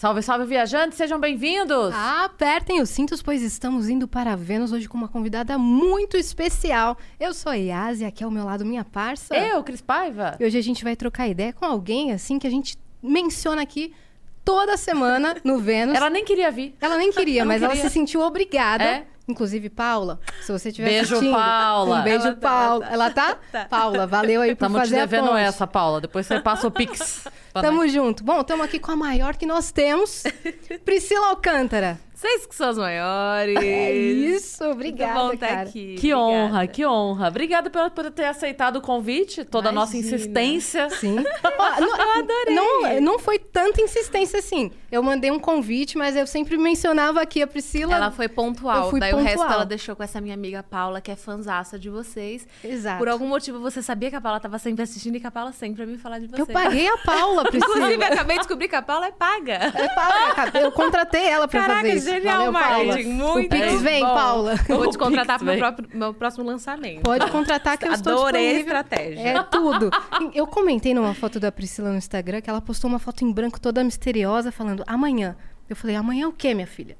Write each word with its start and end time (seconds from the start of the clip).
Salve, 0.00 0.22
salve, 0.22 0.46
viajantes, 0.46 0.96
sejam 0.96 1.20
bem-vindos! 1.20 1.92
Apertem 1.94 2.80
os 2.80 2.88
cintos, 2.88 3.20
pois 3.20 3.42
estamos 3.42 3.86
indo 3.86 4.08
para 4.08 4.34
Vênus 4.34 4.72
hoje 4.72 4.88
com 4.88 4.96
uma 4.96 5.08
convidada 5.08 5.58
muito 5.58 6.16
especial. 6.16 6.96
Eu 7.20 7.34
sou 7.34 7.52
a 7.52 7.54
Yas 7.54 8.00
e 8.00 8.06
aqui 8.06 8.24
ao 8.24 8.30
meu 8.30 8.46
lado 8.46 8.64
minha 8.64 8.82
parça. 8.82 9.36
Eu, 9.36 9.62
Cris 9.62 9.82
Paiva. 9.82 10.38
E 10.40 10.44
hoje 10.46 10.56
a 10.56 10.62
gente 10.62 10.82
vai 10.82 10.96
trocar 10.96 11.28
ideia 11.28 11.52
com 11.52 11.66
alguém 11.66 12.12
assim 12.14 12.38
que 12.38 12.46
a 12.46 12.50
gente 12.50 12.78
menciona 13.02 13.60
aqui 13.60 13.92
toda 14.42 14.74
semana 14.78 15.36
no 15.44 15.58
Vênus. 15.60 15.94
Ela 15.94 16.08
nem 16.08 16.24
queria 16.24 16.50
vir. 16.50 16.74
Ela 16.80 16.96
nem 16.96 17.12
queria, 17.12 17.42
Ela 17.42 17.48
mas 17.48 17.62
ela 17.62 17.74
queria. 17.74 17.90
se 17.90 17.92
sentiu 17.92 18.22
obrigada. 18.22 18.82
É? 18.82 19.06
Inclusive, 19.30 19.68
Paula, 19.70 20.20
se 20.42 20.52
você 20.52 20.68
estiver 20.68 20.88
Beijo, 20.88 21.14
assistindo... 21.14 21.34
Paula. 21.34 22.00
Um 22.00 22.02
beijo, 22.02 22.26
Ela 22.26 22.34
tá, 22.36 22.40
Paula. 22.48 22.86
ela 22.86 23.10
tá. 23.10 23.26
Ela 23.28 23.38
tá? 23.52 23.64
Paula, 23.66 24.06
valeu 24.06 24.40
aí 24.42 24.50
por 24.54 24.66
Estamos 24.66 24.76
te 24.76 24.80
fazer 24.84 25.00
a 25.00 25.06
devendo 25.06 25.28
ponte. 25.28 25.40
essa, 25.40 25.66
Paula. 25.66 26.00
Depois 26.00 26.26
você 26.26 26.40
passa 26.40 26.66
o 26.66 26.70
Pix. 26.70 27.26
Tamo 27.54 27.78
nós. 27.82 27.92
junto. 27.92 28.22
Bom, 28.22 28.40
estamos 28.40 28.64
aqui 28.64 28.78
com 28.78 28.92
a 28.92 28.96
maior 28.96 29.34
que 29.36 29.44
nós 29.46 29.72
temos, 29.72 30.22
Priscila 30.84 31.28
Alcântara. 31.30 31.98
Vocês 32.14 32.44
que 32.44 32.54
são 32.54 32.68
as 32.68 32.76
maiores. 32.76 33.56
É 33.56 33.92
isso, 33.94 34.62
obrigada, 34.64 35.14
Muito 35.14 35.26
bom 35.28 35.32
estar 35.32 35.48
cara. 35.48 35.60
aqui. 35.62 35.94
Que 35.98 36.12
Obrigada. 36.12 36.18
honra, 36.52 36.66
que 36.66 36.86
honra. 36.86 37.28
Obrigada 37.28 37.70
por, 37.70 37.90
por 37.92 38.10
ter 38.10 38.26
aceitado 38.26 38.76
o 38.76 38.80
convite, 38.82 39.42
toda 39.42 39.70
a 39.70 39.72
nossa 39.72 39.96
Imagina. 39.96 40.16
insistência. 40.16 40.90
Sim. 40.90 41.14
Não, 41.80 41.96
Eu 41.96 42.18
adorei. 42.18 42.54
Não, 42.54 43.00
não 43.00 43.18
foi 43.18 43.38
tanta 43.38 43.80
insistência 43.80 44.38
assim. 44.38 44.70
Eu 44.92 45.02
mandei 45.02 45.30
um 45.30 45.38
convite, 45.38 45.96
mas 45.96 46.14
eu 46.14 46.26
sempre 46.26 46.58
mencionava 46.58 47.22
aqui 47.22 47.40
a 47.40 47.46
Priscila. 47.46 47.94
Ela 47.96 48.10
foi 48.10 48.28
pontual. 48.28 48.84
Eu 48.84 48.90
fui 48.90 49.00
Daí 49.00 49.14
o 49.20 49.24
resto 49.24 49.38
pontual. 49.38 49.54
ela 49.54 49.66
deixou 49.66 49.94
com 49.96 50.02
essa 50.02 50.20
minha 50.20 50.34
amiga 50.34 50.62
Paula, 50.62 51.00
que 51.00 51.10
é 51.10 51.16
fanzaça 51.16 51.78
de 51.78 51.88
vocês. 51.90 52.46
Exato. 52.64 52.98
Por 52.98 53.08
algum 53.08 53.26
motivo 53.28 53.58
você 53.60 53.82
sabia 53.82 54.10
que 54.10 54.16
a 54.16 54.20
Paula 54.20 54.40
tava 54.40 54.58
sempre 54.58 54.82
assistindo 54.82 55.16
e 55.16 55.20
que 55.20 55.26
a 55.26 55.30
Paula 55.30 55.52
sempre 55.52 55.82
ia 55.82 55.86
me 55.86 55.96
falar 55.98 56.18
de 56.18 56.26
você. 56.26 56.42
Eu 56.42 56.46
paguei 56.46 56.88
a 56.88 56.96
Paula, 56.98 57.44
Priscila. 57.50 57.76
Inclusive, 57.76 58.04
acabei 58.04 58.36
de 58.36 58.40
descobrir 58.40 58.68
que 58.68 58.76
a 58.76 58.82
Paula 58.82 59.06
é 59.06 59.12
paga. 59.12 59.52
É 59.54 59.88
Paula, 59.94 60.50
eu 60.60 60.72
contratei 60.72 61.26
ela 61.28 61.46
pra 61.48 61.60
Caraca, 61.60 61.80
fazer 61.82 61.94
isso. 61.96 62.06
genial 62.10 62.38
Valeu, 62.38 62.52
Paula. 62.52 62.84
marketing. 62.86 63.10
Muito 63.12 63.46
O 63.46 63.58
Pix 63.60 63.82
vem, 63.82 64.00
bom. 64.04 64.14
Paula. 64.14 64.54
Eu 64.68 64.76
vou 64.78 64.90
te 64.90 64.98
contratar 64.98 65.36
pro 65.38 65.46
meu, 65.46 65.58
próprio, 65.58 65.88
meu 65.92 66.14
próximo 66.14 66.44
lançamento. 66.44 67.02
Pode 67.02 67.30
contratar 67.30 67.76
que 67.78 67.86
eu 67.86 67.92
estou 67.92 68.12
Adorei 68.12 68.40
a 68.50 68.52
disponível. 68.54 68.76
estratégia. 68.80 69.28
É 69.28 69.42
tudo. 69.44 69.90
Eu 70.34 70.46
comentei 70.46 70.94
numa 70.94 71.14
foto 71.14 71.38
da 71.40 71.50
Priscila 71.52 71.90
no 71.90 71.96
Instagram 71.98 72.40
que 72.40 72.48
ela 72.50 72.60
postou 72.60 72.88
uma 72.88 72.98
foto 72.98 73.24
em 73.24 73.32
branco 73.32 73.60
toda 73.60 73.82
misteriosa 73.84 74.50
falando 74.52 74.82
amanhã. 74.86 75.36
Eu 75.70 75.76
falei, 75.76 75.94
amanhã 75.94 76.28
o 76.28 76.32
quê, 76.32 76.52
minha 76.52 76.66
filha? 76.66 76.96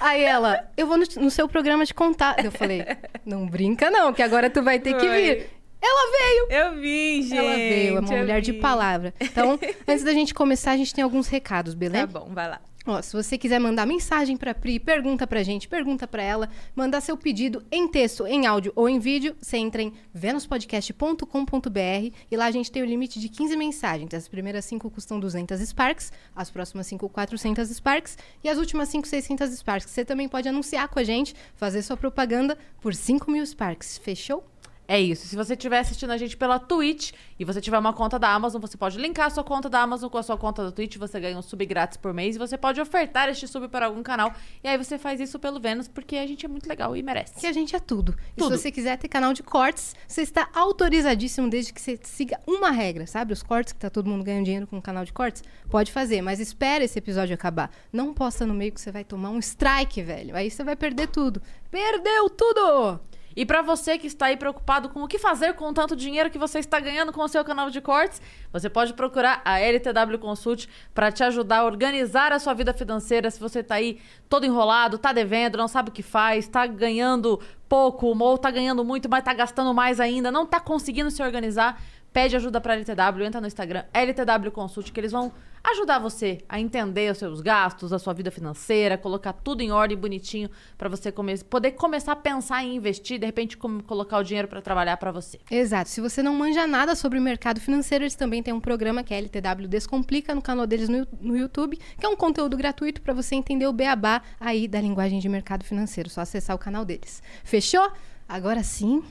Aí 0.00 0.22
ela, 0.22 0.64
eu 0.76 0.86
vou 0.86 0.96
no, 0.96 1.04
no 1.20 1.30
seu 1.30 1.48
programa 1.48 1.84
te 1.84 1.92
contar. 1.92 2.42
Eu 2.44 2.52
falei, 2.52 2.84
não 3.26 3.46
brinca 3.46 3.90
não, 3.90 4.12
que 4.12 4.22
agora 4.22 4.48
tu 4.48 4.62
vai 4.62 4.78
ter 4.78 4.94
que 4.94 5.00
Foi. 5.06 5.22
vir. 5.22 5.50
Ela 5.84 6.12
veio. 6.18 6.46
Eu 6.50 6.80
vi, 6.80 7.22
gente. 7.22 7.36
Ela 7.36 7.56
veio, 7.56 7.96
é 7.96 8.00
uma 8.00 8.16
mulher 8.16 8.40
de 8.40 8.52
vi. 8.52 8.58
palavra. 8.60 9.12
Então, 9.20 9.58
antes 9.88 10.04
da 10.04 10.12
gente 10.12 10.32
começar, 10.32 10.70
a 10.70 10.76
gente 10.76 10.94
tem 10.94 11.02
alguns 11.02 11.26
recados, 11.26 11.74
Tá 11.74 11.78
beleza? 11.80 12.06
bom, 12.06 12.28
vai 12.32 12.48
lá. 12.48 12.60
Ó, 12.84 13.00
se 13.00 13.12
você 13.12 13.38
quiser 13.38 13.60
mandar 13.60 13.86
mensagem 13.86 14.36
pra 14.36 14.52
Pri, 14.52 14.80
pergunta 14.80 15.26
pra 15.26 15.42
gente, 15.42 15.68
pergunta 15.68 16.08
pra 16.08 16.22
ela, 16.22 16.48
mandar 16.74 17.00
seu 17.00 17.16
pedido 17.16 17.64
em 17.70 17.86
texto, 17.86 18.26
em 18.26 18.46
áudio 18.46 18.72
ou 18.74 18.88
em 18.88 18.98
vídeo, 18.98 19.36
você 19.40 19.56
entra 19.56 19.82
em 19.82 19.92
venuspodcast.com.br 20.12 22.16
e 22.30 22.36
lá 22.36 22.46
a 22.46 22.50
gente 22.50 22.72
tem 22.72 22.82
o 22.82 22.86
limite 22.86 23.20
de 23.20 23.28
15 23.28 23.56
mensagens. 23.56 24.12
As 24.12 24.26
primeiras 24.26 24.64
5 24.64 24.90
custam 24.90 25.20
200 25.20 25.60
Sparks, 25.60 26.12
as 26.34 26.50
próximas 26.50 26.86
5 26.88 27.08
400 27.08 27.68
Sparks 27.68 28.18
e 28.42 28.48
as 28.48 28.58
últimas 28.58 28.88
5 28.88 29.06
600 29.06 29.50
Sparks. 29.50 29.90
Você 29.90 30.04
também 30.04 30.28
pode 30.28 30.48
anunciar 30.48 30.88
com 30.88 30.98
a 30.98 31.04
gente, 31.04 31.34
fazer 31.54 31.82
sua 31.82 31.96
propaganda 31.96 32.58
por 32.80 32.94
5 32.94 33.30
mil 33.30 33.46
Sparks. 33.46 33.98
Fechou? 33.98 34.51
É 34.88 35.00
isso. 35.00 35.26
Se 35.26 35.36
você 35.36 35.54
estiver 35.54 35.78
assistindo 35.78 36.10
a 36.10 36.16
gente 36.16 36.36
pela 36.36 36.58
Twitch 36.58 37.12
e 37.38 37.44
você 37.44 37.60
tiver 37.60 37.78
uma 37.78 37.92
conta 37.92 38.18
da 38.18 38.28
Amazon, 38.28 38.60
você 38.60 38.76
pode 38.76 38.98
linkar 38.98 39.26
a 39.26 39.30
sua 39.30 39.44
conta 39.44 39.68
da 39.68 39.80
Amazon 39.80 40.10
com 40.10 40.18
a 40.18 40.22
sua 40.22 40.36
conta 40.36 40.64
da 40.64 40.72
Twitch, 40.72 40.96
você 40.96 41.20
ganha 41.20 41.38
um 41.38 41.42
sub 41.42 41.64
grátis 41.64 41.96
por 41.96 42.12
mês 42.12 42.36
e 42.36 42.38
você 42.38 42.58
pode 42.58 42.80
ofertar 42.80 43.28
este 43.28 43.46
sub 43.46 43.68
para 43.68 43.86
algum 43.86 44.02
canal. 44.02 44.32
E 44.62 44.68
aí 44.68 44.76
você 44.76 44.98
faz 44.98 45.20
isso 45.20 45.38
pelo 45.38 45.60
Vênus, 45.60 45.88
porque 45.88 46.16
a 46.16 46.26
gente 46.26 46.44
é 46.44 46.48
muito 46.48 46.68
legal 46.68 46.96
e 46.96 47.02
merece. 47.02 47.40
Que 47.40 47.46
a 47.46 47.52
gente 47.52 47.74
é 47.76 47.80
tudo. 47.80 48.14
E 48.36 48.40
Tudo. 48.40 48.56
se 48.56 48.62
você 48.62 48.70
quiser 48.70 48.98
ter 48.98 49.08
canal 49.08 49.32
de 49.32 49.42
cortes, 49.42 49.94
você 50.06 50.22
está 50.22 50.48
autorizadíssimo 50.52 51.48
desde 51.48 51.72
que 51.72 51.80
você 51.80 51.98
siga 52.02 52.38
uma 52.46 52.70
regra, 52.70 53.06
sabe? 53.06 53.32
Os 53.32 53.42
cortes 53.42 53.72
que 53.72 53.78
tá 53.78 53.88
todo 53.88 54.10
mundo 54.10 54.24
ganhando 54.24 54.44
dinheiro 54.44 54.66
com 54.66 54.78
o 54.78 54.82
canal 54.82 55.04
de 55.04 55.12
cortes, 55.12 55.42
pode 55.70 55.92
fazer, 55.92 56.22
mas 56.22 56.40
espera 56.40 56.84
esse 56.84 56.98
episódio 56.98 57.34
acabar. 57.34 57.70
Não 57.92 58.12
posta 58.12 58.44
no 58.44 58.52
meio 58.52 58.72
que 58.72 58.80
você 58.80 58.90
vai 58.90 59.04
tomar 59.04 59.30
um 59.30 59.38
strike, 59.38 60.02
velho. 60.02 60.36
Aí 60.36 60.50
você 60.50 60.64
vai 60.64 60.76
perder 60.76 61.06
tudo. 61.06 61.40
Perdeu 61.70 62.28
tudo! 62.28 63.00
E 63.34 63.46
pra 63.46 63.62
você 63.62 63.98
que 63.98 64.06
está 64.06 64.26
aí 64.26 64.36
preocupado 64.36 64.88
com 64.88 65.02
o 65.02 65.08
que 65.08 65.18
fazer 65.18 65.54
com 65.54 65.72
tanto 65.72 65.96
dinheiro 65.96 66.30
que 66.30 66.38
você 66.38 66.58
está 66.58 66.78
ganhando 66.80 67.12
com 67.12 67.22
o 67.22 67.28
seu 67.28 67.44
canal 67.44 67.70
de 67.70 67.80
cortes, 67.80 68.20
você 68.52 68.68
pode 68.68 68.94
procurar 68.94 69.40
a 69.44 69.58
LTW 69.58 70.18
Consult 70.18 70.68
para 70.94 71.10
te 71.10 71.22
ajudar 71.24 71.58
a 71.58 71.64
organizar 71.64 72.32
a 72.32 72.38
sua 72.38 72.54
vida 72.54 72.72
financeira. 72.72 73.30
Se 73.30 73.40
você 73.40 73.62
tá 73.62 73.76
aí 73.76 74.00
todo 74.28 74.44
enrolado, 74.44 74.98
tá 74.98 75.12
devendo, 75.12 75.58
não 75.58 75.68
sabe 75.68 75.90
o 75.90 75.92
que 75.92 76.02
faz, 76.02 76.46
tá 76.48 76.66
ganhando 76.66 77.40
pouco 77.68 78.06
ou 78.06 78.38
tá 78.38 78.50
ganhando 78.50 78.84
muito, 78.84 79.08
mas 79.08 79.24
tá 79.24 79.32
gastando 79.32 79.72
mais 79.72 79.98
ainda, 79.98 80.30
não 80.30 80.44
tá 80.44 80.60
conseguindo 80.60 81.10
se 81.10 81.22
organizar, 81.22 81.80
pede 82.12 82.36
ajuda 82.36 82.60
pra 82.60 82.74
LTW, 82.74 83.24
entra 83.24 83.40
no 83.40 83.46
Instagram 83.46 83.84
LTW 83.94 84.50
Consult 84.52 84.92
que 84.92 85.00
eles 85.00 85.12
vão 85.12 85.32
ajudar 85.64 85.98
você 85.98 86.38
a 86.48 86.60
entender 86.60 87.10
os 87.10 87.18
seus 87.18 87.40
gastos, 87.40 87.92
a 87.92 87.98
sua 87.98 88.12
vida 88.12 88.30
financeira, 88.30 88.98
colocar 88.98 89.32
tudo 89.32 89.62
em 89.62 89.70
ordem 89.70 89.96
bonitinho 89.96 90.50
para 90.76 90.88
você 90.88 91.12
come 91.12 91.36
poder 91.38 91.72
começar 91.72 92.12
a 92.12 92.16
pensar 92.16 92.64
em 92.64 92.76
investir, 92.76 93.18
de 93.18 93.26
repente 93.26 93.56
colocar 93.56 94.18
o 94.18 94.22
dinheiro 94.22 94.48
para 94.48 94.60
trabalhar 94.60 94.96
para 94.96 95.12
você. 95.12 95.38
Exato. 95.50 95.88
Se 95.88 96.00
você 96.00 96.22
não 96.22 96.34
manja 96.34 96.66
nada 96.66 96.94
sobre 96.94 97.18
o 97.18 97.22
mercado 97.22 97.60
financeiro, 97.60 98.04
eles 98.04 98.14
também 98.14 98.42
têm 98.42 98.52
um 98.52 98.60
programa 98.60 99.02
que 99.02 99.14
é 99.14 99.18
LTW 99.18 99.68
Descomplica 99.68 100.34
no 100.34 100.42
canal 100.42 100.66
deles 100.66 100.88
no, 100.88 101.06
no 101.20 101.36
YouTube, 101.36 101.78
que 101.98 102.04
é 102.04 102.08
um 102.08 102.16
conteúdo 102.16 102.56
gratuito 102.56 103.00
para 103.00 103.14
você 103.14 103.34
entender 103.34 103.66
o 103.66 103.72
beabá 103.72 104.22
aí 104.40 104.66
da 104.66 104.80
linguagem 104.80 105.18
de 105.18 105.28
mercado 105.28 105.64
financeiro. 105.64 106.10
Só 106.10 106.20
acessar 106.22 106.56
o 106.56 106.58
canal 106.58 106.84
deles. 106.84 107.22
Fechou? 107.44 107.90
Agora 108.28 108.62
sim. 108.62 109.02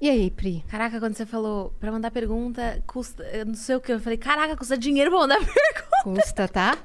E 0.00 0.08
aí, 0.08 0.30
Pri? 0.30 0.64
Caraca, 0.70 0.98
quando 0.98 1.14
você 1.14 1.26
falou 1.26 1.74
pra 1.78 1.92
mandar 1.92 2.10
pergunta, 2.10 2.82
custa. 2.86 3.22
Eu 3.24 3.44
não 3.46 3.54
sei 3.54 3.76
o 3.76 3.80
que. 3.80 3.92
Eu 3.92 4.00
falei, 4.00 4.16
caraca, 4.16 4.56
custa 4.56 4.76
dinheiro 4.78 5.10
pra 5.10 5.20
mandar 5.20 5.36
pergunta. 5.44 5.84
Custa, 6.04 6.48
tá? 6.48 6.78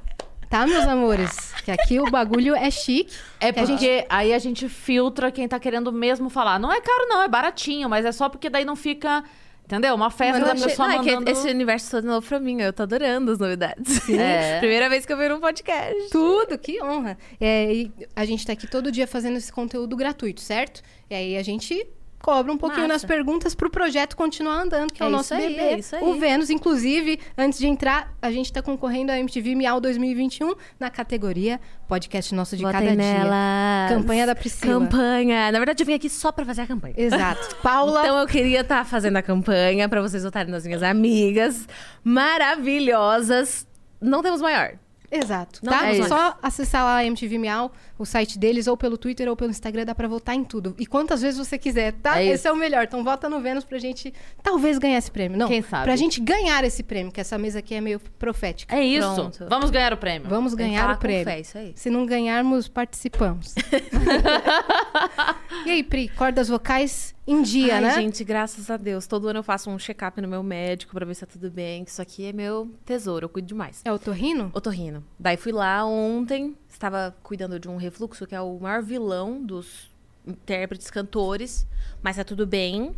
Tá, 0.50 0.68
meus 0.68 0.86
amores? 0.86 1.54
Que 1.64 1.72
aqui 1.72 2.00
o 2.00 2.10
bagulho 2.12 2.54
é 2.56 2.70
chique. 2.70 3.16
É 3.40 3.52
que 3.54 3.60
a 3.60 3.64
porque 3.66 3.78
gente- 3.78 4.06
aí 4.10 4.34
a 4.34 4.38
gente 4.40 4.68
filtra 4.70 5.32
quem 5.32 5.48
tá 5.48 5.58
querendo 5.60 5.92
mesmo 5.94 6.30
falar. 6.30 6.60
Não 6.60 6.72
é 6.72 6.82
caro 6.82 7.08
não, 7.08 7.22
é 7.22 7.28
baratinho, 7.28 7.90
mas 7.90 8.06
é 8.06 8.12
só 8.12 8.28
porque 8.30 8.50
daí 8.50 8.64
não 8.66 8.76
fica, 8.76 9.24
entendeu? 9.64 9.96
Uma 9.96 10.12
festa 10.12 10.42
da 10.46 10.52
achei- 10.52 10.68
pessoa 10.68 10.88
não, 10.90 10.96
é 10.96 11.04
que 11.04 11.12
mandando... 11.16 11.32
esse 11.32 11.50
universo 11.50 11.92
todo 11.92 12.06
novo 12.06 12.28
pra 12.28 12.40
mim. 12.40 12.62
Eu 12.62 12.74
tô 12.74 12.84
adorando 12.84 13.32
as 13.32 13.40
novidades. 13.40 14.08
É. 14.12 14.60
Primeira 14.60 14.90
vez 14.90 15.06
que 15.06 15.14
eu 15.14 15.18
vi 15.18 15.32
um 15.34 15.40
podcast. 15.40 16.10
Tudo, 16.12 16.58
que 16.58 16.82
honra. 16.84 17.18
É, 17.40 17.74
e 17.74 17.92
a 18.16 18.26
gente 18.26 18.46
tá 18.46 18.52
aqui 18.54 18.68
todo 18.68 18.92
dia 18.92 19.08
fazendo 19.08 19.38
esse 19.38 19.52
conteúdo 19.54 19.96
gratuito, 19.96 20.42
certo? 20.42 20.82
E 21.10 21.16
aí 21.16 21.38
a 21.38 21.44
gente 21.44 21.88
cobra 22.26 22.52
um 22.52 22.58
pouquinho 22.58 22.88
Massa. 22.88 22.94
nas 22.94 23.06
perguntas 23.06 23.54
pro 23.54 23.70
projeto 23.70 24.18
continuar 24.18 24.64
andando, 24.64 24.92
que 24.92 25.04
é, 25.04 25.06
É 25.06 25.08
o 25.08 25.12
nosso 25.12 25.32
aí, 25.32 25.48
bebê. 25.50 25.62
é 25.62 25.78
isso 25.78 25.96
aí. 25.96 26.02
O 26.02 26.16
Vênus, 26.16 26.50
inclusive, 26.50 27.20
antes 27.38 27.60
de 27.60 27.68
entrar, 27.68 28.12
a 28.20 28.32
gente 28.32 28.52
tá 28.52 28.64
concorrendo 28.64 29.12
à 29.12 29.20
MTV 29.20 29.54
Miau 29.54 29.80
2021 29.80 30.56
na 30.80 30.90
categoria 30.90 31.62
Podcast 31.88 32.34
Nosso 32.34 32.58
de 32.58 32.64
Votem 32.64 32.80
Cada 32.80 32.96
Dia. 32.96 33.14
nelas. 33.20 33.90
Campanha 33.92 34.26
da 34.26 34.34
Priscila. 34.34 34.74
Campanha. 34.80 35.52
Na 35.52 35.60
verdade, 35.60 35.84
eu 35.84 35.86
vim 35.86 35.94
aqui 35.94 36.10
só 36.10 36.32
pra 36.32 36.44
fazer 36.44 36.64
a 36.64 36.68
campanha. 36.68 36.96
Exato. 36.98 37.58
Paula. 37.62 38.02
Então 38.02 38.18
eu 38.18 38.26
queria 38.26 38.62
estar 38.62 38.84
fazendo 38.86 39.18
a 39.18 39.22
campanha 39.22 39.88
pra 39.88 40.02
vocês 40.02 40.24
votarem 40.24 40.52
nas 40.52 40.66
minhas 40.66 40.82
amigas 40.82 41.68
maravilhosas. 42.04 43.68
Não 44.02 44.24
temos 44.24 44.42
maior. 44.42 44.80
Exato, 45.12 45.60
Não 45.64 45.72
tá? 45.72 45.88
É 45.88 46.08
só 46.08 46.38
acessar 46.42 46.84
lá 46.84 46.98
a 46.98 47.06
MTV 47.06 47.38
Miau, 47.38 47.72
o 47.98 48.06
site 48.06 48.38
deles, 48.38 48.68
ou 48.68 48.76
pelo 48.76 48.98
Twitter 48.98 49.30
ou 49.30 49.36
pelo 49.36 49.52
Instagram, 49.52 49.86
dá 49.86 49.96
pra 49.96 50.08
votar 50.08 50.36
em 50.36 50.44
tudo. 50.44 50.76
E 50.78 50.86
quantas 50.86 51.22
vezes 51.22 51.38
você 51.38 51.58
quiser, 51.58 51.94
tá? 51.94 52.20
É 52.20 52.26
esse 52.26 52.36
isso. 52.36 52.48
é 52.48 52.52
o 52.52 52.56
melhor. 52.56 52.84
Então 52.84 53.04
vota 53.04 53.30
no 53.30 53.40
Vênus 53.42 53.64
pra 53.64 53.78
gente 53.78 54.14
talvez 54.44 54.78
ganhar 54.78 54.98
esse 54.98 55.12
prêmio. 55.12 55.38
Não, 55.38 55.48
Quem 55.48 55.62
sabe? 55.62 55.84
pra 55.84 55.96
gente 55.96 56.20
ganhar 56.20 56.64
esse 56.64 56.84
prêmio, 56.84 57.12
que 57.12 57.22
essa 57.22 57.38
mesa 57.38 57.60
aqui 57.60 57.76
é 57.76 57.82
meio 57.82 58.00
profética. 58.20 58.76
É 58.76 58.84
isso. 58.84 59.14
Pronto. 59.14 59.46
Vamos 59.50 59.70
ganhar 59.70 59.94
o 59.94 59.98
prêmio. 59.98 60.30
Vamos 60.30 60.54
ganhar 60.54 60.96
o 60.96 60.98
prêmio. 60.98 61.26
fé, 61.26 61.40
isso 61.40 61.58
aí. 61.58 61.74
Se 61.76 61.90
não 61.90 62.06
ganharmos, 62.06 62.68
participamos. 62.68 63.54
e 65.66 65.72
aí, 65.72 65.84
Pri, 65.84 66.08
cordas 66.10 66.48
vocais 66.48 67.15
em 67.28 67.42
dia, 67.42 67.76
Ai, 67.76 67.82
né? 67.82 67.96
gente, 67.96 68.24
graças 68.24 68.70
a 68.70 68.78
Deus. 68.78 69.08
Todo 69.08 69.28
ano 69.28 69.40
eu 69.40 69.44
faço 69.44 69.70
um 69.70 69.80
check-up 69.80 70.22
no 70.22 70.28
meu 70.28 70.44
médico 70.44 70.94
pra 70.94 71.06
ver 71.06 71.14
se 71.16 71.22
tá 71.26 71.32
tudo 71.32 71.50
bem. 71.50 71.84
que 71.84 71.90
Isso 71.92 72.02
aqui 72.02 72.26
é 72.26 72.34
meu 72.34 72.70
tesouro, 72.86 73.26
eu 73.26 73.30
cuido 73.30 73.48
demais. 73.48 73.82
É 73.84 73.92
o 73.92 73.98
torrino? 74.00 74.52
Otorrino. 74.54 75.04
Daí 75.20 75.38
fui 75.38 75.52
lá 75.52 75.84
ontem, 75.86 76.56
estava 76.70 77.16
cuidando 77.24 77.60
de 77.60 77.68
um 77.68 77.78
refluxo, 77.78 78.28
que 78.28 78.36
é 78.36 78.42
o 78.42 78.60
maior 78.60 78.82
vilão 78.84 79.42
dos 79.44 79.90
intérpretes, 80.26 80.90
cantores, 80.90 81.68
mas 82.02 82.16
tá 82.18 82.24
tudo 82.24 82.46
bem. 82.46 82.96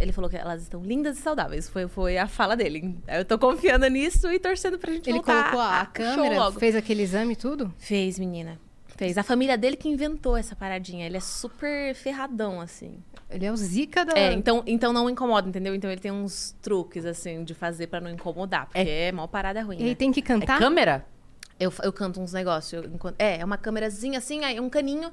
Ele 0.00 0.10
falou 0.10 0.28
que 0.28 0.36
elas 0.36 0.62
estão 0.62 0.82
lindas 0.82 1.16
e 1.16 1.20
saudáveis. 1.22 1.68
Foi, 1.68 1.86
foi 1.86 2.18
a 2.18 2.26
fala 2.26 2.56
dele. 2.56 2.96
Eu 3.06 3.24
tô 3.24 3.38
confiando 3.38 3.86
nisso 3.88 4.30
e 4.32 4.38
torcendo 4.40 4.78
pra 4.78 4.92
gente 4.92 5.08
Ele 5.08 5.18
voltar. 5.18 5.44
colocou 5.44 5.60
a, 5.60 5.80
a 5.80 5.84
show 5.84 5.92
câmera, 5.92 6.38
logo. 6.40 6.58
fez 6.58 6.74
aquele 6.74 7.02
exame 7.02 7.34
e 7.34 7.36
tudo? 7.36 7.72
Fez, 7.78 8.18
menina. 8.18 8.58
Fez. 8.96 9.16
A 9.16 9.22
família 9.22 9.56
dele 9.56 9.76
que 9.76 9.88
inventou 9.88 10.36
essa 10.36 10.56
paradinha. 10.56 11.06
Ele 11.06 11.16
é 11.16 11.20
super 11.20 11.94
ferradão, 11.94 12.60
assim. 12.60 12.98
Ele 13.28 13.44
é 13.44 13.50
o 13.52 13.56
zica 13.56 14.04
da... 14.04 14.12
É, 14.16 14.32
então, 14.32 14.62
então 14.66 14.92
não 14.92 15.10
incomoda, 15.10 15.48
entendeu? 15.48 15.74
Então 15.74 15.90
ele 15.90 16.00
tem 16.00 16.12
uns 16.12 16.54
truques, 16.62 17.04
assim, 17.04 17.42
de 17.42 17.54
fazer 17.54 17.88
pra 17.88 18.00
não 18.00 18.08
incomodar. 18.10 18.66
Porque 18.66 18.78
é, 18.78 19.10
mó 19.10 19.26
parada 19.26 19.60
ruim, 19.62 19.78
E 19.78 19.82
aí 19.82 19.88
né? 19.90 19.94
tem 19.96 20.12
que 20.12 20.20
É 20.20 20.22
cantar? 20.22 20.58
câmera? 20.58 21.04
Eu, 21.58 21.72
eu 21.82 21.92
canto 21.92 22.20
uns 22.20 22.32
negócios. 22.32 22.84
É, 23.18 23.38
é 23.38 23.44
uma 23.44 23.56
câmerazinha 23.58 24.18
assim, 24.18 24.44
aí 24.44 24.60
um 24.60 24.68
caninho. 24.70 25.10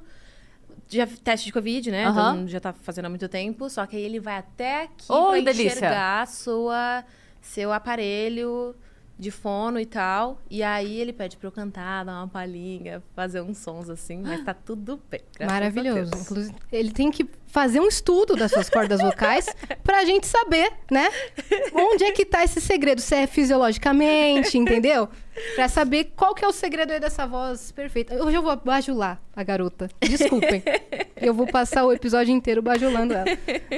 Já, 0.90 1.08
teste 1.08 1.48
de 1.48 1.54
Covid, 1.54 1.90
né? 1.90 2.06
Todo 2.12 2.36
mundo 2.36 2.50
já 2.50 2.60
tá 2.60 2.72
fazendo 2.74 3.06
há 3.06 3.10
muito 3.10 3.28
tempo. 3.28 3.70
Só 3.70 3.86
que 3.86 3.96
aí 3.96 4.04
ele 4.04 4.20
vai 4.20 4.38
até 4.38 4.84
aqui 4.84 5.06
Oh, 5.10 5.28
pra 5.30 5.40
delícia. 5.40 5.66
enxergar 5.68 6.28
sua, 6.28 7.04
seu 7.42 7.72
aparelho 7.74 8.76
de 9.18 9.32
fono 9.32 9.80
e 9.80 9.86
tal. 9.86 10.42
E 10.50 10.64
aí 10.64 11.00
ele 11.00 11.14
pede 11.14 11.38
pra 11.38 11.48
eu 11.48 11.52
cantar, 11.52 12.04
dar 12.04 12.14
uma 12.14 12.28
palhinha, 12.28 13.02
fazer 13.16 13.42
uns 13.42 13.58
sons 13.58 13.90
assim. 13.90 14.22
Mas 14.22 14.44
tá 14.44 14.54
tudo 14.54 15.00
bem. 15.10 15.22
Maravilhoso. 15.40 16.12
Inclusive, 16.16 16.56
ele 16.72 16.92
tem 16.92 17.12
que 17.12 17.28
fazer 17.48 17.80
um 17.80 17.88
estudo 17.88 18.36
das 18.36 18.52
suas 18.52 18.70
cordas 18.70 19.00
vocais 19.00 19.46
pra 19.84 20.04
gente 20.06 20.26
saber, 20.26 20.74
né? 20.92 21.08
Onde 21.74 22.04
é 22.04 22.12
que 22.12 22.26
tá 22.26 22.44
esse 22.44 22.60
segredo? 22.60 23.00
Se 23.00 23.16
é 23.16 23.28
fisiologicamente, 23.28 24.58
entendeu? 24.58 25.08
Pra 25.56 25.68
saber 25.68 26.12
qual 26.16 26.34
que 26.34 26.44
é 26.44 26.48
o 26.48 26.52
segredo 26.52 26.92
aí 26.92 27.00
dessa 27.00 27.26
voz 27.28 27.72
perfeita. 27.72 28.24
Hoje 28.24 28.38
eu 28.38 28.42
vou 28.42 28.56
bajular 28.56 29.22
a 29.36 29.44
garota. 29.44 29.90
Desculpem. 30.02 30.64
Eu 31.16 31.34
vou 31.34 31.48
passar 31.48 31.86
o 31.86 31.92
episódio 31.92 32.34
inteiro 32.34 32.62
bajulando 32.62 33.14
ela. 33.14 33.26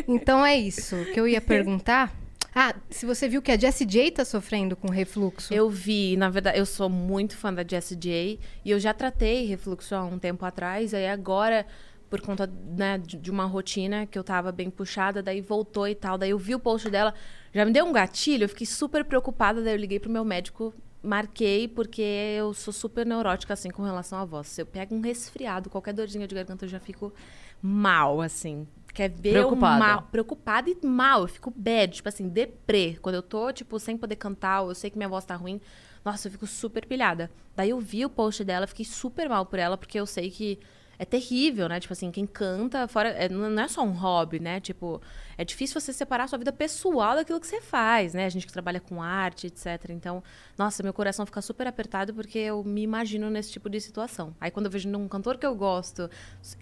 Então 0.08 0.46
é 0.46 0.56
isso. 0.58 0.96
O 0.96 1.06
que 1.06 1.20
eu 1.20 1.28
ia 1.28 1.42
perguntar... 1.42 2.25
Ah, 2.58 2.74
se 2.90 3.06
você 3.06 3.28
viu 3.28 3.42
que 3.42 3.52
a 3.52 3.60
Jessie 3.60 3.86
J 3.86 4.12
tá 4.12 4.24
sofrendo 4.24 4.78
com 4.78 4.90
refluxo. 4.90 5.54
Eu 5.54 5.70
vi, 5.70 6.16
na 6.16 6.30
verdade, 6.30 6.58
eu 6.58 6.66
sou 6.66 6.90
muito 6.90 7.36
fã 7.36 7.54
da 7.54 7.66
Jessie 7.68 7.98
J 7.98 8.40
e 8.64 8.72
eu 8.72 8.80
já 8.80 8.94
tratei 8.94 9.46
refluxo 9.46 9.94
há 9.94 10.06
um 10.06 10.18
tempo 10.18 10.46
atrás, 10.46 10.94
aí 10.94 11.06
agora, 11.06 11.68
por 12.10 12.22
conta 12.22 12.48
né, 12.48 12.98
de 12.98 13.30
uma 13.30 13.44
rotina 13.44 14.06
que 14.06 14.18
eu 14.18 14.24
tava 14.24 14.54
bem 14.54 14.70
puxada, 14.70 15.22
daí 15.22 15.42
voltou 15.42 15.86
e 15.86 15.94
tal, 15.94 16.18
daí 16.18 16.30
eu 16.30 16.38
vi 16.38 16.56
o 16.56 16.60
post 16.60 16.90
dela, 16.90 17.14
já 17.54 17.66
me 17.66 17.74
deu 17.74 17.84
um 17.84 17.92
gatilho, 17.92 18.46
eu 18.46 18.50
fiquei 18.50 18.66
super 18.66 19.04
preocupada, 19.04 19.62
daí 19.62 19.74
eu 19.74 19.78
liguei 19.78 20.00
pro 20.00 20.10
meu 20.10 20.24
médico, 20.24 20.74
marquei, 21.04 21.68
porque 21.68 22.02
eu 22.02 22.54
sou 22.54 22.72
super 22.74 23.06
neurótica, 23.06 23.54
assim, 23.54 23.70
com 23.70 23.84
relação 23.84 24.18
à 24.18 24.24
voz. 24.24 24.48
Se 24.48 24.62
eu 24.62 24.66
pego 24.66 24.96
um 24.96 25.02
resfriado, 25.02 25.70
qualquer 25.70 25.94
dorzinha 25.94 26.26
de 26.26 26.34
garganta, 26.34 26.64
eu 26.64 26.70
já 26.70 26.80
fico 26.80 27.14
mal, 27.62 28.22
assim. 28.22 28.66
Quer 28.96 29.10
ver 29.10 29.34
Preocupada. 29.34 29.76
o 29.76 29.80
mal, 29.80 30.02
preocupada 30.04 30.70
e 30.70 30.86
mal. 30.86 31.24
Eu 31.24 31.28
fico 31.28 31.52
bad, 31.54 31.96
tipo 31.96 32.08
assim, 32.08 32.30
deprê. 32.30 32.98
Quando 33.02 33.16
eu 33.16 33.22
tô, 33.22 33.52
tipo, 33.52 33.78
sem 33.78 33.98
poder 33.98 34.16
cantar, 34.16 34.62
ou 34.62 34.70
eu 34.70 34.76
sei 34.76 34.90
que 34.90 34.98
minha 34.98 35.10
voz 35.10 35.26
tá 35.26 35.36
ruim, 35.36 35.60
nossa, 36.04 36.30
eu 36.30 36.32
fico 36.32 36.48
super 36.48 36.86
pilhada. 36.86 37.30
Daí 37.58 37.72
eu 37.72 37.80
vi 37.80 38.06
o 38.06 38.10
post 38.10 38.42
dela, 38.46 38.66
fiquei 38.66 38.86
super 38.86 39.28
mal 39.28 39.46
por 39.46 39.60
ela, 39.60 39.78
porque 39.78 40.00
eu 40.00 40.06
sei 40.06 40.32
que 40.32 40.58
é 40.98 41.06
terrível, 41.06 41.68
né? 41.68 41.80
Tipo 41.80 41.94
assim, 41.94 42.12
quem 42.12 42.26
canta, 42.26 42.88
fora. 42.88 43.10
é, 43.10 43.30
não 43.30 43.62
é 43.62 43.68
só 43.68 43.84
um 43.84 43.92
hobby, 43.92 44.40
né? 44.40 44.60
Tipo, 44.60 45.02
é 45.38 45.44
difícil 45.44 45.80
você 45.80 45.92
separar 45.92 46.26
a 46.26 46.28
sua 46.28 46.38
vida 46.38 46.52
pessoal 46.52 47.16
daquilo 47.16 47.40
que 47.40 47.48
você 47.48 47.62
faz, 47.62 48.14
né? 48.14 48.26
A 48.26 48.30
gente 48.30 48.48
que 48.48 48.54
trabalha 48.54 48.80
com 48.80 49.02
arte, 49.02 49.48
etc. 49.48 49.90
Então, 49.90 50.24
nossa, 50.58 50.82
meu 50.82 50.94
coração 50.94 51.26
fica 51.26 51.42
super 51.42 51.68
apertado 51.68 52.14
porque 52.14 52.40
eu 52.40 52.64
me 52.64 52.82
imagino 52.82 53.30
nesse 53.30 53.52
tipo 53.52 53.70
de 53.70 53.80
situação. 53.82 54.36
Aí 54.40 54.50
quando 54.50 54.68
eu 54.68 54.72
vejo 54.72 54.90
um 54.96 55.08
cantor 55.08 55.38
que 55.38 55.46
eu 55.46 55.56
gosto, 55.56 56.10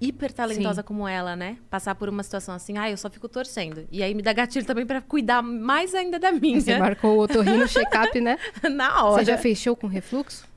hiper 0.01 0.31
talentosa 0.31 0.81
como 0.81 1.07
ela, 1.07 1.35
né? 1.35 1.57
Passar 1.69 1.95
por 1.95 2.09
uma 2.09 2.23
situação 2.23 2.55
assim, 2.55 2.77
ai, 2.77 2.93
eu 2.93 2.97
só 2.97 3.09
fico 3.09 3.27
torcendo. 3.27 3.87
E 3.91 4.01
aí 4.01 4.13
me 4.13 4.21
dá 4.21 4.33
gatilho 4.33 4.65
também 4.65 4.85
pra 4.85 5.01
cuidar 5.01 5.41
mais 5.41 5.93
ainda 5.93 6.19
da 6.19 6.31
minha. 6.31 6.59
Você 6.59 6.77
marcou 6.77 7.17
o 7.17 7.21
otorrino 7.21 7.67
check-up, 7.67 8.19
né? 8.19 8.37
Na 8.71 9.03
hora. 9.03 9.23
Você 9.23 9.31
já 9.31 9.37
fez 9.37 9.57
show 9.59 9.75
com 9.75 9.87
refluxo? 9.87 10.52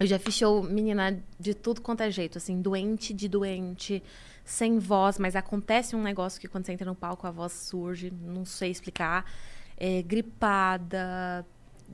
Eu 0.00 0.06
já 0.06 0.18
fiz 0.18 0.34
show, 0.34 0.62
menina, 0.62 1.22
de 1.38 1.52
tudo 1.52 1.82
quanto 1.82 2.02
é 2.02 2.10
jeito, 2.10 2.38
assim, 2.38 2.62
doente 2.62 3.12
de 3.12 3.28
doente, 3.28 4.02
sem 4.42 4.78
voz, 4.78 5.18
mas 5.18 5.36
acontece 5.36 5.94
um 5.94 6.02
negócio 6.02 6.40
que 6.40 6.48
quando 6.48 6.64
você 6.64 6.72
entra 6.72 6.86
no 6.86 6.94
palco 6.94 7.26
a 7.26 7.30
voz 7.30 7.52
surge, 7.52 8.10
não 8.10 8.46
sei 8.46 8.70
explicar. 8.70 9.30
É, 9.76 10.00
gripada, 10.00 11.44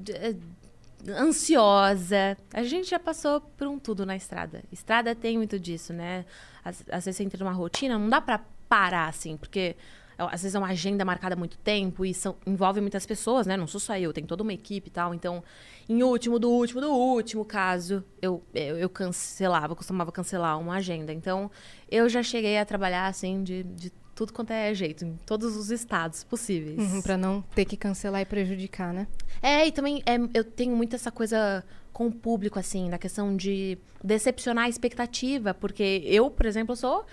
é, 0.09 0.37
ansiosa. 1.11 2.37
A 2.55 2.63
gente 2.63 2.89
já 2.89 2.99
passou 3.01 3.41
por 3.41 3.67
um 3.67 3.77
tudo 3.77 4.07
na 4.07 4.15
estrada. 4.15 4.63
Estrada 4.71 5.13
tem 5.13 5.37
muito 5.37 5.59
disso, 5.59 5.93
né? 5.93 6.25
Às, 6.65 6.85
às 6.89 7.05
vezes 7.07 7.17
você 7.17 7.25
entra 7.25 7.45
numa 7.45 7.53
rotina, 7.53 7.99
não 7.99 8.09
dá 8.09 8.21
pra 8.21 8.41
parar, 8.69 9.09
assim, 9.09 9.37
porque 9.37 9.75
às 10.19 10.43
vezes 10.43 10.55
é 10.55 10.59
uma 10.59 10.69
agenda 10.69 11.05
marcada 11.05 11.35
há 11.35 11.39
muito 11.39 11.59
tempo 11.59 12.05
e 12.05 12.15
são, 12.15 12.37
envolve 12.47 12.81
muitas 12.81 13.05
pessoas, 13.05 13.47
né? 13.47 13.57
Não 13.57 13.67
sou 13.67 13.81
só 13.81 13.97
eu, 13.99 14.13
tem 14.13 14.25
toda 14.25 14.43
uma 14.43 14.53
equipe 14.53 14.89
e 14.89 14.91
tal. 14.91 15.13
Então, 15.13 15.45
em 15.89 16.03
último, 16.03 16.39
do 16.39 16.51
último, 16.51 16.81
do 16.81 16.91
último 16.91 17.45
caso, 17.45 18.03
eu, 18.21 18.43
eu, 18.55 18.79
eu 18.79 18.89
cancelava, 18.89 19.77
costumava 19.77 20.11
cancelar 20.11 20.59
uma 20.59 20.77
agenda. 20.77 21.13
Então, 21.13 21.51
eu 21.91 22.09
já 22.09 22.23
cheguei 22.23 22.59
a 22.59 22.65
trabalhar, 22.65 23.07
assim, 23.07 23.43
de, 23.43 23.63
de 23.63 23.93
tudo 24.15 24.33
quanto 24.33 24.51
é 24.51 24.73
jeito, 24.73 25.05
em 25.05 25.17
todos 25.27 25.55
os 25.57 25.71
estados 25.71 26.25
possíveis. 26.25 26.79
Uhum, 26.79 27.03
pra 27.03 27.19
não 27.19 27.43
ter 27.55 27.67
que 27.67 27.77
cancelar 27.77 28.23
e 28.23 28.25
prejudicar, 28.25 28.95
né? 28.95 29.07
É, 29.43 29.67
e 29.67 29.71
também 29.71 30.03
é, 30.07 30.17
eu 30.33 30.43
tenho 30.43 30.75
muito 30.75 30.97
essa 30.97 31.13
coisa 31.13 31.63
com 31.93 32.07
o 32.07 32.13
público, 32.13 32.59
assim, 32.59 32.89
na 32.89 32.99
questão 32.99 33.37
de 33.37 33.79
decepcionar 34.03 34.65
a 34.65 34.69
expectativa, 34.69 35.53
porque 35.53 36.03
eu, 36.05 36.31
por 36.31 36.47
exemplo, 36.47 36.75
sou 36.75 37.05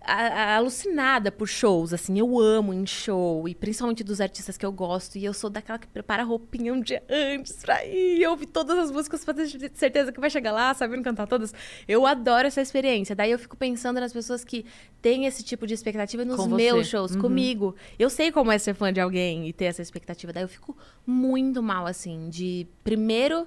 a- 0.00 0.14
a- 0.14 0.56
alucinada 0.56 1.30
por 1.30 1.46
shows, 1.46 1.92
assim, 1.92 2.18
eu 2.18 2.38
amo 2.40 2.72
em 2.72 2.86
show, 2.86 3.48
e 3.48 3.54
principalmente 3.54 4.02
dos 4.02 4.20
artistas 4.20 4.56
que 4.56 4.64
eu 4.64 4.72
gosto, 4.72 5.16
e 5.16 5.24
eu 5.24 5.34
sou 5.34 5.50
daquela 5.50 5.78
que 5.78 5.86
prepara 5.86 6.22
a 6.22 6.24
roupinha 6.24 6.72
um 6.72 6.80
dia 6.80 7.02
antes 7.08 7.52
pra 7.62 7.84
ir, 7.84 8.26
ouvir 8.26 8.46
todas 8.46 8.78
as 8.78 8.90
músicas 8.90 9.24
pra 9.24 9.34
ter 9.34 9.46
certeza 9.74 10.10
que 10.10 10.18
vai 10.20 10.30
chegar 10.30 10.52
lá, 10.52 10.72
sabendo 10.74 11.02
cantar 11.02 11.26
todas. 11.26 11.52
Eu 11.86 12.06
adoro 12.06 12.46
essa 12.46 12.60
experiência. 12.62 13.14
Daí 13.14 13.30
eu 13.30 13.38
fico 13.38 13.56
pensando 13.56 14.00
nas 14.00 14.12
pessoas 14.12 14.42
que 14.44 14.64
têm 15.02 15.26
esse 15.26 15.42
tipo 15.42 15.66
de 15.66 15.74
expectativa 15.74 16.24
nos 16.24 16.46
meus 16.46 16.86
shows, 16.88 17.14
Uhum. 17.14 17.20
comigo. 17.20 17.74
Eu 17.98 18.08
sei 18.08 18.32
como 18.32 18.50
é 18.50 18.58
ser 18.58 18.74
fã 18.74 18.92
de 18.92 19.00
alguém 19.00 19.48
e 19.48 19.52
ter 19.52 19.66
essa 19.66 19.82
expectativa. 19.82 20.32
Daí 20.32 20.44
eu 20.44 20.48
fico 20.48 20.76
muito 21.06 21.62
mal, 21.62 21.86
assim, 21.86 22.28
de 22.30 22.66
primeiro 22.82 23.46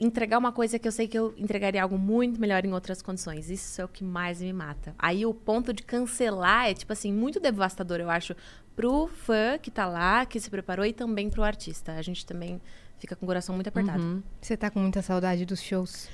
entregar 0.00 0.38
uma 0.38 0.52
coisa 0.52 0.78
que 0.78 0.86
eu 0.86 0.92
sei 0.92 1.08
que 1.08 1.18
eu 1.18 1.34
entregaria 1.36 1.82
algo 1.82 1.98
muito 1.98 2.40
melhor 2.40 2.64
em 2.64 2.72
outras 2.72 3.02
condições. 3.02 3.50
Isso 3.50 3.80
é 3.80 3.84
o 3.84 3.88
que 3.88 4.04
mais 4.04 4.40
me 4.40 4.52
mata. 4.52 4.94
Aí 4.98 5.26
o 5.26 5.34
ponto 5.34 5.72
de 5.72 5.82
cancelar 5.82 6.68
é, 6.68 6.74
tipo 6.74 6.92
assim, 6.92 7.12
muito 7.12 7.40
devastador, 7.40 7.98
eu 8.00 8.08
acho, 8.10 8.34
pro 8.76 9.08
fã 9.08 9.58
que 9.60 9.70
tá 9.70 9.86
lá, 9.86 10.24
que 10.24 10.38
se 10.38 10.48
preparou 10.48 10.86
e 10.86 10.92
também 10.92 11.28
pro 11.28 11.42
artista. 11.42 11.92
A 11.92 12.02
gente 12.02 12.24
também 12.24 12.60
fica 12.98 13.16
com 13.16 13.24
o 13.24 13.28
coração 13.28 13.54
muito 13.54 13.68
apertado. 13.68 14.02
Uhum. 14.02 14.22
Você 14.40 14.56
tá 14.56 14.70
com 14.70 14.78
muita 14.78 15.02
saudade 15.02 15.44
dos 15.44 15.60
shows? 15.60 16.08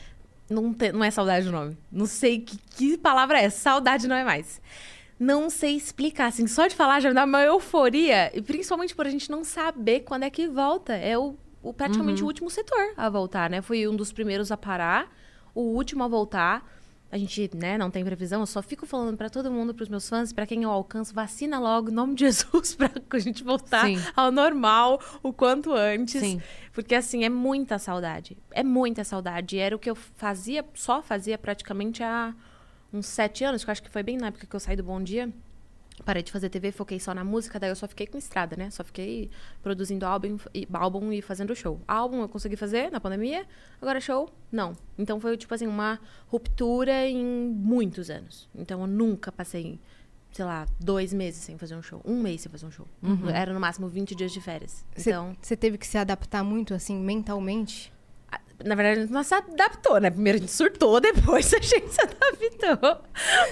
Não, 0.49 0.73
te- 0.73 0.93
não 0.93 1.05
é 1.05 1.11
saudade 1.11 1.49
o 1.49 1.53
nome. 1.53 1.77
Não 1.93 2.07
sei 2.07 2.41
que, 2.41 2.57
que 2.57 2.99
palavra 2.99 3.39
é. 3.41 3.51
Saudade 3.51 4.07
não 4.09 4.17
é 4.17 4.25
mais. 4.25 4.61
Não 5.19 5.49
sei 5.49 5.77
explicar, 5.77 6.27
assim, 6.27 6.47
só 6.47 6.67
de 6.67 6.75
falar 6.75 7.01
já 7.01 7.09
me 7.09 7.15
dá 7.15 7.25
uma 7.25 7.43
euforia. 7.43 8.31
E 8.37 8.43
principalmente 8.43 8.95
por 8.95 9.07
a 9.07 9.11
gente 9.11 9.31
não 9.31 9.45
saber 9.45 10.01
quando 10.01 10.25
é 10.25 10.31
que 10.31 10.49
volta. 10.49 10.95
É 10.95 11.17
o, 11.17 11.37
o 11.65 11.73
praticamente 11.73 12.23
o 12.23 12.27
último 12.27 12.51
setor 12.51 12.93
a 12.97 13.09
voltar, 13.09 13.49
né? 13.49 13.63
Fui 13.63 13.89
um 13.89 13.97
dos 13.97 14.13
primeiros 14.13 14.53
a 14.53 14.57
parar, 14.57 15.11
o 15.55 15.63
último 15.63 16.05
a 16.05 16.09
voltar. 16.09 16.71
A 17.11 17.17
gente, 17.17 17.49
né, 17.55 17.79
não 17.79 17.93
tem 17.93 18.05
previsão, 18.05 18.41
eu 18.41 18.47
só 18.47 18.61
fico 18.61 18.87
falando 18.87 19.17
pra 19.17 19.31
todo 19.31 19.49
mundo, 19.49 19.73
pros 19.73 19.89
meus 19.89 20.09
fãs, 20.09 20.33
pra 20.33 20.47
quem 20.47 20.65
eu 20.65 20.71
alcanço, 20.71 21.15
vacina 21.15 21.61
logo, 21.61 21.89
em 21.91 21.93
nome 21.93 22.17
de 22.17 22.25
Jesus, 22.27 22.75
pra 22.75 22.91
a 23.09 23.19
gente 23.19 23.45
voltar 23.45 23.87
Sim. 23.87 23.99
ao 24.17 24.33
normal 24.33 25.01
o 25.23 25.33
quanto 25.33 25.73
antes. 25.73 26.21
Sim. 26.21 26.43
Porque, 26.73 26.93
assim, 26.93 27.25
é 27.25 27.29
muita 27.29 27.79
saudade. 27.79 28.37
É 28.51 28.65
muita 28.65 29.05
saudade. 29.05 29.57
E 29.57 29.61
era 29.61 29.77
o 29.77 29.79
que 29.79 29.89
eu 29.89 29.95
fazia, 29.95 30.65
só 30.75 31.01
fazia 31.01 31.39
praticamente 31.39 32.03
há 32.03 32.35
uns 32.93 33.07
sete 33.07 33.45
anos, 33.45 33.63
que 33.63 33.71
eu 33.71 33.73
acho 33.73 33.83
que 33.83 33.91
foi 33.91 34.03
bem 34.03 34.17
na 34.17 34.27
época 34.27 34.47
que 34.47 34.57
eu 34.57 34.61
saí 34.61 34.75
do 34.75 34.83
Bom 34.83 35.01
Dia. 35.01 35.33
Parei 36.05 36.23
de 36.23 36.33
fazer 36.33 36.49
TV, 36.49 36.73
foquei 36.73 36.99
só 36.99 37.15
na 37.15 37.23
música, 37.23 37.59
daí 37.59 37.71
eu 37.71 37.77
só 37.77 37.87
fiquei 37.87 38.07
com 38.07 38.19
estrada, 38.19 38.57
né? 38.57 38.69
Só 38.71 38.83
fiquei 38.83 39.31
produzindo 39.63 40.05
álbum 40.05 40.37
e, 40.53 40.67
álbum 40.73 41.13
e 41.13 41.23
fazendo 41.23 41.55
show. 41.55 41.81
Álbum 41.87 42.21
eu 42.21 42.29
consegui 42.29 42.57
fazer 42.57 42.91
na 42.91 42.99
pandemia, 42.99 43.47
agora 43.81 44.01
show, 44.01 44.29
não. 44.51 44.73
Então 44.99 45.21
foi, 45.21 45.37
tipo 45.37 45.55
assim, 45.55 45.69
uma 45.69 46.01
ruptura 46.27 47.07
em 47.07 47.25
muitos 47.25 48.11
anos. 48.11 48.49
Então 48.55 48.81
eu 48.81 48.89
nunca 48.89 49.31
passei, 49.31 49.79
sei 50.33 50.45
lá, 50.45 50.67
dois 50.81 51.13
meses 51.13 51.41
sem 51.45 51.57
fazer 51.57 51.77
um 51.77 51.83
show. 51.83 52.01
Um 52.05 52.21
mês 52.21 52.41
sem 52.41 52.51
fazer 52.51 52.67
um 52.67 52.73
show. 52.73 52.89
Era 53.33 53.55
no 53.55 53.61
máximo 53.61 53.89
20 53.89 54.17
dias 54.17 54.33
de 54.33 54.41
férias. 54.41 54.85
Você 54.97 55.11
Então. 55.11 55.37
você 55.41 55.57
teve 55.57 55.79
que 55.79 55.87
se 55.87 55.97
adaptar 55.97 56.43
muito, 56.43 56.75
assim, 56.75 56.99
mentalmente? 56.99 57.94
Na 58.65 58.75
verdade, 58.75 58.99
a 58.99 59.03
gente 59.03 59.13
não 59.13 59.23
se 59.23 59.35
adaptou, 59.35 59.99
né? 60.01 60.11
Primeiro 60.11 60.39
a 60.39 60.41
gente 60.41 60.53
surtou, 60.53 61.01
depois 61.01 61.53
a 61.55 61.59
gente 61.59 61.89
se 61.89 62.01
adaptou. 62.01 63.03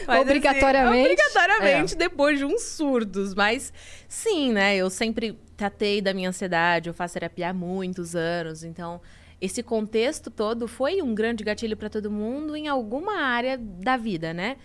Mas, 0.07 0.21
Obrigatoriamente. 0.21 1.07
Assim, 1.07 1.13
obrigatoriamente, 1.13 1.97
depois 1.97 2.39
de 2.39 2.45
uns 2.45 2.63
surdos. 2.63 3.35
Mas 3.35 3.73
sim, 4.09 4.53
né? 4.53 4.77
Eu 4.77 4.91
sempre 4.91 5.39
tratei 5.57 6.01
da 6.01 6.13
minha 6.13 6.29
ansiedade, 6.29 6.89
eu 6.89 6.95
faço 6.95 7.15
terapia 7.15 7.51
há 7.51 7.55
muitos 7.55 8.15
anos. 8.15 8.63
Então, 8.65 9.01
esse 9.41 9.63
contexto 9.63 10.31
todo 10.31 10.69
foi 10.69 11.03
um 11.03 11.15
grande 11.15 11.43
gatilho 11.43 11.77
para 11.77 11.91
todo 11.91 12.11
mundo 12.11 12.55
em 12.55 12.69
alguma 12.69 13.21
área 13.23 13.59
da 13.59 13.97
vida, 13.97 14.33
né? 14.33 14.57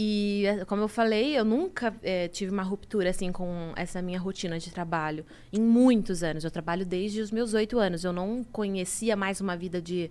E, 0.00 0.44
eh, 0.46 0.64
como 0.64 0.82
eu 0.82 0.86
falei, 0.86 1.36
eu 1.36 1.44
nunca 1.44 1.92
eh, 2.04 2.28
tive 2.28 2.52
uma 2.52 2.62
ruptura, 2.62 3.10
assim, 3.10 3.32
com 3.32 3.72
essa 3.74 4.00
minha 4.00 4.20
rotina 4.20 4.56
de 4.56 4.70
trabalho. 4.70 5.26
Em 5.52 5.60
muitos 5.60 6.22
anos. 6.22 6.44
Eu 6.44 6.52
trabalho 6.52 6.86
desde 6.86 7.20
os 7.20 7.32
meus 7.32 7.52
oito 7.52 7.80
anos. 7.80 8.04
Eu 8.04 8.12
não 8.12 8.44
conhecia 8.44 9.16
mais 9.16 9.40
uma 9.40 9.56
vida 9.56 9.82
de 9.82 10.08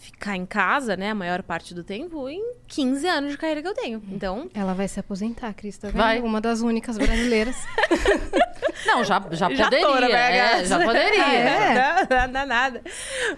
ficar 0.00 0.34
em 0.34 0.46
casa, 0.46 0.96
né, 0.96 1.10
a 1.10 1.14
maior 1.14 1.42
parte 1.42 1.74
do 1.74 1.84
tempo, 1.84 2.26
em 2.26 2.42
15 2.66 3.06
anos 3.06 3.30
de 3.32 3.36
carreira 3.36 3.60
que 3.60 3.68
eu 3.68 3.74
tenho. 3.74 4.02
Então, 4.10 4.48
Ela 4.54 4.72
vai 4.72 4.88
se 4.88 4.98
aposentar, 4.98 5.52
Cris, 5.52 5.76
tá 5.76 5.88
vendo? 5.88 5.98
Vai. 5.98 6.20
Uma 6.22 6.40
das 6.40 6.62
únicas 6.62 6.96
brasileiras. 6.96 7.54
Não, 8.86 9.04
já, 9.04 9.20
já 9.32 9.50
Já 9.50 9.64
poderia. 9.64 10.18
é, 10.18 10.64
já 10.64 10.80
poderia. 10.82 11.24
Ah, 11.26 11.34
é? 11.34 12.06
Não, 12.26 12.32
não, 12.32 12.46
nada. 12.46 12.82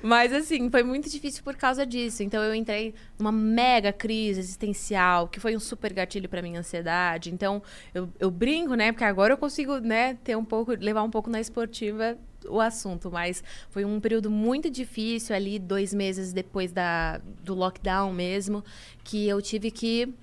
Mas 0.00 0.33
assim, 0.33 0.71
foi 0.71 0.85
muito 0.85 1.11
difícil 1.11 1.42
por 1.42 1.57
causa 1.57 1.85
disso. 1.85 2.23
Então 2.23 2.40
eu 2.42 2.54
entrei 2.54 2.95
numa 3.19 3.33
mega 3.33 3.92
crise 3.92 4.38
existencial, 4.38 5.26
que 5.26 5.40
foi 5.40 5.57
um 5.57 5.61
super 5.61 5.92
gatilho 5.92 6.28
pra 6.28 6.40
minha 6.42 6.61
ansiedade. 6.61 7.33
Então 7.33 7.61
eu, 7.92 8.09
eu 8.21 8.31
brinco, 8.31 8.75
né? 8.75 8.92
Porque 8.92 9.04
agora 9.04 9.33
eu 9.33 9.37
consigo, 9.37 9.78
né, 9.78 10.16
ter 10.23 10.37
um 10.37 10.45
pouco, 10.45 10.73
levar 10.78 11.02
um 11.02 11.11
pouco 11.11 11.28
na 11.28 11.40
esportiva 11.40 12.16
o 12.49 12.61
assunto, 12.61 13.11
mas 13.11 13.42
foi 13.70 13.84
um 13.84 14.00
período 14.00 14.30
muito 14.30 14.70
difícil 14.70 15.34
ali, 15.34 15.58
dois 15.58 15.92
meses 15.92 16.32
depois 16.32 16.72
da, 16.72 17.18
do 17.42 17.54
lockdown 17.54 18.12
mesmo, 18.12 18.64
que 19.04 19.28
eu 19.28 19.40
tive 19.40 19.70
que 19.70 20.14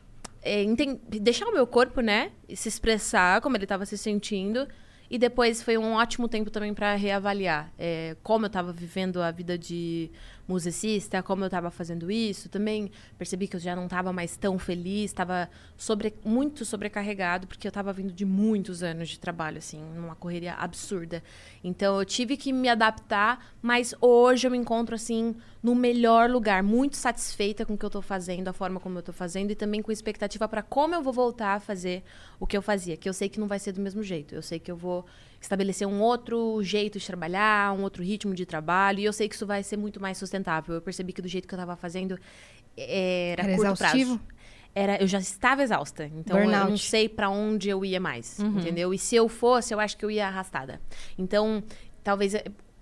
é, 0.41 0.63
deixar 1.07 1.47
o 1.47 1.53
meu 1.53 1.67
corpo, 1.67 2.01
né, 2.01 2.31
se 2.53 2.67
expressar 2.67 3.41
como 3.41 3.55
ele 3.57 3.65
estava 3.65 3.85
se 3.85 3.97
sentindo. 3.97 4.67
E 5.11 5.17
depois 5.17 5.63
foi 5.63 5.75
um 5.75 5.93
ótimo 5.93 6.27
tempo 6.27 6.51
também 6.51 6.71
para 6.71 6.93
reavaliar 6.93 7.73
é, 7.79 8.15
como 8.21 8.45
eu 8.45 8.47
estava 8.47 8.71
vivendo 8.71 9.23
a 9.23 9.31
vida 9.31 9.57
de 9.57 10.11
musicista, 10.49 11.21
como 11.21 11.43
eu 11.43 11.47
estava 11.47 11.69
fazendo 11.69 12.09
isso. 12.09 12.49
Também 12.49 12.91
percebi 13.17 13.47
que 13.47 13.55
eu 13.55 13.59
já 13.59 13.75
não 13.75 13.85
estava 13.85 14.11
mais 14.11 14.35
tão 14.35 14.57
feliz, 14.57 15.11
estava 15.11 15.47
sobre, 15.77 16.13
muito 16.25 16.65
sobrecarregado, 16.65 17.45
porque 17.45 17.67
eu 17.67 17.69
estava 17.69 17.93
vindo 17.93 18.11
de 18.11 18.25
muitos 18.25 18.81
anos 18.81 19.09
de 19.09 19.19
trabalho, 19.19 19.59
assim, 19.59 19.79
numa 19.95 20.15
correria 20.15 20.55
absurda. 20.55 21.23
Então 21.63 21.99
eu 21.99 22.03
tive 22.03 22.35
que 22.35 22.51
me 22.51 22.67
adaptar, 22.67 23.53
mas 23.61 23.93
hoje 24.01 24.47
eu 24.47 24.51
me 24.51 24.57
encontro, 24.57 24.95
assim, 24.95 25.35
no 25.61 25.75
melhor 25.75 26.29
lugar, 26.29 26.63
muito 26.63 26.97
satisfeita 26.97 27.65
com 27.65 27.75
o 27.75 27.77
que 27.77 27.85
eu 27.85 27.87
estou 27.87 28.01
fazendo, 28.01 28.47
a 28.47 28.53
forma 28.53 28.79
como 28.79 28.97
eu 28.97 29.01
estou 29.01 29.13
fazendo, 29.13 29.51
e 29.51 29.55
também 29.55 29.81
com 29.81 29.91
expectativa 29.91 30.47
para 30.47 30.63
como 30.63 30.95
eu 30.95 31.03
vou 31.03 31.13
voltar 31.13 31.55
a 31.55 31.59
fazer 31.59 32.03
o 32.39 32.47
que 32.47 32.57
eu 32.57 32.61
fazia, 32.61 32.97
que 32.97 33.07
eu 33.07 33.13
sei 33.13 33.29
que 33.29 33.39
não 33.39 33.47
vai 33.47 33.59
ser 33.59 33.71
do 33.71 33.81
mesmo 33.81 34.01
jeito. 34.01 34.33
Eu 34.33 34.41
sei 34.41 34.57
que 34.57 34.71
eu 34.71 34.77
vou 34.77 35.05
estabelecer 35.41 35.88
um 35.88 36.01
outro 36.01 36.62
jeito 36.63 37.00
de 37.00 37.05
trabalhar, 37.05 37.74
um 37.74 37.84
outro 37.84 38.03
ritmo 38.03 38.34
de 38.34 38.46
trabalho, 38.46 39.00
e 39.00 39.05
eu 39.05 39.13
sei 39.13 39.29
que 39.29 39.36
isso 39.36 39.46
vai 39.48 39.63
ser 39.63 39.77
muito 39.77 40.01
mais 40.01 40.17
sustentável. 40.17 40.75
Eu 40.75 40.81
percebi 40.81 41.13
que 41.13 41.22
do 41.22 41.27
jeito 41.27 41.48
que 41.48 41.53
eu 41.53 41.58
estava 41.58 41.75
fazendo 41.75 42.19
era, 42.77 43.43
Era 43.43 43.55
curto 43.55 43.72
exaustivo? 43.74 44.17
prazo. 44.17 44.39
Era, 44.75 45.01
eu 45.01 45.08
já 45.08 45.17
estava 45.17 45.63
exausta, 45.63 46.05
então 46.05 46.38
eu 46.38 46.43
Burnout. 46.43 46.69
não 46.69 46.77
sei 46.77 47.10
para 47.10 47.27
onde 47.29 47.69
eu 47.69 47.84
ia 47.84 48.00
mais, 48.00 48.39
entendeu? 48.39 48.93
E 48.93 49.00
se 49.00 49.15
eu 49.15 49.27
fosse, 49.27 49.74
eu 49.74 49.79
acho 49.79 49.98
que 49.98 50.05
eu 50.05 50.12
ia 50.12 50.27
arrastada. 50.27 50.79
Então, 51.17 51.63
talvez 52.03 52.34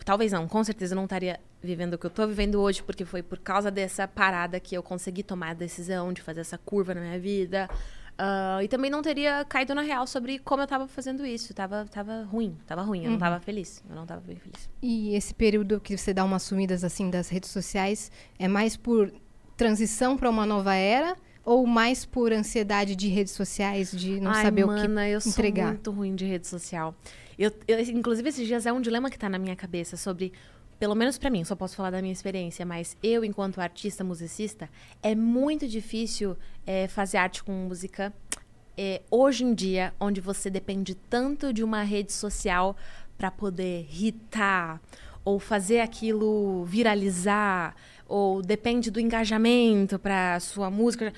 talvez 0.03 0.31
não, 0.31 0.47
com 0.47 0.63
certeza 0.63 0.93
eu 0.93 0.95
não 0.97 1.05
estaria 1.05 1.39
vivendo 1.61 1.93
o 1.95 1.97
que 1.97 2.05
eu 2.05 2.09
tô 2.09 2.27
vivendo 2.27 2.61
hoje, 2.61 2.83
porque 2.83 3.03
foi 3.03 3.23
por 3.23 3.39
causa 3.39 3.71
dessa 3.71 4.07
parada 4.07 4.59
que 4.59 4.75
eu 4.75 4.83
consegui 4.83 5.23
tomar 5.23 5.49
a 5.49 5.53
decisão 5.53 6.13
de 6.13 6.21
fazer 6.21 6.41
essa 6.41 6.57
curva 6.57 6.93
na 6.93 7.01
minha 7.01 7.19
vida. 7.19 7.69
Ah, 8.17 8.59
e 8.63 8.67
também 8.67 8.89
não 8.89 9.01
teria 9.01 9.45
caído 9.45 9.75
na 9.75 9.81
real 9.81 10.07
sobre 10.07 10.39
como 10.39 10.63
eu 10.63 10.67
tava 10.67 10.87
fazendo 10.87 11.25
isso. 11.25 11.53
Tava, 11.53 11.85
tava 11.91 12.23
ruim, 12.23 12.57
tava 12.65 12.81
ruim, 12.81 13.03
eu 13.05 13.11
não 13.11 13.17
tava 13.19 13.39
feliz. 13.39 13.83
Eu 13.89 13.95
não 13.95 14.05
tava 14.05 14.21
bem 14.21 14.37
feliz. 14.37 14.69
E 14.81 15.13
esse 15.15 15.33
período 15.33 15.79
que 15.79 15.95
você 15.95 16.13
dá 16.13 16.23
umas 16.23 16.43
sumidas 16.43 16.83
assim 16.83 17.09
das 17.09 17.29
redes 17.29 17.49
sociais 17.51 18.11
é 18.39 18.47
mais 18.47 18.75
por 18.75 19.11
transição 19.55 20.17
para 20.17 20.29
uma 20.29 20.45
nova 20.45 20.73
era 20.75 21.15
ou 21.43 21.65
mais 21.65 22.05
por 22.05 22.33
ansiedade 22.33 22.95
de 22.95 23.07
redes 23.07 23.33
sociais, 23.33 23.91
de 23.91 24.19
não 24.19 24.31
Ai, 24.31 24.43
saber 24.43 24.65
o 24.65 24.67
mana, 24.67 25.05
que 25.05 25.11
eu 25.11 25.21
sou 25.21 25.31
entregar? 25.31 25.67
muito 25.67 25.91
ruim 25.91 26.13
de 26.13 26.25
rede 26.25 26.45
social. 26.45 26.93
Eu, 27.39 27.51
eu- 27.67 27.79
inclusive, 27.79 28.27
esses 28.27 28.45
dias 28.45 28.65
é 28.65 28.73
um 28.73 28.81
dilema 28.81 29.09
que 29.09 29.17
tá 29.17 29.29
na 29.29 29.39
minha 29.39 29.55
cabeça 29.55 29.95
sobre, 29.95 30.33
pelo 30.79 30.95
menos 30.95 31.17
pra 31.17 31.29
mim, 31.29 31.43
só 31.43 31.55
posso 31.55 31.75
falar 31.75 31.91
da 31.91 32.01
minha 32.01 32.13
experiência, 32.13 32.65
mas 32.65 32.95
eu, 33.01 33.23
enquanto 33.23 33.59
artista 33.59 34.03
musicista, 34.03 34.69
é 35.01 35.15
muito 35.15 35.67
difícil 35.67 36.37
é, 36.65 36.87
fazer 36.87 37.17
arte 37.17 37.43
com 37.43 37.51
música. 37.51 38.13
é, 38.77 39.01
hoje 39.09 39.43
em 39.43 39.53
dia, 39.55 39.93
onde 39.99 40.21
você 40.21 40.49
depende 40.49 40.93
tanto 40.93 41.51
de 41.51 41.63
uma 41.63 41.81
rede 41.81 42.13
social 42.13 42.77
pra 43.17 43.31
poder 43.31 43.87
hitar 43.91 44.79
ou 45.25 45.39
fazer 45.39 45.81
aquilo 45.81 46.63
viralizar, 46.63 47.75
ou 48.07 48.41
depende 48.41 48.89
do 48.89 48.99
engajamento 48.99 49.99
pra 49.99 50.39
sua 50.39 50.69
música 50.69 51.11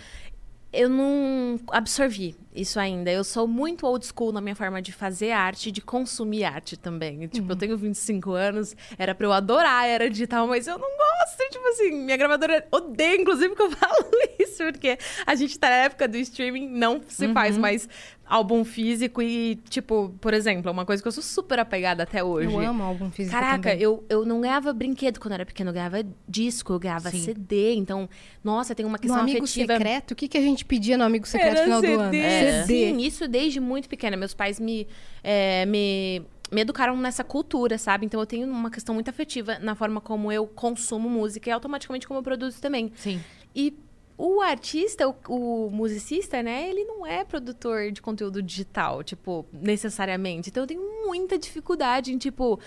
eu 0.71 0.87
não 0.89 1.59
absorvi 1.71 2.35
isso 2.53 2.79
ainda. 2.79 3.11
Eu 3.11 3.23
sou 3.23 3.47
muito 3.47 3.85
old 3.87 4.05
school 4.05 4.31
na 4.31 4.41
minha 4.41 4.55
forma 4.55 4.81
de 4.81 4.91
fazer 4.91 5.31
arte, 5.31 5.71
de 5.71 5.81
consumir 5.81 6.43
arte 6.43 6.77
também. 6.77 7.27
Tipo, 7.27 7.51
eu 7.51 7.55
tenho 7.55 7.77
25 7.77 8.31
anos, 8.31 8.75
era 8.97 9.15
pra 9.15 9.25
eu 9.25 9.33
adorar 9.33 9.83
a 9.83 9.87
era 9.87 10.09
digital, 10.09 10.47
mas 10.47 10.67
eu 10.67 10.77
não 10.77 10.89
gosto. 10.89 11.49
Tipo 11.51 11.67
assim, 11.69 11.91
minha 11.91 12.17
gravadora 12.17 12.67
odeia, 12.71 13.19
inclusive, 13.19 13.55
que 13.55 13.61
eu 13.61 13.71
falo 13.75 14.09
isso, 14.39 14.63
porque 14.65 14.97
a 15.25 15.35
gente 15.35 15.57
tá 15.57 15.69
na 15.69 15.75
época 15.75 16.07
do 16.07 16.17
streaming, 16.17 16.67
não 16.67 17.01
se 17.07 17.27
faz 17.33 17.57
mais 17.57 17.87
álbum 18.29 18.63
físico 18.63 19.23
e, 19.23 19.55
tipo, 19.69 20.13
por 20.21 20.35
exemplo, 20.35 20.69
é 20.69 20.71
uma 20.71 20.85
coisa 20.85 21.01
que 21.01 21.07
eu 21.07 21.11
sou 21.11 21.23
super 21.23 21.57
apegada 21.57 22.03
até 22.03 22.23
hoje. 22.23 22.53
Eu 22.53 22.59
amo 22.59 22.83
álbum 22.83 23.09
físico 23.09 23.35
Caraca, 23.35 23.71
também. 23.71 23.81
eu, 23.81 24.03
eu 24.07 24.23
não 24.23 24.39
ganhava 24.39 24.71
brinquedo 24.71 25.19
quando 25.19 25.31
eu 25.31 25.35
era 25.35 25.45
pequena, 25.47 25.71
eu 25.71 25.73
ganhava 25.73 26.05
disco, 26.27 26.71
eu 26.73 26.79
ganhava 26.79 27.09
Sim. 27.09 27.23
CD. 27.23 27.73
Então, 27.73 28.07
nossa, 28.43 28.75
tem 28.75 28.85
uma 28.85 28.97
No 28.97 29.01
questão 29.01 29.19
amigo 29.19 29.43
afetiva. 29.43 29.73
secreto, 29.73 30.11
o 30.11 30.15
que, 30.15 30.27
que 30.27 30.37
a 30.37 30.41
gente 30.41 30.63
pedia 30.63 30.95
no 30.95 31.03
amigo 31.03 31.27
secreto 31.27 31.57
Era 31.57 31.75
no 31.75 31.81
final 31.81 31.81
do 31.81 31.87
CD. 32.11 32.19
ano? 32.23 32.25
É. 32.25 32.63
Sim, 32.65 32.97
isso 33.01 33.27
desde 33.27 33.59
muito 33.59 33.89
pequena. 33.89 34.15
Meus 34.15 34.35
pais 34.35 34.59
me, 34.59 34.87
é, 35.23 35.65
me, 35.65 36.21
me 36.51 36.61
educaram 36.61 36.95
nessa 36.95 37.23
cultura, 37.23 37.79
sabe? 37.79 38.05
Então 38.05 38.19
eu 38.19 38.27
tenho 38.27 38.47
uma 38.47 38.69
questão 38.69 38.93
muito 38.93 39.09
afetiva 39.09 39.57
na 39.57 39.73
forma 39.73 39.99
como 39.99 40.31
eu 40.31 40.45
consumo 40.45 41.09
música 41.09 41.49
e 41.49 41.51
automaticamente 41.51 42.07
como 42.07 42.19
eu 42.19 42.23
produzo 42.23 42.61
também. 42.61 42.91
Sim. 42.95 43.19
E 43.55 43.73
o 44.21 44.41
artista, 44.41 45.07
o, 45.07 45.15
o 45.29 45.71
musicista, 45.71 46.43
né, 46.43 46.69
ele 46.69 46.83
não 46.83 47.07
é 47.07 47.23
produtor 47.23 47.89
de 47.89 48.01
conteúdo 48.01 48.43
digital, 48.43 49.01
tipo, 49.01 49.45
necessariamente. 49.53 50.49
Então 50.49 50.63
eu 50.63 50.67
tenho 50.67 51.05
muita 51.05 51.39
dificuldade 51.39 52.13
em, 52.13 52.17
tipo, 52.17 52.59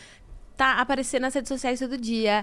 tá 0.57 0.81
aparecer 0.81 1.21
nas 1.21 1.35
redes 1.35 1.49
sociais 1.49 1.79
todo 1.79 1.99
dia. 1.99 2.43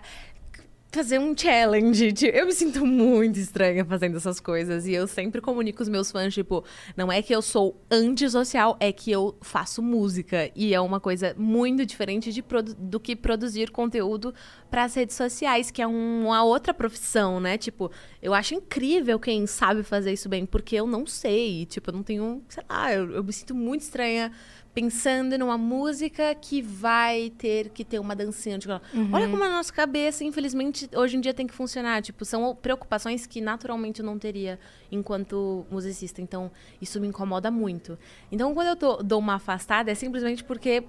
Fazer 0.92 1.20
um 1.20 1.38
challenge. 1.38 2.12
tipo, 2.14 2.36
Eu 2.36 2.48
me 2.48 2.52
sinto 2.52 2.84
muito 2.84 3.38
estranha 3.38 3.86
fazendo 3.86 4.18
essas 4.18 4.40
coisas. 4.40 4.88
E 4.88 4.94
eu 4.94 5.06
sempre 5.06 5.40
comunico 5.40 5.78
com 5.78 5.84
os 5.84 5.90
meus 5.90 6.12
fãs, 6.12 6.34
tipo, 6.34 6.64
não 6.98 7.12
é 7.12 7.22
que 7.22 7.34
eu 7.34 7.44
sou 7.44 7.80
antissocial, 7.92 8.76
é 8.80 8.92
que 8.92 9.12
eu 9.12 9.38
faço 9.40 9.84
música. 9.84 10.50
E 10.56 10.74
é 10.74 10.82
uma 10.82 11.00
coisa 11.00 11.36
muito 11.38 11.86
diferente 11.86 12.34
de 12.34 12.44
do 12.80 13.00
que 13.00 13.16
produzir 13.16 13.70
conteúdo 13.70 14.34
para 14.72 14.84
as 14.84 14.96
redes 14.96 15.16
sociais, 15.16 15.70
que 15.70 15.80
é 15.82 15.88
um- 15.88 16.26
uma 16.26 16.44
outra 16.44 16.74
profissão, 16.74 17.40
né? 17.40 17.56
Tipo, 17.56 17.92
eu 18.20 18.34
acho 18.34 18.56
incrível 18.56 19.20
quem 19.20 19.46
sabe 19.46 19.84
fazer 19.84 20.12
isso 20.14 20.28
bem, 20.28 20.44
porque 20.44 20.76
eu 20.76 20.88
não 20.88 21.06
sei. 21.06 21.68
Tipo, 21.68 21.92
eu 21.92 21.94
não 21.98 22.04
tenho, 22.04 22.44
sei 22.50 22.64
lá, 22.68 22.92
eu, 22.94 23.12
eu 23.12 23.24
me 23.24 23.32
sinto 23.32 23.54
muito 23.54 23.82
estranha 23.82 24.32
pensando 24.74 25.38
numa 25.38 25.58
música 25.58 26.34
que 26.36 26.62
vai 26.62 27.32
ter 27.38 27.70
que 27.70 27.84
ter 27.84 28.00
uma 28.00 28.16
dancinha. 28.16 28.58
Tipo, 28.60 28.80
Olha 29.12 29.28
como 29.30 29.44
a 29.44 29.50
nossa 29.50 29.74
cabeça, 29.74 30.24
infelizmente, 30.24 30.90
hoje 30.96 31.18
em 31.18 31.22
dia 31.22 31.34
tem 31.34 31.48
que 31.48 31.54
funcionar. 31.54 32.02
Tipo, 32.02 32.24
são 32.24 32.56
preocupações 32.56 33.26
que 33.26 33.42
naturalmente 33.42 34.00
eu 34.00 34.06
não 34.06 34.18
teria 34.20 34.60
enquanto 34.92 35.66
musicista. 35.72 36.22
Então, 36.22 36.52
isso 36.82 37.00
me 37.00 37.08
incomoda 37.08 37.50
muito. 37.52 37.98
Então, 38.32 38.54
quando 38.54 38.68
eu 38.68 38.76
tô- 38.76 38.98
dou 39.04 39.20
uma 39.20 39.36
afastada, 39.36 39.92
é 39.92 39.96
simplesmente 39.96 40.44
porque 40.44 40.84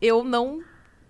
eu 0.00 0.24
não. 0.24 0.62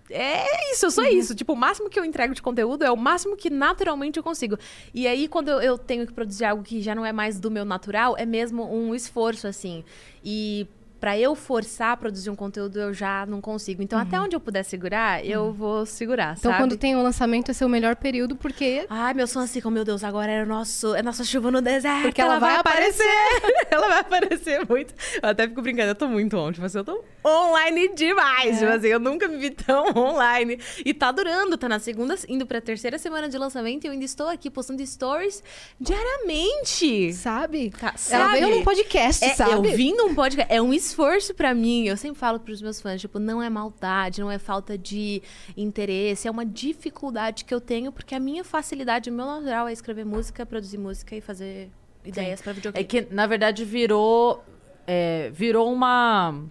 É 0.09 0.73
isso, 0.73 0.85
eu 0.87 0.91
sou 0.91 1.05
isso. 1.05 1.33
Tipo, 1.33 1.53
o 1.53 1.55
máximo 1.55 1.89
que 1.89 1.97
eu 1.97 2.03
entrego 2.03 2.33
de 2.35 2.41
conteúdo 2.41 2.83
é 2.83 2.91
o 2.91 2.97
máximo 2.97 3.37
que 3.37 3.49
naturalmente 3.49 4.17
eu 4.17 4.23
consigo. 4.23 4.57
E 4.93 5.07
aí, 5.07 5.27
quando 5.29 5.47
eu, 5.47 5.61
eu 5.61 5.77
tenho 5.77 6.05
que 6.05 6.11
produzir 6.11 6.43
algo 6.43 6.61
que 6.61 6.81
já 6.81 6.93
não 6.93 7.05
é 7.05 7.13
mais 7.13 7.39
do 7.39 7.49
meu 7.49 7.63
natural, 7.63 8.15
é 8.17 8.25
mesmo 8.25 8.69
um 8.69 8.93
esforço, 8.93 9.47
assim. 9.47 9.85
E 10.23 10.67
pra 11.01 11.17
eu 11.19 11.35
forçar 11.35 11.91
a 11.93 11.97
produzir 11.97 12.29
um 12.29 12.35
conteúdo, 12.35 12.79
eu 12.79 12.93
já 12.93 13.25
não 13.25 13.41
consigo. 13.41 13.81
Então, 13.81 13.97
até 13.99 14.19
onde 14.21 14.35
eu 14.35 14.39
puder 14.39 14.63
segurar, 14.63 15.25
eu 15.25 15.51
vou 15.51 15.83
segurar, 15.85 16.35
Então, 16.39 16.51
sabe? 16.51 16.63
quando 16.63 16.77
tem 16.77 16.95
o 16.95 17.01
lançamento, 17.01 17.49
é 17.49 17.53
seu 17.55 17.67
melhor 17.67 17.95
período, 17.95 18.35
porque 18.35 18.85
Ai, 18.87 19.13
meus 19.15 19.33
fãs 19.33 19.51
ficam, 19.51 19.71
meu 19.71 19.83
Deus, 19.83 20.03
agora 20.03 20.31
é, 20.31 20.43
o 20.43 20.45
nosso, 20.45 20.93
é 20.95 21.01
nossa 21.01 21.23
chuva 21.23 21.49
no 21.49 21.59
deserto. 21.59 22.03
Porque 22.03 22.21
ela 22.21 22.37
vai 22.39 22.55
ela 23.71 23.87
vai 23.87 23.99
aparecer 23.99 24.63
muito. 24.69 24.93
Eu 25.21 25.29
até 25.29 25.47
fico 25.47 25.61
brincando, 25.61 25.89
eu 25.89 25.95
tô 25.95 26.07
muito 26.07 26.37
on. 26.37 26.51
Tipo 26.51 26.65
assim, 26.67 26.77
eu 26.77 26.83
tô 26.85 27.03
online 27.25 27.89
demais. 27.95 28.59
Tipo 28.59 28.71
assim, 28.71 28.87
eu 28.87 28.99
nunca 28.99 29.27
me 29.27 29.37
vi 29.37 29.49
tão 29.49 29.85
online. 29.97 30.59
E 30.85 30.93
tá 30.93 31.11
durando, 31.11 31.57
tá 31.57 31.67
na 31.67 31.79
segunda, 31.79 32.15
indo 32.29 32.45
pra 32.45 32.61
terceira 32.61 32.99
semana 32.99 33.27
de 33.27 33.37
lançamento 33.39 33.85
e 33.85 33.87
eu 33.87 33.91
ainda 33.91 34.05
estou 34.05 34.27
aqui 34.27 34.49
postando 34.51 34.85
stories 34.85 35.41
diariamente. 35.79 37.13
sabe? 37.13 37.71
Tá, 37.71 37.87
Ela 37.87 37.97
sabe? 37.97 38.39
veio 38.39 38.49
num 38.55 38.63
podcast, 38.63 39.23
É, 39.25 39.33
sabe? 39.33 39.51
Eu 39.51 39.61
vim 39.63 39.93
num 39.95 40.13
podcast. 40.13 40.53
É 40.53 40.61
um 40.61 40.73
esforço 40.91 41.33
pra 41.33 41.53
mim. 41.53 41.85
Eu 41.87 41.97
sempre 41.97 42.19
falo 42.19 42.39
pros 42.39 42.61
meus 42.61 42.79
fãs, 42.81 42.99
tipo, 43.01 43.17
não 43.19 43.41
é 43.41 43.49
maldade, 43.49 44.21
não 44.21 44.29
é 44.31 44.37
falta 44.37 44.77
de 44.77 45.21
interesse, 45.57 46.27
é 46.27 46.31
uma 46.31 46.45
dificuldade 46.45 47.45
que 47.45 47.53
eu 47.53 47.61
tenho, 47.61 47.91
porque 47.91 48.13
a 48.15 48.19
minha 48.19 48.43
facilidade, 48.43 49.09
o 49.09 49.13
meu 49.13 49.25
natural 49.25 49.67
é 49.67 49.73
escrever 49.73 50.05
música, 50.05 50.45
produzir 50.45 50.77
música 50.77 51.15
e 51.15 51.21
fazer 51.21 51.69
ideias 52.05 52.41
pra 52.41 52.53
videoclipe. 52.53 52.97
É 52.97 53.01
que, 53.03 53.13
na 53.13 53.25
verdade, 53.27 53.63
virou. 53.65 54.43
é, 54.87 55.29
virou 55.33 55.71
uma. 55.71 56.43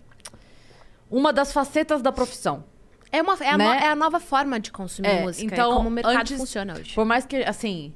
Uma 1.11 1.33
das 1.33 1.53
facetas 1.53 2.01
da 2.03 2.13
profissão. 2.13 2.63
É, 3.11 3.21
uma, 3.21 3.35
é, 3.41 3.49
a, 3.51 3.59
né? 3.59 3.65
no- 3.65 3.73
é 3.73 3.89
a 3.89 3.97
nova 3.97 4.21
forma 4.21 4.61
de 4.61 4.71
consumir 4.71 5.09
É, 5.09 5.23
música. 5.23 5.53
então, 5.53 5.73
é 5.73 5.75
como 5.75 5.89
o 5.89 5.91
mercado 5.93 6.17
antes- 6.21 6.37
funciona 6.39 6.75
hoje. 6.75 6.95
Por 6.95 7.05
mais 7.05 7.27
que, 7.27 7.37
assim, 7.43 7.93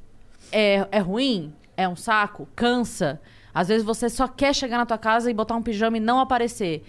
é, 0.51 0.87
é 0.91 0.99
ruim, 0.99 1.55
é 1.77 1.89
um 1.89 1.95
saco, 1.95 2.49
cansa. 2.57 3.21
Às 3.55 3.69
vezes 3.69 3.85
você 3.85 4.09
só 4.11 4.27
quer 4.27 4.53
chegar 4.55 4.77
na 4.79 4.85
tua 4.87 4.99
casa 4.99 5.31
e 5.31 5.35
botar 5.35 5.55
um 5.55 5.63
pijama 5.63 5.97
e 5.97 6.01
não 6.01 6.19
aparecer. 6.19 6.85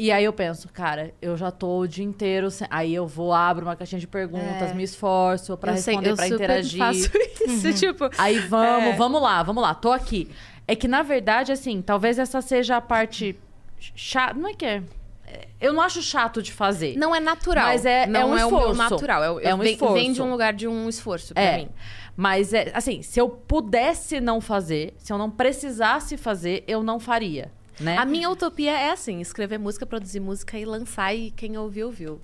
E 0.00 0.12
aí 0.12 0.22
eu 0.24 0.32
penso, 0.32 0.68
cara, 0.68 1.12
eu 1.20 1.36
já 1.36 1.50
tô 1.50 1.80
o 1.80 1.88
dia 1.88 2.04
inteiro. 2.04 2.50
sem- 2.52 2.68
Aí 2.70 2.94
eu 2.94 3.04
vou, 3.04 3.32
abro 3.34 3.66
uma 3.66 3.74
caixinha 3.74 3.98
de 4.00 4.06
perguntas, 4.06 4.70
É. 4.70 4.74
me 4.74 4.84
esforço 4.84 5.56
pra 5.56 5.72
Eu 5.72 5.76
sei, 5.78 5.94
responder, 5.96 6.10
eu 6.12 6.16
pra 6.16 6.28
interagir. 6.28 6.78
faço 6.78 7.10
isso, 7.48 7.72
tipo... 7.74 8.08
Aí 8.16 8.38
vamos, 8.38 8.90
É. 8.90 8.96
vamos 8.96 9.20
lá, 9.20 9.42
vamos 9.42 9.60
lá, 9.60 9.74
tô 9.74 9.90
aqui. 9.90 10.30
É 10.68 10.76
que, 10.76 10.86
na 10.86 11.02
verdade, 11.02 11.50
assim, 11.50 11.82
talvez 11.82 12.16
essa 12.18 12.40
seja 12.40 12.76
a 12.76 12.80
parte 12.80 13.36
chata. 13.80 14.38
Não 14.38 14.50
é 14.50 14.54
que 14.54 14.64
é. 14.64 14.82
É, 15.32 15.48
Eu 15.60 15.72
não 15.72 15.82
acho 15.82 16.00
chato 16.02 16.40
de 16.42 16.52
fazer. 16.52 16.96
Não 16.96 17.14
é 17.14 17.20
natural. 17.20 17.66
Mas 17.66 17.84
é- 17.84 18.02
é 18.04 18.06
não 18.06 18.30
um 18.30 18.38
é 18.38 18.46
o 18.46 18.50
meu 18.50 18.58
esforço. 18.60 18.74
natural. 18.90 19.40
É, 19.40 19.44
É 19.50 19.54
um 19.54 19.58
vem, 19.58 19.72
esforço. 19.72 19.94
vem 19.94 20.12
de 20.12 20.22
um 20.22 20.30
lugar 20.30 20.52
de 20.52 20.66
um 20.68 20.88
esforço 20.88 21.34
pra 21.34 21.42
É. 21.42 21.56
mim. 21.58 21.68
Mas 22.16 22.52
é 22.52 22.70
assim, 22.74 23.02
se 23.02 23.20
eu 23.20 23.28
pudesse 23.28 24.20
não 24.20 24.40
fazer, 24.40 24.94
se 24.98 25.12
eu 25.12 25.18
não 25.18 25.30
precisasse 25.30 26.16
fazer, 26.16 26.64
eu 26.66 26.82
não 26.82 26.98
faria, 26.98 27.50
né? 27.80 27.96
A 27.96 28.04
minha 28.04 28.28
utopia 28.30 28.72
é 28.76 28.90
assim, 28.90 29.20
escrever 29.20 29.58
música, 29.58 29.84
produzir 29.86 30.18
música 30.20 30.58
e 30.58 30.64
lançar 30.64 31.14
e 31.14 31.30
quem 31.30 31.56
ouviu, 31.56 31.86
ouviu. 31.86 32.20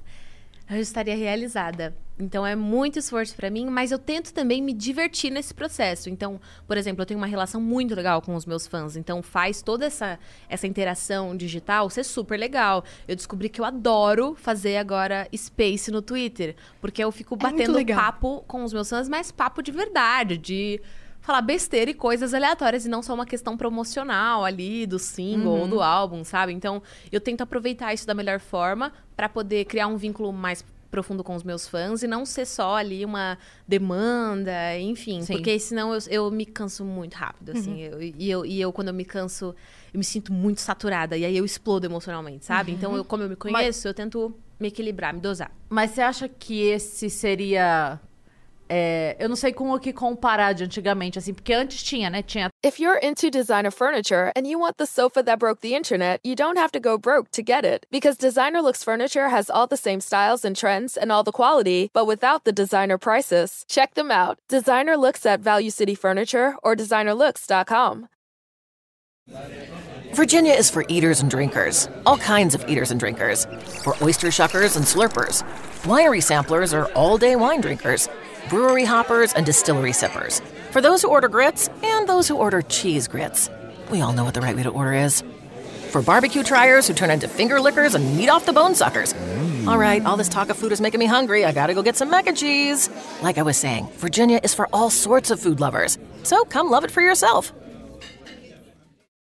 Eu 0.69 0.81
estaria 0.81 1.17
realizada. 1.17 1.95
Então 2.19 2.47
é 2.47 2.55
muito 2.55 2.99
esforço 2.99 3.35
pra 3.35 3.51
mim, 3.51 3.67
mas 3.67 3.91
eu 3.91 3.99
tento 3.99 4.33
também 4.33 4.63
me 4.63 4.73
divertir 4.73 5.31
nesse 5.31 5.53
processo. 5.53 6.09
Então, 6.09 6.41
por 6.67 6.77
exemplo, 6.77 7.03
eu 7.03 7.07
tenho 7.07 7.19
uma 7.19 7.27
relação 7.27 7.61
muito 7.61 7.95
legal 7.95 8.23
com 8.23 8.37
os 8.37 8.47
meus 8.47 8.67
fãs, 8.67 8.97
então 8.97 9.21
faz 9.21 9.63
toda 9.63 9.87
essa 9.87 10.19
essa 10.49 10.67
interação 10.67 11.37
digital 11.37 11.91
ser 11.91 12.05
super 12.05 12.39
legal. 12.39 12.85
Eu 13.09 13.17
descobri 13.17 13.49
que 13.49 13.61
eu 13.61 13.65
adoro 13.65 14.37
fazer 14.37 14.77
agora 14.77 15.29
space 15.37 15.91
no 15.91 16.01
Twitter, 16.01 16.55
porque 16.81 17.03
eu 17.03 17.11
fico 17.11 17.37
muito 17.37 17.51
batendo 17.51 17.85
papo 17.95 18.45
com 18.47 18.63
os 18.63 18.73
meus 18.73 18.89
fãs, 18.89 19.09
mas 19.09 19.33
papo 19.33 19.61
de 19.61 19.73
verdade, 19.73 20.39
de 20.39 20.81
falar 21.25 21.41
besteira 21.41 21.91
e 21.91 21.95
coisas 21.95 22.35
aleatórias 22.35 22.85
e 22.85 22.89
não 22.89 23.03
só 23.03 23.15
uma 23.15 23.25
questão 23.25 23.57
promocional 23.57 24.45
ali 24.45 24.87
do 24.87 24.99
single 24.99 25.57
ou 25.61 25.67
do 25.67 25.81
álbum, 25.83 26.23
sabe? 26.23 26.53
Então, 26.53 26.83
eu 27.11 27.19
tento 27.19 27.41
aproveitar 27.41 27.95
isso 27.95 28.07
da 28.07 28.13
melhor 28.13 28.39
forma 28.39 28.93
pra 29.17 29.27
poder 29.27 29.65
criar 29.65 29.87
um 29.87 29.97
vínculo 29.97 30.31
mais 30.35 30.63
profundo 30.91 31.25
com 31.25 31.35
os 31.35 31.43
meus 31.43 31.67
fãs 31.67 32.03
e 32.03 32.07
não 32.07 32.27
ser 32.27 32.45
só 32.47 32.77
ali 32.77 33.05
uma 33.07 33.39
demanda, 33.67 34.79
enfim, 34.79 35.23
Sim. 35.23 35.33
porque 35.33 35.59
senão 35.59 35.95
eu, 35.95 35.99
eu 36.09 36.31
me 36.31 36.45
canso 36.45 36.85
muito 36.85 37.15
rápido, 37.15 37.51
assim, 37.51 37.81
eu- 37.81 38.01
e, 38.03 38.31
eu, 38.31 38.45
e 38.47 38.61
eu 38.61 38.71
quando 38.73 38.89
eu 38.89 38.95
me 38.95 39.05
canso, 39.05 39.55
eu 39.93 39.99
me 39.99 40.05
sinto 40.05 40.31
muito 40.33 40.61
saturada 40.61 41.17
e 41.17 41.25
aí 41.25 41.37
eu 41.37 41.45
explodo 41.45 41.87
emocionalmente, 41.87 42.45
sabe? 42.45 42.71
Então, 42.71 42.95
eu, 42.95 43.05
como 43.05 43.23
eu 43.25 43.29
me 43.31 43.35
conheço, 43.35 43.89
eu 43.89 43.95
tento 43.95 44.37
me 44.61 44.69
equilibrar, 44.69 45.13
me 45.13 45.21
dosar. 45.21 45.51
Mas 45.69 45.91
você 45.93 46.03
acha 46.03 46.29
que 46.29 46.61
esse 46.61 47.11
seria 47.11 47.99
é, 48.69 49.17
eu 49.19 49.29
não 49.29 49.37
sei 49.37 49.53
com 49.53 49.71
o 49.71 49.79
que 49.79 49.93
comparar 49.93 50.53
de 50.55 50.65
antigamente, 50.65 51.19
assim, 51.19 51.35
porque 51.35 51.53
antes 51.53 51.83
tinha, 51.83 52.09
né? 52.09 52.23
Tinha 52.23 52.49
If 52.65 52.81
you're 52.81 52.99
into 53.03 53.31
designer 53.31 53.71
furniture 53.71 54.33
and 54.37 54.47
you 54.47 54.59
want 54.59 54.77
the 54.79 54.87
sofa 54.87 55.23
that 55.23 55.39
broke 55.39 55.61
the 55.61 55.75
internet, 55.75 56.21
you 56.25 56.35
don't 56.35 56.59
have 56.59 56.73
to 56.73 56.81
go 56.81 56.97
broke 56.97 57.31
to 57.33 57.43
get 57.43 57.65
it. 57.65 57.87
Because 57.91 58.17
Designer 58.17 58.63
Looks 58.63 58.83
Furniture 58.83 59.29
has 59.29 59.51
all 59.51 59.67
the 59.67 59.77
same 59.77 60.01
styles 60.01 60.45
and 60.45 60.57
trends 60.57 60.97
and 60.97 61.13
all 61.13 61.23
the 61.23 61.33
quality, 61.33 61.91
but 61.93 62.07
without 62.07 62.45
the 62.45 62.53
designer 62.53 62.99
prices. 62.99 63.65
Check 63.69 63.95
them 63.95 64.11
out. 64.11 64.39
Designer 64.49 64.97
Looks 64.97 65.27
at 65.27 65.41
Value 65.41 65.71
City 65.71 65.95
Furniture 65.95 66.55
or 66.63 66.75
designerlooks.com. 66.75 68.09
Virginia 70.15 70.53
is 70.53 70.71
for 70.71 70.85
eaters 70.89 71.21
and 71.21 71.31
drinkers, 71.31 71.89
all 72.07 72.19
kinds 72.19 72.55
of 72.55 72.69
eaters 72.69 72.91
and 72.91 73.01
drinkers. 73.01 73.47
For 73.83 73.97
oyster 74.03 74.29
shuckers 74.29 74.77
and 74.77 74.85
slurpers. 74.85 75.43
Winery 75.83 76.23
samplers 76.23 76.73
are 76.73 76.87
all 76.93 77.19
day 77.19 77.35
wine 77.37 77.61
drinkers. 77.61 78.09
Brewery 78.49 78.85
hoppers 78.85 79.33
and 79.33 79.47
distillery 79.47 79.93
sippers. 79.93 80.41
For 80.71 80.81
those 80.81 81.03
who 81.03 81.09
order 81.09 81.29
grits 81.29 81.71
and 81.83 82.09
those 82.09 82.29
who 82.29 82.37
order 82.37 82.63
cheese 82.63 83.09
grits. 83.09 83.49
We 83.91 84.01
all 84.01 84.13
know 84.13 84.25
what 84.25 84.35
the 84.35 84.41
right 84.41 84.55
way 84.57 84.63
to 84.65 84.71
order 84.71 84.93
is. 84.93 85.23
For 85.91 86.03
barbecue 86.03 86.43
triers 86.43 86.87
who 86.87 86.95
turn 86.95 87.11
into 87.11 87.29
finger 87.29 87.61
lickers 87.61 87.95
and 87.95 88.17
meat 88.17 88.29
off 88.29 88.47
the 88.47 88.53
bone 88.53 88.75
suckers. 88.75 89.15
Mm. 89.15 89.69
All 89.69 89.79
right, 89.79 90.05
all 90.05 90.17
this 90.17 90.29
talk 90.29 90.51
of 90.51 90.57
food 90.59 90.73
is 90.73 90.81
making 90.81 91.01
me 91.01 91.07
hungry. 91.07 91.45
I 91.45 91.53
gotta 91.53 91.73
go 91.73 91.83
get 91.83 91.97
some 91.97 92.11
mac 92.11 92.27
and 92.27 92.37
cheese. 92.37 92.91
Like 93.23 93.39
I 93.39 93.43
was 93.43 93.57
saying, 93.57 93.89
Virginia 93.97 94.41
is 94.43 94.53
for 94.53 94.69
all 94.73 94.91
sorts 94.91 95.31
of 95.31 95.41
food 95.41 95.61
lovers. 95.61 95.97
So 96.23 96.45
come 96.45 96.69
love 96.69 96.85
it 96.85 96.91
for 96.91 97.01
yourself. 97.01 97.53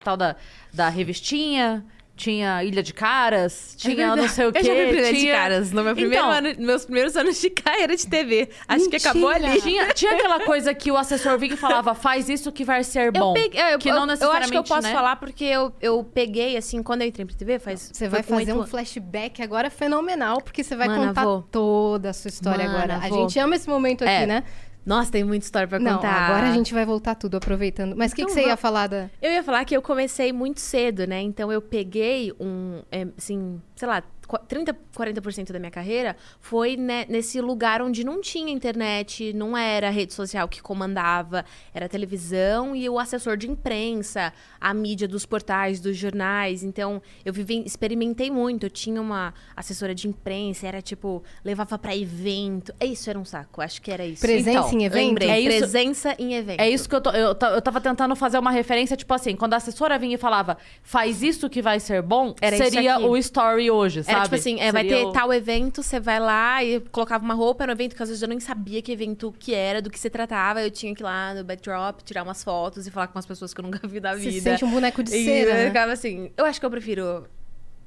tal 0.04 0.18
da, 0.18 0.34
da 0.74 0.90
revistinha, 0.92 1.84
tinha 2.16 2.64
Ilha 2.64 2.84
de 2.84 2.94
Caras, 2.94 3.74
tinha 3.78 4.16
não 4.16 4.28
sei 4.30 4.46
o 4.46 4.52
quê. 4.52 4.60
Eu 4.60 4.64
já 4.66 4.74
fui 4.74 4.84
primeira 4.86 5.14
de 5.14 5.20
tinha... 5.20 5.34
caras. 5.34 5.72
No 5.72 5.84
meu 5.84 5.96
primeiro 5.96 6.24
Então, 6.24 6.32
ano, 6.32 6.50
meus 6.60 6.86
primeiros 6.86 7.18
anos 7.18 7.42
de 7.42 7.50
carreira 7.50 7.96
de 7.96 8.06
TV. 8.08 8.50
Acho 8.68 8.86
que 8.86 8.92
Mentira. 8.92 9.10
acabou 9.10 9.30
ali. 9.30 9.62
Tinha, 9.62 9.88
tinha 9.94 10.12
aquela 10.14 10.40
coisa 10.42 10.74
que 10.74 10.92
o 10.92 10.98
assessor 10.98 11.38
vinha 11.40 11.54
e 11.56 11.58
falava, 11.58 11.96
faz 11.96 12.30
isso 12.30 12.52
que 12.52 12.64
vai 12.64 12.84
ser 12.84 13.08
Eu, 13.08 13.12
bom. 13.14 13.34
peguei, 13.34 13.60
eu, 13.74 13.80
que 13.80 13.90
eu- 13.90 13.96
não 13.96 14.02
eu 14.04 14.08
necessariamente, 14.08 14.44
acho 14.44 14.52
que 14.52 14.58
eu 14.58 14.64
posso 14.64 14.88
né? 14.88 14.94
falar 14.94 15.16
porque 15.16 15.44
eu, 15.44 15.74
eu 15.82 16.04
peguei, 16.04 16.56
assim, 16.56 16.84
quando 16.84 17.02
eu 17.02 17.08
entrei 17.08 17.26
pra 17.26 17.36
TV, 17.36 17.58
faz. 17.60 17.90
Você 17.92 18.08
vai 18.08 18.22
fazer 18.22 18.52
oito 18.52 18.60
um 18.62 18.68
flashback 18.68 19.42
agora 19.42 19.70
fenomenal, 19.70 20.40
porque 20.42 20.64
você 20.64 20.76
vai 20.76 20.88
Mana, 20.88 21.08
contar 21.08 21.24
vou. 21.26 21.42
toda 21.52 22.12
a 22.12 22.14
sua 22.14 22.30
história 22.30 22.66
Mana, 22.66 22.78
agora. 22.78 22.96
A 23.06 23.10
vou. 23.10 23.22
gente 23.28 23.40
ama 23.40 23.56
esse 23.56 23.68
momento 23.68 24.04
aqui, 24.04 24.12
É. 24.14 24.26
né? 24.28 24.44
Nossa, 24.86 25.12
tem 25.12 25.24
muita 25.24 25.46
história 25.46 25.68
pra 25.68 25.80
Não, 25.80 25.96
contar. 25.96 26.12
agora 26.12 26.50
a 26.50 26.54
gente 26.54 26.74
vai 26.74 26.86
voltar 26.86 27.16
tudo 27.16 27.38
aproveitando. 27.38 27.96
Mas 27.96 28.12
o 28.12 28.16
que, 28.16 28.22
Então 28.24 28.34
que 28.36 28.42
você 28.42 28.48
ia 28.48 28.58
falar 28.58 28.88
da. 28.88 29.10
Eu 29.22 29.32
ia 29.32 29.44
falar 29.44 29.64
que 29.66 29.76
eu 29.76 29.82
comecei 29.82 30.34
muito 30.34 30.60
cedo, 30.60 31.08
né? 31.08 31.22
Então 31.22 31.52
eu 31.52 31.62
peguei 31.62 32.34
um, 32.40 32.82
é, 32.92 33.08
assim, 33.18 33.62
sei 33.76 33.88
lá, 33.88 34.04
30, 34.40 34.74
40% 34.96 35.52
da 35.52 35.60
minha 35.60 35.72
carreira 35.72 36.16
foi 36.40 36.76
né, 36.78 37.06
nesse 37.10 37.40
lugar 37.42 37.82
onde 37.82 38.04
não 38.04 38.22
tinha 38.22 38.52
internet, 38.52 39.34
não 39.34 39.58
era 39.58 39.90
rede 39.90 40.14
social 40.14 40.48
que 40.48 40.62
comandava, 40.62 41.46
era 41.74 41.88
televisão 41.90 42.76
e 42.76 42.90
o 42.90 43.00
assessor 43.00 43.38
de 43.38 43.50
imprensa, 43.50 44.34
a 44.60 44.74
mídia 44.74 45.08
dos 45.08 45.26
portais, 45.26 45.80
dos 45.80 45.98
jornais. 45.98 46.64
Então 46.64 47.02
eu 47.26 47.34
vivi, 47.34 47.64
experimentei 47.66 48.30
muito. 48.32 48.66
Eu 48.66 48.70
tinha 48.70 49.02
uma 49.02 49.34
assessora 49.56 49.94
de 49.96 50.08
imprensa, 50.08 50.68
era 50.68 50.82
tipo, 50.82 51.24
levava 51.44 51.78
pra 51.78 51.96
evento. 51.96 52.74
Isso 52.84 53.10
era 53.10 53.18
um 53.20 53.26
saco, 53.26 53.62
acho 53.62 53.82
que 53.82 53.92
era 53.92 54.06
isso. 54.06 54.22
Presença 54.22 54.68
Então, 54.68 54.80
em 54.80 54.84
evento? 54.86 55.08
Lembrei, 55.08 55.30
É 55.30 55.40
isso- 55.40 55.58
presença 55.58 56.16
em 56.20 56.34
evento. 56.36 56.60
É 56.60 56.70
isso 56.70 56.88
que 56.90 56.96
eu 56.96 57.02
tô. 57.02 57.10
Eu, 57.12 57.30
eu 57.30 57.62
tava 57.62 57.82
tentando 57.82 58.16
fazer 58.16 58.38
uma 58.38 58.52
referência, 58.52 58.96
tipo 58.96 59.14
assim, 59.14 59.36
quando 59.36 59.54
a 59.54 59.58
assessora 59.58 59.98
vinha 59.98 60.16
e 60.16 60.18
falava, 60.18 60.58
faz 60.82 61.22
isso 61.22 61.50
que 61.50 61.62
vai 61.62 61.80
ser 61.80 62.02
bom, 62.02 62.34
Era 62.42 62.58
seria 62.58 63.00
o 63.00 63.18
story 63.18 63.70
hoje, 63.72 64.04
sabe? 64.04 64.18
Era 64.18 64.23
tipo 64.24 64.36
assim, 64.36 64.60
é, 64.60 64.72
vai 64.72 64.84
ter 64.86 64.96
o- 65.06 65.12
tal 65.12 65.34
evento, 65.34 65.82
você 65.84 66.00
vai 66.00 66.20
lá 66.20 66.64
e 66.64 66.80
colocava 66.92 67.24
uma 67.24 67.34
roupa 67.34 67.66
no 67.66 67.72
evento, 67.74 67.96
que 67.96 68.04
às 68.04 68.10
vezes 68.10 68.22
eu 68.22 68.28
nem 68.28 68.40
sabia 68.40 68.82
que 68.82 68.92
evento 68.92 69.34
que 69.38 69.54
era, 69.54 69.82
do 69.82 69.90
que 69.90 70.00
se 70.00 70.10
tratava. 70.10 70.62
Eu 70.62 70.72
tinha 70.72 70.94
que 70.96 71.02
ir 71.02 71.06
lá 71.06 71.34
no 71.34 71.44
backdrop, 71.44 72.02
tirar 72.04 72.24
umas 72.24 72.44
fotos 72.44 72.86
e 72.88 72.92
falar 72.92 73.08
com 73.08 73.16
umas 73.16 73.26
pessoas 73.26 73.54
que 73.54 73.60
eu 73.60 73.64
nunca 73.64 73.88
vi 73.88 74.00
da 74.00 74.14
Você 74.14 74.20
vida. 74.30 74.32
se 74.32 74.42
sente 74.42 74.66
um 74.66 74.72
boneco 74.72 75.02
de 75.04 75.14
E 75.16 75.26
cera, 75.26 75.52
eu 75.52 75.56
né? 75.56 75.68
ficava 75.68 75.92
assim, 75.92 76.32
eu 76.38 76.46
acho 76.46 76.60
que 76.60 76.66
eu 76.66 76.72
prefiro 76.72 77.26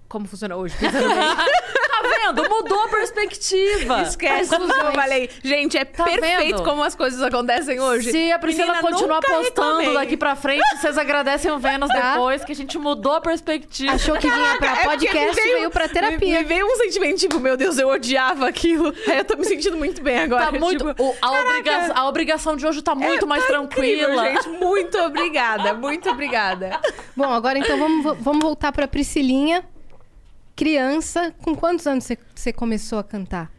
como 0.09 0.27
funciona 0.27 0.55
hoje, 0.57 0.77
pensando 0.79 1.09
bem. 1.09 1.17
Tá 2.03 2.09
vendo? 2.33 2.49
Mudou 2.49 2.83
a 2.85 2.89
perspectiva. 2.89 4.03
Esquece 4.03 4.55
que 4.57 4.63
eu 4.63 4.93
falei. 4.93 5.31
Gente, 5.43 5.77
é 5.79 5.85
Tá 5.85 6.05
perfeito 6.05 6.57
vendo? 6.59 6.63
como 6.65 6.83
as 6.83 6.95
coisas 6.95 7.23
acontecem 7.23 7.81
hoje. 7.81 8.11
Se 8.11 8.31
a 8.33 8.39
Priscila 8.39 8.75
Menina, 8.75 8.83
continuar 8.83 9.17
nunca 9.17 9.29
postando 9.29 9.79
reclamei. 9.79 9.95
daqui 9.95 10.17
pra 10.17 10.37
frente, 10.37 10.63
vocês 10.81 10.99
agradecem 10.99 11.51
o 11.51 11.59
Vênus 11.59 11.89
Tá. 11.89 12.13
depois, 12.13 12.45
que 12.45 12.53
a 12.53 12.55
gente 12.55 12.79
mudou 12.79 13.13
a 13.13 13.21
perspectiva. 13.21 13.93
Achou 13.93 14.17
que 14.17 14.29
vinha 14.31 14.57
pra 14.59 14.73
É 14.83 14.85
podcast 14.85 15.41
me 15.43 15.49
e 15.51 15.55
veio 15.55 15.71
pra 15.71 15.89
terapia. 15.89 16.39
Me, 16.41 16.45
veio 16.45 16.67
um 16.67 16.77
sentimento, 16.77 17.19
tipo, 17.19 17.41
meu 17.41 17.57
Deus, 17.57 17.79
eu 17.79 17.89
odiava 17.89 18.49
aquilo. 18.49 18.93
Aí 19.07 19.19
eu 19.19 19.25
tô 19.25 19.37
me 19.37 19.45
sentindo 19.45 19.77
muito 19.77 20.03
bem 20.03 20.19
agora. 20.19 20.47
Tá 20.47 20.53
muito, 20.53 20.87
tipo, 20.87 21.03
o- 21.03 21.15
a, 21.23 21.31
obriga- 21.41 21.93
a 21.95 22.09
obrigação 22.09 22.57
de 22.57 22.67
hoje 22.67 22.83
tá 22.83 22.95
muito 22.95 23.25
é, 23.25 23.29
mais 23.29 23.47
tá 23.47 23.59
incrível, 23.59 24.07
tranquila. 24.15 24.33
gente, 24.43 24.49
muito 24.65 24.99
obrigada, 24.99 25.75
muito 25.75 26.09
obrigada. 26.11 26.79
Bom, 27.17 27.33
agora 27.33 27.59
então 27.59 27.79
vamos, 27.79 28.17
vamos 28.21 28.43
voltar 28.43 28.73
pra 28.73 28.87
Priscilinha. 28.87 29.65
Criança, 30.57 31.35
com 31.43 31.55
quantos 31.55 31.87
anos 31.87 32.05
você- 32.05 32.19
você 32.35 32.53
começou 32.53 32.99
a 32.99 33.05
cantar? 33.05 33.53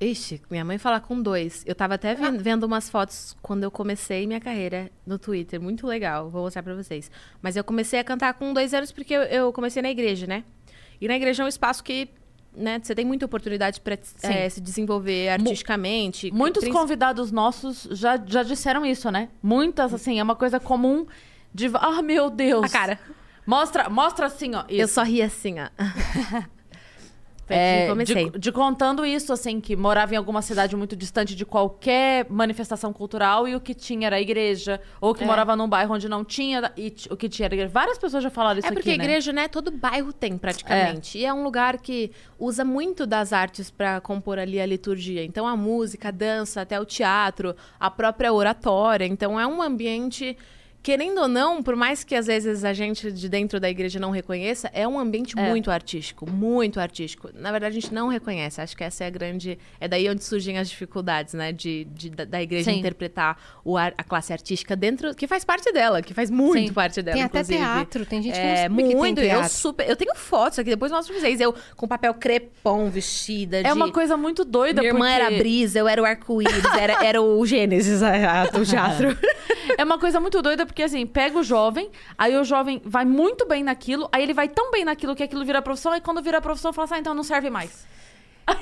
Ixi, 0.00 0.42
minha 0.50 0.64
mãe 0.64 0.76
fala 0.78 1.00
com 1.00 1.20
dois. 1.20 1.62
Eu 1.66 1.74
tava 1.74 1.94
até 1.94 2.14
vendo, 2.14 2.42
vendo 2.42 2.64
umas 2.64 2.88
fotos 2.90 3.36
quando 3.40 3.62
eu 3.64 3.70
comecei 3.70 4.26
minha 4.26 4.40
carreira 4.40 4.90
no 5.06 5.18
Twitter. 5.18 5.60
Muito 5.60 5.86
legal, 5.86 6.28
vou 6.28 6.42
mostrar 6.42 6.62
pra 6.62 6.74
vocês. 6.74 7.10
Mas 7.42 7.56
eu 7.56 7.64
comecei 7.64 7.98
a 7.98 8.04
cantar 8.04 8.34
com 8.34 8.52
dois 8.52 8.74
anos 8.74 8.92
porque 8.92 9.14
eu, 9.14 9.22
eu 9.22 9.52
comecei 9.52 9.80
na 9.82 9.90
igreja, 9.90 10.26
né? 10.26 10.44
E 11.00 11.06
na 11.08 11.14
igreja 11.16 11.42
é 11.42 11.46
um 11.46 11.48
espaço 11.48 11.82
que, 11.82 12.08
né, 12.56 12.80
você 12.82 12.94
tem 12.94 13.04
muita 13.04 13.26
oportunidade 13.26 13.80
pra 13.80 13.96
eh, 14.22 14.48
se 14.48 14.60
desenvolver 14.60 15.28
artisticamente. 15.30 16.30
Muitos 16.32 16.62
convidados 16.68 17.30
nossos 17.32 17.88
já, 17.92 18.20
já 18.24 18.42
disseram 18.44 18.84
isso, 18.86 19.10
né? 19.10 19.28
Muitas, 19.42 19.92
assim, 19.94 20.18
é 20.18 20.22
uma 20.22 20.36
coisa 20.36 20.58
comum 20.60 21.06
de. 21.54 21.70
Ah, 21.74 22.02
meu 22.02 22.30
Deus! 22.30 22.64
A 22.64 22.68
cara. 22.68 23.00
Mostra, 23.48 23.88
mostra 23.88 24.26
assim, 24.26 24.54
ó. 24.54 24.64
Eu 24.68 24.84
Isso. 24.84 24.92
só 24.94 25.02
ri 25.02 25.22
assim, 25.22 25.54
ó. 25.58 25.68
Aqui 27.48 27.56
É, 27.58 27.88
comecei. 27.88 28.28
de, 28.28 28.38
de 28.38 28.52
contando 28.52 29.06
isso, 29.06 29.32
assim, 29.32 29.58
que 29.58 29.74
morava 29.74 30.12
em 30.12 30.18
alguma 30.18 30.42
cidade 30.42 30.76
muito 30.76 30.94
distante 30.94 31.34
de 31.34 31.46
qualquer 31.46 32.26
manifestação 32.28 32.92
cultural 32.92 33.48
e 33.48 33.56
o 33.56 33.60
que 33.60 33.72
tinha 33.72 34.06
era 34.08 34.16
a 34.16 34.20
igreja, 34.20 34.78
ou 35.00 35.12
É. 35.12 35.14
que 35.14 35.24
morava 35.24 35.56
num 35.56 35.66
bairro 35.66 35.94
onde 35.94 36.10
não 36.10 36.22
tinha 36.26 36.70
e 36.76 36.94
o 37.08 37.16
que 37.16 37.26
tinha 37.26 37.46
era 37.46 37.54
a 37.54 37.56
igreja. 37.56 37.72
Várias 37.72 37.96
pessoas 37.96 38.22
já 38.22 38.28
falaram 38.28 38.58
isso 38.58 38.68
É 38.68 38.70
porque 38.70 38.90
aqui, 38.90 38.98
né? 38.98 39.04
igreja, 39.04 39.32
né? 39.32 39.48
Todo 39.48 39.70
bairro 39.70 40.12
tem, 40.12 40.36
praticamente. 40.36 41.16
E 41.16 41.24
é 41.24 41.32
um 41.32 41.42
lugar 41.42 41.78
que 41.78 42.10
usa 42.38 42.66
muito 42.66 43.06
das 43.06 43.32
artes 43.32 43.70
pra 43.70 43.98
compor 43.98 44.38
ali 44.38 44.60
a 44.60 44.66
liturgia. 44.66 45.24
Então, 45.24 45.46
a 45.48 45.56
música, 45.56 46.08
a 46.08 46.10
dança, 46.10 46.60
até 46.60 46.78
o 46.78 46.84
teatro, 46.84 47.56
a 47.80 47.90
própria 47.90 48.30
oratória. 48.30 49.06
Então, 49.06 49.40
é 49.40 49.46
um 49.46 49.62
ambiente... 49.62 50.36
Querendo 50.80 51.20
ou 51.20 51.28
não, 51.28 51.62
por 51.62 51.76
mais 51.76 52.02
que 52.04 52.14
às 52.14 52.26
vezes 52.26 52.64
a 52.64 52.72
gente 52.72 53.10
de 53.12 53.28
dentro 53.28 53.58
da 53.60 53.68
igreja 53.68 53.98
não 53.98 54.10
reconheça, 54.10 54.70
é 54.72 54.86
um 54.88 54.98
ambiente 54.98 55.36
muito 55.36 55.70
artístico, 55.70 56.30
muito 56.30 56.80
artístico. 56.80 57.30
Na 57.34 57.50
verdade, 57.50 57.76
a 57.76 57.80
gente 57.80 57.92
não 57.92 58.08
reconhece. 58.08 58.60
Acho 58.60 58.76
que 58.76 58.84
essa 58.84 59.04
é 59.04 59.08
a 59.08 59.10
grande. 59.10 59.58
É 59.80 59.86
daí 59.88 60.08
onde 60.08 60.22
surgem 60.24 60.56
as 60.56 60.70
dificuldades, 60.70 61.34
né? 61.34 61.52
De, 61.52 61.84
de- 61.90 62.10
da, 62.10 62.40
igreja 62.40 62.70
Sim. 62.70 62.78
interpretar 62.78 63.36
o 63.64 63.76
ar- 63.76 63.92
a 63.98 64.04
classe 64.04 64.32
artística 64.32 64.74
dentro. 64.76 65.14
Que 65.14 65.26
faz 65.26 65.44
parte 65.44 65.70
dela, 65.72 66.00
que 66.00 66.14
faz 66.14 66.30
muito 66.30 66.68
Sim. 66.68 66.72
parte 66.72 67.02
dela. 67.02 67.16
Tem 67.16 67.24
até 67.24 67.40
inclusive. 67.40 67.58
teatro, 67.58 68.06
tem 68.06 68.22
gente 68.22 68.34
que 68.34 68.38
não 68.40 68.46
É, 68.48 68.68
que 68.68 68.74
tem 68.88 68.96
muito. 68.96 69.18
eu 69.20 69.24
teatro. 69.28 69.48
super. 69.50 69.88
Eu 69.88 69.96
tenho 69.96 70.14
fotos 70.14 70.58
aqui, 70.60 70.70
depois 70.70 70.90
eu 70.92 70.96
mostro 70.96 71.12
pra 71.12 71.20
vocês. 71.20 71.40
Eu 71.40 71.54
com 71.76 71.86
papel 71.88 72.14
crepom 72.14 72.88
vestida. 72.88 73.58
É 73.58 73.62
de- 73.64 73.72
uma 73.72 73.90
coisa 73.92 74.16
muito 74.16 74.44
doida, 74.44 74.80
Minha 74.80 74.92
irmã 74.94 75.06
porque... 75.06 75.22
era 75.22 75.26
a 75.34 75.38
brisa, 75.38 75.78
eu 75.80 75.88
era 75.88 76.00
o 76.00 76.04
arco-íris, 76.06 76.64
era, 76.80 77.04
era 77.04 77.20
o 77.20 77.44
Gênesis, 77.44 78.02
a, 78.02 78.42
a, 78.42 78.44
o 78.58 78.64
teatro. 78.64 79.08
É 79.76 79.84
uma 79.84 79.98
coisa 79.98 80.18
muito 80.18 80.40
doida, 80.40 80.66
porque 80.68 80.82
assim, 80.82 81.04
pega 81.06 81.38
o 81.38 81.42
jovem, 81.42 81.90
aí 82.16 82.36
o 82.36 82.44
jovem 82.44 82.80
vai 82.84 83.04
muito 83.04 83.46
bem 83.46 83.64
naquilo, 83.64 84.08
aí 84.12 84.22
ele 84.22 84.32
vai 84.32 84.48
tão 84.48 84.70
bem 84.70 84.84
naquilo 84.84 85.16
que 85.16 85.22
aquilo 85.22 85.44
vira 85.44 85.60
profissão, 85.60 85.94
e 85.96 86.00
quando 86.00 86.22
vira 86.22 86.40
profissão, 86.40 86.72
fala 86.72 86.84
assim, 86.84 86.94
ah, 86.94 86.98
então 87.00 87.14
não 87.14 87.24
serve 87.24 87.50
mais. 87.50 87.86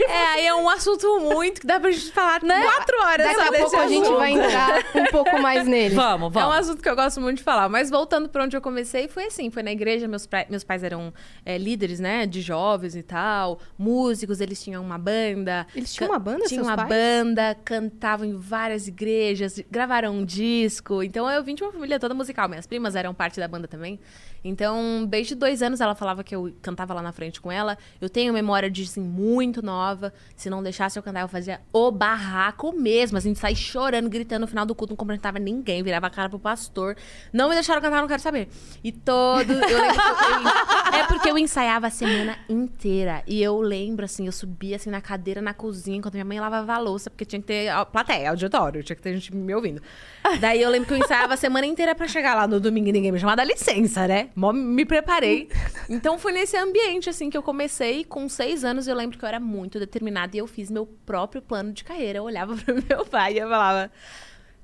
É, 0.08 0.22
aí 0.34 0.46
é 0.46 0.54
um 0.54 0.68
assunto 0.68 1.20
muito 1.20 1.60
que 1.60 1.66
dá 1.66 1.78
pra 1.80 1.90
gente 1.90 2.10
falar 2.12 2.42
Né? 2.42 2.62
quatro 2.62 2.96
horas 3.02 3.26
Daqui 3.26 3.40
a 3.40 3.52
pouco 3.60 3.76
a 3.76 3.86
gente 3.88 4.08
vai 4.12 4.32
entrar 4.32 4.84
um 4.94 5.04
pouco 5.06 5.38
mais 5.40 5.66
nele. 5.66 5.94
Vamos, 5.96 6.26
É 6.34 6.38
um 6.38 6.42
vamos. 6.42 6.56
assunto 6.56 6.82
que 6.82 6.88
eu 6.88 6.96
gosto 6.96 7.20
muito 7.20 7.38
de 7.38 7.44
falar. 7.44 7.68
Mas 7.68 7.90
voltando 7.90 8.28
pra 8.28 8.44
onde 8.44 8.56
eu 8.56 8.60
comecei, 8.60 9.08
foi 9.08 9.24
assim: 9.26 9.50
foi 9.50 9.62
na 9.62 9.70
igreja. 9.72 10.06
Meus, 10.08 10.26
pra- 10.26 10.46
meus 10.48 10.64
pais 10.64 10.82
eram 10.82 11.12
é, 11.44 11.56
líderes, 11.58 12.00
né? 12.00 12.26
De 12.26 12.40
jovens 12.40 12.94
e 12.96 13.02
tal. 13.02 13.58
Músicos, 13.78 14.40
eles 14.40 14.62
tinham 14.62 14.82
uma 14.82 14.98
banda. 14.98 15.66
Eles 15.74 15.92
tinham 15.94 16.10
uma 16.10 16.18
banda, 16.18 16.44
Tinham 16.46 16.64
seus 16.64 16.66
uma 16.68 16.76
pais? 16.76 16.88
banda, 16.88 17.56
cantavam 17.64 18.26
em 18.26 18.34
várias 18.36 18.88
igrejas, 18.88 19.60
gravaram 19.70 20.12
um 20.14 20.24
disco. 20.24 21.02
Então 21.02 21.30
eu 21.30 21.42
vim 21.42 21.54
de 21.54 21.62
uma 21.62 21.72
família 21.72 21.98
toda 22.00 22.14
musical. 22.14 22.48
Minhas 22.48 22.66
primas 22.66 22.94
eram 22.96 23.14
parte 23.14 23.38
da 23.40 23.46
banda 23.48 23.66
também. 23.68 23.98
Então, 24.44 25.04
desde 25.08 25.34
dois 25.34 25.60
anos 25.60 25.80
ela 25.80 25.94
falava 25.94 26.22
que 26.22 26.34
eu 26.34 26.54
cantava 26.62 26.94
lá 26.94 27.02
na 27.02 27.10
frente 27.10 27.40
com 27.40 27.50
ela. 27.50 27.76
Eu 28.00 28.08
tenho 28.08 28.32
memória 28.32 28.70
de, 28.70 28.82
assim, 28.84 29.00
muito 29.00 29.60
nova. 29.60 29.75
Se 30.36 30.50
não 30.50 30.62
deixasse 30.62 30.98
eu 30.98 31.02
cantar, 31.02 31.20
eu 31.20 31.28
fazia 31.28 31.60
o 31.72 31.90
barraco 31.90 32.72
mesmo. 32.72 33.18
Assim, 33.18 33.32
de 33.32 33.38
sair 33.38 33.56
chorando, 33.56 34.08
gritando 34.08 34.42
no 34.42 34.46
final 34.46 34.66
do 34.66 34.74
culto, 34.74 34.92
não 34.92 34.96
cumprimentava 34.96 35.38
ninguém, 35.38 35.82
virava 35.82 36.06
a 36.06 36.10
cara 36.10 36.28
pro 36.28 36.38
pastor. 36.38 36.96
Não 37.32 37.48
me 37.48 37.54
deixaram 37.54 37.80
cantar, 37.80 38.00
não 38.00 38.08
quero 38.08 38.22
saber. 38.22 38.48
E 38.82 38.92
todo. 38.92 39.52
Eu 39.52 39.80
lembro 39.80 40.02
é 40.96 41.04
porque 41.06 41.30
eu 41.30 41.36
ensaiava 41.36 41.88
a 41.88 41.90
semana 41.90 42.38
inteira. 42.48 43.22
E 43.26 43.42
eu 43.42 43.60
lembro, 43.60 44.04
assim, 44.04 44.26
eu 44.26 44.32
subia 44.32 44.76
assim 44.76 44.90
na 44.90 45.00
cadeira 45.00 45.40
na 45.40 45.52
cozinha 45.52 45.98
enquanto 45.98 46.14
minha 46.14 46.24
mãe 46.24 46.40
lavava 46.40 46.74
a 46.74 46.78
louça, 46.78 47.10
porque 47.10 47.24
tinha 47.24 47.40
que 47.40 47.46
ter 47.46 47.68
a 47.68 47.84
plateia, 47.84 48.30
auditório, 48.30 48.82
tinha 48.82 48.96
que 48.96 49.02
ter 49.02 49.14
gente 49.14 49.34
me 49.34 49.54
ouvindo. 49.54 49.82
Daí 50.40 50.62
eu 50.62 50.70
lembro 50.70 50.88
que 50.88 50.94
eu 50.94 50.98
ensaiava 50.98 51.34
a 51.34 51.36
semana 51.36 51.66
inteira 51.66 51.94
pra 51.94 52.08
chegar 52.08 52.34
lá 52.34 52.46
no 52.46 52.58
domingo 52.60 52.88
e 52.88 52.92
ninguém 52.92 53.12
me 53.12 53.18
chamar, 53.18 53.36
dá 53.36 53.44
licença, 53.44 54.06
né? 54.06 54.30
Mó 54.34 54.52
me 54.52 54.84
preparei. 54.84 55.48
Então 55.88 56.18
foi 56.18 56.32
nesse 56.32 56.56
ambiente, 56.56 57.08
assim, 57.08 57.30
que 57.30 57.36
eu 57.36 57.42
comecei. 57.42 58.04
Com 58.04 58.28
seis 58.28 58.64
anos, 58.64 58.86
eu 58.86 58.94
lembro 58.94 59.18
que 59.18 59.24
eu 59.24 59.28
era 59.28 59.40
muito 59.40 59.65
determinada 59.68 60.36
e 60.36 60.40
eu 60.40 60.46
fiz 60.46 60.70
meu 60.70 60.86
próprio 60.86 61.42
plano 61.42 61.72
de 61.72 61.84
carreira. 61.84 62.18
Eu 62.18 62.24
olhava 62.24 62.56
pro 62.62 62.74
meu 62.74 63.04
pai 63.04 63.34
e 63.34 63.38
eu 63.38 63.48
falava. 63.48 63.90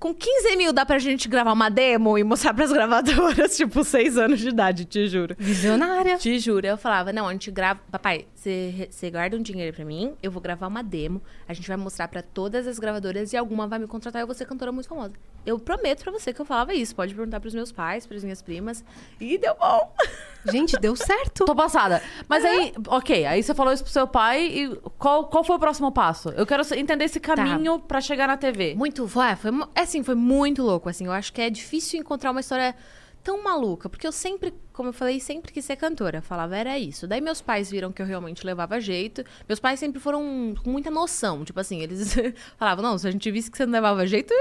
Com 0.02 0.12
15 0.12 0.56
mil 0.56 0.72
dá 0.72 0.84
pra 0.84 0.98
gente 0.98 1.28
gravar 1.28 1.52
uma 1.52 1.68
demo 1.68 2.18
e 2.18 2.24
mostrar 2.24 2.52
pras 2.52 2.72
gravadoras, 2.72 3.54
tipo, 3.56 3.84
seis 3.84 4.18
anos 4.18 4.40
de 4.40 4.48
idade, 4.48 4.84
te 4.84 5.06
juro. 5.06 5.36
Visionária. 5.38 6.18
Te 6.18 6.40
juro. 6.40 6.66
Eu 6.66 6.76
falava, 6.76 7.12
não, 7.12 7.28
a 7.28 7.32
gente 7.32 7.52
grava. 7.52 7.78
Papai, 7.88 8.26
você 8.34 8.88
você 8.90 9.08
guarda 9.12 9.36
um 9.36 9.40
dinheiro 9.40 9.72
pra 9.72 9.84
mim, 9.84 10.14
eu 10.20 10.28
vou 10.32 10.42
gravar 10.42 10.66
uma 10.66 10.82
demo, 10.82 11.22
a 11.46 11.54
gente 11.54 11.68
vai 11.68 11.76
mostrar 11.76 12.08
pra 12.08 12.20
todas 12.20 12.66
as 12.66 12.80
gravadoras 12.80 13.32
e 13.32 13.36
alguma 13.36 13.68
vai 13.68 13.78
me 13.78 13.86
contratar 13.86 14.18
e 14.18 14.24
eu 14.24 14.26
vou 14.26 14.34
ser 14.34 14.44
cantora 14.44 14.72
muito 14.72 14.88
famosa. 14.88 15.12
Eu 15.46 15.58
prometo 15.58 16.02
pra 16.02 16.12
você 16.12 16.32
que 16.32 16.40
eu 16.40 16.44
falava 16.44 16.74
isso. 16.74 16.94
Pode 16.94 17.14
perguntar 17.14 17.38
pros 17.38 17.54
meus 17.54 17.70
pais, 17.70 18.04
pras 18.04 18.24
minhas 18.24 18.42
primas. 18.42 18.84
E 19.20 19.38
deu 19.38 19.54
bom. 19.54 19.94
Gente, 20.50 20.76
deu 20.80 20.96
certo. 20.96 21.44
Tô 21.44 21.54
passada. 21.54 22.02
Mas 22.28 22.44
aí, 22.44 22.72
ok, 22.88 23.24
aí 23.24 23.42
você 23.42 23.54
falou 23.54 23.72
isso 23.72 23.84
pro 23.84 23.92
seu 23.92 24.08
pai 24.08 24.44
e 24.46 24.76
qual, 24.98 25.26
qual 25.26 25.44
foi 25.44 25.54
o 25.54 25.58
próximo 25.58 25.92
passo? 25.92 26.30
Eu 26.30 26.44
quero 26.44 26.62
entender 26.74 27.04
esse 27.04 27.20
caminho 27.20 27.78
pra 27.78 28.00
chegar 28.00 28.26
na 28.26 28.36
TV. 28.36 28.74
Muito, 28.74 29.06
foi, 29.06 29.36
foi, 29.36 29.50
é 29.74 29.86
assim, 29.92 30.02
foi 30.02 30.14
muito 30.14 30.62
louco, 30.62 30.88
assim. 30.88 31.06
Eu 31.06 31.12
acho 31.12 31.32
que 31.32 31.40
é 31.40 31.50
difícil 31.50 32.00
encontrar 32.00 32.30
uma 32.30 32.40
história 32.40 32.74
tão 33.22 33.40
maluca, 33.40 33.88
porque 33.88 34.04
eu 34.04 34.10
sempre, 34.10 34.52
como 34.72 34.88
eu 34.88 34.92
falei, 34.92 35.20
sempre 35.20 35.52
quis 35.52 35.64
ser 35.64 35.76
cantora. 35.76 36.18
Eu 36.18 36.22
falava, 36.22 36.56
era 36.56 36.76
isso. 36.76 37.06
Daí 37.06 37.20
meus 37.20 37.40
pais 37.40 37.70
viram 37.70 37.92
que 37.92 38.02
eu 38.02 38.06
realmente 38.06 38.44
levava 38.44 38.80
jeito. 38.80 39.24
Meus 39.48 39.60
pais 39.60 39.78
sempre 39.78 40.00
foram 40.00 40.54
com 40.62 40.70
muita 40.70 40.90
noção, 40.90 41.44
tipo 41.44 41.60
assim, 41.60 41.80
eles 41.80 42.16
falavam, 42.58 42.82
não, 42.82 42.98
se 42.98 43.06
a 43.06 43.10
gente 43.12 43.30
visse 43.30 43.48
que 43.48 43.56
você 43.56 43.64
não 43.64 43.72
levava 43.72 44.04
jeito, 44.06 44.34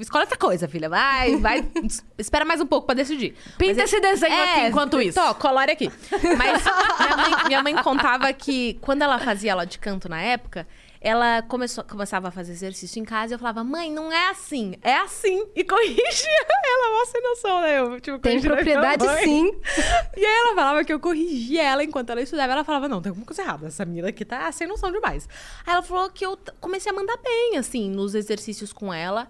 escolhe 0.00 0.24
outra 0.24 0.36
coisa, 0.36 0.66
filha. 0.66 0.88
Vai, 0.88 1.36
vai, 1.36 1.64
espera 2.18 2.44
mais 2.44 2.60
um 2.60 2.66
pouco 2.66 2.86
pra 2.86 2.96
decidir. 2.96 3.36
Pinta 3.58 3.82
Mas 3.82 3.92
esse 3.92 4.00
desenho 4.00 4.42
aqui 4.42 4.60
enquanto 4.66 5.00
isso. 5.00 5.20
Tó, 5.20 5.32
colore 5.34 5.70
aqui. 5.70 5.88
Mas 6.36 6.64
minha 6.98 7.16
mãe, 7.16 7.46
minha 7.46 7.62
mãe 7.62 7.76
contava 7.76 8.32
que 8.32 8.74
quando 8.80 9.02
ela 9.02 9.18
fazia 9.20 9.52
aula 9.52 9.66
de 9.66 9.78
canto 9.78 10.08
na 10.08 10.20
época, 10.20 10.66
ela 11.00 11.42
começou, 11.42 11.84
começava 11.84 12.28
a 12.28 12.30
fazer 12.30 12.52
exercício 12.52 13.00
em 13.00 13.04
casa 13.04 13.32
e 13.32 13.34
eu 13.34 13.38
falava, 13.38 13.62
mãe, 13.62 13.90
não 13.92 14.12
é 14.12 14.30
assim, 14.30 14.74
é 14.82 14.96
assim. 14.98 15.46
E 15.54 15.64
corrigia 15.64 16.00
ela, 16.64 16.98
mó 16.98 17.04
sem 17.06 17.22
noção, 17.22 17.60
né? 17.60 17.80
Eu, 17.80 18.00
tipo, 18.00 18.18
Tem 18.18 18.40
propriedade 18.40 19.04
sim. 19.22 19.52
E 20.16 20.24
aí 20.24 20.34
ela 20.40 20.54
falava 20.54 20.84
que 20.84 20.92
eu 20.92 21.00
corrigia 21.00 21.62
ela 21.62 21.84
enquanto 21.84 22.10
ela 22.10 22.22
estudava. 22.22 22.52
Ela 22.52 22.64
falava, 22.64 22.88
não, 22.88 23.02
tem 23.02 23.10
alguma 23.10 23.26
coisa 23.26 23.42
errada. 23.42 23.66
Essa 23.66 23.84
menina 23.84 24.08
aqui 24.08 24.24
tá 24.24 24.50
sem 24.52 24.66
noção 24.66 24.90
demais. 24.90 25.28
Aí 25.66 25.74
ela 25.74 25.82
falou 25.82 26.10
que 26.10 26.24
eu 26.24 26.38
comecei 26.60 26.90
a 26.90 26.94
mandar 26.94 27.16
bem, 27.18 27.56
assim, 27.56 27.90
nos 27.90 28.14
exercícios 28.14 28.72
com 28.72 28.92
ela. 28.92 29.28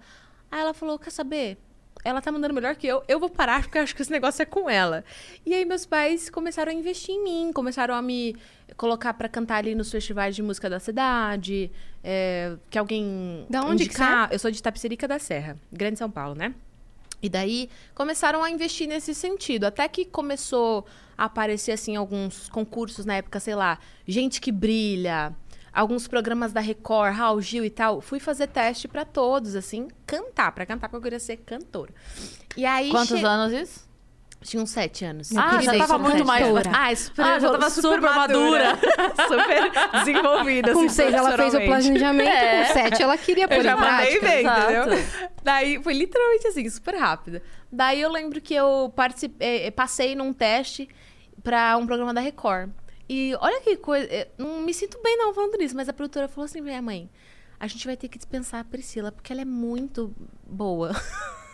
Aí 0.51 0.61
ela 0.61 0.73
falou, 0.73 0.97
quer 0.97 1.11
saber? 1.11 1.57
Ela 2.07 2.21
tá 2.21 2.31
mandando 2.31 2.53
melhor 2.53 2.73
que 2.77 2.87
eu. 2.87 3.03
Eu 3.05 3.19
vou 3.19 3.29
parar 3.29 3.63
porque 3.63 3.77
eu 3.77 3.81
acho 3.81 3.93
que 3.93 4.01
esse 4.01 4.09
negócio 4.09 4.41
é 4.41 4.45
com 4.45 4.69
ela. 4.69 5.03
E 5.45 5.53
aí 5.53 5.65
meus 5.65 5.85
pais 5.85 6.29
começaram 6.29 6.71
a 6.71 6.73
investir 6.73 7.13
em 7.13 7.21
mim. 7.21 7.51
Começaram 7.51 7.93
a 7.93 8.01
me 8.01 8.33
colocar 8.77 9.13
pra 9.13 9.27
cantar 9.27 9.57
ali 9.57 9.75
nos 9.75 9.91
festivais 9.91 10.33
de 10.33 10.41
música 10.41 10.69
da 10.69 10.79
cidade. 10.79 11.69
é, 12.01 12.55
que 12.69 12.79
alguém 12.79 13.45
Da 13.49 13.61
onde 13.61 13.83
que 13.83 13.89
indicar. 13.89 14.29
Eu 14.31 14.39
sou 14.39 14.49
de 14.49 14.63
Tapicerica 14.63 15.05
da 15.05 15.19
Serra, 15.19 15.57
Grande 15.69 15.99
São 15.99 16.09
Paulo, 16.09 16.33
né? 16.33 16.55
E 17.21 17.27
daí 17.27 17.69
começaram 17.93 18.41
a 18.41 18.49
investir 18.49 18.87
nesse 18.87 19.13
sentido. 19.13 19.65
Até 19.65 19.85
que 19.89 20.05
começou 20.05 20.85
a 21.17 21.25
aparecer, 21.25 21.73
assim, 21.73 21.97
alguns 21.97 22.47
concursos 22.47 23.05
na 23.05 23.15
época, 23.15 23.39
sei 23.39 23.55
lá, 23.55 23.79
Gente 24.07 24.39
que 24.39 24.51
Brilha, 24.51 25.35
alguns 25.79 26.07
programas 26.07 26.51
da 26.51 26.59
Record, 26.59 27.13
Raul 27.15 27.41
Gil 27.41 27.63
e 27.65 27.69
tal. 27.69 28.01
Fui 28.01 28.19
fazer 28.19 28.47
teste 28.47 28.87
pra 28.87 29.05
todos, 29.05 29.55
assim, 29.55 29.87
cantar, 30.05 30.51
pra 30.51 30.65
cantar, 30.65 30.87
porque 30.89 30.97
eu 30.97 31.01
queria 31.03 31.19
ser 31.19 31.37
cantora. 31.37 31.93
E 32.55 32.65
aí. 32.65 32.89
Quantos 32.89 33.19
che- 33.19 33.25
anos 33.25 33.53
isso? 33.53 33.87
Tinha 34.39 34.61
uns 34.61 34.69
sete 34.69 35.03
anos. 35.03 35.35
Ah, 35.35 35.59
já 35.61 35.75
tava 35.79 35.97
muito 35.97 36.23
mais... 36.23 36.45
Ah, 36.71 36.95
super, 36.95 37.21
Ah, 37.25 37.39
já 37.39 37.49
tava 37.51 37.69
super 37.71 37.99
madura. 37.99 38.77
super 39.27 39.71
desenvolvida. 39.99 40.73
Com 40.73 40.79
assim, 40.81 40.89
seis 40.89 41.13
ela 41.13 41.35
fez 41.35 41.53
o 41.55 41.59
planejamento, 41.59 42.29
É. 42.29 42.65
com 42.67 42.73
sete 42.73 43.01
ela 43.01 43.17
queria 43.17 43.47
pôr 43.47 43.57
Eu 43.57 43.63
já 43.63 43.71
em 43.71 43.75
mandei 43.75 44.19
prática. 44.19 44.25
bem, 44.27 44.39
Exato. 44.41 44.71
entendeu? 44.93 45.05
Daí 45.43 45.83
foi 45.83 45.93
literalmente 45.93 46.47
assim, 46.47 46.69
super 46.69 46.95
rápido. 46.95 47.41
Daí 47.71 47.99
eu 47.99 48.11
lembro 48.11 48.39
que 48.39 48.53
eu 48.53 48.93
participei, 48.95 49.65
eh, 49.65 49.71
passei 49.71 50.15
num 50.15 50.31
teste 50.31 50.87
pra 51.43 51.75
um 51.75 51.87
programa 51.87 52.13
da 52.13 52.21
Record. 52.21 52.69
E 53.09 53.33
olha 53.39 53.61
que 53.61 53.77
coisa, 53.77 54.05
eh, 54.11 54.27
não 54.37 54.61
me 54.61 54.73
sinto 54.73 55.01
bem 55.01 55.17
não 55.17 55.33
falando 55.33 55.57
disso, 55.57 55.75
mas 55.75 55.87
a 55.87 55.93
produtora 55.93 56.27
falou 56.27 56.45
assim, 56.45 56.59
minha 56.59 56.81
mãe, 56.81 57.09
a 57.59 57.67
gente 57.67 57.85
vai 57.85 57.95
ter 57.95 58.07
que 58.09 58.17
dispensar 58.17 58.59
a 58.59 58.63
Priscila 58.63 59.11
porque 59.11 59.31
ela 59.31 59.41
é 59.41 59.45
muito 59.45 60.13
boa. 60.45 60.91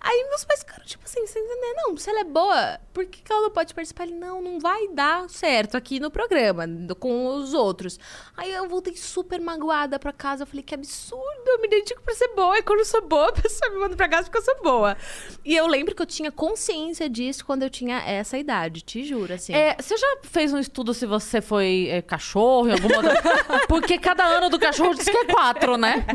Aí 0.00 0.26
meus 0.28 0.44
pais 0.44 0.60
ficaram, 0.60 0.84
tipo 0.84 1.04
assim, 1.04 1.26
sem 1.26 1.42
entender. 1.42 1.74
Não, 1.76 1.96
se 1.96 2.08
ela 2.08 2.20
é 2.20 2.24
boa, 2.24 2.80
por 2.92 3.04
que, 3.06 3.22
que 3.22 3.32
ela 3.32 3.42
não 3.42 3.50
pode 3.50 3.74
participar? 3.74 4.04
Ele, 4.04 4.14
não, 4.14 4.40
não 4.40 4.58
vai 4.60 4.88
dar 4.88 5.28
certo 5.28 5.76
aqui 5.76 5.98
no 5.98 6.10
programa, 6.10 6.64
com 6.98 7.26
os 7.36 7.54
outros. 7.54 7.98
Aí 8.36 8.52
eu 8.52 8.68
voltei 8.68 8.96
super 8.96 9.40
magoada 9.40 9.98
pra 9.98 10.12
casa. 10.12 10.42
Eu 10.42 10.46
falei, 10.46 10.62
que 10.62 10.74
absurdo, 10.74 11.46
eu 11.46 11.60
me 11.60 11.68
dedico 11.68 12.02
pra 12.02 12.14
ser 12.14 12.28
boa. 12.34 12.58
E 12.58 12.62
quando 12.62 12.80
eu 12.80 12.84
sou 12.84 13.02
boa, 13.02 13.28
a 13.28 13.32
pessoa 13.32 13.70
me 13.70 13.78
manda 13.78 13.96
pra 13.96 14.08
casa 14.08 14.24
porque 14.24 14.38
eu 14.38 14.42
sou 14.42 14.62
boa. 14.62 14.96
E 15.44 15.56
eu 15.56 15.66
lembro 15.66 15.94
que 15.94 16.02
eu 16.02 16.06
tinha 16.06 16.30
consciência 16.30 17.08
disso 17.08 17.44
quando 17.44 17.62
eu 17.62 17.70
tinha 17.70 17.98
essa 17.98 18.38
idade, 18.38 18.82
te 18.82 19.04
juro, 19.04 19.34
assim. 19.34 19.54
É, 19.54 19.76
você 19.78 19.96
já 19.96 20.18
fez 20.22 20.52
um 20.52 20.58
estudo 20.58 20.92
se 20.92 21.06
você 21.06 21.40
foi 21.40 21.88
é, 21.90 22.02
cachorro 22.02 22.68
em 22.68 22.72
alguma 22.72 22.96
outra... 22.96 23.18
Porque 23.66 23.98
cada 23.98 24.24
ano 24.24 24.48
do 24.48 24.58
cachorro 24.58 24.94
diz 24.94 25.04
que 25.04 25.16
é 25.16 25.24
quatro, 25.24 25.76
né? 25.76 26.06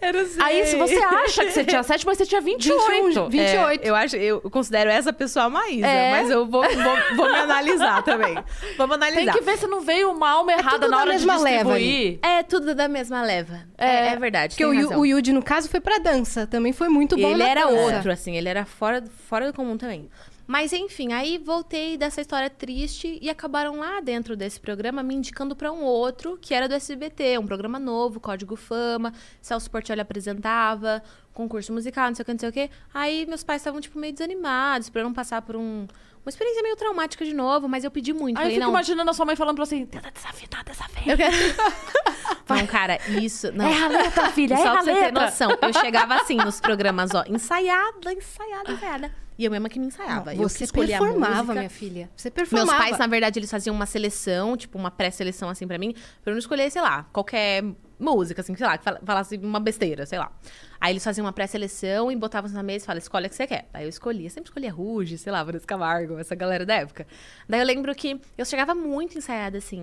Eu 0.00 0.12
não 0.12 0.26
sei. 0.26 0.42
Aí, 0.42 0.66
se 0.66 0.76
você 0.76 0.96
acha 0.96 1.44
que 1.44 1.52
você 1.52 1.64
tinha 1.64 1.82
7, 1.82 2.04
mas 2.06 2.16
você 2.18 2.24
tinha 2.26 2.40
28. 2.40 2.80
21, 3.08 3.28
28. 3.28 3.84
É, 3.84 3.88
eu 3.90 3.94
acho, 3.94 4.16
eu 4.16 4.40
considero 4.50 4.88
essa 4.88 5.12
pessoa 5.12 5.46
a 5.46 5.50
Maísa, 5.50 5.86
É. 5.86 6.10
mas 6.12 6.30
eu 6.30 6.46
vou, 6.46 6.62
vou, 6.62 7.16
vou 7.16 7.28
me 7.28 7.38
analisar 7.38 8.02
também. 8.02 8.34
Vamos 8.78 8.94
analisar. 8.96 9.32
Tem 9.32 9.32
que 9.32 9.40
ver 9.40 9.58
se 9.58 9.66
não 9.66 9.80
veio 9.80 10.10
uma 10.10 10.30
alma 10.30 10.52
errada 10.52 10.78
tudo 10.78 10.90
na 10.90 10.98
hora 10.98 11.10
de 11.10 11.26
mesma 11.26 11.36
leva 11.42 11.74
distribuir. 11.78 12.18
É 12.22 12.42
tudo 12.42 12.74
da 12.74 12.88
mesma 12.88 13.22
leva. 13.22 13.60
É, 13.76 14.08
é 14.12 14.16
verdade. 14.16 14.54
Porque 14.54 14.64
tem 14.64 14.80
o, 14.84 14.88
razão. 14.88 15.00
o 15.00 15.04
Yuji, 15.06 15.32
no 15.32 15.42
caso, 15.42 15.68
foi 15.68 15.80
pra 15.80 15.98
dança. 15.98 16.46
Também 16.46 16.72
foi 16.72 16.88
muito 16.88 17.16
bom 17.16 17.28
Ele 17.28 17.42
na 17.42 17.48
era 17.48 17.66
dança. 17.66 17.96
outro, 17.96 18.12
assim, 18.12 18.36
ele 18.36 18.48
era 18.48 18.64
fora, 18.64 19.02
fora 19.28 19.46
do 19.46 19.52
comum 19.52 19.76
também. 19.76 20.08
Mas 20.48 20.72
enfim, 20.72 21.12
aí 21.12 21.38
voltei 21.38 21.96
dessa 21.98 22.20
história 22.20 22.48
triste 22.48 23.18
e 23.20 23.28
acabaram 23.28 23.80
lá 23.80 24.00
dentro 24.00 24.36
desse 24.36 24.60
programa 24.60 25.02
me 25.02 25.12
indicando 25.12 25.56
pra 25.56 25.72
um 25.72 25.82
outro, 25.82 26.38
que 26.40 26.54
era 26.54 26.68
do 26.68 26.74
SBT, 26.76 27.36
um 27.38 27.44
programa 27.44 27.80
novo, 27.80 28.20
Código 28.20 28.54
Fama, 28.54 29.12
Celso 29.42 29.68
Portiolli 29.68 30.00
apresentava, 30.00 31.02
concurso 31.36 31.72
musical, 31.72 32.08
não 32.08 32.14
sei 32.14 32.22
o 32.22 32.26
que, 32.26 32.32
não 32.32 32.38
sei 32.40 32.48
o 32.48 32.52
que. 32.52 32.70
Aí 32.92 33.26
meus 33.26 33.44
pais 33.44 33.60
estavam, 33.60 33.80
tipo, 33.80 33.98
meio 33.98 34.12
desanimados 34.12 34.88
pra 34.88 35.02
eu 35.02 35.04
não 35.04 35.12
passar 35.12 35.42
por 35.42 35.54
um, 35.54 35.86
uma 36.24 36.28
experiência 36.28 36.62
meio 36.62 36.74
traumática 36.76 37.24
de 37.24 37.34
novo, 37.34 37.68
mas 37.68 37.84
eu 37.84 37.90
pedi 37.90 38.12
muito. 38.12 38.38
Aí 38.38 38.44
eu 38.44 38.46
falei, 38.46 38.54
fico 38.54 38.64
não, 38.64 38.70
imaginando 38.70 39.10
a 39.10 39.14
sua 39.14 39.26
mãe 39.26 39.36
falando 39.36 39.56
pra 39.56 39.66
você, 39.66 39.84
tenta 39.86 40.10
desafinar 40.10 40.64
dessa 40.64 40.84
vez. 40.88 41.06
eu 41.06 41.16
quero... 41.16 41.36
não, 42.48 42.66
cara, 42.66 42.98
isso... 43.20 43.52
Não. 43.52 43.66
É 43.66 43.82
a 43.82 43.88
letra, 43.88 44.30
filha, 44.30 44.54
é 44.54 44.56
Só 44.56 44.68
a 44.68 44.72
pra 44.72 44.82
você 44.82 44.92
ter 44.94 45.00
letra. 45.00 45.24
noção, 45.24 45.50
eu 45.62 45.72
chegava 45.74 46.14
assim 46.16 46.36
nos 46.36 46.60
programas, 46.60 47.14
ó, 47.14 47.22
ensaiada, 47.28 48.12
ensaiada, 48.12 48.72
ensaiada. 48.72 49.26
E 49.38 49.44
eu 49.44 49.50
mesma 49.50 49.68
que 49.68 49.78
me 49.78 49.86
ensaiava. 49.88 50.34
eu 50.34 50.44
que 50.48 50.48
Você 50.48 50.66
performava, 50.66 51.54
minha 51.54 51.68
filha. 51.68 52.10
Você 52.16 52.32
Meus 52.34 52.48
performava. 52.48 52.78
pais, 52.84 52.96
na 52.96 53.06
verdade, 53.06 53.38
eles 53.38 53.50
faziam 53.50 53.76
uma 53.76 53.84
seleção, 53.84 54.56
tipo, 54.56 54.78
uma 54.78 54.90
pré-seleção, 54.90 55.50
assim, 55.50 55.66
pra 55.66 55.76
mim, 55.76 55.92
pra 56.22 56.30
eu 56.30 56.32
não 56.32 56.38
escolher, 56.38 56.70
sei 56.70 56.80
lá, 56.80 57.04
qualquer 57.12 57.62
música, 58.00 58.40
assim, 58.40 58.56
sei 58.56 58.66
lá, 58.66 58.78
que 58.78 58.84
fala- 58.84 59.00
falasse 59.04 59.36
uma 59.36 59.60
besteira, 59.60 60.06
sei 60.06 60.18
lá. 60.18 60.32
Aí 60.80 60.92
eles 60.92 61.02
faziam 61.04 61.24
uma 61.24 61.32
pré-seleção 61.32 62.10
e 62.10 62.16
botavam 62.16 62.50
na 62.50 62.62
mesa 62.62 62.84
e 62.84 62.86
falavam, 62.86 62.98
escolhe 62.98 63.26
a 63.26 63.28
que 63.28 63.34
você 63.34 63.46
quer. 63.46 63.68
Aí 63.72 63.84
eu 63.84 63.88
escolhia, 63.88 64.28
sempre 64.30 64.50
escolhia 64.50 64.72
Ruge, 64.72 65.18
sei 65.18 65.32
lá, 65.32 65.42
Vanessa 65.42 65.66
Camargo, 65.66 66.18
essa 66.18 66.34
galera 66.34 66.66
da 66.66 66.74
época. 66.74 67.06
Daí 67.48 67.60
eu 67.60 67.66
lembro 67.66 67.94
que 67.94 68.20
eu 68.36 68.44
chegava 68.44 68.74
muito 68.74 69.16
ensaiada, 69.16 69.58
assim. 69.58 69.82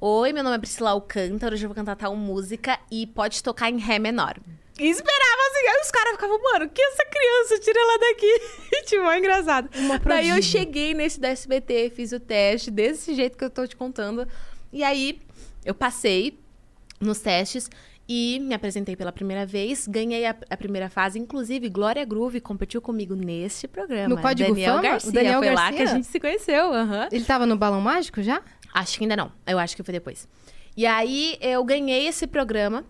Oi, 0.00 0.32
meu 0.32 0.42
nome 0.42 0.56
é 0.56 0.58
Priscila 0.58 0.90
Alcântara, 0.90 1.54
hoje 1.54 1.64
eu 1.64 1.68
vou 1.68 1.74
cantar 1.74 1.96
tal 1.96 2.14
música 2.16 2.78
e 2.90 3.06
pode 3.06 3.42
tocar 3.42 3.70
em 3.70 3.78
Ré 3.78 3.98
menor. 3.98 4.38
E 4.78 4.88
esperava 4.88 5.42
assim, 5.50 5.68
aí 5.68 5.80
os 5.82 5.90
caras 5.90 6.12
ficavam, 6.12 6.42
mano, 6.42 6.68
que 6.68 6.82
essa 6.82 7.04
criança? 7.04 7.58
Tira 7.60 7.78
ela 7.78 7.98
daqui. 7.98 8.40
tipo, 8.86 9.04
é 9.04 9.18
engraçado. 9.18 9.70
Uma 9.76 9.98
Daí 9.98 10.30
eu 10.30 10.42
cheguei 10.42 10.94
nesse 10.94 11.20
da 11.20 11.28
SBT, 11.28 11.92
fiz 11.94 12.12
o 12.12 12.18
teste 12.18 12.70
desse 12.70 13.14
jeito 13.14 13.36
que 13.36 13.44
eu 13.44 13.50
tô 13.50 13.66
te 13.66 13.76
contando. 13.76 14.26
E 14.72 14.82
aí 14.82 15.20
eu 15.64 15.74
passei 15.74 16.38
nos 16.98 17.20
testes 17.20 17.68
e 18.14 18.38
me 18.40 18.52
apresentei 18.54 18.94
pela 18.94 19.10
primeira 19.10 19.46
vez, 19.46 19.88
ganhei 19.88 20.26
a, 20.26 20.36
a 20.50 20.56
primeira 20.58 20.90
fase. 20.90 21.18
Inclusive, 21.18 21.70
Glória 21.70 22.04
Groove 22.04 22.42
competiu 22.42 22.82
comigo 22.82 23.14
nesse 23.14 23.66
programa. 23.66 24.14
No 24.14 24.20
Código 24.20 24.50
Daniel 24.50 24.68
Fama? 24.74 24.80
O 24.80 24.82
Garcia, 24.82 25.12
Daniel 25.12 25.38
foi 25.38 25.48
lá 25.48 25.54
Garcia? 25.54 25.76
que 25.78 25.82
a 25.82 25.94
gente 25.94 26.06
se 26.06 26.20
conheceu. 26.20 26.74
aham. 26.74 27.08
Ele 27.10 27.24
tava 27.24 27.46
no 27.46 27.56
Balão 27.56 27.80
Mágico 27.80 28.22
já? 28.22 28.42
Acho 28.74 28.98
que 28.98 29.04
ainda 29.04 29.16
não. 29.16 29.32
Eu 29.46 29.58
acho 29.58 29.74
que 29.74 29.82
foi 29.82 29.92
depois. 29.92 30.28
E 30.76 30.84
aí 30.84 31.38
eu 31.40 31.64
ganhei 31.64 32.06
esse 32.06 32.26
programa. 32.26 32.84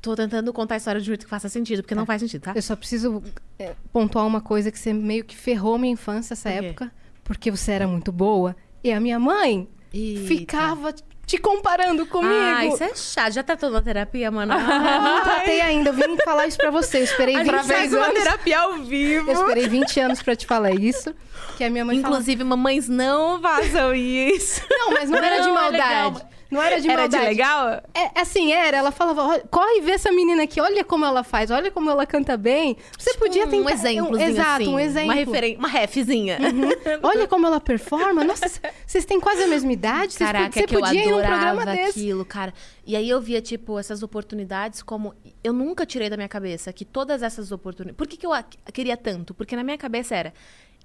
Tô 0.00 0.16
tentando 0.16 0.50
contar 0.54 0.76
a 0.76 0.78
história 0.78 0.98
de 0.98 1.04
um 1.04 1.08
jeito 1.08 1.26
que 1.26 1.30
faça 1.30 1.50
sentido, 1.50 1.82
porque 1.82 1.94
não 1.94 2.06
faz 2.06 2.22
sentido, 2.22 2.40
tá? 2.40 2.52
Eu 2.56 2.62
só 2.62 2.74
preciso 2.74 3.22
é, 3.58 3.74
pontuar 3.92 4.26
uma 4.26 4.40
coisa 4.40 4.72
que 4.72 4.78
você 4.78 4.94
meio 4.94 5.22
que 5.22 5.36
ferrou 5.36 5.76
minha 5.76 5.92
infância 5.92 6.32
essa 6.32 6.48
época. 6.48 6.90
Porque 7.22 7.50
você 7.50 7.72
era 7.72 7.86
muito 7.86 8.10
boa. 8.10 8.56
E 8.82 8.90
a 8.90 8.98
minha 8.98 9.18
mãe 9.18 9.68
Eita. 9.92 10.26
ficava 10.26 10.94
te 11.30 11.38
comparando 11.38 12.04
comigo. 12.06 12.34
Ah, 12.34 12.66
isso 12.66 12.82
é 12.82 12.94
chato. 12.94 13.32
Já 13.32 13.42
tratou 13.42 13.70
na 13.70 13.80
terapia, 13.80 14.30
mano? 14.30 14.52
Eu 14.52 14.58
não 15.00 15.22
tratei 15.22 15.60
ainda. 15.60 15.90
Eu 15.90 15.94
vim 15.94 16.16
falar 16.24 16.46
isso 16.48 16.56
pra 16.58 16.70
você. 16.70 16.98
Eu 16.98 17.04
esperei 17.04 17.36
A 17.36 17.44
gente 17.44 17.52
26 17.52 17.78
faz 17.78 17.92
uma 17.94 18.04
anos. 18.06 18.18
terapia 18.22 18.58
ao 18.58 18.72
vivo. 18.78 19.30
Eu 19.30 19.34
esperei 19.40 19.68
20 19.68 20.00
anos 20.00 20.22
pra 20.22 20.34
te 20.34 20.44
falar 20.46 20.72
isso. 20.72 21.14
Que 21.56 21.64
a 21.64 21.70
minha 21.70 21.84
mãe. 21.84 21.96
Inclusive, 21.98 22.42
mamães 22.42 22.88
não 22.88 23.40
façam 23.40 23.94
isso. 23.94 24.62
Não, 24.68 24.90
mas 24.92 25.08
não 25.08 25.18
era 25.18 25.40
de 25.40 25.48
Não, 25.48 25.56
é 25.58 25.60
maldade. 25.60 26.14
legal. 26.14 26.29
Não 26.50 26.60
era 26.60 26.80
de 26.80 26.90
Era 26.90 27.06
de 27.06 27.14
maldade. 27.16 27.24
legal? 27.26 27.68
É, 27.94 28.20
assim, 28.20 28.52
era. 28.52 28.76
Ela 28.78 28.90
falava, 28.90 29.22
"Olha, 29.22 29.44
corre 29.50 29.78
e 29.78 29.80
vê 29.82 29.92
essa 29.92 30.10
menina 30.10 30.42
aqui. 30.42 30.60
Olha 30.60 30.82
como 30.84 31.04
ela 31.04 31.22
faz. 31.22 31.50
Olha 31.50 31.70
como 31.70 31.88
ela 31.90 32.04
canta 32.04 32.36
bem. 32.36 32.76
Você 32.98 33.14
podia 33.14 33.46
um 33.46 33.50
tentar... 33.50 33.72
exemplo, 33.72 34.20
Exato, 34.20 34.62
assim, 34.62 34.74
um 34.74 34.78
exemplo. 34.80 35.06
Uma 35.08 35.14
referência, 35.14 35.58
uma 35.58 35.68
refzinha. 35.68 36.38
Olha 37.02 37.28
como 37.28 37.46
ela 37.46 37.60
performa. 37.60 38.24
Nossa, 38.24 38.46
vocês 38.86 39.04
têm 39.04 39.20
quase 39.20 39.42
a 39.44 39.46
mesma 39.46 39.72
idade. 39.72 40.18
Caraca, 40.18 40.52
você 40.52 40.66
que 40.66 40.74
eu 40.74 40.80
podia 40.80 41.04
ir 41.04 41.10
num 41.10 41.20
programa 41.22 41.64
desse. 41.66 42.00
aquilo, 42.00 42.24
cara. 42.24 42.52
E 42.84 42.96
aí 42.96 43.08
eu 43.08 43.20
via, 43.20 43.40
tipo, 43.40 43.78
essas 43.78 44.02
oportunidades 44.02 44.82
como... 44.82 45.14
Eu 45.44 45.52
nunca 45.52 45.86
tirei 45.86 46.10
da 46.10 46.16
minha 46.16 46.28
cabeça 46.28 46.72
que 46.72 46.84
todas 46.84 47.22
essas 47.22 47.52
oportunidades... 47.52 47.96
Por 47.96 48.06
que, 48.08 48.16
que 48.16 48.26
eu 48.26 48.32
a- 48.32 48.44
queria 48.72 48.96
tanto? 48.96 49.32
Porque 49.32 49.54
na 49.54 49.62
minha 49.62 49.78
cabeça 49.78 50.16
era... 50.16 50.32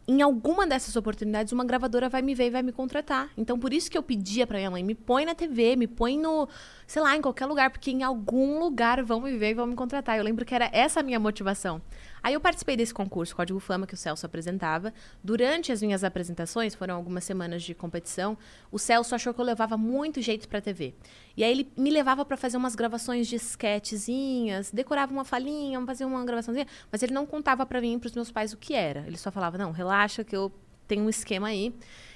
Em 0.08 0.22
alguma 0.22 0.68
dessas 0.68 0.96
oportunidades, 0.96 1.52
uma 1.52 1.65
gravadora 1.65 2.08
vai 2.08 2.22
me 2.22 2.36
ver 2.36 2.46
e 2.46 2.50
vai 2.52 2.62
me 2.62 2.72
contratar. 2.72 3.30
Então, 3.36 3.58
por 3.58 3.74
isso 3.74 3.89
que 3.89 3.98
eu 3.98 4.04
pedia 4.04 4.46
pra 4.46 4.60
minha 4.60 4.70
mãe, 4.70 4.84
me 4.84 4.94
põe 4.94 5.26
na 5.26 5.34
TV, 5.34 5.76
me 5.76 5.88
põe 5.88 6.18
no... 6.20 6.48
Sei 6.86 7.02
lá, 7.02 7.18
em 7.18 7.22
qualquer 7.22 7.48
lugar. 7.48 7.72
Porque 7.72 7.89
em 7.89 8.04
algum 8.04 8.60
lugar 8.60 9.04
vão 9.04 9.20
me 9.20 9.36
ver 9.36 9.52
e 9.52 9.54
vão 9.56 9.65
me 9.65 9.76
contratar. 9.76 10.18
Eu 10.18 10.24
lembro 10.24 10.46
que 10.46 10.54
era 10.54 10.70
essa 10.72 11.00
a 11.00 11.04
minha 11.04 11.20
motivação. 11.20 11.82
Aí 12.26 12.34
eu 12.34 12.42
participei 12.42 12.76
desse 12.76 12.92
concurso, 12.92 13.36
Código 13.36 13.60
Fama, 13.60 13.86
que 13.86 13.94
o 13.94 13.98
Celso 13.98 14.26
apresentava. 14.26 14.92
Durante 15.24 15.72
as 15.72 15.80
minhas 15.80 16.04
apresentações, 16.04 16.74
foram 16.74 16.96
algumas 16.96 17.24
semanas 17.24 17.62
de 17.62 17.76
competição, 17.76 18.36
o 18.72 18.80
Celso 18.80 19.14
achou 19.14 19.32
que 19.32 19.40
eu 19.40 19.46
levava 19.46 19.78
muito 19.78 20.20
jeito 20.20 20.48
pra 20.48 20.60
TV. 20.60 20.96
E 21.38 21.44
aí 21.44 21.52
ele 21.52 21.72
me 21.78 21.92
levava 21.92 22.26
pra 22.26 22.36
fazer 22.36 22.58
umas 22.58 22.74
gravações 22.74 23.28
de 23.28 23.36
sketchzinhas, 23.36 24.72
decorava 24.72 25.14
uma 25.14 25.24
falinha, 25.24 25.80
fazia 25.86 26.08
uma 26.08 26.26
gravaçãozinha, 26.26 26.66
mas 26.92 27.04
ele 27.04 27.14
não 27.14 27.28
contava 27.28 27.64
pra 27.64 27.80
mim 27.80 27.94
e 27.94 28.00
pros 28.00 28.16
meus 28.16 28.32
pais 28.32 28.54
o 28.54 28.58
que 28.58 28.74
era. 28.74 29.02
Ele 29.06 29.18
só 29.18 29.30
falava: 29.32 29.56
"Não, 29.60 29.72
relaxa 29.72 30.24
que 30.24 30.36
eu 30.36 30.52
tenho 30.88 31.04
um 31.04 31.10
esquema 31.10 31.50
aí". 31.50 31.76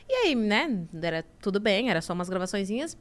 E 0.10 0.13
aí, 0.13 0.34
né, 0.34 0.88
era 1.04 1.24
tudo 1.39 1.60
bem, 1.60 1.91
era 1.91 2.02
só 2.02 2.13
umas 2.13 2.30
gravaçõezinhas. 2.30 2.98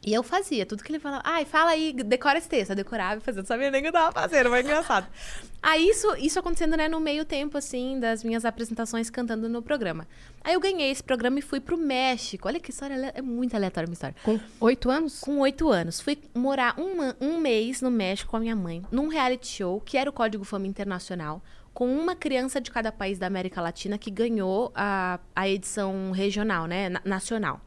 E 0.00 0.14
eu 0.14 0.22
fazia 0.22 0.64
tudo 0.64 0.82
que 0.82 0.92
ele 0.92 1.00
falava. 1.00 1.22
Ai, 1.26 1.44
fala 1.44 1.70
aí, 1.72 1.92
decora 1.92 2.38
esse 2.38 2.48
texto. 2.48 2.70
Eu 2.70 2.76
decorava 2.76 3.20
e 3.20 3.24
fazia. 3.24 3.42
Não 3.42 3.46
sabia 3.46 3.70
nem 3.70 3.80
o 3.80 3.82
que 3.82 3.88
eu 3.88 3.92
tava 3.92 4.12
fazendo, 4.12 4.48
mas 4.48 4.64
engraçado. 4.64 5.06
Aí 5.60 5.88
isso, 5.88 6.06
isso 6.16 6.38
acontecendo, 6.38 6.76
né, 6.76 6.88
no 6.88 7.00
meio 7.00 7.24
tempo, 7.24 7.58
assim, 7.58 7.98
das 7.98 8.22
minhas 8.22 8.44
apresentações 8.44 9.10
cantando 9.10 9.48
no 9.48 9.60
programa. 9.60 10.06
Aí 10.44 10.54
eu 10.54 10.60
ganhei 10.60 10.90
esse 10.92 11.02
programa 11.02 11.40
e 11.40 11.42
fui 11.42 11.58
pro 11.58 11.76
México. 11.76 12.46
Olha 12.46 12.60
que 12.60 12.70
história, 12.70 13.12
é 13.12 13.20
muito 13.20 13.56
aleatória 13.56 13.86
a 13.86 13.88
minha 13.88 13.94
história. 13.94 14.14
Com 14.22 14.38
oito 14.60 14.88
anos? 14.88 15.20
Com 15.20 15.40
oito 15.40 15.68
anos. 15.68 16.00
Fui 16.00 16.16
morar 16.32 16.76
um, 16.78 17.12
um 17.20 17.38
mês 17.40 17.82
no 17.82 17.90
México 17.90 18.30
com 18.30 18.36
a 18.36 18.40
minha 18.40 18.54
mãe, 18.56 18.84
num 18.92 19.08
reality 19.08 19.48
show, 19.48 19.80
que 19.80 19.98
era 19.98 20.08
o 20.08 20.12
Código 20.12 20.44
Fama 20.44 20.68
Internacional, 20.68 21.42
com 21.74 21.92
uma 21.92 22.14
criança 22.14 22.60
de 22.60 22.70
cada 22.70 22.92
país 22.92 23.18
da 23.18 23.26
América 23.26 23.60
Latina 23.60 23.98
que 23.98 24.12
ganhou 24.12 24.70
a, 24.76 25.18
a 25.34 25.48
edição 25.48 26.12
regional, 26.12 26.66
né? 26.66 26.88
na- 26.88 27.02
nacional. 27.04 27.60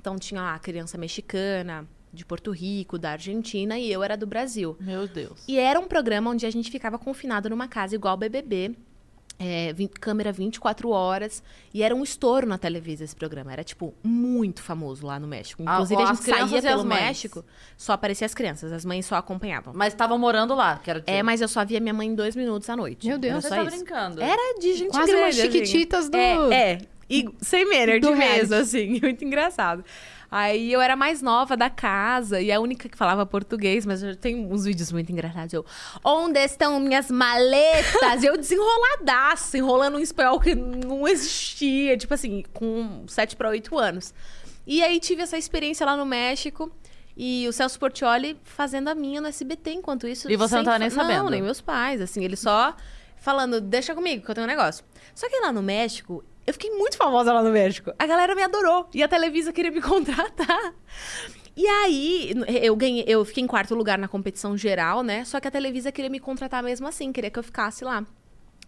Então 0.00 0.18
tinha 0.18 0.40
lá 0.40 0.54
a 0.54 0.58
criança 0.58 0.96
mexicana, 0.96 1.86
de 2.10 2.24
Porto 2.24 2.50
Rico, 2.50 2.98
da 2.98 3.10
Argentina, 3.12 3.78
e 3.78 3.92
eu 3.92 4.02
era 4.02 4.16
do 4.16 4.26
Brasil. 4.26 4.74
Meu 4.80 5.06
Deus. 5.06 5.44
E 5.46 5.58
era 5.58 5.78
um 5.78 5.86
programa 5.86 6.30
onde 6.30 6.46
a 6.46 6.50
gente 6.50 6.70
ficava 6.70 6.98
confinado 6.98 7.50
numa 7.50 7.68
casa 7.68 7.94
igual 7.94 8.16
BBB. 8.16 8.74
É, 9.38 9.74
câmera 10.00 10.32
24 10.32 10.88
horas. 10.88 11.42
E 11.72 11.82
era 11.82 11.94
um 11.94 12.02
estouro 12.02 12.46
na 12.46 12.56
televisão 12.56 13.04
esse 13.04 13.14
programa. 13.14 13.52
Era, 13.52 13.62
tipo, 13.62 13.94
muito 14.02 14.62
famoso 14.62 15.06
lá 15.06 15.18
no 15.18 15.26
México. 15.26 15.62
Ah, 15.66 15.74
Inclusive, 15.74 16.02
a 16.02 16.10
as 16.10 16.18
gente 16.18 16.30
saía 16.30 16.62
pelo. 16.62 16.84
México, 16.84 17.44
só 17.76 17.92
aparecia 17.92 18.24
as 18.26 18.34
crianças. 18.34 18.72
As 18.72 18.84
mães 18.84 19.04
só 19.04 19.16
acompanhavam. 19.16 19.72
Mas 19.74 19.92
estavam 19.92 20.18
morando 20.18 20.54
lá, 20.54 20.78
quero 20.82 21.00
dizer. 21.00 21.12
É, 21.12 21.22
mas 21.22 21.40
eu 21.42 21.48
só 21.48 21.64
via 21.64 21.80
minha 21.80 21.94
mãe 21.94 22.08
em 22.08 22.14
dois 22.14 22.34
minutos 22.34 22.68
à 22.68 22.76
noite. 22.76 23.06
Meu 23.06 23.18
Deus. 23.18 23.32
Era 23.32 23.40
Você 23.42 23.48
só 23.48 23.54
tá 23.56 23.62
isso. 23.62 23.76
brincando. 23.76 24.22
Era 24.22 24.58
de 24.58 24.74
gente 24.74 24.90
Quase 24.90 25.10
grande, 25.10 25.24
umas 25.24 25.38
assim. 25.38 25.50
chiquititas 25.52 26.08
do... 26.08 26.16
É, 26.16 26.72
é. 26.72 26.78
E 27.10 27.28
sem 27.40 27.68
nerd 27.68 28.00
Do 28.00 28.14
mesmo, 28.14 28.22
reality. 28.22 28.54
assim. 28.54 29.00
Muito 29.02 29.24
engraçado. 29.24 29.84
Aí 30.30 30.72
eu 30.72 30.80
era 30.80 30.94
mais 30.94 31.20
nova 31.20 31.56
da 31.56 31.68
casa 31.68 32.40
e 32.40 32.52
a 32.52 32.60
única 32.60 32.88
que 32.88 32.96
falava 32.96 33.26
português, 33.26 33.84
mas 33.84 34.00
eu 34.00 34.14
tenho 34.14 34.48
uns 34.48 34.64
vídeos 34.64 34.92
muito 34.92 35.10
engraçados. 35.10 35.52
Eu, 35.52 35.66
onde 36.04 36.38
estão 36.38 36.78
minhas 36.78 37.10
maletas? 37.10 38.22
E 38.22 38.26
eu 38.26 38.36
desenroladaço, 38.36 39.56
enrolando 39.56 39.96
um 39.96 40.00
espanhol 40.00 40.38
que 40.38 40.54
não 40.54 41.08
existia, 41.08 41.96
tipo 41.96 42.14
assim, 42.14 42.44
com 42.52 43.04
7 43.08 43.34
para 43.34 43.48
8 43.48 43.76
anos. 43.76 44.14
E 44.64 44.84
aí 44.84 45.00
tive 45.00 45.22
essa 45.22 45.36
experiência 45.36 45.84
lá 45.84 45.96
no 45.96 46.06
México. 46.06 46.70
E 47.16 47.46
o 47.48 47.52
Celso 47.52 47.78
Portioli 47.78 48.38
fazendo 48.44 48.88
a 48.88 48.94
minha 48.94 49.20
no 49.20 49.26
SBT 49.26 49.72
enquanto 49.72 50.06
isso. 50.06 50.30
E 50.30 50.36
você 50.36 50.54
não 50.54 50.64
tava 50.64 50.78
nem 50.78 50.90
sabendo? 50.90 51.24
Não, 51.24 51.30
nem 51.30 51.42
meus 51.42 51.60
pais, 51.60 52.00
assim, 52.00 52.24
ele 52.24 52.36
só 52.36 52.74
falando, 53.16 53.60
deixa 53.60 53.94
comigo 53.94 54.24
que 54.24 54.30
eu 54.30 54.34
tenho 54.34 54.46
um 54.46 54.48
negócio. 54.48 54.84
Só 55.14 55.28
que 55.28 55.38
lá 55.40 55.52
no 55.52 55.60
México, 55.60 56.24
eu 56.46 56.52
fiquei 56.52 56.70
muito 56.70 56.96
famosa 56.96 57.32
lá 57.32 57.42
no 57.42 57.50
México. 57.50 57.92
A 57.98 58.06
galera 58.06 58.34
me 58.34 58.42
adorou 58.42 58.88
e 58.94 59.02
a 59.02 59.08
Televisa 59.08 59.52
queria 59.52 59.70
me 59.70 59.80
contratar. 59.82 60.74
E 61.56 61.66
aí, 61.66 62.32
eu 62.62 62.74
ganhei, 62.74 63.04
eu 63.06 63.24
fiquei 63.24 63.42
em 63.42 63.46
quarto 63.46 63.74
lugar 63.74 63.98
na 63.98 64.08
competição 64.08 64.56
geral, 64.56 65.02
né? 65.02 65.24
Só 65.24 65.40
que 65.40 65.48
a 65.48 65.50
Televisa 65.50 65.92
queria 65.92 66.10
me 66.10 66.20
contratar 66.20 66.62
mesmo 66.62 66.86
assim, 66.86 67.12
queria 67.12 67.30
que 67.30 67.38
eu 67.38 67.42
ficasse 67.42 67.84
lá. 67.84 68.06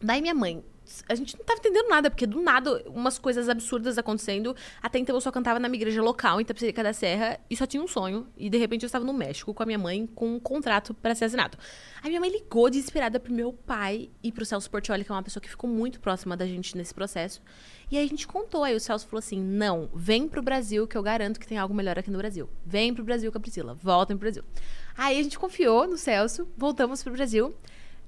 Daí 0.00 0.20
minha 0.20 0.34
mãe 0.34 0.62
a 1.08 1.14
gente 1.14 1.36
não 1.36 1.44
tava 1.44 1.58
entendendo 1.58 1.88
nada, 1.88 2.10
porque 2.10 2.26
do 2.26 2.40
nada, 2.40 2.82
umas 2.86 3.18
coisas 3.18 3.48
absurdas 3.48 3.98
acontecendo. 3.98 4.54
Até 4.82 4.98
então 4.98 5.14
eu 5.14 5.20
só 5.20 5.30
cantava 5.30 5.58
na 5.58 5.68
minha 5.68 5.78
igreja 5.78 6.02
local, 6.02 6.40
em 6.40 6.44
Tapicerica 6.44 6.82
da 6.82 6.92
Serra, 6.92 7.38
e 7.48 7.56
só 7.56 7.66
tinha 7.66 7.82
um 7.82 7.88
sonho. 7.88 8.26
E 8.36 8.50
de 8.50 8.58
repente 8.58 8.82
eu 8.82 8.86
estava 8.86 9.04
no 9.04 9.12
México 9.12 9.54
com 9.54 9.62
a 9.62 9.66
minha 9.66 9.78
mãe 9.78 10.06
com 10.06 10.34
um 10.34 10.40
contrato 10.40 10.92
para 10.94 11.14
ser 11.14 11.26
assinado. 11.26 11.56
Aí 12.02 12.08
minha 12.08 12.20
mãe 12.20 12.30
ligou 12.30 12.68
desesperada 12.68 13.18
pro 13.20 13.32
meu 13.32 13.52
pai 13.52 14.10
e 14.22 14.32
pro 14.32 14.44
Celso 14.44 14.70
Portioli, 14.70 15.04
que 15.04 15.12
é 15.12 15.14
uma 15.14 15.22
pessoa 15.22 15.40
que 15.40 15.48
ficou 15.48 15.68
muito 15.68 16.00
próxima 16.00 16.36
da 16.36 16.46
gente 16.46 16.76
nesse 16.76 16.92
processo. 16.92 17.40
E 17.90 17.98
aí 17.98 18.04
a 18.04 18.08
gente 18.08 18.26
contou, 18.26 18.64
aí 18.64 18.74
o 18.74 18.80
Celso 18.80 19.06
falou 19.06 19.18
assim: 19.18 19.40
não, 19.40 19.90
vem 19.94 20.26
pro 20.26 20.42
Brasil, 20.42 20.86
que 20.86 20.96
eu 20.96 21.02
garanto 21.02 21.38
que 21.38 21.46
tem 21.46 21.58
algo 21.58 21.74
melhor 21.74 21.98
aqui 21.98 22.10
no 22.10 22.18
Brasil. 22.18 22.48
Vem 22.64 22.94
pro 22.94 23.04
Brasil 23.04 23.30
com 23.30 23.38
a 23.38 23.40
Priscila, 23.40 23.74
voltem 23.74 24.16
pro 24.16 24.24
Brasil. 24.24 24.42
Aí 24.96 25.18
a 25.18 25.22
gente 25.22 25.38
confiou 25.38 25.86
no 25.86 25.96
Celso, 25.96 26.48
voltamos 26.56 27.02
pro 27.02 27.12
Brasil. 27.12 27.54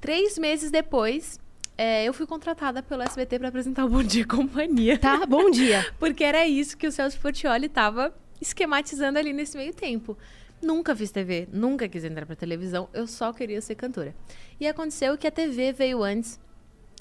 Três 0.01 0.38
meses 0.38 0.70
depois, 0.70 1.38
é, 1.76 2.04
eu 2.04 2.12
fui 2.12 2.26
contratada 2.26 2.82
pelo 2.82 3.02
SBT 3.02 3.38
para 3.38 3.48
apresentar 3.48 3.84
o 3.84 3.88
Bom 3.88 4.02
Dia 4.02 4.26
Companhia. 4.26 4.98
Tá, 4.98 5.26
bom 5.26 5.50
dia. 5.50 5.84
Porque 5.98 6.22
era 6.22 6.46
isso 6.46 6.76
que 6.76 6.87
o 6.87 6.92
Celso 6.92 7.18
Portioli 7.18 7.68
tava 7.68 8.14
esquematizando 8.40 9.18
ali 9.18 9.32
nesse 9.32 9.56
meio 9.56 9.72
tempo. 9.72 10.16
Nunca 10.62 10.94
fiz 10.94 11.10
TV, 11.10 11.48
nunca 11.52 11.88
quis 11.88 12.04
entrar 12.04 12.24
pra 12.24 12.37
televisão, 12.37 12.88
eu 12.94 13.06
só 13.06 13.32
queria 13.32 13.60
ser 13.60 13.74
cantora. 13.74 14.14
E 14.58 14.66
aconteceu 14.66 15.18
que 15.18 15.26
a 15.26 15.30
TV 15.30 15.72
veio 15.72 16.02
antes. 16.02 16.40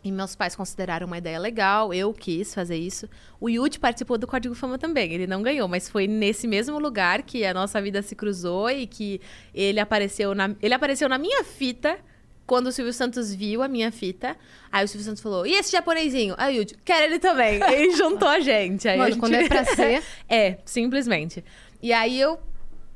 E 0.03 0.12
meus 0.12 0.36
pais 0.36 0.53
consideraram 0.53 1.07
uma 1.07 1.17
ideia 1.17 1.39
legal, 1.39 1.93
eu 1.93 2.13
quis 2.13 2.53
fazer 2.53 2.75
isso. 2.75 3.07
O 3.39 3.47
Yudi 3.47 3.79
participou 3.79 4.17
do 4.17 4.27
Código 4.27 4.53
Fama 4.53 4.77
também, 4.77 5.13
ele 5.13 5.25
não 5.25 5.41
ganhou, 5.41 5.65
mas 5.65 5.88
foi 5.88 6.07
nesse 6.07 6.45
mesmo 6.45 6.77
lugar 6.77 7.23
que 7.23 7.45
a 7.45 7.53
nossa 7.53 7.81
vida 7.81 8.01
se 8.01 8.13
cruzou 8.13 8.69
e 8.69 8.86
que 8.86 9.21
ele 9.53 9.79
apareceu 9.79 10.36
na, 10.36 10.53
ele 10.62 10.73
apareceu 10.73 11.07
na 11.07 11.17
minha 11.17 11.41
fita 11.45 11.97
quando 12.45 12.67
o 12.67 12.71
Silvio 12.71 12.93
Santos 12.93 13.34
viu 13.34 13.62
a 13.63 13.67
minha 13.67 13.91
fita. 13.91 14.36
Aí 14.71 14.84
o 14.84 14.88
Silvio 14.88 15.06
Santos 15.06 15.21
falou: 15.21 15.45
E 15.45 15.53
esse 15.53 15.71
japonesinho? 15.71 16.36
Aí 16.38 16.56
o 16.56 16.60
Yudi, 16.60 16.75
quero 16.84 17.06
ele 17.06 17.19
também. 17.19 17.62
Ele 17.71 17.91
juntou 17.95 18.27
a 18.27 18.39
gente. 18.39 18.88
Aí 18.88 18.95
a 18.95 18.97
Mano, 18.97 19.12
gente... 19.12 19.19
quando 19.19 19.34
é 19.36 19.47
pra 19.47 19.63
ser. 19.65 20.03
é, 20.29 20.58
simplesmente. 20.65 21.43
E 21.82 21.91
aí 21.93 22.19
eu 22.19 22.39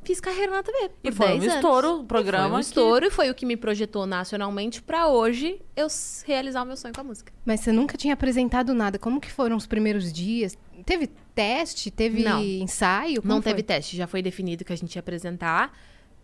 fiz 0.03 0.21
carreira 0.21 0.51
na 0.51 0.63
TV. 0.63 0.89
E 1.03 1.11
foi 1.11 1.25
um 1.27 1.29
10 1.39 1.43
anos. 1.43 1.55
estouro 1.55 1.99
o 1.99 2.03
E 2.03 2.05
programa 2.05 2.47
Foi 2.49 2.55
um 2.55 2.59
que- 2.59 2.65
estouro 2.65 3.05
e 3.05 3.09
foi 3.11 3.29
o 3.29 3.35
que 3.35 3.45
me 3.45 3.57
projetou 3.57 4.05
nacionalmente 4.05 4.81
pra 4.81 5.07
hoje 5.09 5.59
eu 5.75 5.87
realizar 6.25 6.63
o 6.63 6.65
meu 6.65 6.77
sonho 6.77 6.93
com 6.93 7.01
a 7.01 7.03
música. 7.03 7.33
Mas 7.45 7.59
você 7.59 7.71
nunca 7.73 7.97
tinha 7.97 8.13
apresentado 8.13 8.73
nada. 8.73 8.97
Como 8.97 9.19
que 9.19 9.29
foram 9.29 9.57
os 9.57 9.67
primeiros 9.67 10.13
dias? 10.13 10.57
Teve 10.85 11.07
teste? 11.35 11.91
Teve 11.91 12.23
Não. 12.23 12.41
ensaio? 12.41 13.21
Como 13.21 13.33
Não 13.33 13.41
foi? 13.41 13.51
teve 13.51 13.63
teste, 13.63 13.97
já 13.97 14.07
foi 14.07 14.21
definido 14.21 14.63
que 14.63 14.71
a 14.71 14.77
gente 14.77 14.95
ia 14.95 14.99
apresentar. 15.01 15.77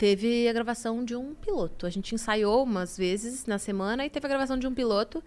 Teve 0.03 0.49
a 0.49 0.51
gravação 0.51 1.05
de 1.05 1.15
um 1.15 1.33
piloto. 1.33 1.85
A 1.85 1.89
gente 1.89 2.13
ensaiou 2.13 2.63
umas 2.65 2.97
vezes 2.97 3.45
na 3.45 3.57
semana 3.57 4.05
e 4.05 4.09
teve 4.09 4.25
a 4.25 4.29
gravação 4.29 4.59
de 4.59 4.67
um 4.67 4.73
piloto 4.73 5.23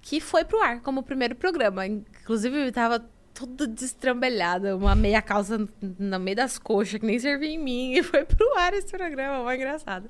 que 0.00 0.20
foi 0.20 0.44
pro 0.44 0.62
ar 0.62 0.80
como 0.82 1.00
o 1.00 1.02
primeiro 1.02 1.34
programa. 1.34 1.84
Inclusive, 1.84 2.66
eu 2.66 2.70
tava 2.70 3.04
tudo 3.34 3.66
destrambelhada, 3.66 4.76
uma 4.76 4.94
meia 4.94 5.20
calça 5.20 5.58
no 5.98 6.20
meio 6.20 6.36
das 6.36 6.60
coxas, 6.60 7.00
que 7.00 7.06
nem 7.06 7.18
servia 7.18 7.48
em 7.50 7.58
mim, 7.58 7.94
e 7.94 8.04
foi 8.04 8.24
pro 8.24 8.56
ar 8.56 8.72
esse 8.72 8.96
programa, 8.96 9.42
foi 9.42 9.56
engraçado. 9.56 10.08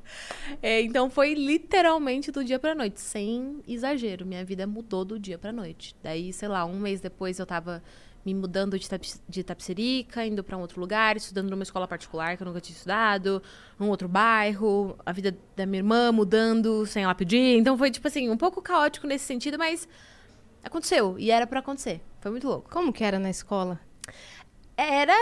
É, 0.61 0.83
então 0.83 1.09
foi 1.09 1.33
literalmente 1.33 2.30
do 2.30 2.44
dia 2.44 2.59
pra 2.59 2.74
noite, 2.74 3.00
sem 3.00 3.62
exagero. 3.66 4.26
Minha 4.26 4.44
vida 4.44 4.66
mudou 4.66 5.02
do 5.02 5.18
dia 5.18 5.38
pra 5.38 5.50
noite. 5.50 5.96
Daí, 6.02 6.30
sei 6.30 6.48
lá, 6.48 6.66
um 6.66 6.78
mês 6.78 7.00
depois 7.00 7.38
eu 7.38 7.46
tava 7.46 7.83
me 8.24 8.35
mudando 8.35 8.78
de, 8.78 8.88
Tapi- 8.88 9.14
de 9.28 9.44
indo 10.26 10.44
pra 10.44 10.56
um 10.56 10.61
outro 10.61 10.80
lugar, 10.80 11.16
estudando 11.16 11.50
numa 11.50 11.62
escola 11.62 11.88
particular 11.88 12.37
que 12.37 12.42
eu 12.42 12.46
nunca 12.46 12.61
tinha 12.61 12.74
estudado, 12.76 13.42
num 13.78 13.88
outro 13.88 14.09
bairro, 14.09 14.98
a 15.04 15.12
vida 15.12 15.37
da 15.56 15.64
minha 15.66 15.80
irmã 15.80 16.12
mudando 16.12 16.87
sem 16.87 17.04
ela 17.04 17.14
pedir. 17.14 17.56
Então 17.59 17.76
foi, 17.78 17.90
tipo 17.90 18.06
assim, 18.06 18.28
um 18.28 18.37
pouco 18.37 18.61
caótico 18.61 19.06
nesse 19.06 19.24
sentido, 19.24 19.59
mas 19.59 19.88
aconteceu. 20.62 21.18
E 21.18 21.30
era 21.30 21.46
pra 21.46 21.61
acontecer. 21.61 22.00
Foi 22.20 22.30
muito 22.30 22.46
louco. 22.46 22.70
Como 22.70 22.92
que 22.92 23.02
era 23.02 23.18
na 23.18 23.30
escola? 23.30 23.80
Era. 24.76 25.12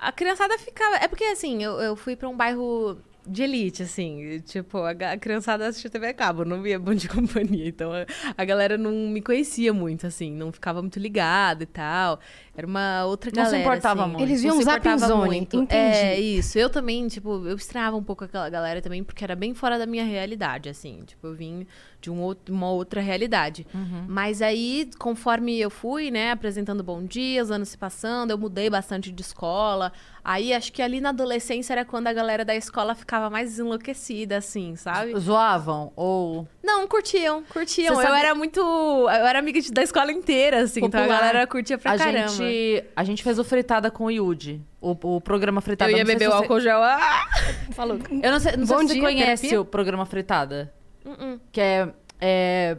A, 0.00 0.08
a 0.08 0.12
criançada 0.12 0.58
ficava. 0.58 0.96
É 0.96 1.08
porque, 1.08 1.24
assim, 1.24 1.62
eu, 1.62 1.80
eu 1.80 1.96
fui 1.96 2.16
pra 2.16 2.28
um 2.28 2.36
bairro 2.36 2.98
de 3.26 3.42
elite, 3.42 3.82
assim. 3.82 4.40
Tipo, 4.40 4.78
a, 4.78 4.90
a 4.90 5.18
criançada 5.18 5.66
assistia 5.66 5.90
TV 5.90 6.08
a 6.08 6.14
cabo, 6.14 6.44
não 6.44 6.62
via 6.62 6.78
Bom 6.78 6.94
de 6.94 7.08
Companhia. 7.08 7.68
Então 7.68 7.92
a, 7.92 8.06
a 8.36 8.44
galera 8.44 8.76
não 8.76 8.92
me 8.92 9.20
conhecia 9.22 9.72
muito, 9.72 10.06
assim. 10.06 10.32
Não 10.32 10.52
ficava 10.52 10.80
muito 10.80 10.98
ligada 10.98 11.62
e 11.62 11.66
tal. 11.66 12.20
Era 12.56 12.66
uma 12.66 13.04
outra 13.06 13.30
Não 13.34 13.44
se 13.44 13.50
galera. 13.50 13.62
importava 13.64 14.02
assim. 14.02 14.10
muito. 14.12 14.22
Eles 14.22 14.42
Não 14.44 14.50
viam 14.52 14.56
se 14.56 14.62
importava 14.62 15.06
Zone, 15.08 15.26
muito. 15.26 15.56
entendi. 15.56 15.74
É, 15.74 16.20
isso. 16.20 16.56
Eu 16.58 16.70
também, 16.70 17.08
tipo, 17.08 17.46
eu 17.46 17.56
estranhava 17.56 17.96
um 17.96 18.02
pouco 18.02 18.24
aquela 18.24 18.48
galera 18.48 18.80
também, 18.80 19.02
porque 19.02 19.24
era 19.24 19.34
bem 19.34 19.54
fora 19.54 19.76
da 19.78 19.86
minha 19.86 20.04
realidade, 20.04 20.68
assim. 20.68 21.02
Tipo, 21.04 21.26
eu 21.26 21.34
vim 21.34 21.66
de 22.00 22.10
um 22.10 22.20
outro, 22.20 22.54
uma 22.54 22.70
outra 22.70 23.00
realidade. 23.00 23.66
Mas 24.06 24.40
aí, 24.42 24.88
conforme 24.98 25.58
eu 25.58 25.70
fui, 25.70 26.10
né, 26.10 26.30
apresentando 26.30 26.82
Bom 26.84 27.02
Dia, 27.04 27.42
os 27.42 27.50
anos 27.50 27.70
se 27.70 27.78
passando, 27.78 28.30
eu 28.30 28.38
mudei 28.38 28.70
bastante 28.70 29.10
de 29.10 29.22
escola. 29.22 29.90
Aí, 30.22 30.52
acho 30.54 30.72
que 30.72 30.80
ali 30.80 31.00
na 31.00 31.08
adolescência 31.08 31.72
era 31.74 31.84
quando 31.84 32.06
a 32.06 32.12
galera 32.12 32.44
da 32.44 32.54
escola 32.54 32.94
ficava 32.94 33.28
mais 33.28 33.58
enlouquecida, 33.58 34.36
assim, 34.36 34.76
sabe? 34.76 35.18
Zoavam? 35.18 35.92
Ou. 35.96 36.46
Não, 36.64 36.86
curtiam, 36.88 37.42
curtiam. 37.44 37.94
Você 37.94 38.00
Eu 38.00 38.06
sabe- 38.06 38.18
era 38.18 38.34
muito... 38.34 38.58
Eu 38.60 39.08
era 39.26 39.38
amiga 39.38 39.60
da 39.72 39.82
escola 39.82 40.10
inteira, 40.10 40.62
assim. 40.62 40.80
Então 40.84 40.98
a 41.00 41.02
Popular. 41.04 41.20
galera 41.20 41.46
curtia 41.46 41.76
pra 41.76 41.92
a 41.92 41.98
caramba. 41.98 42.28
gente, 42.28 42.84
a 42.96 43.04
gente 43.04 43.22
fez 43.22 43.38
o 43.38 43.44
Fritada 43.44 43.90
com 43.90 44.04
o 44.06 44.10
Yudi. 44.10 44.62
O, 44.80 44.96
o 45.16 45.20
programa 45.20 45.60
Fritada. 45.60 45.90
Eu 45.90 45.98
ia 45.98 46.04
sei 46.06 46.14
beber 46.14 46.28
o 46.28 46.30
você- 46.30 46.36
álcool 46.38 46.60
gel. 46.60 46.82
Ah! 46.82 47.26
Falou. 47.72 47.98
Eu 48.10 48.30
não 48.32 48.40
sei, 48.40 48.56
não 48.56 48.66
sei 48.66 48.76
Bom 48.76 48.82
se 48.88 48.94
você 48.94 49.00
conhece 49.00 49.42
terapia? 49.42 49.60
o 49.60 49.64
programa 49.64 50.06
Fritada. 50.06 50.72
Uh-uh. 51.04 51.38
Que 51.52 51.60
é, 51.60 51.88
é- 52.20 52.76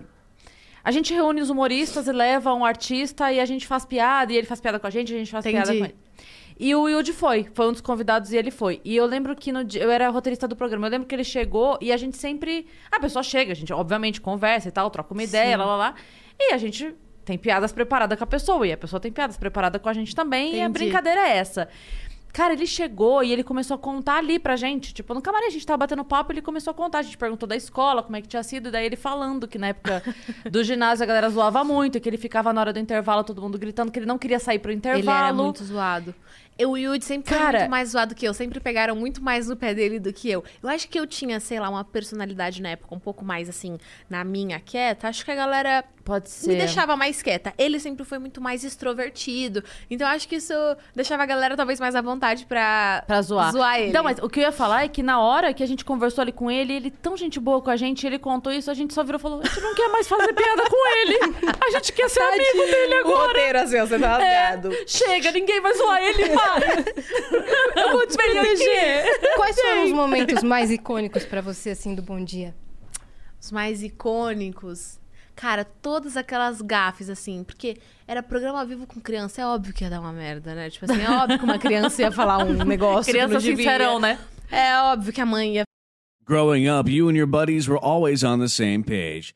A 0.84 0.89
gente 0.91 1.13
reúne 1.13 1.41
os 1.41 1.50
humoristas 1.52 2.08
e 2.08 2.12
leva 2.12 2.54
um 2.56 2.65
artista 2.65 3.32
e 3.32 3.39
a 3.39 3.45
gente 3.45 3.67
faz 3.67 3.86
piada, 3.86 4.34
e 4.34 4.36
ele 4.38 4.48
faz 4.48 4.60
piada 4.60 4.80
com 4.80 4.88
a 4.88 4.89
gente, 4.89 5.13
a 5.13 5.17
gente 5.17 5.32
faz 5.32 5.45
piada 5.45 5.74
Entendi. 5.74 5.80
com 5.80 5.86
ele. 5.86 5.95
E 6.58 6.74
o 6.74 6.88
Yudi 6.88 7.12
foi, 7.12 7.48
foi 7.54 7.68
um 7.68 7.72
dos 7.72 7.82
convidados 7.82 8.32
e 8.32 8.38
ele 8.38 8.50
foi. 8.52 8.80
E 8.84 8.96
eu 8.96 9.06
lembro 9.06 9.36
que 9.36 9.52
no 9.52 9.63
dia, 9.63 9.84
eu 9.84 9.91
era 9.91 10.10
roteirista 10.10 10.48
do 10.48 10.56
programa, 10.56 10.88
eu 10.88 10.91
lembro 10.91 11.08
que 11.08 11.13
ele 11.13 11.24
chegou 11.24 11.78
e 11.82 11.91
a 11.91 11.98
gente 11.98 12.18
sempre. 12.18 12.65
A 12.91 13.00
pessoa 13.00 13.22
chega, 13.22 13.52
a 13.52 13.56
gente 13.56 13.74
obviamente 13.74 14.22
conversa 14.22 14.70
e 14.70 14.72
tal, 14.72 14.89
troca 14.89 15.13
uma 15.13 15.24
ideia, 15.24 15.58
lá 15.58 15.65
lá 15.65 15.76
lá. 15.76 15.96
E 16.39 16.54
a 16.54 16.58
gente 16.58 16.96
tem 17.26 17.38
piadas 17.38 17.72
preparadas 17.72 18.18
com 18.18 18.24
a 18.24 18.28
pessoa, 18.28 18.65
e 18.68 18.72
a 18.72 18.78
pessoa 18.78 19.00
tem 19.00 19.12
piadas 19.12 19.36
preparadas 19.36 19.82
com 19.82 19.89
a 19.89 19.94
gente 19.94 20.15
também, 20.15 20.56
e 20.56 20.62
a 20.62 20.65
Entendi. 20.65 20.86
brincadeira 20.86 21.28
é 21.28 21.38
essa. 21.38 21.68
Cara, 22.36 22.52
ele 22.52 22.68
chegou 22.68 23.24
e 23.24 23.32
ele 23.32 23.46
começou 23.46 23.76
a 23.76 23.78
contar 23.78 24.18
ali 24.18 24.38
pra 24.38 24.58
gente. 24.58 24.94
Tipo, 24.94 25.13
no 25.13 25.22
camarim 25.22 25.46
a 25.46 25.50
gente 25.50 25.65
tava 25.65 25.78
batendo 25.78 26.04
papo, 26.04 26.34
ele 26.34 26.41
começou 26.41 26.72
a 26.72 26.74
contar. 26.74 27.00
A 27.00 27.02
gente 27.02 27.18
perguntou 27.18 27.48
da 27.48 27.56
escola, 27.56 28.04
como 28.04 28.18
é 28.18 28.22
que 28.22 28.28
tinha 28.28 28.44
sido. 28.44 28.68
E 28.68 28.72
daí 28.72 28.86
ele 28.86 28.98
falando 28.98 29.48
que 29.48 29.58
na 29.58 29.68
época 29.68 30.04
do 30.52 30.62
ginásio 30.62 31.04
a 31.04 31.06
galera 31.08 31.30
zoava 31.30 31.63
muito, 31.63 31.98
que 31.98 32.10
ele 32.10 32.18
ficava 32.18 32.52
na 32.52 32.60
hora 32.60 32.74
do 32.74 32.80
intervalo, 32.80 33.24
todo 33.24 33.41
mundo 33.41 33.58
gritando, 33.58 33.89
que 33.89 34.00
ele 34.00 34.06
não 34.06 34.18
queria 34.18 34.38
sair 34.38 34.60
pro 34.60 34.70
intervalo. 34.70 35.18
Ele 35.18 35.26
era 35.26 35.34
muito 35.34 35.63
zoado. 35.63 36.13
Eu, 36.58 36.72
o 36.72 36.78
Yudi 36.78 37.04
sempre 37.04 37.30
foi 37.30 37.38
Cara- 37.38 37.60
muito 37.60 37.70
mais 37.72 37.89
zoado 37.89 38.15
que 38.15 38.26
eu. 38.28 38.34
Sempre 38.34 38.60
pegaram 38.60 38.96
muito 38.96 39.22
mais 39.22 39.48
no 39.48 39.56
pé 39.58 39.74
dele 39.74 40.00
do 40.00 40.13
que 40.13 40.30
eu. 40.32 40.44
Eu 40.63 40.70
acho 40.70 40.88
que 40.88 40.98
eu 41.00 41.06
tinha, 41.06 41.39
sei 41.39 41.60
lá, 41.60 41.70
uma 41.70 41.84
personalidade 41.84 42.62
na 42.62 42.70
época 42.70 42.96
um 42.96 43.00
pouco 43.00 43.26
mais, 43.26 43.50
assim, 43.50 43.78
na 44.10 44.24
minha 44.24 44.60
quieta. 44.60 45.08
Acho 45.10 45.26
que 45.26 45.32
a 45.32 45.36
galera 45.36 45.84
Pode 46.06 46.30
ser. 46.30 46.48
me 46.50 46.56
deixava 46.56 46.96
mais 46.96 47.22
quieta. 47.22 47.54
Ele 47.58 47.80
sempre 47.80 48.06
foi 48.06 48.20
muito 48.20 48.39
mais 48.39 48.63
extrovertido. 48.63 49.63
Então, 49.89 50.08
acho 50.08 50.28
que 50.30 50.36
isso 50.36 50.54
deixava 50.96 51.24
a 51.24 51.26
galera 51.26 51.58
talvez 51.58 51.80
mais 51.80 51.94
à 51.96 52.02
vontade 52.02 52.46
pra, 52.46 53.04
Pra 53.06 53.22
zoar. 53.22 53.80
ele. 53.80 53.89
Então, 53.89 54.04
mas 54.04 54.18
o 54.20 54.30
que 54.30 54.39
eu 54.39 54.44
ia 54.44 54.52
falar 54.52 54.84
é 54.86 54.88
que 54.88 55.04
na 55.04 55.20
hora 55.20 55.54
que 55.54 55.62
a 55.63 55.65
gente 55.68 55.84
conversou 55.84 56.22
ali 56.22 56.32
com 56.32 56.50
ele, 56.50 56.74
ele 56.74 56.91
tão 56.91 57.18
gente 57.18 57.39
boa 57.39 57.62
com 57.62 57.70
a 57.70 57.76
gente, 57.76 58.06
ele 58.08 58.18
contou 58.20 58.54
isso, 58.54 58.72
a 58.72 58.74
gente 58.74 58.94
só 58.94 59.04
virou 59.04 59.20
e 59.20 59.22
falou: 59.22 59.41
a 59.41 59.46
gente 59.46 59.60
não 59.60 59.76
quer 59.76 59.89
mais 59.89 60.08
fazer 60.08 60.32
piada 60.32 60.63
com 60.70 60.88
ele. 61.00 61.18
A 61.68 61.70
gente 61.72 61.91
quer 61.91 62.10
ser 62.10 62.22
amigo 62.22 62.65
dele 62.65 62.94
agora. 62.96 63.28
roteiro 63.28 63.60
assim, 63.60 63.80
você 63.80 64.00
tá 64.00 64.24
É, 64.24 64.60
chega, 64.88 65.32
ninguém 65.32 65.60
vai 65.60 65.74
zoar 65.74 66.02
ele, 66.02 66.30
para. 66.30 66.45
Eu 67.76 67.92
vou 67.92 68.08
te 68.08 68.16
proteger. 68.16 69.36
Quais 69.36 69.56
foram 69.60 69.86
os 69.86 69.92
momentos 69.92 70.44
mais 70.44 70.72
icônicos 70.72 71.26
pra 71.26 71.42
você, 71.42 71.72
assim, 71.72 71.94
do 71.96 72.02
Bom 72.02 72.24
Dia? 72.24 72.56
Os 73.42 73.52
mais 73.52 73.84
icônicos. 73.84 75.00
Cara, 75.36 75.66
todas 75.66 76.16
aquelas 76.16 76.62
gafes, 76.62 77.10
assim, 77.10 77.44
porque 77.44 77.78
era 78.08 78.24
programa 78.24 78.62
ao 78.62 78.66
vivo 78.66 78.88
com 78.88 79.02
criança, 79.02 79.42
é 79.42 79.46
óbvio 79.46 79.74
que 79.74 79.84
ia 79.84 79.90
dar 79.90 80.00
uma 80.00 80.14
merda, 80.14 80.56
né? 80.56 80.70
Tipo 80.70 80.86
assim, 80.86 81.02
é 81.02 81.10
óbvio 81.12 81.38
que 81.38 81.44
uma 81.44 81.60
criança 81.60 82.02
ia 82.02 82.12
falar 82.12 82.38
um 82.38 82.54
negócio 82.64 83.12
Criança 83.12 83.42
sincerão, 83.42 84.00
né? 84.00 84.18
É 84.50 84.78
óbvio 84.80 85.12
que 85.12 85.20
a 85.20 85.26
mãe 85.26 85.56
ia 85.56 85.64
Growing 86.26 86.68
up, 86.68 86.90
you 86.90 87.08
and 87.08 87.16
your 87.16 87.28
buddies 87.28 87.68
were 87.68 87.80
always 87.84 88.24
on 88.24 88.40
the 88.40 88.48
same 88.48 88.84
page. 88.84 89.36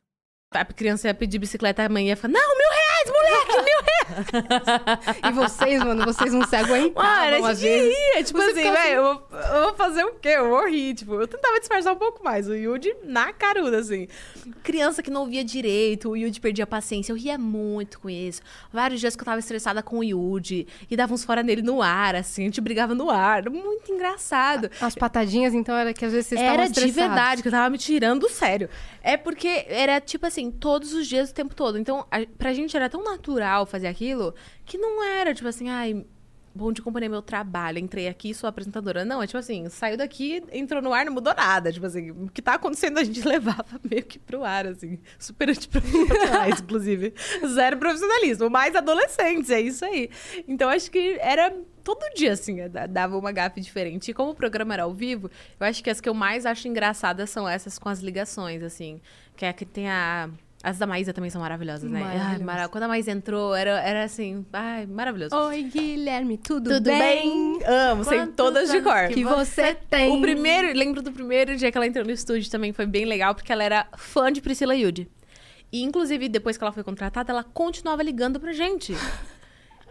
A 0.53 0.65
criança 0.65 1.07
ia 1.07 1.13
pedir 1.13 1.39
bicicleta, 1.39 1.81
a 1.85 1.87
mãe 1.87 2.09
ia 2.09 2.17
falar, 2.17 2.33
não, 2.33 2.57
mil 2.57 2.67
reais, 2.69 3.07
moleque, 3.07 3.55
mil 3.63 3.81
reais. 3.85 3.91
E 5.23 5.31
vocês, 5.31 5.81
mano, 5.81 6.03
vocês 6.03 6.33
não 6.33 6.45
se 6.45 6.53
aguentavam 6.57 6.91
Mano, 7.31 7.45
a 7.47 7.53
gente 7.53 7.69
vezes. 7.69 7.95
ria, 8.13 8.23
tipo 8.25 8.39
Você 8.39 8.51
assim, 8.51 8.71
velho, 8.71 8.95
eu, 8.95 9.03
vou- 9.03 9.39
eu 9.39 9.61
vou 9.63 9.73
fazer 9.75 10.03
o 10.03 10.11
quê? 10.15 10.27
Eu 10.29 10.49
vou 10.49 10.67
rir, 10.67 10.93
tipo, 10.95 11.13
eu 11.13 11.25
tentava 11.25 11.57
disfarçar 11.57 11.93
um 11.93 11.97
pouco 11.97 12.21
mais, 12.21 12.49
o 12.49 12.53
Yudi 12.53 12.93
na 13.05 13.31
caruda, 13.31 13.77
assim. 13.77 14.09
Criança 14.61 15.01
que 15.01 15.09
não 15.09 15.25
via 15.25 15.41
direito, 15.45 16.09
o 16.09 16.17
Yudi 16.17 16.41
perdia 16.41 16.65
a 16.65 16.67
paciência. 16.67 17.13
Eu 17.13 17.15
ria 17.15 17.37
muito 17.37 17.97
com 18.01 18.09
isso. 18.09 18.41
Vários 18.73 18.99
dias 18.99 19.15
que 19.15 19.21
eu 19.21 19.25
tava 19.25 19.39
estressada 19.39 19.81
com 19.81 19.99
o 19.99 20.03
Yudi 20.03 20.67
e 20.89 20.97
dava 20.97 21.13
uns 21.13 21.23
fora 21.23 21.41
nele 21.41 21.61
no 21.61 21.81
ar, 21.81 22.13
assim, 22.13 22.41
a 22.41 22.45
gente 22.45 22.59
brigava 22.59 22.93
no 22.93 23.09
ar. 23.09 23.49
Muito 23.49 23.89
engraçado. 23.89 24.69
As 24.81 24.95
patadinhas, 24.95 25.53
então, 25.53 25.77
era 25.77 25.93
que 25.93 26.03
às 26.03 26.11
vezes 26.11 26.27
vocês 26.27 26.41
Era 26.41 26.67
de 26.67 26.91
verdade, 26.91 27.41
que 27.41 27.47
eu 27.47 27.51
tava 27.53 27.69
me 27.69 27.77
tirando 27.77 28.19
do 28.21 28.29
sério. 28.29 28.69
É 29.01 29.17
porque 29.17 29.65
era, 29.67 29.99
tipo 29.99 30.25
assim, 30.25 30.51
todos 30.51 30.93
os 30.93 31.07
dias, 31.07 31.31
o 31.31 31.33
tempo 31.33 31.55
todo. 31.55 31.77
Então, 31.77 32.05
a, 32.11 32.25
pra 32.37 32.53
gente 32.53 32.75
era 32.75 32.89
tão 32.89 33.03
natural 33.03 33.65
fazer 33.65 33.87
aquilo 33.87 34.33
que 34.65 34.77
não 34.77 35.03
era, 35.03 35.33
tipo 35.33 35.47
assim, 35.47 35.69
ai, 35.69 36.05
bom 36.53 36.71
de 36.71 36.81
companhia 36.81 37.09
meu 37.09 37.21
trabalho, 37.21 37.79
entrei 37.79 38.07
aqui, 38.07 38.33
sou 38.33 38.47
apresentadora. 38.47 39.05
Não, 39.05 39.21
é 39.21 39.27
tipo 39.27 39.37
assim, 39.39 39.67
saiu 39.69 39.97
daqui, 39.97 40.43
entrou 40.51 40.81
no 40.81 40.93
ar, 40.93 41.05
não 41.05 41.13
mudou 41.13 41.33
nada. 41.33 41.71
Tipo 41.71 41.85
assim, 41.85 42.11
o 42.11 42.29
que 42.29 42.41
tá 42.41 42.55
acontecendo 42.55 42.99
a 42.99 43.03
gente 43.03 43.21
levava 43.27 43.79
meio 43.89 44.03
que 44.03 44.19
pro 44.19 44.43
ar, 44.43 44.67
assim. 44.67 44.99
Super 45.17 45.49
antiprofissionais, 45.49 46.59
inclusive. 46.61 47.13
Zero 47.47 47.77
profissionalismo, 47.77 48.49
mais 48.49 48.75
adolescentes, 48.75 49.49
é 49.49 49.61
isso 49.61 49.85
aí. 49.85 50.09
Então, 50.47 50.69
acho 50.69 50.91
que 50.91 51.17
era 51.21 51.53
todo 51.83 52.01
dia, 52.15 52.33
assim, 52.33 52.67
da- 52.69 52.85
dava 52.85 53.17
uma 53.17 53.31
gafe 53.31 53.59
diferente. 53.61 54.11
E 54.11 54.13
como 54.13 54.31
o 54.31 54.35
programa 54.35 54.73
era 54.73 54.83
ao 54.83 54.93
vivo, 54.93 55.29
eu 55.59 55.65
acho 55.67 55.83
que 55.83 55.89
as 55.89 55.99
que 56.01 56.07
eu 56.09 56.13
mais 56.13 56.45
acho 56.45 56.67
engraçadas 56.67 57.29
são 57.29 57.47
essas 57.47 57.77
com 57.79 57.89
as 57.89 57.99
ligações, 57.99 58.63
assim. 58.63 58.99
Que 59.35 59.45
é 59.45 59.53
que 59.53 59.65
tem 59.65 59.89
a. 59.89 60.29
As 60.63 60.77
da 60.77 60.85
Maísa 60.85 61.11
também 61.11 61.31
são 61.31 61.41
maravilhosas, 61.41 61.89
né? 61.89 61.99
Ai, 62.03 62.05
Maravilhosas. 62.13 62.41
mara- 62.45 62.69
Quando 62.69 62.83
a 62.83 62.87
Maísa 62.87 63.09
entrou, 63.09 63.55
era, 63.55 63.81
era 63.81 64.03
assim, 64.03 64.45
ai, 64.53 64.85
maravilhoso. 64.85 65.35
Oi, 65.35 65.63
Guilherme, 65.63 66.37
tudo, 66.37 66.69
Tudo 66.69 66.83
bem? 66.83 67.59
Amo, 67.65 68.03
sei 68.03 68.27
todas 68.27 68.69
de 68.69 68.79
cor. 68.79 69.07
Que 69.07 69.23
você 69.23 69.73
tem. 69.73 70.11
O 70.11 70.21
primeiro, 70.21 70.71
lembro 70.77 71.01
do 71.01 71.11
primeiro 71.11 71.55
dia 71.57 71.71
que 71.71 71.77
ela 71.79 71.87
entrou 71.87 72.05
no 72.05 72.11
estúdio 72.11 72.47
também, 72.51 72.71
foi 72.73 72.85
bem 72.85 73.05
legal, 73.05 73.33
porque 73.33 73.51
ela 73.51 73.63
era 73.63 73.87
fã 73.97 74.31
de 74.31 74.39
Priscila 74.39 74.75
Yudi. 74.75 75.09
E, 75.71 75.81
inclusive, 75.81 76.29
depois 76.29 76.57
que 76.57 76.63
ela 76.63 76.71
foi 76.71 76.83
contratada, 76.83 77.31
ela 77.31 77.43
continuava 77.43 78.03
ligando 78.03 78.39
pra 78.39 78.53
gente. 78.53 78.93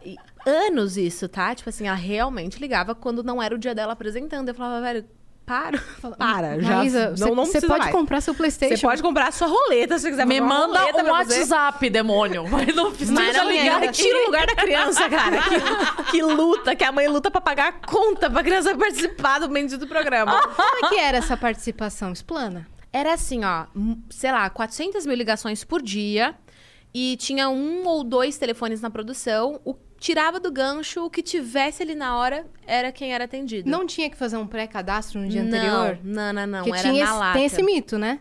E 0.05 0.16
anos 0.46 0.96
isso, 0.96 1.28
tá? 1.28 1.55
Tipo 1.55 1.68
assim, 1.68 1.86
ela 1.86 1.96
realmente 1.96 2.59
ligava 2.59 2.94
quando 2.94 3.22
não 3.22 3.42
era 3.42 3.55
o 3.55 3.59
dia 3.59 3.74
dela 3.74 3.92
apresentando. 3.92 4.48
Eu 4.48 4.55
falava, 4.55 4.80
velho, 4.80 5.05
para, 5.51 5.82
para, 6.16 6.61
já. 6.61 6.76
Maísa, 6.76 7.11
não, 7.11 7.16
você 7.16 7.24
não 7.34 7.46
você 7.46 7.61
pode 7.62 7.80
mais. 7.80 7.90
comprar 7.92 8.20
seu 8.20 8.34
Playstation. 8.34 8.76
Você 8.76 8.82
pode 8.86 9.03
comprar 9.03 9.28
a 9.28 9.32
sua 9.32 9.48
roleta 9.48 9.96
se 9.98 10.03
você 10.03 10.11
quiser 10.11 10.26
Me 10.26 10.40
manda 10.40 10.78
roleta 10.78 11.03
um. 11.03 11.11
WhatsApp, 11.11 11.90
demônio. 11.90 12.46
Mas 12.48 12.74
não 12.74 12.92
precisa 12.92 13.20
ligar 13.20 13.46
ligar, 13.46 13.82
aqui. 13.82 14.03
tira 14.03 14.22
o 14.22 14.26
lugar 14.26 14.46
da 14.46 14.55
criança, 14.55 15.09
cara. 15.09 15.40
Que, 16.11 16.12
que 16.12 16.22
luta, 16.22 16.76
que 16.76 16.84
a 16.84 16.92
mãe 16.92 17.09
luta 17.09 17.30
pra 17.30 17.40
pagar 17.40 17.68
a 17.68 17.72
conta 17.72 18.30
pra 18.30 18.42
criança 18.42 18.76
participar 18.76 19.38
do 19.40 19.48
bendito 19.48 19.86
programa. 19.86 20.40
Como 20.48 20.86
é 20.86 20.88
que 20.88 20.98
era 20.98 21.18
essa 21.18 21.36
participação? 21.36 22.12
Explana. 22.12 22.66
Era 22.92 23.14
assim, 23.14 23.44
ó, 23.44 23.66
sei 24.09 24.32
lá, 24.32 24.48
400 24.51 25.07
mil 25.07 25.16
ligações 25.16 25.64
por 25.64 25.82
dia. 25.82 26.34
E 26.92 27.16
tinha 27.16 27.48
um 27.48 27.86
ou 27.86 28.03
dois 28.03 28.36
telefones 28.36 28.80
na 28.80 28.90
produção. 28.90 29.61
O 29.64 29.74
tirava 30.01 30.40
do 30.40 30.51
gancho, 30.51 31.05
o 31.05 31.11
que 31.11 31.22
tivesse 31.22 31.82
ali 31.82 31.94
na 31.94 32.16
hora 32.16 32.46
era 32.66 32.90
quem 32.90 33.12
era 33.14 33.24
atendido. 33.24 33.70
Não 33.70 33.86
tinha 33.86 34.09
que 34.11 34.16
fazer 34.16 34.38
um 34.38 34.46
pré-cadastro 34.46 35.20
no 35.20 35.28
dia 35.28 35.42
não, 35.42 35.48
anterior? 35.48 35.98
Não, 36.03 36.32
não, 36.32 36.46
não. 36.46 36.64
Porque 36.64 36.78
era 36.78 36.90
tinha 36.90 37.05
na 37.05 37.11
esse- 37.11 37.18
lata. 37.20 37.32
tem 37.34 37.44
esse 37.44 37.62
mito, 37.62 37.98
né? 37.98 38.18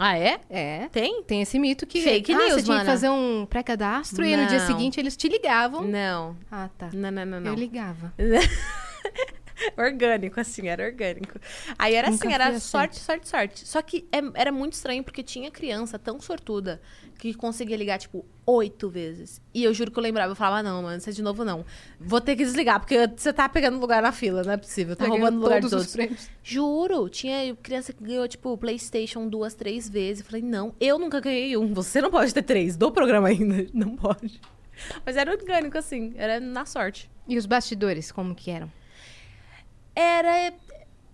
Ah, 0.00 0.16
é? 0.16 0.40
É. 0.48 0.88
Tem? 0.92 1.22
Tem 1.24 1.42
esse 1.42 1.58
mito 1.58 1.84
que 1.84 2.00
Fake 2.00 2.32
ah, 2.32 2.36
news, 2.38 2.52
você 2.54 2.62
tinha 2.62 2.76
mana. 2.76 2.84
que 2.84 2.90
fazer 2.90 3.08
um 3.10 3.44
pré-cadastro 3.46 4.24
e 4.24 4.36
no 4.36 4.46
dia 4.46 4.60
seguinte 4.60 4.98
eles 4.98 5.16
te 5.16 5.28
ligavam. 5.28 5.82
Não. 5.82 6.36
Ah, 6.50 6.68
tá. 6.78 6.88
Não, 6.92 7.10
não, 7.10 7.26
não, 7.26 7.40
não. 7.40 7.50
Eu 7.52 7.58
ligava. 7.58 8.14
orgânico, 9.76 10.40
assim, 10.40 10.68
era 10.68 10.84
orgânico. 10.84 11.38
Aí 11.78 11.94
era 11.94 12.10
Nunca 12.10 12.26
assim, 12.26 12.34
era 12.34 12.48
assim. 12.48 12.60
sorte, 12.60 12.96
sorte, 12.98 13.28
sorte. 13.28 13.68
Só 13.68 13.82
que 13.82 14.06
é- 14.12 14.22
era 14.40 14.52
muito 14.52 14.74
estranho 14.74 15.02
porque 15.04 15.22
tinha 15.22 15.50
criança 15.50 15.98
tão 15.98 16.20
sortuda 16.20 16.80
que 17.18 17.34
conseguia 17.34 17.76
ligar, 17.76 17.98
tipo, 17.98 18.24
oito 18.46 18.88
vezes. 18.88 19.40
E 19.52 19.64
eu 19.64 19.74
juro 19.74 19.90
que 19.90 19.98
eu 19.98 20.02
lembrava, 20.02 20.30
eu 20.32 20.36
falava, 20.36 20.58
"Ah, 20.58 20.62
não, 20.62 20.82
mano, 20.82 20.98
isso 20.98 21.10
é 21.10 21.12
de 21.12 21.20
novo 21.22 21.44
não. 21.44 21.64
Vou 21.98 22.20
ter 22.20 22.36
que 22.36 22.44
desligar, 22.44 22.78
porque 22.78 23.08
você 23.16 23.32
tá 23.32 23.48
pegando 23.48 23.78
lugar 23.80 24.00
na 24.00 24.12
fila, 24.12 24.44
não 24.44 24.52
é 24.52 24.56
possível. 24.56 24.94
Tá 24.94 25.04
Tá 25.04 25.10
roubando 25.10 25.40
lugar 25.40 25.60
de 25.60 25.68
todos. 25.68 25.96
Juro, 26.44 27.08
tinha 27.08 27.54
criança 27.56 27.92
que 27.92 28.04
ganhou, 28.04 28.26
tipo, 28.28 28.56
Playstation 28.56 29.28
duas, 29.28 29.54
três 29.54 29.88
vezes. 29.88 30.20
Eu 30.20 30.26
falei, 30.26 30.42
não, 30.42 30.74
eu 30.80 30.96
nunca 30.98 31.20
ganhei 31.20 31.56
um. 31.56 31.74
Você 31.74 32.00
não 32.00 32.10
pode 32.10 32.32
ter 32.32 32.42
três 32.42 32.76
do 32.76 32.90
programa 32.92 33.28
ainda. 33.28 33.66
Não 33.74 33.96
pode. 33.96 34.40
Mas 35.04 35.16
era 35.16 35.30
orgânico, 35.32 35.76
assim, 35.76 36.14
era 36.16 36.38
na 36.38 36.64
sorte. 36.64 37.10
E 37.26 37.36
os 37.36 37.46
bastidores, 37.46 38.12
como 38.12 38.32
que 38.34 38.48
eram? 38.50 38.70
Era 40.00 40.52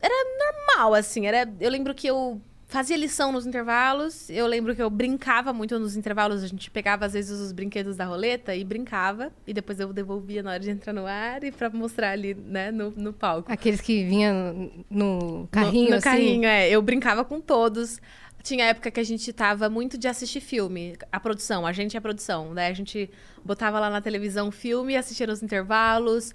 era 0.01 0.14
normal 0.39 0.95
assim 0.95 1.26
era 1.26 1.51
eu 1.61 1.70
lembro 1.70 1.95
que 1.95 2.07
eu 2.07 2.41
fazia 2.66 2.97
lição 2.97 3.32
nos 3.32 3.47
intervalos 3.47 4.28
eu 4.28 4.47
lembro 4.47 4.74
que 4.74 4.82
eu 4.82 4.91
brincava 4.91 5.53
muito 5.53 5.78
nos 5.78 5.97
intervalos 5.97 6.43
a 6.43 6.47
gente 6.47 6.70
pegava 6.70 7.07
às 7.07 7.12
vezes 7.12 7.41
os 7.41 7.53
brinquedos 7.53 7.97
da 7.97 8.05
roleta 8.05 8.55
e 8.55 8.64
brincava 8.64 9.32
e 9.47 9.55
depois 9.55 9.80
eu 9.80 9.93
devolvia 9.93 10.43
na 10.43 10.51
hora 10.51 10.61
de 10.61 10.70
entrar 10.70 10.93
no 10.93 11.07
ar 11.07 11.43
e 11.45 11.51
pra 11.51 11.70
mostrar 11.70 12.11
ali 12.11 12.35
né 12.35 12.70
no, 12.70 12.91
no 12.91 13.12
palco 13.12 13.51
Aqueles 13.51 13.80
que 13.80 14.05
vinham 14.05 14.72
no, 14.91 15.41
no 15.41 15.49
carrinho, 15.51 15.85
no, 15.85 15.91
no 15.91 15.97
assim? 15.97 16.05
carrinho 16.05 16.47
é 16.47 16.68
eu 16.68 16.82
brincava 16.82 17.24
com 17.24 17.41
todos 17.41 18.01
tinha 18.43 18.66
época 18.66 18.91
que 18.91 19.01
a 19.01 19.05
gente 19.05 19.32
tava 19.32 19.70
muito 19.70 19.97
de 19.97 20.07
assistir 20.07 20.41
filme, 20.41 20.99
a 21.11 21.18
produção, 21.18 21.66
a 21.66 21.72
gente 21.72 21.97
é 21.97 21.99
a 21.99 22.01
produção, 22.03 22.53
né? 22.53 22.66
A 22.68 22.74
gente 22.74 23.11
botava 23.43 23.80
lá 23.80 23.89
na 23.89 24.03
televisão 24.03 24.51
filme, 24.51 24.95
assistia 24.95 25.26
nos 25.26 25.43
intervalos. 25.43 26.35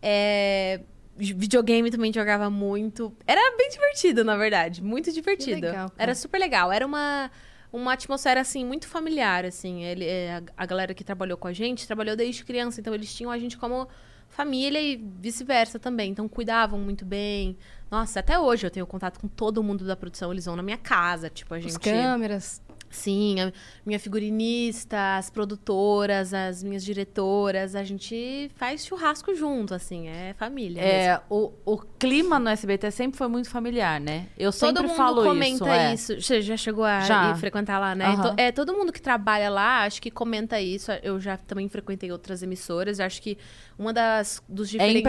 É, 0.00 0.80
videogame 1.18 1.90
também 1.90 2.12
jogava 2.12 2.48
muito. 2.48 3.12
Era 3.26 3.56
bem 3.56 3.68
divertido, 3.68 4.24
na 4.24 4.36
verdade. 4.36 4.82
Muito 4.82 5.12
divertido. 5.12 5.66
legal. 5.66 5.90
Era 5.98 6.14
super 6.14 6.38
legal. 6.38 6.70
Era 6.70 6.86
uma, 6.86 7.30
uma 7.72 7.92
atmosfera, 7.92 8.40
assim, 8.40 8.64
muito 8.64 8.86
familiar, 8.86 9.44
assim. 9.44 9.84
Ele, 9.84 10.04
é, 10.04 10.42
a, 10.56 10.66
galera 10.66 10.94
que 10.94 11.04
trabalhou 11.04 11.36
com 11.36 11.48
a 11.48 11.52
gente 11.52 11.86
trabalhou 11.86 12.16
desde 12.16 12.44
criança, 12.44 12.80
então 12.80 12.94
eles 12.94 13.12
tinham 13.12 13.30
a 13.30 13.38
gente 13.38 13.58
como 13.58 13.88
família 14.28 14.80
e 14.80 14.96
vice-versa 14.96 15.78
também. 15.78 16.10
Então 16.10 16.28
cuidavam 16.28 16.78
muito 16.78 17.04
bem. 17.04 17.56
Nossa, 17.90 18.20
até 18.20 18.38
hoje 18.38 18.66
eu 18.66 18.70
tenho 18.70 18.86
contato 18.86 19.18
com 19.18 19.26
todo 19.26 19.62
mundo 19.62 19.84
da 19.84 19.96
produção. 19.96 20.32
Eles 20.32 20.44
vão 20.44 20.56
na 20.56 20.62
minha 20.62 20.78
casa, 20.78 21.28
tipo, 21.28 21.52
a 21.54 21.58
gente... 21.58 21.70
Os 21.70 21.78
câmeras. 21.78 22.62
Sim, 22.90 23.40
a 23.40 23.52
minha 23.84 23.98
figurinista, 23.98 25.16
as 25.18 25.30
produtoras, 25.30 26.32
as 26.32 26.62
minhas 26.62 26.84
diretoras, 26.84 27.74
a 27.74 27.84
gente 27.84 28.50
faz 28.56 28.86
churrasco 28.86 29.34
junto, 29.34 29.74
assim, 29.74 30.08
é 30.08 30.34
família. 30.38 30.80
É, 30.80 31.20
o, 31.28 31.52
o 31.64 31.78
clima 31.98 32.38
no 32.38 32.48
SBT 32.48 32.90
sempre 32.90 33.18
foi 33.18 33.28
muito 33.28 33.50
familiar, 33.50 34.00
né? 34.00 34.26
Eu 34.38 34.50
Todo 34.52 34.58
sempre 34.68 34.82
mundo 34.86 34.96
falo 34.96 35.22
comenta 35.24 35.54
isso. 35.54 35.66
é. 35.66 35.94
isso. 35.94 36.20
Você 36.22 36.40
já 36.42 36.56
chegou 36.56 36.84
a 36.84 37.00
Já. 37.00 37.34
frequentar 37.36 37.78
lá, 37.78 37.94
né? 37.94 38.16
To- 38.16 38.34
É, 38.36 38.50
todo 38.52 38.72
mundo 38.72 38.92
que 38.92 39.00
trabalha 39.02 39.50
lá, 39.50 39.84
acho 39.84 40.00
que 40.00 40.10
comenta 40.10 40.60
isso. 40.60 40.90
Eu 41.02 41.20
já 41.20 41.36
também 41.36 41.68
frequentei 41.68 42.10
outras 42.10 42.42
emissoras. 42.42 43.00
Acho 43.00 43.20
que 43.20 43.36
uma 43.78 43.92
das 43.92 44.42
dos 44.48 44.68
diferenciais 44.70 45.00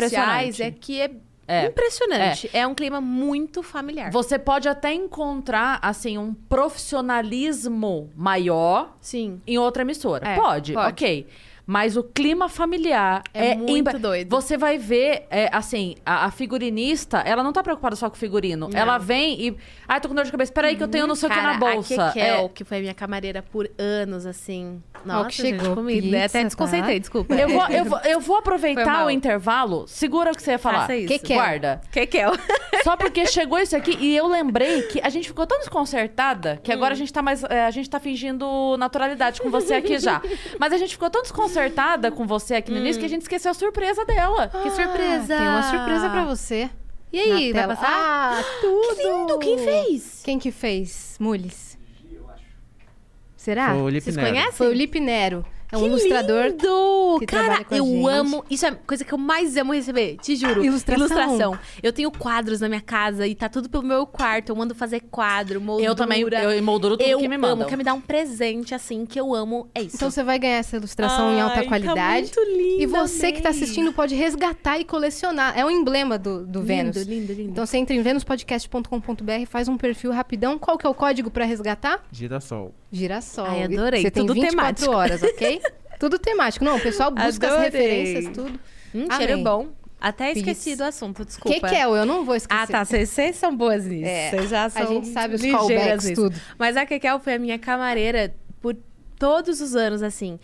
impressionante. 0.60 0.64
é, 0.64 0.72
que 0.72 1.02
é, 1.02 1.12
É. 1.50 1.66
impressionante. 1.66 2.50
É. 2.54 2.66
um 2.68 2.76
clima 2.76 3.02
muito 3.02 3.64
familiar. 3.64 4.12
Você 4.12 4.38
pode 4.38 4.70
até 4.70 4.94
encontrar, 4.94 5.80
assim, 5.82 6.18
um 6.18 6.34
profissionalismo 6.34 8.12
maior 8.16 8.96
Sim. 9.02 9.42
em 9.48 9.58
outra 9.58 9.82
emissora. 9.82 10.28
É, 10.28 10.36
pode, 10.36 10.74
pode. 10.74 10.92
ok. 10.94 11.28
Mas 11.72 11.96
o 11.96 12.02
clima 12.04 12.50
familiar 12.50 13.22
É 13.32 13.50
é, 13.52 13.56
muito 13.56 13.78
impre- 13.78 14.00
doido. 14.00 14.28
Você 14.32 14.58
vai 14.58 14.80
ver, 14.80 15.28
é, 15.30 15.50
assim, 15.52 15.94
a, 16.04 16.26
a 16.26 16.32
figurinista, 16.32 17.20
ela 17.20 17.44
não 17.44 17.54
tá 17.54 17.62
preocupada 17.62 17.96
só 17.96 18.10
com 18.10 18.16
o 18.16 18.18
figurino. 18.20 18.68
Não. 18.68 18.80
Ela 18.80 18.98
vem 18.98 19.40
e. 19.40 19.58
Ai, 19.88 20.02
tô 20.02 20.10
com 20.10 20.16
dor 20.16 20.26
de 20.26 20.32
cabeça. 20.32 20.52
Peraí, 20.52 20.76
que 20.76 20.82
eu 20.82 20.88
tenho 20.88 21.06
não 21.06 21.14
sei 21.14 21.30
o 21.30 21.32
que 21.32 21.40
na 21.40 21.54
bolsa. 21.60 22.08
A 22.08 22.12
Kekel, 22.12 22.46
É, 22.46 22.50
que 22.50 22.64
foi 22.64 22.80
minha 22.80 22.96
camareira 22.96 23.44
por 23.44 23.70
anos, 23.78 24.26
assim. 24.26 24.82
Nossa, 25.06 25.30
que 25.30 25.36
gente, 25.44 25.60
chegou 25.60 25.76
comi. 25.76 26.02
pizza, 26.02 26.18
Até 26.26 26.40
tá? 26.40 26.44
desconcentrei, 26.46 27.00
desculpa. 27.00 27.34
eu, 27.36 27.48
vou, 27.50 27.68
eu, 27.68 27.86
vou, 27.86 28.00
eu 28.00 28.20
vou 28.20 28.38
aproveitar 28.38 29.06
o 29.06 29.10
intervalo. 29.12 29.88
Segura 29.88 30.32
o 30.32 30.36
que 30.36 30.42
você 30.42 30.52
ia 30.52 30.60
falar. 30.60 30.82
Faça 30.82 30.96
isso. 30.96 31.08
Que 31.08 31.20
que 31.20 31.34
é? 31.34 31.36
Guarda. 31.36 31.82
Kekel. 31.92 32.32
Só 32.84 32.98
porque 32.98 33.28
chegou 33.28 33.60
isso 33.60 33.76
aqui 33.78 33.96
e 34.00 34.18
eu 34.18 34.26
lembrei 34.28 34.82
que 34.84 35.00
a 35.04 35.10
gente 35.10 35.28
ficou 35.28 35.46
tão 35.46 35.60
desconcertada 35.60 36.60
que 36.64 36.72
agora 36.72 36.94
a 36.96 36.98
gente 36.98 37.14
tá 37.14 37.22
mais. 37.22 37.44
é, 37.44 37.66
a 37.66 37.72
gente 37.72 37.88
tá 37.90 38.00
fingindo 38.00 38.76
naturalidade 38.78 39.40
com 39.40 39.52
você 39.52 39.76
aqui 39.76 40.00
já. 40.00 40.20
Mas 40.60 40.74
a 40.74 40.78
gente 40.78 40.94
ficou 40.94 41.10
tão 41.12 41.22
desconcertada 41.22 41.59
desconcertada 41.60 42.12
com 42.12 42.26
você 42.26 42.56
aqui 42.56 42.72
no 42.72 42.78
início 42.78 43.00
que 43.00 43.06
a 43.06 43.10
gente 43.10 43.24
esqueceu 43.24 43.52
a 43.52 43.54
surpresa 43.54 44.06
dela. 44.06 44.48
Que 44.48 44.70
surpresa! 44.72 45.38
Tem 45.38 45.48
uma 45.48 45.64
surpresa 45.64 46.10
pra 46.10 46.24
você. 46.24 46.70
E 47.12 47.20
aí, 47.20 47.54
Na 47.54 47.66
vai 47.66 47.76
passar? 47.76 47.90
Ah, 47.92 48.44
tudo! 48.62 48.96
Que 48.96 49.04
lindo! 49.04 49.40
Quem 49.40 49.58
fez? 49.58 50.22
Quem 50.24 50.40
que 50.40 50.52
fez? 50.52 51.18
Mules. 51.20 51.78
Será? 53.36 53.70
Foi 53.72 53.82
o 53.82 53.90
Lipe 53.90 54.04
Vocês 54.04 54.16
Nero. 54.16 54.30
conhecem? 54.30 54.52
Foi 54.52 54.68
o 54.68 54.74
Lip 54.74 55.00
Nero. 55.00 55.46
É 55.72 55.78
um 55.78 55.82
Que 55.82 55.88
ilustrador. 55.88 56.46
lindo! 56.46 57.18
que 57.20 57.26
Cara, 57.26 57.44
trabalha 57.44 57.66
com 57.66 57.76
a 57.76 57.78
eu 57.78 57.86
gente. 57.86 58.08
amo. 58.08 58.46
Isso 58.50 58.66
é 58.66 58.70
a 58.70 58.76
coisa 58.76 59.04
que 59.06 59.14
eu 59.14 59.18
mais 59.18 59.56
amo 59.58 59.74
receber, 59.74 60.18
te 60.22 60.36
juro. 60.36 60.64
Ilustração. 60.64 61.58
Eu 61.84 61.94
tenho 61.94 62.12
quadros 62.12 62.60
na 62.60 62.68
minha 62.68 62.82
casa 62.82 63.28
e 63.28 63.36
tá 63.36 63.48
tudo 63.50 63.70
pelo 63.70 63.84
meu 63.84 64.06
quarto. 64.08 64.50
Eu 64.50 64.56
mando 64.56 64.74
fazer 64.74 65.02
quadro, 65.12 65.60
moldura. 65.62 65.88
Eu 65.88 65.96
também, 65.96 66.22
eu 66.22 66.52
emolduro 66.52 66.98
tudo 66.98 67.08
eu 67.08 67.20
que 67.20 67.28
me 67.28 67.36
amo. 67.36 67.48
mandam. 67.48 67.68
Quer 67.68 67.76
me 67.78 67.84
dar 67.84 67.94
um 67.94 68.02
presente 68.02 68.74
assim 68.74 69.06
que 69.06 69.20
eu 69.20 69.34
amo? 69.34 69.68
É 69.76 69.82
isso. 69.82 69.96
Então 69.96 70.10
você 70.10 70.24
vai 70.24 70.40
ganhar 70.40 70.58
essa 70.58 70.76
ilustração 70.78 71.32
em 71.34 71.40
alta 71.42 71.58
Ai, 71.58 71.64
tá 71.64 71.68
qualidade. 71.68 72.22
muito 72.36 72.40
linda, 72.58 72.84
e 72.84 72.86
você 72.86 73.32
que 73.32 73.42
tá 73.42 73.50
amei. 73.50 73.62
assistindo 73.62 73.94
pode 73.94 74.16
resgatar 74.16 74.80
e 74.80 74.84
colecionar. 74.86 75.58
É 75.58 75.64
um 75.66 75.70
emblema 75.70 76.18
do, 76.18 76.46
do 76.46 76.62
Vênus. 76.64 76.98
Lindo, 76.98 77.10
lindo, 77.10 77.34
lindo. 77.34 77.52
Então 77.52 77.66
você 77.66 77.78
entra 77.78 77.96
em 77.96 78.02
venuspodcast.com.br, 78.02 79.46
faz 79.48 79.68
um 79.68 79.78
perfil 79.78 80.12
rapidão. 80.12 80.58
Qual 80.58 80.78
que 80.78 80.86
é 80.86 80.90
o 80.90 80.94
código 80.94 81.30
pra 81.30 81.46
resgatar? 81.46 82.04
Girassol. 82.12 82.74
Girassol. 82.92 83.46
Ai, 83.46 83.64
adorei. 83.64 84.02
Você 84.02 84.12
tem 84.12 84.26
Tudo 84.26 84.34
24 84.34 84.58
temático. 84.86 84.92
horas, 84.96 85.24
ok? 85.24 85.62
tudo 86.00 86.18
temático. 86.20 86.66
Não, 86.66 86.78
o 86.78 86.82
pessoal 86.82 87.12
busca 87.12 87.48
as 87.48 87.54
Adorei. 87.54 87.64
referências, 87.70 88.34
tudo. 88.34 88.60
Hum, 88.96 89.06
Amei. 89.10 89.28
cheiro 89.28 89.44
bom. 89.44 89.68
Até 90.02 90.32
esqueci 90.32 90.76
do 90.78 90.84
assunto, 90.86 91.24
O 91.24 91.26
desculpa. 91.26 91.60
que, 91.60 91.68
que 91.68 91.76
é? 91.76 91.84
Eu 91.84 92.06
não 92.06 92.24
vou 92.24 92.34
esquecer. 92.36 92.62
Ah, 92.64 92.66
tá. 92.66 92.86
Vocês 92.86 93.36
são 93.36 93.54
boas 93.56 93.86
nisso. 93.86 94.06
É, 94.08 94.30
Vocês 94.30 94.50
já 94.50 94.64
a 94.66 94.70
são 94.70 94.88
gente 94.88 95.08
sabe 95.10 95.36
os 95.36 95.42
callbacks, 95.42 96.06
nisso. 96.06 96.22
tudo. 96.30 96.42
Mas 96.58 96.78
a 96.78 96.86
Kekel 96.86 97.20
foi 97.20 97.34
a 97.34 97.40
minha 97.40 97.60
camareira 97.60 98.34
por 98.62 98.78
todos 99.18 99.60
os 99.60 99.76
anos, 99.76 100.02
assim. 100.02 100.40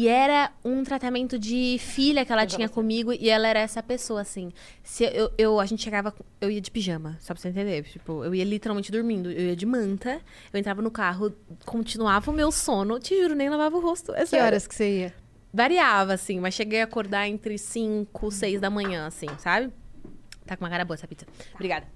E 0.00 0.06
era 0.06 0.52
um 0.64 0.84
tratamento 0.84 1.36
de 1.36 1.76
filha 1.80 2.24
que 2.24 2.30
ela 2.30 2.46
tinha 2.46 2.68
comigo 2.68 3.12
e 3.12 3.28
ela 3.28 3.48
era 3.48 3.58
essa 3.58 3.82
pessoa, 3.82 4.20
assim. 4.20 4.52
Se 4.80 5.02
eu, 5.04 5.28
eu- 5.36 5.58
a 5.58 5.66
gente 5.66 5.82
chegava, 5.82 6.14
eu 6.40 6.48
ia 6.48 6.60
de 6.60 6.70
pijama, 6.70 7.16
só 7.20 7.34
pra 7.34 7.40
você 7.42 7.48
entender. 7.48 7.82
Tipo, 7.82 8.22
eu 8.24 8.32
ia 8.32 8.44
literalmente 8.44 8.92
dormindo. 8.92 9.28
Eu 9.28 9.46
ia 9.48 9.56
de 9.56 9.66
manta, 9.66 10.20
eu 10.52 10.60
entrava 10.60 10.80
no 10.80 10.90
carro, 10.90 11.34
continuava 11.66 12.30
o 12.30 12.34
meu 12.34 12.52
sono, 12.52 13.00
te 13.00 13.20
juro, 13.20 13.34
nem 13.34 13.48
lavava 13.50 13.76
o 13.76 13.80
rosto. 13.80 14.12
É 14.14 14.20
Que 14.20 14.26
sério. 14.26 14.46
horas 14.46 14.68
que 14.68 14.74
você 14.76 15.00
ia? 15.00 15.14
Variava, 15.52 16.12
assim, 16.14 16.38
mas 16.38 16.54
cheguei 16.54 16.80
a 16.80 16.84
acordar 16.84 17.26
entre 17.26 17.58
5, 17.58 18.30
6 18.30 18.60
da 18.60 18.70
manhã, 18.70 19.04
assim, 19.08 19.26
sabe? 19.38 19.72
Tá 20.46 20.56
com 20.56 20.64
uma 20.64 20.70
cara 20.70 20.84
boa 20.84 20.94
essa 20.94 21.08
pizza. 21.08 21.26
Obrigada. 21.54 21.86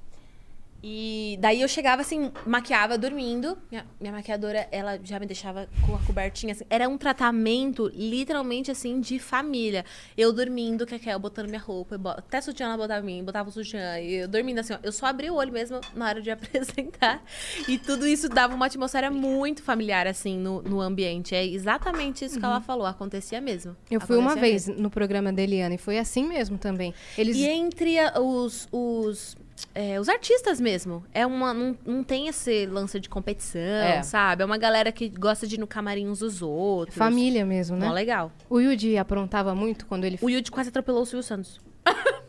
E 0.83 1.39
daí 1.41 1.61
eu 1.63 1.69
chegava 1.69 2.03
assim, 2.03 2.33
maquiava 2.45 2.99
dormindo. 2.99 3.57
Minha, 3.71 3.87
minha 4.01 4.13
maquiadora, 4.13 4.67
ela 4.73 4.99
já 5.05 5.21
me 5.21 5.27
deixava 5.27 5.69
com 5.87 5.95
a 5.95 5.99
cobertinha 6.01 6.53
assim. 6.53 6.65
Era 6.69 6.89
um 6.89 6.99
tratamento, 6.99 7.89
literalmente 7.95 8.71
assim, 8.71 9.01
de 9.01 9.19
família. 9.21 9.85
Eu 10.17 10.33
dormindo, 10.33 10.85
Kekel, 10.85 11.19
botando 11.21 11.47
minha 11.49 11.61
roupa, 11.61 11.95
eu 11.95 11.99
bo- 12.01 12.09
até 12.11 12.41
sutiã 12.41 12.67
ela 12.67 12.77
botava 12.77 13.01
em 13.09 13.19
mim, 13.19 13.25
botava 13.25 13.49
o 13.49 13.53
sutiã. 13.53 14.01
E 14.01 14.15
eu 14.15 14.29
dormindo 14.29 14.59
assim, 14.59 14.73
ó. 14.73 14.79
Eu 14.83 14.91
só 14.91 15.07
abri 15.07 15.31
o 15.31 15.35
olho 15.35 15.53
mesmo 15.53 15.81
na 15.95 16.07
hora 16.09 16.21
de 16.21 16.31
apresentar. 16.33 17.23
E 17.69 17.79
tudo 17.79 18.07
isso 18.07 18.29
dava 18.29 18.55
uma 18.55 18.67
atmosfera 18.67 19.11
muito 19.11 19.63
familiar, 19.63 20.07
assim, 20.09 20.37
no, 20.37 20.63
no 20.63 20.81
ambiente. 20.81 21.35
É 21.35 21.47
exatamente 21.47 22.25
isso 22.25 22.41
que 22.41 22.45
ela 22.45 22.61
falou, 22.61 22.87
acontecia 22.87 23.41
mesmo. 23.41 23.71
Uhum. 23.73 23.77
Eu 23.91 24.01
fui 24.01 24.17
uma 24.17 24.35
vez 24.35 24.67
mesmo. 24.67 24.83
no 24.83 24.91
programa 24.91 25.33
da 25.33 25.43
Eliana 25.43 25.77
e 25.77 25.79
foi 25.79 25.99
assim 25.99 26.27
mesmo 26.27 26.59
também. 26.59 26.93
Eles 27.17 27.37
E 27.37 27.47
entre 27.47 27.97
os, 28.21 28.69
os, 28.73 29.37
é, 29.75 29.99
os 30.01 30.09
artistas 30.09 30.61
mesmo. 30.61 31.05
É 31.13 31.27
uma, 31.27 31.53
não, 31.55 31.77
não 31.87 32.03
tem 32.05 32.29
esse 32.29 32.67
lance 32.67 32.99
de 33.01 33.09
competição, 33.09 33.61
É. 33.61 34.03
sabe? 34.03 34.43
É 34.43 34.47
uma 34.47 34.59
galera 34.59 34.91
que 34.93 35.09
gosta 35.09 35.47
de 35.47 35.55
ir 35.55 35.59
no 35.59 35.67
camarim 35.67 36.09
uns 36.09 36.19
dos 36.21 36.43
outros. 36.43 36.97
família 36.97 37.45
mesmo, 37.45 37.77
né? 37.77 37.87
Mó 37.87 37.93
legal. 37.93 38.31
O 38.51 38.61
Yudi 38.61 38.97
aprontava 38.99 39.55
muito 39.55 39.87
quando 39.87 40.05
ele 40.05 40.19
O 40.23 40.29
Yudi 40.29 40.51
quase 40.51 40.69
atropelou 40.69 41.03
o 41.03 41.07
Silvio 41.07 41.23
Santos. 41.23 41.61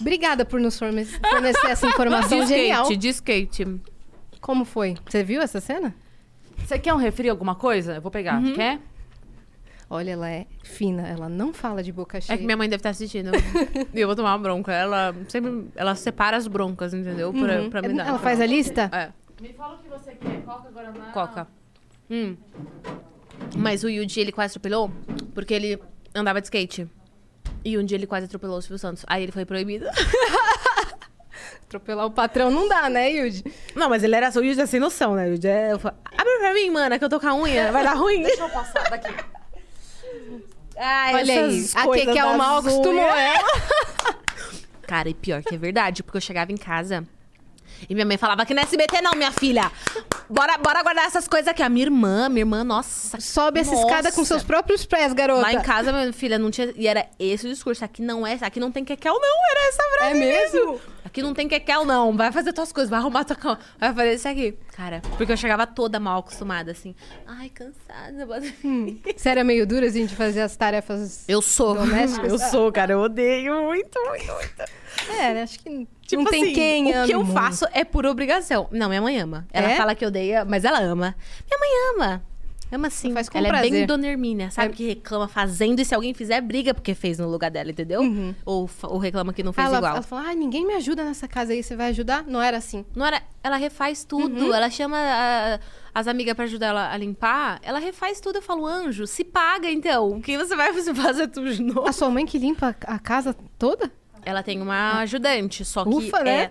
Obrigada 0.00 0.44
por 0.44 0.60
nos 0.60 0.78
forne- 0.78 1.04
fornecer 1.04 1.66
essa 1.68 1.86
informação 1.86 2.46
genial. 2.46 2.88
de 2.96 3.08
skate. 3.08 3.80
Como 4.40 4.64
foi? 4.64 4.96
Você 5.08 5.22
viu 5.22 5.40
essa 5.40 5.60
cena? 5.60 5.94
Você 6.58 6.78
quer 6.78 6.92
um 6.94 6.96
refri, 6.96 7.28
alguma 7.28 7.54
coisa? 7.54 7.94
Eu 7.96 8.02
vou 8.02 8.10
pegar. 8.10 8.40
Uhum. 8.42 8.54
Quer? 8.54 8.80
Olha, 9.90 10.12
ela 10.12 10.30
é 10.30 10.46
fina, 10.62 11.06
ela 11.06 11.28
não 11.28 11.52
fala 11.52 11.82
de 11.82 11.92
boca 11.92 12.20
cheia. 12.20 12.34
É 12.34 12.38
que 12.38 12.44
minha 12.44 12.56
mãe 12.56 12.68
deve 12.68 12.80
estar 12.80 12.90
assistindo. 12.90 13.30
e 13.92 14.00
eu 14.00 14.06
vou 14.06 14.16
tomar 14.16 14.32
uma 14.32 14.38
bronca. 14.38 14.72
Ela 14.72 15.14
sempre... 15.28 15.66
Ela 15.76 15.94
separa 15.94 16.36
as 16.36 16.46
broncas, 16.46 16.94
entendeu? 16.94 17.32
Pra, 17.32 17.60
Uhum. 17.60 17.70
pra 17.70 17.82
me 17.82 17.92
dar. 17.94 18.08
Ela 18.08 18.18
faz 18.18 18.40
a 18.40 18.46
lista? 18.46 18.88
É. 18.92 19.10
Me 19.42 19.52
fala 19.52 19.74
o 19.74 19.78
que 19.78 19.88
você 19.88 20.12
quer. 20.14 20.42
Coca, 20.44 20.70
Guaraná. 20.70 21.12
Coca. 21.12 21.46
Hum. 22.10 22.36
Mas 23.56 23.84
o 23.84 23.88
Yuji, 23.88 24.20
ele 24.20 24.32
quase 24.32 24.52
atropelou 24.52 24.90
porque 25.34 25.52
ele 25.52 25.78
andava 26.14 26.40
de 26.40 26.46
skate. 26.46 26.88
E 27.64 27.76
um 27.76 27.84
dia 27.84 27.96
ele 27.96 28.06
quase 28.06 28.26
atropelou 28.26 28.58
o 28.58 28.62
Silvio 28.62 28.78
Santos. 28.78 29.04
Aí 29.06 29.22
ele 29.24 29.32
foi 29.32 29.44
proibido. 29.44 29.86
Atropelar 31.66 32.06
o 32.06 32.10
patrão 32.10 32.50
não 32.50 32.68
dá, 32.68 32.88
né, 32.90 33.10
Yudi? 33.10 33.42
Não, 33.74 33.88
mas 33.88 34.02
ele 34.04 34.14
era 34.14 34.30
o 34.30 34.44
Yuji 34.44 34.60
é 34.60 34.66
sem 34.66 34.78
noção, 34.78 35.14
né? 35.14 35.28
Yuji 35.30 35.48
é... 35.48 35.72
Eu 35.72 35.78
falei, 35.78 35.98
abre 36.18 36.38
pra 36.38 36.52
mim, 36.54 36.70
mana, 36.70 36.98
que 36.98 37.04
eu 37.04 37.08
tô 37.08 37.18
com 37.18 37.26
a 37.26 37.34
unha. 37.34 37.72
Vai 37.72 37.82
dar 37.82 37.94
ruim. 37.94 38.22
Deixa 38.22 38.42
eu 38.42 38.50
passar 38.50 38.88
daqui. 38.90 39.12
Olha 41.14 41.46
aí, 41.46 41.66
a 41.74 42.12
que 42.12 42.18
é 42.18 42.24
o 42.24 42.36
mal 42.36 42.58
acostumou 42.58 42.98
ela. 43.16 44.18
Cara, 44.86 45.08
e 45.08 45.14
pior 45.14 45.42
que 45.42 45.54
é 45.54 45.58
verdade, 45.58 46.02
porque 46.02 46.16
eu 46.16 46.20
chegava 46.20 46.50
em 46.50 46.56
casa 46.56 47.06
e 47.88 47.94
minha 47.94 48.06
mãe 48.06 48.16
falava 48.16 48.44
que 48.44 48.54
não 48.54 48.62
é 48.62 48.64
SBT 48.64 49.00
não, 49.00 49.12
minha 49.12 49.32
filha. 49.32 49.70
Bora, 50.32 50.56
bora 50.56 50.82
guardar 50.82 51.04
essas 51.04 51.28
coisas 51.28 51.46
aqui. 51.48 51.62
A 51.62 51.68
minha 51.68 51.84
irmã, 51.86 52.28
minha 52.28 52.40
irmã, 52.40 52.64
nossa. 52.64 53.20
Sobe 53.20 53.60
essa 53.60 53.74
escada 53.74 54.10
com 54.10 54.20
Nossa. 54.22 54.24
seus 54.34 54.42
próprios 54.42 54.86
pés, 54.86 55.12
garota. 55.12 55.42
Lá 55.42 55.52
em 55.52 55.60
casa, 55.60 55.92
minha 55.92 56.10
filha, 56.12 56.38
não 56.38 56.50
tinha... 56.50 56.72
E 56.74 56.86
era 56.88 57.06
esse 57.18 57.46
o 57.46 57.50
discurso. 57.50 57.84
Aqui 57.84 58.00
não 58.00 58.26
é... 58.26 58.38
Aqui 58.40 58.58
não 58.58 58.72
tem 58.72 58.82
quequel, 58.84 59.12
não. 59.20 59.38
Era 59.50 59.68
essa 59.68 59.82
É 59.82 59.96
frase 59.98 60.18
mesmo? 60.18 60.80
Aqui 61.04 61.20
não 61.20 61.34
tem 61.34 61.46
quequel, 61.46 61.84
não. 61.84 62.16
Vai 62.16 62.32
fazer 62.32 62.54
tuas 62.54 62.72
coisas, 62.72 62.88
vai 62.88 62.98
arrumar 62.98 63.24
tua 63.24 63.36
cama. 63.36 63.58
Vai 63.78 63.92
fazer 63.92 64.14
isso 64.14 64.26
aqui. 64.28 64.56
Cara, 64.74 65.02
porque 65.18 65.30
eu 65.32 65.36
chegava 65.36 65.66
toda 65.66 66.00
mal 66.00 66.20
acostumada, 66.20 66.70
assim. 66.72 66.94
Ai, 67.26 67.50
cansada. 67.50 68.24
bota- 68.26 68.46
Você 69.14 69.28
era 69.28 69.44
meio 69.44 69.66
dura, 69.66 69.86
assim, 69.86 70.06
de 70.06 70.16
fazer 70.16 70.40
as 70.40 70.56
tarefas 70.56 71.28
Eu 71.28 71.42
sou. 71.42 71.74
domésticas? 71.74 72.32
Eu 72.32 72.38
sou, 72.38 72.72
cara, 72.72 72.92
eu 72.94 73.00
odeio 73.00 73.52
muito, 73.64 74.00
muito, 74.08 74.32
muito. 74.32 74.62
É? 75.20 75.42
Acho 75.42 75.58
que 75.58 75.86
Tipo 76.12 76.22
não 76.24 76.30
tem 76.30 76.42
assim, 76.44 76.52
quem 76.54 76.90
O 77.02 77.06
que 77.06 77.12
eu 77.14 77.24
faço 77.26 77.64
é 77.72 77.84
por 77.84 78.04
obrigação. 78.06 78.68
Não, 78.70 78.88
minha 78.88 79.00
mãe 79.02 79.18
ama. 79.18 79.46
Ela 79.52 79.70
É? 79.72 79.76
fala 79.76 79.94
que 79.94 80.04
odeia, 80.06 80.44
mas 80.44 80.64
ela 80.64 80.78
ama. 80.80 81.14
Minha 81.48 81.58
mãe 81.58 81.70
ama. 81.94 82.22
Ama 82.74 82.88
sim. 82.88 83.12
Faz 83.12 83.28
com 83.28 83.36
ela 83.36 83.48
é 83.58 83.60
bem. 83.68 83.84
Dona 83.86 84.06
Hermínia, 84.06 84.50
sabe? 84.50 84.72
É. 84.72 84.72
Que 84.74 84.86
reclama 84.88 85.28
fazendo 85.28 85.80
e 85.80 85.84
se 85.84 85.94
alguém 85.94 86.14
fizer, 86.14 86.40
briga 86.40 86.72
porque 86.72 86.94
fez 86.94 87.18
no 87.18 87.28
lugar 87.28 87.50
dela, 87.50 87.70
entendeu? 87.70 88.00
Ou, 88.46 88.66
fa- 88.66 88.88
ou 88.88 88.96
reclama 88.96 89.30
que 89.34 89.42
não 89.42 89.52
fez 89.52 89.66
ela, 89.66 89.76
igual. 89.76 89.92
ela 89.92 90.02
fala, 90.02 90.28
ai, 90.28 90.34
ninguém 90.34 90.66
me 90.66 90.72
ajuda 90.72 91.04
nessa 91.04 91.28
casa 91.28 91.52
aí, 91.52 91.62
você 91.62 91.76
vai 91.76 91.88
ajudar? 91.90 92.24
Não 92.26 92.40
era 92.40 92.56
assim. 92.56 92.82
Não 92.96 93.04
era, 93.04 93.20
ela 93.44 93.56
refaz 93.56 94.04
tudo. 94.04 94.46
Uhum. 94.46 94.54
Ela 94.54 94.70
chama 94.70 94.96
a- 94.98 95.58
as 95.94 96.06
amigas 96.08 96.34
pra 96.34 96.44
ajudar 96.46 96.68
ela 96.68 96.90
a 96.90 96.96
limpar. 96.96 97.60
Ela 97.62 97.78
refaz 97.78 98.20
tudo. 98.22 98.36
Eu 98.36 98.42
falo, 98.42 98.64
anjo, 98.66 99.06
se 99.06 99.22
paga 99.22 99.70
então. 99.70 100.08
O 100.12 100.22
que 100.22 100.38
você 100.38 100.56
vai 100.56 100.72
fazer 100.94 101.28
tudo 101.28 101.52
de 101.54 101.62
novo? 101.62 101.86
A 101.86 101.92
sua 101.92 102.08
mãe 102.08 102.24
que 102.24 102.38
limpa 102.38 102.74
a 102.86 102.98
casa 102.98 103.36
toda? 103.58 103.92
Ela 104.24 104.42
tem 104.42 104.60
uma 104.60 105.00
ajudante, 105.00 105.64
só 105.64 105.84
que 105.84 105.90
Ufa, 105.90 106.18
é... 106.18 106.24
né? 106.24 106.50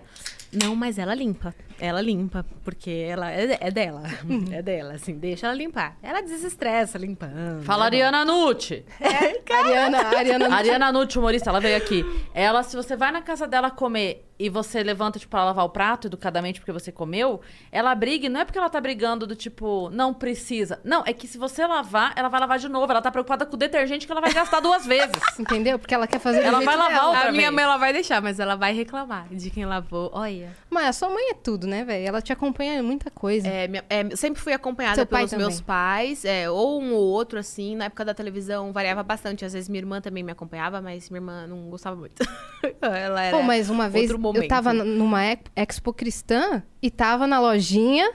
Não, 0.52 0.76
mas 0.76 0.98
ela 0.98 1.14
limpa. 1.14 1.54
Ela 1.80 2.00
limpa, 2.00 2.44
porque 2.64 2.90
ela 2.90 3.30
é, 3.30 3.58
é 3.60 3.70
dela. 3.70 4.02
Uhum. 4.28 4.42
É 4.52 4.60
dela, 4.60 4.94
assim, 4.94 5.14
deixa 5.18 5.46
ela 5.46 5.56
limpar. 5.56 5.96
Ela 6.02 6.20
desestressa 6.20 6.98
limpando. 6.98 7.62
Fala 7.64 7.86
Ariana 7.86 8.24
Nucci. 8.24 8.84
Ariana, 9.50 9.98
a 9.98 10.18
Ariana 10.18 10.48
não 10.48 10.56
Ariana 10.56 10.92
Nucci, 10.92 11.18
humorista, 11.18 11.50
ela 11.50 11.60
veio 11.60 11.76
aqui. 11.76 12.04
Ela, 12.34 12.62
se 12.62 12.76
você 12.76 12.96
vai 12.96 13.10
na 13.10 13.22
casa 13.22 13.46
dela 13.46 13.70
comer 13.70 14.28
e 14.38 14.48
você 14.48 14.82
levanta, 14.82 15.18
tipo, 15.18 15.30
pra 15.30 15.44
lavar 15.44 15.64
o 15.64 15.68
prato 15.68 16.08
educadamente 16.08 16.58
porque 16.60 16.72
você 16.72 16.90
comeu, 16.90 17.40
ela 17.70 17.94
briga, 17.94 18.26
e 18.26 18.28
não 18.28 18.40
é 18.40 18.44
porque 18.44 18.58
ela 18.58 18.68
tá 18.68 18.80
brigando 18.80 19.26
do 19.26 19.36
tipo, 19.36 19.88
não 19.90 20.12
precisa. 20.12 20.80
Não, 20.84 21.02
é 21.06 21.12
que 21.12 21.28
se 21.28 21.38
você 21.38 21.64
lavar, 21.66 22.12
ela 22.16 22.28
vai 22.28 22.40
lavar 22.40 22.58
de 22.58 22.68
novo. 22.68 22.90
Ela 22.90 23.00
tá 23.00 23.10
preocupada 23.10 23.46
com 23.46 23.54
o 23.54 23.58
detergente 23.58 24.04
que 24.04 24.12
ela 24.12 24.20
vai 24.20 24.32
gastar 24.32 24.60
duas 24.60 24.84
vezes. 24.84 25.12
Entendeu? 25.38 25.78
Porque 25.78 25.94
ela 25.94 26.06
quer 26.06 26.18
fazer 26.18 26.40
Ela 26.42 26.60
vai 26.60 26.76
lavar 26.76 26.90
dela. 26.92 27.06
outra 27.08 27.28
A 27.28 27.32
minha 27.32 27.44
vez. 27.44 27.54
mãe, 27.54 27.64
ela 27.64 27.76
vai 27.76 27.92
deixar, 27.92 28.20
mas 28.20 28.40
ela 28.40 28.56
vai 28.56 28.74
reclamar 28.74 29.28
de 29.30 29.48
quem 29.50 29.64
lavou. 29.64 30.10
Olha. 30.12 30.50
Mas 30.68 30.86
a 30.88 30.92
sua 30.92 31.08
mãe 31.08 31.30
é 31.30 31.34
tudo, 31.34 31.66
né, 31.66 31.71
velho? 31.84 32.06
Ela 32.08 32.20
te 32.20 32.32
acompanha 32.32 32.74
em 32.78 32.82
muita 32.82 33.10
coisa. 33.10 33.48
É, 33.48 33.66
minha- 33.68 33.84
é, 33.88 34.02
eu 34.10 34.16
sempre 34.16 34.40
fui 34.40 34.52
acompanhada 34.52 34.96
Seu 34.96 35.06
pai 35.06 35.20
pelos 35.20 35.30
também? 35.30 35.46
meus 35.46 35.60
pais, 35.60 36.24
é, 36.24 36.50
ou 36.50 36.80
um 36.82 36.92
ou 36.92 37.02
outro, 37.02 37.38
assim. 37.38 37.74
Na 37.76 37.86
época 37.86 38.04
da 38.04 38.12
televisão 38.14 38.72
variava 38.72 39.02
bastante. 39.02 39.44
Às 39.44 39.52
vezes 39.52 39.68
minha 39.68 39.80
irmã 39.80 40.00
também 40.00 40.22
me 40.22 40.32
acompanhava, 40.32 40.80
mas 40.82 41.08
minha 41.10 41.18
irmã 41.20 41.46
não 41.46 41.70
gostava 41.70 41.96
muito. 41.96 42.16
ela 42.82 43.22
era 43.22 43.36
Pô, 43.36 43.42
mas 43.42 43.70
uma 43.70 43.88
vez 43.88 44.10
eu 44.10 44.48
tava 44.48 44.72
numa 44.72 45.24
ex- 45.26 45.40
expo 45.56 45.92
cristã 45.92 46.62
e 46.82 46.90
tava 46.90 47.26
na 47.26 47.40
lojinha. 47.40 48.12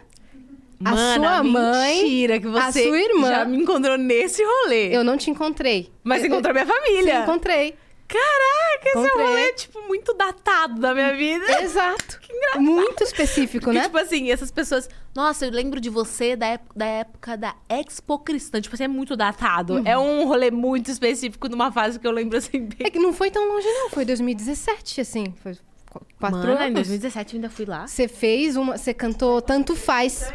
A 0.85 0.95
sua 1.15 1.43
mãe, 1.43 2.01
mentira 2.03 2.39
que 2.39 2.47
a 2.47 2.71
você 2.71 2.83
sua 2.87 2.99
irmã. 2.99 3.29
já 3.29 3.45
me 3.45 3.57
encontrou 3.57 3.97
nesse 3.97 4.43
rolê. 4.43 4.95
Eu 4.95 5.03
não 5.03 5.17
te 5.17 5.31
encontrei. 5.31 5.91
Mas 6.03 6.21
eu, 6.21 6.27
encontrou 6.27 6.53
minha 6.53 6.67
família. 6.67 7.23
encontrei. 7.23 7.73
Caraca, 8.07 8.87
esse 8.87 8.97
é 8.97 8.99
um 8.99 9.03
Comprei. 9.09 9.25
rolê, 9.27 9.53
tipo, 9.53 9.81
muito 9.87 10.13
datado 10.13 10.79
da 10.79 10.93
minha 10.93 11.13
vida. 11.15 11.61
Exato. 11.61 12.17
Muito 12.57 13.03
específico, 13.03 13.65
Porque, 13.65 13.77
né? 13.79 13.85
tipo 13.85 13.97
assim, 13.97 14.31
essas 14.31 14.51
pessoas. 14.51 14.87
Nossa, 15.15 15.45
eu 15.45 15.51
lembro 15.51 15.79
de 15.81 15.89
você 15.89 16.35
da, 16.35 16.47
ép- 16.47 16.71
da 16.75 16.85
época 16.85 17.35
da 17.35 17.55
Expo 17.67 18.19
Cristã. 18.19 18.61
Tipo 18.61 18.75
assim, 18.75 18.83
é 18.85 18.87
muito 18.87 19.15
datado. 19.17 19.81
É 19.85 19.97
um 19.97 20.25
rolê 20.25 20.49
muito 20.51 20.89
específico 20.91 21.49
numa 21.49 21.71
fase 21.71 21.99
que 21.99 22.05
eu 22.07 22.11
lembro 22.11 22.37
assim 22.37 22.61
bem. 22.65 22.87
É 22.87 22.89
que 22.91 22.99
não 22.99 23.11
foi 23.11 23.29
tão 23.31 23.47
longe, 23.47 23.67
não. 23.67 23.89
Foi 23.89 24.05
2017, 24.05 25.01
assim. 25.01 25.33
Foi 25.41 25.55
qu- 25.89 26.05
quatro 26.19 26.37
Mano, 26.39 26.51
em 26.53 26.63
anos. 26.65 26.73
2017 26.75 27.33
eu 27.33 27.37
ainda 27.39 27.49
fui 27.49 27.65
lá. 27.65 27.87
Você 27.87 28.07
fez 28.07 28.55
uma. 28.55 28.77
Você 28.77 28.93
cantou 28.93 29.41
Tanto 29.41 29.75
Faz. 29.75 30.31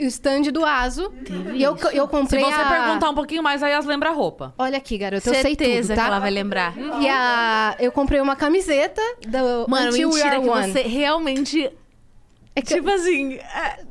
O 0.00 0.04
stand 0.04 0.42
do 0.50 0.64
Aso. 0.64 1.12
E 1.52 1.62
eu, 1.62 1.76
eu 1.92 2.04
Se 2.04 2.10
comprei. 2.10 2.42
você 2.42 2.60
a... 2.60 2.68
perguntar 2.68 3.10
um 3.10 3.14
pouquinho 3.14 3.42
mais, 3.42 3.62
aí 3.62 3.72
elas 3.72 3.84
lembram 3.84 4.10
a 4.10 4.14
roupa. 4.14 4.54
Olha 4.56 4.78
aqui, 4.78 4.96
garota, 4.96 5.28
eu 5.28 5.34
sei 5.34 5.42
Certeza 5.42 5.88
tudo, 5.88 5.96
tá? 5.96 6.02
que 6.04 6.08
ela 6.08 6.18
vai 6.18 6.30
lembrar. 6.30 6.74
E 7.00 7.08
a... 7.08 7.76
eu 7.78 7.92
comprei 7.92 8.20
uma 8.20 8.34
camiseta 8.34 9.02
do 9.26 9.68
Mano, 9.68 9.88
Until 9.90 10.08
We 10.08 10.14
mentira 10.14 10.36
Are 10.36 10.42
que 10.42 10.48
One. 10.48 10.72
você 10.72 10.82
realmente. 10.82 11.70
É 12.56 12.62
que, 12.62 12.74
Tipo 12.74 12.88
assim, 12.88 13.36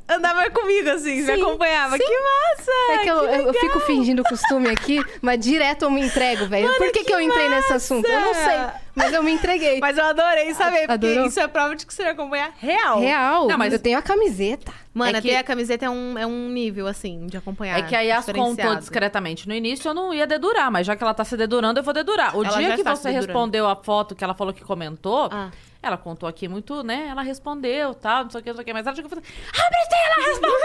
andava 0.08 0.50
comigo, 0.50 0.90
assim, 0.90 1.16
me 1.22 1.26
Sim, 1.26 1.42
acompanhava. 1.42 1.98
sim. 1.98 2.04
Que 2.06 2.18
massa! 2.20 2.72
é 2.92 2.98
que 3.00 3.10
eu, 3.10 3.20
que 3.28 3.50
eu- 3.50 3.54
fico 3.56 3.80
fingindo 3.82 4.24
costume 4.24 4.70
aqui, 4.70 5.04
mas 5.22 5.38
direto 5.40 5.84
eu 5.84 5.92
me 5.92 6.02
entrego, 6.02 6.46
velho. 6.48 6.68
Por 6.78 6.86
que, 6.92 7.00
que, 7.00 7.04
que 7.06 7.14
eu 7.14 7.20
entrei 7.20 7.50
nesse 7.50 7.62
massa! 7.64 7.76
assunto? 7.76 8.08
Eu 8.08 8.22
não 8.22 8.34
sei, 8.34 8.58
mas 8.96 9.12
eu 9.12 9.22
me 9.22 9.34
entreguei. 9.34 9.82
Mas 9.82 9.98
eu 9.98 10.06
adorei 10.06 10.54
saber, 10.54 10.88
porque 10.88 10.94
Adorou? 11.08 11.26
isso 11.28 11.42
é 11.42 11.48
prova 11.50 11.76
de 11.76 11.86
que 11.86 11.94
você 11.94 12.04
acompanha 12.04 12.52
real. 12.58 13.02
Real, 13.02 13.48
Não, 13.48 13.58
mas- 13.58 13.74
eu 13.74 13.80
tenho 13.80 13.98
a 13.98 14.02
camiseta. 14.02 14.72
Mano, 14.94 15.18
É 15.18 15.22
que- 15.22 15.36
a 15.36 15.44
camiseta 15.44 15.86
é 15.86 15.90
um, 15.90 16.18
é 16.18 16.26
um 16.26 16.48
nível, 16.50 16.88
assim, 16.88 17.26
de 17.28 17.36
acompanhar. 17.36 17.78
É 17.80 17.82
que 17.82 17.96
aí 17.96 18.12
as 18.12 18.26
contou 18.28 18.76
discretamente. 18.76 19.46
No 19.46 19.54
início 19.54 19.90
eu 19.90 19.94
não 19.94 20.14
ia 20.14 20.26
dedurar, 20.26 20.72
mas 20.72 20.88
já 20.88 20.96
que 20.96 21.04
ela 21.04 21.14
tá 21.14 21.26
se 21.26 21.36
dedurando, 21.36 21.80
eu 21.80 21.84
vou 21.84 21.94
dedurar. 21.94 22.38
O 22.38 22.46
Ela 22.46 22.58
dia 22.60 22.70
que 22.76 22.82
está 22.82 22.96
você 22.96 23.10
respondeu 23.10 23.68
a 23.68 23.76
foto 23.76 24.16
que 24.16 24.24
ela 24.24 24.34
falou 24.36 24.54
que 24.54 24.64
comentou, 24.64 25.28
Ah. 25.32 25.50
Ela 25.84 25.98
contou 25.98 26.28
aqui 26.28 26.48
muito, 26.48 26.82
né? 26.84 27.08
Ela 27.10 27.22
respondeu, 27.22 27.94
tal, 27.94 28.24
não 28.24 28.32
sei 28.32 28.42
o 28.42 28.44
que, 28.44 28.50
não 28.50 28.56
sei 28.56 28.64
o 28.64 28.66
que. 28.66 28.74
Mas 28.74 28.88
ela 28.88 28.96
chegou 28.96 29.08
e 29.08 29.10
falou 29.10 29.24
assim, 29.24 29.34
ah, 29.54 29.70
ela 30.08 30.28
respondeu! 30.28 30.58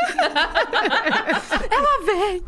ela 1.70 2.04
vem! 2.06 2.42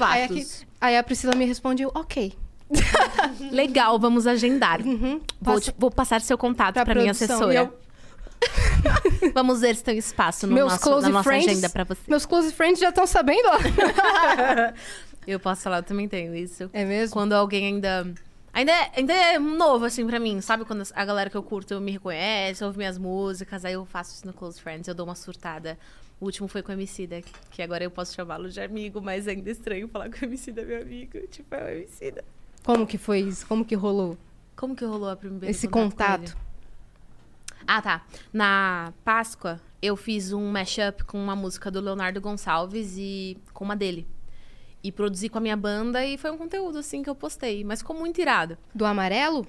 Aí, 0.00 0.22
aqui, 0.24 0.46
aí 0.80 0.96
a 0.96 1.02
Priscila 1.02 1.34
me 1.34 1.44
respondeu, 1.44 1.90
ok. 1.94 2.32
Legal, 3.52 3.98
vamos 3.98 4.26
agendar. 4.26 4.82
Vou, 4.82 4.92
Uhum. 4.92 5.20
Passa- 5.44 5.60
te- 5.60 5.74
vou 5.78 5.90
passar 5.90 6.20
seu 6.20 6.36
contato 6.38 6.74
Pra 6.74 6.84
pra, 6.84 6.94
minha 6.96 7.10
assessora. 7.12 7.54
Eu- 7.54 7.78
Vamos 9.32 9.60
ver 9.60 9.74
se 9.76 9.82
tem 9.84 9.96
espaço 9.96 10.46
no 10.46 10.54
meus 10.54 10.72
nosso, 10.72 10.82
close 10.82 11.02
na 11.06 11.08
nossa 11.08 11.24
friends, 11.24 11.48
agenda 11.48 11.70
pra 11.70 11.84
você. 11.84 12.00
Meus 12.06 12.26
close 12.26 12.52
friends 12.52 12.78
já 12.80 12.90
estão 12.90 13.06
sabendo, 13.06 13.48
ó. 13.48 13.58
Eu 15.26 15.40
posso 15.40 15.62
falar, 15.62 15.78
eu 15.78 15.82
também 15.82 16.06
tenho 16.08 16.34
isso. 16.34 16.68
É 16.72 16.84
mesmo? 16.84 17.14
Quando 17.14 17.32
alguém 17.32 17.66
ainda. 17.66 18.06
Ainda 18.56 18.72
é, 18.72 18.90
ainda 18.96 19.12
é 19.12 19.38
novo, 19.38 19.84
assim, 19.84 20.06
pra 20.06 20.18
mim. 20.18 20.40
Sabe 20.40 20.64
quando 20.64 20.82
a 20.94 21.04
galera 21.04 21.28
que 21.28 21.36
eu 21.36 21.42
curto 21.42 21.78
me 21.78 21.92
reconhece, 21.92 22.64
ouve 22.64 22.78
minhas 22.78 22.96
músicas, 22.96 23.66
aí 23.66 23.74
eu 23.74 23.84
faço 23.84 24.14
isso 24.14 24.26
no 24.26 24.32
Close 24.32 24.58
Friends, 24.58 24.88
eu 24.88 24.94
dou 24.94 25.04
uma 25.04 25.14
surtada. 25.14 25.78
O 26.18 26.24
último 26.24 26.48
foi 26.48 26.62
com 26.62 26.70
o 26.70 26.74
Emicida, 26.74 27.20
que 27.50 27.60
agora 27.60 27.84
eu 27.84 27.90
posso 27.90 28.14
chamá-lo 28.14 28.48
de 28.48 28.58
amigo, 28.58 28.98
mas 29.02 29.28
ainda 29.28 29.50
é 29.50 29.52
estranho 29.52 29.86
falar 29.88 30.08
que 30.08 30.22
o 30.22 30.24
Emicida 30.24 30.62
é 30.62 30.64
meu 30.64 30.80
amigo. 30.80 31.18
Tipo, 31.26 31.54
é 31.54 31.64
o 31.64 31.68
Emicida. 31.68 32.24
Como 32.64 32.86
que 32.86 32.96
foi 32.96 33.20
isso? 33.20 33.46
Como 33.46 33.62
que 33.62 33.74
rolou 33.74 34.16
Como 34.56 34.74
que 34.74 34.86
rolou 34.86 35.10
a 35.10 35.16
primeira 35.16 35.50
esse 35.50 35.68
contato? 35.68 36.32
com 36.32 36.38
contato? 36.38 36.46
Ah, 37.66 37.82
tá. 37.82 38.06
Na 38.32 38.94
Páscoa, 39.04 39.60
eu 39.82 39.96
fiz 39.96 40.32
um 40.32 40.50
mashup 40.50 41.04
com 41.04 41.22
uma 41.22 41.36
música 41.36 41.70
do 41.70 41.78
Leonardo 41.78 42.22
Gonçalves 42.22 42.94
e 42.96 43.36
com 43.52 43.66
uma 43.66 43.76
dele. 43.76 44.06
E 44.86 44.92
produzi 44.92 45.28
com 45.28 45.38
a 45.38 45.40
minha 45.40 45.56
banda 45.56 46.04
e 46.06 46.16
foi 46.16 46.30
um 46.30 46.38
conteúdo, 46.38 46.78
assim, 46.78 47.02
que 47.02 47.10
eu 47.10 47.14
postei. 47.14 47.64
Mas 47.64 47.80
ficou 47.80 47.96
muito 47.96 48.20
irado. 48.20 48.56
Do 48.74 48.84
amarelo? 48.84 49.42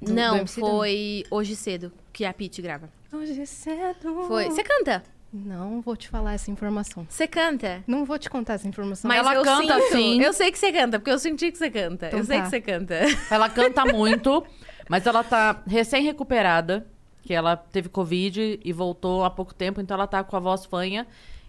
Do- 0.00 0.06
do 0.06 0.12
Não, 0.14 0.38
da- 0.38 0.46
foi 0.46 1.24
hoje 1.30 1.56
cedo 1.56 1.90
que 2.12 2.24
a 2.24 2.32
Pete 2.32 2.60
grava. 2.62 2.88
Hoje 3.12 3.44
cedo. 3.46 4.24
Foi. 4.28 4.44
Você 4.46 4.62
canta? 4.62 5.02
Não 5.32 5.80
vou 5.80 5.96
te 5.96 6.08
falar 6.08 6.34
essa 6.34 6.48
informação. 6.50 7.04
Você 7.08 7.26
canta? 7.26 7.82
Não 7.88 8.04
vou 8.04 8.16
te 8.20 8.30
contar 8.30 8.54
essa 8.54 8.68
informação. 8.68 9.08
Mas 9.08 9.18
Ela 9.18 9.34
eu 9.34 9.42
canta, 9.42 9.80
sinto. 9.80 9.92
sim. 9.92 10.20
Eu 10.22 10.32
sei 10.32 10.52
que 10.52 10.58
você 10.58 10.70
canta, 10.70 10.98
porque 11.00 11.10
eu 11.10 11.18
senti 11.18 11.50
que 11.50 11.58
você 11.58 11.68
canta. 11.70 12.06
Então 12.06 12.20
eu 12.20 12.24
sei 12.24 12.36
tá. 12.38 12.44
que 12.44 12.50
você 12.50 12.60
canta. 12.60 12.94
Ela 13.30 13.48
canta 13.48 13.84
muito, 13.92 14.44
mas 14.88 15.04
ela 15.06 15.24
tá 15.24 15.60
recém-recuperada, 16.08 16.86
que 17.22 17.32
ela 17.34 17.56
teve 17.56 17.88
Covid 17.88 18.60
e 18.64 18.72
voltou 18.72 19.24
há 19.24 19.30
pouco 19.30 19.52
tempo, 19.54 19.80
então 19.80 19.96
ela 19.96 20.06
tá 20.06 20.22
com 20.22 20.36
a 20.36 20.40
voz 20.40 20.64
fanha. 20.66 21.04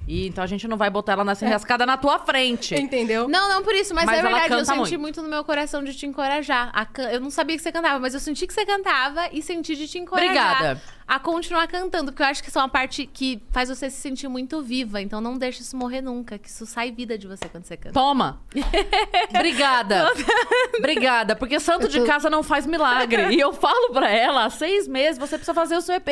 E 0.08 0.28
então 0.28 0.44
a 0.44 0.48
gente 0.48 0.68
não 0.68 0.78
vai 0.78 0.90
botar 0.90 1.14
ela 1.14 1.24
nessa 1.24 1.46
enrascada 1.46 1.86
na 1.86 1.98
tua 1.98 2.20
frente. 2.20 2.76
Entendeu? 2.76 3.28
Não, 3.28 3.50
não 3.50 3.64
por 3.64 3.74
isso, 3.74 3.94
mas, 3.96 4.06
Mas 4.06 4.16
é 4.18 4.20
ela 4.20 4.30
verdade, 4.30 4.54
eu 4.54 4.58
canta 4.60 4.66
senti 4.66 4.78
muito. 4.98 5.02
muito. 5.02 5.22
no 5.24 5.30
meu 5.30 5.44
coração 5.44 5.84
de 5.84 5.94
te 5.96 6.06
encorajar. 6.06 6.70
A 6.74 6.86
can- 6.86 7.10
Eu 7.10 7.20
não 7.20 7.30
sabia 7.32 7.56
que 7.58 7.64
você 7.64 7.72
cantava, 7.72 8.00
mas 8.00 8.14
eu 8.14 8.20
senti 8.20 8.46
que 8.46 8.54
você 8.54 8.66
cantava 8.66 9.28
e 9.32 9.42
senti 9.42 9.76
de 9.76 9.88
te 9.88 9.98
encorajar 9.98 10.30
Obrigada. 10.32 10.82
A 11.08 11.20
continuar 11.20 11.68
cantando, 11.68 12.12
porque 12.12 12.24
eu 12.24 12.28
acho 12.28 12.42
que 12.42 12.50
isso 12.50 12.58
é 12.58 12.62
uma 12.62 12.70
parte 12.70 13.06
que 13.06 13.40
faz 13.52 13.70
você 13.70 13.90
se 13.90 13.98
sentir 14.02 14.28
muito 14.28 14.62
viva. 14.62 15.02
Então 15.02 15.22
não 15.22 15.38
deixe 15.38 15.62
isso 15.62 15.78
morrer 15.78 16.02
nunca, 16.02 16.38
que 16.38 16.50
isso 16.50 16.66
sai 16.66 16.92
vida 16.92 17.18
de 17.18 17.28
você 17.28 17.48
quando 17.48 17.64
você 17.66 17.78
canta. 17.78 17.94
Toma! 17.94 18.42
Obrigada! 19.30 20.12
Obrigada, 20.78 21.36
porque 21.36 21.60
santo 21.60 21.88
de 21.88 22.02
casa 22.02 22.30
não 22.30 22.42
faz 22.44 22.66
milagre. 22.66 23.36
E 23.36 23.40
eu 23.40 23.54
falo 23.54 23.92
pra 23.92 24.10
ela, 24.10 24.46
há 24.46 24.50
seis 24.50 24.88
meses 24.88 25.18
você 25.18 25.38
precisa 25.38 25.54
fazer 25.54 25.76
o 25.78 25.82
seu 25.82 25.96
EP. 25.96 26.08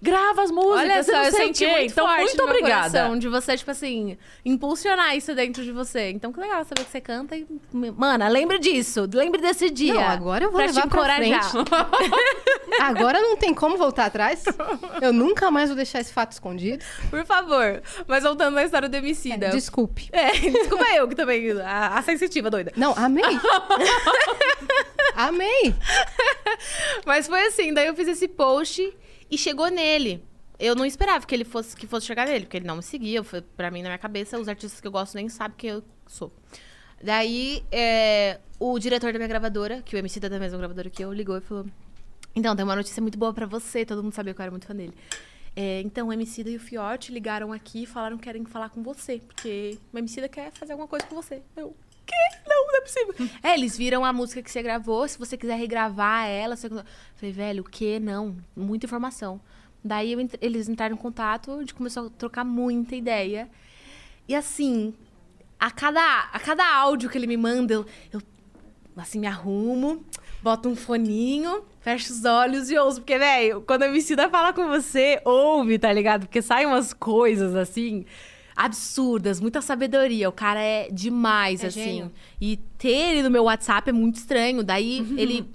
Grava 0.00 0.42
as 0.42 0.50
músicas, 0.50 0.80
Olha 0.80 1.02
só, 1.02 1.24
eu 1.24 1.30
sei 1.32 1.44
o 1.44 1.46
senti 1.46 1.64
quê. 1.66 1.70
muito 1.72 1.92
Então, 1.92 2.06
forte 2.06 2.20
muito 2.22 2.36
no 2.38 2.44
meu 2.44 2.54
obrigada. 2.56 2.90
coração 2.90 3.18
de 3.18 3.28
você, 3.28 3.56
tipo 3.56 3.70
assim, 3.70 4.16
impulsionar 4.44 5.16
isso 5.16 5.34
dentro 5.34 5.62
de 5.62 5.72
você. 5.72 6.10
Então, 6.10 6.32
que 6.32 6.40
legal 6.40 6.64
saber 6.64 6.84
que 6.84 6.90
você 6.90 7.00
canta 7.00 7.36
e... 7.36 7.46
Mana, 7.72 8.28
lembre 8.28 8.58
disso. 8.58 9.08
Lembre 9.12 9.40
desse 9.40 9.70
dia. 9.70 9.94
Não, 9.94 10.02
agora 10.02 10.44
eu 10.44 10.50
vou 10.50 10.58
pra 10.58 10.66
levar 10.66 10.82
te 10.82 10.88
pra 10.88 10.98
encorajar. 11.26 11.52
Agora 12.80 13.20
não 13.20 13.36
tem 13.36 13.52
como 13.52 13.76
voltar 13.76 14.06
atrás. 14.06 14.29
Eu 15.00 15.12
nunca 15.12 15.50
mais 15.50 15.68
vou 15.68 15.76
deixar 15.76 16.00
esse 16.00 16.12
fato 16.12 16.32
escondido. 16.32 16.84
Por 17.08 17.24
favor. 17.24 17.82
Mas 18.06 18.22
voltando 18.22 18.58
à 18.58 18.64
história 18.64 18.88
do 18.88 18.96
Emicida. 18.96 19.50
Desculpe. 19.50 20.08
É, 20.12 20.32
desculpa 20.38 20.84
eu 20.94 21.08
que 21.08 21.14
também, 21.14 21.52
a, 21.60 21.98
a 21.98 22.02
sensitiva 22.02 22.50
doida. 22.50 22.72
Não, 22.76 22.92
amei. 22.96 23.24
amei. 25.14 25.74
Mas 27.04 27.26
foi 27.26 27.46
assim, 27.46 27.72
daí 27.72 27.86
eu 27.86 27.94
fiz 27.94 28.08
esse 28.08 28.28
post 28.28 28.92
e 29.30 29.38
chegou 29.38 29.68
nele. 29.68 30.24
Eu 30.58 30.74
não 30.74 30.84
esperava 30.84 31.24
que 31.26 31.34
ele 31.34 31.44
fosse 31.44 31.74
que 31.74 31.86
fosse 31.86 32.06
chegar 32.06 32.26
nele, 32.26 32.44
porque 32.44 32.58
ele 32.58 32.66
não 32.66 32.76
me 32.76 32.82
seguia. 32.82 33.24
Foi, 33.24 33.40
pra 33.40 33.70
mim, 33.70 33.82
na 33.82 33.88
minha 33.88 33.98
cabeça, 33.98 34.38
os 34.38 34.48
artistas 34.48 34.80
que 34.80 34.86
eu 34.86 34.92
gosto 34.92 35.14
nem 35.14 35.28
sabem 35.28 35.56
quem 35.56 35.70
eu 35.70 35.82
sou. 36.06 36.30
Daí, 37.02 37.64
é, 37.72 38.38
o 38.58 38.78
diretor 38.78 39.10
da 39.10 39.18
minha 39.18 39.28
gravadora, 39.28 39.80
que 39.82 39.96
o 39.96 39.98
MC 39.98 40.20
da 40.20 40.38
mesma 40.38 40.58
gravadora 40.58 40.90
que 40.90 41.02
eu, 41.02 41.12
ligou 41.12 41.38
e 41.38 41.40
falou: 41.40 41.64
Então, 42.34 42.54
tem 42.54 42.64
uma 42.64 42.76
notícia 42.76 43.00
muito 43.02 43.18
boa 43.18 43.32
pra 43.32 43.46
você. 43.46 43.84
Todo 43.84 44.02
mundo 44.02 44.12
sabia 44.14 44.32
que 44.34 44.40
eu 44.40 44.42
era 44.42 44.50
muito 44.50 44.66
fã 44.66 44.74
dele. 44.74 44.94
É, 45.56 45.80
então, 45.80 46.08
o 46.08 46.12
MC 46.12 46.42
e 46.46 46.56
o 46.56 46.60
Fiote 46.60 47.12
ligaram 47.12 47.52
aqui 47.52 47.82
e 47.82 47.86
falaram 47.86 48.16
que 48.16 48.22
querem 48.24 48.44
falar 48.44 48.70
com 48.70 48.82
você, 48.82 49.18
porque 49.18 49.78
o 49.92 49.98
MC 49.98 50.28
quer 50.28 50.52
fazer 50.52 50.72
alguma 50.72 50.86
coisa 50.88 51.04
com 51.06 51.16
você. 51.16 51.42
Eu, 51.56 51.74
quê? 52.06 52.14
Não, 52.46 52.66
não 52.68 52.76
é 52.76 52.80
possível. 52.80 53.14
é, 53.42 53.54
eles 53.54 53.76
viram 53.76 54.04
a 54.04 54.12
música 54.12 54.42
que 54.42 54.50
você 54.50 54.62
gravou, 54.62 55.06
se 55.08 55.18
você 55.18 55.36
quiser 55.36 55.56
regravar 55.56 56.26
ela. 56.28 56.54
Você... 56.56 56.68
Falei, 56.68 57.32
velho, 57.32 57.62
o 57.62 57.68
quê? 57.68 57.98
Não, 58.00 58.36
muita 58.56 58.86
informação. 58.86 59.40
Daí 59.82 60.12
eu 60.12 60.20
ent- 60.20 60.38
eles 60.40 60.68
entraram 60.68 60.94
em 60.94 60.98
contato, 60.98 61.52
a 61.52 61.60
gente 61.60 61.74
começou 61.74 62.06
a 62.06 62.10
trocar 62.10 62.44
muita 62.44 62.94
ideia. 62.94 63.50
E 64.28 64.34
assim, 64.34 64.94
a 65.58 65.70
cada, 65.70 66.28
a 66.32 66.38
cada 66.38 66.64
áudio 66.76 67.10
que 67.10 67.18
ele 67.18 67.26
me 67.26 67.36
manda, 67.36 67.74
eu, 67.74 67.86
eu 68.12 68.22
assim, 68.96 69.18
me 69.18 69.26
arrumo, 69.26 70.04
boto 70.42 70.68
um 70.68 70.76
foninho, 70.76 71.62
fecho 71.80 72.12
os 72.12 72.24
olhos 72.24 72.70
e 72.70 72.78
ouço. 72.78 73.00
Porque, 73.00 73.18
velho, 73.18 73.62
quando 73.66 73.82
a 73.82 73.86
Emicida 73.88 74.28
fala 74.28 74.52
com 74.52 74.66
você, 74.68 75.20
ouve, 75.24 75.78
tá 75.78 75.92
ligado? 75.92 76.22
Porque 76.26 76.40
saem 76.42 76.66
umas 76.66 76.92
coisas, 76.92 77.54
assim, 77.54 78.04
absurdas, 78.56 79.40
muita 79.40 79.60
sabedoria. 79.60 80.28
O 80.28 80.32
cara 80.32 80.60
é 80.60 80.88
demais, 80.90 81.62
É 81.64 81.68
assim. 81.68 81.82
gênio. 81.82 82.12
E 82.40 82.56
ter 82.78 82.88
ele 82.88 83.22
no 83.22 83.30
meu 83.30 83.44
WhatsApp 83.44 83.88
é 83.90 83.92
muito 83.92 84.16
estranho. 84.16 84.62
Daí, 84.62 84.98
ele 85.16 85.48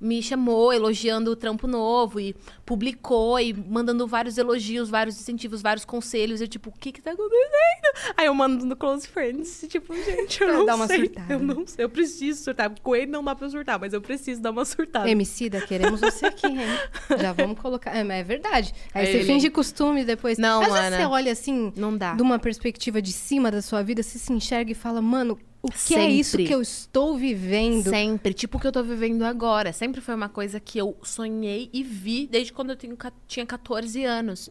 me 0.00 0.22
chamou 0.22 0.72
elogiando 0.72 1.30
o 1.32 1.36
trampo 1.36 1.66
novo 1.66 2.20
e 2.20 2.34
publicou 2.64 3.40
e 3.40 3.52
mandando 3.52 4.06
vários 4.06 4.38
elogios, 4.38 4.88
vários 4.88 5.18
incentivos, 5.20 5.60
vários 5.62 5.84
conselhos. 5.84 6.40
Eu, 6.40 6.46
tipo, 6.48 6.70
o 6.70 6.72
que 6.72 6.92
que 6.92 7.00
tá 7.02 7.12
acontecendo? 7.12 8.14
Aí 8.16 8.26
eu 8.26 8.34
mando 8.34 8.64
no 8.64 8.76
Close 8.76 9.08
Friends, 9.08 9.64
tipo, 9.68 9.94
gente, 10.04 10.40
eu 10.40 10.48
Pra 10.48 10.56
não 10.58 10.64
dar 10.66 10.76
uma 10.76 10.86
sei. 10.86 11.00
surtada. 11.06 11.32
Eu 11.32 11.38
não 11.40 11.66
sei, 11.66 11.84
eu 11.84 11.88
preciso 11.88 12.44
surtar. 12.44 12.70
Com 12.82 12.94
ele 12.94 13.06
não 13.10 13.24
dá 13.24 13.34
pra 13.34 13.48
surtar, 13.48 13.78
mas 13.80 13.92
eu 13.92 14.00
preciso 14.00 14.40
dar 14.40 14.50
uma 14.50 14.64
surtada. 14.64 15.08
Emicida, 15.10 15.60
queremos 15.62 16.00
você 16.00 16.26
aqui, 16.26 16.46
hein? 16.46 16.58
Já 17.18 17.32
vamos 17.32 17.58
colocar. 17.58 17.96
É, 17.96 18.04
mas 18.04 18.18
é 18.20 18.24
verdade. 18.24 18.72
Aí 18.94 19.06
você 19.06 19.12
ele. 19.18 19.24
finge 19.24 19.50
costume 19.50 20.04
depois. 20.04 20.38
Não, 20.38 20.60
Às 20.62 20.68
vezes 20.72 20.86
Ana. 20.86 20.96
você 20.98 21.04
olha 21.06 21.32
assim, 21.32 21.72
Não 21.76 21.96
dá. 21.96 22.14
de 22.14 22.22
uma 22.22 22.38
perspectiva 22.38 23.02
de 23.02 23.12
cima 23.12 23.50
da 23.50 23.60
sua 23.62 23.82
vida, 23.82 24.02
você 24.02 24.18
se 24.18 24.32
enxerga 24.32 24.70
e 24.70 24.74
fala, 24.74 25.00
mano, 25.02 25.38
o 25.60 25.68
que 25.70 25.94
é 25.94 25.98
Sempre. 25.98 26.18
isso 26.20 26.36
que 26.38 26.54
eu 26.54 26.62
estou 26.62 27.16
vivendo? 27.16 27.90
Sempre, 27.90 28.32
tipo 28.32 28.58
o 28.58 28.60
que 28.60 28.66
eu 28.66 28.72
tô 28.72 28.82
vivendo 28.82 29.22
agora. 29.22 29.72
Sempre 29.72 30.00
foi 30.00 30.14
uma 30.14 30.28
coisa 30.28 30.60
que 30.60 30.78
eu 30.78 30.96
sonhei 31.02 31.68
e 31.72 31.82
vi 31.82 32.26
desde 32.26 32.52
quando 32.52 32.70
eu 32.70 32.76
tenho, 32.76 32.96
tinha 33.26 33.44
14 33.44 34.04
anos. 34.04 34.48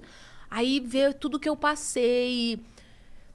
Aí 0.49 0.79
ver 0.79 1.13
tudo 1.13 1.39
que 1.39 1.47
eu 1.47 1.55
passei, 1.55 2.59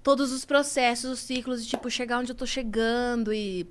todos 0.03 0.33
os 0.33 0.45
processos, 0.45 1.11
os 1.13 1.19
ciclos, 1.21 1.63
e 1.63 1.67
tipo, 1.67 1.91
chegar 1.91 2.19
onde 2.19 2.33
eu 2.33 2.37
tô 2.37 2.47
chegando 2.47 3.33
e 3.33 3.67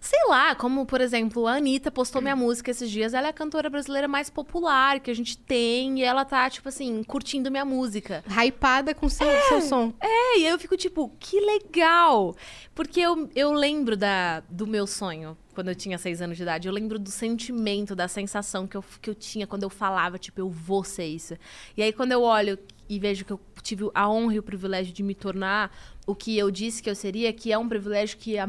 Sei 0.00 0.18
lá, 0.28 0.54
como, 0.54 0.86
por 0.86 1.02
exemplo, 1.02 1.46
a 1.46 1.56
Anitta 1.56 1.90
postou 1.90 2.22
minha 2.22 2.34
música 2.34 2.70
esses 2.70 2.90
dias. 2.90 3.12
Ela 3.12 3.26
é 3.26 3.30
a 3.30 3.34
cantora 3.34 3.68
brasileira 3.68 4.08
mais 4.08 4.30
popular 4.30 4.98
que 4.98 5.10
a 5.10 5.14
gente 5.14 5.36
tem. 5.36 6.00
E 6.00 6.02
ela 6.02 6.24
tá, 6.24 6.48
tipo 6.48 6.70
assim, 6.70 7.02
curtindo 7.04 7.50
minha 7.50 7.66
música. 7.66 8.24
Hypada 8.26 8.94
com 8.94 9.10
seu, 9.10 9.28
seu 9.48 9.60
som. 9.60 9.92
É, 10.00 10.38
e 10.38 10.46
aí 10.46 10.50
eu 10.50 10.58
fico 10.58 10.74
tipo, 10.74 11.12
que 11.20 11.38
legal! 11.38 12.34
Porque 12.74 12.98
eu, 12.98 13.28
eu 13.34 13.52
lembro 13.52 13.94
da, 13.94 14.40
do 14.48 14.66
meu 14.66 14.86
sonho 14.86 15.36
quando 15.54 15.68
eu 15.68 15.74
tinha 15.74 15.98
seis 15.98 16.22
anos 16.22 16.38
de 16.38 16.44
idade. 16.44 16.66
Eu 16.66 16.72
lembro 16.72 16.98
do 16.98 17.10
sentimento, 17.10 17.94
da 17.94 18.08
sensação 18.08 18.66
que 18.66 18.78
eu, 18.78 18.84
que 19.02 19.10
eu 19.10 19.14
tinha 19.14 19.46
quando 19.46 19.64
eu 19.64 19.70
falava, 19.70 20.18
tipo, 20.18 20.40
eu 20.40 20.48
vou 20.48 20.82
ser 20.82 21.04
isso. 21.04 21.36
E 21.76 21.82
aí 21.82 21.92
quando 21.92 22.12
eu 22.12 22.22
olho 22.22 22.58
e 22.88 22.98
vejo 22.98 23.24
que 23.26 23.32
eu 23.32 23.40
tive 23.62 23.90
a 23.94 24.08
honra 24.08 24.34
e 24.34 24.38
o 24.38 24.42
privilégio 24.42 24.94
de 24.94 25.02
me 25.02 25.14
tornar 25.14 25.70
o 26.06 26.14
que 26.14 26.38
eu 26.38 26.50
disse 26.50 26.82
que 26.82 26.88
eu 26.88 26.94
seria, 26.94 27.32
que 27.32 27.52
é 27.52 27.58
um 27.58 27.68
privilégio 27.68 28.16
que 28.16 28.38
a, 28.38 28.48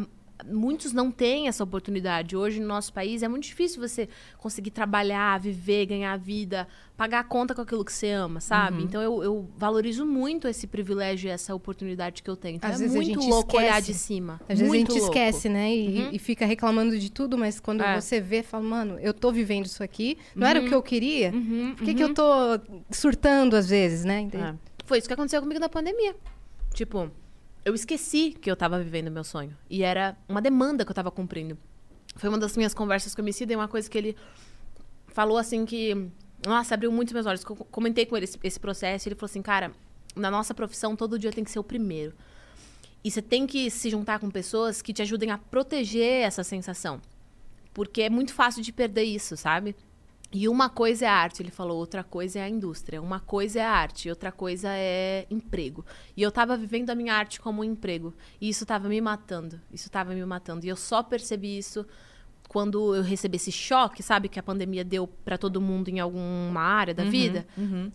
muitos 0.49 0.93
não 0.93 1.11
têm 1.11 1.47
essa 1.47 1.63
oportunidade. 1.63 2.35
Hoje 2.35 2.59
no 2.59 2.67
nosso 2.67 2.93
país 2.93 3.23
é 3.23 3.27
muito 3.27 3.43
difícil 3.43 3.79
você 3.81 4.07
conseguir 4.37 4.71
trabalhar, 4.71 5.39
viver, 5.39 5.85
ganhar 5.87 6.17
vida, 6.17 6.67
pagar 6.97 7.19
a 7.19 7.23
conta 7.23 7.53
com 7.55 7.61
aquilo 7.61 7.83
que 7.83 7.91
você 7.91 8.09
ama, 8.11 8.39
sabe? 8.39 8.77
Uhum. 8.77 8.83
Então 8.83 9.01
eu, 9.01 9.23
eu 9.23 9.49
valorizo 9.57 10.05
muito 10.05 10.47
esse 10.47 10.67
privilégio 10.67 11.27
e 11.27 11.31
essa 11.31 11.53
oportunidade 11.55 12.21
que 12.23 12.29
eu 12.29 12.35
tenho. 12.35 12.55
Então 12.57 12.69
Às 12.69 12.77
é 12.77 12.79
vezes 12.79 12.95
a 12.95 12.99
muito 12.99 13.13
gente 13.21 13.29
louco 13.29 13.49
esquece. 13.51 13.63
olhar 13.65 13.81
de 13.81 13.93
cima. 13.93 14.41
Às 14.47 14.59
vezes 14.59 14.73
a 14.73 14.77
gente 14.77 14.89
louco. 14.91 15.05
esquece, 15.05 15.49
né? 15.49 15.75
E, 15.75 15.99
Uhum. 15.99 16.09
e 16.13 16.19
fica 16.19 16.45
reclamando 16.45 16.97
de 16.97 17.11
tudo, 17.11 17.37
mas 17.37 17.59
quando 17.59 17.81
É. 17.81 17.99
você 17.99 18.19
vê, 18.21 18.43
fala, 18.43 18.63
mano, 18.63 18.99
eu 18.99 19.13
tô 19.13 19.31
vivendo 19.31 19.65
isso 19.65 19.83
aqui, 19.83 20.17
não 20.35 20.47
era 20.47 20.61
o 20.61 20.65
que 20.67 20.73
eu 20.73 20.81
queria? 20.81 21.31
Uhum, 21.33 21.73
Por 21.75 21.85
que, 21.85 21.93
que 21.93 22.03
eu 22.03 22.13
tô 22.13 22.23
surtando 22.91 23.55
às 23.55 23.67
vezes, 23.69 24.03
né? 24.05 24.27
É. 24.33 24.53
Foi 24.85 24.97
isso 24.97 25.07
que 25.07 25.13
aconteceu 25.13 25.41
comigo 25.41 25.59
na 25.59 25.69
pandemia. 25.69 26.15
Tipo, 26.73 27.11
eu 27.63 27.75
esqueci 27.75 28.31
que 28.31 28.49
eu 28.49 28.55
tava 28.55 28.81
vivendo 28.81 29.11
meu 29.11 29.23
sonho. 29.23 29.55
E 29.69 29.83
era 29.83 30.17
uma 30.27 30.41
demanda 30.41 30.83
que 30.83 30.91
eu 30.91 30.95
tava 30.95 31.11
cumprindo. 31.11 31.57
Foi 32.15 32.29
uma 32.29 32.37
das 32.37 32.57
minhas 32.57 32.73
conversas 32.73 33.13
com 33.15 33.21
o 33.21 33.25
Emicida 33.25 33.53
e 33.53 33.55
uma 33.55 33.67
coisa 33.67 33.89
que 33.89 33.97
ele 33.97 34.15
falou 35.07 35.37
assim 35.37 35.65
que... 35.65 36.09
Nossa, 36.45 36.73
abriu 36.73 36.91
muito 36.91 37.13
meus 37.13 37.25
olhos. 37.25 37.43
Eu 37.43 37.55
comentei 37.55 38.05
com 38.05 38.17
ele 38.17 38.23
esse, 38.23 38.39
esse 38.43 38.59
processo 38.59 39.07
e 39.07 39.09
ele 39.09 39.15
falou 39.15 39.29
assim, 39.29 39.41
cara, 39.41 39.71
na 40.15 40.31
nossa 40.31 40.53
profissão 40.53 40.95
todo 40.95 41.19
dia 41.19 41.31
tem 41.31 41.43
que 41.43 41.51
ser 41.51 41.59
o 41.59 41.63
primeiro. 41.63 42.13
E 43.03 43.11
você 43.11 43.21
tem 43.21 43.45
que 43.45 43.69
se 43.69 43.89
juntar 43.89 44.19
com 44.19 44.29
pessoas 44.29 44.81
que 44.81 44.93
te 44.93 45.01
ajudem 45.01 45.31
a 45.31 45.37
proteger 45.37 46.23
essa 46.23 46.43
sensação. 46.43 46.99
Porque 47.73 48.01
é 48.01 48.09
muito 48.09 48.33
fácil 48.33 48.61
de 48.61 48.71
perder 48.71 49.03
isso, 49.03 49.37
sabe? 49.37 49.75
E 50.33 50.47
uma 50.47 50.69
coisa 50.69 51.05
é 51.05 51.07
a 51.09 51.13
arte, 51.13 51.43
ele 51.43 51.51
falou, 51.51 51.77
outra 51.77 52.03
coisa 52.03 52.39
é 52.39 52.43
a 52.43 52.49
indústria. 52.49 53.01
Uma 53.01 53.19
coisa 53.19 53.59
é 53.59 53.63
a 53.63 53.71
arte, 53.71 54.09
outra 54.09 54.31
coisa 54.31 54.69
é 54.69 55.25
emprego. 55.29 55.85
E 56.15 56.21
eu 56.21 56.31
tava 56.31 56.55
vivendo 56.55 56.89
a 56.89 56.95
minha 56.95 57.13
arte 57.13 57.41
como 57.41 57.61
um 57.61 57.65
emprego. 57.65 58.13
E 58.39 58.47
isso 58.47 58.65
tava 58.65 58.87
me 58.87 59.01
matando. 59.01 59.59
Isso 59.73 59.89
tava 59.89 60.13
me 60.13 60.25
matando. 60.25 60.65
E 60.65 60.69
eu 60.69 60.77
só 60.77 61.03
percebi 61.03 61.57
isso 61.57 61.85
quando 62.47 62.95
eu 62.95 63.01
recebi 63.01 63.35
esse 63.35 63.51
choque, 63.51 64.01
sabe? 64.01 64.29
Que 64.29 64.39
a 64.39 64.43
pandemia 64.43 64.85
deu 64.85 65.05
pra 65.05 65.37
todo 65.37 65.59
mundo 65.59 65.89
em 65.89 65.99
alguma 65.99 66.61
área 66.61 66.93
da 66.93 67.03
vida. 67.03 67.45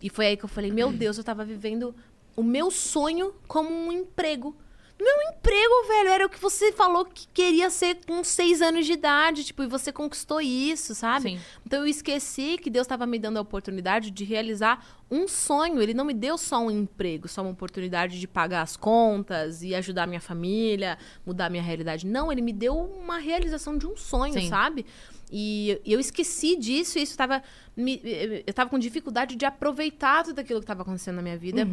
E 0.01 0.09
foi 0.09 0.27
aí 0.27 0.37
que 0.37 0.45
eu 0.45 0.49
falei, 0.49 0.71
meu 0.71 0.91
Deus, 0.91 1.17
eu 1.17 1.23
tava 1.23 1.43
vivendo 1.43 1.95
o 2.35 2.43
meu 2.43 2.69
sonho 2.69 3.33
como 3.47 3.69
um 3.69 3.91
emprego. 3.91 4.55
Meu 4.99 5.15
emprego, 5.31 5.87
velho, 5.87 6.09
era 6.09 6.25
o 6.25 6.29
que 6.29 6.39
você 6.39 6.71
falou 6.71 7.05
que 7.05 7.27
queria 7.27 7.69
ser 7.69 7.99
com 8.07 8.23
seis 8.23 8.61
anos 8.61 8.85
de 8.85 8.93
idade, 8.93 9.43
tipo, 9.43 9.61
e 9.61 9.67
você 9.67 9.91
conquistou 9.91 10.41
isso, 10.41 10.95
sabe? 10.95 11.31
Sim. 11.31 11.39
Então 11.65 11.81
eu 11.81 11.87
esqueci 11.87 12.57
que 12.57 12.69
Deus 12.69 12.85
estava 12.85 13.05
me 13.05 13.19
dando 13.19 13.37
a 13.37 13.41
oportunidade 13.41 14.09
de 14.09 14.23
realizar 14.23 14.83
um 15.09 15.27
sonho. 15.27 15.81
Ele 15.81 15.93
não 15.93 16.03
me 16.03 16.15
deu 16.15 16.35
só 16.35 16.59
um 16.59 16.71
emprego, 16.71 17.27
só 17.27 17.41
uma 17.43 17.51
oportunidade 17.51 18.19
de 18.19 18.27
pagar 18.27 18.63
as 18.63 18.75
contas 18.75 19.61
e 19.61 19.75
ajudar 19.75 20.07
minha 20.07 20.21
família, 20.21 20.97
mudar 21.23 21.49
minha 21.49 21.63
realidade. 21.63 22.07
Não, 22.07 22.31
ele 22.31 22.41
me 22.41 22.51
deu 22.51 22.75
uma 22.75 23.19
realização 23.19 23.77
de 23.77 23.85
um 23.85 23.95
sonho, 23.95 24.33
Sim. 24.33 24.49
sabe? 24.49 24.83
E 25.31 25.79
eu 25.85 25.99
esqueci 25.99 26.55
disso 26.55 26.97
e 26.97 27.03
isso 27.03 27.15
tava. 27.15 27.43
Me, 27.75 28.01
eu 28.47 28.53
tava 28.53 28.69
com 28.69 28.79
dificuldade 28.79 29.35
de 29.35 29.45
aproveitar 29.45 30.23
tudo 30.23 30.39
aquilo 30.39 30.59
que 30.59 30.63
estava 30.63 30.81
acontecendo 30.81 31.17
na 31.17 31.21
minha 31.21 31.37
vida. 31.37 31.65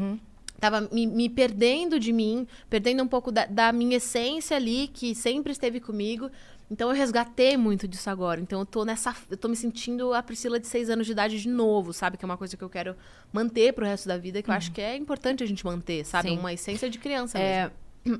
Tava 0.60 0.88
me, 0.92 1.06
me 1.06 1.28
perdendo 1.28 1.98
de 1.98 2.12
mim, 2.12 2.46
perdendo 2.70 3.02
um 3.02 3.08
pouco 3.08 3.30
da, 3.30 3.46
da 3.46 3.72
minha 3.72 3.96
essência 3.96 4.56
ali, 4.56 4.88
que 4.88 5.14
sempre 5.14 5.52
esteve 5.52 5.80
comigo. 5.80 6.30
Então 6.70 6.88
eu 6.88 6.94
resgatei 6.94 7.56
muito 7.56 7.86
disso 7.86 8.08
agora. 8.08 8.40
Então 8.40 8.60
eu 8.60 8.66
tô 8.66 8.84
nessa. 8.84 9.14
Eu 9.30 9.36
tô 9.36 9.48
me 9.48 9.56
sentindo 9.56 10.14
a 10.14 10.22
Priscila 10.22 10.58
de 10.58 10.66
seis 10.66 10.88
anos 10.88 11.06
de 11.06 11.12
idade 11.12 11.40
de 11.40 11.48
novo, 11.48 11.92
sabe? 11.92 12.16
Que 12.16 12.24
é 12.24 12.26
uma 12.26 12.36
coisa 12.36 12.56
que 12.56 12.64
eu 12.64 12.70
quero 12.70 12.96
manter 13.32 13.72
pro 13.72 13.84
resto 13.84 14.08
da 14.08 14.16
vida, 14.16 14.42
que 14.42 14.50
eu 14.50 14.54
acho 14.54 14.72
que 14.72 14.80
é 14.80 14.96
importante 14.96 15.42
a 15.42 15.46
gente 15.46 15.64
manter, 15.64 16.04
sabe? 16.04 16.30
Sim. 16.30 16.38
Uma 16.38 16.52
essência 16.52 16.88
de 16.88 16.98
criança 16.98 17.38
mesmo. 17.38 17.52
É, 17.52 17.70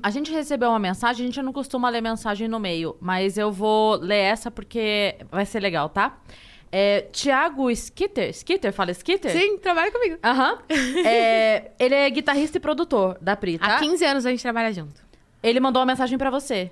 a 0.01 0.09
gente 0.09 0.31
recebeu 0.31 0.69
uma 0.69 0.79
mensagem, 0.79 1.23
a 1.23 1.27
gente 1.27 1.41
não 1.41 1.53
costuma 1.53 1.89
ler 1.89 2.01
mensagem 2.01 2.47
no 2.47 2.59
meio, 2.59 2.95
mas 2.99 3.37
eu 3.37 3.51
vou 3.51 3.95
ler 3.95 4.17
essa 4.17 4.49
porque 4.49 5.15
vai 5.31 5.45
ser 5.45 5.59
legal, 5.59 5.89
tá? 5.89 6.17
É, 6.77 7.07
Tiago 7.09 7.71
Skitter, 7.71 8.31
Skitter, 8.31 8.73
fala 8.73 8.91
Skitter? 8.91 9.31
Sim, 9.31 9.57
trabalha 9.59 9.89
comigo. 9.93 10.17
Aham. 10.21 10.59
É, 11.05 11.71
ele 11.79 11.95
é 11.95 12.09
guitarrista 12.09 12.57
e 12.57 12.59
produtor 12.59 13.17
da 13.21 13.33
Pri, 13.33 13.57
tá? 13.57 13.77
Há 13.77 13.79
15 13.79 14.03
anos 14.03 14.25
a 14.25 14.29
gente 14.29 14.41
trabalha 14.41 14.73
junto. 14.73 15.01
Ele 15.41 15.61
mandou 15.61 15.79
uma 15.79 15.85
mensagem 15.85 16.17
pra 16.17 16.29
você. 16.29 16.69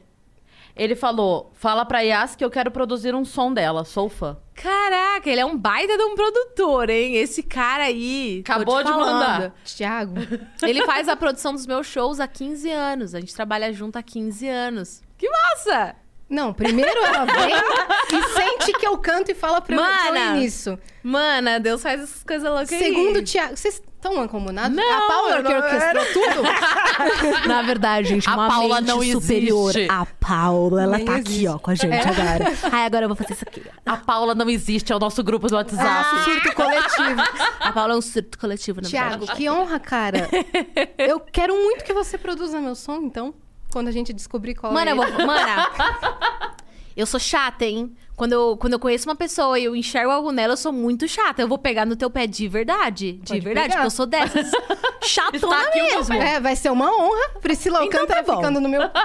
Ele 0.75 0.93
falou: 0.93 1.51
fala 1.53 1.85
pra 1.85 2.01
Yas 2.01 2.35
que 2.35 2.43
eu 2.43 2.49
quero 2.49 2.69
produzir 2.69 3.15
um 3.15 3.23
som 3.23 3.53
dela, 3.53 3.85
sou 3.85 4.09
fã. 4.09 4.35
Caraca, 4.53 5.29
ele 5.29 5.39
é 5.39 5.45
um 5.45 5.57
baita 5.57 5.97
de 5.97 6.03
um 6.03 6.15
produtor, 6.15 6.89
hein? 6.89 7.15
Esse 7.15 7.41
cara 7.41 7.85
aí. 7.85 8.41
Acabou 8.43 8.83
de 8.83 8.89
falando. 8.89 9.05
mandar. 9.05 9.55
Tiago, 9.63 10.15
Ele 10.63 10.85
faz 10.85 11.07
a 11.07 11.15
produção 11.15 11.53
dos 11.53 11.65
meus 11.65 11.87
shows 11.87 12.19
há 12.19 12.27
15 12.27 12.69
anos. 12.69 13.15
A 13.15 13.21
gente 13.21 13.33
trabalha 13.33 13.71
junto 13.71 13.97
há 13.97 14.03
15 14.03 14.49
anos. 14.49 15.01
Que 15.17 15.29
massa! 15.29 15.95
Não, 16.33 16.53
primeiro 16.53 16.99
ela 17.05 17.25
vem 17.25 18.19
e 18.19 18.23
sente 18.33 18.73
que 18.79 18.85
eu 18.87 18.97
canto 18.97 19.31
e 19.31 19.35
fala 19.35 19.61
pra 19.61 19.75
Mana! 19.75 20.19
eu 20.19 20.33
nisso. 20.35 20.77
Mana, 21.03 21.59
Deus 21.59 21.81
faz 21.81 22.01
essas 22.01 22.23
coisas 22.23 22.49
loucas 22.49 22.71
aí. 22.71 22.79
Segundo, 22.79 23.21
Tiago, 23.23 23.57
vocês 23.57 23.75
estão 23.95 24.15
mancomunados? 24.15 24.75
Não, 24.75 24.93
a 24.93 25.01
Paula 25.07 25.35
que 25.37 25.43
não 25.43 25.55
orquestrou 25.57 26.05
tudo? 26.13 26.43
Na 27.47 27.61
verdade, 27.61 28.07
gente, 28.09 28.29
A 28.29 28.33
uma 28.35 28.47
Paula 28.47 28.75
mente 28.81 28.87
não 28.87 29.03
superior. 29.21 29.69
existe. 29.71 29.91
A 29.91 30.05
Paula, 30.05 30.83
ela 30.83 30.97
Nem 30.97 31.05
tá 31.05 31.19
existe. 31.19 31.33
aqui, 31.39 31.47
ó, 31.47 31.59
com 31.59 31.71
a 31.71 31.75
gente 31.75 32.07
agora. 32.07 32.45
Ai, 32.71 32.85
agora 32.85 33.03
eu 33.05 33.09
vou 33.09 33.17
fazer 33.17 33.33
isso 33.33 33.43
aqui. 33.45 33.63
A 33.85 33.97
Paula 33.97 34.33
não 34.33 34.49
existe, 34.49 34.93
é 34.93 34.95
o 34.95 34.99
nosso 34.99 35.21
grupo 35.23 35.47
do 35.47 35.55
WhatsApp. 35.55 35.83
Ah, 35.85 36.23
surto 36.23 36.53
coletivo. 36.55 37.21
A 37.59 37.71
Paula 37.73 37.93
é 37.93 37.97
um 37.97 38.01
surto 38.01 38.37
coletivo, 38.39 38.81
na 38.81 38.87
Tiago, 38.89 39.17
verdade. 39.19 39.37
que 39.37 39.49
honra, 39.49 39.79
cara. 39.79 40.29
Eu 40.97 41.19
quero 41.19 41.53
muito 41.53 41.83
que 41.83 41.93
você 41.93 42.17
produza 42.17 42.59
meu 42.61 42.75
som, 42.75 42.97
então, 43.03 43.33
quando 43.73 43.87
a 43.87 43.91
gente 43.91 44.13
descobrir 44.13 44.55
qual 44.55 44.71
Mana, 44.71 44.91
é. 44.91 44.93
eu 44.93 44.97
vou... 44.97 45.25
Mana, 45.25 45.69
eu 46.95 47.05
sou 47.05 47.19
chata, 47.19 47.65
hein? 47.65 47.93
Quando 48.15 48.33
eu, 48.33 48.55
quando 48.57 48.73
eu 48.73 48.79
conheço 48.79 49.09
uma 49.09 49.15
pessoa 49.15 49.57
e 49.57 49.63
eu 49.63 49.75
enxergo 49.75 50.11
algo 50.11 50.31
nela, 50.31 50.53
eu 50.53 50.57
sou 50.57 50.71
muito 50.71 51.07
chata. 51.07 51.41
Eu 51.41 51.47
vou 51.47 51.57
pegar 51.57 51.83
no 51.83 51.95
teu 51.95 52.11
pé 52.11 52.27
de 52.27 52.47
verdade. 52.47 53.13
De 53.13 53.29
Pode 53.29 53.39
verdade, 53.41 53.69
pegar. 53.69 53.77
porque 53.81 53.87
eu 53.87 53.91
sou 53.91 54.05
dessas. 54.05 54.51
Chatona 55.01 55.71
mesmo. 55.73 56.13
É, 56.13 56.39
vai 56.39 56.55
ser 56.55 56.71
uma 56.71 56.85
honra. 56.95 57.29
Priscila 57.41 57.83
Então 57.83 58.01
Alcântara 58.01 58.23
tá 58.23 58.31
bom. 58.31 58.37
ficando 58.39 58.61
no 58.61 58.69
meu... 58.69 58.81
Toda 58.81 58.99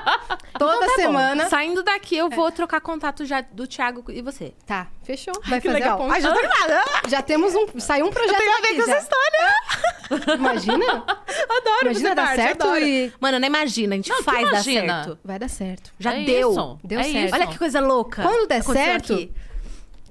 Então 0.55 0.81
tá 0.81 0.87
bom. 0.87 0.95
semana. 0.95 1.49
Saindo 1.49 1.83
daqui, 1.83 2.19
eu 2.19 2.29
vou 2.29 2.53
trocar 2.53 2.83
contato 2.83 3.25
já 3.25 3.41
do 3.41 3.67
Thiago 3.67 4.05
e 4.11 4.21
você. 4.21 4.53
Tá, 4.67 4.89
fechou. 5.17 5.35
Vai 5.47 5.61
que 5.61 5.67
fazer 5.69 5.81
legal. 5.81 5.95
a 5.95 5.99
ponte. 5.99 6.13
Ai, 6.13 6.21
já 6.21 6.33
tô 6.33 6.39
animada. 6.39 6.83
Já 7.09 7.23
temos 7.23 7.55
um... 7.55 7.67
Saiu 7.81 8.07
um 8.07 8.11
projeto 8.11 8.37
Tem 8.37 8.49
a 8.53 8.61
ver 8.61 8.75
com 8.77 8.83
essa 8.83 8.91
já. 8.93 8.99
história. 8.99 10.35
Imagina? 10.37 10.93
Adoro 11.05 11.83
Imagina 11.91 12.15
dar 12.15 12.25
parte, 12.27 12.37
certo 12.37 12.63
adoro. 12.63 12.85
e- 12.85 13.13
Mano, 13.21 13.39
não 13.39 13.47
imagina, 13.47 13.95
a 13.95 13.97
gente 13.97 14.11
Não, 14.11 14.23
faz 14.23 14.51
dar 14.51 14.63
certo. 14.63 15.19
Vai 15.25 15.39
dar 15.39 15.49
certo. 15.49 15.93
Já 15.99 16.15
É 16.15 16.25
deu. 16.25 16.51
isso. 16.51 16.79
Deu 16.85 17.01
É 17.01 17.05
certo. 17.05 17.25
isso. 17.27 17.35
Olha 17.35 17.47
que 17.47 17.59
coisa 17.59 17.81
louca. 17.81 18.23
Quando 18.23 18.47
der 18.49 18.61
Aconteceu 18.61 18.85
certo, 18.85 19.13
aqui. 19.15 19.33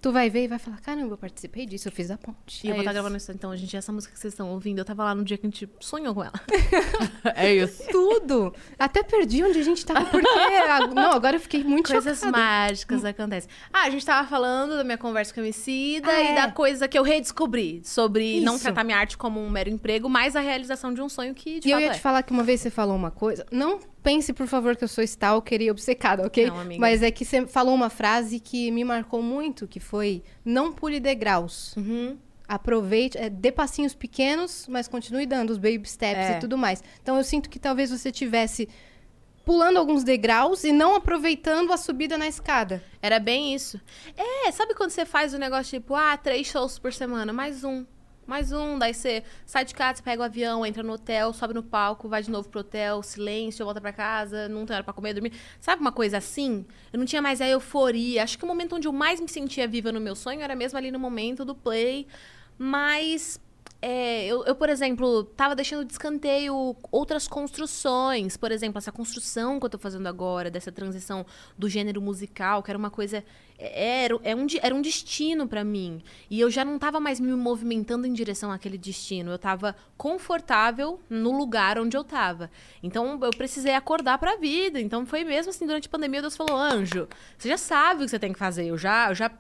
Tu 0.02 0.12
vai 0.12 0.30
ver 0.30 0.44
e 0.44 0.48
vai 0.48 0.60
falar, 0.60 0.80
caramba, 0.82 1.14
eu 1.14 1.18
participei 1.18 1.66
disso, 1.66 1.88
eu 1.88 1.92
fiz 1.92 2.10
a 2.12 2.18
ponte. 2.18 2.66
E 2.66 2.68
eu 2.70 2.72
É 2.72 2.74
vou 2.76 2.82
estar 2.82 2.92
isso. 2.92 2.94
gravando 2.94 3.18
isso. 3.18 3.32
Então, 3.32 3.56
gente, 3.56 3.76
essa 3.76 3.92
música 3.92 4.14
que 4.14 4.20
vocês 4.20 4.34
estão 4.34 4.50
ouvindo, 4.52 4.80
eu 4.80 4.86
tava 4.86 5.04
lá 5.04 5.14
no 5.16 5.24
dia 5.24 5.38
que 5.38 5.46
a 5.46 5.50
gente 5.50 5.70
sonhou 5.80 6.14
com 6.14 6.24
ela. 6.24 6.34
É 7.36 7.54
isso. 7.54 7.84
Tudo. 7.92 8.54
Até 8.80 9.04
perdi 9.04 9.44
onde 9.44 9.60
a 9.60 9.64
gente 9.64 9.86
tava, 9.86 10.06
porque... 10.06 10.28
Não, 10.96 11.12
agora 11.12 11.36
eu 11.36 11.40
fiquei 11.40 11.64
muito 11.64 11.92
Coisas 11.92 12.18
chocada. 12.20 12.38
mágicas 12.38 13.04
acontecem. 13.06 13.50
Ah, 13.72 13.84
a 13.84 13.90
gente 13.90 14.06
tava 14.06 14.28
falando 14.28 14.76
da 14.78 14.84
minha 14.84 14.98
conversa 14.98 15.34
com 15.34 15.40
a 15.40 15.44
Emicida 15.44 16.10
Ah, 16.10 16.22
e 16.22 16.28
é. 16.28 16.36
da 16.36 16.52
coisa 16.52 16.88
que 16.88 16.98
eu 16.98 17.04
redescobri 17.04 17.82
sobre 17.84 18.40
não 18.42 18.56
Isso. 18.56 18.64
tratar 18.64 18.84
minha 18.84 18.98
arte 18.98 19.18
como 19.18 19.40
um 19.40 19.50
mero 19.50 19.70
emprego, 19.70 20.10
mas 20.10 20.36
a 20.36 20.40
realização 20.40 20.94
de 20.94 21.02
um 21.02 21.10
sonho 21.10 21.34
que, 21.36 21.60
de 21.60 21.68
E 21.68 21.72
eu 21.72 21.80
ia 21.80 21.88
é. 21.88 21.94
te 21.94 22.00
falar 22.00 22.24
que 22.24 22.32
uma 22.32 22.44
vez 22.44 22.62
você 22.62 22.70
falou 22.70 22.96
uma 22.96 23.12
coisa. 23.12 23.46
Não 23.52 23.80
pense, 24.04 24.32
por 24.34 24.48
favor, 24.48 24.76
que 24.76 24.84
eu 24.84 24.88
sou 24.88 25.04
stalker 25.04 25.62
e 25.62 25.70
obcecada, 25.70 26.26
ok? 26.26 26.48
Não, 26.48 26.60
amiga. 26.60 26.80
Mas 26.80 27.02
é 27.04 27.12
que 27.12 27.26
você 27.26 27.46
falou 27.46 27.76
uma 27.76 27.90
frase 27.90 28.40
que 28.40 28.72
me 28.72 28.84
marcou 28.84 29.22
muito, 29.22 29.68
que 29.68 29.80
foi 29.80 30.24
não 30.46 30.72
pule 30.72 31.00
degraus. 31.00 31.76
Uhum. 31.76 32.18
Aproveite, 32.48 33.18
é, 33.18 33.30
dê 33.30 33.52
passinhos 33.52 33.94
pequenos, 33.94 34.68
mas 34.70 34.88
continue 34.88 35.26
dando 35.26 35.50
os 35.50 35.58
baby 35.58 35.88
steps 35.88 36.26
É. 36.26 36.38
e 36.38 36.40
tudo 36.40 36.58
mais. 36.58 36.82
Então 37.02 37.18
eu 37.18 37.24
sinto 37.24 37.50
que 37.50 37.60
talvez 37.60 37.92
você 37.92 38.10
tivesse 38.12 38.70
pulando 39.44 39.78
alguns 39.78 40.04
degraus 40.04 40.64
e 40.64 40.72
não 40.72 40.96
aproveitando 40.96 41.72
a 41.72 41.78
subida 41.78 42.18
na 42.18 42.28
escada. 42.28 42.84
Era 43.02 43.20
bem 43.20 43.54
isso. 43.54 43.80
É, 44.18 44.52
sabe 44.52 44.74
quando 44.76 44.92
você 44.92 45.06
faz 45.06 45.34
um 45.34 45.38
negócio 45.38 45.80
tipo, 45.80 45.96
ah, 45.96 46.18
três 46.18 46.48
shows 46.48 46.80
por 46.80 46.94
semana, 46.94 47.32
mais 47.34 47.64
um. 47.64 47.86
Mais 48.28 48.52
um. 48.52 48.78
Daí 48.78 48.94
você 48.94 49.24
sai 49.46 49.66
de 49.66 49.74
casa, 49.74 50.04
pega 50.04 50.22
o 50.22 50.26
avião, 50.26 50.66
entra 50.66 50.84
no 50.84 50.94
hotel, 50.94 51.32
sobe 51.34 51.54
no 51.54 51.64
palco, 51.64 52.10
vai 52.10 52.22
de 52.22 52.30
novo 52.30 52.50
pro 52.50 52.60
hotel, 52.60 53.02
silêncio, 53.02 53.66
volta 53.66 53.80
pra 53.80 53.94
casa, 53.94 54.50
não 54.50 54.66
tem 54.66 54.76
hora 54.76 54.84
pra 54.84 54.94
comer, 54.94 55.14
dormir. 55.14 55.32
Sabe 55.60 55.82
uma 55.82 55.92
coisa 55.92 56.18
assim? 56.18 56.66
Eu 56.92 57.00
não 57.00 57.06
tinha 57.06 57.22
mais 57.22 57.40
a 57.40 57.48
euforia. 57.48 58.24
Acho 58.24 58.38
que 58.38 58.44
o 58.44 58.48
momento 58.48 58.76
onde 58.76 58.88
eu 58.88 58.94
mais 58.94 59.22
me 59.22 59.30
sentia 59.30 59.68
viva 59.68 59.92
no 59.92 60.02
meu 60.02 60.16
sonho 60.16 60.42
era 60.42 60.56
mesmo 60.56 60.78
ali 60.78 60.92
no 60.92 61.00
momento 61.00 61.46
do 61.46 61.56
play. 61.56 62.06
Mas 62.60 63.40
é, 63.82 64.26
eu, 64.26 64.44
eu, 64.46 64.56
por 64.56 64.70
exemplo, 64.70 65.24
tava 65.24 65.56
deixando 65.56 65.86
de 65.86 65.92
escanteio 65.94 66.76
outras 66.92 67.28
construções. 67.28 68.36
Por 68.38 68.52
exemplo, 68.52 68.78
essa 68.78 68.92
construção 68.92 69.60
que 69.60 69.66
eu 69.66 69.70
tô 69.70 69.78
fazendo 69.78 70.08
agora, 70.08 70.50
dessa 70.50 70.72
transição 70.72 71.26
do 71.58 71.70
gênero 71.70 72.02
musical, 72.02 72.64
que 72.64 72.72
era 72.72 72.78
uma 72.78 72.90
coisa. 72.90 73.24
é- 73.60 74.04
Era, 74.06 74.20
é 74.24 74.36
um, 74.36 74.46
era 74.62 74.74
um 74.76 74.82
destino 74.82 75.48
pra 75.48 75.64
mim. 75.64 76.02
E 76.30 76.40
eu 76.40 76.50
já 76.50 76.64
não 76.66 76.78
tava 76.80 77.00
mais 77.00 77.20
me 77.20 77.32
movimentando 77.34 78.06
em 78.08 78.14
direção 78.14 78.52
àquele 78.52 78.78
destino. 78.78 79.32
Eu 79.32 79.38
tava 79.40 79.76
confortável 79.96 81.00
no 81.10 81.36
lugar 81.38 81.80
onde 81.80 81.96
eu 81.98 82.04
tava. 82.04 82.50
Então 82.82 83.20
eu 83.22 83.30
precisei 83.32 83.74
acordar 83.74 84.18
pra 84.18 84.36
vida. 84.38 84.80
Então 84.80 85.06
foi 85.06 85.24
mesmo 85.24 85.50
assim, 85.52 85.66
durante 85.66 85.88
a 85.88 85.92
pandemia, 85.92 86.22
Deus 86.22 86.36
falou: 86.36 86.56
Anjo, 86.56 87.08
você 87.38 87.50
já 87.50 87.58
sabe 87.58 88.02
o 88.02 88.06
que 88.06 88.10
você 88.12 88.20
tem 88.20 88.34
que 88.34 88.40
fazer. 88.40 88.66
Eu 88.68 88.78
já. 88.78 89.10
Eu 89.10 89.16
já 89.16 89.32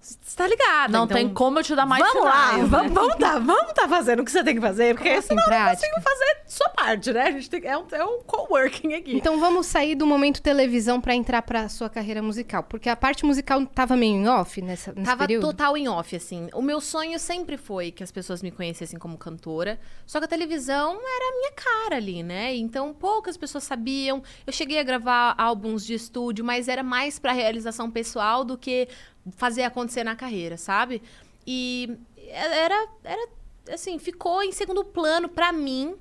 você 0.00 0.36
tá 0.36 0.46
ligada. 0.46 0.92
Não 0.92 1.04
então- 1.04 1.16
tem 1.16 1.28
como 1.28 1.58
eu 1.58 1.62
te 1.64 1.74
dar 1.74 1.84
mais 1.84 2.02
vamos 2.02 2.24
lá, 2.24 2.52
né? 2.56 2.64
vamos, 2.64 2.92
vamos 2.92 3.16
tá, 3.16 3.38
vamos 3.38 3.72
tá 3.74 3.88
fazendo 3.88 4.20
o 4.20 4.24
que 4.24 4.30
você 4.30 4.42
tem 4.44 4.54
que 4.54 4.60
fazer, 4.60 4.94
porque 4.94 5.08
em 5.10 5.20
senão 5.20 5.42
eu 5.42 5.50
não 5.50 5.58
prática. 5.58 5.86
consigo 5.88 6.02
fazer 6.02 6.38
sua 6.46 6.68
parte, 6.70 7.12
né? 7.12 7.22
A 7.22 7.30
gente 7.32 7.50
tem, 7.50 7.66
é, 7.66 7.76
um, 7.76 7.84
é 7.92 8.04
um 8.04 8.22
coworking 8.22 8.94
aqui. 8.94 9.16
Então 9.16 9.38
vamos 9.38 9.66
sair 9.66 9.94
do 9.94 10.06
momento 10.06 10.40
televisão 10.40 11.00
pra 11.00 11.14
entrar 11.14 11.42
pra 11.42 11.68
sua 11.68 11.90
carreira 11.90 12.22
musical, 12.22 12.62
porque 12.62 12.88
a 12.88 12.96
parte 12.96 13.24
musical 13.26 13.64
tava 13.66 13.96
meio 13.96 14.14
em 14.14 14.28
off 14.28 14.62
nessa, 14.62 14.92
nesse 14.92 15.04
Tava 15.04 15.26
período. 15.26 15.46
total 15.46 15.76
em 15.76 15.88
off, 15.88 16.14
assim. 16.16 16.48
O 16.54 16.62
meu 16.62 16.80
sonho 16.80 17.18
sempre 17.18 17.56
foi 17.56 17.90
que 17.90 18.02
as 18.02 18.10
pessoas 18.10 18.42
me 18.42 18.50
conhecessem 18.50 18.98
como 18.98 19.18
cantora. 19.18 19.78
Só 20.06 20.18
que 20.20 20.24
a 20.24 20.28
televisão 20.28 20.92
era 20.92 21.28
a 21.28 21.36
minha 21.38 21.52
cara 21.52 21.96
ali, 21.96 22.22
né? 22.22 22.54
Então 22.54 22.94
poucas 22.94 23.36
pessoas 23.36 23.64
sabiam. 23.64 24.22
Eu 24.46 24.52
cheguei 24.52 24.78
a 24.78 24.82
gravar 24.82 25.34
álbuns 25.36 25.84
de 25.84 25.94
estúdio, 25.94 26.44
mas 26.44 26.68
era 26.68 26.82
mais 26.82 27.18
pra 27.18 27.32
realização 27.32 27.90
pessoal 27.90 28.44
do 28.44 28.56
que 28.56 28.88
fazer 29.36 29.62
acontecer 29.62 30.04
na 30.04 30.16
carreira, 30.16 30.56
sabe? 30.56 31.02
E 31.46 31.98
era, 32.28 32.88
era 33.04 33.28
assim, 33.72 33.98
ficou 33.98 34.42
em 34.42 34.52
segundo 34.52 34.84
plano 34.84 35.28
pra 35.28 35.52
mim. 35.52 35.96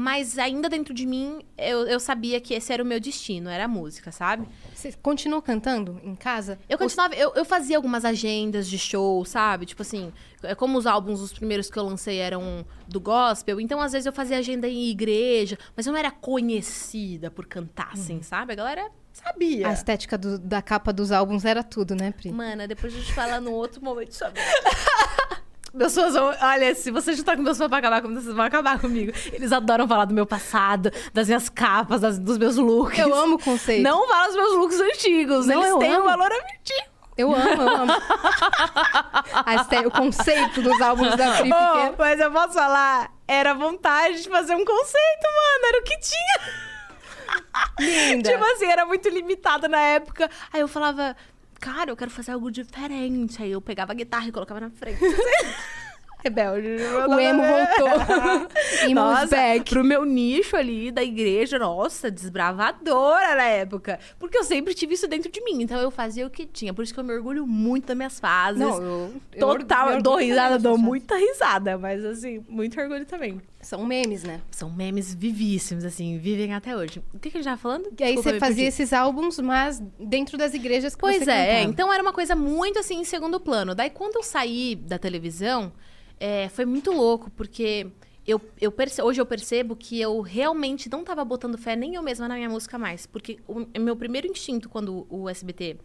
Mas 0.00 0.38
ainda 0.38 0.68
dentro 0.68 0.94
de 0.94 1.04
mim, 1.04 1.40
eu, 1.56 1.80
eu 1.88 1.98
sabia 1.98 2.40
que 2.40 2.54
esse 2.54 2.72
era 2.72 2.80
o 2.80 2.86
meu 2.86 3.00
destino, 3.00 3.50
era 3.50 3.64
a 3.64 3.68
música, 3.68 4.12
sabe? 4.12 4.46
Você 4.72 4.92
continuou 4.92 5.42
cantando 5.42 6.00
em 6.04 6.14
casa? 6.14 6.56
Eu 6.68 6.78
continuava, 6.78 7.16
eu, 7.16 7.32
eu 7.34 7.44
fazia 7.44 7.76
algumas 7.76 8.04
agendas 8.04 8.68
de 8.68 8.78
show, 8.78 9.24
sabe? 9.24 9.66
Tipo 9.66 9.82
assim, 9.82 10.12
é 10.44 10.54
como 10.54 10.78
os 10.78 10.86
álbuns, 10.86 11.20
os 11.20 11.32
primeiros 11.32 11.68
que 11.68 11.76
eu 11.76 11.82
lancei 11.82 12.18
eram 12.18 12.64
do 12.86 13.00
gospel, 13.00 13.60
então 13.60 13.80
às 13.80 13.90
vezes 13.90 14.06
eu 14.06 14.12
fazia 14.12 14.38
agenda 14.38 14.68
em 14.68 14.88
igreja, 14.88 15.58
mas 15.76 15.84
eu 15.84 15.92
não 15.92 15.98
era 15.98 16.12
conhecida 16.12 17.28
por 17.28 17.46
cantar, 17.46 17.90
assim, 17.92 18.22
sabe? 18.22 18.52
A 18.52 18.56
galera 18.56 18.88
sabia. 19.12 19.66
A 19.66 19.72
estética 19.72 20.16
do- 20.16 20.38
da 20.38 20.62
capa 20.62 20.92
dos 20.92 21.10
álbuns 21.10 21.44
era 21.44 21.64
tudo, 21.64 21.96
né, 21.96 22.12
Pri? 22.12 22.30
Mana, 22.30 22.68
depois 22.68 22.94
a 22.94 22.98
gente 22.98 23.12
fala 23.12 23.40
num 23.40 23.50
outro 23.50 23.82
momento 23.82 24.12
sobre. 24.14 24.40
Meus 25.74 25.94
fãs 25.94 26.14
vão. 26.14 26.34
Olha, 26.40 26.74
se 26.74 26.90
você 26.90 27.12
juntar 27.12 27.36
com 27.36 27.42
meus 27.42 27.58
fãs 27.58 27.68
pra 27.68 27.78
acabar 27.78 28.00
comigo, 28.02 28.20
vocês 28.20 28.34
vão 28.34 28.44
acabar 28.44 28.78
comigo. 28.80 29.12
Eles 29.32 29.52
adoram 29.52 29.86
falar 29.86 30.06
do 30.06 30.14
meu 30.14 30.24
passado, 30.26 30.90
das 31.12 31.26
minhas 31.26 31.48
capas, 31.48 32.00
das- 32.00 32.18
dos 32.18 32.38
meus 32.38 32.56
looks. 32.56 32.98
Eu 32.98 33.14
amo 33.14 33.36
o 33.36 33.38
conceito. 33.38 33.82
Não 33.82 34.08
fala 34.08 34.26
dos 34.28 34.36
meus 34.36 34.54
looks 34.54 34.80
antigos. 34.80 35.46
Não, 35.46 35.62
Eles 35.62 35.78
têm 35.78 35.92
um 35.92 35.96
amo. 36.00 36.04
valor 36.06 36.32
afetivo. 36.32 36.88
Eu 37.18 37.34
amo, 37.34 37.62
eu 37.62 37.68
amo. 37.76 37.92
A 39.44 39.54
esté- 39.56 39.80
o 39.86 39.90
conceito 39.90 40.62
dos 40.62 40.80
álbuns 40.80 41.16
da 41.16 41.32
Pri, 41.32 41.50
Oh, 41.52 41.94
mas 41.98 42.20
eu 42.20 42.30
posso 42.30 42.54
falar, 42.54 43.10
era 43.26 43.54
vontade 43.54 44.22
de 44.22 44.28
fazer 44.28 44.54
um 44.54 44.64
conceito, 44.64 45.24
mano. 45.24 45.66
Era 45.66 45.78
o 45.80 45.82
que 45.84 45.98
tinha. 45.98 46.38
linda. 47.80 48.30
Tipo 48.30 48.44
assim, 48.44 48.66
era 48.66 48.86
muito 48.86 49.08
limitado 49.08 49.68
na 49.68 49.80
época. 49.80 50.30
Aí 50.52 50.60
eu 50.60 50.68
falava, 50.68 51.16
cara, 51.60 51.90
eu 51.90 51.96
quero 51.96 52.10
fazer 52.10 52.32
algo 52.32 52.50
diferente. 52.50 53.42
Aí 53.42 53.50
eu 53.52 53.60
pegava 53.60 53.92
a 53.92 53.94
guitarra 53.94 54.28
e 54.28 54.32
colocava 54.32 54.60
na 54.60 54.70
frente. 54.70 54.98
Rebelde. 56.20 56.68
o 57.08 57.20
emo 57.20 57.42
voltou. 57.44 58.48
Emo's 58.90 59.30
back. 59.30 59.70
pro 59.70 59.84
meu 59.84 60.04
nicho 60.04 60.56
ali 60.56 60.90
da 60.90 61.00
igreja, 61.00 61.60
nossa, 61.60 62.10
desbravadora 62.10 63.36
na 63.36 63.44
época. 63.44 64.00
Porque 64.18 64.36
eu 64.36 64.42
sempre 64.42 64.74
tive 64.74 64.94
isso 64.94 65.06
dentro 65.06 65.30
de 65.30 65.40
mim. 65.44 65.62
Então 65.62 65.78
eu 65.80 65.92
fazia 65.92 66.26
o 66.26 66.30
que 66.30 66.44
tinha. 66.44 66.74
Por 66.74 66.82
isso 66.82 66.92
que 66.92 66.98
eu 66.98 67.04
me 67.04 67.14
orgulho 67.14 67.46
muito 67.46 67.86
das 67.86 67.96
minhas 67.96 68.18
fases. 68.18 68.60
Não, 68.60 68.82
eu, 68.82 69.12
eu 69.32 69.38
Total, 69.38 69.80
orgulho- 69.82 69.98
eu 69.98 70.02
dou 70.02 70.16
risada, 70.16 70.58
dou 70.58 70.76
muita 70.76 71.16
risada. 71.16 71.78
Mas 71.78 72.04
assim, 72.04 72.44
muito 72.48 72.80
orgulho 72.80 73.06
também. 73.06 73.40
São 73.60 73.84
memes, 73.84 74.22
né? 74.22 74.40
São 74.52 74.70
memes 74.70 75.12
vivíssimos, 75.14 75.84
assim, 75.84 76.16
vivem 76.18 76.54
até 76.54 76.76
hoje. 76.76 77.02
O 77.12 77.18
que, 77.18 77.28
que 77.30 77.38
a 77.38 77.40
gente 77.40 77.44
tava 77.50 77.60
falando? 77.60 77.88
E 77.98 78.04
aí 78.04 78.14
Desculpa, 78.14 78.30
você 78.30 78.38
fazia 78.38 78.66
esses 78.68 78.92
álbuns, 78.92 79.38
mas 79.40 79.82
dentro 79.98 80.38
das 80.38 80.54
igrejas 80.54 80.94
que 80.94 81.00
Pois 81.00 81.18
você 81.24 81.30
é, 81.30 81.46
cantava. 81.56 81.70
então 81.72 81.92
era 81.92 82.02
uma 82.02 82.12
coisa 82.12 82.36
muito 82.36 82.78
assim 82.78 83.00
em 83.00 83.04
segundo 83.04 83.40
plano. 83.40 83.74
Daí 83.74 83.90
quando 83.90 84.14
eu 84.16 84.22
saí 84.22 84.76
da 84.76 84.96
televisão, 84.98 85.72
é, 86.20 86.48
foi 86.50 86.64
muito 86.64 86.92
louco, 86.92 87.30
porque 87.32 87.88
eu, 88.24 88.40
eu 88.60 88.70
perce- 88.70 89.02
hoje 89.02 89.20
eu 89.20 89.26
percebo 89.26 89.74
que 89.74 90.00
eu 90.00 90.20
realmente 90.20 90.88
não 90.88 91.02
tava 91.02 91.24
botando 91.24 91.58
fé 91.58 91.74
nem 91.74 91.94
eu 91.96 92.02
mesma 92.02 92.28
na 92.28 92.36
minha 92.36 92.48
música 92.48 92.78
mais. 92.78 93.06
Porque 93.06 93.38
o 93.48 93.66
meu 93.80 93.96
primeiro 93.96 94.28
instinto 94.28 94.68
quando 94.68 95.04
o 95.10 95.28
SBT 95.28 95.78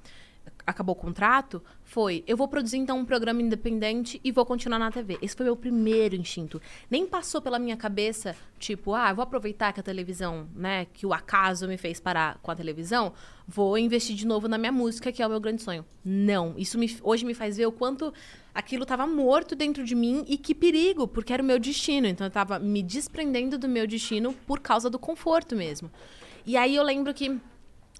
acabou 0.65 0.93
o 0.93 0.97
contrato 0.97 1.61
foi: 1.83 2.23
eu 2.27 2.35
vou 2.37 2.47
produzir 2.47 2.77
então 2.77 2.97
um 2.99 3.05
programa 3.05 3.41
independente 3.41 4.19
e 4.23 4.31
vou 4.31 4.45
continuar 4.45 4.79
na 4.79 4.91
TV. 4.91 5.17
Esse 5.21 5.35
foi 5.35 5.45
meu 5.45 5.55
primeiro 5.55 6.15
instinto. 6.15 6.61
Nem 6.89 7.05
passou 7.05 7.41
pela 7.41 7.59
minha 7.59 7.77
cabeça, 7.77 8.35
tipo, 8.57 8.93
ah, 8.93 9.11
vou 9.13 9.23
aproveitar 9.23 9.73
que 9.73 9.79
a 9.79 9.83
televisão, 9.83 10.47
né, 10.55 10.85
que 10.93 11.05
o 11.05 11.13
acaso 11.13 11.67
me 11.67 11.77
fez 11.77 11.99
parar 11.99 12.39
com 12.41 12.49
a 12.51 12.55
televisão, 12.55 13.13
vou 13.47 13.77
investir 13.77 14.15
de 14.15 14.25
novo 14.25 14.47
na 14.47 14.57
minha 14.57 14.71
música, 14.71 15.11
que 15.11 15.21
é 15.21 15.27
o 15.27 15.29
meu 15.29 15.39
grande 15.39 15.61
sonho. 15.61 15.85
Não, 16.03 16.53
isso 16.57 16.77
me- 16.79 16.97
hoje 17.03 17.25
me 17.25 17.33
faz 17.33 17.57
ver 17.57 17.65
o 17.65 17.71
quanto 17.71 18.13
aquilo 18.53 18.83
estava 18.83 19.05
morto 19.07 19.55
dentro 19.55 19.83
de 19.83 19.95
mim 19.95 20.23
e 20.27 20.37
que 20.37 20.53
perigo, 20.55 21.07
porque 21.07 21.33
era 21.33 21.43
o 21.43 21.45
meu 21.45 21.59
destino. 21.59 22.07
Então 22.07 22.25
eu 22.27 22.31
tava 22.31 22.59
me 22.59 22.81
desprendendo 22.83 23.57
do 23.57 23.67
meu 23.67 23.85
destino 23.87 24.33
por 24.45 24.59
causa 24.59 24.89
do 24.89 24.99
conforto 24.99 25.55
mesmo. 25.55 25.91
E 26.45 26.57
aí 26.57 26.75
eu 26.75 26.83
lembro 26.83 27.13
que 27.13 27.39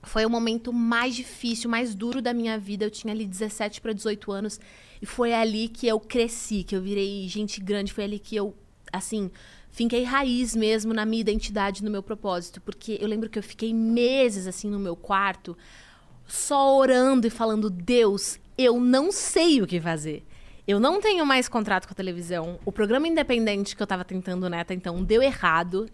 foi 0.03 0.25
o 0.25 0.29
momento 0.29 0.71
mais 0.71 1.15
difícil, 1.15 1.69
mais 1.69 1.95
duro 1.95 2.21
da 2.21 2.33
minha 2.33 2.57
vida. 2.57 2.85
Eu 2.85 2.91
tinha 2.91 3.13
ali 3.13 3.25
17 3.25 3.81
para 3.81 3.93
18 3.93 4.31
anos 4.31 4.59
e 5.01 5.05
foi 5.05 5.33
ali 5.33 5.67
que 5.67 5.87
eu 5.87 5.99
cresci, 5.99 6.63
que 6.63 6.75
eu 6.75 6.81
virei 6.81 7.27
gente 7.27 7.61
grande, 7.61 7.93
foi 7.93 8.03
ali 8.03 8.19
que 8.19 8.35
eu 8.35 8.55
assim, 8.91 9.31
finquei 9.71 10.03
raiz 10.03 10.55
mesmo 10.55 10.93
na 10.93 11.05
minha 11.05 11.21
identidade, 11.21 11.83
no 11.83 11.89
meu 11.89 12.03
propósito, 12.03 12.61
porque 12.61 12.97
eu 13.01 13.07
lembro 13.07 13.29
que 13.29 13.39
eu 13.39 13.43
fiquei 13.43 13.73
meses 13.73 14.45
assim 14.45 14.69
no 14.69 14.79
meu 14.79 14.95
quarto 14.95 15.57
só 16.27 16.77
orando 16.77 17.25
e 17.25 17.29
falando: 17.29 17.69
"Deus, 17.69 18.39
eu 18.57 18.79
não 18.79 19.11
sei 19.11 19.61
o 19.61 19.67
que 19.67 19.81
fazer. 19.81 20.23
Eu 20.65 20.79
não 20.79 21.01
tenho 21.01 21.25
mais 21.25 21.49
contrato 21.49 21.87
com 21.87 21.93
a 21.93 21.95
televisão. 21.95 22.59
O 22.65 22.71
programa 22.71 23.07
independente 23.07 23.75
que 23.75 23.83
eu 23.83 23.87
tava 23.87 24.05
tentando, 24.05 24.49
né, 24.49 24.61
até 24.61 24.73
então, 24.73 25.03
deu 25.03 25.21
errado. 25.21 25.89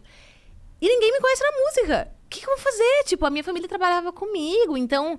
E 0.79 0.87
ninguém 0.87 1.11
me 1.11 1.19
conhece 1.19 1.43
na 1.43 1.51
música. 1.51 2.18
O 2.29 2.31
que, 2.31 2.41
que 2.41 2.45
eu 2.47 2.55
vou 2.55 2.59
fazer? 2.63 3.03
Tipo, 3.05 3.25
a 3.25 3.29
minha 3.31 3.43
família 3.43 3.67
trabalhava 3.67 4.13
comigo, 4.13 4.77
então 4.77 5.17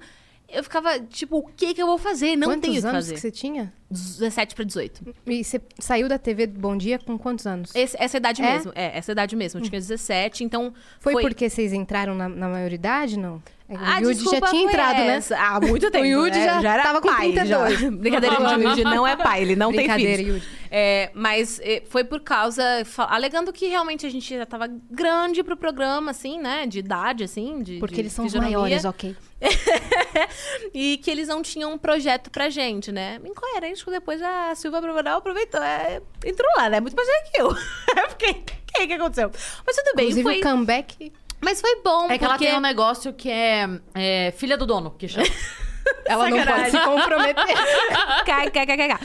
eu 0.48 0.62
ficava, 0.62 0.98
tipo, 1.00 1.38
o 1.38 1.46
que 1.56 1.74
que 1.74 1.82
eu 1.82 1.86
vou 1.88 1.98
fazer? 1.98 2.36
Não 2.36 2.48
Quantos 2.48 2.62
tenho 2.62 2.78
o 2.78 2.80
que 2.80 2.86
anos 2.86 2.96
fazer. 3.06 3.14
que 3.14 3.20
você 3.20 3.30
tinha? 3.32 3.72
17 3.90 4.54
para 4.54 4.64
18. 4.64 5.14
E 5.26 5.42
você 5.44 5.61
saiu 5.78 6.08
da 6.08 6.18
TV 6.18 6.46
Bom 6.46 6.76
Dia 6.76 7.00
com 7.00 7.18
quantos 7.18 7.46
anos? 7.46 7.74
Esse- 7.74 7.96
essa 7.98 8.16
idade 8.16 8.40
É? 8.42 8.52
mesmo. 8.52 8.72
É, 8.76 8.96
essa 8.96 9.11
idade 9.11 9.34
mesmo. 9.34 9.58
Eu 9.58 9.64
tinha 9.64 9.80
17, 9.80 10.44
então 10.44 10.72
Foi, 11.00 11.20
porque 11.20 11.48
vocês 11.50 11.72
entraram 11.72 12.14
na, 12.14 12.28
na 12.28 12.48
maioridade, 12.48 13.18
não? 13.18 13.36
É 13.36 13.40
que 13.77 13.85
A 13.85 13.99
o 13.99 14.11
Yudi 14.11 14.25
já 14.25 14.41
tinha 14.41 14.64
entrado, 14.64 15.01
essa. 15.01 15.35
né? 15.35 15.41
Há 15.43 15.61
muito 15.61 15.91
tempo. 15.93 16.05
Yudi 16.05 16.39
né? 16.39 16.61
já 16.61 16.73
era 16.75 16.83
tava 16.83 17.01
com 17.01 17.09
pai, 17.09 17.33
32. 17.33 17.79
já. 17.79 17.91
Brincadeira, 17.91 18.37
gente, 18.37 18.55
o 18.55 18.68
Yudi 18.68 18.85
não 18.85 19.07
é 19.07 19.16
pai, 19.16 19.43
ele 19.43 19.57
não 19.57 19.71
tem 19.71 19.81
Brincadeira, 19.81 20.16
filhos. 20.18 20.35
Yudi. 20.37 20.61
É, 20.71 21.11
mas 21.14 21.61
é, 21.62 21.83
foi 21.89 22.05
por 22.05 22.21
causa, 22.21 22.62
alegando 23.09 23.53
que 23.53 23.66
realmente 23.66 24.07
a 24.07 24.11
gente 24.11 24.37
já 24.37 24.47
tava 24.47 24.68
grande 24.91 25.43
pro 25.43 25.57
programa, 25.57 26.12
assim, 26.12 26.39
né? 26.39 26.66
De 26.66 26.79
idade, 26.79 27.25
assim, 27.25 27.62
de 27.62 27.79
Porque 27.79 27.97
de 27.97 28.01
eles 28.03 28.12
são 28.12 28.25
os 28.25 28.35
maiores, 28.35 28.85
ok. 28.85 29.16
e 30.75 30.99
que 30.99 31.11
eles 31.11 31.27
não 31.29 31.43
tinham 31.43 31.73
um 31.73 31.79
projeto 31.79 32.31
pra 32.31 32.49
gente, 32.51 32.93
né? 32.93 33.18
Incoerente 33.25 33.85
depois 33.91 34.21
a 34.23 34.55
Silvia 34.55 34.81
Bravanel 34.81 35.16
aproveitou, 35.16 35.62
é, 35.62 36.01
entrou 36.25 36.49
lá, 36.57 36.68
né? 36.68 36.81
Muito 36.81 36.95
mais 36.95 37.09
velha 37.09 37.25
que 37.33 37.41
eu. 37.41 37.51
É 37.97 38.07
porque, 38.07 38.31
o 38.31 38.35
que, 38.75 38.87
que 38.87 38.93
aconteceu? 38.93 39.31
Mas 39.66 39.77
tudo 39.77 39.97
bem, 39.97 40.11
Inclusive, 40.11 40.23
foi, 40.23 40.39
o 40.39 40.43
comeback... 40.43 41.12
mas 41.41 41.61
foi 41.61 41.80
bom, 41.82 42.11
É 42.11 42.18
que 42.18 42.24
ela 42.24 42.34
porque... 42.34 42.47
tem 42.47 42.57
um 42.57 42.61
negócio 42.61 43.12
que 43.12 43.30
é, 43.30 43.68
é 43.95 44.32
filha 44.36 44.57
do 44.57 44.66
dono, 44.66 44.91
que 44.93 45.09
chama. 45.09 45.26
Ela 46.05 46.28
não 46.28 46.45
pode 46.45 46.70
se 46.70 46.78
comprometer. 46.80 47.57
Cai, 48.26 48.51
cai, 48.51 48.66
cai, 48.66 48.76
cai, 48.76 48.88
cai. 48.88 48.99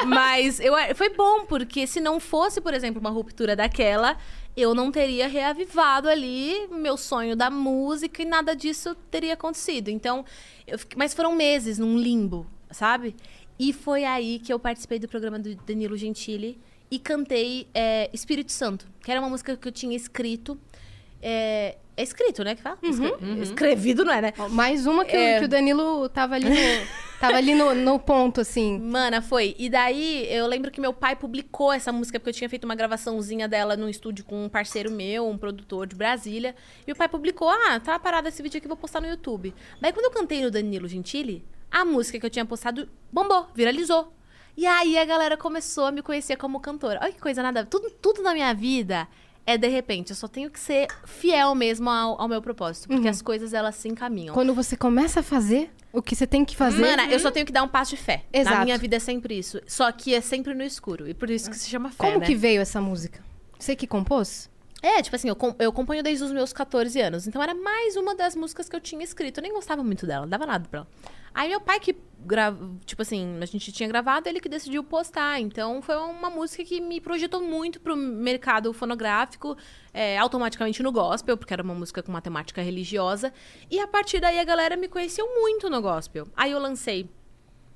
É, 0.00 0.04
mas 0.06 0.58
eu, 0.60 0.72
foi 0.94 1.10
bom, 1.10 1.44
porque 1.44 1.86
se 1.86 2.00
não 2.00 2.18
fosse, 2.18 2.60
por 2.60 2.72
exemplo, 2.72 2.98
uma 3.00 3.10
ruptura 3.10 3.54
daquela, 3.54 4.16
eu 4.56 4.74
não 4.74 4.90
teria 4.90 5.28
reavivado 5.28 6.08
ali 6.08 6.66
meu 6.70 6.96
sonho 6.96 7.36
da 7.36 7.50
música 7.50 8.22
e 8.22 8.24
nada 8.24 8.56
disso 8.56 8.94
teria 9.10 9.34
acontecido. 9.34 9.88
Então, 9.88 10.24
eu 10.66 10.78
fiquei- 10.78 10.96
mas 10.98 11.12
foram 11.14 11.32
meses 11.34 11.78
num 11.78 11.98
limbo, 11.98 12.46
sabe? 12.70 13.14
E 13.58 13.72
foi 13.72 14.04
aí 14.04 14.38
que 14.38 14.52
eu 14.52 14.58
participei 14.58 14.98
do 14.98 15.06
programa 15.08 15.38
do 15.38 15.54
Danilo 15.54 15.96
Gentili, 15.96 16.58
e 16.90 16.98
cantei 16.98 17.68
é, 17.74 18.08
Espírito 18.14 18.50
Santo, 18.50 18.86
que 19.02 19.10
era 19.10 19.20
uma 19.20 19.28
música 19.28 19.54
que 19.56 19.68
eu 19.68 19.72
tinha 19.72 19.94
escrito. 19.94 20.58
É, 21.20 21.76
é 21.96 22.02
escrito, 22.02 22.44
né? 22.44 22.54
Que 22.54 22.62
fala? 22.62 22.78
Escre- 22.82 23.42
Escrevido, 23.42 24.04
não 24.04 24.12
é, 24.12 24.20
né? 24.22 24.32
Mais 24.50 24.86
uma 24.86 25.04
que, 25.04 25.16
o- 25.16 25.20
É. 25.20 25.38
que 25.40 25.44
o 25.44 25.48
Danilo 25.48 26.08
tava 26.08 26.36
ali 26.36 26.48
no, 26.48 26.86
tava 27.20 27.36
ali 27.36 27.54
no, 27.54 27.74
no 27.74 27.98
ponto, 27.98 28.40
assim. 28.40 28.78
Mana, 28.78 29.20
foi. 29.20 29.56
E 29.58 29.68
daí, 29.68 30.26
eu 30.30 30.46
lembro 30.46 30.70
que 30.70 30.80
meu 30.80 30.92
pai 30.92 31.16
publicou 31.16 31.72
essa 31.72 31.90
música, 31.92 32.20
porque 32.20 32.30
eu 32.30 32.34
tinha 32.34 32.48
feito 32.48 32.64
uma 32.64 32.76
gravaçãozinha 32.76 33.48
dela 33.48 33.76
num 33.76 33.88
estúdio 33.88 34.24
com 34.24 34.44
um 34.44 34.48
parceiro 34.48 34.90
meu, 34.92 35.28
um 35.28 35.36
produtor 35.36 35.86
de 35.88 35.96
Brasília. 35.96 36.54
E 36.86 36.92
o 36.92 36.96
pai 36.96 37.08
publicou, 37.08 37.48
ah, 37.48 37.80
tá 37.80 37.98
parado 37.98 38.28
esse 38.28 38.40
vídeo 38.42 38.58
aqui, 38.58 38.68
vou 38.68 38.76
postar 38.76 39.00
no 39.00 39.08
YouTube. 39.08 39.52
Daí, 39.80 39.92
quando 39.92 40.04
eu 40.06 40.12
cantei 40.12 40.40
no 40.42 40.50
Danilo 40.52 40.86
Gentili, 40.86 41.44
a 41.70 41.84
música 41.84 42.20
que 42.20 42.24
eu 42.26 42.30
tinha 42.30 42.44
postado 42.44 42.88
bombou, 43.12 43.48
viralizou. 43.54 44.12
E 44.56 44.66
aí, 44.66 44.96
a 44.98 45.04
galera 45.04 45.36
começou 45.36 45.86
a 45.86 45.92
me 45.92 46.02
conhecer 46.02 46.36
como 46.36 46.58
cantora. 46.60 46.98
Olha 47.02 47.12
que 47.12 47.20
coisa 47.20 47.42
nada... 47.44 47.64
Tudo, 47.64 47.90
tudo 47.90 48.22
na 48.22 48.32
minha 48.34 48.52
vida 48.52 49.06
é 49.48 49.56
de 49.56 49.66
repente. 49.66 50.10
Eu 50.10 50.16
só 50.16 50.28
tenho 50.28 50.50
que 50.50 50.60
ser 50.60 50.88
fiel 51.06 51.54
mesmo 51.54 51.88
ao, 51.88 52.20
ao 52.20 52.28
meu 52.28 52.42
propósito. 52.42 52.86
Porque 52.86 53.08
as 53.08 53.22
coisas, 53.22 53.54
elas 53.54 53.74
se 53.76 53.88
encaminham. 53.88 54.34
Quando 54.34 54.52
você 54.52 54.76
começa 54.76 55.20
a 55.20 55.22
fazer 55.22 55.70
o 55.90 56.02
que 56.02 56.14
você 56.14 56.26
tem 56.26 56.44
que 56.44 56.54
fazer. 56.54 56.82
Mana, 56.82 57.10
eu 57.10 57.18
só 57.18 57.30
tenho 57.30 57.46
que 57.46 57.52
dar 57.52 57.62
um 57.62 57.68
passo 57.68 57.96
de 57.96 57.96
fé. 57.96 58.24
Na 58.30 58.40
Exato. 58.40 58.64
minha 58.64 58.76
vida 58.76 58.96
é 58.96 58.98
sempre 58.98 59.38
isso. 59.38 59.58
Só 59.66 59.90
que 59.90 60.14
é 60.14 60.20
sempre 60.20 60.52
no 60.54 60.62
escuro. 60.62 61.08
E 61.08 61.14
por 61.14 61.30
isso 61.30 61.50
que 61.50 61.56
se 61.56 61.66
chama 61.70 61.88
fé, 61.90 61.96
Como 61.96 62.18
né? 62.18 62.26
que 62.26 62.34
veio 62.34 62.60
essa 62.60 62.78
música? 62.78 63.24
Você 63.58 63.74
que 63.74 63.86
compôs? 63.86 64.50
É, 64.82 65.02
tipo 65.02 65.16
assim, 65.16 65.28
eu, 65.28 65.36
eu 65.58 66.02
desde 66.02 66.24
os 66.24 66.32
meus 66.32 66.52
14 66.52 67.00
anos. 67.00 67.26
Então 67.26 67.42
era 67.42 67.54
mais 67.54 67.96
uma 67.96 68.14
das 68.14 68.36
músicas 68.36 68.68
que 68.68 68.76
eu 68.76 68.80
tinha 68.80 69.02
escrito. 69.02 69.38
Eu 69.38 69.42
nem 69.42 69.52
gostava 69.52 69.82
muito 69.82 70.06
dela, 70.06 70.22
não 70.22 70.30
dava 70.30 70.46
nada 70.46 70.68
pra 70.68 70.80
ela. 70.80 70.88
Aí 71.34 71.48
meu 71.48 71.60
pai 71.60 71.78
que 71.78 71.96
grava, 72.20 72.70
tipo 72.84 73.02
assim, 73.02 73.38
a 73.40 73.46
gente 73.46 73.70
tinha 73.70 73.88
gravado, 73.88 74.28
ele 74.28 74.40
que 74.40 74.48
decidiu 74.48 74.82
postar. 74.84 75.40
Então 75.40 75.82
foi 75.82 75.96
uma 75.96 76.30
música 76.30 76.64
que 76.64 76.80
me 76.80 77.00
projetou 77.00 77.42
muito 77.42 77.80
pro 77.80 77.96
mercado 77.96 78.72
fonográfico, 78.72 79.56
é, 79.92 80.16
automaticamente 80.18 80.82
no 80.82 80.92
gospel, 80.92 81.36
porque 81.36 81.52
era 81.52 81.62
uma 81.62 81.74
música 81.74 82.02
com 82.02 82.10
uma 82.10 82.22
temática 82.22 82.62
religiosa. 82.62 83.32
E 83.70 83.80
a 83.80 83.86
partir 83.86 84.20
daí 84.20 84.38
a 84.38 84.44
galera 84.44 84.76
me 84.76 84.88
conheceu 84.88 85.26
muito 85.40 85.68
no 85.68 85.82
gospel. 85.82 86.28
Aí 86.36 86.52
eu 86.52 86.58
lancei 86.58 87.08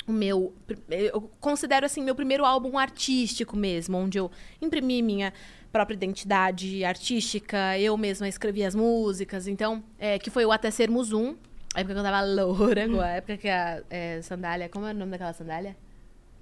o 0.06 0.12
meu. 0.12 0.54
Eu 0.88 1.30
considero 1.40 1.86
assim, 1.86 2.02
meu 2.02 2.14
primeiro 2.14 2.44
álbum 2.44 2.78
artístico 2.78 3.56
mesmo, 3.56 3.96
onde 3.96 4.18
eu 4.18 4.30
imprimi 4.60 5.02
minha 5.02 5.32
própria 5.72 5.94
identidade 5.94 6.84
artística, 6.84 7.78
eu 7.78 7.96
mesma 7.96 8.28
escrevi 8.28 8.62
as 8.62 8.74
músicas, 8.74 9.48
então, 9.48 9.82
é, 9.98 10.18
que 10.18 10.30
foi 10.30 10.44
o 10.44 10.52
Até 10.52 10.70
Sermos 10.70 11.12
Um. 11.12 11.34
A 11.74 11.80
época 11.80 11.94
que 11.94 12.00
eu 12.00 12.04
tava 12.04 12.20
loura, 12.26 12.84
a 13.02 13.08
época 13.08 13.36
que 13.38 13.48
a 13.48 13.82
é, 13.88 14.20
sandália. 14.20 14.68
Como 14.68 14.86
é 14.86 14.90
o 14.90 14.94
nome 14.94 15.12
daquela 15.12 15.32
sandália? 15.32 15.74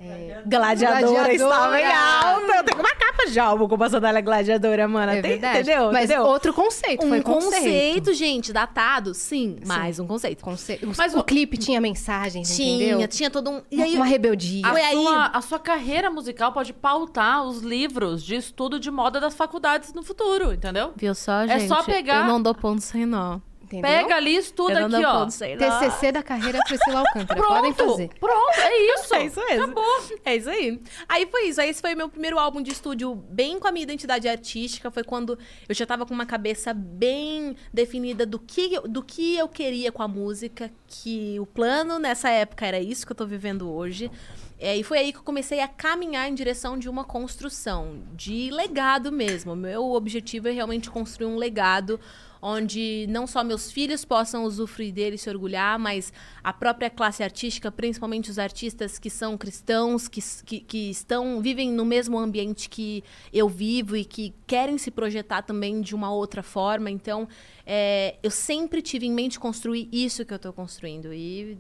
É, 0.03 0.43
gladiadora, 0.47 1.01
Gladiadora. 1.03 1.33
estava 1.35 1.79
em 1.81 1.85
alta. 1.93 2.57
Eu 2.57 2.65
tenho 2.65 2.81
uma 2.81 2.95
capa 2.95 3.27
de 3.31 3.39
álbum 3.39 3.69
com 3.69 3.75
uma 3.75 3.91
sandália 3.91 4.23
gladiadora, 4.23 4.89
mano. 4.89 5.13
É 5.13 5.21
Tem-. 5.21 5.37
Entendeu? 5.37 5.93
Mas 5.93 6.05
entendeu? 6.07 6.25
outro 6.27 6.55
conceito, 6.55 7.05
um 7.05 7.09
foi 7.11 7.21
conceito, 7.23 8.15
gente, 8.15 8.51
datado, 8.51 9.13
sim, 9.13 9.59
mais 9.67 9.99
um 9.99 10.07
conceito. 10.07 10.43
Conce- 10.43 10.81
o- 10.83 10.93
Mas 10.97 11.13
o, 11.15 11.19
o- 11.19 11.25
clipe 11.25 11.59
tinha 11.59 11.81
mensagens, 11.83 12.57
Tinha, 12.57 12.87
entendeu? 12.93 13.09
tinha 13.09 13.29
todo 13.31 13.51
um. 13.51 13.63
E 13.71 13.83
aí, 13.83 13.95
Uma 13.95 14.07
rebeldia. 14.07 14.67
A, 14.67 14.71
Foi 14.71 14.81
aí- 14.81 14.95
sua, 15.03 15.27
a 15.27 15.41
sua 15.43 15.59
carreira 15.59 16.11
musical 16.11 16.51
pode 16.53 16.73
pautar 16.73 17.45
os 17.45 17.61
livros 17.61 18.23
de 18.25 18.37
estudo 18.37 18.81
de 18.81 18.91
moda 18.91 19.21
das 19.21 19.35
faculdades 19.35 19.93
no 19.93 20.03
futuro, 20.03 20.55
entendeu? 20.55 20.93
Viu 20.97 21.15
só, 21.15 21.43
É 21.43 21.59
gente? 21.59 21.69
só 21.69 21.83
pegar- 21.83 22.23
Eu 22.23 22.33
não 22.33 22.41
dou 22.41 22.55
ponto 22.55 22.81
sem 22.81 23.05
nó. 23.05 23.39
Entendeu? 23.77 23.91
Pega 24.03 24.17
ali, 24.17 24.37
estuda 24.37 24.87
aqui, 24.87 25.05
ó. 25.05 25.27
TCC 25.27 26.13
da 26.13 26.23
carreira 26.23 26.59
Priscila 26.67 27.01
Alcântara. 27.01 27.43
Podem 27.43 27.73
Pronto, 27.73 27.91
fazer. 27.93 28.11
pronto, 28.19 28.59
é 28.59 28.95
isso. 28.95 29.15
É 29.21 29.27
isso 29.27 29.41
mesmo. 29.45 29.65
Acabou. 29.65 30.03
É 30.25 30.37
isso 30.37 30.49
aí. 30.51 30.81
Aí 31.09 31.27
foi 31.27 31.49
isso. 31.49 31.61
Aí 31.61 31.69
esse 31.71 31.81
foi 31.81 31.95
meu 31.95 32.09
primeiro 32.09 32.39
álbum 32.39 32.63
de 32.63 32.71
estúdio 32.71 33.15
bem 33.15 33.59
com 33.59 33.67
a 33.69 33.73
minha 33.73 33.83
identidade 33.83 34.29
artística. 34.29 34.91
Foi 34.91 35.05
quando 35.05 35.39
eu 35.69 35.75
já 35.75 35.85
tava 35.87 36.07
com 36.07 36.15
uma 36.15 36.27
cabeça 36.27 36.73
bem 36.75 37.57
definida 37.73 38.25
do 38.25 38.39
que, 38.39 38.75
eu- 38.75 38.89
do 38.89 39.03
que 39.03 39.37
eu 39.37 39.49
queria 39.49 39.91
com 39.93 40.03
a 40.03 40.09
música. 40.09 40.71
Que 40.87 41.39
o 41.39 41.47
plano 41.47 41.99
nessa 41.99 42.29
época 42.31 42.65
era 42.67 42.81
isso 42.81 43.05
que 43.07 43.13
eu 43.13 43.17
tô 43.17 43.27
vivendo 43.27 43.71
hoje. 43.71 44.11
É, 44.59 44.77
e 44.77 44.83
foi 44.85 44.99
aí 44.99 45.13
que 45.13 45.19
eu 45.19 45.23
comecei 45.23 45.61
a 45.61 45.69
caminhar 45.69 46.29
em 46.29 46.35
direção 46.35 46.79
de 46.79 46.87
uma 46.89 47.03
construção, 47.05 48.03
de 48.15 48.51
legado 48.51 49.11
mesmo. 49.11 49.57
Meu 49.57 49.93
objetivo 49.93 50.49
é 50.49 50.51
realmente 50.51 50.91
construir 50.91 51.27
um 51.27 51.37
legado 51.37 51.99
onde 52.43 53.07
não 53.09 53.27
só 53.27 53.45
meus 53.45 53.71
filhos 53.71 54.05
possam 54.05 54.45
usufruir 54.45 54.93
dele 54.93 55.17
e 55.17 55.19
se 55.19 55.29
orgulhar, 55.29 55.79
mas 55.79 56.13
a 56.43 56.53
própria 56.53 56.89
classe 56.89 57.23
artística, 57.23 57.71
principalmente 57.71 58.31
os 58.31 58.39
artistas 58.39 58.99
que 58.99 59.11
são 59.11 59.37
cristãos, 59.37 60.09
que, 60.09 60.21
que, 60.45 60.61
que 60.61 60.91
estão 60.91 61.41
vivem 61.41 61.71
no 61.71 61.85
mesmo 61.85 62.19
ambiente 62.19 62.69
que 62.69 63.05
eu 63.33 63.49
vivo 63.49 63.97
e 63.97 64.05
que 64.05 64.35
querem 64.47 64.79
se 64.79 64.91
projetar 64.91 65.43
também 65.43 65.81
de 65.81 65.95
uma 65.95 66.13
outra 66.13 66.43
forma. 66.43 66.91
Então, 66.91 67.29
é, 67.67 68.17
eu 68.23 68.31
sempre 68.31 68.81
tive 68.81 69.07
em 69.07 69.13
mente 69.13 69.39
construir 69.39 69.89
isso 69.93 70.25
que 70.25 70.33
eu 70.33 70.37
estou 70.37 70.53
construindo 70.53 71.13
e, 71.13 71.59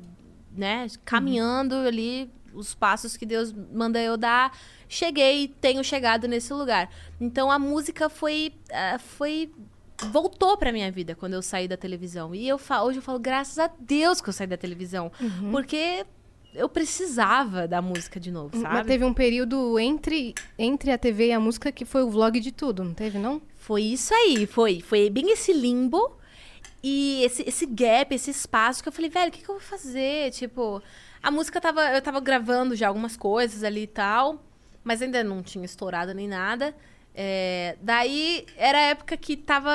né, 0.57 0.87
caminhando 1.05 1.74
ali 1.74 2.31
os 2.55 2.74
passos 2.74 3.16
que 3.16 3.24
Deus 3.24 3.53
manda 3.53 4.01
eu 4.01 4.16
dar, 4.16 4.57
cheguei, 4.89 5.49
tenho 5.61 5.83
chegado 5.85 6.26
nesse 6.26 6.53
lugar. 6.53 6.91
Então 7.20 7.51
a 7.51 7.59
música 7.59 8.09
foi 8.09 8.53
ah, 8.72 8.99
foi 8.99 9.53
voltou 10.07 10.57
pra 10.57 10.72
minha 10.72 10.90
vida 10.90 11.14
quando 11.14 11.34
eu 11.34 11.42
saí 11.42 11.68
da 11.68 11.76
televisão. 11.76 12.34
E 12.34 12.48
eu 12.48 12.59
fa- 12.59 12.82
hoje 12.82 12.98
eu 12.98 13.03
falo 13.03 13.18
graças 13.18 13.59
a 13.59 13.70
Deus 13.78 14.20
que 14.20 14.28
eu 14.28 14.32
saí 14.32 14.46
da 14.46 14.57
televisão, 14.57 15.11
porque 15.51 16.05
eu 16.55 16.68
precisava 16.68 17.68
da 17.68 17.80
música 17.80 18.18
de 18.18 18.30
novo, 18.30 18.51
Mas 18.55 18.62
sabe? 18.62 18.88
teve 18.88 19.05
um 19.05 19.14
período 19.14 19.78
entre, 19.78 20.34
entre 20.59 20.90
a 20.90 20.98
TV 20.98 21.28
e 21.28 21.32
a 21.32 21.38
música 21.40 21.70
que 21.70 21.84
foi 21.84 22.03
o 22.03 22.11
vlog 22.11 22.40
de 22.40 22.51
tudo, 22.51 22.82
não 22.82 22.92
teve, 22.94 23.18
não? 23.18 23.40
Foi 23.57 23.82
isso 23.82 24.12
aí, 24.14 24.46
foi. 24.46 24.80
Foi 24.80 25.09
bem 25.11 25.30
esse 25.32 25.53
limbo 25.53 26.16
e 26.82 27.22
esse, 27.24 27.42
esse 27.46 27.66
gap, 27.66 28.14
esse 28.14 28.30
espaço 28.30 28.82
que 28.82 28.88
eu 28.88 28.92
falei, 28.92 29.11
velho, 29.11 29.28
o 29.28 29.32
que, 29.32 29.42
que 29.42 29.48
eu 29.48 29.55
vou 29.57 29.62
fazer? 29.62 30.30
Tipo, 30.32 30.82
a 31.22 31.30
música 31.30 31.61
tava. 31.61 31.82
Eu 31.92 32.01
tava 32.03 32.18
gravando 32.20 32.74
já 32.74 32.88
algumas 32.88 33.16
coisas 33.16 33.62
ali 33.62 33.82
e 33.82 33.86
tal, 33.86 34.42
mas 34.82 35.03
ainda 35.03 35.22
não 35.22 35.42
tinha 35.42 35.64
estourado 35.64 36.14
nem 36.14 36.26
nada. 36.26 36.74
É, 37.14 37.76
daí 37.82 38.46
era 38.56 38.78
a 38.78 38.82
época 38.82 39.16
que 39.16 39.36
tava 39.36 39.70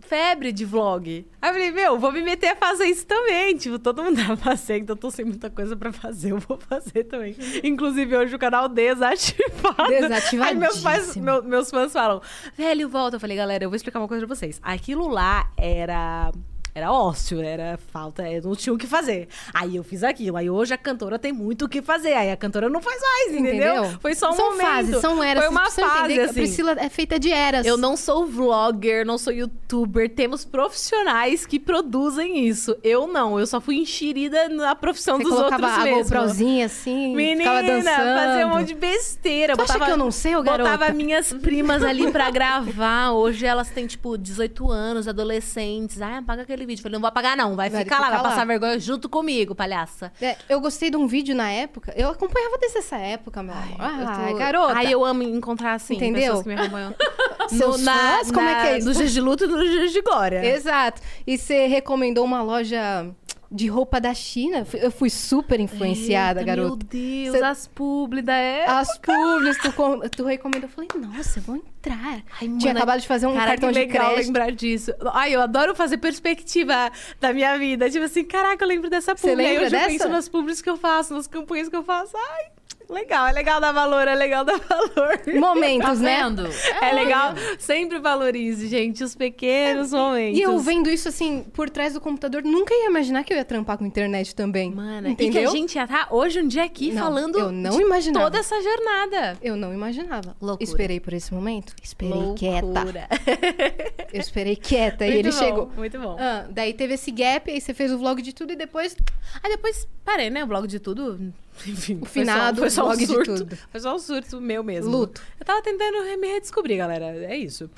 febre 0.00 0.50
de 0.50 0.64
vlog. 0.64 1.24
Aí 1.40 1.50
eu 1.50 1.52
falei, 1.54 1.70
meu, 1.70 1.98
vou 1.98 2.10
me 2.10 2.20
meter 2.22 2.48
a 2.48 2.56
fazer 2.56 2.86
isso 2.86 3.06
também. 3.06 3.56
Tipo, 3.56 3.78
todo 3.78 4.02
mundo 4.02 4.16
tá 4.26 4.36
fazendo, 4.36 4.82
então 4.82 4.94
eu 4.96 5.00
tô 5.00 5.10
sem 5.10 5.24
muita 5.24 5.48
coisa 5.50 5.76
pra 5.76 5.92
fazer, 5.92 6.32
eu 6.32 6.38
vou 6.38 6.58
fazer 6.58 7.04
também. 7.04 7.36
Inclusive, 7.62 8.16
hoje 8.16 8.34
o 8.34 8.38
canal 8.38 8.68
desativado. 8.68 9.88
Desativadíssimo. 9.88 10.42
Aí 10.44 10.54
meus 10.56 10.80
pais, 10.80 11.16
meu- 11.16 11.42
meus 11.44 11.70
fãs 11.70 11.92
falam, 11.92 12.20
velho, 12.56 12.88
volta. 12.88 13.16
Eu 13.16 13.20
falei, 13.20 13.36
galera, 13.36 13.62
eu 13.64 13.70
vou 13.70 13.76
explicar 13.76 14.00
uma 14.00 14.08
coisa 14.08 14.26
pra 14.26 14.34
vocês. 14.34 14.58
Aquilo 14.62 15.06
lá 15.08 15.50
era. 15.56 16.32
Era 16.74 16.92
ócio, 16.92 17.40
era 17.40 17.78
falta, 17.92 18.28
eu 18.30 18.42
não 18.42 18.54
tinha 18.54 18.72
o 18.72 18.78
que 18.78 18.86
fazer. 18.86 19.28
Aí 19.52 19.76
eu 19.76 19.82
fiz 19.82 20.02
aquilo. 20.04 20.36
Aí 20.36 20.48
hoje 20.48 20.72
a 20.72 20.78
cantora 20.78 21.18
tem 21.18 21.32
muito 21.32 21.64
o 21.64 21.68
que 21.68 21.82
fazer. 21.82 22.12
Aí 22.14 22.30
a 22.30 22.36
cantora 22.36 22.68
não 22.68 22.80
faz 22.80 23.00
mais, 23.00 23.34
entendeu? 23.40 23.84
Foi 24.00 24.14
só 24.14 24.30
um 24.30 24.34
são 24.34 24.50
momento. 24.50 24.66
fases, 24.66 24.96
são 25.00 25.22
eras. 25.22 25.44
Foi 25.44 25.50
uma 25.52 25.70
fase, 25.70 25.80
entender 25.82 26.14
que 26.14 26.20
assim. 26.20 26.30
A 26.30 26.34
Priscila 26.34 26.72
é 26.78 26.88
feita 26.88 27.18
de 27.18 27.30
eras. 27.30 27.66
Eu 27.66 27.76
não 27.76 27.96
sou 27.96 28.26
vlogger, 28.26 29.04
não 29.04 29.18
sou 29.18 29.32
youtuber. 29.32 30.08
Temos 30.10 30.44
profissionais 30.44 31.44
que 31.46 31.58
produzem 31.58 32.46
isso. 32.46 32.76
Eu 32.82 33.06
não. 33.06 33.38
Eu 33.38 33.46
só 33.46 33.60
fui 33.60 33.76
enxerida 33.76 34.48
na 34.48 34.74
profissão 34.74 35.16
Você 35.18 35.24
dos 35.24 35.32
colocava 35.34 35.66
outros 35.66 35.78
a 35.80 35.84
mesmo. 35.84 36.02
GoProzinha 36.04 36.66
assim, 36.66 37.14
ficava 37.16 37.62
Menina, 37.62 37.62
dançando. 37.82 38.18
fazia 38.26 38.46
um 38.46 38.50
monte 38.50 38.68
de 38.68 38.74
besteira. 38.74 39.56
Tu 39.56 39.62
acha 39.62 39.80
que 39.80 39.90
eu 39.90 39.96
não 39.96 40.10
sei, 40.10 40.36
ô 40.36 40.42
garota? 40.42 40.70
Botava 40.70 40.92
minhas 40.92 41.32
primas 41.32 41.82
ali 41.82 42.10
pra 42.10 42.30
gravar. 42.30 43.12
Hoje 43.12 43.44
elas 43.46 43.68
têm, 43.70 43.86
tipo, 43.86 44.16
18 44.16 44.70
anos, 44.70 45.08
adolescentes. 45.08 46.00
Ah, 46.00 46.18
apaga 46.18 46.42
aquele 46.42 46.59
vídeo. 46.66 46.82
Falei, 46.82 46.94
não 46.94 47.00
vou 47.00 47.08
apagar 47.08 47.36
não. 47.36 47.56
Vai, 47.56 47.68
Vai 47.70 47.82
ficar 47.84 47.98
lá, 48.00 48.06
ficar 48.06 48.16
vai 48.16 48.22
lá. 48.24 48.30
passar 48.30 48.46
vergonha 48.46 48.78
junto 48.78 49.08
comigo, 49.08 49.54
palhaça. 49.54 50.12
É, 50.20 50.36
eu 50.48 50.60
gostei 50.60 50.90
de 50.90 50.96
um 50.96 51.06
vídeo 51.06 51.34
na 51.34 51.50
época. 51.50 51.92
Eu 51.96 52.08
acompanhava 52.10 52.56
desde 52.58 52.78
essa 52.78 52.96
época, 52.96 53.42
meu 53.42 53.54
amor. 53.54 53.76
Ah, 53.78 54.20
Eu 54.26 54.32
tô- 54.32 54.38
garota. 54.38 54.74
Ai, 54.76 54.92
eu 54.92 55.04
amo 55.04 55.22
encontrar, 55.22 55.74
assim, 55.74 55.94
Entendeu? 55.96 56.20
pessoas 56.22 56.42
que 56.42 56.48
me 56.48 56.54
acompanham. 56.54 56.94
Seus 57.48 57.84
fãs, 57.84 58.30
como 58.30 58.48
é 58.48 58.60
que 58.62 58.66
é 58.68 58.78
isso? 58.78 58.88
Nos 58.88 58.96
dias 58.96 59.12
de 59.12 59.20
luto 59.20 59.44
e 59.44 59.46
nos 59.46 59.68
dias 59.70 59.92
de 59.92 60.00
glória. 60.02 60.44
Exato. 60.44 61.00
E 61.26 61.36
você 61.36 61.66
recomendou 61.66 62.24
uma 62.24 62.42
loja 62.42 63.08
de 63.52 63.66
roupa 63.66 64.00
da 64.00 64.14
China. 64.14 64.64
Eu 64.74 64.90
fui 64.90 65.10
super 65.10 65.58
influenciada, 65.58 66.40
Eita, 66.40 66.46
garota. 66.52 66.68
Meu 66.68 66.76
Deus, 67.24 67.36
Cê- 67.36 67.42
as 67.44 67.66
publi 67.66 68.22
da 68.22 68.34
época. 68.34 68.78
As 68.78 68.98
publis, 68.98 69.58
tu, 69.58 69.72
com- 69.72 70.00
tu 70.08 70.24
recomendou. 70.24 70.62
Eu 70.62 70.68
falei, 70.68 70.88
nossa, 70.96 71.38
eu 71.38 71.42
vou 71.42 71.56
entrar. 71.56 72.22
Tinha 72.38 72.48
Mano, 72.50 72.70
acabado 72.70 73.00
de 73.00 73.08
fazer 73.08 73.26
um 73.26 73.32
Caraca, 73.32 73.48
cartão 73.50 73.68
que 73.70 73.74
de 73.74 73.80
legal 73.80 74.06
crédito. 74.12 74.26
lembrar 74.26 74.52
disso. 74.52 74.92
Ai, 75.12 75.34
eu 75.34 75.40
adoro 75.40 75.74
fazer 75.74 75.98
perspectiva 75.98 76.92
da 77.20 77.32
minha 77.32 77.58
vida. 77.58 77.90
Tipo 77.90 78.04
assim, 78.04 78.24
caraca, 78.24 78.62
eu 78.64 78.68
lembro 78.68 78.88
dessa 78.88 79.16
Você 79.16 79.28
publi. 79.30 79.44
Aí 79.44 79.52
lembra 79.52 79.66
hoje 79.66 79.74
eu 79.76 79.78
dessa? 79.80 79.90
penso 79.90 80.08
nas 80.08 80.28
publis 80.28 80.62
que 80.62 80.70
eu 80.70 80.76
faço, 80.76 81.12
nas 81.14 81.26
campanhas 81.26 81.68
que 81.68 81.74
eu 81.76 81.82
faço. 81.82 82.16
Ai, 82.16 82.46
Legal, 82.90 83.26
é 83.28 83.32
legal 83.32 83.60
dar 83.60 83.72
valor, 83.72 84.06
é 84.08 84.14
legal 84.14 84.44
dar 84.44 84.58
valor. 84.68 85.20
Momentos, 85.38 85.86
Tá 85.88 85.94
né? 85.94 86.22
vendo? 86.24 86.48
É 86.82 86.92
legal. 86.92 87.34
Sempre 87.58 87.98
valorize, 87.98 88.66
gente, 88.68 89.04
os 89.04 89.14
pequenos 89.14 89.92
momentos. 89.92 90.38
E 90.38 90.42
eu 90.42 90.58
vendo 90.58 90.90
isso 90.90 91.08
assim, 91.08 91.44
por 91.52 91.70
trás 91.70 91.94
do 91.94 92.00
computador, 92.00 92.42
nunca 92.42 92.74
ia 92.74 92.86
imaginar 92.86 93.22
que 93.24 93.32
eu 93.32 93.36
ia 93.36 93.44
trampar 93.44 93.78
com 93.78 93.86
internet 93.86 94.34
também. 94.34 94.70
Mano, 94.72 95.08
entendeu? 95.08 95.28
e 95.42 95.44
que 95.44 95.48
a 95.48 95.50
gente 95.50 95.74
ia 95.76 95.84
estar 95.84 96.08
hoje 96.10 96.40
um 96.40 96.48
dia 96.48 96.64
aqui 96.64 96.92
Não, 96.92 97.02
falando 97.04 97.38
eu 97.38 97.52
não 97.52 97.80
imaginava. 97.80 98.24
toda 98.26 98.38
essa 98.38 98.60
jornada. 98.60 99.38
Eu 99.40 99.56
não 99.56 99.72
imaginava. 99.72 100.36
Loucura. 100.40 100.64
Esperei 100.68 100.98
por 101.00 101.12
esse 101.12 101.32
momento? 101.32 101.74
Esperei 101.82 102.34
quieta. 102.36 102.66
Loucura. 102.66 103.08
Eu 104.12 104.20
esperei 104.20 104.56
quieta 104.56 105.06
e 105.06 105.10
Muito 105.12 105.18
ele 105.28 105.30
bom, 105.30 105.38
chegou. 105.38 105.72
Muito 105.76 105.98
bom. 106.00 106.16
Ah, 106.18 106.46
daí 106.50 106.74
teve 106.74 106.94
esse 106.94 107.12
gap, 107.12 107.48
aí 107.50 107.60
você 107.60 107.72
fez 107.72 107.92
o 107.92 107.98
vlog 107.98 108.20
de 108.20 108.32
tudo 108.32 108.52
e 108.52 108.56
depois. 108.56 108.96
Aí 109.42 109.50
depois 109.52 109.86
parei, 110.04 110.30
né? 110.30 110.42
O 110.42 110.46
blog 110.48 110.66
de 110.66 110.80
tudo. 110.80 111.32
Enfim, 111.66 111.98
O 112.00 112.04
finado 112.06 112.58
foi 112.60 112.70
só, 112.70 112.86
foi 112.94 113.04
só 113.06 113.12
um 113.12 113.24
surto. 113.24 113.56
Foi 113.70 113.80
só 113.80 113.94
um 113.94 113.98
surto 113.98 114.40
meu 114.40 114.62
mesmo. 114.64 114.90
Luto. 114.90 115.22
Eu 115.38 115.44
tava 115.44 115.60
tentando 115.62 116.02
me 116.18 116.26
redescobrir, 116.28 116.78
galera. 116.78 117.06
É 117.24 117.36
isso. 117.36 117.68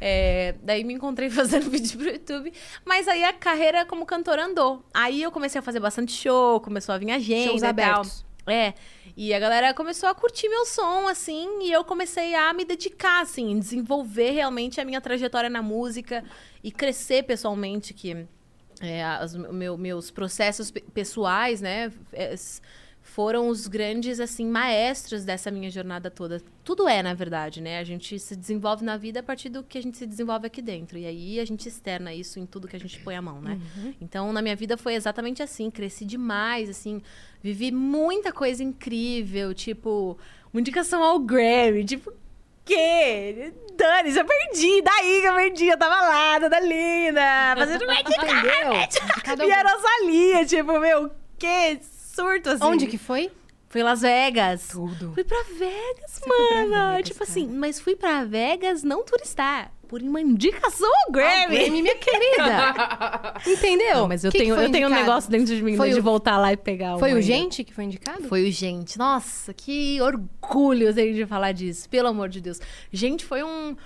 É, 0.00 0.54
daí 0.62 0.84
me 0.84 0.94
encontrei 0.94 1.28
fazendo 1.30 1.70
vídeo 1.70 1.98
pro 1.98 2.08
YouTube. 2.10 2.52
Mas 2.84 3.08
aí 3.08 3.24
a 3.24 3.32
carreira 3.32 3.84
como 3.86 4.04
cantora 4.04 4.44
andou. 4.44 4.84
Aí 4.92 5.22
eu 5.22 5.30
comecei 5.32 5.58
a 5.58 5.62
fazer 5.62 5.80
bastante 5.80 6.12
show, 6.12 6.60
começou 6.60 6.94
a 6.94 6.98
vir 6.98 7.10
agenda 7.12 7.48
Shows 7.50 7.58
e 7.58 7.60
tal. 7.62 7.70
abertos. 7.70 8.24
É. 8.46 8.74
E 9.16 9.32
a 9.34 9.38
galera 9.38 9.74
começou 9.74 10.08
a 10.08 10.14
curtir 10.14 10.48
meu 10.48 10.64
som, 10.64 11.06
assim, 11.08 11.62
e 11.62 11.72
eu 11.72 11.84
comecei 11.84 12.34
a 12.34 12.52
me 12.52 12.64
dedicar, 12.64 13.20
assim, 13.22 13.58
desenvolver 13.58 14.30
realmente 14.30 14.80
a 14.80 14.84
minha 14.84 15.00
trajetória 15.00 15.50
na 15.50 15.60
música 15.62 16.24
e 16.62 16.70
crescer 16.70 17.24
pessoalmente, 17.24 17.92
que 17.92 18.26
é, 18.80 19.04
as- 19.04 19.34
o 19.34 19.52
meu- 19.52 19.76
meus 19.76 20.10
processos 20.10 20.70
pe- 20.70 20.80
pessoais, 20.94 21.60
né, 21.60 21.92
é, 22.12 22.34
foram 23.10 23.48
os 23.48 23.66
grandes, 23.66 24.20
assim, 24.20 24.46
maestros 24.46 25.24
dessa 25.24 25.50
minha 25.50 25.68
jornada 25.68 26.08
toda. 26.10 26.40
Tudo 26.62 26.88
é, 26.88 27.02
na 27.02 27.12
verdade, 27.12 27.60
né? 27.60 27.78
A 27.80 27.84
gente 27.84 28.18
se 28.20 28.36
desenvolve 28.36 28.84
na 28.84 28.96
vida 28.96 29.18
a 29.18 29.22
partir 29.22 29.48
do 29.48 29.64
que 29.64 29.76
a 29.78 29.82
gente 29.82 29.98
se 29.98 30.06
desenvolve 30.06 30.46
aqui 30.46 30.62
dentro. 30.62 30.96
E 30.96 31.04
aí 31.06 31.40
a 31.40 31.44
gente 31.44 31.68
externa 31.68 32.14
isso 32.14 32.38
em 32.38 32.46
tudo 32.46 32.68
que 32.68 32.76
a 32.76 32.78
gente 32.78 33.00
põe 33.00 33.16
a 33.16 33.22
mão, 33.22 33.40
né? 33.40 33.58
Então, 34.00 34.32
na 34.32 34.40
minha 34.40 34.54
vida 34.54 34.76
foi 34.76 34.94
exatamente 34.94 35.42
assim. 35.42 35.70
Cresci 35.70 36.04
demais, 36.04 36.70
assim. 36.70 37.02
Vivi 37.42 37.72
muita 37.72 38.32
coisa 38.32 38.62
incrível, 38.62 39.52
tipo... 39.52 40.16
Uma 40.52 40.60
indicação 40.60 41.02
ao 41.02 41.18
Grammy, 41.18 41.84
tipo... 41.84 42.12
Que? 42.64 43.52
Dani, 43.76 44.14
eu 44.16 44.24
perdi. 44.24 44.82
Daí 44.82 45.20
que 45.20 45.26
eu 45.26 45.34
perdi. 45.34 45.66
Eu 45.66 45.78
tava 45.78 46.00
lá, 46.00 46.38
toda 46.38 46.60
linda. 46.60 47.22
Fazendo 47.56 47.82
Entendeu? 47.90 49.00
Cada 49.24 49.44
um- 49.44 49.48
e 49.48 49.52
a 49.52 49.62
Rosalia, 49.62 50.46
tipo, 50.46 50.78
meu, 50.78 51.10
que 51.36 51.80
surto, 52.20 52.50
assim. 52.50 52.64
Onde 52.64 52.86
que 52.86 52.98
foi? 52.98 53.30
Foi 53.68 53.82
Las 53.82 54.00
Vegas. 54.00 54.68
Tudo. 54.68 55.12
Fui 55.14 55.22
pra 55.24 55.42
Vegas, 55.56 56.10
Você 56.10 56.20
foi 56.20 56.28
pra 56.48 56.56
mano. 56.66 56.90
Vegas, 56.92 57.06
tipo 57.08 57.18
cara. 57.20 57.30
assim, 57.30 57.46
mas 57.48 57.78
fui 57.80 57.94
pra 57.96 58.24
Vegas 58.24 58.82
não 58.82 59.04
turistar. 59.04 59.72
Por 59.86 60.00
uma 60.02 60.20
indicação 60.20 60.88
ao 61.06 61.12
Grammy. 61.12 61.56
Grammy, 61.58 61.82
minha 61.82 61.96
querida. 61.96 63.34
Entendeu? 63.44 63.94
Não, 63.96 64.08
mas 64.08 64.22
eu 64.24 64.30
Que 64.30 64.38
que 64.38 64.44
tenho, 64.44 64.54
foi 64.54 64.66
eu 64.66 64.70
tenho 64.70 64.86
um 64.86 64.90
negócio 64.90 65.28
dentro 65.28 65.54
de 65.56 65.60
mim 65.64 65.76
Foi 65.76 65.90
de 65.90 65.98
o- 65.98 66.02
voltar 66.02 66.38
lá 66.38 66.52
e 66.52 66.56
pegar 66.56 66.96
Foi 66.96 67.10
uma 67.12 67.18
o 67.18 67.22
gente 67.22 67.64
que 67.64 67.74
foi 67.74 67.84
indicado? 67.84 68.22
Foi 68.28 68.48
o 68.48 68.52
gente. 68.52 68.96
Nossa, 68.96 69.52
que 69.52 70.00
orgulho 70.00 70.86
eu 70.88 70.94
tenho 70.94 71.12
de 71.14 71.26
falar 71.26 71.50
disso, 71.50 71.88
pelo 71.88 72.06
amor 72.06 72.28
de 72.28 72.40
Deus. 72.40 72.60
Gente, 72.92 73.24
foi 73.24 73.42
um. 73.42 73.76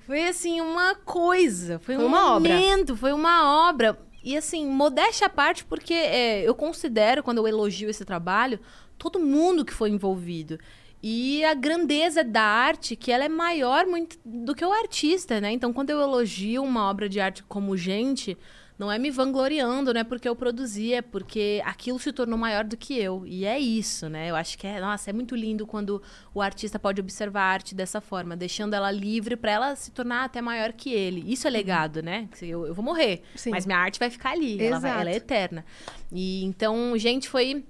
Foi 0.00 0.26
assim, 0.28 0.60
uma 0.60 0.94
coisa. 0.94 1.78
Foi, 1.78 1.94
Foi 1.96 2.04
um 2.04 2.08
uma 2.08 2.36
obra. 2.36 2.52
momento, 2.54 2.94
foi 2.96 3.12
uma 3.14 3.68
obra. 3.70 3.98
E 4.28 4.36
assim, 4.36 4.66
modéstia 4.66 5.26
à 5.26 5.30
parte, 5.30 5.64
porque 5.64 5.94
é, 5.94 6.46
eu 6.46 6.54
considero, 6.54 7.22
quando 7.22 7.38
eu 7.38 7.48
elogio 7.48 7.88
esse 7.88 8.04
trabalho, 8.04 8.60
todo 8.98 9.18
mundo 9.18 9.64
que 9.64 9.72
foi 9.72 9.88
envolvido. 9.88 10.58
E 11.02 11.42
a 11.46 11.54
grandeza 11.54 12.22
da 12.22 12.42
arte, 12.42 12.94
que 12.94 13.10
ela 13.10 13.24
é 13.24 13.28
maior 13.30 13.86
muito 13.86 14.18
do 14.22 14.54
que 14.54 14.62
o 14.62 14.70
artista, 14.70 15.40
né? 15.40 15.50
Então, 15.50 15.72
quando 15.72 15.88
eu 15.88 15.98
elogio 16.02 16.62
uma 16.62 16.90
obra 16.90 17.08
de 17.08 17.18
arte 17.18 17.42
como 17.44 17.74
gente, 17.74 18.36
não 18.78 18.92
é 18.92 18.98
me 18.98 19.10
vangloriando, 19.10 19.92
não 19.92 20.00
é 20.00 20.04
porque 20.04 20.28
eu 20.28 20.36
produzi, 20.36 20.94
é 20.94 21.02
porque 21.02 21.60
aquilo 21.64 21.98
se 21.98 22.12
tornou 22.12 22.38
maior 22.38 22.62
do 22.64 22.76
que 22.76 22.96
eu. 22.96 23.26
E 23.26 23.44
é 23.44 23.58
isso, 23.58 24.08
né? 24.08 24.30
Eu 24.30 24.36
acho 24.36 24.56
que 24.56 24.66
é, 24.66 24.80
nossa, 24.80 25.10
é 25.10 25.12
muito 25.12 25.34
lindo 25.34 25.66
quando 25.66 26.00
o 26.32 26.40
artista 26.40 26.78
pode 26.78 27.00
observar 27.00 27.40
a 27.42 27.52
arte 27.52 27.74
dessa 27.74 28.00
forma, 28.00 28.36
deixando 28.36 28.74
ela 28.74 28.90
livre 28.92 29.34
para 29.36 29.50
ela 29.50 29.74
se 29.76 29.90
tornar 29.90 30.24
até 30.24 30.40
maior 30.40 30.72
que 30.72 30.92
ele. 30.92 31.24
Isso 31.26 31.46
é 31.48 31.50
legado, 31.50 32.02
né? 32.02 32.28
Eu, 32.40 32.66
eu 32.66 32.74
vou 32.74 32.84
morrer, 32.84 33.22
Sim. 33.34 33.50
mas 33.50 33.66
minha 33.66 33.78
arte 33.78 33.98
vai 33.98 34.10
ficar 34.10 34.30
ali, 34.30 34.62
ela, 34.64 34.78
vai- 34.78 35.00
ela 35.00 35.10
é 35.10 35.16
eterna. 35.16 35.64
E 36.12 36.44
então, 36.44 36.96
gente, 36.96 37.28
foi 37.28 37.64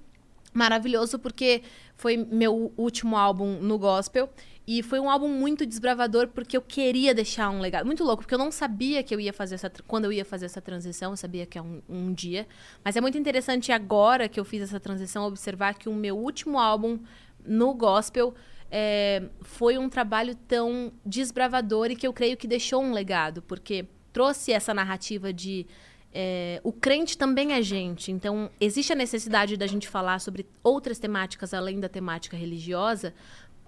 maravilhoso 0.53 1.17
porque 1.19 1.61
foi 1.95 2.17
meu 2.17 2.71
último 2.77 3.17
álbum 3.17 3.59
no 3.61 3.77
gospel 3.77 4.29
e 4.71 4.83
foi 4.83 4.99
um 4.99 5.09
álbum 5.09 5.27
muito 5.27 5.65
desbravador 5.65 6.27
porque 6.27 6.55
eu 6.55 6.61
queria 6.61 7.11
deixar 7.11 7.49
um 7.49 7.59
legado 7.59 7.87
muito 7.87 8.03
louco 8.03 8.21
porque 8.21 8.35
eu 8.35 8.37
não 8.37 8.51
sabia 8.51 9.01
que 9.01 9.15
eu 9.15 9.19
ia 9.19 9.33
fazer 9.33 9.55
essa 9.55 9.71
quando 9.87 10.05
eu 10.05 10.13
ia 10.13 10.23
fazer 10.23 10.45
essa 10.45 10.61
transição 10.61 11.09
eu 11.09 11.17
sabia 11.17 11.43
que 11.47 11.57
é 11.57 11.61
um, 11.61 11.81
um 11.89 12.13
dia 12.13 12.47
mas 12.85 12.95
é 12.95 13.01
muito 13.01 13.17
interessante 13.17 13.71
agora 13.71 14.29
que 14.29 14.39
eu 14.39 14.45
fiz 14.45 14.61
essa 14.61 14.79
transição 14.79 15.25
observar 15.25 15.73
que 15.73 15.89
o 15.89 15.95
meu 15.95 16.15
último 16.15 16.59
álbum 16.59 16.99
no 17.43 17.73
gospel 17.73 18.35
é, 18.69 19.23
foi 19.41 19.75
um 19.79 19.89
trabalho 19.89 20.35
tão 20.35 20.93
desbravador 21.03 21.89
e 21.89 21.95
que 21.95 22.05
eu 22.05 22.13
creio 22.13 22.37
que 22.37 22.47
deixou 22.47 22.83
um 22.83 22.93
legado 22.93 23.41
porque 23.41 23.87
trouxe 24.13 24.51
essa 24.51 24.71
narrativa 24.71 25.33
de 25.33 25.65
é, 26.11 26.59
o 26.63 26.71
crente 26.71 27.17
também 27.17 27.53
é 27.53 27.61
gente, 27.61 28.11
então 28.11 28.49
existe 28.59 28.91
a 28.91 28.95
necessidade 28.95 29.55
da 29.55 29.67
gente 29.67 29.87
falar 29.87 30.19
sobre 30.19 30.45
outras 30.63 30.97
temáticas 30.97 31.53
além 31.53 31.79
da 31.79 31.87
temática 31.87 32.35
religiosa. 32.35 33.13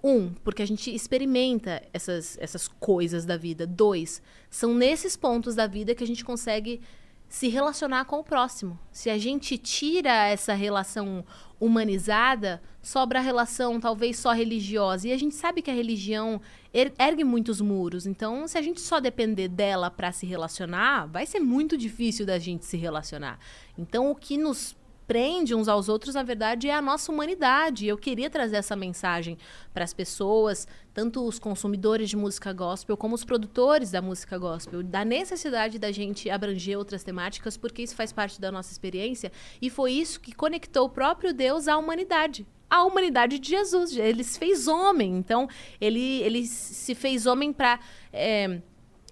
Um, 0.02 0.30
porque 0.42 0.62
a 0.62 0.66
gente 0.66 0.92
experimenta 0.92 1.80
essas, 1.92 2.36
essas 2.40 2.66
coisas 2.66 3.24
da 3.24 3.36
vida. 3.36 3.66
Dois, 3.66 4.20
são 4.50 4.74
nesses 4.74 5.16
pontos 5.16 5.54
da 5.54 5.66
vida 5.66 5.94
que 5.94 6.02
a 6.02 6.06
gente 6.06 6.24
consegue 6.24 6.80
se 7.28 7.48
relacionar 7.48 8.04
com 8.04 8.18
o 8.18 8.24
próximo. 8.24 8.78
Se 8.90 9.08
a 9.08 9.16
gente 9.16 9.56
tira 9.56 10.26
essa 10.26 10.52
relação 10.52 11.24
humanizada, 11.58 12.60
sobra 12.82 13.20
a 13.20 13.22
relação 13.22 13.80
talvez 13.80 14.18
só 14.18 14.32
religiosa. 14.32 15.08
E 15.08 15.12
a 15.12 15.16
gente 15.16 15.34
sabe 15.34 15.62
que 15.62 15.70
a 15.70 15.74
religião 15.74 16.40
er- 16.74 16.92
ergue 16.98 17.24
muitos 17.24 17.60
muros. 17.60 18.04
Então, 18.04 18.46
se 18.46 18.58
a 18.58 18.62
gente 18.62 18.80
só 18.82 19.00
depender 19.00 19.48
dela 19.48 19.90
para 19.90 20.12
se 20.12 20.26
relacionar, 20.26 21.06
vai 21.06 21.24
ser 21.24 21.40
muito 21.40 21.78
difícil 21.78 22.26
da 22.26 22.38
gente 22.38 22.66
se 22.66 22.76
relacionar. 22.76 23.38
Então, 23.78 24.10
o 24.10 24.14
que 24.14 24.36
nos 24.36 24.76
prende 25.12 25.54
uns 25.54 25.68
aos 25.68 25.90
outros, 25.90 26.14
na 26.14 26.22
verdade, 26.22 26.70
é 26.70 26.74
a 26.74 26.80
nossa 26.80 27.12
humanidade. 27.12 27.86
Eu 27.86 27.98
queria 27.98 28.30
trazer 28.30 28.56
essa 28.56 28.74
mensagem 28.74 29.36
para 29.74 29.84
as 29.84 29.92
pessoas, 29.92 30.66
tanto 30.94 31.22
os 31.26 31.38
consumidores 31.38 32.08
de 32.08 32.16
música 32.16 32.50
gospel 32.50 32.96
como 32.96 33.14
os 33.14 33.22
produtores 33.22 33.90
da 33.90 34.00
música 34.00 34.38
gospel, 34.38 34.82
da 34.82 35.04
necessidade 35.04 35.78
da 35.78 35.92
gente 35.92 36.30
abranger 36.30 36.78
outras 36.78 37.04
temáticas, 37.04 37.58
porque 37.58 37.82
isso 37.82 37.94
faz 37.94 38.10
parte 38.10 38.40
da 38.40 38.50
nossa 38.50 38.72
experiência 38.72 39.30
e 39.60 39.68
foi 39.68 39.92
isso 39.92 40.18
que 40.18 40.34
conectou 40.34 40.86
o 40.86 40.88
próprio 40.88 41.34
Deus 41.34 41.68
à 41.68 41.76
humanidade. 41.76 42.46
A 42.70 42.82
humanidade 42.82 43.38
de 43.38 43.50
Jesus, 43.50 43.94
ele 43.94 44.24
se 44.24 44.38
fez 44.38 44.66
homem, 44.66 45.14
então 45.14 45.46
ele, 45.78 46.22
ele 46.22 46.46
se 46.46 46.94
fez 46.94 47.26
homem 47.26 47.52
para 47.52 47.78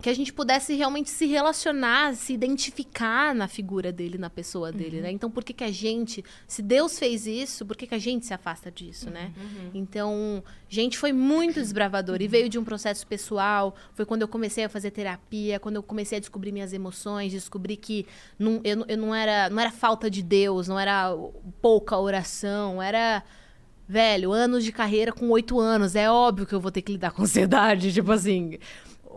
que 0.02 0.08
a 0.08 0.14
gente 0.14 0.32
pudesse 0.32 0.74
realmente 0.74 1.10
se 1.10 1.26
relacionar, 1.26 2.14
se 2.14 2.32
identificar 2.32 3.34
na 3.34 3.46
figura 3.46 3.92
dele, 3.92 4.16
na 4.18 4.30
pessoa 4.30 4.72
dele, 4.72 4.96
Uhum. 4.96 5.02
né? 5.02 5.10
Então, 5.12 5.30
por 5.30 5.44
que 5.44 5.52
que 5.52 5.64
a 5.64 5.70
gente, 5.70 6.24
se 6.46 6.62
Deus 6.62 6.98
fez 6.98 7.26
isso, 7.26 7.66
por 7.66 7.76
que 7.76 7.86
que 7.86 7.94
a 7.94 7.98
gente 7.98 8.24
se 8.26 8.32
afasta 8.34 8.70
disso, 8.70 9.10
né? 9.10 9.32
Uhum. 9.36 9.70
Então, 9.74 10.42
gente, 10.68 10.96
foi 10.96 11.12
muito 11.12 11.54
desbravador 11.60 12.20
e 12.22 12.26
veio 12.28 12.48
de 12.48 12.58
um 12.58 12.64
processo 12.64 13.06
pessoal. 13.06 13.74
Foi 13.94 14.04
quando 14.06 14.22
eu 14.22 14.28
comecei 14.28 14.64
a 14.64 14.68
fazer 14.68 14.90
terapia, 14.90 15.60
quando 15.60 15.76
eu 15.76 15.82
comecei 15.82 16.16
a 16.16 16.20
descobrir 16.20 16.52
minhas 16.52 16.72
emoções, 16.72 17.32
descobri 17.32 17.76
que 17.76 18.06
não, 18.38 18.60
eu, 18.64 18.84
eu 18.88 18.96
não 18.96 19.14
era, 19.14 19.50
não 19.50 19.60
era 19.60 19.70
falta 19.70 20.10
de 20.10 20.22
Deus, 20.22 20.66
não 20.68 20.78
era 20.78 21.14
pouca 21.60 21.96
oração, 21.98 22.82
era 22.82 23.22
Velho, 23.88 24.30
anos 24.30 24.62
de 24.62 24.70
carreira 24.70 25.12
com 25.12 25.28
oito 25.30 25.58
anos. 25.58 25.96
É 25.96 26.08
óbvio 26.08 26.46
que 26.46 26.54
eu 26.54 26.60
vou 26.60 26.70
ter 26.70 26.80
que 26.80 26.92
lidar 26.92 27.10
com 27.10 27.22
ansiedade. 27.22 27.90
Tipo 27.92 28.12
assim. 28.12 28.56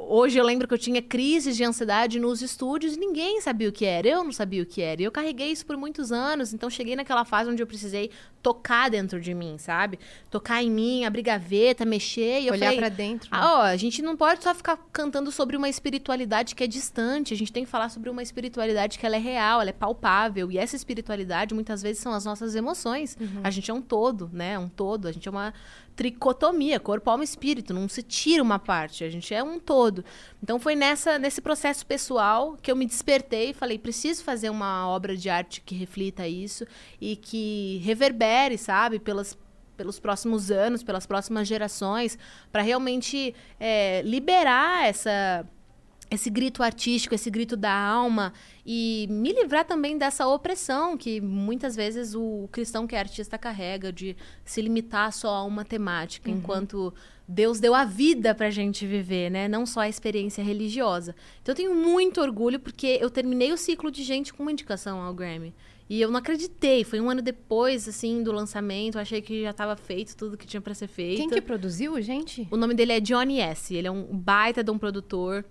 Hoje 0.08 0.38
eu 0.38 0.44
lembro 0.46 0.68
que 0.68 0.74
eu 0.74 0.78
tinha 0.78 1.02
crises 1.02 1.56
de 1.56 1.64
ansiedade 1.64 2.20
nos 2.20 2.42
estúdios 2.42 2.96
e 2.96 3.00
ninguém 3.00 3.42
sabia 3.42 3.70
o 3.70 3.72
que 3.72 3.86
era. 3.86 4.08
Eu 4.08 4.24
não 4.24 4.32
sabia 4.32 4.62
o 4.64 4.66
que 4.66 4.82
era. 4.82 5.02
E 5.02 5.06
eu 5.06 5.12
carreguei 5.12 5.52
isso 5.52 5.66
por 5.66 5.78
muitos 5.78 6.12
anos. 6.12 6.54
Então 6.54 6.70
cheguei 6.70 6.96
naquela 6.96 7.26
fase 7.26 7.50
onde 7.50 7.62
eu 7.62 7.68
precisei 7.68 8.12
tocar 8.42 8.90
dentro 8.90 9.22
de 9.22 9.34
mim, 9.34 9.58
sabe? 9.58 9.98
Tocar 10.30 10.62
em 10.62 10.70
mim, 10.70 11.06
abrir 11.06 11.22
gaveta, 11.22 11.86
mexer. 11.86 12.42
E 12.42 12.52
Olhar 12.52 12.76
pra 12.76 12.90
dentro. 12.90 13.30
né? 13.32 13.38
ah, 13.42 13.60
ó, 13.60 13.62
a 13.62 13.78
gente 13.78 14.02
não 14.02 14.18
pode 14.18 14.44
só 14.44 14.54
ficar 14.54 14.78
cantando 14.92 15.32
sobre 15.32 15.56
uma 15.56 15.70
espiritualidade 15.70 16.54
que 16.54 16.64
é 16.64 16.68
distante. 16.68 17.34
A 17.34 17.38
gente 17.38 17.54
tem 17.54 17.64
que 17.64 17.72
falar 17.72 17.90
sobre 17.90 18.10
uma 18.10 18.22
espiritualidade 18.22 19.00
que 19.00 19.06
ela 19.06 19.16
é 19.16 19.20
real, 19.20 19.62
ela 19.62 19.70
é 19.70 19.74
palpável. 19.74 20.52
E 20.52 20.58
essa 20.58 20.76
espiritualidade, 20.76 21.54
muitas 21.54 21.82
vezes, 21.82 22.02
são 22.02 22.12
as 22.14 22.26
nossas 22.26 22.54
emoções. 22.56 23.18
A 23.44 23.50
gente 23.50 23.72
é 23.72 23.74
um 23.74 23.82
todo, 23.82 24.30
né? 24.34 24.60
Um 24.60 24.68
todo. 24.68 25.08
A 25.08 25.12
gente 25.12 25.28
é 25.28 25.32
uma 25.32 25.54
tricotomia, 25.96 26.80
corpo, 26.80 27.10
alma 27.10 27.24
e 27.24 27.26
espírito. 27.26 27.74
Não 27.74 27.88
se 27.88 28.04
tira 28.04 28.42
uma 28.42 28.60
parte. 28.60 29.04
A 29.04 29.10
gente 29.10 29.34
é 29.34 29.44
um 29.44 29.60
todo. 29.60 30.04
Então, 30.42 30.60
foi 30.60 30.76
nessa, 30.76 31.18
nesse 31.18 31.42
processo 31.42 31.86
pessoal 31.86 32.58
que 32.62 32.72
eu 32.72 32.76
me 32.76 32.86
despertei 32.86 33.52
e 33.52 33.54
falei, 33.54 33.78
preciso 33.78 34.24
fazer 34.24 34.50
uma 34.50 34.88
obra 34.88 35.16
de 35.16 35.30
arte 35.30 35.62
que 35.62 35.76
reflita 35.76 36.28
isso 36.28 36.66
e 37.00 37.16
que 37.16 37.82
reverbere, 37.84 38.58
sabe? 38.58 39.00
Pelas 39.00 39.38
pelos 39.76 40.00
próximos 40.00 40.52
anos, 40.52 40.84
pelas 40.84 41.06
próximas 41.06 41.48
gerações, 41.48 42.18
para 42.52 42.62
realmente 42.62 43.34
é, 43.60 44.04
liberar 44.04 44.88
essa 44.88 45.44
esse 46.12 46.30
grito 46.30 46.62
artístico, 46.62 47.16
esse 47.16 47.30
grito 47.30 47.56
da 47.58 47.74
alma 47.74 48.34
e 48.66 49.08
me 49.10 49.32
livrar 49.34 49.66
também 49.66 49.98
dessa 49.98 50.28
opressão 50.28 50.96
que 50.98 51.20
muitas 51.20 51.76
vezes 51.76 52.14
o 52.16 52.48
cristão 52.52 52.86
que 52.86 52.96
é 52.96 53.00
artista 53.00 53.38
carrega 53.38 53.92
de 53.92 54.16
se 54.46 54.62
limitar 54.62 55.12
só 55.12 55.30
a 55.36 55.44
uma 55.44 55.66
temática, 55.66 56.30
Uhum. 56.30 56.38
enquanto 56.38 56.94
Deus 57.28 57.60
deu 57.60 57.74
a 57.74 57.86
vida 57.86 58.36
pra 58.36 58.50
gente 58.50 58.86
viver, 58.86 59.32
né? 59.32 59.48
Não 59.48 59.66
só 59.66 59.80
a 59.82 59.90
experiência 59.90 60.44
religiosa. 60.44 61.16
Então 61.42 61.54
eu 61.54 61.56
tenho 61.58 61.76
muito 61.76 62.20
orgulho 62.22 62.60
porque 62.60 62.98
eu 63.02 63.10
terminei 63.10 63.52
o 63.52 63.58
ciclo 63.58 63.90
de 63.90 64.04
gente 64.04 64.34
com 64.34 64.44
uma 64.44 64.52
indicação 64.52 65.00
ao 65.02 65.14
Grammy. 65.14 65.54
E 65.90 66.02
eu 66.02 66.10
não 66.10 66.18
acreditei, 66.20 66.84
foi 66.84 67.00
um 67.02 67.10
ano 67.10 67.22
depois, 67.22 67.88
assim, 67.88 68.24
do 68.24 68.32
lançamento, 68.32 68.96
eu 68.96 69.02
achei 69.02 69.22
que 69.22 69.44
já 69.44 69.50
estava 69.52 69.76
feito 69.76 70.16
tudo 70.16 70.38
que 70.38 70.48
tinha 70.48 70.62
pra 70.62 70.74
ser 70.74 70.88
feito. 70.88 71.18
Quem 71.18 71.30
que 71.30 71.42
produziu, 71.42 72.00
gente? 72.02 72.48
O 72.50 72.58
nome 72.58 72.74
dele 72.74 72.94
é 72.94 73.00
Johnny 73.00 73.40
S. 73.40 73.76
Ele 73.76 73.88
é 73.88 73.92
um 73.92 74.04
baita 74.18 74.64
de 74.64 74.72
um 74.72 74.78
produtor. 74.78 75.46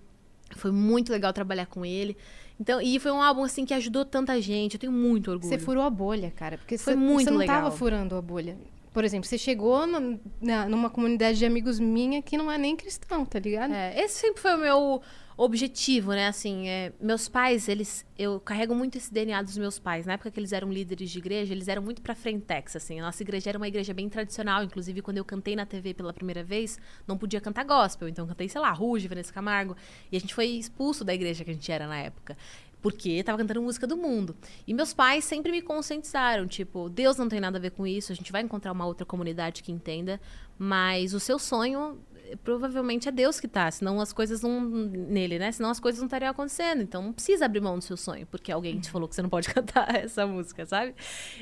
Foi 0.59 0.71
muito 0.73 1.11
legal 1.13 1.33
trabalhar 1.33 1.67
com 1.67 1.85
ele. 1.85 2.17
Então, 2.61 2.81
e 2.81 2.99
foi 3.01 3.11
um 3.11 3.21
álbum 3.23 3.43
assim 3.43 3.65
que 3.65 3.75
ajudou 3.75 4.05
tanta 4.05 4.41
gente. 4.41 4.75
Eu 4.75 4.81
tenho 4.81 4.93
muito 4.93 5.31
orgulho. 5.31 5.49
Você 5.49 5.59
furou 5.59 5.83
a 5.83 5.91
bolha, 5.91 6.31
cara. 6.31 6.59
Porque 6.59 6.79
Foi 6.79 6.93
você, 6.95 6.99
muito 6.99 7.25
você 7.25 7.31
não 7.31 7.39
legal. 7.39 7.63
tava 7.63 7.71
furando 7.77 8.15
a 8.15 8.23
bolha. 8.23 8.57
Por 8.93 9.05
exemplo, 9.05 9.27
você 9.27 9.39
chegou 9.39 9.87
no- 9.87 10.21
na- 10.41 10.69
numa 10.69 10.91
comunidade 10.91 11.39
de 11.39 11.47
amigos 11.47 11.81
minha 11.81 12.21
que 12.21 12.37
não 12.37 12.53
é 12.53 12.59
nem 12.59 12.77
cristão, 12.77 13.25
tá 13.25 13.39
ligado? 13.39 13.73
É, 13.73 13.99
esse 14.05 14.21
sempre 14.21 14.41
foi 14.41 14.55
o 14.55 14.59
meu 14.59 15.03
objetivo, 15.37 16.13
né? 16.13 16.29
Assim, 16.29 16.69
é, 16.69 16.93
meus 17.01 17.29
pais, 17.29 17.69
eles, 17.69 18.05
eu 18.19 18.39
carrego 18.41 18.75
muito 18.75 18.99
esse 18.99 19.13
DNA 19.13 19.43
dos 19.43 19.57
meus 19.57 19.79
pais. 19.79 20.07
Na 20.07 20.15
época 20.15 20.31
que 20.31 20.39
eles 20.39 20.53
eram 20.53 20.71
líderes 20.71 21.11
de 21.11 21.19
igreja, 21.19 21.53
eles 21.53 21.69
eram 21.69 21.83
muito 21.83 22.03
pra 22.03 22.15
frentex, 22.15 22.77
assim. 22.77 23.01
A 23.01 23.03
nossa 23.03 23.23
igreja 23.23 23.51
era 23.51 23.59
uma 23.59 23.69
igreja 23.69 23.95
bem 23.95 24.09
tradicional. 24.09 24.63
Inclusive, 24.63 25.03
quando 25.03 25.19
eu 25.19 25.25
cantei 25.25 25.57
na 25.57 25.67
TV 25.67 25.95
pela 25.95 26.13
primeira 26.13 26.43
vez, 26.43 26.79
não 27.07 27.17
podia 27.17 27.41
cantar 27.41 27.65
gospel. 27.65 28.09
Então, 28.09 28.27
cantei, 28.27 28.49
sei 28.49 28.61
lá, 28.61 28.71
Ruge, 28.73 29.09
Vanessa 29.09 29.33
Camargo. 29.33 29.77
E 30.11 30.17
a 30.17 30.21
gente 30.21 30.35
foi 30.35 30.47
expulso 30.47 31.05
da 31.05 31.15
igreja 31.15 31.45
que 31.45 31.51
a 31.51 31.55
gente 31.55 31.73
era 31.73 31.87
na 31.87 31.99
época. 31.99 32.37
Porque 32.83 33.23
tava 33.23 33.39
cantando 33.39 33.63
música 33.63 33.87
do 33.87 33.97
mundo. 33.97 34.37
E 34.67 34.75
meus 34.75 34.93
pais 34.93 35.25
sempre 35.25 35.53
me 35.53 35.63
conscientizaram, 35.63 36.49
tipo, 36.49 36.89
Deus 36.89 37.17
não 37.17 37.29
tem 37.29 37.39
nada 37.39 37.57
a 37.57 37.61
ver 37.61 37.71
com 37.71 37.87
isso, 37.87 38.11
a 38.11 38.15
gente 38.15 38.33
vai 38.33 38.43
encontrar 38.43 38.73
uma 38.73 38.85
outra 38.85 39.07
comunidade 39.07 39.63
que 39.63 39.71
entenda, 39.71 40.21
mas 40.59 41.15
o 41.15 41.21
seu 41.21 41.39
sonho 41.39 42.01
provavelmente 42.37 43.09
é 43.09 43.13
Deus 43.13 43.39
que 43.41 43.49
tá, 43.49 43.71
senão 43.71 44.01
as 44.01 44.13
coisas 44.13 44.43
não 44.43 44.61
nele, 44.61 45.39
né? 45.39 45.53
Senão 45.53 45.71
as 45.71 45.81
coisas 45.81 46.01
não 46.01 46.07
estariam 46.07 46.31
acontecendo. 46.31 46.83
Então 46.83 47.03
não 47.03 47.13
precisa 47.13 47.45
abrir 47.45 47.61
mão 47.61 47.79
do 47.79 47.85
seu 47.85 47.97
sonho, 47.97 48.27
porque 48.27 48.51
alguém 48.51 48.79
te 48.79 48.91
falou 48.91 49.09
que 49.09 49.15
você 49.15 49.23
não 49.23 49.29
pode 49.29 49.49
cantar 49.53 49.95
essa 49.95 50.27
música, 50.27 50.65
sabe? 50.67 50.95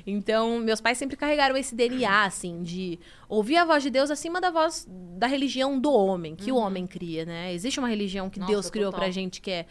Então, 0.06 0.58
meus 0.60 0.80
pais 0.80 0.98
sempre 0.98 1.16
carregaram 1.16 1.56
esse 1.56 1.74
DNA 1.74 2.24
assim 2.24 2.62
de 2.62 2.98
ouvir 3.28 3.56
a 3.56 3.64
voz 3.64 3.82
de 3.82 3.90
Deus 3.90 4.10
acima 4.10 4.40
da 4.40 4.50
voz 4.50 4.86
da 4.88 5.26
religião 5.26 5.78
do 5.78 5.92
homem, 5.92 6.34
que 6.34 6.50
o 6.50 6.56
homem 6.56 6.86
cria, 6.86 7.24
né? 7.24 7.52
Existe 7.52 7.78
uma 7.78 7.88
religião 7.88 8.28
que 8.28 8.40
Nossa, 8.40 8.52
Deus 8.52 8.70
criou 8.70 8.90
total. 8.90 9.00
pra 9.00 9.10
gente 9.10 9.40
que 9.40 9.50
é 9.50 9.66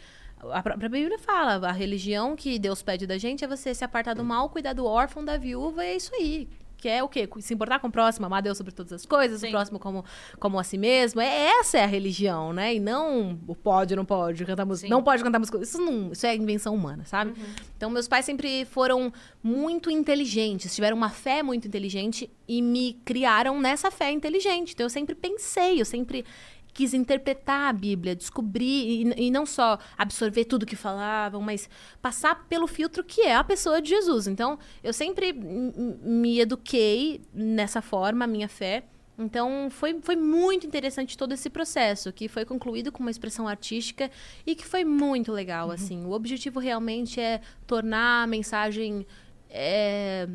a 0.50 0.62
própria 0.62 0.88
Bíblia 0.88 1.18
fala, 1.18 1.68
a 1.68 1.72
religião 1.72 2.34
que 2.34 2.58
Deus 2.58 2.82
pede 2.82 3.06
da 3.06 3.18
gente 3.18 3.44
é 3.44 3.48
você 3.48 3.74
se 3.74 3.84
apartar 3.84 4.14
do 4.14 4.24
mal, 4.24 4.48
cuidar 4.48 4.72
do 4.72 4.86
órfão, 4.86 5.24
da 5.24 5.36
viúva, 5.36 5.84
é 5.84 5.96
isso 5.96 6.14
aí. 6.14 6.48
Que 6.80 6.88
é 6.88 7.02
o 7.02 7.08
quê? 7.08 7.28
Se 7.40 7.52
importar 7.52 7.78
com 7.78 7.88
o 7.88 7.92
próximo, 7.92 8.24
amar 8.24 8.40
Deus 8.40 8.56
sobre 8.56 8.72
todas 8.72 8.92
as 8.92 9.04
coisas, 9.04 9.42
o 9.42 9.50
próximo 9.50 9.78
como, 9.78 10.02
como 10.38 10.58
a 10.58 10.64
si 10.64 10.78
mesmo. 10.78 11.20
É, 11.20 11.48
essa 11.60 11.78
é 11.78 11.84
a 11.84 11.86
religião, 11.86 12.54
né? 12.54 12.74
E 12.74 12.80
não 12.80 13.38
o 13.46 13.54
pode, 13.54 13.94
não 13.94 14.04
pode 14.04 14.44
cantar 14.46 14.64
música. 14.64 14.88
Não 14.88 15.02
pode 15.02 15.22
cantar 15.22 15.38
música. 15.38 15.58
Isso, 15.58 15.78
não, 15.78 16.10
isso 16.12 16.26
é 16.26 16.34
invenção 16.34 16.74
humana, 16.74 17.04
sabe? 17.04 17.34
Então, 17.76 17.90
meus 17.90 18.08
pais 18.08 18.24
sempre 18.24 18.64
foram 18.64 19.12
muito 19.42 19.90
inteligentes, 19.90 20.74
tiveram 20.74 20.96
uma 20.96 21.10
fé 21.10 21.42
muito 21.42 21.68
inteligente 21.68 22.30
e 22.48 22.62
me 22.62 22.94
criaram 23.04 23.60
nessa 23.60 23.90
fé 23.90 24.10
inteligente. 24.10 24.72
Então, 24.72 24.86
eu 24.86 24.90
sempre 24.90 25.14
pensei, 25.14 25.80
eu 25.80 25.84
sempre 25.84 26.24
quis 26.72 26.94
interpretar 26.94 27.68
a 27.68 27.72
Bíblia, 27.72 28.16
descobrir 28.16 29.14
e, 29.16 29.26
e 29.26 29.30
não 29.30 29.44
só 29.44 29.78
absorver 29.96 30.44
tudo 30.44 30.66
que 30.66 30.76
falavam, 30.76 31.40
mas 31.40 31.68
passar 32.00 32.46
pelo 32.48 32.66
filtro 32.66 33.04
que 33.04 33.22
é 33.22 33.34
a 33.34 33.44
pessoa 33.44 33.80
de 33.82 33.90
Jesus. 33.90 34.26
Então, 34.26 34.58
eu 34.82 34.92
sempre 34.92 35.32
me 35.32 36.40
eduquei 36.40 37.20
nessa 37.32 37.82
forma, 37.82 38.24
a 38.24 38.28
minha 38.28 38.48
fé. 38.48 38.84
Então, 39.18 39.68
foi, 39.70 40.00
foi 40.00 40.16
muito 40.16 40.66
interessante 40.66 41.16
todo 41.16 41.32
esse 41.32 41.50
processo, 41.50 42.10
que 42.12 42.26
foi 42.26 42.44
concluído 42.44 42.90
com 42.90 43.00
uma 43.00 43.10
expressão 43.10 43.46
artística 43.46 44.10
e 44.46 44.54
que 44.54 44.66
foi 44.66 44.84
muito 44.84 45.30
legal, 45.30 45.70
assim. 45.70 46.06
O 46.06 46.12
objetivo 46.12 46.58
realmente 46.58 47.20
é 47.20 47.40
tornar 47.66 48.22
a 48.22 48.26
mensagem... 48.26 49.06
é, 49.50 50.26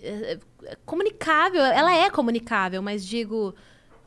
é, 0.00 0.38
é 0.64 0.76
comunicável, 0.84 1.60
ela 1.60 1.92
é 1.92 2.08
comunicável, 2.10 2.80
mas 2.80 3.04
digo, 3.04 3.54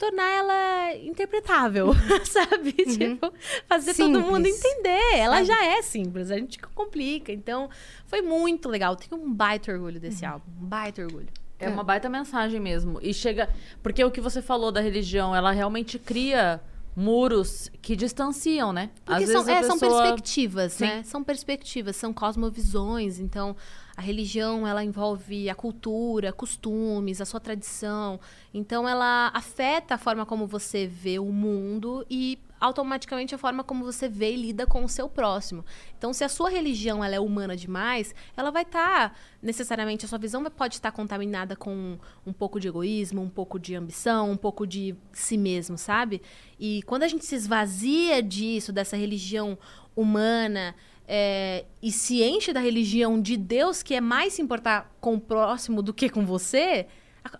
tornar 0.02 0.30
ela 0.32 0.96
interpretável, 0.96 1.94
sabe? 2.26 2.72
Tipo, 2.74 3.32
fazer 3.68 3.94
todo 3.94 4.20
mundo 4.20 4.46
Simples. 4.48 4.66
entender. 4.66 5.18
Ela 5.18 5.44
já 5.44 5.64
é 5.64 5.82
simples, 5.84 6.32
a 6.32 6.38
gente 6.38 6.58
complica. 6.60 7.32
Então, 7.32 7.70
foi 8.08 8.22
muito 8.22 8.68
legal. 8.68 8.96
Tenho 8.96 9.22
um 9.22 9.32
baita 9.32 9.72
orgulho 9.72 10.00
desse 10.00 10.26
álbum, 10.26 10.46
um 10.60 10.66
baita 10.66 11.04
orgulho. 11.04 11.28
É 11.60 11.70
uma 11.70 11.84
baita 11.84 12.10
mensagem 12.10 12.60
mesmo. 12.60 12.98
E 13.04 13.14
chega. 13.14 13.48
Porque 13.84 14.04
o 14.04 14.10
que 14.10 14.20
você 14.20 14.42
falou 14.42 14.72
da 14.72 14.82
religião, 14.82 15.36
ela 15.36 15.52
realmente 15.52 16.00
cria 16.00 16.60
muros 16.96 17.70
que 17.82 17.96
distanciam, 17.96 18.74
né? 18.74 18.90
Porque 19.06 19.24
Às 19.24 19.30
são, 19.30 19.44
vezes 19.44 19.64
é, 19.64 19.68
são 19.68 19.78
pessoa- 19.80 20.02
perspectivas, 20.02 20.74
Sim. 20.74 20.86
né? 20.86 21.04
São 21.04 21.24
perspectivas, 21.24 21.96
são 21.96 22.12
cosmovisões. 22.12 23.20
Então, 23.20 23.56
a 23.96 24.02
religião, 24.02 24.68
ela 24.68 24.84
envolve 24.84 25.50
a 25.50 25.56
cultura, 25.56 26.32
costumes, 26.32 27.22
a 27.22 27.26
sua 27.26 27.40
tradição. 27.40 28.20
Então, 28.54 28.88
ela 28.88 29.32
afeta 29.34 29.96
a 29.96 29.98
forma 29.98 30.26
como 30.26 30.48
você 30.48 30.88
vê 30.88 31.20
o 31.20 31.32
mundo 31.32 32.06
e 32.10 32.40
automaticamente 32.62 33.34
a 33.34 33.40
forma 33.40 33.64
como 33.64 33.84
você 33.84 34.08
vê 34.08 34.34
e 34.34 34.38
lida 34.38 34.68
com 34.68 34.86
o 34.86 34.90
seu 34.90 35.10
próximo. 35.10 35.66
Então, 35.98 36.14
se 36.14 36.24
a 36.24 36.30
sua 36.30 36.48
religião 36.48 37.04
ela 37.04 37.16
é 37.16 37.20
humana 37.20 37.58
demais, 37.58 38.14
ela 38.38 38.52
vai 38.52 38.62
estar 38.62 39.18
necessariamente 39.42 40.06
a 40.06 40.08
sua 40.08 40.20
visão 40.20 40.44
pode 40.52 40.76
estar 40.76 40.92
contaminada 40.92 41.56
com 41.56 41.98
um 42.26 42.32
pouco 42.32 42.60
de 42.60 42.68
egoísmo, 42.68 43.22
um 43.22 43.30
pouco 43.30 43.58
de 43.58 43.74
ambição, 43.74 44.30
um 44.30 44.38
pouco 44.38 44.68
de 44.68 44.96
si 45.12 45.38
mesmo, 45.38 45.78
sabe? 45.78 46.22
E 46.60 46.84
quando 46.84 47.02
a 47.04 47.08
gente 47.08 47.26
se 47.26 47.34
esvazia 47.34 48.22
disso, 48.22 48.72
dessa 48.72 48.96
religião 48.96 49.58
humana, 49.96 50.76
é, 51.08 51.66
e 51.82 51.92
se 51.92 52.24
enche 52.24 52.54
da 52.54 52.60
religião 52.60 53.22
de 53.22 53.36
Deus, 53.38 53.84
que 53.84 53.94
é 53.94 54.02
mais 54.02 54.34
se 54.34 54.42
importar 54.42 54.94
com 55.02 55.16
o 55.16 55.20
próximo 55.20 55.82
do 55.82 55.94
que 55.94 56.10
com 56.10 56.26
você, 56.26 56.88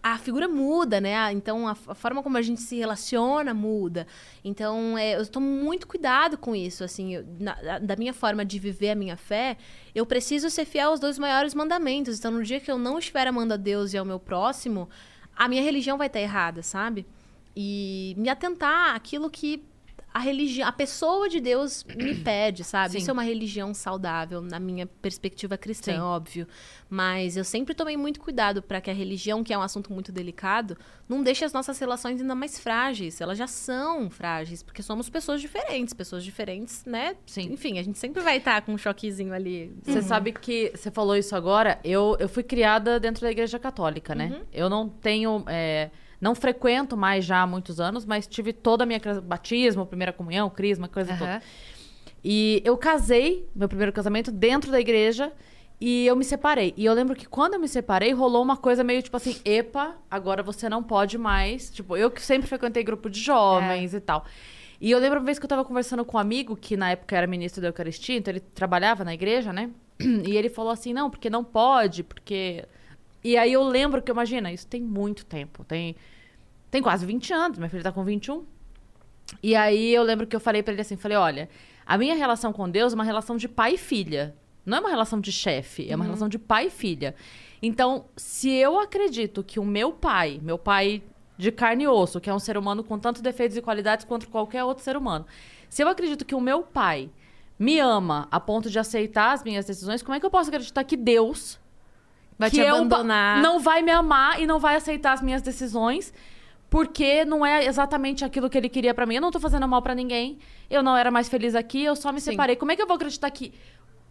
a, 0.04 0.14
a 0.14 0.18
figura 0.18 0.48
muda, 0.48 1.00
né? 1.02 1.32
Então, 1.32 1.68
a, 1.68 1.72
a 1.72 1.96
forma 1.96 2.22
como 2.22 2.38
a 2.38 2.42
gente 2.42 2.62
se 2.62 2.78
relaciona 2.78 3.54
muda. 3.54 4.06
Então, 4.44 4.98
é, 4.98 5.16
eu 5.18 5.26
tomo 5.26 5.46
muito 5.48 5.88
cuidado 5.88 6.38
com 6.38 6.56
isso, 6.56 6.84
assim, 6.84 7.16
eu- 7.16 7.26
na- 7.40 7.80
da 7.80 7.96
minha 7.96 8.14
forma 8.14 8.44
de 8.46 8.60
viver 8.60 8.92
a 8.92 8.96
minha 8.96 9.18
fé, 9.18 9.58
eu 9.96 10.06
preciso 10.06 10.50
ser 10.50 10.66
fiel 10.66 10.90
aos 10.90 11.00
dois 11.00 11.18
maiores 11.18 11.54
mandamentos. 11.56 12.20
Então, 12.20 12.32
no 12.32 12.44
dia 12.44 12.60
que 12.60 12.70
eu 12.72 12.78
não 12.78 13.00
estiver 13.00 13.26
amando 13.28 13.54
a 13.54 13.58
Deus 13.58 13.94
e 13.94 13.98
ao 13.98 14.06
meu 14.06 14.20
próximo, 14.20 14.90
a 15.36 15.48
minha 15.48 15.62
religião 15.64 15.98
vai 15.98 16.08
estar 16.08 16.20
errada, 16.20 16.62
sabe? 16.62 17.06
E 17.56 18.14
me 18.18 18.30
atentar 18.30 18.96
àquilo 18.96 19.30
que 19.30 19.64
a 20.14 20.20
religião, 20.20 20.68
a 20.68 20.72
pessoa 20.72 21.30
de 21.30 21.40
Deus 21.40 21.86
me 21.86 22.16
pede, 22.24 22.64
sabe? 22.64 22.94
Sim. 22.94 22.98
Isso 23.00 23.10
é 23.10 23.14
uma 23.14 23.24
religião 23.24 23.74
saudável 23.74 24.42
na 24.42 24.60
minha 24.60 24.86
perspectiva 24.86 25.58
cristã, 25.58 25.94
Sim. 25.94 26.00
óbvio. 26.00 26.48
Mas 26.90 27.38
eu 27.38 27.44
sempre 27.44 27.74
tomei 27.74 27.96
muito 27.96 28.20
cuidado 28.20 28.62
para 28.62 28.82
que 28.82 28.90
a 28.90 28.94
religião, 28.94 29.44
que 29.44 29.54
é 29.54 29.58
um 29.58 29.62
assunto 29.62 29.94
muito 29.94 30.12
delicado, 30.12 30.78
não 31.08 31.24
deixe 31.24 31.46
as 31.46 31.54
nossas 31.54 31.80
relações 31.80 32.20
ainda 32.20 32.36
mais 32.36 32.60
frágeis. 32.60 33.22
Elas 33.22 33.38
já 33.38 33.48
são 33.48 34.10
frágeis, 34.10 34.62
porque 34.62 34.84
somos 34.84 35.10
pessoas 35.10 35.40
diferentes, 35.40 35.94
pessoas 35.94 36.24
diferentes, 36.24 36.84
né? 36.86 37.16
Sim. 37.26 37.54
Enfim, 37.54 37.80
a 37.80 37.84
gente 37.84 37.98
sempre 37.98 38.22
vai 38.22 38.38
estar 38.38 38.62
com 38.64 38.74
um 38.74 38.78
choquezinho 38.78 39.34
ali. 39.34 39.74
Você 39.84 40.02
sabe 40.02 40.34
que 40.34 40.72
você 40.76 40.92
falou 40.92 41.16
isso 41.16 41.36
agora. 41.36 41.80
Eu, 41.84 42.18
eu 42.20 42.28
fui 42.28 42.44
criada 42.44 43.00
dentro 43.00 43.22
da 43.22 43.32
igreja 43.32 43.58
católica, 43.58 44.14
né? 44.14 44.28
Uhum. 44.28 44.46
Eu 44.52 44.70
não 44.70 44.90
tenho. 44.90 45.44
é, 45.48 45.90
não 46.22 46.36
frequento 46.36 46.96
mais 46.96 47.26
já 47.26 47.42
há 47.42 47.48
muitos 47.48 47.80
anos, 47.80 48.06
mas 48.06 48.28
tive 48.28 48.54
toda 48.54 48.84
a 48.84 48.86
minha 48.86 49.02
batismo, 49.24 49.86
primeira 49.86 50.14
comunhão, 50.14 50.50
crisma, 50.50 50.88
coisa 50.88 51.14
toda. 51.18 51.32
Aham. 51.32 51.42
E 52.24 52.62
eu 52.64 52.78
casei, 52.78 53.50
meu 53.56 53.68
primeiro 53.68 53.92
casamento, 53.92 54.32
dentro 54.32 54.72
da 54.72 54.80
igreja. 54.80 55.34
E 55.80 56.06
eu 56.06 56.16
me 56.16 56.24
separei. 56.24 56.76
E 56.78 56.86
eu 56.86 56.94
lembro 56.94 57.16
que 57.16 57.26
quando 57.26 57.56
eu 57.56 57.60
me 57.60 57.68
separei, 57.68 58.14
rolou 58.14 58.44
uma 58.44 58.56
coisa 58.56 58.84
meio 58.84 59.02
tipo 59.02 59.18
assim: 59.18 59.36
epa, 59.44 59.96
agora 60.12 60.44
você 60.44 60.70
não 60.70 60.84
pode 60.84 61.18
mais. 61.18 61.72
Tipo, 61.72 61.98
eu 61.98 62.12
que 62.12 62.22
sempre 62.22 62.48
frequentei 62.48 62.84
grupo 62.84 63.10
de 63.10 63.20
jovens 63.20 63.96
e 63.96 64.00
tal. 64.00 64.24
E 64.80 64.92
eu 64.92 65.00
lembro 65.00 65.20
uma 65.20 65.26
vez 65.26 65.40
que 65.40 65.46
eu 65.46 65.50
tava 65.50 65.66
conversando 65.66 66.06
com 66.06 66.18
um 66.18 66.20
amigo, 66.20 66.56
que 66.56 66.78
na 66.78 66.92
época 66.92 67.16
era 67.16 67.26
ministro 67.26 67.62
da 67.62 67.68
Eucaristia, 67.70 68.18
então 68.18 68.32
ele 68.32 68.40
trabalhava 68.40 69.04
na 69.04 69.14
igreja, 69.14 69.52
né? 69.52 69.72
E 70.00 70.38
ele 70.38 70.50
falou 70.50 70.72
assim: 70.72 70.94
não, 70.94 71.10
porque 71.10 71.30
não 71.32 71.44
pode, 71.44 72.04
porque. 72.04 72.64
E 73.24 73.36
aí 73.38 73.54
eu 73.54 73.64
lembro 73.64 74.02
que, 74.02 74.12
imagina, 74.12 74.52
isso 74.52 74.68
tem 74.68 74.82
muito 74.82 75.26
tempo. 75.26 75.64
Tem, 75.64 75.96
tem 76.72 76.82
quase 76.82 77.06
20 77.06 77.34
anos, 77.34 77.58
minha 77.58 77.70
filha 77.70 77.84
tá 77.84 77.92
com 77.92 78.04
21. 78.04 78.46
E 79.44 79.56
aí 79.56 79.94
eu 79.94 80.04
lembro 80.04 80.26
que 80.26 80.36
eu 80.36 80.40
falei 80.40 80.64
pra 80.64 80.74
ele 80.74 80.82
assim, 80.82 80.96
falei, 80.96 81.18
olha, 81.18 81.50
a 81.86 81.98
minha 81.98 82.16
relação 82.16 82.52
com 82.54 82.70
Deus 82.70 82.94
é 82.94 82.96
uma 82.96 83.04
relação 83.04 83.38
de 83.38 83.48
pai 83.48 83.74
e 83.74 83.78
filha. 83.78 84.34
Não 84.66 84.78
é 84.78 84.80
uma 84.80 84.90
relação 84.90 85.20
de 85.20 85.32
chefe, 85.32 85.92
é 85.92 85.96
uma 85.96 86.06
relação 86.06 86.30
de 86.30 86.40
pai 86.40 86.68
e 86.68 86.70
filha. 86.70 87.16
Então, 87.62 88.06
se 88.16 88.50
eu 88.50 88.80
acredito 88.80 89.44
que 89.44 89.60
o 89.60 89.66
meu 89.66 89.92
pai, 89.92 90.40
meu 90.42 90.58
pai 90.58 91.04
de 91.38 91.52
carne 91.52 91.84
e 91.84 91.88
osso, 91.88 92.22
que 92.22 92.30
é 92.30 92.34
um 92.34 92.40
ser 92.40 92.58
humano 92.58 92.84
com 92.84 92.98
tantos 92.98 93.22
defeitos 93.22 93.58
e 93.58 93.62
qualidades 93.62 94.06
quanto 94.06 94.30
qualquer 94.30 94.64
outro 94.64 94.84
ser 94.84 94.96
humano, 94.96 95.26
se 95.68 95.84
eu 95.84 95.88
acredito 95.88 96.24
que 96.24 96.36
o 96.36 96.42
meu 96.42 96.62
pai 96.62 97.10
me 97.58 97.80
ama 97.80 98.28
a 98.32 98.40
ponto 98.40 98.70
de 98.70 98.78
aceitar 98.78 99.34
as 99.34 99.44
minhas 99.44 99.66
decisões, 99.66 100.02
como 100.02 100.16
é 100.16 100.20
que 100.20 100.26
eu 100.26 100.32
posso 100.32 100.50
acreditar 100.50 100.84
que 100.84 100.96
Deus 100.98 101.60
Vai 102.38 102.50
que 102.50 102.58
te 102.58 102.66
abandonar. 102.66 103.42
não 103.42 103.60
vai 103.60 103.82
me 103.82 103.92
amar 103.92 104.42
e 104.42 104.48
não 104.48 104.60
vai 104.60 104.76
aceitar 104.76 105.14
as 105.14 105.22
minhas 105.22 105.42
decisões? 105.42 106.14
Porque 106.72 107.26
não 107.26 107.46
é 107.46 107.66
exatamente 107.66 108.24
aquilo 108.24 108.50
que 108.50 108.58
ele 108.58 108.70
queria 108.70 108.94
pra 108.94 109.06
mim. 109.06 109.16
Eu 109.16 109.22
não 109.22 109.30
tô 109.30 109.42
fazendo 109.42 109.68
mal 109.68 109.82
pra 109.82 109.94
ninguém. 109.94 110.40
Eu 110.70 110.82
não 110.82 110.96
era 110.96 111.12
mais 111.12 111.28
feliz 111.28 111.54
aqui, 111.54 111.84
eu 111.84 111.98
só 111.98 112.14
me 112.14 112.22
Sim. 112.22 112.32
separei. 112.32 112.56
Como 112.56 112.72
é 112.72 112.78
que 112.78 112.82
eu 112.82 112.88
vou 112.88 112.96
acreditar 112.96 113.30
que 113.30 113.54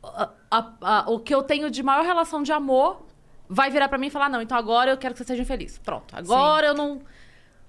a- 0.03 0.29
a- 0.51 0.73
a- 0.83 1.05
o 1.11 1.19
que 1.21 1.35
eu 1.35 1.43
tenho 1.43 1.71
de 1.71 1.83
maior 1.83 2.05
relação 2.05 2.43
de 2.43 2.53
amor 2.53 3.07
vai 3.49 3.71
virar 3.71 3.89
pra 3.89 3.97
mim 3.97 4.09
e 4.09 4.11
falar: 4.11 4.29
"Não, 4.29 4.43
então 4.43 4.59
agora 4.59 4.91
eu 4.91 4.99
quero 4.99 5.15
que 5.15 5.19
você 5.19 5.25
seja 5.25 5.41
infeliz". 5.43 5.79
Pronto. 5.79 6.15
Agora 6.15 6.67
eu 6.67 6.75
não 6.75 7.01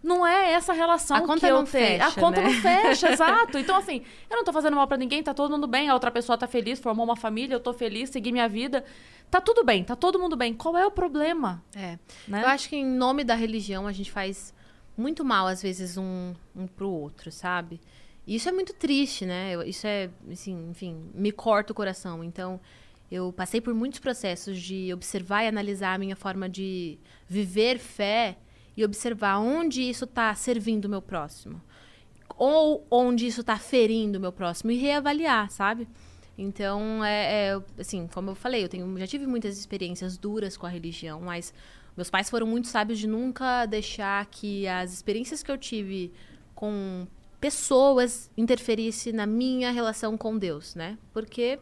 não 0.03 0.25
é 0.27 0.53
essa 0.53 0.73
relação 0.73 1.15
A 1.15 1.21
conta 1.21 1.39
que 1.39 1.45
eu 1.45 1.53
não 1.55 1.63
tenho. 1.63 2.01
a 2.03 2.05
fecha, 2.09 2.19
conta 2.19 2.41
né? 2.41 2.47
não 2.49 2.55
fecha, 2.61 3.11
exato. 3.13 3.57
Então, 3.59 3.77
assim, 3.77 4.01
eu 4.31 4.35
não 4.35 4.43
tô 4.43 4.51
fazendo 4.51 4.75
mal 4.75 4.87
pra 4.87 4.97
ninguém, 4.97 5.21
tá 5.21 5.31
todo 5.33 5.51
mundo 5.51 5.67
bem, 5.67 5.89
a 5.89 5.93
outra 5.93 6.09
pessoa 6.09 6.35
tá 6.37 6.47
feliz, 6.47 6.79
formou 6.79 7.05
uma 7.05 7.15
família, 7.15 7.53
eu 7.55 7.59
tô 7.59 7.71
feliz, 7.71 8.09
segui 8.09 8.31
minha 8.31 8.49
vida. 8.49 8.83
Tá 9.29 9.39
tudo 9.39 9.63
bem, 9.63 9.83
tá 9.83 9.95
todo 9.95 10.17
mundo 10.19 10.35
bem. 10.35 10.53
Qual 10.55 10.75
é 10.75 10.85
o 10.85 10.91
problema? 10.91 11.63
É. 11.75 11.97
Né? 12.27 12.41
Eu 12.43 12.47
acho 12.49 12.67
que 12.67 12.75
em 12.75 12.83
nome 12.85 13.23
da 13.23 13.35
religião 13.35 13.85
a 13.87 13.91
gente 13.91 14.11
faz 14.11 14.53
muito 14.97 15.23
mal, 15.25 15.47
às 15.47 15.61
vezes, 15.61 15.97
um, 15.97 16.33
um 16.55 16.67
pro 16.67 16.89
outro, 16.89 17.31
sabe? 17.31 17.79
E 18.27 18.35
isso 18.35 18.47
é 18.49 18.51
muito 18.51 18.73
triste, 18.73 19.25
né? 19.25 19.51
Eu- 19.55 19.63
Isso 19.63 19.87
é, 19.87 20.09
assim, 20.31 20.69
enfim, 20.69 21.09
me 21.13 21.31
corta 21.31 21.71
o 21.73 21.75
coração. 21.75 22.23
Então, 22.23 22.59
eu 23.11 23.33
passei 23.33 23.59
por 23.59 23.73
muitos 23.73 23.99
processos 23.99 24.59
de 24.61 24.93
observar 24.93 25.43
e 25.43 25.47
analisar 25.47 25.95
a 25.95 25.97
minha 25.97 26.15
forma 26.15 26.47
de 26.47 26.97
viver 27.27 27.77
fé 27.79 28.37
e 28.77 28.85
observar 28.85 29.39
onde 29.39 29.81
isso 29.81 30.05
tá 30.07 30.33
servindo 30.35 30.85
o 30.85 30.89
meu 30.89 31.01
próximo. 31.01 31.61
Ou 32.37 32.85
onde 32.89 33.27
isso 33.27 33.43
tá 33.43 33.57
ferindo 33.57 34.17
o 34.17 34.21
meu 34.21 34.31
próximo 34.31 34.71
e 34.71 34.77
reavaliar, 34.77 35.49
sabe? 35.51 35.87
Então, 36.41 37.05
é, 37.05 37.49
é, 37.49 37.61
assim, 37.77 38.07
como 38.07 38.31
eu 38.31 38.35
falei, 38.35 38.63
eu 38.63 38.69
tenho, 38.69 38.97
já 38.97 39.05
tive 39.05 39.27
muitas 39.27 39.59
experiências 39.59 40.17
duras 40.17 40.57
com 40.57 40.65
a 40.65 40.69
religião, 40.69 41.21
mas 41.21 41.53
meus 41.95 42.09
pais 42.09 42.31
foram 42.31 42.47
muito 42.47 42.67
sábios 42.67 42.97
de 42.97 43.05
nunca 43.05 43.67
deixar 43.67 44.25
que 44.25 44.67
as 44.67 44.91
experiências 44.91 45.43
que 45.43 45.51
eu 45.51 45.57
tive 45.57 46.11
com 46.55 47.05
pessoas 47.39 48.31
interferisse 48.35 49.13
na 49.13 49.27
minha 49.27 49.69
relação 49.71 50.17
com 50.17 50.35
Deus, 50.35 50.73
né? 50.73 50.97
Porque 51.13 51.59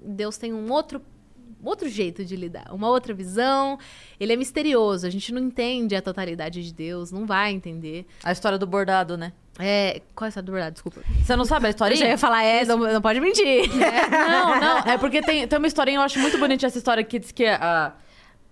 Deus 0.00 0.38
tem 0.38 0.52
um 0.52 0.70
outro 0.70 1.02
outro 1.64 1.88
jeito 1.88 2.24
de 2.24 2.36
lidar, 2.36 2.66
uma 2.72 2.88
outra 2.90 3.14
visão. 3.14 3.78
Ele 4.20 4.32
é 4.32 4.36
misterioso, 4.36 5.06
a 5.06 5.10
gente 5.10 5.32
não 5.32 5.42
entende 5.42 5.96
a 5.96 6.02
totalidade 6.02 6.62
de 6.62 6.72
Deus, 6.72 7.10
não 7.10 7.26
vai 7.26 7.52
entender. 7.52 8.06
A 8.22 8.30
história 8.30 8.58
do 8.58 8.66
bordado, 8.66 9.16
né? 9.16 9.32
É, 9.58 10.02
qual 10.14 10.26
é 10.26 10.28
essa 10.28 10.42
do 10.42 10.50
verdade? 10.52 10.74
Desculpa. 10.74 11.00
Você 11.22 11.36
não 11.36 11.44
sabe 11.44 11.66
a 11.66 11.68
Eu 11.68 11.70
historinha? 11.70 11.98
já 12.00 12.06
ia 12.08 12.18
falar, 12.18 12.42
é, 12.42 12.64
não, 12.64 12.76
não 12.76 13.00
pode 13.00 13.20
mentir. 13.20 13.70
Não, 14.10 14.60
não. 14.60 14.78
É 14.78 14.98
porque 14.98 15.20
tem, 15.22 15.46
tem 15.46 15.58
uma 15.58 15.66
historinha, 15.68 15.98
eu 15.98 16.02
acho 16.02 16.18
muito 16.18 16.38
bonita 16.38 16.66
essa 16.66 16.78
história 16.78 17.04
que 17.04 17.18
diz 17.20 17.30
que 17.30 17.46
a, 17.46 17.92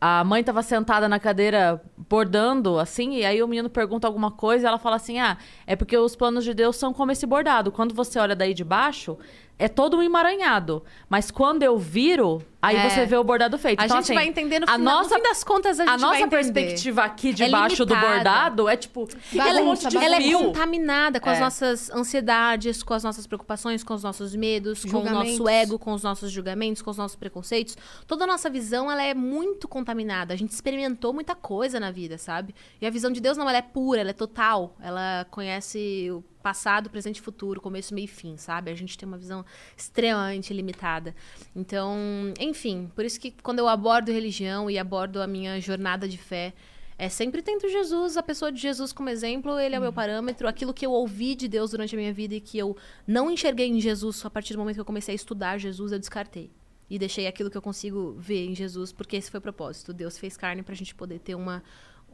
a 0.01 0.23
mãe 0.24 0.43
tava 0.45 0.62
sentada 0.62 1.09
na 1.09 1.19
cadeira 1.19 1.83
bordando, 2.09 2.79
assim, 2.79 3.15
e 3.16 3.24
aí 3.24 3.43
o 3.43 3.49
menino 3.49 3.69
pergunta 3.70 4.07
alguma 4.07 4.31
coisa 4.31 4.66
e 4.66 4.69
ela 4.69 4.79
fala 4.79 4.97
assim: 4.97 5.19
ah, 5.19 5.37
é 5.66 5.74
porque 5.74 5.97
os 5.97 6.15
planos 6.15 6.45
de 6.45 6.55
Deus 6.55 6.77
são 6.77 6.93
como 6.93 7.11
esse 7.12 7.27
bordado. 7.27 7.73
Quando 7.73 7.95
você 7.95 8.19
olha 8.19 8.35
daí 8.37 8.55
de 8.55 8.65
baixo, 8.65 9.19
é 9.65 9.69
todo 9.69 9.97
um 9.97 10.03
emaranhado. 10.03 10.83
Mas 11.09 11.31
quando 11.31 11.63
eu 11.63 11.79
viro, 11.79 12.43
aí 12.61 12.77
É. 12.77 12.89
você 12.91 13.07
vê 13.07 13.17
o 13.17 13.25
bordado 13.25 13.57
feito. 13.59 13.81
A 13.81 13.85
então, 13.85 13.97
gente 13.99 14.05
assim, 14.07 14.15
vai 14.15 14.27
entender 14.27 14.59
no 14.61 14.67
a 14.69 14.73
final. 14.75 14.97
nossa, 14.97 15.11
no 15.11 15.17
fim 15.17 15.29
das 15.29 15.45
contas, 15.45 15.79
a 15.81 15.85
gente 15.85 15.95
a 15.95 15.99
nossa 15.99 16.21
vai 16.21 16.29
perspectiva 16.29 17.03
aqui 17.05 17.33
de 17.33 17.45
É 17.45 17.49
baixo 17.49 17.85
do 17.85 17.95
limitada. 17.95 18.15
bordado 18.17 18.69
é 18.69 18.77
tipo. 18.77 19.09
Ela, 19.35 19.61
um 19.61 19.65
monte 19.67 19.89
de 19.89 19.97
ela 19.97 20.17
é 20.17 20.33
contaminada 20.33 21.21
com 21.21 21.31
as 21.31 21.39
É. 21.39 21.41
nossas 21.41 21.91
ansiedades, 21.91 22.83
com 22.83 22.95
as 22.95 23.05
nossas 23.05 23.27
preocupações, 23.27 23.83
com 23.85 23.95
os 23.95 24.03
nossos 24.03 24.35
medos, 24.35 24.85
com 24.85 24.99
o 24.99 25.05
nosso 25.11 25.49
ego, 25.49 25.79
com 25.79 25.93
os 25.93 26.03
nossos 26.03 26.31
julgamentos, 26.31 26.83
com 26.83 26.91
os 26.91 26.97
nossos 26.97 27.17
preconceitos. 27.17 27.77
Toda 28.07 28.25
a 28.25 28.27
nossa 28.27 28.51
visão, 28.51 28.91
ela 28.91 29.03
é 29.03 29.15
muito 29.15 29.69
contaminada. 29.69 30.35
A 30.35 30.37
gente 30.37 30.51
experimentou 30.51 31.13
muita 31.13 31.35
coisa 31.35 31.79
na 31.79 31.91
vida, 31.91 32.19
sabe? 32.19 32.55
E 32.81 32.87
a 32.87 32.91
visão 32.91 33.11
de 33.11 33.21
Deus 33.21 33.37
não, 33.37 33.49
ela 33.49 33.59
é 33.59 33.63
pura, 33.63 34.01
ela 34.01 34.11
é 34.11 34.15
total. 34.15 34.75
Ela 34.81 35.27
conhece 35.31 36.09
o 36.11 36.23
passado, 36.43 36.90
presente 36.90 37.16
e 37.16 37.23
futuro, 37.23 37.60
começo, 37.60 37.94
meio 37.94 38.05
e 38.05 38.09
fim, 38.09 38.36
sabe? 38.36 38.70
A 38.70 38.74
gente 38.74 38.98
tem 38.98 39.06
uma 39.06 39.16
visão 39.16 39.44
extremamente 39.77 40.52
limitada. 40.52 41.14
Então, 41.55 41.97
enfim, 42.39 42.90
por 42.94 43.05
isso 43.05 43.20
que 43.20 43.35
quando 43.43 43.60
eu 43.60 43.69
abordo 43.69 44.12
religião 44.12 44.70
e 44.70 44.78
abordo 44.78 45.23
a 45.23 45.27
minha 45.27 45.60
jornada 45.60 46.09
de 46.09 46.19
fé, 46.19 46.52
é 46.98 47.09
sempre 47.09 47.43
tento 47.43 47.69
Jesus, 47.69 48.16
a 48.16 48.23
pessoa 48.23 48.52
de 48.52 48.60
Jesus 48.60 48.93
como 48.93 49.09
exemplo, 49.09 49.59
ele 49.59 49.74
é 49.74 49.78
o 49.78 49.82
meu 49.82 49.93
parâmetro, 49.93 50.47
aquilo 50.47 50.74
que 50.74 50.86
eu 50.86 50.93
ouvi 50.93 51.35
de 51.35 51.48
Deus 51.48 51.70
durante 51.70 51.94
a 51.94 51.98
minha 51.98 52.12
vida 52.12 52.35
e 52.35 52.40
que 52.40 52.59
eu 52.59 52.77
não 53.06 53.31
enxerguei 53.31 53.69
em 53.69 53.81
Jesus 53.81 54.24
a 54.24 54.31
partir 54.31 54.52
do 54.52 54.59
momento 54.59 54.77
que 54.77 54.81
eu 54.81 54.85
comecei 54.85 55.12
a 55.12 55.16
estudar 55.16 55.59
Jesus, 55.59 55.93
eu 55.93 55.98
descartei. 55.98 56.51
E 56.89 56.98
deixei 56.98 57.27
aquilo 57.27 57.51
que 57.51 57.56
eu 57.56 57.62
consigo 57.62 58.14
ver 58.19 58.47
em 58.47 58.55
Jesus, 58.55 58.93
porque 58.93 59.16
esse 59.16 59.31
foi 59.31 59.39
o 59.39 59.43
propósito. 59.43 59.94
Deus 59.94 60.19
fez 60.19 60.36
carne 60.36 60.62
pra 60.62 60.74
gente 60.74 60.94
poder 60.94 61.19
ter 61.19 61.35
uma, 61.35 61.62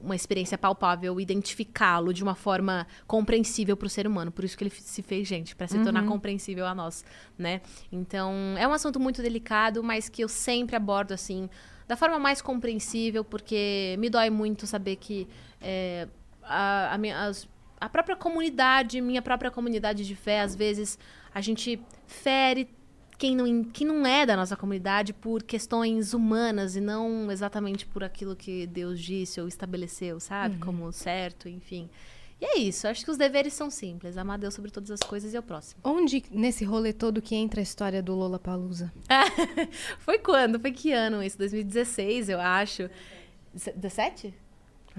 uma 0.03 0.15
experiência 0.17 0.57
palpável, 0.59 1.21
identificá-lo 1.21 2.13
de 2.13 2.23
uma 2.23 2.35
forma 2.35 2.87
compreensível 3.07 3.77
pro 3.77 3.89
ser 3.89 4.07
humano. 4.07 4.31
Por 4.31 4.45
isso 4.45 4.57
que 4.57 4.65
ele 4.65 4.71
se 4.71 5.03
fez 5.03 5.27
gente, 5.27 5.55
pra 5.57 5.67
se 5.69 5.79
tornar 5.85 6.03
compreensível 6.07 6.67
a 6.67 6.75
nós, 6.75 7.05
né? 7.37 7.61
Então, 7.91 8.33
é 8.59 8.67
um 8.67 8.73
assunto 8.73 8.99
muito 9.01 9.21
delicado, 9.23 9.83
mas 9.83 10.09
que 10.09 10.23
eu 10.23 10.29
sempre 10.29 10.77
abordo 10.77 11.13
assim, 11.13 11.49
da 11.87 11.97
forma 11.97 12.19
mais 12.19 12.41
compreensível, 12.43 13.25
porque 13.25 13.97
me 13.99 14.09
dói 14.11 14.31
muito 14.31 14.67
saber 14.67 14.97
que 14.97 15.27
é, 15.61 16.07
a, 16.43 16.95
a 16.95 16.99
minha- 16.99 17.27
as- 17.27 17.49
a 17.81 17.89
própria 17.89 18.17
comunidade, 18.17 19.01
minha 19.01 19.23
própria 19.23 19.51
comunidade 19.51 20.07
de 20.07 20.15
fé, 20.17 20.41
às 20.41 20.55
vezes 20.55 20.99
a 21.35 21.41
gente 21.41 21.81
fere 22.07 22.69
quem 23.19 23.35
não, 23.35 23.65
que 23.65 23.85
não 23.85 24.07
é 24.07 24.25
da 24.25 24.37
nossa 24.37 24.57
comunidade 24.57 25.13
por 25.13 25.43
questões 25.43 26.15
humanas 26.15 26.77
e 26.77 26.81
não 26.81 27.31
exatamente 27.31 27.85
por 27.85 28.05
aquilo 28.05 28.37
que 28.37 28.67
Deus 28.67 29.01
disse 29.01 29.41
ou 29.41 29.49
estabeleceu, 29.49 30.21
sabe? 30.21 30.55
Uhum. 30.55 30.61
Como 30.61 30.93
certo, 30.93 31.49
enfim. 31.49 31.91
E 32.41 32.45
é 32.45 32.59
isso, 32.59 32.87
acho 32.87 33.05
que 33.05 33.11
os 33.11 33.17
deveres 33.17 33.53
são 33.53 33.69
simples. 33.69 34.17
Amar 34.17 34.39
Deus 34.39 34.55
sobre 34.55 34.71
todas 34.71 34.93
as 34.93 35.01
coisas 35.01 35.35
e 35.35 35.37
é 35.37 35.41
o 35.41 35.43
próximo. 35.43 35.81
Onde 35.83 36.23
nesse 36.31 36.65
rolê 36.65 36.93
todo 36.93 37.21
que 37.21 37.35
entra 37.35 37.61
a 37.61 37.63
história 37.63 38.01
do 38.01 38.15
Lola 38.15 38.39
Palusa? 38.39 38.93
Foi 39.99 40.19
quando? 40.19 40.61
Foi 40.61 40.71
que 40.71 40.93
ano 40.93 41.21
isso? 41.21 41.37
2016, 41.37 42.29
eu 42.29 42.41
acho. 42.41 42.89
17? 43.75 44.33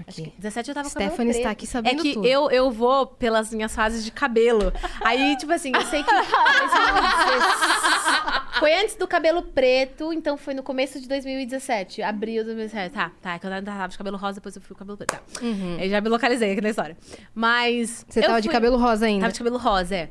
Aqui. 0.00 0.22
Acho 0.22 0.32
17 0.38 0.68
eu 0.68 0.74
tava 0.74 0.90
com 0.90 0.90
Stephanie 0.90 1.36
está 1.36 1.50
aqui 1.50 1.64
é 1.64 1.68
sabendo 1.68 2.00
É 2.00 2.02
que 2.02 2.14
tudo. 2.14 2.26
Eu, 2.26 2.50
eu 2.50 2.70
vou 2.70 3.06
pelas 3.06 3.52
minhas 3.52 3.74
fases 3.74 4.04
de 4.04 4.10
cabelo. 4.10 4.72
Aí, 5.04 5.36
tipo 5.36 5.52
assim, 5.52 5.72
eu 5.74 5.86
sei 5.86 6.02
que... 6.02 6.10
foi 8.58 8.74
antes 8.74 8.96
do 8.96 9.06
cabelo 9.06 9.42
preto, 9.42 10.12
então 10.12 10.36
foi 10.36 10.54
no 10.54 10.62
começo 10.62 11.00
de 11.00 11.08
2017. 11.08 12.02
Abril 12.02 12.42
de 12.42 12.54
2017. 12.54 12.94
Tá, 12.94 13.12
tá. 13.20 13.34
É 13.34 13.38
que 13.38 13.46
eu 13.46 13.64
tava 13.64 13.88
de 13.88 13.98
cabelo 13.98 14.16
rosa, 14.16 14.34
depois 14.34 14.56
eu 14.56 14.62
fui 14.62 14.74
com 14.74 14.80
cabelo 14.80 14.96
preto. 14.96 15.10
Tá. 15.10 15.20
Uhum. 15.42 15.78
Eu 15.78 15.88
já 15.88 16.00
me 16.00 16.08
localizei 16.08 16.52
aqui 16.52 16.60
na 16.60 16.70
história. 16.70 16.96
Mas... 17.34 18.04
Você 18.08 18.20
tava 18.20 18.34
fui... 18.34 18.42
de 18.42 18.48
cabelo 18.48 18.76
rosa 18.76 19.06
ainda. 19.06 19.22
Tava 19.22 19.32
de 19.32 19.38
cabelo 19.38 19.58
rosa, 19.58 19.94
é. 19.94 20.10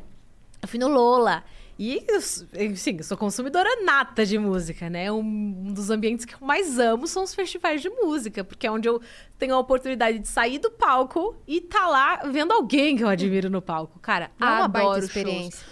Eu 0.62 0.68
fui 0.68 0.80
no 0.80 0.88
Lola. 0.88 1.44
E, 1.82 2.04
eu 2.10 2.18
s- 2.18 2.46
sim, 2.76 2.98
eu 2.98 3.04
sou 3.06 3.16
consumidora 3.16 3.84
nata 3.86 4.26
de 4.26 4.38
música, 4.38 4.90
né? 4.90 5.10
Um, 5.10 5.72
dos 5.74 5.90
ambientes 5.90 6.26
que 6.26 6.34
eu 6.36 6.40
mais 6.42 6.78
amo 6.78 7.08
são 7.08 7.24
os 7.24 7.34
festivais 7.34 7.82
de 7.82 7.90
música, 7.90 8.44
porque 8.44 8.68
é 8.68 8.72
onde 8.72 8.90
eu 8.90 9.02
tenho 9.38 9.56
a 9.56 9.60
oportunidade 9.60 10.20
de 10.20 10.28
sair 10.28 10.60
do 10.60 10.70
palco 10.70 11.38
e 11.48 11.62
tá 11.62 11.88
lá 11.88 12.18
vendo 12.30 12.52
alguém 12.52 12.98
que 12.98 13.04
eu 13.04 13.08
admiro 13.08 13.50
no 13.50 13.62
palco. 13.62 13.98
Cara, 14.00 14.30
É 14.40 14.44
uma 14.44 14.66
adoro 14.66 14.96
shows. 14.96 15.06
experiência. 15.06 15.66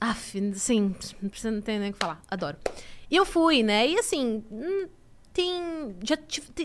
Aff, 0.00 0.52
sim, 0.54 0.94
não 1.20 1.28
precisa 1.28 1.50
não 1.50 1.60
ter 1.60 1.78
nem 1.80 1.90
o 1.90 1.92
que 1.92 1.98
falar. 1.98 2.22
Adoro. 2.30 2.56
E 3.10 3.16
eu 3.16 3.26
fui, 3.26 3.64
né? 3.64 3.88
E 3.88 3.98
assim, 3.98 4.44
hum, 4.50 4.86
tem, 5.32 5.96
já 6.04 6.16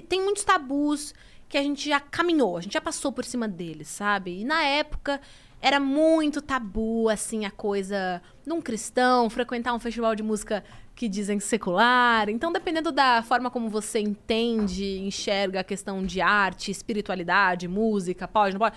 tem 0.08 0.22
muitos 0.24 0.44
tabus 0.44 1.16
que 1.50 1.58
a 1.58 1.64
gente 1.64 1.88
já 1.90 2.00
caminhou, 2.00 2.58
a 2.58 2.62
gente 2.62 2.74
já 2.74 2.82
passou 2.82 3.12
por 3.12 3.26
cima 3.26 3.48
deles, 3.48 3.88
sabe? 3.88 4.42
E 4.42 4.44
na 4.46 4.62
época 4.64 5.20
era 5.62 5.80
muito 5.80 6.42
tabu, 6.42 7.10
assim, 7.10 7.46
a 7.46 7.52
coisa 7.52 8.22
num 8.46 8.62
cristão, 8.62 9.30
frequentar 9.30 9.74
um 9.74 9.80
festival 9.80 10.16
de 10.16 10.24
música 10.24 10.64
que 10.96 11.08
dizem 11.08 11.40
secular. 11.40 12.30
Então, 12.30 12.52
dependendo 12.52 12.92
da 12.92 13.22
forma 13.22 13.50
como 13.50 13.70
você 13.70 14.00
entende, 14.00 15.00
enxerga 15.00 15.62
a 15.62 15.64
questão 15.64 16.04
de 16.06 16.22
arte, 16.22 16.72
espiritualidade, 16.72 17.68
música, 17.68 18.28
pode, 18.28 18.54
não 18.54 18.60
pode, 18.60 18.76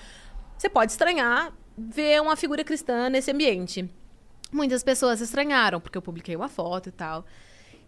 você 0.56 0.68
pode 0.68 0.92
estranhar 0.92 1.52
ver 1.76 2.20
uma 2.20 2.36
figura 2.36 2.64
cristã 2.64 3.08
nesse 3.08 3.30
ambiente. 3.30 3.88
Muitas 4.52 4.82
pessoas 4.82 5.20
estranharam, 5.20 5.80
porque 5.80 5.96
eu 5.96 6.02
publiquei 6.02 6.34
uma 6.34 6.48
foto 6.48 6.88
e 6.88 6.92
tal. 6.92 7.24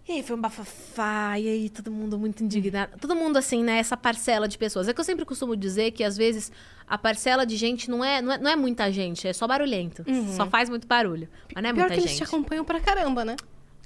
E 0.09 0.13
aí 0.13 0.23
foi 0.23 0.35
um 0.35 0.41
bafafá, 0.41 1.39
e 1.39 1.49
aí 1.49 1.69
todo 1.71 1.91
mundo 1.91 2.19
muito 2.19 2.43
indignado. 2.43 2.99
Todo 3.01 3.15
mundo, 3.15 3.37
assim, 3.37 3.63
né? 3.63 3.79
Essa 3.79 3.97
parcela 3.97 4.49
de 4.49 4.59
pessoas. 4.59 4.89
É 4.89 4.93
que 4.93 5.01
eu 5.01 5.05
sempre 5.05 5.25
costumo 5.25 5.57
dizer 5.57 5.93
que, 5.93 6.03
às 6.03 6.17
vezes, 6.17 6.51
a 6.89 6.99
parcela 6.99 7.47
de 7.47 7.57
gente 7.57 7.89
não 7.89 8.05
é, 8.05 8.21
não 8.21 8.33
é, 8.33 8.39
não 8.39 8.51
é 8.51 8.57
muita 8.57 8.91
gente, 8.91 9.29
é 9.29 9.33
só 9.33 9.47
barulhento. 9.47 10.05
Só 10.37 10.47
faz 10.47 10.69
muito 10.69 10.89
barulho. 10.89 11.29
Mas 11.55 11.63
não 11.63 11.71
é 11.71 11.73
Pior 11.73 11.83
muita 11.83 11.95
que 11.95 12.01
gente. 12.01 12.11
eles 12.11 12.19
te 12.19 12.25
acompanham 12.25 12.65
pra 12.65 12.81
caramba, 12.81 13.25
né? 13.25 13.37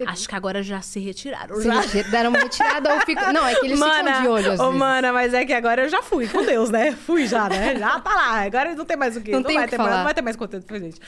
Acho 0.04 0.28
que 0.28 0.34
agora 0.34 0.62
já 0.62 0.82
se 0.82 1.00
retiraram. 1.00 1.56
Se 1.56 1.62
Já. 1.62 1.80
deram 2.10 2.28
uma 2.28 2.40
retirada 2.40 2.92
ou 2.92 3.00
fica... 3.00 3.32
Não, 3.32 3.46
é 3.46 3.54
que 3.54 3.64
eles 3.64 3.78
ficam 3.82 4.22
de 4.22 4.28
olho 4.28 4.52
às 4.52 4.60
ô, 4.60 4.64
vezes. 4.64 4.78
mana, 4.78 5.10
mas 5.10 5.32
é 5.32 5.46
que 5.46 5.54
agora 5.54 5.84
eu 5.84 5.88
já 5.88 6.02
fui 6.02 6.28
com 6.28 6.44
Deus, 6.44 6.68
né? 6.68 6.92
Fui 6.92 7.26
já, 7.26 7.48
né? 7.48 7.76
Já 7.78 7.98
tá 8.00 8.14
lá. 8.14 8.42
Agora 8.42 8.74
não 8.74 8.84
tem 8.84 8.96
mais 8.96 9.16
o 9.16 9.22
quê? 9.22 9.32
Não 9.32 9.42
tem 9.42 9.56
o 9.56 9.60
vai 9.60 9.64
que 9.64 9.70
ter 9.70 9.78
mais, 9.78 9.88
falar. 9.88 9.98
não 9.98 10.04
vai 10.04 10.14
ter 10.14 10.20
mais 10.22 10.36
conteúdo 10.36 10.66
pra 10.66 10.78
gente. 10.78 11.00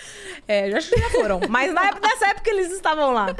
É, 0.46 0.70
já, 0.70 0.80
já 0.80 1.10
foram. 1.10 1.40
Mas 1.50 1.74
na 1.74 1.84
época, 1.86 2.08
nessa 2.08 2.28
época 2.28 2.48
eles 2.50 2.72
estavam 2.72 3.12
lá. 3.12 3.36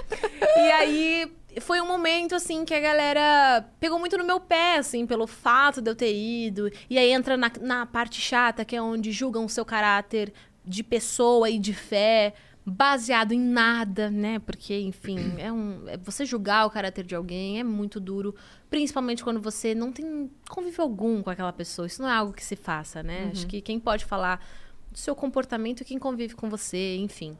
E 0.58 0.70
aí 0.72 1.32
foi 1.60 1.80
um 1.80 1.86
momento, 1.86 2.34
assim, 2.34 2.64
que 2.64 2.74
a 2.74 2.80
galera 2.80 3.64
pegou 3.80 3.98
muito 3.98 4.16
no 4.18 4.24
meu 4.24 4.38
pé, 4.38 4.76
assim, 4.76 5.06
pelo 5.06 5.26
fato 5.26 5.80
de 5.80 5.90
eu 5.90 5.94
ter 5.94 6.14
ido. 6.14 6.70
E 6.88 6.98
aí 6.98 7.10
entra 7.10 7.36
na, 7.36 7.50
na 7.60 7.86
parte 7.86 8.20
chata, 8.20 8.64
que 8.64 8.76
é 8.76 8.82
onde 8.82 9.10
julgam 9.12 9.44
o 9.44 9.48
seu 9.48 9.64
caráter 9.64 10.32
de 10.64 10.82
pessoa 10.82 11.48
e 11.48 11.58
de 11.58 11.72
fé. 11.72 12.34
Baseado 12.64 13.32
em 13.32 13.40
nada, 13.40 14.10
né? 14.10 14.38
Porque, 14.40 14.78
enfim, 14.78 15.18
é 15.40 15.50
um. 15.50 15.88
é- 15.88 15.96
você 15.96 16.26
julgar 16.26 16.66
o 16.66 16.70
caráter 16.70 17.02
de 17.04 17.14
alguém 17.14 17.58
é 17.58 17.64
muito 17.64 17.98
duro. 17.98 18.34
Principalmente 18.68 19.24
quando 19.24 19.40
você 19.40 19.74
não 19.74 19.90
tem 19.90 20.30
convívio 20.50 20.82
algum 20.82 21.22
com 21.22 21.30
aquela 21.30 21.52
pessoa. 21.52 21.86
Isso 21.86 22.02
não 22.02 22.08
é 22.10 22.12
algo 22.12 22.34
que 22.34 22.44
se 22.44 22.56
faça, 22.56 23.02
né? 23.02 23.30
Acho 23.32 23.46
que 23.46 23.62
quem 23.62 23.80
pode 23.80 24.04
falar 24.04 24.46
do 24.92 24.98
seu 24.98 25.14
comportamento 25.14 25.80
é 25.80 25.84
quem 25.84 25.98
convive 25.98 26.34
com 26.34 26.50
você, 26.50 26.96
enfim. 26.96 27.38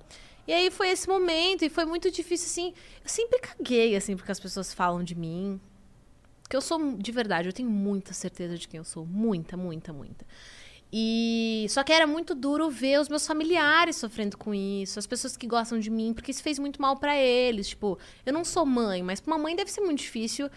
E 0.48 0.52
aí 0.52 0.70
foi 0.70 0.88
esse 0.88 1.06
momento, 1.06 1.62
e 1.62 1.68
foi 1.68 1.84
muito 1.84 2.10
difícil, 2.10 2.46
assim. 2.46 2.74
Eu 3.04 3.08
sempre 3.10 3.38
caguei, 3.38 3.94
assim, 3.94 4.16
porque 4.16 4.32
as 4.32 4.40
pessoas 4.40 4.72
falam 4.72 5.04
de 5.04 5.14
mim. 5.14 5.60
Porque 6.42 6.56
eu 6.56 6.62
sou, 6.62 6.96
de 6.96 7.12
verdade, 7.12 7.50
eu 7.50 7.52
tenho 7.52 7.68
muita 7.68 8.14
certeza 8.14 8.56
de 8.56 8.66
quem 8.66 8.78
eu 8.78 8.84
sou. 8.84 9.04
Muita, 9.04 9.58
muita, 9.58 9.92
muita. 9.92 10.24
E 10.90 11.66
só 11.68 11.84
que 11.84 11.92
era 11.92 12.06
muito 12.06 12.34
duro 12.34 12.70
ver 12.70 12.98
os 12.98 13.10
meus 13.10 13.26
familiares 13.26 13.96
sofrendo 13.96 14.38
com 14.38 14.54
isso, 14.54 14.98
as 14.98 15.06
pessoas 15.06 15.36
que 15.36 15.46
gostam 15.46 15.78
de 15.78 15.90
mim, 15.90 16.14
porque 16.14 16.30
isso 16.30 16.42
fez 16.42 16.58
muito 16.58 16.80
mal 16.80 16.96
pra 16.96 17.14
eles. 17.14 17.68
Tipo, 17.68 17.98
eu 18.24 18.32
não 18.32 18.42
sou 18.42 18.64
mãe, 18.64 19.02
mas 19.02 19.20
pra 19.20 19.34
uma 19.34 19.42
mãe 19.42 19.54
deve 19.54 19.70
ser 19.70 19.82
muito 19.82 19.98
difícil 19.98 20.48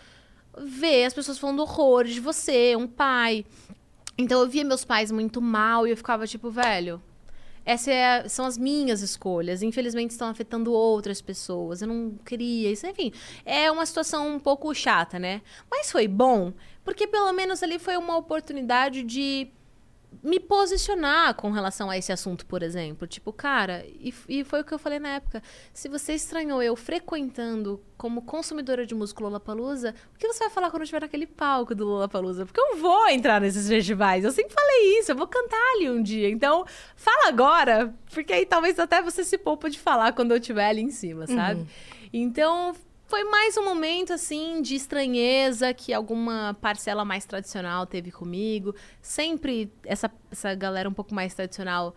ver 0.58 1.04
as 1.04 1.14
pessoas 1.14 1.38
falando 1.38 1.60
horrores 1.60 2.14
de 2.14 2.22
você, 2.22 2.78
um 2.78 2.88
pai. 2.88 3.46
Então 4.18 4.40
eu 4.40 4.48
via 4.48 4.64
meus 4.64 4.86
pais 4.86 5.12
muito 5.12 5.42
mal 5.42 5.86
e 5.86 5.92
eu 5.92 5.98
ficava 5.98 6.26
tipo, 6.26 6.50
velho, 6.50 7.02
essas 7.66 8.32
são 8.32 8.46
as 8.46 8.58
minhas 8.58 9.02
escolhas. 9.02 9.62
Infelizmente 9.62 10.12
estão 10.12 10.28
afetando 10.30 10.74
outras 10.74 11.22
pessoas. 11.22 11.82
Eu 11.82 11.88
não 11.88 12.18
queria 12.26 12.72
isso. 12.72 12.88
Enfim, 12.88 13.12
é 13.46 13.72
uma 13.72 13.86
situação 13.86 14.36
um 14.36 14.40
pouco 14.40 14.74
chata, 14.74 15.20
né? 15.20 15.42
Mas 15.70 15.92
foi 15.92 16.08
bom, 16.08 16.54
porque 16.84 17.08
pelo 17.08 17.32
menos 17.34 17.62
ali 17.64 17.78
foi 17.80 17.98
uma 17.98 18.18
oportunidade 18.18 19.04
de 19.04 19.52
me 20.24 20.40
posicionar 20.40 21.34
com 21.36 21.52
relação 21.52 21.90
a 21.90 21.98
esse 21.98 22.12
assunto, 22.12 22.46
por 22.46 22.62
exemplo. 22.62 23.08
Tipo, 23.08 23.32
cara, 23.32 23.86
e, 23.88 24.14
e 24.28 24.44
foi 24.44 24.62
o 24.62 24.64
que 24.64 24.74
eu 24.74 24.80
falei 24.80 25.00
na 25.00 25.10
época. 25.10 25.42
Se 25.74 25.88
você 25.88 26.14
estranhou 26.14 26.62
eu 26.62 26.76
frequentando 26.76 27.82
como 27.98 28.22
consumidora 28.22 28.86
de 28.86 28.94
música 28.94 29.24
Lollapalooza, 29.24 29.96
o 30.14 30.18
que 30.18 30.28
você 30.28 30.40
vai 30.40 30.50
falar 30.50 30.70
quando 30.70 30.82
eu 30.82 30.84
estiver 30.84 31.02
naquele 31.02 31.26
palco 31.26 31.74
do 31.74 31.86
Lollapalooza? 31.86 32.46
Porque 32.46 32.60
eu 32.60 32.78
vou 32.78 33.08
entrar 33.08 33.40
nesses 33.40 33.68
festivais. 33.68 34.26
Eu 34.26 34.32
sempre 34.32 34.54
falei 34.54 35.00
isso, 35.00 35.12
eu 35.12 35.16
vou 35.16 35.28
cantar 35.28 35.74
ali 35.76 35.90
um 35.90 36.04
dia. 36.04 36.30
Então, 36.30 36.66
fala 36.96 37.30
agora, 37.30 37.94
porque 38.14 38.34
aí 38.34 38.46
talvez 38.46 38.78
até 38.80 39.02
você 39.02 39.24
se 39.24 39.38
poupa 39.38 39.70
de 39.70 39.80
falar 39.80 40.14
quando 40.14 40.32
eu 40.32 40.38
estiver 40.38 40.68
ali 40.68 40.82
em 40.82 40.92
cima, 40.92 41.26
sabe? 41.26 41.66
Então, 42.14 42.76
foi 43.12 43.26
mais 43.26 43.58
um 43.58 43.66
momento, 43.66 44.14
assim, 44.14 44.62
de 44.62 44.74
estranheza 44.74 45.74
que 45.74 45.92
alguma 45.92 46.58
parcela 46.62 47.04
mais 47.04 47.26
tradicional 47.26 47.86
teve 47.86 48.10
comigo. 48.10 48.74
Sempre 49.02 49.70
essa, 49.86 50.10
essa 50.32 50.56
galera 50.56 50.88
um 50.88 50.94
pouco 50.94 51.14
mais 51.14 51.34
tradicional 51.34 51.94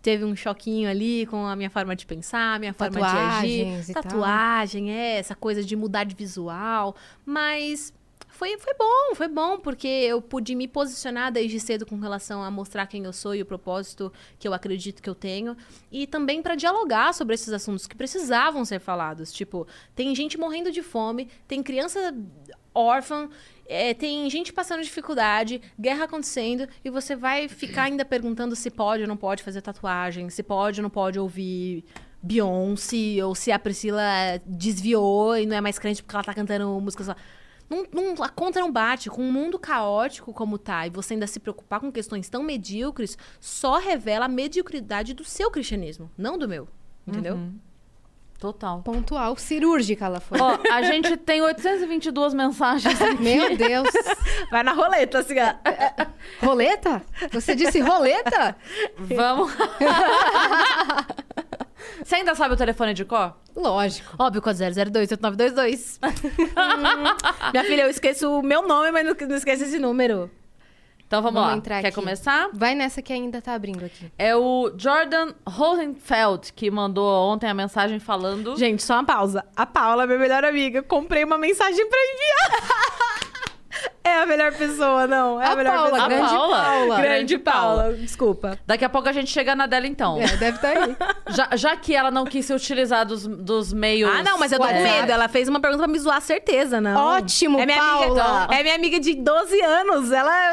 teve 0.00 0.24
um 0.24 0.34
choquinho 0.34 0.88
ali 0.88 1.26
com 1.26 1.44
a 1.44 1.54
minha 1.54 1.68
forma 1.68 1.94
de 1.94 2.06
pensar, 2.06 2.54
a 2.54 2.58
minha 2.58 2.72
forma 2.72 2.94
de 2.94 3.02
Tatuagens 3.02 3.80
agir. 3.80 3.90
e 3.90 3.92
tal. 3.92 4.02
Tatuagem, 4.02 4.90
é, 4.92 5.18
essa 5.18 5.34
coisa 5.34 5.62
de 5.62 5.76
mudar 5.76 6.04
de 6.04 6.14
visual. 6.14 6.96
Mas 7.26 7.92
foi, 8.36 8.58
foi 8.58 8.74
bom, 8.74 9.14
foi 9.14 9.28
bom, 9.28 9.58
porque 9.58 9.88
eu 9.88 10.20
pude 10.20 10.54
me 10.54 10.68
posicionar 10.68 11.32
desde 11.32 11.58
cedo 11.58 11.86
com 11.86 11.98
relação 11.98 12.42
a 12.42 12.50
mostrar 12.50 12.86
quem 12.86 13.04
eu 13.04 13.12
sou 13.12 13.34
e 13.34 13.40
o 13.40 13.46
propósito 13.46 14.12
que 14.38 14.46
eu 14.46 14.52
acredito 14.52 15.02
que 15.02 15.08
eu 15.08 15.14
tenho. 15.14 15.56
E 15.90 16.06
também 16.06 16.42
para 16.42 16.54
dialogar 16.54 17.14
sobre 17.14 17.34
esses 17.34 17.52
assuntos 17.52 17.86
que 17.86 17.96
precisavam 17.96 18.64
ser 18.64 18.78
falados. 18.78 19.32
Tipo, 19.32 19.66
tem 19.94 20.14
gente 20.14 20.38
morrendo 20.38 20.70
de 20.70 20.82
fome, 20.82 21.28
tem 21.48 21.62
criança 21.62 22.14
órfã, 22.74 23.30
é, 23.66 23.94
tem 23.94 24.28
gente 24.28 24.52
passando 24.52 24.82
dificuldade, 24.82 25.62
guerra 25.80 26.04
acontecendo, 26.04 26.68
e 26.84 26.90
você 26.90 27.16
vai 27.16 27.48
ficar 27.48 27.84
ainda 27.84 28.04
perguntando 28.04 28.54
se 28.54 28.70
pode 28.70 29.02
ou 29.02 29.08
não 29.08 29.16
pode 29.16 29.42
fazer 29.42 29.62
tatuagem, 29.62 30.28
se 30.28 30.42
pode 30.42 30.80
ou 30.80 30.82
não 30.82 30.90
pode 30.90 31.18
ouvir 31.18 31.84
Beyoncé, 32.22 33.24
ou 33.24 33.34
se 33.34 33.50
a 33.50 33.58
Priscila 33.58 34.02
desviou 34.44 35.38
e 35.38 35.46
não 35.46 35.56
é 35.56 35.60
mais 35.62 35.78
crente 35.78 36.02
porque 36.02 36.14
ela 36.14 36.24
tá 36.24 36.34
cantando 36.34 36.68
músicas 36.80 37.06
lá. 37.06 37.16
Não, 37.68 37.84
não- 37.92 38.22
a 38.22 38.28
conta 38.28 38.60
não 38.60 38.70
bate. 38.70 39.10
Com 39.10 39.22
um 39.22 39.32
mundo 39.32 39.58
caótico 39.58 40.32
como 40.32 40.56
tá, 40.58 40.86
e 40.86 40.90
você 40.90 41.14
ainda 41.14 41.26
se 41.26 41.40
preocupar 41.40 41.80
com 41.80 41.90
questões 41.90 42.28
tão 42.28 42.42
medíocres, 42.42 43.18
só 43.40 43.78
revela 43.78 44.26
a 44.26 44.28
mediocridade 44.28 45.14
do 45.14 45.24
seu 45.24 45.50
cristianismo, 45.50 46.10
não 46.16 46.38
do 46.38 46.48
meu. 46.48 46.68
Entendeu? 47.06 47.38
Total. 48.38 48.82
Pontual, 48.82 49.34
cirúrgica 49.38 50.04
ela 50.04 50.20
foi. 50.20 50.38
Ó, 50.38 50.58
a 50.70 50.82
gente 50.82 51.16
tem 51.16 51.40
822 51.40 52.34
mensagens 52.34 53.00
aqui. 53.00 53.22
Meu 53.22 53.56
Deus. 53.56 53.88
Vai 54.50 54.62
na 54.62 54.72
roleta, 54.72 55.20
assim. 55.20 55.36
ó. 55.40 56.46
Roleta? 56.46 57.02
Você 57.32 57.54
disse 57.54 57.80
roleta? 57.80 58.54
Vamos. 58.98 59.50
Você 62.06 62.14
ainda 62.14 62.36
sabe 62.36 62.54
o 62.54 62.56
telefone 62.56 62.94
de 62.94 63.04
cor? 63.04 63.34
Lógico. 63.56 64.14
Óbvio, 64.16 64.40
código 64.40 64.64
0028922. 64.64 65.98
Hum, 66.04 67.50
Minha 67.50 67.64
filha, 67.64 67.82
eu 67.82 67.90
esqueço 67.90 68.30
o 68.38 68.42
meu 68.44 68.62
nome, 68.62 68.92
mas 68.92 69.04
não, 69.04 69.12
não 69.28 69.34
esqueço 69.36 69.64
esse 69.64 69.76
número. 69.80 70.30
Então 71.04 71.20
vamos, 71.20 71.34
Vamos 71.34 71.50
lá. 71.50 71.56
entrar 71.56 71.80
Quer 71.80 71.88
aqui. 71.88 71.94
começar? 71.96 72.48
Vai 72.52 72.76
nessa 72.76 73.02
que 73.02 73.12
ainda 73.12 73.42
tá 73.42 73.54
abrindo 73.54 73.84
aqui. 73.84 74.12
É 74.16 74.36
o 74.36 74.72
Jordan 74.76 75.34
Rosenfeld 75.48 76.52
que 76.52 76.70
mandou 76.70 77.28
ontem 77.28 77.48
a 77.48 77.54
mensagem 77.54 77.98
falando. 77.98 78.56
Gente, 78.56 78.84
só 78.84 78.94
uma 78.94 79.04
pausa. 79.04 79.44
A 79.56 79.66
Paula, 79.66 80.06
minha 80.06 80.18
melhor 80.18 80.44
amiga, 80.44 80.84
comprei 80.84 81.24
uma 81.24 81.38
mensagem 81.38 81.88
pra 81.88 81.98
enviar. 81.98 83.15
É 84.04 84.18
a 84.22 84.26
melhor 84.26 84.52
pessoa, 84.52 85.06
não. 85.06 85.40
É 85.42 85.46
a, 85.46 85.52
A 85.52 85.56
melhor 85.56 85.74
Paula, 85.74 85.90
pessoa. 85.90 86.08
grande 86.08 86.28
Paula. 86.30 86.62
Paula. 86.62 87.00
Grande 87.00 87.38
Paula. 87.38 87.92
Desculpa. 87.94 88.58
Daqui 88.64 88.84
a 88.84 88.88
pouco 88.88 89.08
a 89.08 89.12
gente 89.12 89.30
chega 89.30 89.56
na 89.56 89.66
dela 89.66 89.86
então. 89.86 90.20
É, 90.20 90.36
deve 90.36 90.56
estar 90.56 90.68
aí. 90.68 90.96
Já, 91.34 91.48
já 91.56 91.76
que 91.76 91.92
ela 91.94 92.10
não 92.10 92.24
quis 92.24 92.46
se 92.46 92.54
utilizar 92.54 93.04
dos, 93.04 93.26
dos 93.26 93.72
meios. 93.72 94.08
Ah, 94.08 94.22
não, 94.22 94.38
mas 94.38 94.52
eu 94.52 94.60
tô 94.60 94.66
com 94.66 94.72
medo. 94.72 95.10
Ela 95.10 95.28
fez 95.28 95.48
uma 95.48 95.58
pergunta 95.58 95.82
pra 95.82 95.92
me 95.92 95.98
zoar, 95.98 96.20
certeza, 96.20 96.80
não. 96.80 97.16
Ótimo, 97.16 97.58
é 97.58 97.66
minha 97.66 97.78
Paula. 97.78 98.22
Amiga, 98.22 98.54
é 98.54 98.62
minha 98.62 98.74
amiga 98.76 99.00
de 99.00 99.14
12 99.14 99.60
anos. 99.60 100.12
Ela 100.12 100.52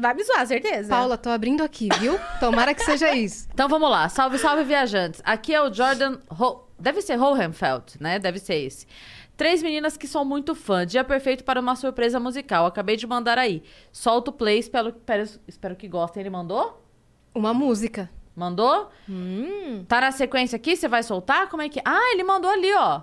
vai 0.00 0.14
me 0.14 0.22
zoar, 0.22 0.46
certeza. 0.46 0.88
Paula, 0.88 1.18
tô 1.18 1.28
abrindo 1.30 1.62
aqui, 1.64 1.88
viu? 1.98 2.18
Tomara 2.38 2.72
que 2.72 2.84
seja 2.84 3.12
isso. 3.14 3.48
Então 3.52 3.68
vamos 3.68 3.90
lá. 3.90 4.08
Salve, 4.08 4.38
salve, 4.38 4.64
viajantes. 4.64 5.20
Aqui 5.24 5.54
é 5.54 5.60
o 5.60 5.72
Jordan. 5.72 6.18
Ho... 6.30 6.62
Deve 6.78 7.02
ser 7.02 7.20
Hohenfeld, 7.20 7.94
né? 8.00 8.18
Deve 8.18 8.38
ser 8.38 8.54
esse. 8.54 8.86
Três 9.36 9.62
meninas 9.62 9.96
que 9.96 10.06
sou 10.06 10.24
muito 10.24 10.54
fã. 10.54 10.86
Dia 10.86 11.02
perfeito 11.02 11.42
para 11.42 11.60
uma 11.60 11.74
surpresa 11.74 12.20
musical. 12.20 12.66
Acabei 12.66 12.96
de 12.96 13.06
mandar 13.06 13.38
aí. 13.38 13.62
Solta 13.90 14.30
o 14.30 14.32
play. 14.32 14.58
Espero, 14.58 14.94
espero, 15.48 15.74
que 15.74 15.88
gostem. 15.88 16.20
Ele 16.20 16.30
mandou? 16.30 16.82
Uma 17.34 17.54
música. 17.54 18.10
Mandou? 18.36 18.90
Hum. 19.08 19.84
Tá 19.88 20.00
na 20.00 20.12
sequência 20.12 20.56
aqui? 20.56 20.76
Você 20.76 20.88
vai 20.88 21.02
soltar? 21.02 21.48
Como 21.48 21.62
é 21.62 21.68
que. 21.68 21.80
Ah, 21.84 22.12
ele 22.12 22.24
mandou 22.24 22.50
ali, 22.50 22.72
ó. 22.74 23.02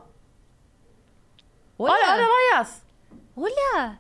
Olha, 1.78 1.94
olha 1.94 2.28
lá, 2.28 2.58
Yas. 2.58 2.86
Olha. 3.36 4.00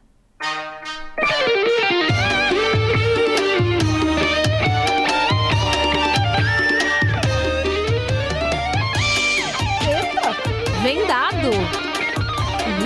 Vendado. 10.83 11.88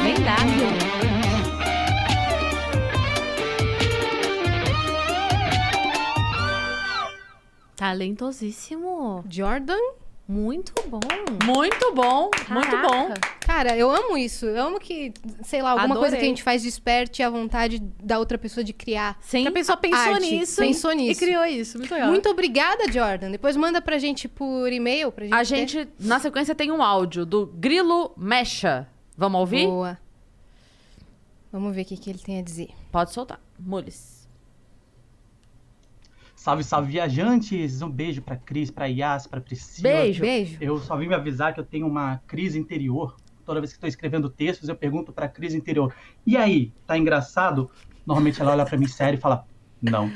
Vendado. 0.04 1.74
Talentosíssimo. 7.76 9.24
Jordan? 9.30 9.78
Muito 10.26 10.74
bom. 10.88 11.00
Muito 11.46 11.94
bom, 11.94 12.30
muito 12.50 12.70
Caraca. 12.70 12.88
bom. 12.88 13.14
Cara, 13.46 13.76
eu 13.78 13.92
amo 13.92 14.18
isso. 14.18 14.46
Eu 14.46 14.68
amo 14.68 14.80
que, 14.80 15.14
sei 15.44 15.62
lá, 15.62 15.72
alguma 15.72 15.96
coisa 15.96 16.16
Adorei. 16.16 16.20
que 16.20 16.26
a 16.26 16.30
gente 16.30 16.42
faz 16.44 16.64
desperte 16.64 17.22
a 17.22 17.30
vontade 17.30 17.80
da 18.02 18.18
outra 18.20 18.38
pessoa 18.38 18.64
de 18.64 18.72
criar. 18.72 19.18
Sim. 19.20 19.46
A 19.46 19.52
pessoa 19.52 19.76
pensou 19.76 20.14
Arte. 20.14 20.22
nisso. 20.32 20.62
Pensou 20.62 20.92
E 20.94 20.96
nisso. 20.96 21.20
criou 21.20 21.44
isso. 21.46 21.78
Muito 21.78 21.94
legal. 21.94 22.10
Muito 22.10 22.30
obrigada, 22.30 22.90
Jordan. 22.90 23.32
Depois 23.32 23.58
manda 23.58 23.82
pra 23.82 23.98
gente 23.98 24.30
por 24.30 24.72
e-mail 24.72 25.12
pra 25.12 25.26
gente. 25.26 25.34
A 25.34 25.40
ter. 25.40 25.46
gente, 25.46 25.90
na 26.00 26.20
sequência, 26.20 26.56
tem 26.56 26.72
um 26.72 26.82
áudio 26.82 27.26
do 27.26 27.46
Grilo 27.48 28.14
Mecha. 28.16 28.88
Vamos 29.18 29.40
ouvir? 29.40 29.68
Boa. 29.68 29.98
Vamos 31.52 31.76
ver 31.76 31.84
o 31.84 31.86
que, 31.86 31.98
que 31.98 32.10
ele 32.10 32.20
tem 32.20 32.40
a 32.40 32.42
dizer. 32.42 32.70
Pode 32.92 33.14
soltar. 33.14 33.40
Mules. 33.60 34.28
Salve, 36.36 36.64
salve, 36.64 36.92
viajantes! 36.92 37.82
Um 37.82 37.90
beijo 37.90 38.22
pra 38.22 38.36
Cris, 38.36 38.70
pra 38.70 38.86
Yas, 38.86 39.28
pra 39.28 39.40
Priscila. 39.40 39.90
Beijo. 39.90 40.22
Beijo. 40.22 40.58
Eu 40.60 40.78
só 40.80 40.98
vim 40.98 41.08
me 41.08 41.16
avisar 41.16 41.54
que 41.54 41.60
eu 41.60 41.66
tenho 41.66 41.88
uma 41.88 42.18
crise 42.28 42.60
interior 42.60 43.16
toda 43.46 43.60
vez 43.60 43.72
que 43.72 43.78
estou 43.78 43.88
escrevendo 43.88 44.30
textos, 44.30 44.70
eu 44.70 44.76
pergunto 44.76 45.12
para 45.12 45.26
a 45.26 45.30
Cris 45.30 45.54
interior: 45.54 45.94
"E 46.26 46.36
aí, 46.36 46.72
tá 46.86 46.98
engraçado?" 46.98 47.70
Normalmente 48.06 48.42
ela 48.42 48.52
olha 48.52 48.66
para 48.66 48.78
mim 48.78 48.88
sério 48.88 49.18
e 49.18 49.22
fala: 49.22 49.46
"Não." 49.82 50.08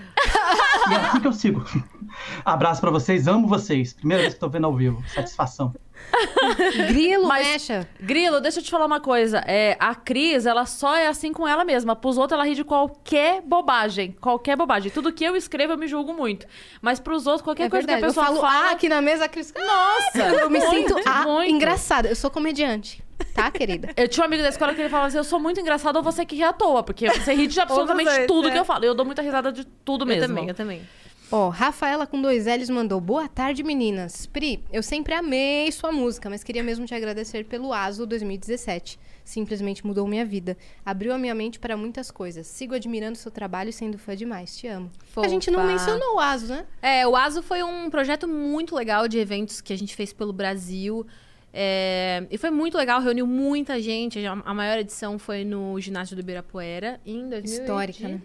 E 0.89 0.93
é 0.93 0.95
assim 0.95 1.19
que 1.19 1.27
eu 1.27 1.33
sigo. 1.33 1.65
Abraço 2.45 2.79
para 2.79 2.91
vocês, 2.91 3.27
amo 3.27 3.47
vocês. 3.47 3.93
Primeira 3.93 4.23
vez 4.23 4.33
que 4.33 4.39
tô 4.39 4.49
vendo 4.49 4.65
ao 4.65 4.75
vivo. 4.75 5.03
Satisfação. 5.09 5.73
Grilo, 6.87 7.27
Mas- 7.27 7.47
mecha. 7.47 7.87
Grilo, 7.99 8.39
deixa 8.39 8.59
eu 8.59 8.63
te 8.63 8.71
falar 8.71 8.85
uma 8.85 8.99
coisa. 8.99 9.43
É, 9.45 9.75
a 9.79 9.93
Cris, 9.93 10.45
ela 10.45 10.65
só 10.65 10.95
é 10.95 11.07
assim 11.07 11.33
com 11.33 11.47
ela 11.47 11.63
mesma. 11.63 11.95
Pros 11.95 12.17
outros, 12.17 12.37
ela 12.37 12.47
ri 12.47 12.55
de 12.55 12.63
qualquer 12.63 13.41
bobagem. 13.41 14.15
Qualquer 14.19 14.55
bobagem. 14.55 14.91
Tudo 14.91 15.11
que 15.11 15.23
eu 15.23 15.35
escrevo, 15.35 15.73
eu 15.73 15.77
me 15.77 15.87
julgo 15.87 16.13
muito. 16.13 16.47
Mas 16.81 16.99
pros 16.99 17.27
outros, 17.27 17.43
qualquer 17.43 17.65
É 17.65 17.69
coisa 17.69 17.85
verdade. 17.85 18.01
que 18.01 18.05
a 18.05 18.07
pessoa 18.09 18.25
eu 18.25 18.41
falo 18.41 18.41
fala... 18.41 18.69
ah, 18.69 18.71
aqui 18.71 18.89
na 18.89 19.01
mesa, 19.01 19.25
a 19.25 19.29
Cris. 19.29 19.53
Nossa! 19.53 20.17
Eu 20.37 20.49
me 20.49 20.59
muito, 20.59 20.93
sinto 20.93 21.01
ah, 21.05 21.23
muito. 21.23 21.51
engraçada. 21.51 22.07
Eu 22.07 22.15
sou 22.15 22.29
comediante, 22.29 23.03
tá, 23.33 23.49
querida? 23.51 23.89
Eu 23.95 24.07
tinha 24.07 24.23
um 24.23 24.27
amigo 24.27 24.43
da 24.43 24.49
escola 24.49 24.73
que 24.73 24.81
ele 24.81 24.89
falava 24.89 25.07
assim: 25.07 25.17
eu 25.17 25.23
sou 25.23 25.39
muito 25.39 25.59
engraçado 25.59 25.95
ou 25.97 26.03
você 26.03 26.25
que 26.25 26.35
ri 26.35 26.43
à 26.43 26.53
toa, 26.53 26.83
porque 26.83 27.09
você 27.09 27.33
ri 27.33 27.47
de 27.47 27.59
absolutamente 27.59 28.27
tudo 28.27 28.47
é. 28.47 28.51
que 28.51 28.57
eu 28.57 28.65
falo. 28.65 28.85
Eu 28.85 28.93
dou 28.95 29.05
muita 29.05 29.21
risada 29.21 29.51
de 29.51 29.65
tudo 29.65 30.05
mesmo. 30.05 30.23
Eu 30.23 30.27
também, 30.27 30.47
eu 30.49 30.53
também. 30.53 30.81
Ó, 31.29 31.49
Rafaela 31.49 32.07
com 32.07 32.21
dois 32.21 32.45
L's 32.45 32.69
mandou 32.69 33.01
Boa 33.01 33.27
tarde, 33.27 33.61
meninas. 33.61 34.25
Pri, 34.25 34.63
eu 34.71 34.81
sempre 34.81 35.13
amei 35.13 35.69
sua 35.73 35.91
música, 35.91 36.29
mas 36.29 36.41
queria 36.41 36.63
mesmo 36.63 36.85
te 36.85 36.95
agradecer 36.95 37.43
pelo 37.43 37.73
ASO 37.73 38.05
2017. 38.05 38.97
Simplesmente 39.25 39.85
mudou 39.85 40.07
minha 40.07 40.25
vida. 40.25 40.55
Abriu 40.85 41.13
a 41.13 41.17
minha 41.17 41.35
mente 41.35 41.59
para 41.59 41.75
muitas 41.75 42.09
coisas. 42.09 42.47
Sigo 42.47 42.73
admirando 42.73 43.17
seu 43.17 43.29
trabalho 43.29 43.71
e 43.71 43.73
sendo 43.73 43.97
fã 43.97 44.15
demais. 44.15 44.55
Te 44.55 44.67
amo. 44.67 44.89
A 45.17 45.27
gente 45.27 45.51
não 45.51 45.59
Fofa. 45.59 45.71
mencionou 45.73 46.15
o 46.15 46.19
ASO, 46.19 46.47
né? 46.47 46.65
É, 46.81 47.05
o 47.05 47.13
ASO 47.13 47.43
foi 47.43 47.61
um 47.61 47.89
projeto 47.89 48.25
muito 48.25 48.73
legal 48.73 49.05
de 49.05 49.19
eventos 49.19 49.59
que 49.59 49.73
a 49.73 49.77
gente 49.77 49.97
fez 49.97 50.13
pelo 50.13 50.31
Brasil. 50.31 51.05
É, 51.53 52.25
e 52.31 52.37
foi 52.37 52.51
muito 52.51 52.77
legal, 52.77 53.01
reuniu 53.01 53.27
muita 53.27 53.81
gente. 53.81 54.25
A 54.25 54.31
a 54.45 54.53
maior 54.53 54.77
edição 54.77 55.19
foi 55.19 55.43
no 55.43 55.77
ginásio 55.81 56.15
do 56.15 56.21
Ibirapuera 56.21 57.01
em 57.05 57.27
2018. 57.27 57.61
Histórica, 57.61 58.07
né? 58.07 58.21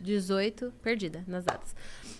18, 0.00 0.72
perdida 0.82 1.24
nas 1.26 1.44
datas. 1.44 1.74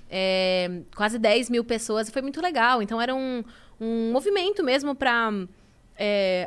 É, 0.09 0.83
quase 0.95 1.19
10 1.19 1.51
mil 1.51 1.65
pessoas, 1.65 2.11
foi 2.11 2.23
muito 2.23 2.41
legal. 2.41 2.83
Então 2.83 3.01
era 3.01 3.15
um, 3.15 3.43
um 3.81 4.13
movimento 4.13 4.63
mesmo 4.63 4.95
para 4.95 5.31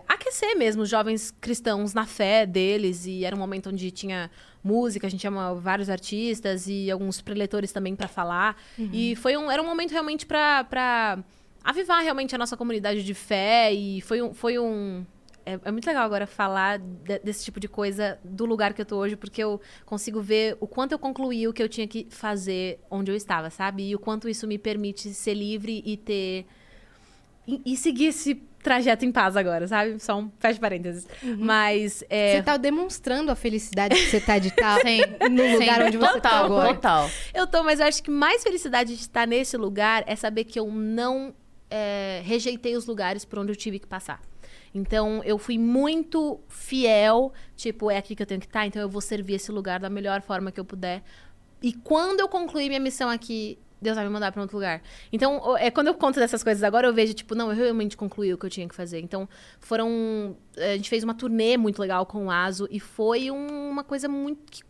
aquecer 0.07 0.57
mesmo 0.57 0.81
os 0.81 0.89
jovens 0.89 1.31
cristãos 1.39 1.93
na 1.93 2.05
fé 2.05 2.45
deles. 2.45 3.05
E 3.05 3.25
era 3.25 3.35
um 3.35 3.39
momento 3.39 3.69
onde 3.69 3.91
tinha 3.91 4.29
música, 4.63 5.07
a 5.07 5.09
gente 5.09 5.21
chama 5.21 5.53
vários 5.55 5.89
artistas 5.89 6.67
e 6.67 6.91
alguns 6.91 7.21
preletores 7.21 7.71
também 7.71 7.95
para 7.95 8.07
falar. 8.07 8.57
E 8.93 9.15
foi 9.15 9.37
um, 9.37 9.49
era 9.49 9.61
um 9.61 9.65
momento 9.65 9.91
realmente 9.91 10.25
para 10.25 11.19
avivar 11.63 12.01
realmente 12.01 12.33
a 12.35 12.37
nossa 12.37 12.55
comunidade 12.57 13.03
de 13.03 13.13
fé. 13.13 13.73
E 13.73 14.01
foi 14.01 14.21
um. 14.21 14.33
Foi 14.33 14.59
um 14.59 15.05
é, 15.53 15.59
é 15.65 15.71
muito 15.71 15.85
legal 15.87 16.03
agora 16.03 16.27
falar 16.27 16.77
de- 16.79 17.19
desse 17.19 17.43
tipo 17.45 17.59
de 17.59 17.67
coisa 17.67 18.19
do 18.23 18.45
lugar 18.45 18.73
que 18.73 18.81
eu 18.81 18.85
tô 18.85 18.97
hoje, 18.97 19.15
porque 19.15 19.43
eu 19.43 19.59
consigo 19.85 20.21
ver 20.21 20.57
o 20.59 20.67
quanto 20.67 20.91
eu 20.91 20.99
concluí 20.99 21.47
o 21.47 21.53
que 21.53 21.61
eu 21.63 21.69
tinha 21.69 21.87
que 21.87 22.07
fazer 22.09 22.79
onde 22.89 23.11
eu 23.11 23.15
estava, 23.15 23.49
sabe? 23.49 23.89
E 23.89 23.95
o 23.95 23.99
quanto 23.99 24.27
isso 24.29 24.45
me 24.47 24.57
permite 24.57 25.13
ser 25.13 25.33
livre 25.33 25.81
e 25.85 25.97
ter. 25.97 26.45
E, 27.47 27.61
e 27.65 27.77
seguir 27.77 28.07
esse 28.07 28.35
trajeto 28.61 29.05
em 29.05 29.11
paz 29.11 29.37
agora, 29.37 29.65
sabe? 29.67 29.97
Só 29.99 30.17
um 30.19 30.29
fecha 30.39 30.59
parênteses. 30.59 31.07
Mas. 31.37 32.03
É... 32.09 32.35
Você 32.37 32.43
tá 32.43 32.57
demonstrando 32.57 33.31
a 33.31 33.35
felicidade 33.35 33.95
que 33.95 34.09
você 34.09 34.19
tá 34.19 34.37
de 34.37 34.49
estar 34.49 34.79
Sim. 34.85 34.99
no 35.31 35.53
lugar 35.53 35.81
onde 35.83 35.97
você 35.97 36.19
tá 36.19 36.29
Total, 36.41 36.45
agora. 36.45 36.73
total. 36.73 37.09
Eu 37.33 37.47
tô, 37.47 37.63
mas 37.63 37.79
eu 37.79 37.85
acho 37.85 38.03
que 38.03 38.11
mais 38.11 38.43
felicidade 38.43 38.93
de 38.95 39.01
estar 39.01 39.25
nesse 39.25 39.55
lugar 39.55 40.03
é 40.07 40.15
saber 40.17 40.43
que 40.43 40.59
eu 40.59 40.69
não 40.69 41.33
é, 41.71 42.21
rejeitei 42.25 42.75
os 42.75 42.85
lugares 42.85 43.23
por 43.23 43.39
onde 43.39 43.51
eu 43.51 43.55
tive 43.55 43.79
que 43.79 43.87
passar. 43.87 44.21
Então, 44.73 45.21
eu 45.23 45.37
fui 45.37 45.57
muito 45.57 46.39
fiel, 46.47 47.33
tipo, 47.55 47.89
é 47.89 47.97
aqui 47.97 48.15
que 48.15 48.21
eu 48.21 48.27
tenho 48.27 48.39
que 48.41 48.47
estar, 48.47 48.65
então 48.65 48.81
eu 48.81 48.89
vou 48.89 49.01
servir 49.01 49.35
esse 49.35 49.51
lugar 49.51 49.79
da 49.79 49.89
melhor 49.89 50.21
forma 50.21 50.51
que 50.51 50.59
eu 50.59 50.65
puder. 50.65 51.03
E 51.61 51.73
quando 51.73 52.19
eu 52.19 52.27
concluir 52.27 52.67
minha 52.67 52.79
missão 52.79 53.09
aqui, 53.09 53.57
Deus 53.81 53.95
vai 53.95 54.05
me 54.05 54.11
mandar 54.11 54.31
para 54.31 54.41
outro 54.41 54.57
lugar. 54.57 54.81
Então, 55.11 55.55
é 55.57 55.69
quando 55.69 55.87
eu 55.87 55.93
conto 55.93 56.19
dessas 56.19 56.43
coisas 56.43 56.63
agora, 56.63 56.87
eu 56.87 56.93
vejo, 56.93 57.13
tipo, 57.13 57.35
não, 57.35 57.49
eu 57.51 57.55
realmente 57.55 57.95
concluí 57.95 58.33
o 58.33 58.37
que 58.37 58.45
eu 58.45 58.49
tinha 58.49 58.67
que 58.67 58.73
fazer. 58.75 58.99
Então, 58.99 59.27
foram. 59.59 60.35
A 60.57 60.75
gente 60.75 60.89
fez 60.89 61.03
uma 61.03 61.13
turnê 61.13 61.57
muito 61.57 61.79
legal 61.79 62.05
com 62.05 62.25
o 62.25 62.31
Aso 62.31 62.67
e 62.71 62.79
foi 62.79 63.29
um- 63.31 63.69
uma 63.69 63.83
coisa 63.83 64.07
muito. 64.09 64.51
que 64.51 64.63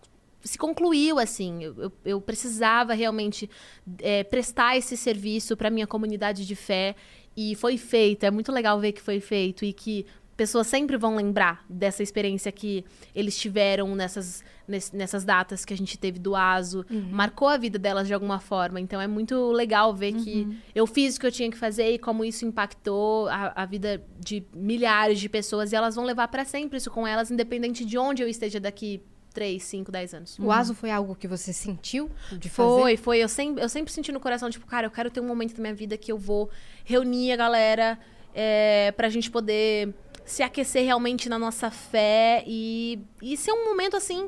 se 0.43 0.57
concluiu 0.57 1.19
assim. 1.19 1.63
Eu, 1.63 1.75
eu- 1.77 1.91
eu 2.05 2.21
precisava 2.21 2.93
realmente 2.93 3.49
é, 3.99 4.23
prestar 4.23 4.77
esse 4.77 4.95
serviço 4.95 5.57
para 5.57 5.69
minha 5.69 5.87
comunidade 5.87 6.45
de 6.45 6.55
fé 6.55 6.95
e 7.37 7.53
foi 7.55 7.77
feito. 7.77 8.23
É 8.25 8.31
muito 8.31 8.51
legal 8.51 8.79
ver 8.79 8.91
que 8.91 9.01
foi 9.01 9.19
feito 9.21 9.63
e 9.63 9.71
que 9.71 10.05
pessoas 10.35 10.67
sempre 10.67 10.97
vão 10.97 11.15
lembrar 11.15 11.65
dessa 11.69 12.03
experiência 12.03 12.51
que 12.51 12.83
eles 13.15 13.35
tiveram 13.39 13.95
nessas, 13.95 14.43
ness- 14.67 14.91
nessas 14.91 15.23
datas 15.25 15.65
que 15.65 15.73
a 15.73 15.77
gente 15.77 15.97
teve 15.97 16.19
do 16.19 16.35
ASO. 16.35 16.85
Marcou 17.11 17.47
a 17.47 17.57
vida 17.57 17.79
delas 17.79 18.05
de 18.07 18.13
alguma 18.13 18.39
forma. 18.39 18.79
Então 18.79 19.01
é 19.01 19.07
muito 19.07 19.51
legal 19.51 19.95
ver 19.95 20.13
que 20.13 20.47
eu 20.75 20.85
fiz 20.85 21.15
o 21.15 21.19
que 21.19 21.25
eu 21.25 21.31
tinha 21.31 21.49
que 21.49 21.57
fazer 21.57 21.91
e 21.91 21.97
como 21.97 22.23
isso 22.23 22.45
impactou 22.45 23.27
a, 23.29 23.51
a 23.55 23.65
vida 23.65 24.03
de 24.19 24.43
milhares 24.53 25.19
de 25.19 25.27
pessoas. 25.29 25.71
E 25.71 25.75
elas 25.75 25.95
vão 25.95 26.05
levar 26.05 26.27
para 26.27 26.45
sempre 26.45 26.77
isso 26.77 26.91
com 26.91 27.07
elas, 27.07 27.31
independente 27.31 27.83
de 27.83 27.97
onde 27.97 28.21
eu 28.21 28.27
esteja 28.27 28.59
daqui 28.59 29.01
3, 29.37 29.61
5, 29.61 29.91
10 29.91 30.13
anos. 30.15 30.39
O 30.39 30.51
ASO 30.51 30.73
foi 30.73 30.89
algo 30.89 31.13
que 31.13 31.27
você 31.27 31.53
sentiu 31.53 32.09
de 32.31 32.49
fazer? 32.49 32.81
Foi, 32.81 32.97
foi. 32.97 33.19
Eu 33.19 33.29
sempre, 33.29 33.63
eu 33.63 33.69
sempre 33.69 33.93
senti 33.93 34.11
no 34.11 34.19
coração, 34.19 34.49
tipo, 34.49 34.65
cara, 34.65 34.87
eu 34.87 34.91
quero 34.91 35.11
ter 35.11 35.19
um 35.19 35.27
momento 35.27 35.53
da 35.53 35.61
minha 35.61 35.75
vida 35.75 35.95
que 35.95 36.11
eu 36.11 36.17
vou 36.17 36.49
reunir 36.83 37.31
a 37.31 37.35
galera 37.35 37.99
é, 38.33 38.91
pra 38.97 39.09
gente 39.09 39.29
poder 39.29 39.93
se 40.25 40.41
aquecer 40.41 40.83
realmente 40.83 41.29
na 41.29 41.37
nossa 41.37 41.69
fé 41.69 42.43
e, 42.47 42.99
e 43.21 43.37
ser 43.37 43.51
um 43.51 43.65
momento 43.65 43.95
assim. 43.95 44.27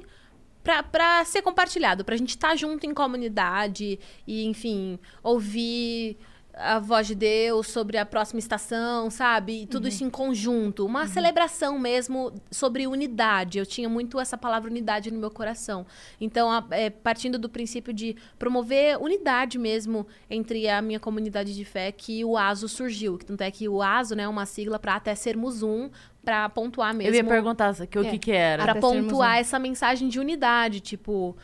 Pra, 0.63 0.83
pra 0.83 1.25
ser 1.25 1.41
compartilhado, 1.41 2.05
pra 2.05 2.15
gente 2.15 2.29
estar 2.29 2.55
junto 2.55 2.85
em 2.85 2.93
comunidade 2.93 3.97
e, 4.27 4.45
enfim, 4.45 4.99
ouvir 5.23 6.17
a 6.61 6.77
voz 6.77 7.07
de 7.07 7.15
Deus 7.15 7.67
sobre 7.67 7.97
a 7.97 8.05
próxima 8.05 8.37
estação, 8.39 9.09
sabe? 9.09 9.61
E 9.63 9.65
tudo 9.65 9.87
isso 9.87 10.03
em 10.03 10.09
conjunto. 10.09 10.85
Uma 10.85 11.07
celebração 11.07 11.79
mesmo 11.79 12.33
sobre 12.51 12.85
unidade. 12.85 13.57
Eu 13.59 13.65
tinha 13.65 13.87
muito 13.87 14.19
essa 14.19 14.37
palavra 14.37 14.69
unidade 14.69 15.09
no 15.09 15.19
meu 15.19 15.31
coração. 15.31 15.85
Então, 16.19 16.51
a- 16.51 16.65
é, 16.71 16.89
partindo 16.89 17.39
do 17.39 17.47
princípio 17.49 17.93
de 17.93 18.15
promover 18.37 18.97
unidade 19.01 19.57
mesmo 19.57 20.05
entre 20.29 20.67
a 20.67 20.81
minha 20.81 20.99
comunidade 20.99 21.55
de 21.55 21.63
fé, 21.63 21.91
que 21.91 22.25
o 22.25 22.37
ASO 22.37 22.67
surgiu. 22.67 23.17
Tanto 23.17 23.41
é 23.41 23.49
que 23.49 23.69
o 23.69 23.81
ASO 23.81 24.13
né, 24.15 24.23
é 24.23 24.27
uma 24.27 24.45
sigla 24.45 24.77
para 24.77 24.95
até 24.95 25.15
sermos 25.15 25.63
um, 25.63 25.89
para 26.25 26.49
pontuar 26.49 26.93
mesmo. 26.93 27.13
Eu 27.13 27.15
ia 27.15 27.23
perguntar 27.23 27.73
que, 27.87 27.97
o 27.97 28.05
É. 28.05 28.09
que 28.11 28.17
que 28.19 28.31
era. 28.31 28.63
Sermos 28.65 28.81
pontuar 28.81 29.37
um. 29.37 29.39
essa 29.39 29.57
mensagem 29.57 30.09
de 30.09 30.19
unidade, 30.19 30.81
tipo, 30.81 31.37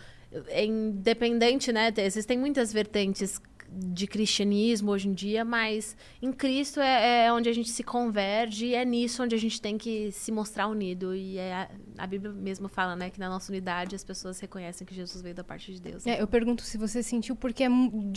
independente, 0.51 1.71
né? 1.71 1.91
te- 1.91 2.01
Existem 2.01 2.37
muitas 2.37 2.73
vertentes 2.73 3.39
de 3.69 4.07
cristianismo 4.07 4.91
hoje 4.91 5.07
em 5.07 5.13
dia, 5.13 5.43
mas 5.43 5.97
em 6.21 6.31
Cristo 6.31 6.79
é, 6.79 7.25
é 7.25 7.33
onde 7.33 7.49
a 7.49 7.53
gente 7.53 7.69
se 7.69 7.83
converge 7.83 8.67
e 8.67 8.75
é 8.75 8.85
nisso 8.85 9.23
onde 9.23 9.35
a 9.35 9.37
gente 9.37 9.61
tem 9.61 9.77
que 9.77 10.11
se 10.11 10.31
mostrar 10.31 10.67
unido. 10.67 11.13
E 11.15 11.37
é 11.37 11.53
a, 11.53 11.69
a 11.97 12.07
Bíblia 12.07 12.31
mesmo 12.31 12.67
fala, 12.67 12.95
né, 12.95 13.09
que 13.09 13.19
na 13.19 13.29
nossa 13.29 13.51
unidade 13.51 13.95
as 13.95 14.03
pessoas 14.03 14.39
reconhecem 14.39 14.85
que 14.85 14.93
Jesus 14.93 15.21
veio 15.21 15.35
da 15.35 15.43
parte 15.43 15.73
de 15.73 15.81
Deus. 15.81 16.05
É, 16.05 16.21
eu 16.21 16.27
pergunto 16.27 16.63
se 16.63 16.77
você 16.77 17.03
sentiu, 17.03 17.35
porque 17.35 17.63
é 17.63 17.69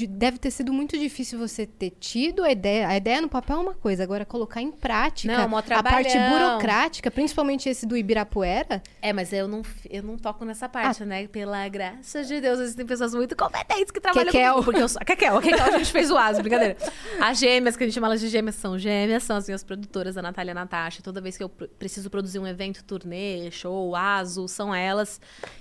deve 0.09 0.39
ter 0.39 0.51
sido 0.51 0.73
muito 0.73 0.99
difícil 0.99 1.39
você 1.39 1.67
ter 1.67 1.91
tido 1.99 2.45
a 2.45 2.51
ideia. 2.51 2.89
A 2.89 2.97
ideia 2.97 3.21
no 3.21 3.29
papel 3.29 3.57
é 3.57 3.61
uma 3.61 3.75
coisa, 3.75 4.03
agora 4.03 4.25
colocar 4.25 4.61
em 4.61 4.71
prática 4.71 5.33
Não, 5.33 5.57
a 5.57 5.83
parte 5.83 6.17
burocrática, 6.31 7.11
principalmente 7.11 7.69
esse 7.69 7.87
do 7.87 7.97
Ibirapuera. 7.97 8.83
É, 9.03 9.13
mas 9.13 9.33
eu 9.33 9.49
não, 9.49 9.63
eu 9.89 10.03
não 10.03 10.17
toco 10.17 10.45
nessa 10.45 10.69
parte, 10.69 11.05
né? 11.05 11.27
Pela 11.27 11.67
graça 11.69 12.23
de 12.25 12.41
Deus, 12.41 12.61
existem 12.61 12.87
pessoas 12.87 13.15
muito 13.15 13.37
competentes 13.37 13.91
que 13.91 14.01
trabalham 14.01 14.31
Kekel. 14.31 14.53
comigo. 14.53 14.65
Porque 14.65 14.83
eu 14.83 14.89
sou... 14.89 15.01
Kekel, 15.05 15.38
a 15.39 15.43
Kekel, 15.43 15.65
a 15.75 15.79
gente 15.79 15.91
fez 15.93 16.11
o 16.11 16.17
aso, 16.17 16.41
brincadeira. 16.41 16.77
As 17.21 17.39
gêmeas, 17.39 17.77
que 17.77 17.85
a 17.85 17.87
gente 17.87 17.95
chama 17.95 18.07
elas 18.09 18.21
de 18.21 18.29
gêmeas, 18.29 18.55
são 18.57 18.79
gêmeas, 18.79 19.23
são 19.23 19.37
as 19.37 19.47
minhas 19.47 19.65
produtoras, 19.65 20.17
a 20.17 20.23
Natália 20.23 20.51
e 20.51 20.53
a 20.53 20.55
Natasha. 20.55 21.03
Toda 21.03 21.21
vez 21.21 21.37
que 21.37 21.43
eu 21.43 21.49
pr- 21.49 21.67
preciso 21.79 22.11
produzir 22.11 22.39
um 22.39 22.47
evento, 22.47 22.85
turnê, 22.85 23.51
show, 23.51 23.95
aso, 23.97 24.47
são 24.49 24.75
elas. 24.75 25.21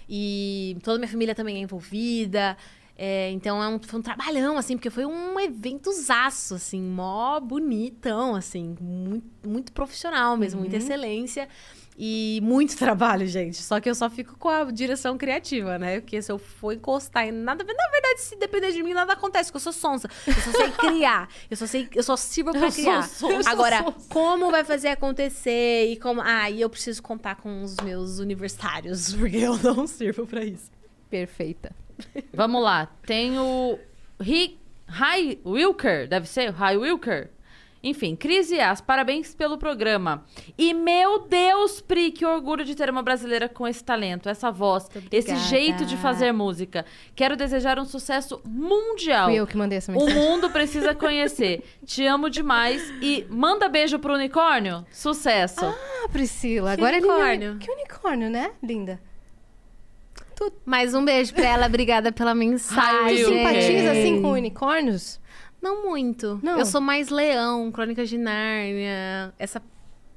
E 0.09 0.77
toda 0.83 0.97
minha 0.97 1.09
família 1.09 1.33
também 1.35 1.55
é 1.57 1.59
envolvida. 1.59 2.57
É, 2.99 3.29
então 3.29 3.61
é 3.61 3.67
um, 3.67 3.79
foi 3.79 3.99
um 3.99 4.01
trabalhão, 4.01 4.57
assim, 4.57 4.75
porque 4.75 4.89
foi 4.89 5.05
um 5.05 5.39
evento 5.39 5.91
zaço, 5.91 6.55
assim, 6.55 6.81
mó 6.81 7.39
bonitão, 7.39 8.33
assim, 8.33 8.75
muito, 8.81 9.47
muito 9.47 9.71
profissional 9.71 10.35
mesmo, 10.35 10.59
muita 10.61 10.77
excelência. 10.77 11.47
E 11.99 12.39
muito 12.43 12.77
trabalho, 12.77 13.25
gente. 13.25 13.57
Só 13.57 13.79
que 13.79 13.89
eu 13.89 13.95
só 13.95 14.07
fico 14.09 14.37
com 14.37 14.49
a 14.49 14.63
direção 14.65 15.17
criativa, 15.17 15.79
né? 15.79 15.99
Porque 15.99 16.21
se 16.21 16.31
eu 16.31 16.37
for 16.37 16.73
encostar 16.73 17.25
em 17.27 17.31
nada. 17.31 17.63
Na 17.63 17.87
verdade, 17.89 18.21
se 18.21 18.35
depender 18.35 18.71
de 18.71 18.83
mim, 18.83 18.93
nada 18.93 19.13
acontece, 19.13 19.45
porque 19.51 19.57
eu 19.57 19.61
sou 19.61 19.73
sonsa. 19.73 20.07
Eu 20.27 20.33
só 20.33 20.51
sei 20.51 20.71
criar. 20.71 21.27
Eu 21.49 21.57
só 21.57 21.65
sei. 21.65 21.89
Eu 21.95 22.03
só 22.03 22.15
sirvo 22.15 22.51
pra 22.51 22.59
Eu 22.67 22.71
sou 22.71 22.83
criar. 22.83 23.01
sonsa. 23.03 23.49
Agora, 23.49 23.77
sou 23.83 23.93
como 24.09 24.51
vai 24.51 24.63
fazer 24.63 24.89
acontecer? 24.89 25.87
E 25.91 25.97
como. 25.97 26.21
Ah, 26.21 26.49
e 26.51 26.61
eu 26.61 26.69
preciso 26.69 27.01
contar 27.01 27.35
com 27.35 27.63
os 27.63 27.77
meus 27.77 28.19
universitários, 28.19 29.13
porque 29.17 29.37
eu 29.37 29.57
não 29.57 29.87
sirvo 29.87 30.27
pra 30.27 30.43
isso. 30.45 30.69
Perfeita. 31.09 31.71
Vamos 32.33 32.61
lá. 32.61 32.85
Tem 33.05 33.39
o 33.39 33.79
Ri- 34.21 34.59
Rai 34.85 35.39
Wilker, 35.45 36.07
deve 36.07 36.27
ser? 36.27 36.51
Rai 36.51 36.77
Wilker. 36.77 37.31
Enfim, 37.87 38.15
Cris 38.15 38.51
e 38.51 38.59
As, 38.59 38.81
parabéns 38.81 39.33
pelo 39.33 39.57
programa. 39.57 40.25
E 40.57 40.73
meu 40.73 41.19
Deus, 41.19 41.79
Pri, 41.79 42.11
que 42.11 42.25
orgulho 42.25 42.65
de 42.65 42.75
ter 42.75 42.89
uma 42.89 43.01
brasileira 43.01 43.47
com 43.47 43.67
esse 43.67 43.83
talento, 43.83 44.27
essa 44.27 44.51
voz, 44.51 44.89
esse 45.11 45.35
jeito 45.35 45.85
de 45.85 45.95
fazer 45.97 46.31
música. 46.31 46.85
Quero 47.15 47.35
desejar 47.37 47.79
um 47.79 47.85
sucesso 47.85 48.41
mundial. 48.45 49.29
Fui 49.29 49.35
eu 49.35 49.47
que 49.47 49.55
mandei 49.55 49.77
essa 49.77 49.91
O 49.91 49.95
mensagem. 49.95 50.15
mundo 50.21 50.49
precisa 50.49 50.93
conhecer. 50.93 51.63
Te 51.85 52.05
amo 52.05 52.29
demais 52.29 52.81
e 53.01 53.25
manda 53.29 53.69
beijo 53.69 53.97
pro 53.99 54.13
unicórnio. 54.15 54.85
Sucesso. 54.91 55.63
Ah, 55.65 56.09
Priscila, 56.11 56.75
Que 56.75 56.81
agora 56.81 56.97
unicórnio? 56.97 57.51
ele... 57.51 57.59
Que 57.59 57.71
unicórnio, 57.71 58.29
né, 58.29 58.51
linda? 58.61 58.99
Mais 60.65 60.93
um 60.93 61.03
beijo 61.03 61.33
pra 61.33 61.47
ela, 61.47 61.65
obrigada 61.65 62.11
pela 62.11 62.35
mensagem. 62.35 62.83
Ai, 62.83 63.17
simpatiza, 63.17 63.91
assim, 63.91 64.21
com 64.21 64.31
unicórnios? 64.33 65.19
Não 65.61 65.83
muito. 65.89 66.39
Não. 66.43 66.57
Eu 66.59 66.65
sou 66.65 66.79
mais 66.81 67.09
leão, 67.09 67.71
Crônicas 67.71 68.09
de 68.09 68.17
Nárnia, 68.17 69.33
essa 69.39 69.61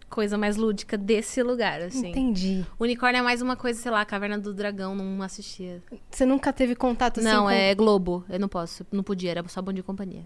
coisa 0.09 0.37
mais 0.37 0.57
lúdica 0.57 0.99
desse 0.99 1.43
lugar, 1.43 1.81
assim. 1.81 2.11
Entendi. 2.11 2.67
Unicórnio 2.79 3.21
é 3.21 3.23
mais 3.23 3.41
uma 3.41 3.57
coisa, 3.57 3.81
sei 3.81 3.91
lá, 3.91 4.05
Caverna 4.05 4.39
do 4.39 4.53
Dragão, 4.53 4.95
não 4.95 5.23
assistia. 5.23 5.83
Você 6.11 6.27
nunca 6.27 6.53
teve 6.53 6.75
contato, 6.75 7.21
assim, 7.21 7.29
não, 7.29 7.45
com... 7.45 7.51
é 7.51 7.75
Globo. 7.75 8.25
Eu 8.29 8.41
não 8.41 8.49
posso, 8.49 8.85
não 8.91 9.03
podia, 9.03 9.31
era 9.31 9.49
só 9.49 9.63
bom 9.63 9.73
de 9.73 9.83
companhia. 9.83 10.25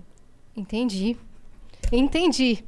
Entendi. 0.56 1.16
Entendi. 1.92 2.64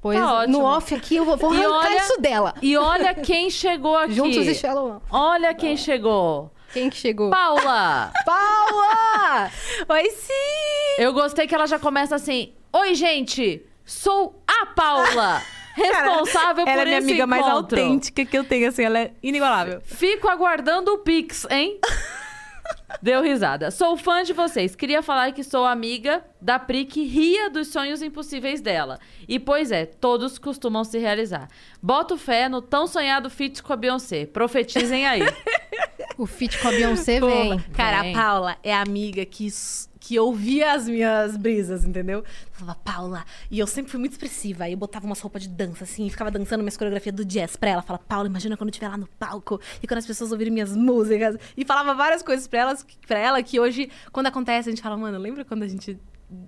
Pois, 0.00 0.18
Tá 0.18 0.46
no 0.48 0.62
off 0.64 0.92
aqui, 0.94 1.14
eu 1.16 1.24
vou, 1.24 1.36
vou 1.36 1.52
arrancar 1.52 1.68
olha- 1.90 1.96
isso 1.96 2.20
dela. 2.20 2.54
E 2.60 2.76
olha 2.76 3.14
quem 3.14 3.48
chegou 3.48 3.96
aqui. 3.96 4.14
Juntos 4.14 4.46
e 4.46 4.54
Shallow. 4.54 5.00
Olha 5.10 5.54
quem 5.54 5.76
chegou. 5.76 6.50
Quem 6.72 6.88
que 6.88 6.96
chegou? 6.96 7.30
Paula! 7.30 8.12
Paula! 8.24 9.50
Oi, 9.88 10.10
sim! 10.10 10.32
Eu 10.98 11.12
gostei 11.12 11.46
que 11.46 11.54
ela 11.54 11.66
já 11.66 11.78
começa 11.78 12.14
assim: 12.14 12.52
Oi, 12.72 12.94
gente! 12.94 13.64
Sou 13.84 14.42
a 14.46 14.66
Paula! 14.66 15.42
Responsável 15.74 16.66
Ela 16.66 16.82
por 16.82 16.82
é 16.82 16.84
minha 16.84 16.98
esse 16.98 17.08
amiga 17.08 17.26
mais 17.26 17.42
encontro. 17.46 17.78
autêntica 17.80 18.24
que 18.26 18.36
eu 18.36 18.44
tenho, 18.44 18.68
assim, 18.68 18.84
ela 18.84 18.98
é 18.98 19.12
inigualável. 19.22 19.80
Fico 19.84 20.28
aguardando 20.28 20.92
o 20.92 20.98
Pix, 20.98 21.46
hein? 21.50 21.78
Deu 23.00 23.22
risada. 23.22 23.70
Sou 23.70 23.96
fã 23.96 24.22
de 24.22 24.32
vocês. 24.34 24.76
Queria 24.76 25.02
falar 25.02 25.32
que 25.32 25.42
sou 25.42 25.64
amiga 25.64 26.22
da 26.40 26.58
Pri 26.58 26.84
que 26.84 27.04
ria 27.04 27.48
dos 27.48 27.68
sonhos 27.68 28.02
impossíveis 28.02 28.60
dela. 28.60 28.98
E 29.26 29.38
pois 29.38 29.72
é, 29.72 29.86
todos 29.86 30.38
costumam 30.38 30.84
se 30.84 30.98
realizar. 30.98 31.48
Boto 31.82 32.18
fé 32.18 32.48
no 32.48 32.60
tão 32.60 32.86
sonhado 32.86 33.30
feat 33.30 33.62
com 33.62 33.72
a 33.72 33.76
Beyoncé. 33.76 34.26
Profetizem 34.26 35.06
aí. 35.06 35.22
O 36.18 36.26
feat 36.26 36.58
com 36.58 36.68
a 36.68 36.70
Beyoncé 36.70 37.20
vem. 37.20 37.58
Cara, 37.72 38.02
Vem. 38.02 38.14
a 38.14 38.18
Paula 38.18 38.56
é 38.62 38.74
a 38.74 38.82
amiga 38.82 39.24
que, 39.24 39.48
que 39.98 40.18
ouvia 40.18 40.72
as 40.72 40.86
minhas 40.86 41.36
brisas, 41.36 41.84
entendeu? 41.84 42.22
Falava, 42.52 42.78
Paula. 42.84 43.24
E 43.50 43.58
eu 43.58 43.66
sempre 43.66 43.90
fui 43.90 43.98
muito 43.98 44.12
expressiva. 44.12 44.64
Aí 44.64 44.72
eu 44.72 44.78
botava 44.78 45.06
umas 45.06 45.20
roupas 45.20 45.42
de 45.42 45.48
dança, 45.48 45.84
assim, 45.84 46.06
e 46.06 46.10
ficava 46.10 46.30
dançando 46.30 46.60
minhas 46.60 46.76
coreografias 46.76 47.14
do 47.14 47.24
jazz 47.24 47.56
pra 47.56 47.70
ela. 47.70 47.82
Fala, 47.82 47.98
Paula, 47.98 48.28
imagina 48.28 48.56
quando 48.56 48.68
eu 48.68 48.72
estiver 48.72 48.88
lá 48.88 48.96
no 48.96 49.06
palco 49.18 49.60
e 49.82 49.86
quando 49.86 49.98
as 49.98 50.06
pessoas 50.06 50.32
ouvirem 50.32 50.52
minhas 50.52 50.76
músicas. 50.76 51.36
E 51.56 51.64
falava 51.64 51.94
várias 51.94 52.22
coisas 52.22 52.46
pra, 52.46 52.60
elas, 52.60 52.86
pra 53.06 53.18
ela 53.18 53.42
que 53.42 53.58
hoje, 53.58 53.90
quando 54.12 54.26
acontece, 54.26 54.68
a 54.68 54.72
gente 54.72 54.82
fala, 54.82 54.96
mano, 54.96 55.18
lembra 55.18 55.44
quando 55.44 55.62
a 55.62 55.68
gente 55.68 55.98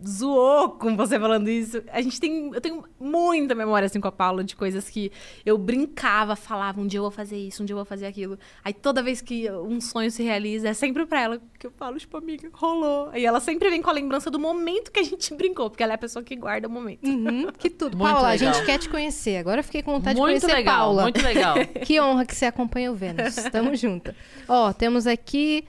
zoou 0.07 0.71
com 0.71 0.97
você 0.97 1.19
falando 1.19 1.49
isso? 1.49 1.83
A 1.93 2.01
gente 2.01 2.21
tem. 2.21 2.51
Eu 2.53 2.61
tenho 2.61 2.85
muita 2.99 3.55
memória, 3.55 3.87
assim, 3.87 4.01
com 4.01 4.09
a 4.09 4.13
Paula 4.13 4.43
de 4.45 4.57
coisas 4.57 4.89
que 4.89 5.11
eu 5.45 5.57
brincava, 5.59 6.37
falava, 6.37 6.81
um 6.81 6.87
dia 6.87 6.99
eu 6.99 7.03
vou 7.03 7.11
fazer 7.11 7.37
isso, 7.37 7.63
um 7.63 7.67
dia 7.67 7.75
eu 7.75 7.79
vou 7.79 7.85
fazer 7.85 8.07
aquilo. 8.07 8.39
Aí 8.65 8.73
toda 8.73 9.03
vez 9.03 9.21
que 9.21 9.51
um 9.51 9.81
sonho 9.81 10.11
se 10.11 10.23
realiza, 10.23 10.69
é 10.69 10.75
sempre 10.75 11.07
pra 11.07 11.21
ela 11.21 11.43
que 11.59 11.67
eu 11.67 11.71
falo, 11.71 11.99
tipo, 11.99 12.17
amiga, 12.17 12.49
rolou. 12.53 13.11
E 13.15 13.25
ela 13.25 13.41
sempre 13.41 13.71
vem 13.71 13.83
com 13.83 13.91
a 13.91 13.93
lembrança 13.93 14.31
do 14.31 14.39
momento 14.39 14.91
que 14.91 15.01
a 15.01 15.05
gente 15.05 15.33
brincou, 15.37 15.69
porque 15.71 15.83
ela 15.83 15.93
é 15.93 15.97
a 15.97 15.99
pessoa 15.99 16.23
que 16.23 16.37
guarda 16.37 16.69
o 16.69 16.71
momento. 16.71 17.07
Uhum, 17.07 17.51
que 17.59 17.71
tudo. 17.71 17.97
Muito 17.97 18.13
Paula, 18.13 18.29
a 18.29 18.33
legal. 18.33 18.55
gente 18.55 18.65
quer 18.65 18.79
te 18.79 18.89
conhecer. 18.89 19.37
Agora 19.37 19.61
eu 19.61 19.65
fiquei 19.65 19.83
com 19.83 19.93
vontade 19.93 20.19
muito 20.19 20.35
de 20.35 20.41
conhecer 20.41 20.57
legal, 20.57 20.79
Paula. 20.79 21.03
muito 21.03 21.23
legal. 21.23 21.55
Que 21.85 22.01
honra 22.01 22.25
que 22.25 22.35
você 22.35 22.47
acompanha 22.47 22.91
o 22.91 22.95
Vênus. 22.95 23.35
Tamo 23.53 23.75
junto. 23.77 24.15
Ó, 24.49 24.73
temos 24.73 25.07
aqui. 25.07 25.65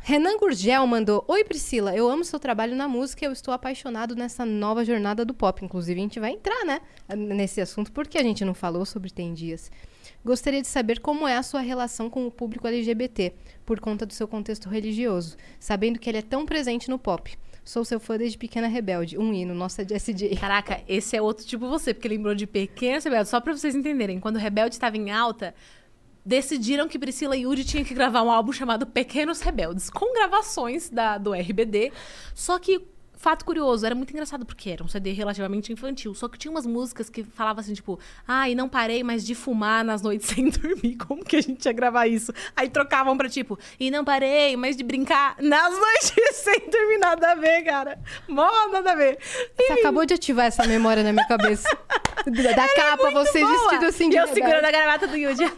Renan 0.00 0.38
Gurgel 0.38 0.86
mandou: 0.86 1.24
Oi 1.28 1.44
Priscila, 1.44 1.94
eu 1.94 2.08
amo 2.08 2.24
seu 2.24 2.40
trabalho 2.40 2.74
na 2.74 2.88
música 2.88 3.24
e 3.24 3.28
eu 3.28 3.32
estou 3.32 3.52
apaixonado 3.52 4.16
nessa 4.16 4.46
nova 4.46 4.82
jornada 4.84 5.24
do 5.24 5.34
pop. 5.34 5.62
Inclusive, 5.62 6.00
a 6.00 6.02
gente 6.02 6.18
vai 6.18 6.32
entrar, 6.32 6.64
né, 6.64 6.80
nesse 7.14 7.60
assunto, 7.60 7.92
porque 7.92 8.16
a 8.16 8.22
gente 8.22 8.44
não 8.44 8.54
falou 8.54 8.86
sobre 8.86 9.10
Tem 9.10 9.34
Dias. 9.34 9.70
Gostaria 10.24 10.62
de 10.62 10.68
saber 10.68 11.00
como 11.00 11.28
é 11.28 11.36
a 11.36 11.42
sua 11.42 11.60
relação 11.60 12.08
com 12.08 12.26
o 12.26 12.30
público 12.30 12.66
LGBT, 12.66 13.34
por 13.64 13.78
conta 13.78 14.06
do 14.06 14.12
seu 14.12 14.26
contexto 14.26 14.68
religioso, 14.68 15.36
sabendo 15.58 15.98
que 15.98 16.08
ele 16.08 16.18
é 16.18 16.22
tão 16.22 16.46
presente 16.46 16.88
no 16.88 16.98
pop. 16.98 17.36
Sou 17.62 17.84
seu 17.84 18.00
fã 18.00 18.16
desde 18.16 18.38
Pequena 18.38 18.66
Rebelde, 18.68 19.18
um 19.18 19.32
hino, 19.32 19.54
nossa 19.54 19.86
Jessie 19.86 20.14
J. 20.14 20.34
Caraca, 20.34 20.82
esse 20.88 21.16
é 21.16 21.22
outro 21.22 21.46
tipo 21.46 21.68
você, 21.68 21.92
porque 21.92 22.08
lembrou 22.08 22.34
de 22.34 22.46
Pequenos 22.46 23.04
Rebeldes. 23.04 23.28
Só 23.28 23.40
pra 23.40 23.52
vocês 23.52 23.74
entenderem, 23.74 24.18
quando 24.18 24.38
Rebelde 24.38 24.74
estava 24.74 24.96
em 24.96 25.10
alta, 25.10 25.54
decidiram 26.24 26.88
que 26.88 26.98
Priscila 26.98 27.36
e 27.36 27.42
Yuri 27.42 27.64
tinham 27.64 27.84
que 27.84 27.94
gravar 27.94 28.22
um 28.22 28.30
álbum 28.30 28.52
chamado 28.52 28.86
Pequenos 28.86 29.40
Rebeldes, 29.40 29.90
com 29.90 30.12
gravações 30.12 30.88
da, 30.90 31.18
do 31.18 31.32
RBD. 31.32 31.92
Só 32.34 32.58
que, 32.58 32.86
fato 33.14 33.44
curioso, 33.44 33.84
era 33.84 33.94
muito 33.94 34.10
engraçado, 34.10 34.46
porque 34.46 34.70
era 34.70 34.82
um 34.82 34.88
CD 34.88 35.12
relativamente 35.12 35.72
infantil. 35.72 36.14
Só 36.14 36.28
que 36.28 36.38
tinha 36.38 36.50
umas 36.50 36.66
músicas 36.66 37.10
que 37.10 37.22
falavam 37.22 37.60
assim, 37.60 37.74
tipo, 37.74 37.98
ai, 38.26 38.54
não 38.54 38.68
parei 38.68 39.02
mais 39.02 39.26
de 39.26 39.34
fumar 39.34 39.84
nas 39.84 40.02
noites 40.02 40.28
sem 40.34 40.48
dormir. 40.48 40.96
Como 40.96 41.24
que 41.24 41.36
a 41.36 41.40
gente 41.42 41.64
ia 41.64 41.72
gravar 41.72 42.06
isso? 42.06 42.32
Aí 42.56 42.68
trocavam 42.68 43.16
pra 43.16 43.28
tipo, 43.28 43.58
e 43.78 43.90
não 43.90 44.04
parei 44.04 44.56
mais 44.56 44.76
de 44.76 44.84
brincar 44.84 45.36
nas 45.40 45.72
noites 45.78 46.36
sem 46.36 46.70
dormir. 46.70 46.98
Nada 46.98 47.32
a 47.32 47.34
ver, 47.34 47.62
cara. 47.62 47.98
Mó 48.28 48.48
nada 48.70 48.92
a 48.92 48.94
ver. 48.94 49.18
Você 49.56 49.72
acabou 49.72 50.04
de 50.04 50.14
ativar 50.14 50.46
essa 50.46 50.66
memória 50.66 51.02
na 51.02 51.12
minha 51.12 51.26
cabeça. 51.26 51.68
Da 52.20 52.52
da 52.52 52.68
capa, 52.74 53.10
você 53.12 53.40
Boa. 53.40 53.50
vestido 53.50 53.86
assim 53.86 54.10
de 54.10 54.16
E 54.16 54.18
eu 54.18 54.26
segurando 54.28 54.62
a 54.66 54.70
gravata 54.70 55.06
do 55.06 55.16
Yudi. 55.16 55.50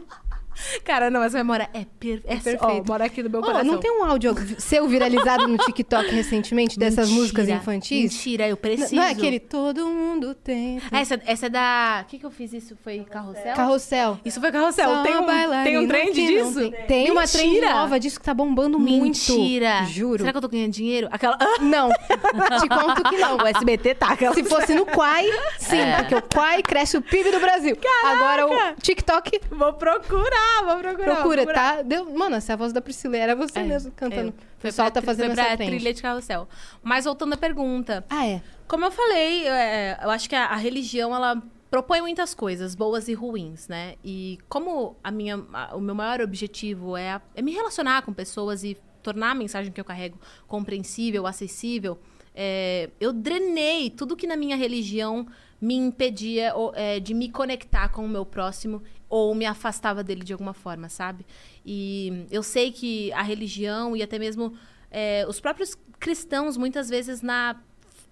Cara, 0.84 1.10
não, 1.10 1.22
essa 1.22 1.38
memória 1.38 1.68
é, 1.72 1.84
per... 1.98 2.22
é 2.24 2.36
perfeito. 2.36 2.64
Ó, 2.64 2.82
mora 2.86 3.04
aqui 3.04 3.22
no 3.22 3.30
meu 3.30 3.40
Ó, 3.40 3.44
coração. 3.44 3.64
não 3.64 3.78
tem 3.78 3.90
um 3.90 4.04
áudio 4.04 4.34
seu 4.58 4.86
viralizado 4.88 5.46
no 5.48 5.56
TikTok 5.58 6.10
recentemente 6.10 6.78
dessas 6.78 7.06
Mentira. 7.08 7.20
músicas 7.20 7.48
infantis? 7.48 8.12
Mentira, 8.12 8.48
eu 8.48 8.56
preciso. 8.56 8.94
Não 8.94 9.02
é 9.02 9.10
aquele 9.10 9.38
todo 9.40 9.86
mundo 9.88 10.34
tem. 10.34 10.80
Essa, 10.90 11.20
essa 11.26 11.46
é 11.46 11.48
da... 11.48 12.02
O 12.06 12.10
que 12.10 12.18
que 12.18 12.26
eu 12.26 12.30
fiz 12.30 12.52
isso? 12.52 12.76
Foi 12.82 13.00
Carrossel? 13.00 13.54
Carrossel. 13.54 14.20
Isso 14.24 14.40
foi 14.40 14.50
Carrossel. 14.52 14.88
Só 14.88 15.02
tem 15.02 15.16
um, 15.16 15.64
tem 15.64 15.78
um 15.78 15.88
trend 15.88 16.06
não 16.06 16.12
disso? 16.26 16.60
Tem, 16.60 16.86
tem 16.86 17.10
uma 17.10 17.26
trend 17.26 17.48
Mentira. 17.52 17.74
nova 17.74 18.00
disso 18.00 18.18
que 18.18 18.26
tá 18.26 18.34
bombando 18.34 18.78
Mentira. 18.78 19.80
muito. 19.80 19.92
Juro. 19.92 20.18
Será 20.18 20.32
que 20.32 20.38
eu 20.38 20.42
tô 20.42 20.48
ganhando 20.48 20.72
dinheiro? 20.72 21.08
Aquela... 21.10 21.36
Ah, 21.40 21.56
Não. 21.62 21.90
Te 21.90 22.68
conto 22.68 23.02
que 23.08 23.18
não. 23.18 23.36
o 23.36 23.46
SBT 23.46 23.94
tá. 23.94 24.08
Aquela... 24.08 24.34
Se 24.34 24.44
fosse 24.44 24.74
no 24.74 24.84
Quai, 24.86 25.26
sim, 25.58 25.78
É. 25.78 25.96
porque 25.96 26.14
o 26.14 26.22
Quai 26.22 26.62
cresce 26.62 26.96
o 26.96 27.02
PIB 27.02 27.30
do 27.30 27.40
Brasil. 27.40 27.76
Agora 28.04 28.46
o 28.46 28.74
TikTok 28.80 29.40
Vou 29.50 29.72
procurar, 29.74 30.51
vou 30.64 30.76
procurar. 30.78 31.06
vou 31.06 31.14
procura, 31.16 31.42
procurar. 31.42 31.76
tá? 31.76 31.82
Deu... 31.82 32.10
Mano, 32.12 32.36
essa 32.36 32.52
é 32.52 32.54
a 32.54 32.56
voz 32.56 32.72
da 32.72 32.80
Priscila, 32.80 33.16
era 33.16 33.34
você 33.36 33.58
É, 33.60 33.62
mesmo 33.64 33.90
cantando. 33.92 34.28
eu. 34.28 34.44
O 34.58 34.60
pessoal 34.62 34.90
tá 34.90 35.00
fazendo 35.02 35.26
foi 35.26 35.34
pra 35.34 35.44
essa 35.48 35.56
trend. 35.56 35.70
trilha 35.70 35.92
de 35.94 36.02
carrossel. 36.02 36.48
Mas 36.82 37.04
voltando 37.04 37.32
à 37.32 37.36
pergunta. 37.36 38.04
Ah, 38.10 38.26
é. 38.26 38.42
Como 38.68 38.84
eu 38.84 38.90
falei, 38.90 39.46
é, 39.48 39.98
eu 40.02 40.10
acho 40.10 40.28
que 40.28 40.34
a, 40.36 40.46
a 40.46 40.56
religião, 40.56 41.14
ela 41.14 41.42
propõe 41.70 42.00
muitas 42.02 42.34
coisas, 42.34 42.74
boas 42.74 43.08
e 43.08 43.14
ruins, 43.14 43.66
né? 43.66 43.94
E 44.04 44.38
como 44.48 44.96
a 45.02 45.10
minha, 45.10 45.42
a- 45.52 45.74
o 45.74 45.80
meu 45.80 45.94
maior 45.94 46.20
objetivo 46.20 46.96
é, 46.96 47.12
a- 47.12 47.22
é 47.34 47.40
me 47.42 47.50
relacionar 47.52 48.02
com 48.02 48.12
pessoas 48.12 48.62
e 48.62 48.76
tornar 49.02 49.30
a 49.30 49.34
mensagem 49.34 49.72
que 49.72 49.80
eu 49.80 49.84
carrego 49.84 50.18
compreensível, 50.46 51.26
acessível, 51.26 51.98
é, 52.34 52.88
eu 53.00 53.12
drenei 53.12 53.90
tudo 53.90 54.16
que 54.16 54.26
na 54.26 54.36
minha 54.36 54.54
religião 54.56 55.26
me 55.60 55.74
impedia 55.74 56.52
é, 56.74 57.00
de 57.00 57.14
me 57.14 57.28
conectar 57.30 57.88
com 57.88 58.04
o 58.04 58.08
meu 58.08 58.24
próximo 58.26 58.82
ou 59.12 59.34
me 59.34 59.44
afastava 59.44 60.02
dele 60.02 60.24
de 60.24 60.32
alguma 60.32 60.54
forma, 60.54 60.88
sabe? 60.88 61.26
E 61.66 62.24
eu 62.30 62.42
sei 62.42 62.72
que 62.72 63.12
a 63.12 63.20
religião 63.20 63.94
e 63.94 64.02
até 64.02 64.18
mesmo 64.18 64.54
é, 64.90 65.26
os 65.28 65.38
próprios 65.38 65.76
cristãos, 66.00 66.56
muitas 66.56 66.88
vezes, 66.88 67.20
na 67.20 67.60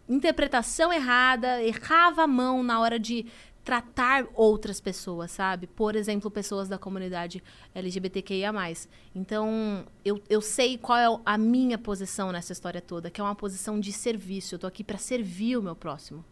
interpretação 0.06 0.92
errada, 0.92 1.62
errava 1.62 2.24
a 2.24 2.26
mão 2.26 2.62
na 2.62 2.78
hora 2.80 2.98
de 2.98 3.24
tratar 3.64 4.26
outras 4.34 4.78
pessoas, 4.78 5.30
sabe? 5.30 5.66
Por 5.66 5.96
exemplo, 5.96 6.30
pessoas 6.30 6.68
da 6.68 6.76
comunidade 6.76 7.42
LGBTQIA+. 7.74 8.52
Então, 9.14 9.86
eu, 10.04 10.20
eu 10.28 10.42
sei 10.42 10.76
qual 10.76 10.98
é 10.98 11.22
a 11.24 11.38
minha 11.38 11.78
posição 11.78 12.30
nessa 12.30 12.52
história 12.52 12.82
toda, 12.82 13.08
que 13.08 13.22
é 13.22 13.24
uma 13.24 13.34
posição 13.34 13.80
de 13.80 13.90
serviço. 13.90 14.54
Eu 14.54 14.58
tô 14.58 14.66
aqui 14.66 14.84
para 14.84 14.98
servir 14.98 15.56
o 15.56 15.62
meu 15.62 15.74
próximo. 15.74 16.22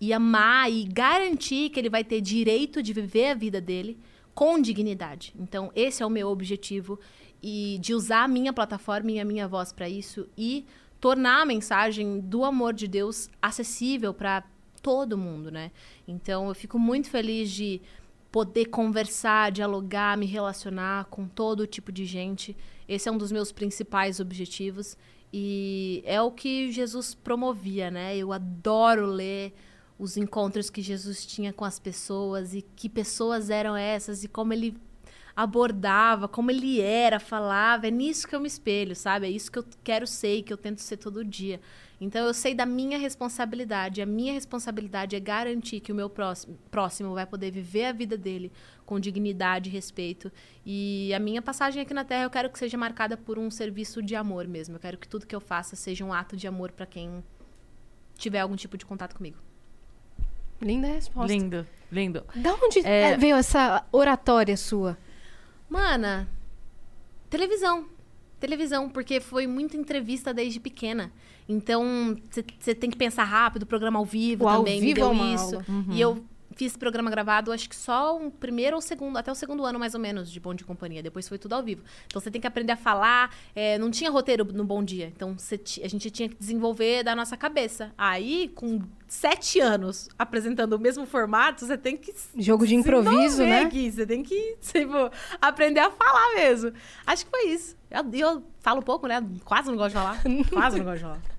E 0.00 0.12
amar 0.12 0.68
e 0.70 0.82
garantir 0.82 1.70
que 1.70 1.78
ele 1.78 1.88
vai 1.88 2.02
ter 2.02 2.20
direito 2.20 2.82
de 2.82 2.92
viver 2.92 3.30
a 3.30 3.34
vida 3.34 3.60
dele 3.60 3.96
com 4.36 4.60
dignidade. 4.60 5.34
Então, 5.40 5.72
esse 5.74 6.02
é 6.02 6.06
o 6.06 6.10
meu 6.10 6.28
objetivo 6.28 7.00
e 7.42 7.78
de 7.80 7.94
usar 7.94 8.24
a 8.24 8.28
minha 8.28 8.52
plataforma 8.52 9.10
e 9.10 9.18
a 9.18 9.24
minha 9.24 9.48
voz 9.48 9.72
para 9.72 9.88
isso 9.88 10.28
e 10.36 10.66
tornar 11.00 11.40
a 11.40 11.46
mensagem 11.46 12.20
do 12.20 12.44
amor 12.44 12.74
de 12.74 12.86
Deus 12.86 13.30
acessível 13.40 14.12
para 14.12 14.44
todo 14.82 15.16
mundo, 15.16 15.50
né? 15.50 15.72
Então, 16.06 16.48
eu 16.48 16.54
fico 16.54 16.78
muito 16.78 17.08
feliz 17.08 17.50
de 17.50 17.80
poder 18.30 18.66
conversar, 18.66 19.50
dialogar, 19.50 20.18
me 20.18 20.26
relacionar 20.26 21.06
com 21.06 21.26
todo 21.26 21.66
tipo 21.66 21.90
de 21.90 22.04
gente. 22.04 22.54
Esse 22.86 23.08
é 23.08 23.12
um 23.12 23.16
dos 23.16 23.32
meus 23.32 23.50
principais 23.50 24.20
objetivos 24.20 24.98
e 25.32 26.02
é 26.04 26.20
o 26.20 26.30
que 26.30 26.70
Jesus 26.70 27.14
promovia, 27.14 27.90
né? 27.90 28.14
Eu 28.14 28.34
adoro 28.34 29.06
ler 29.06 29.54
os 29.98 30.16
encontros 30.16 30.68
que 30.68 30.82
Jesus 30.82 31.24
tinha 31.24 31.52
com 31.52 31.64
as 31.64 31.78
pessoas 31.78 32.54
e 32.54 32.62
que 32.62 32.88
pessoas 32.88 33.50
eram 33.50 33.76
essas 33.76 34.24
e 34.24 34.28
como 34.28 34.52
ele 34.52 34.76
abordava, 35.34 36.26
como 36.26 36.50
ele 36.50 36.80
era, 36.80 37.20
falava. 37.20 37.86
É 37.86 37.90
nisso 37.90 38.26
que 38.26 38.34
eu 38.34 38.40
me 38.40 38.46
espelho, 38.46 38.96
sabe? 38.96 39.26
É 39.26 39.30
isso 39.30 39.52
que 39.52 39.58
eu 39.58 39.64
quero 39.84 40.06
ser 40.06 40.36
e 40.36 40.42
que 40.42 40.52
eu 40.52 40.56
tento 40.56 40.80
ser 40.80 40.96
todo 40.96 41.22
dia. 41.22 41.60
Então 42.00 42.26
eu 42.26 42.32
sei 42.32 42.54
da 42.54 42.64
minha 42.64 42.98
responsabilidade. 42.98 44.00
A 44.00 44.06
minha 44.06 44.32
responsabilidade 44.32 45.14
é 45.14 45.20
garantir 45.20 45.80
que 45.80 45.92
o 45.92 45.94
meu 45.94 46.08
próximo, 46.08 46.58
próximo 46.70 47.14
vai 47.14 47.26
poder 47.26 47.50
viver 47.50 47.86
a 47.86 47.92
vida 47.92 48.16
dele 48.16 48.50
com 48.86 48.98
dignidade 48.98 49.68
e 49.68 49.72
respeito. 49.72 50.32
E 50.64 51.12
a 51.14 51.18
minha 51.18 51.42
passagem 51.42 51.82
aqui 51.82 51.92
na 51.92 52.04
Terra 52.04 52.24
eu 52.24 52.30
quero 52.30 52.50
que 52.50 52.58
seja 52.58 52.78
marcada 52.78 53.16
por 53.16 53.38
um 53.38 53.50
serviço 53.50 54.02
de 54.02 54.14
amor 54.14 54.46
mesmo. 54.46 54.76
Eu 54.76 54.80
quero 54.80 54.96
que 54.96 55.08
tudo 55.08 55.26
que 55.26 55.36
eu 55.36 55.40
faça 55.40 55.76
seja 55.76 56.04
um 56.04 56.12
ato 56.14 56.34
de 56.34 56.46
amor 56.46 56.72
para 56.72 56.86
quem 56.86 57.22
tiver 58.16 58.40
algum 58.40 58.56
tipo 58.56 58.78
de 58.78 58.86
contato 58.86 59.14
comigo. 59.14 59.45
Linda 60.60 60.88
resposta. 60.88 61.32
Lindo, 61.32 61.66
lindo. 61.92 62.24
Da 62.34 62.54
onde 62.54 62.80
É. 62.84 63.16
veio 63.16 63.36
essa 63.36 63.84
oratória 63.92 64.56
sua? 64.56 64.96
Mana, 65.68 66.28
televisão. 67.28 67.86
Televisão, 68.38 68.88
porque 68.90 69.18
foi 69.20 69.46
muita 69.46 69.76
entrevista 69.76 70.32
desde 70.32 70.60
pequena. 70.60 71.10
Então, 71.48 72.16
você 72.60 72.74
tem 72.74 72.90
que 72.90 72.96
pensar 72.96 73.24
rápido, 73.24 73.64
programa 73.64 73.98
ao 73.98 74.04
vivo 74.04 74.44
O 74.44 74.48
ao 74.48 74.58
também 74.58 74.80
me 74.80 74.86
vivo 74.88 74.96
deu 75.00 75.06
é 75.08 75.10
uma 75.10 75.34
isso. 75.34 75.54
aula. 75.54 75.64
E 75.90 76.00
eu 76.00 76.22
fiz 76.56 76.76
programa 76.76 77.10
gravado, 77.10 77.52
acho 77.52 77.68
que 77.68 77.76
só 77.76 78.16
um 78.16 78.30
primeiro 78.30 78.76
ou 78.76 78.82
segundo, 78.82 79.16
até 79.18 79.30
o 79.30 79.34
segundo 79.34 79.64
ano 79.64 79.78
mais 79.78 79.94
ou 79.94 80.00
menos 80.00 80.30
de 80.30 80.40
Bom 80.40 80.54
de 80.54 80.64
Companhia. 80.64 81.02
Depois 81.02 81.28
foi 81.28 81.38
tudo 81.38 81.52
ao 81.52 81.62
vivo. 81.62 81.82
Então 82.06 82.20
você 82.20 82.30
tem 82.30 82.40
que 82.40 82.46
aprender 82.46 82.72
a 82.72 82.76
falar. 82.76 83.30
é, 83.54 83.78
não 83.78 83.90
tinha 83.90 84.10
roteiro 84.10 84.44
no 84.44 84.64
Bom 84.64 84.82
Dia. 84.82 85.12
Então 85.14 85.36
a 85.38 85.88
gente 85.88 86.10
tinha 86.10 86.28
que 86.28 86.34
desenvolver 86.34 87.04
da 87.04 87.14
nossa 87.14 87.36
cabeça. 87.36 87.92
Aí, 87.96 88.50
com 88.54 88.80
sete 89.06 89.60
anos 89.60 90.08
apresentando 90.18 90.72
o 90.72 90.78
mesmo 90.78 91.06
formato, 91.06 91.66
você 91.66 91.76
tem 91.76 91.96
que 91.96 92.12
Jogo 92.38 92.66
de 92.66 92.74
improviso, 92.74 93.42
né? 93.42 93.60
aqui. 93.60 93.90
Você 93.90 94.06
tem 94.06 94.22
que 94.22 94.56
tipo, 94.62 95.10
aprender 95.40 95.80
a 95.80 95.90
falar 95.90 96.34
mesmo. 96.34 96.72
Acho 97.06 97.24
que 97.26 97.30
foi 97.30 97.50
isso. 97.50 97.76
Eu, 97.90 98.04
eu 98.12 98.42
falo 98.60 98.82
pouco, 98.82 99.06
né? 99.06 99.22
Quase 99.44 99.68
não 99.68 99.76
gosto 99.76 99.90
de 99.90 99.94
falar. 99.94 100.22
Quase 100.50 100.78
não 100.78 100.84
gosto 100.84 100.96
de 100.96 101.02
falar. 101.02 101.35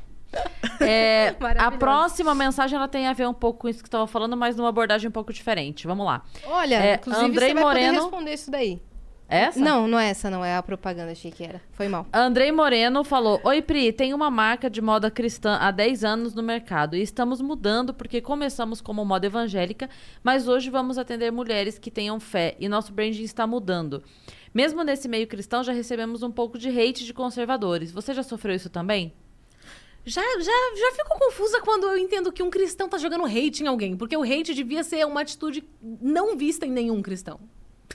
É, 0.81 1.35
a 1.57 1.71
próxima 1.71 2.33
mensagem 2.35 2.75
ela 2.77 2.87
tem 2.87 3.07
a 3.07 3.13
ver 3.13 3.27
um 3.27 3.33
pouco 3.33 3.59
com 3.61 3.69
isso 3.69 3.81
que 3.81 3.87
estava 3.87 4.07
falando, 4.07 4.35
mas 4.37 4.55
numa 4.55 4.69
abordagem 4.69 5.07
um 5.07 5.11
pouco 5.11 5.31
diferente. 5.33 5.87
Vamos 5.87 6.05
lá. 6.05 6.23
Olha, 6.45 6.75
É, 6.75 6.95
inclusive 6.95 7.25
Andrei 7.25 7.47
você 7.49 7.53
vai 7.53 7.63
Moreno- 7.63 7.87
poder 7.93 8.01
responder 8.01 8.33
isso 8.33 8.51
daí. 8.51 8.81
Essa? 9.29 9.59
Não, 9.59 9.89
não 9.89 9.99
é 9.99 10.09
essa, 10.09 10.29
não. 10.29 10.43
É 10.43 10.55
a 10.55 10.63
propaganda, 10.63 11.11
achei 11.11 11.31
que 11.31 11.43
era. 11.43 11.59
Foi 11.73 11.89
mal. 11.89 12.05
Andrei 12.13 12.49
Moreno 12.49 13.03
falou: 13.03 13.41
Oi, 13.43 13.61
Pri, 13.61 13.91
tem 13.91 14.13
uma 14.13 14.31
marca 14.31 14.69
de 14.69 14.81
moda 14.81 15.11
cristã 15.11 15.57
há 15.59 15.69
10 15.69 16.05
anos 16.05 16.33
no 16.33 16.41
mercado 16.41 16.95
e 16.95 17.01
estamos 17.01 17.41
mudando 17.41 17.93
porque 17.93 18.21
começamos 18.21 18.79
como 18.79 19.03
moda 19.03 19.25
evangélica, 19.27 19.89
mas 20.23 20.47
hoje 20.47 20.69
vamos 20.69 20.97
atender 20.97 21.29
mulheres 21.29 21.77
que 21.77 21.91
tenham 21.91 22.21
fé 22.21 22.55
e 22.57 22.69
nosso 22.69 22.93
branding 22.93 23.23
está 23.23 23.45
mudando. 23.45 24.01
Mesmo 24.53 24.81
nesse 24.81 25.09
meio 25.09 25.27
cristão, 25.27 25.61
já 25.61 25.73
recebemos 25.73 26.23
um 26.23 26.31
pouco 26.31 26.57
de 26.57 26.69
hate 26.69 27.03
de 27.03 27.13
conservadores. 27.13 27.91
Você 27.91 28.13
já 28.13 28.23
sofreu 28.23 28.55
isso 28.55 28.69
também? 28.69 29.13
Já, 30.09 30.21
já, 30.21 30.51
já 30.79 30.91
fico 30.95 31.19
confusa 31.19 31.59
quando 31.61 31.85
eu 31.87 31.97
entendo 31.97 32.31
que 32.31 32.41
um 32.41 32.49
cristão 32.49 32.87
tá 32.87 32.97
jogando 32.97 33.25
hate 33.25 33.61
em 33.63 33.67
alguém. 33.67 33.95
Porque 33.97 34.15
o 34.15 34.23
hate 34.23 34.53
devia 34.53 34.83
ser 34.83 35.05
uma 35.05 35.21
atitude 35.21 35.63
não 35.81 36.37
vista 36.37 36.65
em 36.65 36.71
nenhum 36.71 37.01
cristão. 37.01 37.39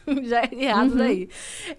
já 0.24 0.42
é 0.42 0.48
errado 0.52 0.94
daí. 0.96 1.28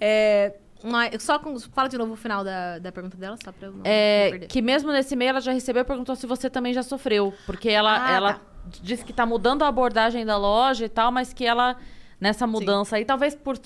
É, 0.01 0.53
mas, 0.83 1.21
só 1.23 1.37
com, 1.39 1.57
fala 1.59 1.87
de 1.87 1.97
novo 1.97 2.13
o 2.13 2.15
final 2.15 2.43
da, 2.43 2.79
da 2.79 2.91
pergunta 2.91 3.15
dela, 3.15 3.37
só 3.43 3.51
pra 3.51 3.67
eu 3.67 3.71
não 3.73 3.81
É, 3.83 4.29
perder. 4.31 4.47
que 4.47 4.61
mesmo 4.61 4.91
nesse 4.91 5.15
meio 5.15 5.29
ela 5.29 5.39
já 5.41 5.51
recebeu 5.51 5.81
e 5.81 5.85
perguntou 5.85 6.15
se 6.15 6.25
você 6.25 6.49
também 6.49 6.73
já 6.73 6.83
sofreu. 6.83 7.33
Porque 7.45 7.69
ela, 7.69 8.05
Ah, 8.05 8.11
ela 8.11 8.33
tá. 8.33 8.41
disse 8.81 9.05
que 9.05 9.13
tá 9.13 9.25
mudando 9.25 9.63
a 9.63 9.67
abordagem 9.67 10.25
da 10.25 10.35
loja 10.37 10.85
e 10.85 10.89
tal, 10.89 11.11
mas 11.11 11.31
que 11.31 11.45
ela, 11.45 11.77
nessa 12.19 12.45
mudança 12.47 12.95
aí, 12.95 13.05
talvez 13.05 13.35
por. 13.35 13.57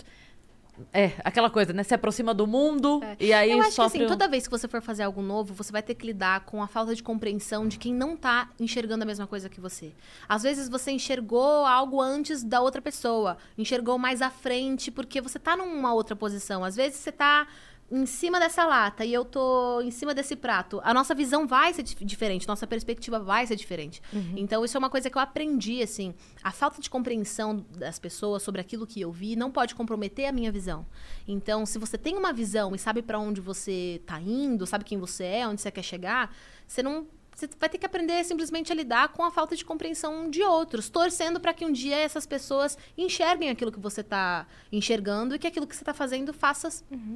É, 0.94 1.12
aquela 1.24 1.50
coisa, 1.50 1.74
né? 1.74 1.84
Se 1.84 1.94
aproxima 1.94 2.34
do 2.34 2.46
mundo 2.46 3.02
e 3.20 3.34
aí 3.34 3.52
Eu 3.52 3.60
acho 3.60 3.70
que 3.70 3.76
sofre. 3.76 3.98
assim, 4.00 4.06
um- 4.06 4.10
toda 4.10 4.28
vez 4.28 4.46
que 4.46 4.52
você 4.52 4.68
for 4.68 4.82
fazer 4.82 5.04
algo 5.04 5.22
novo, 5.22 5.54
você 5.54 5.72
vai 5.72 5.82
ter 5.82 5.96
que 5.96 6.06
lidar 6.06 6.42
com 6.42 6.62
a 6.62 6.68
falta 6.68 6.94
de 6.94 7.02
compreensão 7.02 7.68
de 7.68 7.78
quem 7.78 7.94
não 7.94 8.16
tá 8.16 8.50
enxergando 8.60 9.04
a 9.04 9.06
mesma 9.06 9.26
coisa 9.28 9.50
que 9.50 9.60
você. 9.60 9.94
Às 10.30 10.44
vezes 10.44 10.70
você 10.70 10.92
enxergou 10.92 11.66
algo 11.66 12.00
antes 12.02 12.44
da 12.44 12.62
outra 12.62 12.82
pessoa, 12.82 13.38
enxergou 13.58 13.98
mais 13.98 14.22
à 14.22 14.30
frente 14.30 14.92
porque 14.92 15.20
você 15.22 15.40
tá 15.40 15.56
numa 15.56 15.94
outra 15.94 16.16
posição. 16.16 16.64
Às 16.64 16.76
vezes 16.76 17.00
você 17.00 17.12
tá 17.12 17.48
em 17.90 18.06
cima 18.06 18.40
dessa 18.40 18.66
lata 18.66 19.06
e 19.06 19.14
eu 19.14 19.24
tô 19.24 19.82
em 19.82 19.92
cima 19.92 20.14
desse 20.14 20.36
prato. 20.36 20.82
A 20.84 20.94
nossa 20.94 21.16
visão 21.16 21.48
vai 21.48 21.74
ser 21.74 21.84
dif- 21.84 22.04
diferente, 22.04 22.48
nossa 22.48 22.68
perspectiva 22.68 23.20
vai 23.20 23.48
ser 23.48 23.56
diferente. 23.56 24.02
Então 24.36 24.64
isso 24.66 24.76
é 24.76 24.80
uma 24.80 24.90
coisa 24.90 25.10
que 25.10 25.18
eu 25.18 25.22
aprendi 25.22 25.82
assim, 25.82 26.14
a 26.44 26.52
falta 26.52 26.82
de 26.82 26.90
compreensão 26.90 27.66
das 27.78 27.98
pessoas 27.98 28.44
sobre 28.44 28.60
aquilo 28.60 28.86
que 28.86 29.00
eu 29.00 29.12
vi 29.12 29.36
não 29.36 29.50
pode 29.50 29.74
comprometer 29.74 30.28
a 30.28 30.32
minha 30.32 30.52
visão. 30.52 30.86
Então, 31.28 31.66
se 31.66 31.80
você 31.80 31.98
tem 31.98 32.18
uma 32.18 32.34
visão 32.34 32.76
e 32.76 32.80
sabe 32.80 33.02
pra 33.02 33.18
onde 33.20 33.40
você 33.40 34.02
tá 34.06 34.20
indo, 34.20 34.66
sabe 34.66 34.84
quem 34.84 34.98
você 34.98 35.24
é, 35.24 35.48
onde 35.48 35.62
você 35.62 35.72
quer 35.72 35.84
chegar, 35.84 36.36
você 36.68 36.84
não 36.84 37.08
você 37.38 37.48
vai 37.60 37.70
ter 37.70 37.78
que 37.78 37.86
aprender 37.86 38.24
simplesmente 38.24 38.72
a 38.72 38.76
lidar 38.76 39.10
com 39.10 39.24
a 39.24 39.30
falta 39.30 39.56
de 39.56 39.64
compreensão 39.64 40.28
de 40.28 40.42
outros, 40.42 40.90
torcendo 40.90 41.40
para 41.40 41.54
que 41.54 41.64
um 41.64 41.72
dia 41.72 41.96
essas 41.96 42.26
pessoas 42.26 42.76
enxerguem 42.98 43.52
aquilo 43.52 43.72
que 43.72 43.80
você 43.80 44.02
tá 44.02 44.48
enxergando 44.72 45.36
e 45.36 45.40
que 45.40 45.46
aquilo 45.46 45.68
que 45.68 45.76
você 45.76 45.86
tá 45.86 45.94
fazendo 45.94 46.34
faça 46.34 46.68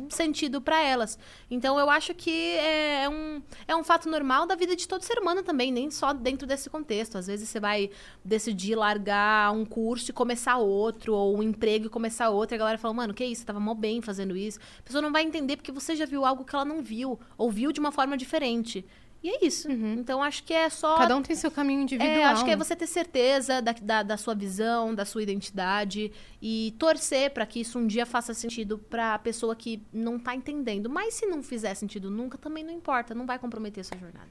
sentido 0.10 0.62
para 0.62 0.80
elas. 0.80 1.18
Então, 1.50 1.80
eu 1.80 1.90
acho 1.90 2.14
que 2.14 2.56
é 2.58 3.10
um, 3.10 3.42
é 3.68 3.76
um 3.76 3.84
fato 3.84 4.08
normal 4.08 4.46
da 4.46 4.54
vida 4.54 4.76
de 4.76 4.88
todo 4.88 5.02
ser 5.02 5.18
humano 5.18 5.42
também, 5.42 5.72
nem 5.72 5.90
só 5.90 6.14
dentro 6.14 6.46
desse 6.46 6.70
contexto. 6.70 7.18
Às 7.18 7.26
vezes 7.26 7.50
você 7.50 7.60
vai 7.60 7.90
decidir 8.24 8.76
largar 8.76 9.52
um 9.52 9.66
curso 9.66 10.12
e 10.12 10.14
começar 10.14 10.58
outro, 10.58 11.16
ou 11.16 11.36
um 11.36 11.42
emprego 11.42 11.88
e 11.88 11.90
começar 11.90 12.30
outro, 12.30 12.54
e 12.54 12.58
a 12.58 12.60
galera 12.60 12.78
fala, 12.78 12.94
mano, 12.94 13.12
que 13.12 13.26
isso, 13.26 13.42
você 13.42 13.48
tava 13.48 13.60
mó 13.60 13.74
bem 13.74 14.04
fazendo 14.04 14.38
isso. 14.38 14.60
A 14.78 14.84
pessoa 14.84 15.02
não 15.02 15.12
vai 15.12 15.24
entender 15.24 15.58
porque 15.58 15.72
você 15.72 15.96
já 15.96 16.06
viu 16.06 16.24
algo 16.24 16.46
que 16.46 16.56
ela 16.56 16.64
não 16.66 16.84
viu, 16.84 17.20
ou 17.40 17.50
viu 17.50 17.72
de 17.72 17.80
uma 17.80 17.92
forma 17.92 18.16
diferente. 18.16 18.86
E 19.24 19.30
é 19.30 19.46
isso. 19.46 19.72
Então, 19.72 20.22
acho 20.24 20.44
que 20.44 20.52
é 20.52 20.68
só 20.68 20.98
Cada 20.98 21.16
um 21.16 21.22
tem 21.22 21.36
seu 21.36 21.52
caminho 21.52 21.82
individual. 21.82 22.18
é, 22.18 22.24
acho 22.24 22.44
que 22.44 22.50
é 22.50 22.56
você 22.56 22.76
ter 22.76 22.88
certeza 22.88 23.62
da, 23.62 23.72
da, 23.72 24.04
da 24.04 24.18
sua 24.18 24.34
visão, 24.34 24.96
da 24.96 25.06
sua 25.06 25.22
identidade 25.22 26.12
e 26.42 26.74
torcer 26.80 27.30
para 27.30 27.46
que 27.46 27.60
isso 27.60 27.78
um 27.78 27.86
dia 27.86 28.04
faça 28.06 28.34
sentido 28.34 28.80
para 28.80 29.14
a 29.14 29.20
pessoa 29.20 29.56
que 29.56 29.84
não 29.94 30.18
tá 30.18 30.34
entendendo. 30.36 30.90
Mas 30.90 31.14
se 31.14 31.28
não 31.28 31.44
fizer 31.44 31.76
sentido 31.76 32.10
nunca, 32.10 32.36
também 32.36 32.64
não 32.64 32.74
importa, 32.74 33.14
não 33.14 33.28
vai 33.28 33.38
comprometer 33.38 33.82
a 33.82 33.84
sua 33.84 33.98
jornada. 33.98 34.30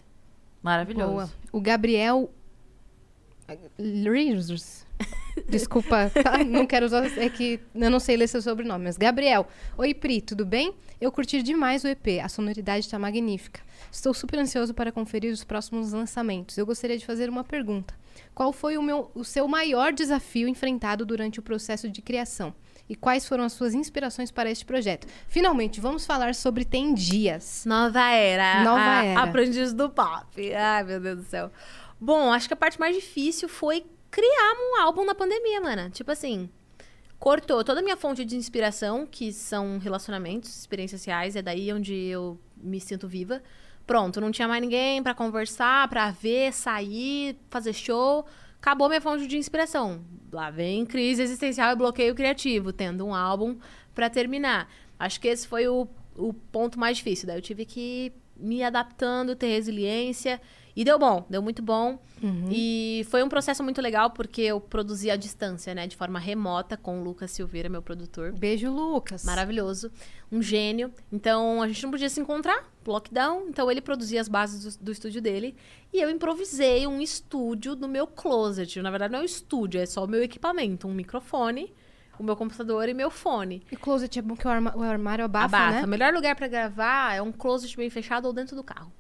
Maravilhoso. 0.61 1.13
Boa. 1.13 1.31
O 1.53 1.61
Gabriel. 1.61 2.33
Rizos. 3.79 4.85
Desculpa, 5.49 6.11
tá? 6.23 6.39
não 6.45 6.67
quero 6.67 6.87
usar. 6.87 7.07
É 7.19 7.29
que 7.29 7.61
eu 7.75 7.91
não 7.91 7.99
sei 8.01 8.17
ler 8.17 8.29
seu 8.29 8.41
sobrenome, 8.43 8.85
mas 8.85 8.97
Gabriel. 8.97 9.47
Oi, 9.77 9.95
Pri, 9.95 10.21
tudo 10.21 10.45
bem? 10.45 10.75
Eu 11.01 11.11
curti 11.11 11.43
demais 11.43 11.83
o 11.83 11.89
EP, 11.89 12.21
a 12.23 12.29
sonoridade 12.29 12.85
está 12.85 12.99
magnífica. 12.99 13.61
Estou 13.91 14.13
super 14.15 14.39
ansioso 14.39 14.75
para 14.75 14.93
conferir 14.93 15.33
os 15.33 15.43
próximos 15.43 15.93
lançamentos. 15.93 16.57
Eu 16.59 16.67
gostaria 16.67 16.97
de 16.99 17.07
fazer 17.07 17.29
uma 17.29 17.43
pergunta. 17.43 17.95
Qual 18.35 18.53
foi 18.53 18.77
o, 18.77 18.83
meu, 18.83 19.11
o 19.15 19.25
seu 19.25 19.49
maior 19.49 19.93
desafio 19.93 20.47
enfrentado 20.49 21.05
durante 21.07 21.39
o 21.41 21.43
processo 21.43 21.89
de 21.89 22.03
criação? 22.03 22.55
E 22.89 22.95
quais 22.95 23.27
foram 23.27 23.45
as 23.45 23.53
suas 23.53 23.73
inspirações 23.73 24.31
para 24.31 24.51
este 24.51 24.65
projeto? 24.65 25.07
Finalmente, 25.29 25.81
vamos 25.81 26.05
falar 26.05 26.35
sobre 26.35 26.65
Tem 26.65 26.93
Dias. 26.93 27.65
Nova 27.65 28.03
era. 28.11 28.63
Nova 28.65 28.81
a- 28.81 29.05
era. 29.05 29.21
Aprendiz 29.23 29.73
do 29.73 29.89
pop. 29.89 30.53
Ai, 30.55 30.83
meu 30.85 31.01
Deus 31.01 31.19
do 31.19 31.25
céu. 31.25 31.51
Bom, 32.01 32.33
acho 32.33 32.49
que 32.49 32.55
a 32.55 32.57
parte 32.57 32.79
mais 32.81 32.95
difícil 32.95 33.49
foi 33.49 33.85
criar 34.11 34.55
um 34.59 34.81
álbum 34.81 35.05
na 35.05 35.15
pandemia, 35.15 35.61
mana. 35.61 35.91
Tipo 35.91 36.11
assim, 36.11 36.49
cortou 37.19 37.63
toda 37.63 37.81
a 37.81 37.83
minha 37.83 37.97
fonte 37.97 38.25
de 38.25 38.37
inspiração, 38.37 39.07
que 39.07 39.33
são 39.33 39.79
relacionamentos, 39.79 40.57
experiências 40.57 41.05
reais, 41.05 41.37
é 41.37 41.43
daí 41.43 41.73
onde 41.73 41.95
eu 41.95 42.39
me 42.57 42.81
sinto 42.81 43.07
viva. 43.07 43.43
Pronto, 43.87 44.21
não 44.21 44.31
tinha 44.31 44.47
mais 44.47 44.61
ninguém 44.63 45.03
pra 45.03 45.15
conversar, 45.15 45.89
pra 45.89 46.11
ver, 46.11 46.53
sair, 46.53 47.37
fazer 47.49 47.73
show. 47.73 48.25
Acabou 48.59 48.89
minha 48.89 49.01
fonte 49.01 49.27
de 49.27 49.37
inspiração. 49.37 50.05
Lá 50.33 50.51
vem 50.51 50.87
crise 50.87 51.23
existencial 51.23 51.73
e 51.73 51.77
bloqueio 51.77 52.15
criativo, 52.15 52.73
tendo 52.73 53.05
um 53.05 53.15
álbum 53.15 53.57
pra 53.95 54.09
terminar. 54.09 54.71
Acho 54.99 55.21
que 55.21 55.29
esse 55.29 55.49
foi 55.49 55.67
o, 55.67 55.89
o 56.17 56.33
ponto 56.33 56.79
mais 56.79 56.99
difícil. 56.99 57.27
Daí 57.27 57.39
eu 57.39 57.43
tive 57.43 57.65
que 57.65 57.81
ir 57.81 58.13
me 58.37 58.63
adaptando, 58.63 59.35
ter 59.35 59.49
resiliência. 59.49 60.41
E 60.75 60.85
deu 60.85 60.99
bom, 60.99 61.27
deu 61.29 61.43
muito 61.43 61.63
bom. 61.63 61.99
E 62.51 63.05
foi 63.11 63.23
um 63.23 63.29
processo 63.29 63.63
muito 63.63 63.81
legal 63.81 64.11
porque 64.11 64.43
eu 64.43 64.61
produzi 64.61 65.11
à 65.11 65.17
distância, 65.17 65.75
né? 65.75 65.87
De 65.87 65.97
forma 65.97 66.19
remota 66.19 66.77
com 66.77 67.01
o 67.01 67.05
Lucas 67.05 67.31
Silveira, 67.31 67.69
meu 67.69 67.83
produtor. 67.83 68.33
Beijo, 68.33 68.71
Lucas. 68.71 69.25
Maravilhoso. 69.25 69.91
Um 70.31 70.41
gênio. 70.43 70.93
Então, 71.13 71.63
a 71.63 71.69
gente 71.69 71.83
não 71.83 71.91
podia 71.91 72.09
se 72.09 72.21
encontrar. 72.21 72.65
Lockdown. 72.87 73.49
Então, 73.49 73.71
ele 73.71 73.81
produzia 73.81 74.21
as 74.21 74.29
bases 74.29 74.77
do, 74.77 74.85
do 74.85 74.93
estúdio 74.93 75.21
dele. 75.21 75.57
E 75.93 76.01
eu 76.01 76.11
improvisei 76.11 76.87
um 76.87 77.01
estúdio 77.01 77.75
no 77.75 77.89
meu 77.89 78.07
closet. 78.07 78.81
Na 78.81 78.91
verdade, 78.91 79.13
não 79.13 79.21
é 79.21 79.23
um 79.23 79.27
estúdio, 79.27 79.81
é 79.81 79.87
só 79.87 80.05
o 80.05 80.09
meu 80.09 80.23
equipamento. 80.23 80.87
Um 80.87 80.95
microfone, 80.95 81.73
o 82.19 82.23
meu 82.23 82.37
computador 82.37 82.89
e 82.89 82.95
meu 82.95 83.11
fone. 83.11 83.63
E 83.73 83.77
closet 83.77 84.19
é 84.19 84.23
bom 84.23 84.37
que 84.37 84.47
o, 84.47 84.51
armário 84.51 85.25
abafa, 85.25 85.57
Abafa. 85.57 85.71
né? 85.81 85.85
O 85.85 85.89
melhor 85.89 86.13
lugar 86.13 86.37
pra 86.37 86.47
gravar 86.49 87.15
é 87.15 87.23
um 87.23 87.33
closet 87.33 87.77
bem 87.77 87.89
fechado 87.91 88.27
ou 88.27 88.33
dentro 88.33 88.55
do 88.55 88.63
carro. 88.63 88.93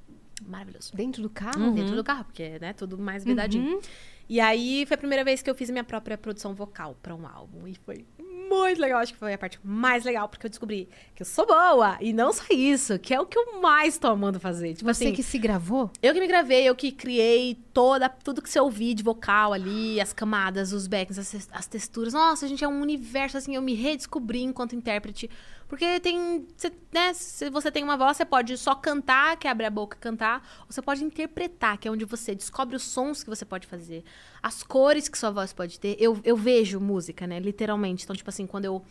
Maravilhoso. 0.47 0.93
Dentro 0.95 1.23
do 1.23 1.31
carro? 1.31 1.71
Dentro 1.73 1.95
do 1.95 2.05
carro, 2.05 2.25
porque 2.25 2.43
é 2.43 2.59
né, 2.59 2.73
tudo 2.73 2.99
mais 2.99 3.25
vedadinho. 3.25 3.81
E 4.29 4.39
aí 4.39 4.87
foi 4.87 4.95
a 4.95 4.99
primeira 4.99 5.25
vez 5.25 5.43
que 5.43 5.51
eu 5.51 5.55
fiz 5.57 5.71
minha 5.71 5.83
própria 5.83 6.17
produção 6.17 6.55
vocal 6.55 6.97
pra 7.03 7.15
um 7.15 7.27
álbum. 7.27 7.67
E 7.67 7.75
foi 7.75 8.05
muito 8.49 8.81
legal. 8.81 9.01
Acho 9.01 9.13
que 9.13 9.19
foi 9.19 9.33
a 9.33 9.39
parte 9.39 9.59
mais 9.63 10.05
legal, 10.05 10.29
porque 10.29 10.47
eu 10.47 10.51
descobri 10.51 10.89
que 11.17 11.23
eu 11.23 11.27
sou 11.27 11.45
boa. 11.45 11.97
E 12.01 12.13
não 12.13 12.33
só 12.33 12.45
isso, 12.51 12.97
que 12.99 13.13
é 13.13 13.21
o 13.21 13.27
que 13.27 13.37
eu 13.37 13.61
mais 13.61 13.99
tô 13.99 14.07
amando 14.07 14.39
fazer. 14.39 14.75
Tipo 14.75 14.93
Você 14.93 15.05
assim, 15.05 15.13
que 15.13 15.23
se 15.25 15.37
gravou? 15.37 15.91
eu 16.01 16.15
que 16.15 16.21
me 16.21 16.29
gravei, 16.29 16.69
eu 16.69 16.77
que 16.77 16.93
criei 16.93 17.57
toda, 17.75 18.09
tudo 18.09 18.41
que 18.41 18.49
você 18.49 18.61
ouvir 18.61 18.95
de 18.95 19.03
vocal 19.03 19.53
ali, 19.53 20.01
as 20.01 20.13
camadas, 20.13 20.73
os 20.73 20.87
backs, 20.87 21.19
as, 21.19 21.49
as 21.51 21.67
texturas. 21.67 22.13
Nossa, 22.13 22.47
gente, 22.47 22.63
é 22.63 22.69
um 22.69 22.81
universo, 22.81 23.37
assim, 23.37 23.57
eu 23.57 23.63
me 23.63 23.75
redescobri 23.75 24.43
enquanto 24.43 24.77
intérprete. 24.77 25.29
Porque 25.71 26.01
tem, 26.01 26.49
cê, 26.57 26.73
né, 26.93 27.15
se 27.15 27.49
você 27.49 27.71
tem 27.71 27.85
uma 27.85 27.97
voz, 27.97 28.17
você 28.17 28.25
pode 28.25 28.59
só 28.59 28.75
cantar, 28.75 29.37
que 29.37 29.47
é 29.47 29.51
abrir 29.53 29.67
a 29.67 29.71
boca 29.71 29.97
e 29.97 30.01
cantar, 30.01 30.43
ou 30.63 30.67
você 30.69 30.83
pode 30.83 31.05
interpretar, 31.05 31.79
que 31.79 31.87
é 31.87 31.91
onde 31.91 32.05
você 32.05 32.35
descobre 32.35 32.75
os 32.75 32.83
sons 32.83 33.23
que 33.23 33.31
você 33.31 33.45
pode 33.45 33.69
fazer, 33.69 34.03
as 34.43 34.65
cores 34.65 35.09
que 35.09 35.17
sua 35.17 35.31
voz 35.31 35.53
pode 35.53 35.79
ter. 35.79 35.97
Eu, 36.01 36.19
eu 36.25 36.37
vejo 36.37 36.81
música, 36.81 37.25
né, 37.25 37.39
literalmente. 37.39 38.03
Então, 38.03 38.17
tipo 38.17 38.29
assim, 38.29 38.49
quando 38.49 38.65
eu 38.65 38.83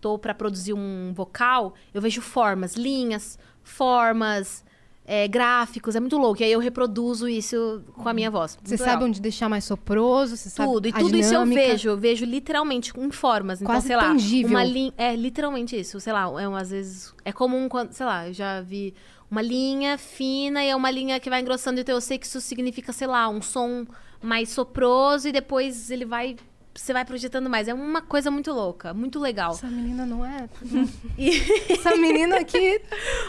tô 0.00 0.16
pra 0.16 0.32
produzir 0.32 0.74
um 0.74 1.12
vocal, 1.12 1.74
eu 1.92 2.00
vejo 2.00 2.20
formas, 2.20 2.74
linhas, 2.76 3.36
formas, 3.64 4.64
é, 5.10 5.26
gráficos, 5.26 5.96
é 5.96 6.00
muito 6.00 6.18
louco. 6.18 6.42
E 6.42 6.44
aí 6.44 6.52
eu 6.52 6.60
reproduzo 6.60 7.26
isso 7.26 7.82
com 7.94 8.06
a 8.06 8.12
minha 8.12 8.30
voz. 8.30 8.58
Você 8.62 8.76
sabe 8.76 9.04
onde 9.04 9.22
deixar 9.22 9.48
mais 9.48 9.64
soproso? 9.64 10.36
Você 10.36 10.50
sabe 10.50 10.70
Tudo, 10.70 10.86
e 10.86 10.92
tudo 10.92 11.16
isso 11.16 11.34
eu 11.34 11.44
dinâmica? 11.44 11.62
vejo, 11.62 11.88
eu 11.88 11.96
vejo 11.96 12.26
literalmente 12.26 12.92
em 12.94 13.10
formas. 13.10 13.62
Então, 13.62 13.74
Quase 13.74 13.86
sei 13.86 13.96
lá, 13.96 14.02
tangível. 14.02 14.50
uma 14.50 14.62
linha. 14.62 14.92
É 14.98 15.16
literalmente 15.16 15.74
isso. 15.80 15.98
Sei 15.98 16.12
lá, 16.12 16.24
é 16.38 16.46
um, 16.46 16.54
às 16.54 16.70
vezes. 16.70 17.14
É 17.24 17.32
comum 17.32 17.70
quando. 17.70 17.92
Sei 17.92 18.04
lá, 18.04 18.28
eu 18.28 18.34
já 18.34 18.60
vi 18.60 18.92
uma 19.30 19.40
linha 19.40 19.96
fina 19.96 20.62
e 20.62 20.68
é 20.68 20.76
uma 20.76 20.90
linha 20.90 21.18
que 21.18 21.30
vai 21.30 21.40
engrossando, 21.40 21.80
então 21.80 21.94
eu 21.94 22.00
sei 22.02 22.18
que 22.18 22.26
isso 22.26 22.40
significa, 22.40 22.92
sei 22.92 23.06
lá, 23.06 23.28
um 23.30 23.40
som 23.40 23.86
mais 24.22 24.50
soproso 24.50 25.26
e 25.28 25.32
depois 25.32 25.90
ele 25.90 26.04
vai. 26.04 26.36
Você 26.80 26.92
vai 26.92 27.04
projetando 27.04 27.50
mais. 27.50 27.68
É 27.68 27.74
uma 27.74 28.00
coisa 28.00 28.30
muito 28.30 28.52
louca, 28.52 28.94
muito 28.94 29.18
legal. 29.18 29.52
Essa 29.52 29.66
menina 29.66 30.06
não 30.06 30.24
é. 30.24 30.48
E- 31.18 31.72
Essa 31.72 31.96
menina 31.96 32.36
aqui 32.38 32.80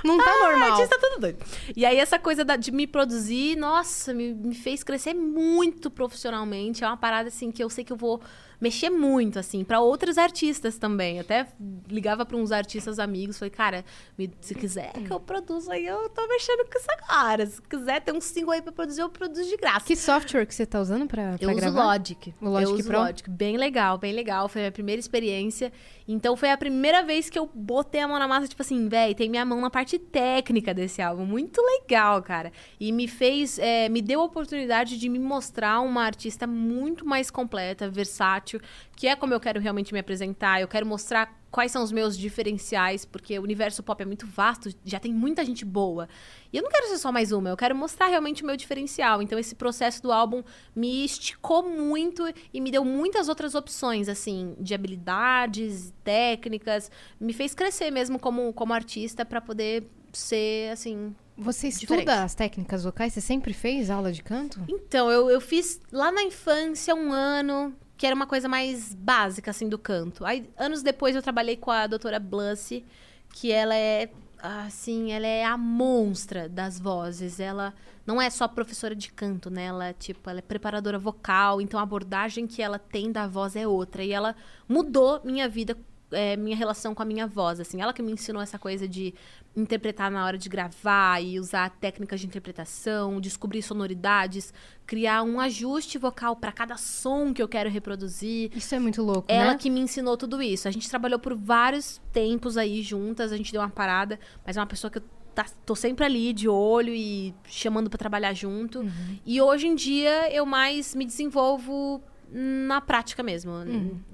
não 0.03 0.17
tá 0.17 0.29
Ah, 0.31 0.49
normal. 0.51 0.71
artista 0.73 0.97
tudo 0.99 1.19
doido. 1.21 1.43
E 1.75 1.85
aí, 1.85 1.97
essa 1.97 2.19
coisa 2.19 2.45
da- 2.45 2.55
de 2.55 2.71
me 2.71 2.85
produzir, 2.87 3.55
nossa, 3.55 4.13
me, 4.13 4.33
me 4.33 4.53
fez 4.55 4.83
crescer 4.83 5.13
muito 5.13 5.89
profissionalmente. 5.89 6.83
É 6.83 6.87
uma 6.87 6.97
parada, 6.97 7.29
assim, 7.29 7.51
que 7.51 7.63
eu 7.63 7.69
sei 7.69 7.83
que 7.83 7.91
eu 7.93 7.97
vou 7.97 8.21
mexer 8.59 8.89
muito, 8.89 9.39
assim, 9.39 9.63
pra 9.63 9.79
outros 9.79 10.17
artistas 10.17 10.77
também. 10.77 11.19
Até 11.19 11.47
ligava 11.87 12.25
pra 12.25 12.35
uns 12.37 12.51
artistas 12.51 12.99
amigos, 12.99 13.37
falei, 13.37 13.49
cara, 13.51 13.85
me- 14.17 14.31
se 14.41 14.53
quiser 14.53 14.91
que 14.93 15.11
eu 15.11 15.19
produza 15.19 15.73
aí, 15.73 15.85
eu 15.85 16.09
tô 16.09 16.27
mexendo 16.27 16.65
com 16.69 16.77
isso 16.77 16.87
agora. 17.01 17.45
Se 17.45 17.61
quiser 17.61 18.01
ter 18.01 18.11
um 18.13 18.21
single 18.21 18.51
aí 18.53 18.61
pra 18.61 18.71
produzir, 18.71 19.01
eu 19.01 19.09
produzo 19.09 19.47
de 19.49 19.57
graça. 19.57 19.85
Que 19.85 19.95
software 19.95 20.45
que 20.45 20.53
você 20.53 20.65
tá 20.65 20.79
usando 20.79 21.07
pra, 21.07 21.37
pra 21.37 21.45
Eu 21.45 21.49
uso 21.51 21.59
gravar? 21.59 21.85
Logic. 21.97 22.33
O 22.41 22.49
Logic 22.49 22.69
eu 22.71 22.75
uso 22.75 22.87
Pro? 22.89 22.99
Logic. 22.99 23.29
Bem 23.29 23.57
legal, 23.57 23.97
bem 23.97 24.13
legal. 24.13 24.49
Foi 24.49 24.61
a 24.61 24.63
minha 24.63 24.71
primeira 24.71 24.99
experiência. 24.99 25.71
Então 26.11 26.35
foi 26.35 26.49
a 26.49 26.57
primeira 26.57 27.03
vez 27.03 27.29
que 27.29 27.37
eu 27.37 27.47
botei 27.53 28.01
a 28.01 28.07
mão 28.07 28.17
na 28.17 28.27
massa, 28.27 28.47
tipo 28.47 28.63
assim, 28.63 28.89
véi, 28.89 29.13
tem 29.13 29.29
minha 29.29 29.45
mão 29.45 29.61
na 29.61 29.69
parte 29.69 29.99
técnica 29.99 30.73
desse 30.73 31.03
álbum. 31.03 31.23
Muito 31.23 31.61
legal, 31.61 32.19
cara. 32.23 32.51
E 32.79 32.91
me 32.91 33.07
fez, 33.07 33.59
é, 33.59 33.87
me 33.89 34.01
deu 34.01 34.19
a 34.21 34.23
oportunidade 34.23 34.97
de 34.97 35.07
me 35.07 35.19
mostrar 35.19 35.81
uma 35.81 36.03
artista 36.03 36.47
muito 36.47 37.05
mais 37.05 37.29
completa, 37.29 37.87
versátil, 37.87 38.59
que 38.95 39.07
é 39.07 39.15
como 39.15 39.35
eu 39.35 39.39
quero 39.39 39.59
realmente 39.59 39.93
me 39.93 39.99
apresentar. 39.99 40.59
Eu 40.59 40.67
quero 40.67 40.83
mostrar 40.83 41.39
quais 41.51 41.71
são 41.71 41.83
os 41.83 41.91
meus 41.91 42.17
diferenciais, 42.17 43.05
porque 43.05 43.37
o 43.39 43.43
universo 43.43 43.81
pop 43.81 44.01
é 44.01 44.05
muito 44.05 44.25
vasto, 44.27 44.69
já 44.85 44.99
tem 44.99 45.13
muita 45.13 45.43
gente 45.43 45.65
boa. 45.65 46.07
E 46.53 46.57
eu 46.57 46.63
não 46.63 46.69
quero 46.69 46.87
ser 46.87 46.97
só 46.97 47.11
mais 47.11 47.31
uma, 47.31 47.49
eu 47.49 47.57
quero 47.57 47.75
mostrar 47.75 48.07
realmente 48.07 48.43
o 48.43 48.45
meu 48.45 48.55
diferencial. 48.55 49.21
Então 49.21 49.37
esse 49.37 49.55
processo 49.55 50.01
do 50.01 50.11
álbum 50.11 50.43
me 50.75 51.03
esticou 51.05 51.67
muito 51.67 52.23
e 52.53 52.61
me 52.61 52.71
deu 52.71 52.85
muitas 52.85 53.29
outras 53.29 53.55
opções, 53.55 54.07
assim, 54.09 54.55
de 54.59 54.73
habilidades, 54.73 55.93
técnicas, 56.03 56.91
me 57.19 57.33
fez 57.33 57.53
crescer 57.53 57.91
mesmo 57.91 58.19
como, 58.19 58.53
como 58.53 58.73
artista 58.73 59.25
pra 59.25 59.41
poder 59.41 59.89
ser, 60.11 60.71
assim, 60.71 61.15
Você 61.37 61.67
estuda 61.67 61.97
Diferente. 61.99 62.23
as 62.23 62.35
técnicas 62.35 62.83
vocais? 62.83 63.13
Você 63.13 63.21
sempre 63.21 63.53
fez 63.53 63.89
aula 63.89 64.11
de 64.11 64.23
canto? 64.23 64.59
Então, 64.67 65.11
eu, 65.11 65.29
eu 65.29 65.39
fiz 65.39 65.79
lá 65.91 66.11
na 66.11 66.23
infância 66.23 66.95
um 66.95 67.13
ano, 67.13 67.73
que 67.99 68.05
era 68.05 68.15
uma 68.15 68.25
coisa 68.25 68.47
mais 68.47 68.95
básica, 68.95 69.51
assim, 69.51 69.67
do 69.67 69.77
canto. 69.77 70.23
Aí, 70.25 70.49
anos 70.57 70.81
depois, 70.81 71.17
eu 71.17 71.21
trabalhei 71.21 71.57
com 71.57 71.69
a 71.69 71.85
doutora 71.85 72.17
Blussy, 72.17 72.85
que 73.33 73.51
ela 73.51 73.75
é, 73.75 74.09
assim, 74.41 75.11
ela 75.11 75.27
é 75.27 75.43
a 75.43 75.57
monstra 75.57 76.47
das 76.47 76.79
vozes. 76.79 77.41
Ela 77.41 77.73
não 78.05 78.21
é 78.21 78.29
só 78.29 78.47
professora 78.47 78.95
de 78.95 79.11
canto, 79.11 79.49
né? 79.49 79.65
Ela, 79.65 79.91
tipo, 79.91 80.29
ela 80.29 80.39
é 80.39 80.41
preparadora 80.41 80.97
vocal, 80.97 81.59
então 81.59 81.77
a 81.77 81.83
abordagem 81.83 82.47
que 82.47 82.61
ela 82.61 82.79
tem 82.79 83.11
da 83.11 83.27
voz 83.27 83.57
é 83.57 83.67
outra. 83.67 84.01
E 84.01 84.13
ela 84.13 84.33
mudou 84.65 85.19
minha 85.25 85.49
vida, 85.49 85.75
é, 86.11 86.35
minha 86.37 86.55
relação 86.55 86.93
com 86.95 87.01
a 87.01 87.05
minha 87.05 87.27
voz, 87.27 87.59
assim. 87.59 87.81
Ela 87.81 87.93
que 87.93 88.01
me 88.01 88.11
ensinou 88.11 88.41
essa 88.41 88.57
coisa 88.59 88.87
de 88.87 89.13
interpretar 89.55 90.09
na 90.11 90.25
hora 90.25 90.37
de 90.37 90.47
gravar 90.47 91.21
e 91.21 91.39
usar 91.39 91.69
técnicas 91.71 92.19
de 92.21 92.27
interpretação, 92.27 93.19
descobrir 93.19 93.61
sonoridades, 93.61 94.53
criar 94.85 95.23
um 95.23 95.39
ajuste 95.39 95.97
vocal 95.97 96.35
para 96.35 96.51
cada 96.51 96.77
som 96.77 97.33
que 97.33 97.41
eu 97.41 97.47
quero 97.47 97.69
reproduzir. 97.69 98.51
Isso 98.55 98.73
é 98.75 98.79
muito 98.79 99.01
louco, 99.01 99.25
Ela 99.27 99.51
né? 99.53 99.57
que 99.57 99.69
me 99.69 99.79
ensinou 99.79 100.15
tudo 100.17 100.41
isso. 100.41 100.67
A 100.67 100.71
gente 100.71 100.89
trabalhou 100.89 101.19
por 101.19 101.35
vários 101.35 101.99
tempos 102.11 102.57
aí 102.57 102.81
juntas, 102.81 103.31
a 103.31 103.37
gente 103.37 103.51
deu 103.51 103.61
uma 103.61 103.69
parada, 103.69 104.19
mas 104.45 104.55
é 104.57 104.59
uma 104.59 104.67
pessoa 104.67 104.89
que 104.91 104.99
eu 104.99 105.03
tá- 105.35 105.45
tô 105.65 105.75
sempre 105.75 106.05
ali 106.05 106.33
de 106.33 106.47
olho 106.49 106.93
e 106.93 107.33
chamando 107.47 107.89
pra 107.89 107.97
trabalhar 107.97 108.33
junto. 108.33 108.83
E 109.25 109.41
hoje 109.41 109.67
em 109.67 109.75
dia 109.75 110.31
eu 110.33 110.45
mais 110.45 110.95
me 110.95 111.05
desenvolvo 111.05 112.01
na 112.31 112.79
prática 112.81 113.23
mesmo. 113.23 113.51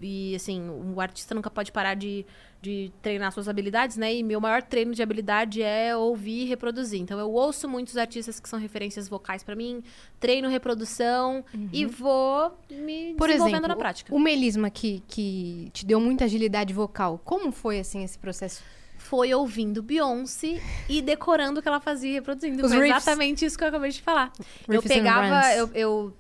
E 0.02 0.36
assim, 0.36 0.70
o 0.70 1.00
artista 1.02 1.36
nunca 1.36 1.50
pode 1.50 1.72
parar 1.72 1.96
de, 1.96 2.26
de 2.62 2.92
treinar 3.02 3.32
suas 3.32 3.48
habilidades, 3.50 3.98
né? 3.98 4.14
E 4.16 4.24
meu 4.24 4.40
maior 4.40 4.64
treino 4.64 4.94
de 4.94 5.04
habilidade 5.04 5.62
é 5.62 5.96
ouvir 5.96 6.44
e 6.44 6.46
reproduzir. 6.46 7.02
Então 7.02 7.20
eu 7.20 7.30
ouço 7.32 7.68
muitos 7.68 7.98
artistas 7.98 8.40
que 8.40 8.48
são 8.48 8.60
referências 8.60 9.10
vocais 9.10 9.44
pra 9.44 9.56
mim, 9.56 9.84
treino 10.20 10.48
reprodução 10.50 11.44
e 11.72 11.86
vou 11.86 12.58
me 12.70 13.14
Por 13.16 13.28
desenvolvendo 13.28 13.56
exemplo, 13.56 13.68
na 13.68 13.76
prática. 13.76 14.14
o 14.16 14.20
melisma 14.20 14.70
que, 14.70 15.04
que 15.08 15.70
te 15.74 15.86
deu 15.86 16.00
muita 16.00 16.26
agilidade 16.26 16.74
vocal, 16.74 17.20
como 17.24 17.52
foi, 17.52 17.80
assim, 17.80 18.04
esse 18.04 18.18
processo? 18.18 18.64
foi 18.98 19.32
ouvindo 19.36 19.84
Beyoncé 19.84 20.60
e 20.90 21.00
decorando 21.00 21.60
o 21.60 21.62
que 21.62 21.68
ela 21.68 21.80
fazia 21.80 22.10
e 22.10 22.14
reproduzindo. 22.14 22.66
Os 22.66 22.74
Foi 22.74 22.88
riffs. 22.88 23.04
exatamente 23.04 23.46
isso 23.46 23.56
que 23.56 23.64
eu 23.64 23.68
acabei 23.68 23.92
de 23.92 24.02
falar. 24.02 24.32
eu 24.68 24.74
Riffs 24.82 24.90
and 24.90 24.96
pegava, 24.96 25.54
eu, 25.54 25.70
eu, 25.76 26.14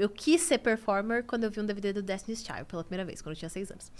eu 0.00 0.08
quis 0.08 0.40
ser 0.42 0.58
performer 0.58 1.24
quando 1.24 1.44
eu 1.44 1.50
vi 1.50 1.60
um 1.60 1.66
DVD 1.66 1.92
do 1.92 2.02
Destiny's 2.02 2.44
Child 2.44 2.64
pela 2.64 2.82
primeira 2.82 3.04
vez, 3.04 3.20
quando 3.20 3.34
eu 3.34 3.38
tinha 3.38 3.48
seis 3.48 3.70
anos. 3.70 3.92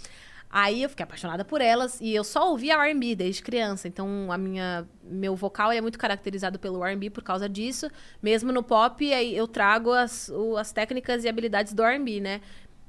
Aí 0.49 0.83
eu 0.83 0.89
fiquei 0.89 1.03
apaixonada 1.05 1.45
por 1.45 1.61
elas 1.61 2.01
e 2.01 2.13
eu 2.13 2.25
só 2.25 2.49
ouvia 2.49 2.75
R&B 2.75 3.15
desde 3.15 3.41
criança. 3.41 3.87
Então 3.87 4.29
a 4.29 4.37
minha 4.37 4.85
meu 5.01 5.33
vocal 5.33 5.71
é 5.71 5.79
muito 5.79 5.97
caracterizado 5.97 6.59
pelo 6.59 6.83
R&B 6.83 7.09
por 7.09 7.23
causa 7.23 7.47
disso. 7.47 7.89
Mesmo 8.21 8.51
no 8.51 8.61
pop, 8.61 9.13
aí 9.13 9.35
eu 9.35 9.47
trago 9.47 9.91
as, 9.93 10.29
as 10.59 10.73
técnicas 10.73 11.23
e 11.23 11.29
habilidades 11.29 11.71
do 11.71 11.83
R&B, 11.83 12.19
né? 12.19 12.41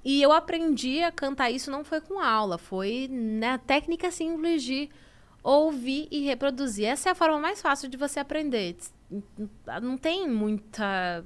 E 0.05 0.21
eu 0.21 0.33
aprendi 0.33 1.05
a 1.05 1.13
cantar 1.13 1.51
isso 1.53 1.71
não 1.71 1.85
foi 1.85 2.01
com 2.01 2.19
aula, 2.19 2.59
foi 2.59 3.09
na 3.09 3.59
técnica 3.59 4.11
simples 4.11 4.65
de 4.65 4.91
ouvir 5.43 6.09
e 6.11 6.21
reproduzir. 6.23 6.87
Essa 6.87 7.11
é 7.11 7.13
a 7.13 7.15
forma 7.15 7.39
mais 7.39 7.63
fácil 7.63 7.89
de 7.89 7.97
você 7.97 8.19
aprender. 8.19 8.77
Não 9.83 9.97
tem 9.97 10.29
muita 10.29 11.25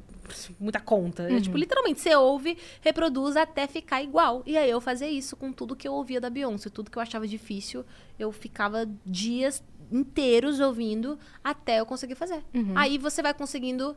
muita 0.59 0.81
conta. 0.81 1.23
É, 1.31 1.41
tipo, 1.41 1.57
literalmente, 1.57 2.01
você 2.01 2.15
ouve, 2.15 2.59
reproduz 2.81 3.37
até 3.37 3.67
ficar 3.67 4.03
igual. 4.03 4.43
E 4.45 4.57
aí 4.57 4.69
eu 4.69 4.81
fazia 4.81 5.09
isso 5.09 5.37
com 5.37 5.53
tudo 5.53 5.77
que 5.77 5.87
eu 5.87 5.93
ouvia 5.93 6.21
da 6.21 6.29
Beyoncé. 6.29 6.69
Tudo 6.69 6.91
que 6.91 6.99
eu 6.99 7.03
achava 7.03 7.27
difícil, 7.27 7.85
eu 8.19 8.33
ficava 8.33 8.89
dias 9.05 9.63
inteiros 9.91 10.59
ouvindo 10.59 11.19
até 11.45 11.81
eu 11.81 11.87
conseguir 11.87 12.17
fazer. 12.17 12.43
Aí 12.75 12.99
você 12.99 13.23
vai 13.23 13.33
conseguindo 13.33 13.97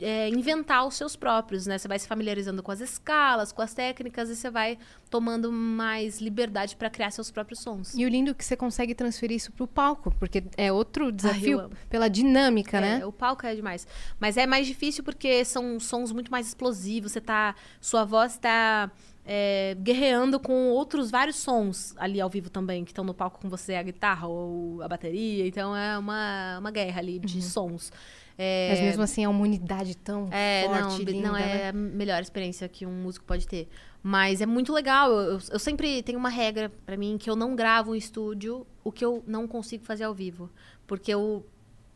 é, 0.00 0.28
inventar 0.28 0.86
os 0.86 0.94
seus 0.94 1.14
próprios, 1.14 1.66
né? 1.66 1.78
Você 1.78 1.86
vai 1.86 1.98
se 1.98 2.08
familiarizando 2.08 2.62
com 2.62 2.72
as 2.72 2.80
escalas, 2.80 3.52
com 3.52 3.62
as 3.62 3.72
técnicas 3.72 4.28
e 4.28 4.36
você 4.36 4.50
vai 4.50 4.78
tomando 5.08 5.52
mais 5.52 6.20
liberdade 6.20 6.74
para 6.76 6.90
criar 6.90 7.10
seus 7.10 7.30
próprios 7.30 7.60
sons. 7.60 7.94
E 7.94 8.04
o 8.04 8.08
lindo 8.08 8.30
é 8.32 8.34
que 8.34 8.44
você 8.44 8.56
consegue 8.56 8.94
transferir 8.94 9.36
isso 9.36 9.52
pro 9.52 9.66
palco, 9.66 10.12
porque 10.18 10.42
é 10.56 10.72
outro 10.72 11.12
desafio 11.12 11.70
pela 11.88 12.08
dinâmica, 12.08 12.78
É, 12.78 12.80
né? 12.98 13.06
o 13.06 13.12
palco 13.12 13.46
é 13.46 13.54
demais. 13.54 13.86
Mas 14.18 14.36
é 14.36 14.46
mais 14.46 14.66
difícil 14.66 15.04
porque 15.04 15.44
são 15.44 15.78
sons 15.78 16.10
muito 16.12 16.30
mais 16.30 16.48
explosivos. 16.48 17.12
Você 17.12 17.20
tá. 17.20 17.54
Sua 17.80 18.04
voz 18.04 18.36
tá. 18.36 18.90
é, 19.24 19.76
guerreando 19.80 20.38
com 20.40 20.70
outros 20.70 21.10
vários 21.10 21.36
sons 21.36 21.94
ali 21.96 22.20
ao 22.20 22.28
vivo 22.30 22.48
também, 22.50 22.84
que 22.84 22.90
estão 22.90 23.04
no 23.04 23.14
palco 23.14 23.40
com 23.40 23.48
você, 23.48 23.74
a 23.74 23.82
guitarra 23.82 24.26
ou 24.26 24.82
a 24.82 24.88
bateria. 24.88 25.46
Então 25.46 25.76
é 25.76 25.98
uma, 25.98 26.58
uma 26.58 26.70
guerra 26.70 27.00
ali 27.00 27.18
de 27.18 27.40
sons. 27.42 27.92
É, 28.38 28.68
Mas 28.70 28.80
mesmo 28.80 29.02
assim 29.02 29.24
é 29.24 29.28
uma 29.28 29.40
unidade 29.42 29.96
tão 29.96 30.28
é, 30.30 30.64
forte, 30.66 30.80
não, 30.82 30.98
linda, 30.98 31.28
não 31.28 31.34
né? 31.34 31.62
é 31.62 31.68
a 31.68 31.72
melhor 31.72 32.20
experiência 32.20 32.68
que 32.68 32.84
um 32.84 32.92
músico 32.92 33.24
pode 33.24 33.46
ter. 33.46 33.66
Mas 34.02 34.40
é 34.42 34.46
muito 34.46 34.72
legal. 34.72 35.10
Eu, 35.10 35.32
eu- 35.32 35.40
eu 35.52 35.58
sempre 35.58 36.02
tenho 36.02 36.18
uma 36.18 36.28
regra 36.28 36.70
pra 36.84 36.96
mim 36.96 37.16
que 37.18 37.30
eu 37.30 37.34
não 37.34 37.56
gravo 37.56 37.94
em 37.94 37.98
estúdio 37.98 38.66
o 38.84 38.92
que 38.92 39.04
eu 39.04 39.24
não 39.26 39.48
consigo 39.48 39.84
fazer 39.84 40.04
ao 40.04 40.14
vivo. 40.14 40.50
Porque 40.86 41.12
eu 41.12 41.46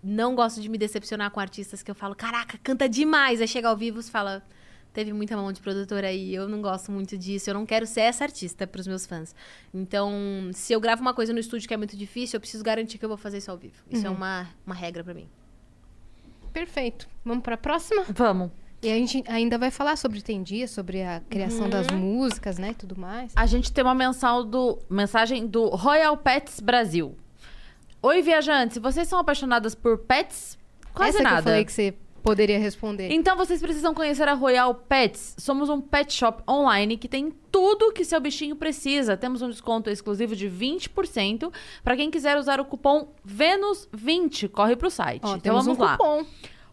não 0.02 0.34
gosto 0.34 0.62
de 0.62 0.68
me 0.70 0.78
decepcionar 0.78 1.30
com 1.30 1.38
artistas 1.40 1.82
que 1.82 1.90
eu 1.90 1.94
falo, 1.94 2.14
caraca, 2.14 2.58
canta 2.62 2.88
demais. 2.88 3.40
Aí 3.42 3.46
chega 3.46 3.68
ao 3.68 3.76
vivo 3.76 4.00
e 4.00 4.02
fala, 4.02 4.42
teve 4.94 5.12
muita 5.12 5.36
mão 5.36 5.52
de 5.52 5.60
produtora 5.60 6.08
aí. 6.08 6.34
Eu 6.34 6.48
não 6.48 6.62
gosto 6.62 6.90
muito 6.90 7.18
disso. 7.18 7.50
Eu 7.50 7.54
não 7.54 7.66
quero 7.66 7.86
ser 7.86 8.00
essa 8.00 8.24
artista 8.24 8.66
pros 8.66 8.86
meus 8.86 9.04
fãs. 9.04 9.34
Então, 9.74 10.10
se 10.54 10.72
eu 10.72 10.80
gravo 10.80 11.02
uma 11.02 11.12
coisa 11.14 11.32
no 11.34 11.38
estúdio 11.38 11.68
que 11.68 11.74
é 11.74 11.76
muito 11.76 11.96
difícil, 11.98 12.38
eu 12.38 12.40
preciso 12.40 12.64
garantir 12.64 12.96
que 12.98 13.04
eu 13.04 13.08
vou 13.10 13.18
fazer 13.18 13.38
isso 13.38 13.50
ao 13.50 13.58
vivo. 13.58 13.74
Isso 13.90 14.06
é 14.06 14.10
uma, 14.10 14.48
uma 14.64 14.74
regra 14.74 15.04
pra 15.04 15.12
mim. 15.14 15.28
Perfeito. 16.52 17.08
Vamos 17.24 17.42
pra 17.42 17.56
próxima? 17.56 18.04
Vamos. 18.08 18.50
E 18.82 18.90
a 18.90 18.94
gente 18.94 19.22
ainda 19.26 19.58
vai 19.58 19.70
falar 19.70 19.96
sobre 19.96 20.22
Tem 20.22 20.42
Dia, 20.42 20.66
sobre 20.66 21.02
a 21.02 21.20
criação 21.28 21.68
das 21.68 21.88
músicas, 21.88 22.56
né? 22.58 22.70
E 22.70 22.74
tudo 22.74 22.98
mais. 22.98 23.32
A 23.36 23.44
gente 23.44 23.70
tem 23.70 23.84
uma 23.84 23.94
mensal 23.94 24.42
do, 24.42 24.78
mensagem 24.88 25.46
do 25.46 25.68
Royal 25.68 26.16
Pets 26.16 26.60
Brasil. 26.60 27.14
Oi, 28.02 28.22
viajantes. 28.22 28.78
Vocês 28.78 29.06
são 29.06 29.18
apaixonadas 29.18 29.74
por 29.74 29.98
pets? 29.98 30.58
Quase 30.94 31.16
Essa 31.16 31.22
nada. 31.22 31.36
que 31.36 31.40
eu 31.40 31.44
falei 31.44 31.64
que 31.66 31.72
você 31.72 31.94
poderia 32.22 32.58
responder. 32.58 33.10
Então 33.10 33.36
vocês 33.36 33.60
precisam 33.60 33.92
conhecer 33.94 34.28
a 34.28 34.34
Royal 34.34 34.74
Pets. 34.74 35.34
Somos 35.38 35.68
um 35.68 35.80
pet 35.80 36.12
shop 36.12 36.42
online 36.48 36.96
que 36.96 37.08
tem 37.08 37.32
tudo 37.50 37.92
que 37.92 38.04
seu 38.04 38.20
bichinho 38.20 38.56
precisa. 38.56 39.16
Temos 39.16 39.42
um 39.42 39.48
desconto 39.48 39.90
exclusivo 39.90 40.36
de 40.36 40.48
20% 40.48 41.52
para 41.82 41.96
quem 41.96 42.10
quiser 42.10 42.36
usar 42.36 42.60
o 42.60 42.64
cupom 42.64 43.08
VENUS20. 43.26 44.48
Corre 44.48 44.76
pro 44.76 44.90
site. 44.90 45.22
Ó, 45.24 45.36
então 45.36 45.56
vamos 45.56 45.78
um 45.78 45.80
lá. 45.80 45.96
cupom. 45.96 46.24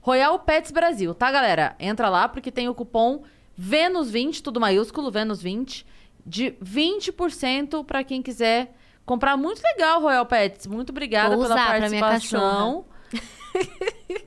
Royal 0.01 0.39
Pets 0.39 0.71
Brasil, 0.71 1.13
tá, 1.13 1.31
galera? 1.31 1.75
Entra 1.79 2.09
lá 2.09 2.29
porque 2.29 2.51
tem 2.51 2.69
o 2.69 2.73
cupom 2.73 3.23
VENUS20, 3.59 4.41
tudo 4.41 4.59
maiúsculo, 4.59 5.11
VENUS20, 5.11 5.85
de 6.25 6.51
20% 6.63 7.83
para 7.83 8.03
quem 8.03 8.21
quiser 8.21 8.73
comprar. 9.05 9.35
Muito 9.35 9.61
legal, 9.61 10.01
Royal 10.01 10.25
Pets. 10.25 10.67
Muito 10.67 10.91
obrigada 10.91 11.35
Vou 11.35 11.45
pela 11.45 11.55
usar 11.55 11.77
pra 11.77 11.89
minha 11.89 12.01
participação. 12.01 12.85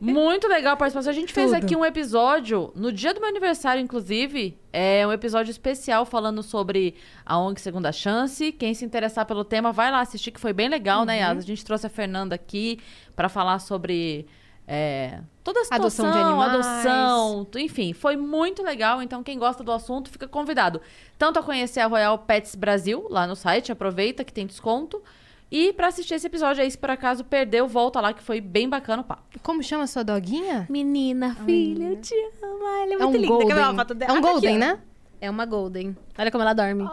Muito 0.01 0.49
legal 0.49 0.75
a 0.75 0.77
participação. 0.77 1.11
A 1.11 1.15
gente 1.15 1.33
fez 1.33 1.51
Tudo. 1.51 1.63
aqui 1.65 1.77
um 1.77 1.85
episódio, 1.85 2.73
no 2.75 2.91
dia 2.93 3.13
do 3.13 3.21
meu 3.21 3.29
aniversário, 3.29 3.83
inclusive, 3.83 4.59
é 4.73 5.07
um 5.07 5.13
episódio 5.13 5.51
especial 5.51 6.05
falando 6.07 6.43
sobre 6.43 6.95
a 7.25 7.39
ONG 7.39 7.61
Segunda 7.61 7.93
Chance. 7.93 8.53
Quem 8.53 8.73
se 8.75 8.85
interessar 8.85 9.27
pelo 9.27 9.45
tema, 9.45 9.73
vai 9.73 9.91
lá 9.91 10.01
assistir, 10.01 10.31
que 10.31 10.41
foi 10.41 10.53
bem 10.53 10.69
legal, 10.69 11.01
Uhum. 11.01 11.07
né, 11.07 11.19
Yas? 11.21 11.39
A 11.39 11.47
gente 11.47 11.65
trouxe 11.65 11.87
a 11.87 11.91
Fernanda 11.91 12.35
aqui 12.35 12.79
para 13.15 13.29
falar 13.29 13.59
sobre 13.59 14.27
é, 14.67 15.21
toda 15.43 15.61
a 15.61 15.65
situação, 15.65 16.07
Adoção 16.07 16.13
de 16.13 16.19
animais. 16.19 16.67
adoção, 16.67 17.47
enfim, 17.57 17.93
foi 17.93 18.17
muito 18.17 18.63
legal. 18.63 19.03
Então, 19.03 19.23
quem 19.23 19.39
gosta 19.39 19.63
do 19.65 19.73
assunto, 19.73 20.09
fica 20.11 20.29
convidado. 20.29 20.81
Tanto 21.19 21.39
a 21.39 21.43
conhecer 21.43 21.81
a 21.81 21.87
Royal 21.87 22.17
Pets 22.19 22.55
Brasil, 22.55 23.07
lá 23.11 23.27
no 23.27 23.35
site, 23.37 23.73
aproveita 23.73 24.25
que 24.25 24.33
tem 24.33 24.47
desconto. 24.47 25.03
E 25.51 25.73
para 25.73 25.89
assistir 25.89 26.15
esse 26.15 26.27
episódio 26.27 26.63
aí, 26.63 26.71
se 26.71 26.79
por 26.79 26.91
acaso 26.91 27.25
perdeu, 27.25 27.67
volta 27.67 28.01
lá, 28.01 28.13
que 28.13 28.23
foi 28.23 28.41
bem 28.41 28.69
bacana 28.69 29.03
o 29.03 29.05
papo. 29.05 29.41
Como 29.43 29.63
chama 29.63 29.87
sua 29.87 30.05
doguinha? 30.05 30.67
Menina, 30.71 31.35
filha, 31.45 31.85
eu 31.89 32.01
te 32.01 32.15
amo. 32.43 32.65
Ai, 32.67 32.83
Ela 32.85 32.93
é 32.93 32.95
É 32.95 32.99
muito 32.99 33.09
um 33.09 33.21
linda. 33.21 33.39
Quer 33.39 33.45
ver 33.47 33.47
golden. 33.55 33.65
uma 33.65 33.75
foto 33.75 33.95
dela? 33.95 34.11
É 34.11 34.15
um 34.15 34.19
aqui, 34.19 34.29
golden, 34.29 34.59
né? 34.59 34.79
É 35.21 35.31
uma 35.31 35.45
golden. 35.45 35.97
Olha 36.17 36.31
como 36.31 36.43
ela 36.43 36.53
dorme. 36.55 36.89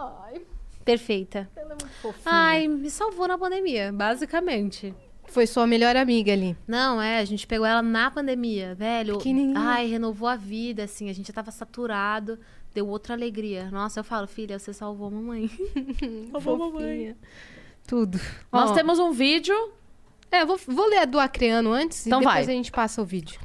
Perfeita. 0.83 1.49
Ela 1.55 1.65
é 1.73 1.75
muito 1.75 1.87
fofinha. 2.01 2.23
Ai, 2.25 2.67
me 2.67 2.89
salvou 2.89 3.27
na 3.27 3.37
pandemia, 3.37 3.91
basicamente. 3.91 4.93
Foi 5.25 5.45
sua 5.45 5.67
melhor 5.67 5.95
amiga 5.95 6.31
ali. 6.31 6.55
Não, 6.65 7.01
é, 7.01 7.19
a 7.19 7.25
gente 7.25 7.45
pegou 7.45 7.65
ela 7.65 7.81
na 7.81 8.09
pandemia, 8.09 8.73
velho. 8.73 9.17
Pequenininha. 9.17 9.59
Ai, 9.59 9.85
renovou 9.87 10.27
a 10.27 10.35
vida, 10.37 10.83
assim, 10.83 11.09
a 11.09 11.13
gente 11.13 11.27
já 11.27 11.33
tava 11.33 11.51
saturado, 11.51 12.39
deu 12.73 12.87
outra 12.87 13.13
alegria. 13.13 13.69
Nossa, 13.69 13.99
eu 13.99 14.03
falo, 14.05 14.25
filha, 14.25 14.57
você 14.57 14.73
salvou 14.73 15.07
a 15.07 15.11
mamãe. 15.11 15.49
Fofinha. 16.41 17.17
Tudo. 17.87 18.19
Nós 18.51 18.71
Ó, 18.71 18.73
temos 18.73 18.99
um 18.99 19.11
vídeo. 19.11 19.55
É, 20.31 20.41
eu 20.41 20.47
vou, 20.47 20.59
vou 20.67 20.87
ler 20.89 20.99
a 20.99 21.05
do 21.05 21.19
Acreano 21.19 21.71
antes 21.71 22.05
Então 22.05 22.19
e 22.21 22.25
depois 22.25 22.45
vai. 22.45 22.53
a 22.53 22.57
gente 22.57 22.71
passa 22.71 23.01
o 23.01 23.05
vídeo. 23.05 23.39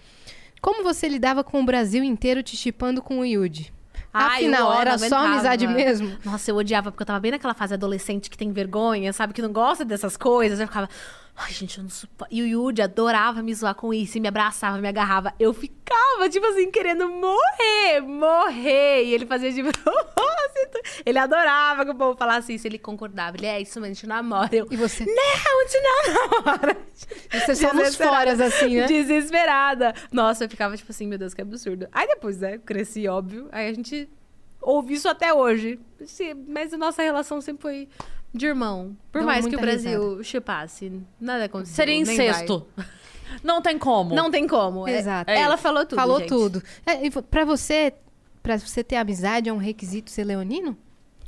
Como 0.60 0.82
você 0.82 1.08
lidava 1.08 1.42
com 1.42 1.60
o 1.60 1.64
Brasil 1.64 2.02
inteiro 2.04 2.42
te 2.42 2.56
chipando 2.56 3.00
com 3.00 3.20
o 3.20 3.24
Yudi? 3.24 3.72
Ai, 4.12 4.42
Afinal, 4.44 4.78
era 4.78 4.98
só 4.98 5.16
amizade 5.16 5.66
mesmo? 5.66 6.18
Nossa, 6.22 6.50
eu 6.50 6.56
odiava, 6.56 6.90
porque 6.92 7.02
eu 7.02 7.06
tava 7.06 7.18
bem 7.20 7.30
naquela 7.30 7.54
fase 7.54 7.72
adolescente 7.72 8.28
que 8.28 8.36
tem 8.36 8.52
vergonha, 8.52 9.10
sabe? 9.12 9.32
Que 9.32 9.40
não 9.40 9.50
gosta 9.52 9.84
dessas 9.86 10.18
coisas. 10.18 10.60
Eu 10.60 10.66
ficava, 10.66 10.88
ai, 11.36 11.52
gente, 11.52 11.78
eu 11.78 11.82
não 11.84 11.90
suporto. 11.90 12.32
E 12.34 12.42
o 12.42 12.46
Yudi 12.46 12.82
adorava 12.82 13.42
me 13.42 13.54
zoar 13.54 13.74
com 13.74 13.92
isso, 13.92 14.16
e 14.18 14.20
me 14.20 14.28
abraçava, 14.28 14.78
me 14.78 14.86
agarrava. 14.88 15.34
Eu 15.38 15.52
ficava, 15.52 16.28
tipo 16.28 16.46
assim, 16.46 16.70
querendo 16.70 17.08
morrer, 17.08 18.00
morrer. 18.00 19.04
E 19.04 19.14
ele 19.14 19.26
fazia 19.26 19.50
de 19.52 19.62
propósito. 19.72 21.02
Ele 21.04 21.18
adorava 21.18 21.84
que 21.84 21.90
o 21.90 21.94
povo 21.94 22.16
falasse 22.16 22.54
isso. 22.54 22.66
Ele 22.66 22.78
concordava. 22.78 23.36
Ele, 23.36 23.46
é 23.46 23.60
isso 23.60 23.80
mesmo, 23.80 23.90
a 23.92 23.94
gente 23.94 24.06
namora. 24.06 24.54
Eu, 24.54 24.66
E 24.70 24.76
você? 24.76 25.04
não, 25.04 25.60
a 25.60 25.64
gente 25.64 25.82
não 25.82 26.42
namora. 26.44 26.76
Você 27.32 27.54
só 27.56 27.74
nos 27.74 27.96
foras, 27.96 28.40
assim, 28.40 28.76
né? 28.76 28.86
Desesperada. 28.86 29.94
Nossa, 30.12 30.44
eu 30.44 30.48
ficava 30.50 30.76
tipo 30.76 30.90
assim, 30.92 31.06
meu 31.06 31.18
Deus, 31.18 31.34
que 31.34 31.40
absurdo. 31.42 31.88
Aí 31.92 32.06
depois, 32.06 32.38
né, 32.38 32.58
cresci, 32.58 33.08
óbvio. 33.08 33.48
Aí 33.50 33.68
a 33.68 33.72
gente 33.72 34.08
ouve 34.60 34.94
isso 34.94 35.08
até 35.08 35.32
hoje. 35.34 35.80
Se- 36.04 36.34
Mas 36.34 36.72
a 36.72 36.76
nossa 36.78 37.02
relação 37.02 37.40
sempre 37.40 37.62
foi 37.62 37.88
de 38.34 38.46
irmão. 38.46 38.96
Por 39.10 39.22
mais 39.22 39.46
que 39.46 39.54
o 39.56 39.60
Brasil 39.60 40.22
chupasse, 40.24 40.92
nada 41.20 41.44
aconteceu. 41.44 41.74
Seria 41.74 41.94
incesto. 41.96 42.66
Não 43.42 43.62
tem 43.62 43.78
como. 43.78 44.14
Não 44.14 44.30
tem 44.30 44.46
como. 44.46 44.86
É- 44.86 44.98
Exato. 44.98 45.30
Ela 45.30 45.56
falou 45.56 45.84
tudo, 45.86 45.96
Falou 45.98 46.18
gente. 46.18 46.28
tudo. 46.28 46.62
É, 46.86 47.06
e 47.06 47.10
pra 47.10 47.44
você, 47.44 47.94
pra 48.42 48.58
você 48.58 48.84
ter 48.84 48.96
amizade, 48.96 49.48
é 49.48 49.52
um 49.52 49.56
requisito 49.58 50.10
ser 50.10 50.24
leonino? 50.24 50.76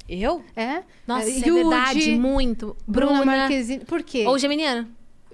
Eu? 0.09 0.45
É? 0.55 0.83
Nossa, 1.07 1.29
É, 1.31 1.39
é 1.39 1.41
verdade, 1.41 2.11
muito. 2.17 2.77
Bruna, 2.87 3.21
Bruna, 3.21 3.25
Marquezine. 3.39 3.85
Por 3.87 4.03
quê? 4.03 4.25
ou 4.27 4.39
geminiana. 4.39 4.87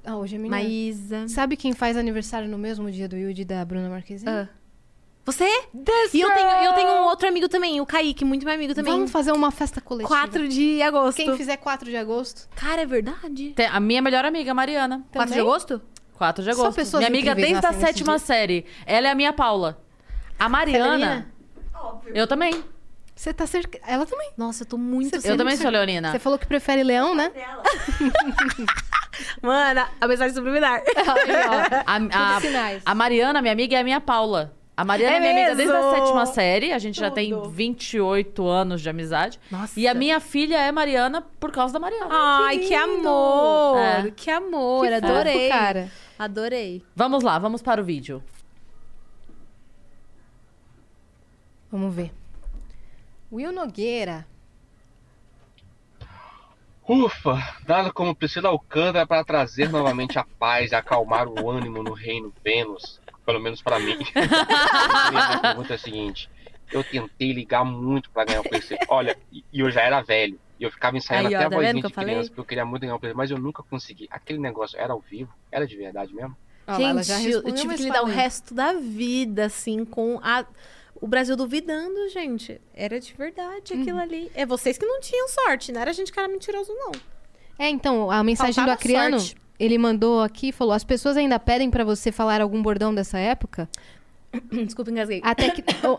Ah, 0.04 0.16
hoje 0.16 0.36
é 0.36 0.38
menina. 0.38 0.56
Maísa. 0.56 1.28
Sabe 1.28 1.56
quem 1.56 1.72
faz 1.74 1.96
aniversário 1.96 2.48
no 2.48 2.56
mesmo 2.56 2.90
dia 2.90 3.08
do 3.08 3.16
Yudi 3.16 3.42
e 3.42 3.44
da 3.44 3.64
Bruna 3.64 3.88
Marquezine? 3.90 4.30
Ah. 4.30 4.48
Você? 5.24 5.44
e 6.14 6.20
eu 6.20 6.30
tenho, 6.32 6.48
eu 6.64 6.72
tenho 6.72 6.88
um 6.88 7.04
outro 7.04 7.28
amigo 7.28 7.48
também, 7.48 7.80
o 7.80 7.86
Kaique, 7.86 8.24
muito 8.24 8.44
meu 8.44 8.54
amigo 8.54 8.74
também. 8.74 8.92
Vamos 8.92 9.10
fazer 9.10 9.32
uma 9.32 9.50
festa 9.50 9.80
coletiva. 9.80 10.08
4 10.08 10.48
de 10.48 10.82
agosto. 10.82 11.16
Quem 11.16 11.36
fizer 11.36 11.56
4 11.58 11.88
de 11.90 11.96
agosto. 11.96 12.48
Cara, 12.56 12.82
é 12.82 12.86
verdade? 12.86 13.50
Tem- 13.50 13.66
a 13.66 13.78
minha 13.78 14.00
melhor 14.02 14.24
amiga, 14.24 14.52
Mariana. 14.54 15.04
4 15.12 15.30
de 15.32 15.38
Também? 15.38 15.48
agosto? 15.48 15.82
4 16.14 16.42
de 16.42 16.50
agosto. 16.50 16.74
pessoas 16.74 17.00
minha 17.00 17.08
amiga 17.08 17.34
desde 17.34 17.64
a 17.64 17.72
sétima 17.72 18.16
dia. 18.16 18.26
série. 18.26 18.66
Ela 18.86 19.08
é 19.08 19.10
a 19.10 19.14
minha 19.14 19.32
Paula. 19.32 19.78
A 20.38 20.48
Mariana. 20.48 20.86
Leonina? 20.96 21.32
Eu 22.14 22.26
também. 22.26 22.64
Você 23.14 23.32
tá 23.34 23.46
cerca... 23.46 23.78
Ela 23.86 24.06
também. 24.06 24.30
Nossa, 24.36 24.62
eu 24.62 24.66
tô 24.66 24.78
muito... 24.78 25.14
Eu 25.26 25.36
também 25.36 25.56
sou 25.56 25.70
leonina. 25.70 26.10
Você 26.10 26.18
falou 26.18 26.38
que 26.38 26.46
prefere 26.46 26.82
leão, 26.82 27.14
né? 27.14 27.30
Mana, 29.42 29.88
a 30.00 30.08
mensagem 30.08 30.34
subliminar. 30.34 30.82
A, 31.86 32.36
a- 32.36 32.40
sinais. 32.40 32.82
a 32.84 32.94
Mariana, 32.94 33.42
minha 33.42 33.52
amiga, 33.52 33.76
é 33.76 33.80
a 33.80 33.84
minha 33.84 34.00
Paula. 34.00 34.56
A 34.80 34.84
Mariana 34.84 35.12
é, 35.12 35.16
É 35.16 35.20
minha 35.20 35.30
amiga 35.32 35.56
desde 35.56 35.74
a 35.74 35.78
mesmo? 35.78 35.90
sétima 35.94 36.26
série. 36.26 36.72
A 36.72 36.78
gente 36.78 36.98
já 36.98 37.10
tem 37.10 37.34
28 37.50 38.46
anos 38.46 38.80
de 38.80 38.88
amizade. 38.88 39.38
Nossa. 39.50 39.78
E 39.78 39.86
a 39.86 39.92
minha 39.92 40.18
filha 40.20 40.56
é 40.56 40.72
Mariana 40.72 41.20
por 41.38 41.50
causa 41.52 41.74
da 41.74 41.78
Mariana. 41.78 42.08
Ai, 42.10 42.58
que, 42.60 42.74
amor. 42.74 43.78
É. 43.78 44.10
Que 44.10 44.30
amor, 44.30 44.86
Que 44.86 44.94
adorei. 44.94 45.48
fofo, 45.48 45.58
cara. 45.60 45.92
Adorei. 46.18 46.82
Vamos 46.96 47.22
lá, 47.22 47.38
vamos 47.38 47.60
para 47.62 47.80
o 47.80 47.84
vídeo. 47.84 48.22
Vamos 51.70 51.94
ver. 51.94 52.12
Will 53.30 53.52
Nogueira. 53.52 54.26
Ufa, 56.88 57.38
nada 57.68 57.92
como 57.92 58.14
Priscila 58.16 58.48
Alcântara 58.48 59.06
para 59.06 59.22
trazer 59.24 59.68
novamente 59.68 60.18
a 60.18 60.24
paz 60.38 60.72
e 60.72 60.74
acalmar 60.74 61.28
o 61.28 61.48
ânimo 61.48 61.84
no 61.84 61.92
reino 61.92 62.32
Vênus, 62.42 62.99
pelo 63.24 63.40
menos 63.40 63.60
para 63.62 63.78
mim. 63.78 63.96
Minha 65.10 65.38
pergunta 65.40 65.74
é 65.74 65.76
a 65.76 65.78
seguinte: 65.78 66.28
eu 66.72 66.82
tentei 66.84 67.32
ligar 67.32 67.64
muito 67.64 68.10
para 68.10 68.24
ganhar 68.24 68.40
o 68.40 68.48
PC. 68.48 68.78
Olha, 68.88 69.16
e 69.32 69.44
eu 69.52 69.70
já 69.70 69.82
era 69.82 70.00
velho. 70.02 70.38
E 70.58 70.64
eu 70.64 70.70
ficava 70.70 70.96
ensaiando 70.96 71.28
Aí, 71.28 71.34
ó, 71.34 71.38
até 71.38 71.46
a 71.46 71.50
tá 71.50 71.56
vozinha 71.56 71.72
vendo 71.72 71.82
que 71.82 71.88
de 71.88 71.94
criança, 72.04 72.28
porque 72.28 72.40
eu 72.40 72.44
queria 72.44 72.64
muito 72.66 72.82
ganhar 72.82 72.94
o 72.94 73.00
PC, 73.00 73.14
mas 73.14 73.30
eu 73.30 73.38
nunca 73.38 73.62
consegui. 73.62 74.06
Aquele 74.10 74.38
negócio 74.38 74.78
era 74.78 74.92
ao 74.92 75.00
vivo? 75.00 75.32
Era 75.50 75.66
de 75.66 75.74
verdade 75.76 76.14
mesmo? 76.14 76.36
Já 77.02 77.18
gente, 77.18 77.30
eu- 77.30 77.52
tive 77.54 77.74
que 77.76 77.82
lidar 77.84 78.02
o 78.02 78.06
resto 78.06 78.54
da 78.54 78.74
vida, 78.74 79.46
assim, 79.46 79.84
com 79.84 80.20
a... 80.22 80.44
O 81.00 81.08
Brasil 81.08 81.34
duvidando, 81.34 82.08
gente. 82.10 82.60
Era 82.74 83.00
de 83.00 83.12
verdade 83.14 83.72
aquilo 83.72 83.96
Uhum. 83.96 84.02
ali. 84.02 84.30
É 84.34 84.44
vocês 84.44 84.76
que 84.76 84.84
não 84.84 85.00
tinham 85.00 85.26
sorte, 85.28 85.72
não 85.72 85.80
era 85.80 85.90
a 85.90 85.94
gente 85.94 86.12
que 86.12 86.18
era 86.18 86.28
mentiroso, 86.28 86.72
não. 86.74 86.92
É, 87.58 87.68
então, 87.70 88.10
a 88.10 88.22
mensagem 88.22 88.54
Faltava 88.54 88.76
do 88.76 88.78
Acriano, 88.78 89.18
sorte. 89.18 89.36
Ele 89.60 89.76
mandou 89.76 90.22
aqui 90.22 90.48
e 90.48 90.52
falou: 90.52 90.72
as 90.72 90.82
pessoas 90.82 91.16
ainda 91.16 91.38
pedem 91.38 91.70
pra 91.70 91.84
você 91.84 92.10
falar 92.10 92.40
algum 92.40 92.62
bordão 92.62 92.94
dessa 92.94 93.18
época? 93.18 93.68
Desculpa, 94.50 94.90
engasguei. 94.90 95.20
Até 95.22 95.50
que. 95.50 95.62
Oh, 95.86 95.98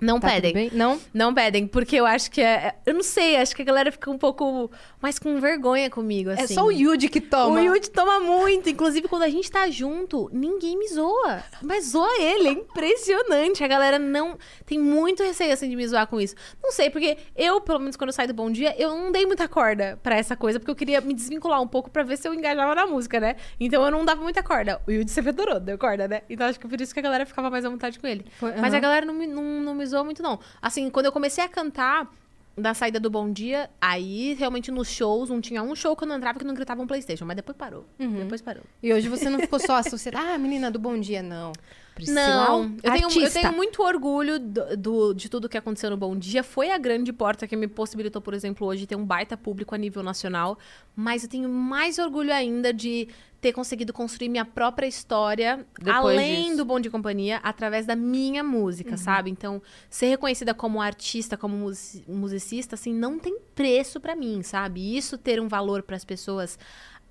Não 0.00 0.20
tá 0.20 0.28
pedem. 0.28 0.70
Não? 0.72 1.00
Não 1.12 1.34
pedem, 1.34 1.66
porque 1.66 1.96
eu 1.96 2.06
acho 2.06 2.30
que 2.30 2.40
é. 2.40 2.74
Eu 2.86 2.94
não 2.94 3.02
sei, 3.02 3.36
acho 3.36 3.54
que 3.54 3.62
a 3.62 3.64
galera 3.64 3.90
fica 3.90 4.10
um 4.10 4.18
pouco 4.18 4.70
mais 5.00 5.18
com 5.18 5.40
vergonha 5.40 5.90
comigo, 5.90 6.30
assim. 6.30 6.42
É 6.42 6.46
só 6.46 6.64
o 6.64 6.70
Yudi 6.72 7.08
que 7.08 7.20
toma. 7.20 7.54
O 7.54 7.58
Yudi 7.58 7.90
toma 7.90 8.20
muito. 8.20 8.68
Inclusive, 8.68 9.08
quando 9.08 9.22
a 9.22 9.28
gente 9.28 9.50
tá 9.50 9.68
junto, 9.70 10.30
ninguém 10.32 10.78
me 10.78 10.88
zoa. 10.88 11.42
Mas 11.62 11.86
zoa 11.90 12.08
ele. 12.20 12.48
É 12.48 12.52
impressionante. 12.52 13.62
A 13.62 13.68
galera 13.68 13.98
não. 13.98 14.36
Tem 14.64 14.78
muito 14.78 15.22
receio, 15.22 15.52
assim, 15.52 15.68
de 15.68 15.76
me 15.76 15.86
zoar 15.86 16.06
com 16.06 16.20
isso. 16.20 16.34
Não 16.62 16.70
sei, 16.72 16.90
porque 16.90 17.16
eu, 17.36 17.60
pelo 17.60 17.78
menos 17.80 17.96
quando 17.96 18.08
eu 18.10 18.14
saí 18.14 18.26
do 18.26 18.34
Bom 18.34 18.50
Dia, 18.50 18.74
eu 18.78 18.90
não 18.90 19.10
dei 19.12 19.26
muita 19.26 19.48
corda 19.48 19.98
pra 20.02 20.16
essa 20.16 20.36
coisa, 20.36 20.58
porque 20.58 20.70
eu 20.70 20.76
queria 20.76 21.00
me 21.00 21.14
desvincular 21.14 21.60
um 21.60 21.66
pouco 21.68 21.90
pra 21.90 22.02
ver 22.02 22.16
se 22.16 22.28
eu 22.28 22.34
engajava 22.34 22.74
na 22.74 22.86
música, 22.86 23.18
né? 23.20 23.36
Então 23.58 23.84
eu 23.84 23.90
não 23.90 24.04
dava 24.04 24.22
muita 24.22 24.42
corda. 24.42 24.80
O 24.86 24.90
Yudi 24.90 25.10
sempre 25.10 25.30
adorou, 25.30 25.58
deu 25.60 25.76
corda, 25.78 26.06
né? 26.08 26.22
Então 26.28 26.46
acho 26.46 26.58
que 26.60 26.68
por 26.68 26.80
isso 26.80 26.92
que 26.94 27.00
a 27.00 27.02
galera 27.02 27.26
ficava 27.26 27.50
mais 27.50 27.64
à 27.64 27.68
vontade 27.68 27.98
com 27.98 28.06
ele. 28.06 28.24
Foi- 28.38 28.52
Mas 28.56 28.74
a 28.74 28.78
galera 28.80 29.04
não 29.06 29.14
me, 29.14 29.26
não, 29.26 29.42
não 29.42 29.74
me 29.74 29.87
viralizou 29.88 30.04
muito, 30.04 30.22
não. 30.22 30.38
Assim, 30.60 30.90
quando 30.90 31.06
eu 31.06 31.12
comecei 31.12 31.42
a 31.42 31.48
cantar 31.48 32.10
da 32.56 32.74
saída 32.74 32.98
do 32.98 33.08
Bom 33.08 33.32
Dia, 33.32 33.70
aí 33.80 34.34
realmente 34.34 34.70
nos 34.70 34.88
shows, 34.88 35.30
não 35.30 35.40
tinha 35.40 35.62
um 35.62 35.74
show 35.74 35.94
que 35.96 36.04
eu 36.04 36.08
não 36.08 36.16
entrava 36.16 36.38
que 36.38 36.44
não 36.44 36.54
gritava 36.54 36.82
um 36.82 36.86
Playstation, 36.86 37.24
mas 37.24 37.36
depois 37.36 37.56
parou. 37.56 37.86
Uhum. 37.98 38.20
Depois 38.20 38.42
parou. 38.42 38.64
E 38.82 38.92
hoje 38.92 39.08
você 39.08 39.30
não 39.30 39.38
ficou 39.38 39.58
só 39.60 39.76
associada. 39.76 40.18
Ah, 40.18 40.38
menina 40.38 40.70
do 40.70 40.78
Bom 40.78 40.98
Dia, 40.98 41.22
não. 41.22 41.52
Priscila, 41.98 42.24
Não, 42.48 42.76
eu 42.82 42.92
tenho, 42.92 43.22
eu 43.24 43.30
tenho 43.32 43.52
muito 43.52 43.82
orgulho 43.82 44.38
do, 44.38 44.76
do- 44.76 45.14
de 45.14 45.28
tudo 45.28 45.48
que 45.48 45.58
aconteceu 45.58 45.90
no 45.90 45.96
Bom 45.96 46.16
Dia. 46.16 46.42
Foi 46.42 46.70
a 46.70 46.78
grande 46.78 47.12
porta 47.12 47.46
que 47.46 47.56
me 47.56 47.66
possibilitou, 47.68 48.22
por 48.22 48.34
exemplo, 48.34 48.66
hoje 48.66 48.86
ter 48.86 48.96
um 48.96 49.04
baita 49.04 49.36
público 49.36 49.74
a 49.74 49.78
nível 49.78 50.02
nacional. 50.02 50.58
Mas 50.96 51.22
eu 51.24 51.28
tenho 51.28 51.48
mais 51.48 51.98
orgulho 51.98 52.32
ainda 52.32 52.72
de 52.72 53.08
ter 53.40 53.52
conseguido 53.52 53.92
construir 53.92 54.28
minha 54.28 54.44
própria 54.44 54.86
história, 54.86 55.64
Depois 55.78 55.94
além 55.96 56.44
disso. 56.46 56.56
do 56.56 56.64
Bom 56.64 56.80
Dia 56.80 56.88
e 56.88 56.92
Companhia, 56.92 57.36
através 57.42 57.86
da 57.86 57.94
minha 57.94 58.42
música, 58.42 58.96
sabe? 58.96 59.30
Então, 59.30 59.62
ser 59.88 60.06
reconhecida 60.08 60.52
como 60.52 60.80
artista, 60.80 61.36
como 61.36 61.56
musi- 61.56 62.04
musicista, 62.08 62.74
assim, 62.74 62.92
não 62.92 63.16
tem 63.18 63.38
preço 63.54 64.00
pra 64.00 64.16
mim, 64.16 64.42
sabe? 64.42 64.96
Isso 64.96 65.16
ter 65.16 65.40
um 65.40 65.46
valor 65.46 65.82
pras 65.84 66.04
pessoas 66.04 66.58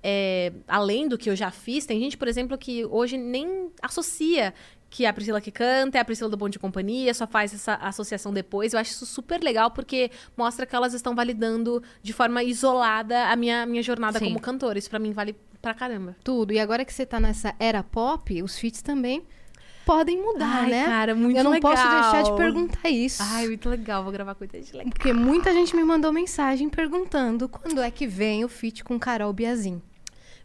é, 0.02 0.52
além 0.68 1.08
do 1.08 1.18
que 1.18 1.28
eu 1.28 1.34
já 1.34 1.50
fiz, 1.50 1.84
tem 1.84 1.98
gente, 1.98 2.16
por 2.16 2.28
exemplo, 2.28 2.56
que 2.56 2.84
hoje 2.84 3.16
nem 3.18 3.70
associa 3.82 4.54
que 4.90 5.04
é 5.04 5.08
a 5.08 5.12
Priscila 5.12 5.40
que 5.40 5.50
canta, 5.50 5.98
é 5.98 6.00
a 6.00 6.04
Priscila 6.04 6.30
do 6.30 6.36
Bom 6.36 6.48
de 6.48 6.58
Companhia, 6.58 7.12
só 7.12 7.26
faz 7.26 7.52
essa 7.52 7.74
associação 7.74 8.32
depois. 8.32 8.72
Eu 8.72 8.80
acho 8.80 8.92
isso 8.92 9.06
super 9.06 9.42
legal, 9.42 9.70
porque 9.70 10.10
mostra 10.36 10.64
que 10.64 10.74
elas 10.74 10.94
estão 10.94 11.14
validando 11.14 11.82
de 12.02 12.12
forma 12.12 12.42
isolada 12.42 13.26
a 13.28 13.36
minha, 13.36 13.66
minha 13.66 13.82
jornada 13.82 14.18
Sim. 14.18 14.26
como 14.26 14.40
cantora. 14.40 14.78
Isso 14.78 14.88
pra 14.88 14.98
mim 14.98 15.12
vale 15.12 15.36
pra 15.60 15.74
caramba. 15.74 16.16
Tudo. 16.24 16.52
E 16.52 16.58
agora 16.58 16.84
que 16.84 16.92
você 16.92 17.04
tá 17.04 17.20
nessa 17.20 17.54
era 17.58 17.82
pop, 17.82 18.42
os 18.42 18.58
feats 18.58 18.80
também 18.80 19.26
podem 19.84 20.20
mudar, 20.22 20.64
Ai, 20.64 20.70
né? 20.70 20.84
cara, 20.84 21.14
muito 21.14 21.38
Eu 21.38 21.44
não 21.44 21.58
posso 21.60 21.82
legal. 21.82 22.02
deixar 22.02 22.22
de 22.22 22.36
perguntar 22.36 22.90
isso. 22.90 23.22
Ai, 23.22 23.46
muito 23.46 23.68
legal. 23.70 24.02
Vou 24.02 24.12
gravar 24.12 24.34
com 24.34 24.44
gente 24.44 24.72
legal. 24.76 24.92
Porque 24.92 25.12
muita 25.14 25.52
gente 25.52 25.74
me 25.74 25.82
mandou 25.82 26.12
mensagem 26.12 26.68
perguntando 26.68 27.48
quando 27.48 27.80
é 27.80 27.90
que 27.90 28.06
vem 28.06 28.44
o 28.44 28.48
feat 28.48 28.84
com 28.84 28.98
Carol 28.98 29.32
Biazin. 29.32 29.80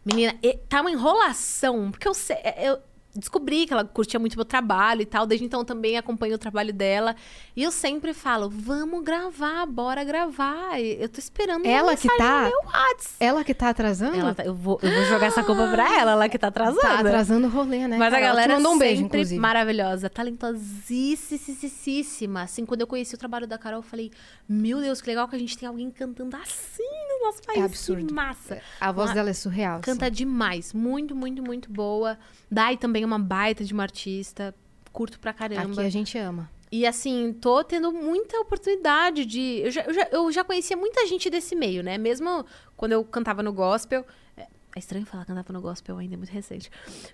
Menina, 0.04 0.34
tá 0.68 0.80
uma 0.80 0.90
enrolação, 0.90 1.90
porque 1.90 2.06
eu, 2.06 2.12
sei, 2.12 2.36
eu 2.58 2.78
descobri 3.14 3.66
que 3.66 3.72
ela 3.72 3.84
curtia 3.84 4.18
muito 4.18 4.36
meu 4.36 4.44
trabalho 4.44 5.02
e 5.02 5.06
tal, 5.06 5.26
desde 5.26 5.46
então 5.46 5.64
também 5.64 5.96
acompanho 5.96 6.34
o 6.34 6.38
trabalho 6.38 6.72
dela. 6.72 7.14
E 7.56 7.62
eu 7.62 7.70
sempre 7.70 8.12
falo, 8.12 8.50
vamos 8.50 9.04
gravar, 9.04 9.64
bora 9.66 10.02
gravar. 10.02 10.80
Eu 10.80 11.08
tô 11.08 11.20
esperando 11.20 11.64
Ela 11.66 11.96
que 11.96 12.08
tá- 12.16 12.42
no 12.42 12.48
meu 12.48 12.58
Whats. 12.66 13.14
Ela 13.20 13.44
que 13.44 13.54
tá 13.54 13.68
atrasando? 13.70 14.34
Tá- 14.34 14.44
eu, 14.44 14.54
vou, 14.54 14.78
eu 14.82 14.90
vou 14.92 15.04
jogar 15.04 15.26
essa 15.26 15.42
culpa 15.44 15.68
pra 15.68 15.98
ela, 16.00 16.12
ela 16.12 16.28
que 16.28 16.38
tá 16.38 16.48
atrasando. 16.48 16.80
Tá 16.80 16.98
atrasando 16.98 17.46
o 17.46 17.50
rolê, 17.50 17.86
né? 17.86 17.96
Mas 17.98 18.12
a 18.12 18.16
Carol? 18.18 18.28
galera 18.28 18.54
mandou 18.56 18.72
um 18.74 18.78
beijo, 18.78 19.02
sempre 19.02 19.18
inclusive. 19.18 19.40
maravilhosa, 19.40 20.10
talentosíssima. 20.10 22.42
Assim, 22.42 22.64
quando 22.66 22.80
eu 22.80 22.86
conheci 22.86 23.14
o 23.14 23.18
trabalho 23.18 23.46
da 23.46 23.56
Carol, 23.58 23.78
eu 23.80 23.82
falei, 23.82 24.10
meu 24.48 24.80
Deus, 24.80 25.00
que 25.00 25.08
legal 25.08 25.28
que 25.28 25.36
a 25.36 25.38
gente 25.38 25.56
tem 25.56 25.68
alguém 25.68 25.90
cantando 25.90 26.36
assim 26.36 26.82
no 26.82 27.26
nosso 27.26 27.42
país. 27.42 27.60
É 27.60 27.62
absurdo. 27.62 28.06
Que 28.06 28.12
massa. 28.12 28.60
A 28.80 28.90
voz 28.92 29.08
Uma- 29.10 29.14
dela 29.14 29.30
é 29.30 29.34
surreal. 29.34 29.80
Canta 29.80 30.06
assim. 30.06 30.14
demais. 30.14 30.72
Muito, 30.72 31.14
muito, 31.14 31.42
muito 31.42 31.70
boa. 31.70 32.18
Dai 32.50 32.76
também 32.76 33.03
é 33.04 33.06
uma 33.06 33.18
baita 33.18 33.64
de 33.64 33.72
uma 33.72 33.82
artista. 33.82 34.54
Curto 34.92 35.18
pra 35.18 35.32
caramba. 35.32 35.72
Aqui 35.72 35.80
a 35.80 35.90
gente 35.90 36.16
ama. 36.18 36.50
E 36.74 36.84
assim, 36.86 37.32
tô 37.32 37.62
tendo 37.62 37.92
muita 37.92 38.36
oportunidade 38.40 39.24
de. 39.24 39.60
Eu 39.62 39.70
já, 39.70 39.82
eu, 39.82 39.94
já, 39.94 40.08
eu 40.10 40.32
já 40.32 40.42
conhecia 40.42 40.76
muita 40.76 41.06
gente 41.06 41.30
desse 41.30 41.54
meio, 41.54 41.84
né? 41.84 41.96
Mesmo 41.96 42.44
quando 42.76 42.90
eu 42.90 43.04
cantava 43.04 43.44
no 43.44 43.52
gospel. 43.52 44.04
É, 44.36 44.42
é 44.42 44.78
estranho 44.80 45.06
falar 45.06 45.24
cantava 45.24 45.52
no 45.52 45.60
gospel 45.60 45.96
ainda, 45.98 46.14
é 46.14 46.16
muito 46.16 46.30
recente. 46.30 46.68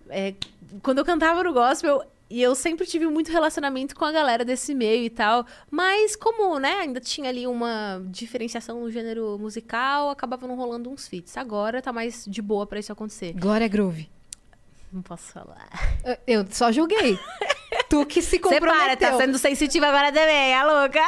É, 0.08 0.34
quando 0.82 0.96
eu 0.96 1.04
cantava 1.04 1.42
no 1.44 1.52
gospel. 1.52 2.02
E 2.30 2.40
eu 2.40 2.54
sempre 2.54 2.86
tive 2.86 3.08
muito 3.08 3.32
relacionamento 3.32 3.92
com 3.96 4.04
a 4.04 4.12
galera 4.12 4.44
desse 4.44 4.72
meio 4.72 5.04
e 5.04 5.10
tal. 5.10 5.44
Mas 5.68 6.14
como, 6.14 6.60
né, 6.60 6.74
ainda 6.74 7.00
tinha 7.00 7.28
ali 7.28 7.44
uma 7.44 8.00
diferenciação 8.06 8.80
no 8.80 8.88
gênero 8.88 9.36
musical, 9.36 10.10
acabava 10.10 10.46
não 10.46 10.54
rolando 10.54 10.88
uns 10.88 11.08
feats. 11.08 11.36
Agora 11.36 11.82
tá 11.82 11.92
mais 11.92 12.24
de 12.24 12.40
boa 12.40 12.66
pra 12.66 12.78
isso 12.78 12.92
acontecer. 12.92 13.32
Glória 13.32 13.66
Groove. 13.66 14.08
Não 14.92 15.02
posso 15.02 15.32
falar. 15.32 15.68
Eu- 16.26 16.44
só 16.50 16.72
julguei. 16.72 17.18
tu 17.88 18.04
que 18.04 18.20
se 18.20 18.38
comprometeu. 18.40 18.76
para, 18.76 18.96
tá 18.96 19.16
sendo 19.16 19.38
sensitiva 19.38 19.86
agora 19.86 20.10
também, 20.12 20.52
é 20.52 20.62
louca? 20.64 21.00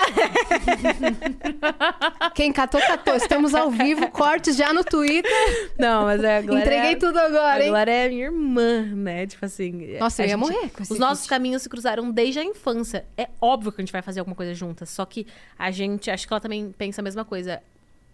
Quem 2.35 2.53
catou, 2.53 2.81
catou. 2.81 3.15
Estamos 3.17 3.55
ao 3.55 3.71
vivo, 3.71 4.09
cortes 4.11 4.57
já 4.57 4.73
no 4.73 4.85
Twitter. 4.85 5.31
Não, 5.79 6.05
mas 6.05 6.23
é 6.23 6.39
a 6.39 6.43
Glória... 6.43 6.63
Entreguei 6.65 6.97
tudo 6.97 7.19
agora, 7.19 7.61
A 7.61 7.65
hein? 7.65 7.71
Glória 7.71 7.91
é 7.91 8.09
minha 8.09 8.25
irmã, 8.27 8.83
né? 8.95 9.27
Tipo 9.27 9.45
assim... 9.45 9.97
Nossa, 9.99 10.23
a 10.23 10.27
eu 10.27 10.29
ia 10.29 10.37
gente- 10.37 10.41
morrer 10.41 10.71
com 10.71 10.83
esse 10.83 10.93
Os 10.93 10.99
nossos 10.99 11.27
caminhos 11.27 11.63
se 11.63 11.69
cruzaram 11.69 12.11
desde 12.11 12.39
a 12.39 12.45
infância. 12.45 13.05
É 13.17 13.29
óbvio 13.41 13.73
que 13.73 13.81
a 13.81 13.85
gente 13.85 13.93
vai 13.93 14.03
fazer 14.03 14.21
alguma 14.21 14.37
coisa 14.37 14.55
juntas. 14.55 14.91
Só 14.91 15.05
que 15.05 15.27
a 15.59 15.71
gente... 15.71 16.11
Acho 16.11 16.27
que 16.27 16.33
ela 16.33 16.41
também 16.41 16.73
pensa 16.77 17.01
a 17.01 17.05
mesma 17.05 17.25
coisa. 17.25 17.63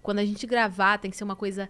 Quando 0.02 0.20
a 0.20 0.24
gente 0.24 0.46
gravar, 0.46 0.98
tem 0.98 1.10
que 1.10 1.16
ser 1.16 1.24
uma 1.24 1.36
coisa... 1.36 1.68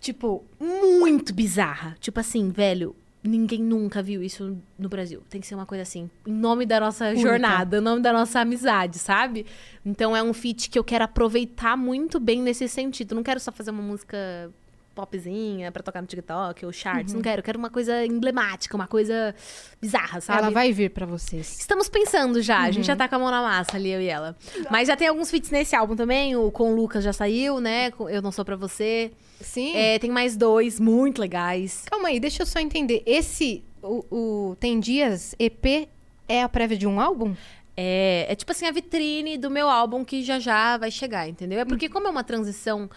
Tipo, 0.00 0.44
muito 0.60 1.34
bizarra. 1.34 1.96
Tipo 2.00 2.20
assim, 2.20 2.50
velho... 2.50 2.94
Ninguém 3.24 3.60
nunca 3.60 4.00
viu 4.04 4.22
isso 4.22 4.56
no 4.78 4.88
Brasil. 4.88 5.20
Tem 5.28 5.40
que 5.40 5.48
ser 5.48 5.56
uma 5.56 5.66
coisa 5.66 5.82
assim, 5.82 6.08
em 6.24 6.32
nome 6.32 6.64
da 6.64 6.78
nossa 6.78 7.06
Única. 7.08 7.22
jornada, 7.22 7.78
em 7.78 7.80
nome 7.80 8.00
da 8.00 8.12
nossa 8.12 8.38
amizade, 8.38 9.00
sabe? 9.00 9.44
Então 9.84 10.16
é 10.16 10.22
um 10.22 10.32
feat 10.32 10.70
que 10.70 10.78
eu 10.78 10.84
quero 10.84 11.02
aproveitar 11.02 11.76
muito 11.76 12.20
bem 12.20 12.40
nesse 12.40 12.68
sentido. 12.68 13.16
Não 13.16 13.24
quero 13.24 13.40
só 13.40 13.50
fazer 13.50 13.72
uma 13.72 13.82
música 13.82 14.48
popzinha 14.94 15.72
pra 15.72 15.82
tocar 15.82 16.00
no 16.00 16.06
TikTok 16.06 16.64
ou 16.64 16.72
charts. 16.72 17.14
Não 17.14 17.20
quero. 17.20 17.40
Eu 17.40 17.42
quero 17.42 17.58
uma 17.58 17.68
coisa 17.68 18.06
emblemática, 18.06 18.76
uma 18.76 18.86
coisa 18.86 19.34
bizarra, 19.82 20.20
sabe? 20.20 20.38
Ela 20.38 20.50
vai 20.50 20.72
vir 20.72 20.90
pra 20.90 21.04
vocês. 21.04 21.58
Estamos 21.58 21.88
pensando 21.88 22.40
já. 22.40 22.60
A 22.60 22.70
gente 22.70 22.86
já 22.86 22.94
tá 22.94 23.08
com 23.08 23.16
a 23.16 23.18
mão 23.18 23.30
na 23.32 23.42
massa 23.42 23.76
ali, 23.76 23.90
eu 23.90 24.00
e 24.00 24.06
ela. 24.06 24.36
Mas 24.70 24.86
já 24.86 24.94
tem 24.94 25.08
alguns 25.08 25.32
feats 25.32 25.50
nesse 25.50 25.74
álbum 25.74 25.96
também. 25.96 26.36
O 26.36 26.52
com 26.52 26.70
o 26.70 26.76
Lucas 26.76 27.02
já 27.02 27.12
saiu, 27.12 27.60
né? 27.60 27.92
Eu 28.08 28.22
Não 28.22 28.30
Sou 28.30 28.44
Pra 28.44 28.54
Você. 28.54 29.10
Sim. 29.40 29.74
É, 29.76 29.98
tem 29.98 30.10
mais 30.10 30.36
dois 30.36 30.80
muito 30.80 31.20
legais. 31.20 31.84
Calma 31.90 32.08
aí, 32.08 32.18
deixa 32.20 32.42
eu 32.42 32.46
só 32.46 32.58
entender. 32.58 33.02
Esse, 33.06 33.64
o, 33.82 34.50
o 34.50 34.56
Tem 34.56 34.80
Dias 34.80 35.34
EP, 35.38 35.88
é 36.28 36.42
a 36.42 36.48
prévia 36.48 36.76
de 36.76 36.86
um 36.86 37.00
álbum? 37.00 37.34
É, 37.76 38.26
é 38.28 38.34
tipo 38.34 38.50
assim, 38.52 38.66
a 38.66 38.72
vitrine 38.72 39.36
do 39.36 39.50
meu 39.50 39.68
álbum 39.68 40.04
que 40.04 40.22
já 40.22 40.38
já 40.38 40.78
vai 40.78 40.90
chegar, 40.90 41.28
entendeu? 41.28 41.60
É 41.60 41.64
porque 41.64 41.88
como 41.88 42.06
é 42.06 42.10
uma 42.10 42.24
transição 42.24 42.88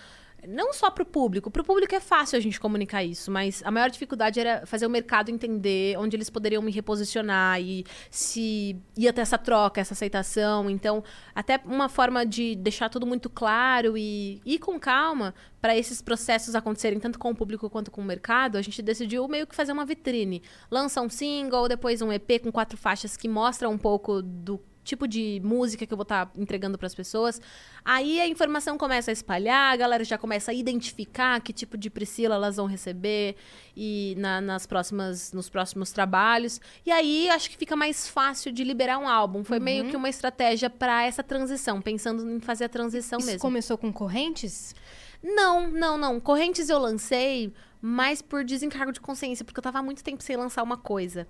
não 0.48 0.74
só 0.74 0.90
pro 0.90 1.06
público, 1.06 1.52
pro 1.52 1.64
público 1.64 1.94
é 1.94 2.00
fácil 2.00 2.38
a 2.38 2.40
gente 2.40 2.60
comunicar 2.60 3.04
isso, 3.04 3.32
mas 3.32 3.62
a 3.66 3.72
maior 3.72 3.90
dificuldade 3.90 4.40
era 4.40 4.66
fazer 4.66 4.86
o 4.86 4.90
mercado 4.90 5.30
entender 5.30 5.98
onde 5.98 6.16
eles 6.16 6.30
poderiam 6.30 6.62
me 6.62 6.72
reposicionar 6.72 7.62
e 7.62 7.86
se 8.10 8.76
ia 8.98 9.12
ter 9.12 9.22
essa 9.22 9.38
troca, 9.38 9.82
essa 9.82 9.94
aceitação. 9.94 10.70
Então, 10.70 11.04
até 11.34 11.60
uma 11.66 11.90
forma 11.90 12.26
de 12.26 12.56
deixar 12.56 12.90
tudo 12.90 13.06
muito 13.06 13.30
claro 13.30 13.98
e 13.98 14.42
ir 14.46 14.60
com 14.60 14.80
calma 14.80 15.34
para 15.62 15.78
esses 15.78 16.02
processos 16.02 16.56
acontecerem 16.56 17.00
tanto 17.00 17.20
com 17.20 17.32
o 17.32 17.36
público 17.36 17.70
quanto 17.70 17.92
com 17.92 18.02
o 18.02 18.06
mercado, 18.06 18.58
a 18.58 18.62
gente 18.62 18.82
decidiu 18.82 19.28
meio 19.28 19.46
que 19.46 19.56
fazer 19.56 19.72
uma 19.72 19.86
vitrine. 19.86 20.42
Lança 20.72 21.02
um 21.02 21.10
single, 21.10 21.68
depois 21.68 22.02
um 22.02 22.12
EP 22.14 22.42
com 22.42 22.52
quatro 22.52 22.78
faixas 22.78 23.18
que 23.18 23.28
mostra 23.28 23.68
um 23.70 23.78
pouco 23.78 24.22
do 24.22 24.60
tipo 24.90 25.08
de 25.08 25.40
música 25.44 25.86
que 25.86 25.94
eu 25.94 25.98
vou 25.98 26.04
estar 26.04 26.32
entregando 26.36 26.78
para 26.78 26.88
as 26.88 26.96
pessoas. 26.96 27.40
Aí 27.86 28.20
a 28.20 28.28
informação 28.28 28.78
começa 28.78 29.12
a 29.12 29.14
espalhar, 29.14 29.72
a 29.74 29.76
galera 29.76 30.04
já 30.04 30.18
começa 30.18 30.52
a 30.52 30.54
identificar 30.54 31.40
que 31.42 31.54
tipo 31.54 31.78
de 31.78 31.90
Priscila 31.90 32.36
elas 32.36 32.56
vão 32.58 32.66
receber 32.66 33.36
e 33.76 34.16
na- 34.18 34.42
nas 34.42 34.66
próximas, 34.66 35.32
nos 35.32 35.50
próximos 35.50 35.92
trabalhos. 35.92 36.60
E 36.86 36.92
aí 36.92 37.30
acho 37.30 37.50
que 37.50 37.58
fica 37.58 37.76
mais 37.76 38.08
fácil 38.08 38.52
de 38.52 38.64
liberar 38.64 38.98
um 38.98 39.08
álbum. 39.08 39.44
Foi 39.44 39.60
meio 39.60 39.86
que 39.90 39.96
uma 39.96 40.10
estratégia 40.10 40.70
para 40.70 41.04
essa 41.04 41.24
transição, 41.24 41.82
pensando 41.82 42.30
em 42.30 42.40
fazer 42.40 42.66
a 42.66 42.70
transição 42.70 43.20
Isso 43.20 43.28
mesmo. 43.28 43.42
começou 43.42 43.78
com 43.78 43.94
correntes? 43.94 44.74
Não, 45.22 45.70
não, 45.70 45.98
não. 45.98 46.20
Correntes 46.20 46.70
eu 46.70 46.80
lancei, 46.80 47.54
mas 47.82 48.22
por 48.22 48.44
desencargo 48.44 48.92
de 48.92 49.00
consciência, 49.02 49.44
porque 49.46 49.60
eu 49.60 49.64
tava 49.64 49.80
há 49.80 49.84
muito 49.84 50.04
tempo 50.04 50.24
sem 50.24 50.36
lançar 50.36 50.64
uma 50.64 50.78
coisa. 50.78 51.28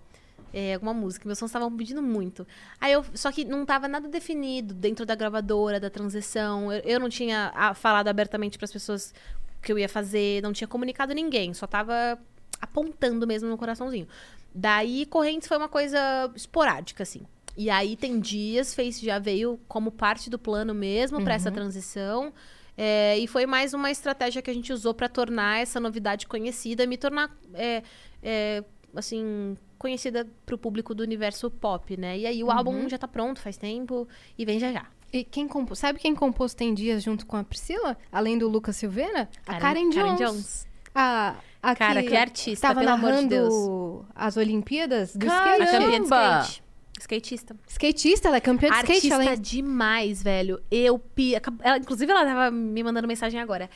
É, 0.54 0.74
alguma 0.74 0.94
música. 0.94 1.28
Meus 1.28 1.40
fãs 1.40 1.50
estavam 1.50 1.76
pedindo 1.76 2.02
muito. 2.02 2.46
Aí 2.80 2.92
eu. 2.92 3.06
Só 3.14 3.32
que 3.32 3.46
não 3.46 3.66
tava 3.66 3.88
nada 3.88 4.08
definido 4.08 4.74
dentro 4.74 5.06
da 5.06 5.16
gravadora, 5.16 5.80
da 5.80 5.90
transição. 5.90 6.72
Eu, 6.72 6.82
eu 6.84 7.00
não 7.00 7.10
tinha 7.10 7.52
ah, 7.54 7.74
falado 7.74 8.08
abertamente 8.08 8.58
para 8.58 8.66
as 8.66 8.72
pessoas 8.72 9.14
o 9.60 9.62
que 9.62 9.72
eu 9.72 9.78
ia 9.78 9.90
fazer, 9.90 10.42
não 10.42 10.54
tinha 10.54 10.68
comunicado 10.68 11.14
ninguém, 11.14 11.54
só 11.54 11.68
tava 11.68 12.18
apontando 12.62 13.28
mesmo 13.28 13.50
no 13.50 13.58
coraçãozinho. 13.58 14.08
Daí, 14.56 15.06
Correntes 15.06 15.48
foi 15.48 15.58
uma 15.58 15.70
coisa 15.70 16.32
esporádica, 16.36 17.04
assim. 17.04 17.22
E 17.58 17.70
aí, 17.70 17.96
tem 17.96 18.20
dias, 18.20 18.74
fez, 18.74 19.00
já 19.00 19.20
veio 19.20 19.60
como 19.68 19.92
parte 19.92 20.30
do 20.30 20.40
plano 20.40 20.74
mesmo 20.74 21.22
pra 21.24 21.34
essa 21.34 21.52
transição. 21.52 22.34
É, 22.78 23.18
e 23.18 23.28
foi 23.28 23.46
mais 23.46 23.74
uma 23.74 23.92
estratégia 23.92 24.42
que 24.42 24.50
a 24.50 24.54
gente 24.54 24.72
usou 24.72 24.94
pra 24.94 25.10
tornar 25.10 25.62
essa 25.62 25.80
novidade 25.80 26.26
conhecida, 26.26 26.88
me 26.88 26.98
tornar, 26.98 27.30
é, 27.54 27.84
é, 28.24 28.64
assim, 28.96 29.58
conhecida 29.80 30.28
pro 30.46 30.58
público 30.58 30.94
do 30.94 31.02
universo 31.02 31.50
pop, 31.50 31.98
né? 31.98 32.20
E 32.20 32.28
aí 32.28 32.44
o 32.44 32.52
álbum 32.52 32.88
já 32.88 32.98
tá 33.00 33.08
pronto 33.08 33.40
faz 33.42 33.58
tempo 33.58 34.08
e 34.38 34.46
vem 34.46 34.60
já 34.60 34.72
já. 34.72 34.86
E 35.12 35.24
quem 35.24 35.48
compôs? 35.48 35.80
Sabe 35.80 35.98
quem 35.98 36.14
compôs 36.14 36.54
Tem 36.54 36.72
Dias 36.72 37.02
junto 37.02 37.26
com 37.26 37.36
a 37.36 37.44
Priscila? 37.44 37.98
Além 38.12 38.38
do 38.38 38.48
Lucas 38.48 38.76
Silveira? 38.76 39.28
A 39.48 39.56
Karen- 39.58 39.90
Karen, 39.90 39.90
Karen 39.90 40.16
Jones. 40.16 40.20
Jones. 40.20 40.68
A, 40.94 41.36
a 41.64 41.76
Cara, 41.76 42.04
que 42.04 42.16
artista, 42.16 42.68
Tava 42.68 42.82
pelo 42.82 42.92
amor 42.92 43.08
de 43.08 43.12
narrando 43.14 43.30
Deus. 43.30 44.06
as 44.14 44.38
Olimpíadas 44.38 45.16
do 45.16 45.26
Caramba! 45.26 45.64
skate. 45.64 45.76
A 45.76 45.80
campeã 45.80 46.00
de 46.00 46.06
skate. 46.06 46.64
Skatista. 47.00 47.56
Skatista, 47.68 48.28
ela 48.28 48.38
é 48.38 48.42
campeã 48.42 48.70
de 48.70 48.76
skate, 48.76 48.92
Artista 48.94 49.16
ela 49.16 49.32
é... 49.32 49.36
demais, 49.36 50.22
velho. 50.22 50.62
Eu 50.70 51.02
ela, 51.64 51.78
inclusive, 51.78 52.12
ela 52.12 52.26
tava 52.26 52.52
me 52.52 52.84
mandando 52.84 53.08
mensagem 53.08 53.40
agora. 53.40 53.70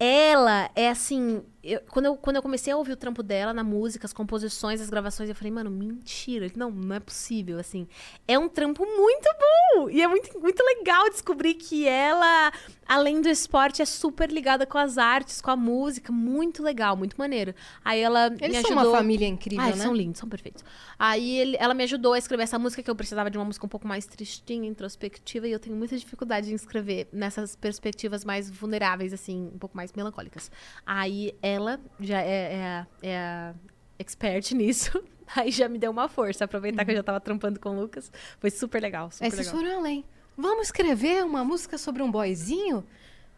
Ela 0.00 0.70
é 0.74 0.88
assim. 0.88 1.42
Eu- 1.62 1.80
quando, 1.88 2.06
eu, 2.06 2.16
quando 2.16 2.36
eu 2.36 2.42
comecei 2.42 2.72
a 2.72 2.76
ouvir 2.76 2.92
o 2.92 2.96
trampo 2.96 3.22
dela 3.22 3.52
na 3.52 3.62
música, 3.62 4.06
as 4.06 4.12
composições, 4.12 4.80
as 4.80 4.90
gravações, 4.90 5.28
eu 5.28 5.34
falei, 5.34 5.50
mano, 5.52 5.70
mentira. 5.70 6.50
Não, 6.56 6.70
não 6.70 6.96
é 6.96 7.00
possível, 7.00 7.58
assim. 7.58 7.86
É 8.26 8.38
um 8.38 8.48
trampo 8.48 8.84
muito 8.84 9.28
bom! 9.38 9.88
E 9.90 10.02
é 10.02 10.08
muito, 10.08 10.38
muito 10.40 10.62
legal 10.62 11.08
descobrir 11.10 11.54
que 11.54 11.86
ela, 11.86 12.52
além 12.86 13.20
do 13.20 13.28
esporte, 13.28 13.80
é 13.80 13.84
super 13.84 14.30
ligada 14.30 14.66
com 14.66 14.76
as 14.78 14.98
artes, 14.98 15.40
com 15.40 15.50
a 15.50 15.56
música. 15.56 16.12
Muito 16.12 16.62
legal, 16.62 16.96
muito 16.96 17.14
maneiro. 17.16 17.54
Aí 17.84 18.00
ela 18.00 18.26
Eles 18.26 18.56
me 18.56 18.62
são 18.62 18.72
ajudou. 18.72 18.90
uma 18.92 18.98
família 18.98 19.26
incrível, 19.26 19.64
Ai, 19.64 19.70
né? 19.70 19.76
são 19.76 19.94
lindos, 19.94 20.18
são 20.20 20.28
perfeitos. 20.28 20.64
Aí 20.98 21.38
ele- 21.38 21.56
ela 21.58 21.74
me 21.74 21.84
ajudou 21.84 22.12
a 22.12 22.18
escrever 22.18 22.42
essa 22.44 22.58
música 22.58 22.82
que 22.82 22.90
eu 22.90 22.96
precisava 22.96 23.30
de 23.30 23.38
uma 23.38 23.44
música 23.44 23.64
um 23.64 23.68
pouco 23.68 23.86
mais 23.86 24.04
tristinha, 24.06 24.68
introspectiva, 24.68 25.46
e 25.48 25.52
eu 25.52 25.58
tenho 25.58 25.74
muita 25.76 25.96
dificuldade 25.96 26.50
em 26.50 26.54
escrever 26.54 27.08
nessas 27.12 27.56
perspectivas 27.56 28.24
mais 28.24 28.50
vulneráveis, 28.50 29.12
assim, 29.12 29.50
um 29.54 29.58
pouco 29.58 29.76
mais 29.76 29.92
melancólicas. 29.92 30.50
Aí 30.84 31.34
ela 31.52 31.80
já 32.00 32.20
é, 32.20 32.54
é, 32.54 32.64
a- 32.64 32.86
é 33.02 33.16
a 33.18 33.54
expert 33.98 34.52
nisso. 34.54 35.02
Aí 35.34 35.50
já 35.50 35.68
me 35.68 35.78
deu 35.78 35.90
uma 35.90 36.08
força, 36.08 36.44
aproveitar 36.44 36.84
que 36.84 36.90
eu 36.90 36.96
já 36.96 37.02
tava 37.02 37.20
trampando 37.20 37.58
com 37.58 37.70
o 37.70 37.80
Lucas. 37.80 38.10
Foi 38.38 38.50
super 38.50 38.82
legal, 38.82 39.10
super 39.10 39.24
Aí 39.24 39.30
vocês 39.30 39.46
legal. 39.46 39.62
foram 39.62 39.78
além. 39.78 40.04
Vamos 40.36 40.66
escrever 40.66 41.24
uma 41.24 41.44
música 41.44 41.78
sobre 41.78 42.02
um 42.02 42.10
boyzinho? 42.10 42.84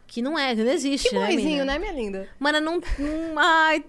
Que 0.06 0.20
não 0.20 0.38
é, 0.38 0.54
que 0.54 0.62
não 0.64 0.70
existe, 0.72 1.08
Que 1.08 1.14
né, 1.18 1.26
boyzinho, 1.26 1.64
né, 1.64 1.78
minha 1.78 1.92
linda? 1.92 2.28
Mana, 2.38 2.60
não, 2.60 2.74
não. 2.98 3.34
Ai, 3.38 3.84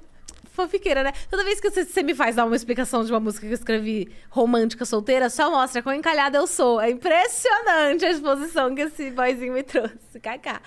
fofiqueira, 0.55 1.03
né? 1.03 1.11
Toda 1.29 1.43
vez 1.43 1.59
que 1.59 1.69
você, 1.69 1.85
você 1.85 2.01
me 2.01 2.15
faz 2.15 2.35
dar 2.35 2.45
uma 2.45 2.55
explicação 2.55 3.03
de 3.03 3.11
uma 3.11 3.19
música 3.19 3.45
que 3.45 3.51
eu 3.51 3.55
escrevi 3.55 4.09
romântica 4.29 4.85
solteira, 4.85 5.29
só 5.29 5.51
mostra 5.51 5.83
quão 5.83 5.93
encalhada 5.95 6.37
eu 6.37 6.47
sou. 6.47 6.81
É 6.81 6.89
impressionante 6.89 8.05
a 8.05 8.11
exposição 8.11 8.73
que 8.73 8.81
esse 8.81 9.11
boyzinho 9.11 9.53
me 9.53 9.63
trouxe. 9.63 10.19
Kaká. 10.21 10.61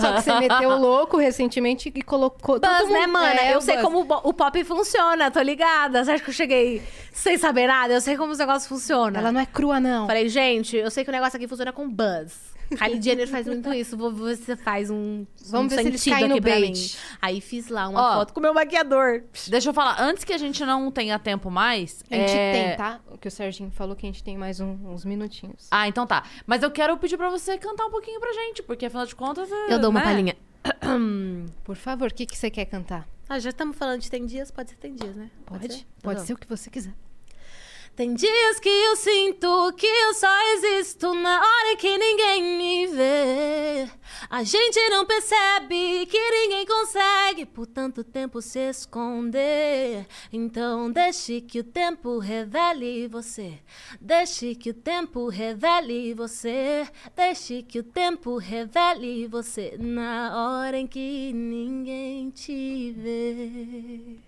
Só 0.00 0.12
que 0.14 0.22
você 0.22 0.34
meteu 0.38 0.76
louco 0.78 1.16
recentemente 1.16 1.92
e 1.94 2.02
colocou... 2.02 2.58
Buzz, 2.60 2.88
né, 2.88 3.00
mundo- 3.00 3.12
mana? 3.12 3.40
É, 3.40 3.54
eu 3.54 3.60
sei 3.60 3.76
buzz. 3.76 3.84
como 3.84 4.00
o 4.24 4.32
pop 4.32 4.64
funciona, 4.64 5.30
tô 5.30 5.40
ligada. 5.40 6.04
Você 6.04 6.12
acha 6.12 6.22
que 6.22 6.30
eu 6.30 6.34
cheguei 6.34 6.82
sem 7.12 7.36
saber 7.36 7.66
nada? 7.66 7.94
Eu 7.94 8.00
sei 8.00 8.16
como 8.16 8.32
os 8.32 8.38
negócios 8.38 8.66
funcionam. 8.68 9.18
Ela 9.20 9.32
não 9.32 9.40
é 9.40 9.46
crua, 9.46 9.80
não. 9.80 10.06
Falei, 10.06 10.28
gente, 10.28 10.76
eu 10.76 10.90
sei 10.90 11.04
que 11.04 11.10
o 11.10 11.12
negócio 11.12 11.36
aqui 11.36 11.48
funciona 11.48 11.72
com 11.72 11.88
buzz. 11.88 12.56
Kylie 12.76 13.00
Jenner 13.02 13.28
faz 13.28 13.46
muito 13.46 13.72
isso. 13.72 13.96
Vou 13.96 14.12
você 14.12 14.56
faz 14.56 14.90
um, 14.90 15.26
Vamos 15.46 15.72
um 15.72 15.76
ver 15.76 15.82
se 15.82 15.88
eles 15.88 16.04
caem 16.04 16.28
no 16.28 16.40
bait. 16.40 16.98
Aí 17.20 17.40
fiz 17.40 17.68
lá 17.68 17.88
uma 17.88 18.00
Ó. 18.00 18.14
foto 18.18 18.32
com 18.34 18.40
o 18.40 18.42
meu 18.42 18.52
maquiador. 18.52 19.22
Deixa 19.48 19.70
eu 19.70 19.74
falar, 19.74 20.00
antes 20.02 20.24
que 20.24 20.32
a 20.32 20.38
gente 20.38 20.64
não 20.64 20.90
tenha 20.90 21.18
tempo 21.18 21.50
mais. 21.50 22.04
A 22.10 22.14
gente 22.14 22.30
é- 22.32 22.52
tem, 22.52 22.76
tá? 22.76 23.00
O 23.10 23.16
que 23.18 23.28
o 23.28 23.30
Serginho 23.30 23.70
falou 23.70 23.96
que 23.96 24.06
a 24.06 24.08
gente 24.08 24.22
tem 24.22 24.36
mais 24.36 24.60
um- 24.60 24.76
uns 24.92 25.04
minutinhos. 25.04 25.66
Ah, 25.70 25.88
então 25.88 26.06
tá. 26.06 26.24
Mas 26.46 26.62
eu 26.62 26.70
quero 26.70 26.96
pedir 26.98 27.16
pra 27.16 27.30
você 27.30 27.56
cantar 27.58 27.86
um 27.86 27.90
pouquinho 27.90 28.20
pra 28.20 28.32
gente, 28.32 28.62
porque 28.62 28.86
afinal 28.86 29.06
de 29.06 29.14
contas. 29.14 29.48
Eu 29.68 29.78
dou 29.78 29.90
uma 29.90 30.00
né? 30.00 30.04
palhinha. 30.06 30.36
Por 31.64 31.76
favor, 31.76 32.10
o 32.10 32.14
que, 32.14 32.26
que 32.26 32.36
você 32.36 32.50
quer 32.50 32.64
cantar? 32.66 33.06
Ah, 33.28 33.38
já 33.38 33.50
estamos 33.50 33.76
falando 33.76 34.00
de 34.00 34.10
tem 34.10 34.24
dias, 34.24 34.50
pode 34.50 34.70
ser 34.70 34.76
tem 34.76 34.94
dias, 34.94 35.14
né? 35.14 35.30
Pode? 35.44 35.72
ser? 35.72 35.86
Pode 36.02 36.20
Tá 36.20 36.26
ser 36.26 36.32
o 36.32 36.36
que 36.38 36.48
você 36.48 36.70
quiser. 36.70 36.92
Tem 37.98 38.14
dias 38.14 38.60
que 38.60 38.68
eu 38.68 38.94
sinto 38.94 39.72
que 39.72 39.84
eu 39.84 40.14
só 40.14 40.54
existo 40.54 41.12
na 41.14 41.40
hora 41.40 41.76
que 41.76 41.98
ninguém 41.98 42.56
me 42.56 42.86
vê. 42.86 43.90
A 44.30 44.44
gente 44.44 44.78
não 44.88 45.04
percebe 45.04 46.06
que 46.06 46.30
ninguém 46.30 46.64
consegue 46.64 47.44
por 47.44 47.66
tanto 47.66 48.04
tempo 48.04 48.40
se 48.40 48.60
esconder. 48.60 50.06
Então 50.32 50.92
deixe 50.92 51.40
que 51.40 51.58
o 51.58 51.64
tempo 51.64 52.20
revele 52.20 53.08
você. 53.08 53.58
Deixe 54.00 54.54
que 54.54 54.70
o 54.70 54.74
tempo 54.74 55.28
revele 55.28 56.14
você. 56.14 56.86
Deixe 57.16 57.64
que 57.64 57.80
o 57.80 57.82
tempo 57.82 58.36
revele 58.36 59.26
você 59.26 59.76
na 59.76 60.60
hora 60.60 60.78
em 60.78 60.86
que 60.86 61.32
ninguém 61.32 62.30
te 62.30 62.92
vê. 62.92 64.18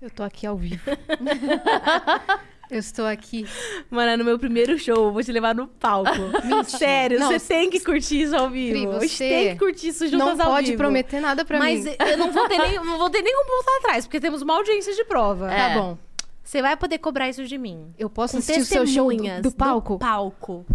Eu 0.00 0.10
tô 0.10 0.22
aqui 0.22 0.46
ao 0.46 0.56
vivo. 0.56 0.90
eu 2.72 2.78
estou 2.78 3.06
aqui. 3.06 3.46
Mano, 3.90 4.10
é 4.10 4.16
no 4.16 4.24
meu 4.24 4.38
primeiro 4.38 4.78
show, 4.78 5.12
vou 5.12 5.22
te 5.22 5.30
levar 5.30 5.54
no 5.54 5.66
palco. 5.68 6.10
Sério, 6.66 7.18
Não, 7.20 7.30
você 7.30 7.38
tem 7.40 7.70
que 7.70 7.80
curtir 7.80 8.22
isso 8.22 8.36
ao 8.36 8.48
vivo. 8.50 8.72
Pri, 8.98 9.00
gente 9.08 9.10
você 9.16 9.28
tem 9.28 9.52
que 9.52 9.58
curtir 9.58 9.88
isso 9.88 10.06
juntas 10.08 10.38
Não 10.38 10.46
ao 10.46 10.52
pode 10.52 10.66
vivo. 10.66 10.78
prometer 10.78 11.20
nada 11.20 11.44
pra 11.44 11.58
Mas 11.58 11.84
mim. 11.84 11.94
eu 12.10 12.18
não 12.18 12.32
vou 12.32 12.48
ter 12.48 12.58
nem, 12.58 12.74
não 12.76 12.98
vou 12.98 13.10
ter 13.10 13.22
como 13.22 13.46
voltar 13.48 13.76
atrás, 13.78 14.06
porque 14.06 14.20
temos 14.20 14.42
uma 14.42 14.54
audiência 14.56 14.94
de 14.94 15.04
prova. 15.04 15.48
Tá 15.48 15.54
É. 15.54 15.74
bom. 15.78 15.98
Você 16.44 16.60
vai 16.60 16.76
poder 16.76 16.98
cobrar 16.98 17.28
isso 17.28 17.44
de 17.44 17.56
mim. 17.56 17.94
Eu 17.98 18.10
posso 18.10 18.32
Com 18.32 18.38
assistir 18.38 18.60
o 18.60 18.64
seu 18.66 18.86
show 18.86 19.08
do, 19.14 19.42
do 19.42 19.52
palco? 19.52 19.98
palco. 19.98 20.66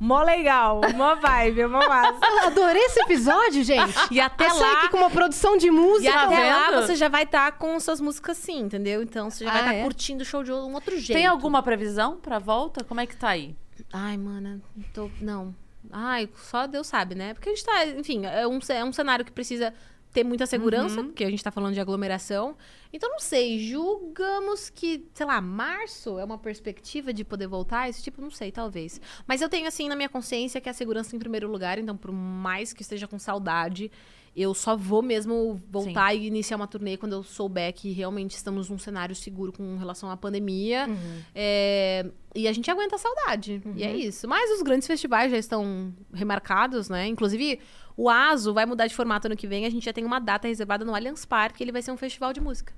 Mó 0.00 0.22
legal, 0.22 0.80
mó 0.96 1.14
vibe, 1.16 1.66
mó 1.66 1.78
massa. 1.86 2.18
Eu 2.26 2.46
adorei 2.46 2.82
esse 2.84 3.00
episódio, 3.02 3.62
gente. 3.62 3.92
E 4.10 4.18
até 4.18 4.46
Achei 4.46 4.60
lá- 4.60 4.80
que 4.80 4.88
com 4.88 4.96
uma 4.96 5.10
produção 5.10 5.56
de 5.58 5.70
música. 5.70 6.08
E 6.10 6.12
até 6.12 6.36
vendo? 6.36 6.48
lá 6.48 6.80
você 6.80 6.96
já 6.96 7.08
vai 7.08 7.24
estar 7.24 7.52
com 7.52 7.78
suas 7.78 8.00
músicas 8.00 8.38
sim, 8.38 8.60
entendeu? 8.60 9.02
Então 9.02 9.30
você 9.30 9.44
já 9.44 9.50
vai 9.50 9.60
Ah, 9.60 9.64
estar 9.66 9.74
é? 9.74 9.82
curtindo 9.82 10.22
o 10.22 10.26
show 10.26 10.42
de 10.42 10.50
um 10.52 10.72
outro 10.72 10.96
jeito. 10.98 11.12
Tem 11.18 11.26
alguma 11.26 11.62
previsão 11.62 12.16
pra 12.18 12.38
volta? 12.38 12.82
Como 12.82 12.98
é 13.00 13.06
que 13.06 13.14
tá 13.14 13.28
aí? 13.28 13.54
Ai, 13.92 14.16
mana, 14.16 14.60
tô... 14.94 15.10
não. 15.20 15.54
Ai, 15.92 16.28
só 16.34 16.66
Deus 16.66 16.86
sabe, 16.86 17.14
né? 17.14 17.34
Porque 17.34 17.48
a 17.50 17.54
gente 17.54 17.64
tá, 17.64 17.86
enfim, 17.86 18.24
é 18.24 18.46
um, 18.46 18.58
é 18.70 18.84
um 18.84 18.92
cenário 18.92 19.24
que 19.24 19.32
precisa 19.32 19.72
ter 20.12 20.24
muita 20.24 20.44
segurança, 20.46 21.02
porque 21.04 21.24
a 21.24 21.30
gente 21.30 21.42
tá 21.42 21.50
falando 21.50 21.74
de 21.74 21.80
aglomeração. 21.80 22.56
Então, 22.92 23.08
não 23.08 23.20
sei, 23.20 23.58
julgamos 23.60 24.68
que, 24.68 25.06
sei 25.14 25.24
lá, 25.24 25.40
março 25.40 26.18
é 26.18 26.24
uma 26.24 26.38
perspectiva 26.38 27.12
de 27.12 27.24
poder 27.24 27.46
voltar? 27.46 27.88
Esse 27.88 28.02
tipo, 28.02 28.20
não 28.20 28.30
sei, 28.30 28.50
talvez. 28.50 29.00
Mas 29.26 29.40
eu 29.40 29.48
tenho, 29.48 29.68
assim, 29.68 29.88
na 29.88 29.94
minha 29.94 30.08
consciência 30.08 30.60
que 30.60 30.68
a 30.68 30.72
segurança 30.72 31.14
em 31.14 31.18
primeiro 31.18 31.50
lugar, 31.50 31.78
então, 31.78 31.96
por 31.96 32.10
mais 32.10 32.72
que 32.72 32.82
esteja 32.82 33.06
com 33.06 33.18
saudade, 33.18 33.90
eu 34.34 34.54
só 34.54 34.76
vou 34.76 35.02
mesmo 35.02 35.60
voltar 35.68 36.14
e 36.14 36.26
iniciar 36.26 36.56
uma 36.56 36.66
turnê 36.66 36.96
quando 36.96 37.12
eu 37.12 37.22
souber 37.22 37.72
que 37.72 37.90
realmente 37.90 38.32
estamos 38.36 38.68
num 38.68 38.78
cenário 38.78 39.14
seguro 39.14 39.52
com 39.52 39.76
relação 39.76 40.10
à 40.10 40.16
pandemia. 40.16 40.88
É, 41.34 42.06
e 42.34 42.46
a 42.46 42.52
gente 42.52 42.70
aguenta 42.70 42.94
a 42.94 42.98
saudade. 42.98 43.60
E 43.74 43.82
é 43.82 43.94
isso. 43.94 44.28
Mas 44.28 44.50
os 44.52 44.62
grandes 44.62 44.86
festivais 44.86 45.32
já 45.32 45.38
estão 45.38 45.92
remarcados, 46.12 46.88
né? 46.88 47.06
Inclusive, 47.08 47.58
o 48.00 48.08
ASO 48.08 48.54
vai 48.54 48.64
mudar 48.64 48.86
de 48.86 48.94
formato 48.94 49.26
ano 49.26 49.36
que 49.36 49.46
vem. 49.46 49.66
A 49.66 49.70
gente 49.70 49.84
já 49.84 49.92
tem 49.92 50.06
uma 50.06 50.18
data 50.18 50.48
reservada 50.48 50.86
no 50.86 50.94
Allianz 50.94 51.26
Parque. 51.26 51.62
Ele 51.62 51.70
vai 51.70 51.82
ser 51.82 51.90
um 51.90 51.98
festival 51.98 52.32
de 52.32 52.40
música. 52.40 52.72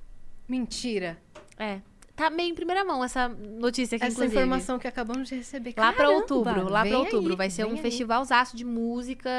Mentira. 0.48 1.16
É. 1.56 1.80
Tá 2.14 2.28
meio 2.28 2.50
em 2.50 2.54
primeira 2.54 2.84
mão 2.84 3.02
essa 3.02 3.26
notícia 3.28 3.96
aqui, 3.96 4.04
Essa 4.04 4.12
inclusive. 4.12 4.36
informação 4.36 4.78
que 4.78 4.86
acabamos 4.86 5.28
de 5.28 5.34
receber. 5.34 5.70
Lá 5.76 5.92
pra 5.92 6.04
Caramba, 6.04 6.14
outubro, 6.20 6.68
lá 6.68 6.84
pra 6.84 6.98
outubro. 6.98 7.30
aí, 7.30 7.36
vai 7.36 7.48
ser 7.50 7.64
um 7.66 7.70
aí. 7.70 7.78
festivalzaço 7.78 8.54
de 8.54 8.64
música, 8.66 9.30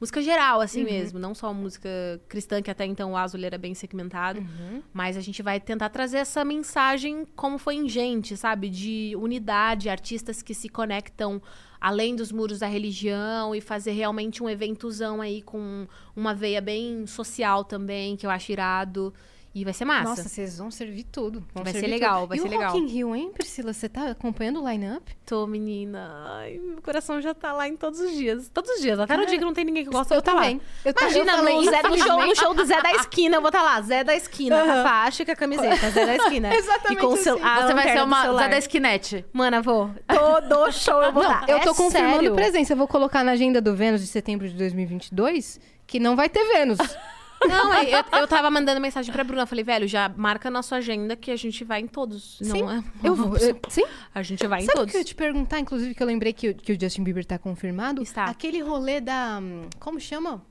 música 0.00 0.20
geral, 0.20 0.60
assim 0.60 0.80
Uhum. 0.80 0.90
mesmo. 0.90 1.18
Não 1.20 1.34
só 1.36 1.54
música 1.54 1.88
cristã, 2.28 2.60
que 2.60 2.70
até 2.70 2.84
então 2.84 3.12
o 3.12 3.16
Azul 3.16 3.40
era 3.44 3.56
bem 3.56 3.74
segmentado. 3.74 4.40
Uhum. 4.40 4.82
Mas 4.92 5.16
a 5.16 5.20
gente 5.20 5.40
vai 5.40 5.60
tentar 5.60 5.88
trazer 5.88 6.18
essa 6.18 6.44
mensagem 6.44 7.24
como 7.36 7.58
foi 7.58 7.76
em 7.76 7.88
gente, 7.88 8.36
sabe? 8.36 8.68
De 8.68 9.14
unidade, 9.16 9.88
artistas 9.88 10.42
que 10.42 10.52
se 10.52 10.68
conectam 10.68 11.40
além 11.80 12.16
dos 12.16 12.32
muros 12.32 12.58
da 12.58 12.66
religião 12.66 13.54
e 13.54 13.60
fazer 13.60 13.92
realmente 13.92 14.42
um 14.42 14.48
eventozão 14.48 15.20
aí 15.20 15.42
com 15.42 15.86
uma 16.16 16.34
veia 16.34 16.60
bem 16.60 17.06
social 17.06 17.62
também, 17.62 18.16
que 18.16 18.26
eu 18.26 18.30
acho 18.30 18.50
irado. 18.50 19.14
E 19.58 19.64
vai 19.64 19.72
ser 19.72 19.86
massa. 19.86 20.10
Nossa, 20.10 20.28
vocês 20.28 20.58
vão 20.58 20.70
servir 20.70 21.04
tudo. 21.04 21.42
Vão 21.54 21.64
Vai 21.64 21.72
ser 21.72 21.78
servir 21.80 21.94
legal, 21.94 22.20
tudo. 22.20 22.28
vai 22.28 22.36
e 22.36 22.40
ser 22.42 22.46
o 22.46 22.50
legal. 22.50 22.72
Rock 22.74 22.84
in 22.84 22.86
Rio, 22.88 23.16
hein, 23.16 23.30
Priscila? 23.32 23.72
Você 23.72 23.88
tá 23.88 24.10
acompanhando 24.10 24.62
o 24.62 24.68
line-up? 24.68 25.16
Tô, 25.24 25.46
menina. 25.46 26.12
Ai, 26.36 26.58
meu 26.62 26.82
coração 26.82 27.22
já 27.22 27.32
tá 27.32 27.54
lá 27.54 27.66
em 27.66 27.74
todos 27.74 27.98
os 27.98 28.12
dias. 28.12 28.50
Todos 28.52 28.70
os 28.72 28.82
dias. 28.82 29.00
Até 29.00 29.16
no 29.16 29.24
dia 29.24 29.38
que 29.38 29.44
não 29.46 29.54
tem 29.54 29.64
ninguém 29.64 29.82
que 29.82 29.90
gosta, 29.90 30.12
eu, 30.14 30.18
eu 30.18 30.22
vou 30.22 30.30
tá 30.30 30.38
também. 30.38 30.56
lá. 30.56 30.62
Eu 30.84 30.92
Imagina, 31.00 31.32
eu 31.32 31.36
falei, 31.38 31.54
no, 31.54 31.64
Zé- 31.64 31.82
no 31.84 31.96
show, 31.98 32.26
no 32.26 32.36
show 32.36 32.52
do 32.54 32.64
Zé 32.66 32.82
da 32.82 32.92
Esquina, 32.96 33.36
eu 33.36 33.40
vou 33.40 33.48
estar 33.48 33.62
lá. 33.62 33.80
Zé 33.80 34.04
da 34.04 34.14
Esquina, 34.14 34.62
com 34.62 34.70
a 34.70 34.82
faixa 34.82 35.22
e 35.22 35.24
com 35.24 35.32
a 35.32 35.36
camiseta. 35.36 35.90
Zé 35.90 36.04
da 36.04 36.16
Esquina. 36.16 36.52
Exatamente 36.54 36.98
E 36.98 37.06
com 37.06 37.14
o 37.14 37.16
seu, 37.16 37.36
assim. 37.36 37.42
a 37.44 37.66
Você 37.66 37.72
vai 37.72 37.92
ser 37.92 38.02
uma. 38.04 38.36
Zé 38.38 38.48
da 38.50 38.58
Esquinete. 38.58 39.24
Mana, 39.32 39.62
vou. 39.62 39.90
Todo 40.06 40.70
show 40.70 41.02
eu 41.02 41.14
vou 41.14 41.22
Não, 41.22 41.32
estar. 41.32 41.48
eu 41.48 41.60
tô 41.60 41.70
É 41.70 41.74
confirmando 41.74 42.16
sério. 42.20 42.34
presença. 42.34 42.74
Eu 42.74 42.76
vou 42.76 42.86
colocar 42.86 43.24
na 43.24 43.32
agenda 43.32 43.58
do 43.62 43.74
Vênus 43.74 44.02
de 44.02 44.06
setembro 44.06 44.46
de 44.46 44.54
2022 44.54 45.58
que 45.86 45.98
não 45.98 46.14
vai 46.14 46.28
ter 46.28 46.44
Vênus. 46.52 46.76
Não, 47.44 47.72
é, 47.74 47.90
eu, 47.94 48.04
eu 48.20 48.26
tava 48.28 48.50
mandando 48.50 48.80
mensagem 48.80 49.12
pra 49.12 49.22
Bruna. 49.22 49.42
Eu 49.42 49.46
falei, 49.46 49.62
velho, 49.64 49.86
já 49.86 50.08
marca 50.08 50.50
na 50.50 50.62
sua 50.62 50.78
agenda 50.78 51.14
que 51.16 51.30
a 51.30 51.36
gente 51.36 51.62
vai 51.64 51.80
em 51.80 51.86
todos. 51.86 52.38
Sim, 52.42 52.62
Não 52.62 52.70
é? 52.70 52.84
eu 53.04 53.14
vou. 53.14 53.36
eu- 53.36 53.60
sim? 53.68 53.84
A 54.14 54.22
gente 54.22 54.46
vai 54.46 54.62
em 54.62 54.66
Sabe 54.66 54.76
o 54.78 54.80
todos. 54.80 54.90
que 54.92 54.96
eu 54.96 55.00
ia 55.00 55.04
te 55.04 55.14
perguntar, 55.14 55.60
inclusive, 55.60 55.94
que 55.94 56.02
eu 56.02 56.06
lembrei 56.06 56.32
que, 56.32 56.48
o- 56.50 56.54
que 56.54 56.72
o 56.72 56.80
Justin 56.80 57.04
Bieber 57.04 57.24
tá 57.24 57.38
confirmado? 57.38 58.02
Está. 58.02 58.24
Aquele 58.24 58.60
rolê 58.62 59.00
da. 59.00 59.38
hum, 59.40 59.68
Como 59.78 60.00
chama? 60.00 60.42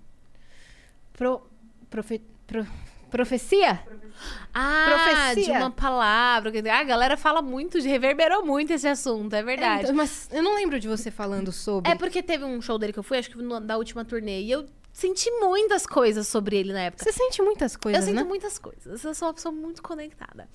Pro, 1.13 1.41
profe, 1.89 2.21
pro- 2.45 2.67
profecia? 3.09 3.79
Ah, 4.53 4.85
Profecia. 5.33 5.53
de 5.53 5.59
uma 5.59 5.71
palavra. 5.71 6.51
Ah, 6.71 6.79
a 6.79 6.83
galera 6.83 7.17
fala 7.17 7.41
muito, 7.41 7.79
reverberou 7.79 8.45
muito 8.45 8.71
esse 8.73 8.87
assunto, 8.87 9.33
é 9.33 9.39
É, 9.39 9.43
verdade. 9.43 9.83
então, 9.83 9.95
mas 9.95 10.29
eu 10.31 10.43
não 10.43 10.55
lembro 10.55 10.79
de 10.79 10.87
você 10.87 11.09
falando 11.11 11.51
sobre. 11.51 11.91
É 11.91 11.95
porque 11.95 12.21
teve 12.21 12.43
um 12.43 12.61
show 12.61 12.77
dele 12.77 12.93
que 12.93 12.99
eu 12.99 13.03
fui, 13.03 13.17
acho 13.17 13.29
que 13.29 13.37
no- 13.37 13.59
da 13.59 13.77
última 13.77 14.03
turnê, 14.05 14.41
e 14.41 14.51
eu 14.51 14.65
senti 14.95 15.29
muitas 15.41 15.85
coisas 15.85 16.25
sobre 16.25 16.55
ele 16.57 16.71
na 16.71 16.83
época. 16.83 17.03
Você 17.03 17.11
sente 17.11 17.41
muitas 17.41 17.75
coisas, 17.75 18.01
eu 18.01 18.07
sinto 18.07 18.23
né? 18.23 18.23
muitas 18.23 18.57
coisas. 18.57 19.03
Eu 19.03 19.13
sou 19.13 19.27
uma 19.27 19.33
pessoa 19.33 19.51
muito 19.51 19.83
conectada. 19.83 20.47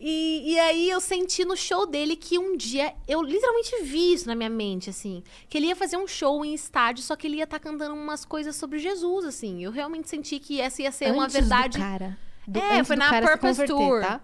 E, 0.00 0.54
e 0.54 0.58
aí 0.58 0.90
eu 0.90 0.98
senti 0.98 1.44
no 1.44 1.54
show 1.54 1.86
dele 1.86 2.16
que 2.16 2.38
um 2.38 2.56
dia 2.56 2.94
eu 3.06 3.22
literalmente 3.22 3.82
vi 3.82 4.14
isso 4.14 4.26
na 4.26 4.34
minha 4.34 4.48
mente, 4.48 4.88
assim. 4.88 5.22
Que 5.48 5.58
ele 5.58 5.66
ia 5.66 5.76
fazer 5.76 5.98
um 5.98 6.08
show 6.08 6.42
em 6.42 6.54
estádio, 6.54 7.04
só 7.04 7.14
que 7.14 7.26
ele 7.26 7.36
ia 7.36 7.44
estar 7.44 7.60
cantando 7.60 7.94
umas 7.94 8.24
coisas 8.24 8.56
sobre 8.56 8.78
Jesus, 8.78 9.26
assim. 9.26 9.62
Eu 9.62 9.70
realmente 9.70 10.08
senti 10.08 10.38
que 10.38 10.58
essa 10.58 10.80
ia 10.82 10.90
ser 10.90 11.12
uma 11.12 11.24
Antes 11.24 11.34
verdade. 11.34 11.78
Do 11.78 11.84
cara. 11.84 12.18
Do- 12.48 12.58
É, 12.58 12.82
foi 12.82 12.96
na 12.96 13.20
Purpose 13.20 13.66
Tour. 13.66 14.00
Tá? 14.00 14.20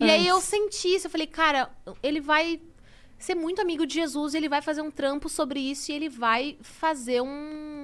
E 0.00 0.10
aí 0.10 0.26
eu 0.26 0.40
senti 0.40 0.96
isso, 0.96 1.06
eu 1.06 1.10
falei, 1.10 1.28
cara, 1.28 1.70
ele 2.02 2.20
vai 2.20 2.60
ser 3.16 3.34
muito 3.34 3.62
amigo 3.62 3.86
de 3.86 3.94
Jesus, 3.94 4.34
ele 4.34 4.48
vai 4.48 4.60
fazer 4.60 4.82
um 4.82 4.90
trampo 4.90 5.28
sobre 5.28 5.60
isso 5.60 5.90
e 5.90 5.94
ele 5.94 6.08
vai 6.10 6.58
fazer 6.60 7.22
um, 7.22 7.26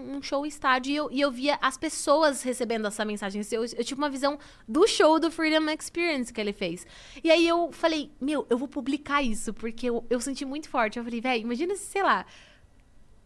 um 0.01 0.23
show 0.23 0.45
estádio. 0.47 0.93
E 0.93 0.97
eu, 0.97 1.09
e 1.13 1.21
eu 1.21 1.31
via 1.31 1.59
as 1.61 1.77
pessoas 1.77 2.43
recebendo 2.43 2.87
essa 2.87 3.05
mensagem. 3.05 3.43
Eu, 3.53 3.65
eu 3.65 3.85
tive 3.85 4.01
uma 4.01 4.11
visão 4.11 4.39
do 4.67 4.87
show 4.87 5.19
do 5.19 5.31
Freedom 5.31 5.69
Experience 5.71 6.33
que 6.33 6.41
ele 6.41 6.53
fez. 6.53 6.87
E 7.23 7.31
aí 7.31 7.47
eu 7.47 7.71
falei, 7.73 8.11
meu, 8.21 8.47
eu 8.49 8.59
vou 8.59 8.69
publicar 8.69 9.23
isso, 9.23 9.53
porque 9.53 9.87
eu, 9.87 10.05
eu 10.11 10.21
senti 10.21 10.45
muito 10.45 10.69
forte. 10.69 10.99
Eu 10.99 11.05
falei, 11.05 11.21
velho, 11.21 11.43
imagina 11.43 11.77
se, 11.77 11.85
sei 11.85 12.03
lá, 12.03 12.25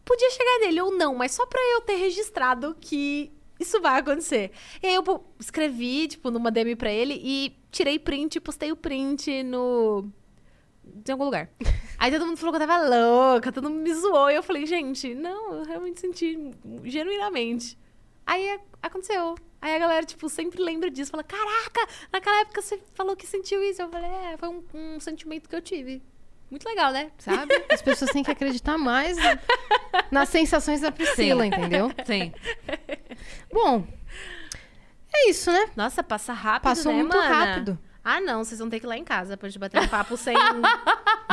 podia 0.03 0.29
chegar 0.31 0.59
nele 0.65 0.81
ou 0.81 0.95
não, 0.95 1.15
mas 1.15 1.31
só 1.31 1.45
pra 1.45 1.59
eu 1.73 1.81
ter 1.81 1.95
registrado 1.95 2.75
que 2.79 3.31
isso 3.59 3.81
vai 3.81 3.99
acontecer. 3.99 4.51
E 4.81 4.87
aí 4.87 4.95
eu 4.95 5.25
escrevi, 5.39 6.07
tipo, 6.07 6.29
numa 6.29 6.51
DM 6.51 6.75
pra 6.75 6.91
ele 6.91 7.19
e 7.23 7.55
tirei 7.71 7.97
print 7.99 8.39
postei 8.39 8.71
o 8.71 8.75
print 8.75 9.43
no. 9.43 10.09
Em 11.07 11.11
algum 11.11 11.25
lugar. 11.25 11.49
Aí 11.97 12.11
todo 12.11 12.25
mundo 12.25 12.37
falou 12.37 12.55
que 12.55 12.61
eu 12.61 12.67
tava 12.67 12.87
louca, 12.87 13.51
todo 13.51 13.69
mundo 13.69 13.81
me 13.81 13.93
zoou. 13.93 14.29
E 14.29 14.35
eu 14.35 14.43
falei, 14.43 14.65
gente, 14.65 15.15
não, 15.15 15.55
eu 15.55 15.63
realmente 15.63 15.99
senti 15.99 16.51
genuinamente. 16.83 17.77
Aí 18.25 18.59
aconteceu. 18.81 19.35
Aí 19.61 19.75
a 19.75 19.79
galera, 19.79 20.05
tipo, 20.05 20.27
sempre 20.29 20.61
lembra 20.61 20.89
disso. 20.91 21.11
Fala, 21.11 21.23
caraca, 21.23 21.87
naquela 22.11 22.41
época 22.41 22.61
você 22.61 22.79
falou 22.93 23.15
que 23.15 23.25
sentiu 23.25 23.63
isso. 23.63 23.81
Eu 23.81 23.89
falei, 23.89 24.09
é, 24.09 24.37
foi 24.37 24.49
um, 24.49 24.63
um 24.73 24.99
sentimento 24.99 25.49
que 25.49 25.55
eu 25.55 25.61
tive. 25.61 26.03
Muito 26.49 26.67
legal, 26.67 26.91
né? 26.91 27.11
Sabe? 27.17 27.53
As 27.71 27.81
pessoas 27.81 28.11
têm 28.11 28.23
que 28.23 28.31
acreditar 28.31 28.77
mais 28.77 29.17
nas 30.11 30.29
sensações 30.29 30.81
da 30.81 30.91
Priscila, 30.91 31.43
Sim. 31.43 31.47
entendeu? 31.47 31.91
Sim. 32.05 32.31
Bom, 33.51 33.87
é 35.13 35.29
isso, 35.29 35.51
né? 35.51 35.69
Nossa, 35.75 36.03
passa 36.03 36.33
rápido, 36.33 36.63
Passou 36.63 36.91
né, 36.91 36.99
muito 36.99 37.17
mana? 37.17 37.27
rápido. 37.27 37.79
Ah, 38.05 38.21
não, 38.21 38.43
vocês 38.43 38.59
vão 38.59 38.69
ter 38.69 38.79
que 38.79 38.85
ir 38.85 38.89
lá 38.89 38.95
em 38.97 39.03
casa 39.03 39.35
pra 39.35 39.49
gente 39.49 39.57
bater 39.57 39.81
um 39.81 39.87
papo 39.87 40.15
sem. 40.15 40.35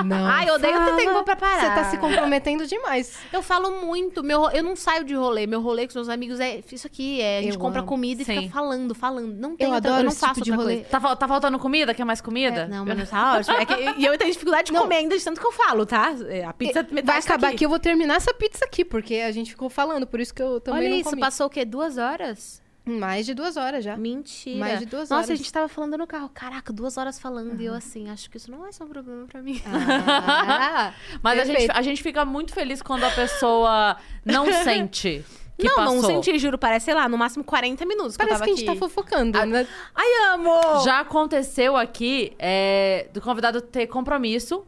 Não. 0.05 0.27
Ai, 0.27 0.49
eu 0.49 0.55
odeio 0.55 0.85
ter 0.85 0.97
tempo 0.97 1.23
pra 1.23 1.37
parar. 1.37 1.61
Você 1.61 1.67
tá 1.75 1.85
se 1.91 1.99
comprometendo 1.99 2.67
demais. 2.67 3.19
Eu 3.33 3.43
falo 3.43 3.83
muito, 3.85 4.23
meu, 4.25 4.49
eu 4.51 4.63
não 4.63 4.75
saio 4.75 5.05
de 5.05 5.15
rolê. 5.15 5.47
Meu 5.47 5.61
rolê 5.61 5.83
com 5.83 5.91
os 5.91 5.95
meus 5.95 6.09
amigos 6.09 6.41
é 6.41 6.61
isso 6.73 6.87
aqui, 6.87 7.21
é 7.21 7.39
a 7.39 7.43
gente 7.43 7.55
Eu 7.55 7.61
compra 7.61 7.81
amo. 7.81 7.89
comida 7.89 8.23
e 8.23 8.25
Sim. 8.25 8.41
fica 8.41 8.53
falando, 8.55 8.95
falando. 8.95 9.33
Não 9.35 9.55
tem 9.55 9.67
Eu 9.69 9.75
outra, 9.75 9.91
adoro 9.91 10.01
eu 10.03 10.11
não 10.11 10.17
faço 10.17 10.35
tipo 10.35 10.45
de 10.47 10.51
rolê. 10.51 10.77
coisa. 10.83 10.89
Tá, 10.89 11.15
tá 11.17 11.29
faltando 11.29 11.59
comida? 11.59 11.93
Quer 11.95 12.05
mais 12.07 12.21
comida? 12.23 12.67
Não, 12.67 12.85
mas 12.87 13.11
tá 13.11 13.35
ótimo. 13.37 13.57
É 13.59 13.67
que, 13.67 13.75
e 14.01 14.05
eu 14.05 14.17
tenho 14.19 14.33
dificuldade 14.33 14.73
de 14.73 14.77
comer 14.79 14.97
ainda 14.97 15.17
de 15.17 15.23
tanto 15.23 15.41
que 15.41 15.47
eu 15.47 15.53
falo, 15.53 15.85
tá? 15.87 16.15
É, 16.27 16.45
A 16.45 16.53
pizza 16.55 16.83
metade 16.91 17.07
Vai 17.07 17.19
acabar 17.19 17.47
aqui. 17.49 17.57
aqui, 17.57 17.67
eu 17.67 17.71
vou 17.71 17.79
terminar 17.79 18.17
essa 18.17 18.33
pizza 18.33 18.65
aqui, 18.65 18.85
porque 18.85 19.17
a 19.17 19.31
gente 19.31 19.51
ficou 19.51 19.69
falando, 19.69 20.07
por 20.07 20.19
isso 20.21 20.35
que 20.35 20.43
eu 20.43 20.59
também 20.59 20.81
Olha 20.81 20.89
não 20.91 20.97
isso, 20.97 21.11
comi. 21.11 21.21
passou 21.21 21.47
o 21.47 21.51
quê? 21.51 21.65
Duas 21.67 21.99
horas? 21.99 22.62
Mais 22.85 23.27
de 23.27 23.35
duas 23.35 23.57
horas 23.57 23.85
já. 23.85 23.97
Mentira. 23.97 24.59
Mais 24.59 24.81
de 24.81 24.87
duas 24.87 25.09
Nossa, 25.09 25.15
horas. 25.15 25.31
a 25.31 25.35
gente 25.37 25.53
tava 25.53 25.69
falando 25.69 25.97
no 25.97 26.07
carro. 26.07 26.29
Caraca, 26.29 26.73
duas 26.73 26.97
horas 26.97 27.19
falando. 27.19 27.61
E 27.61 27.65
eu 27.65 27.75
assim, 27.75 28.11
acho 28.11 28.29
que 28.29 28.37
isso 28.37 28.51
não 28.51 28.59
vai 28.61 28.73
ser 28.73 28.83
um 28.83 28.89
problema 28.89 29.25
pra 29.27 29.41
mim. 29.41 29.63
Ah, 29.67 30.93
Mas 31.23 31.39
a 31.39 31.45
gente, 31.45 31.71
a 31.71 31.83
gente 31.83 32.03
fica 32.03 32.25
muito 32.25 32.53
feliz 32.53 32.83
quando 32.83 33.05
a 33.05 33.11
pessoa 33.11 33.97
não 34.25 34.47
sente 34.65 35.25
que 35.57 35.69
não, 35.69 35.77
passou. 35.77 35.95
não 35.95 36.03
senti, 36.03 36.39
juro. 36.39 36.59
Parece, 36.59 36.87
sei 36.87 36.95
lá, 36.95 37.09
no 37.09 37.17
máximo 37.17 37.45
40 37.45 37.85
minutos 37.87 38.17
que 38.17 38.19
Parece 38.25 38.41
tava 38.41 38.45
que 38.45 38.51
a 38.51 38.57
gente 38.57 38.69
aqui. 38.69 38.79
tá 38.81 38.87
fofocando, 38.87 39.47
né? 39.47 39.67
Ai, 39.95 40.35
amo! 40.35 40.85
Já 40.85 41.01
aconteceu 41.01 41.77
aqui 41.77 42.33
é, 42.39 43.09
do 43.13 43.21
convidado 43.21 43.61
ter 43.61 43.87
compromisso 43.87 44.65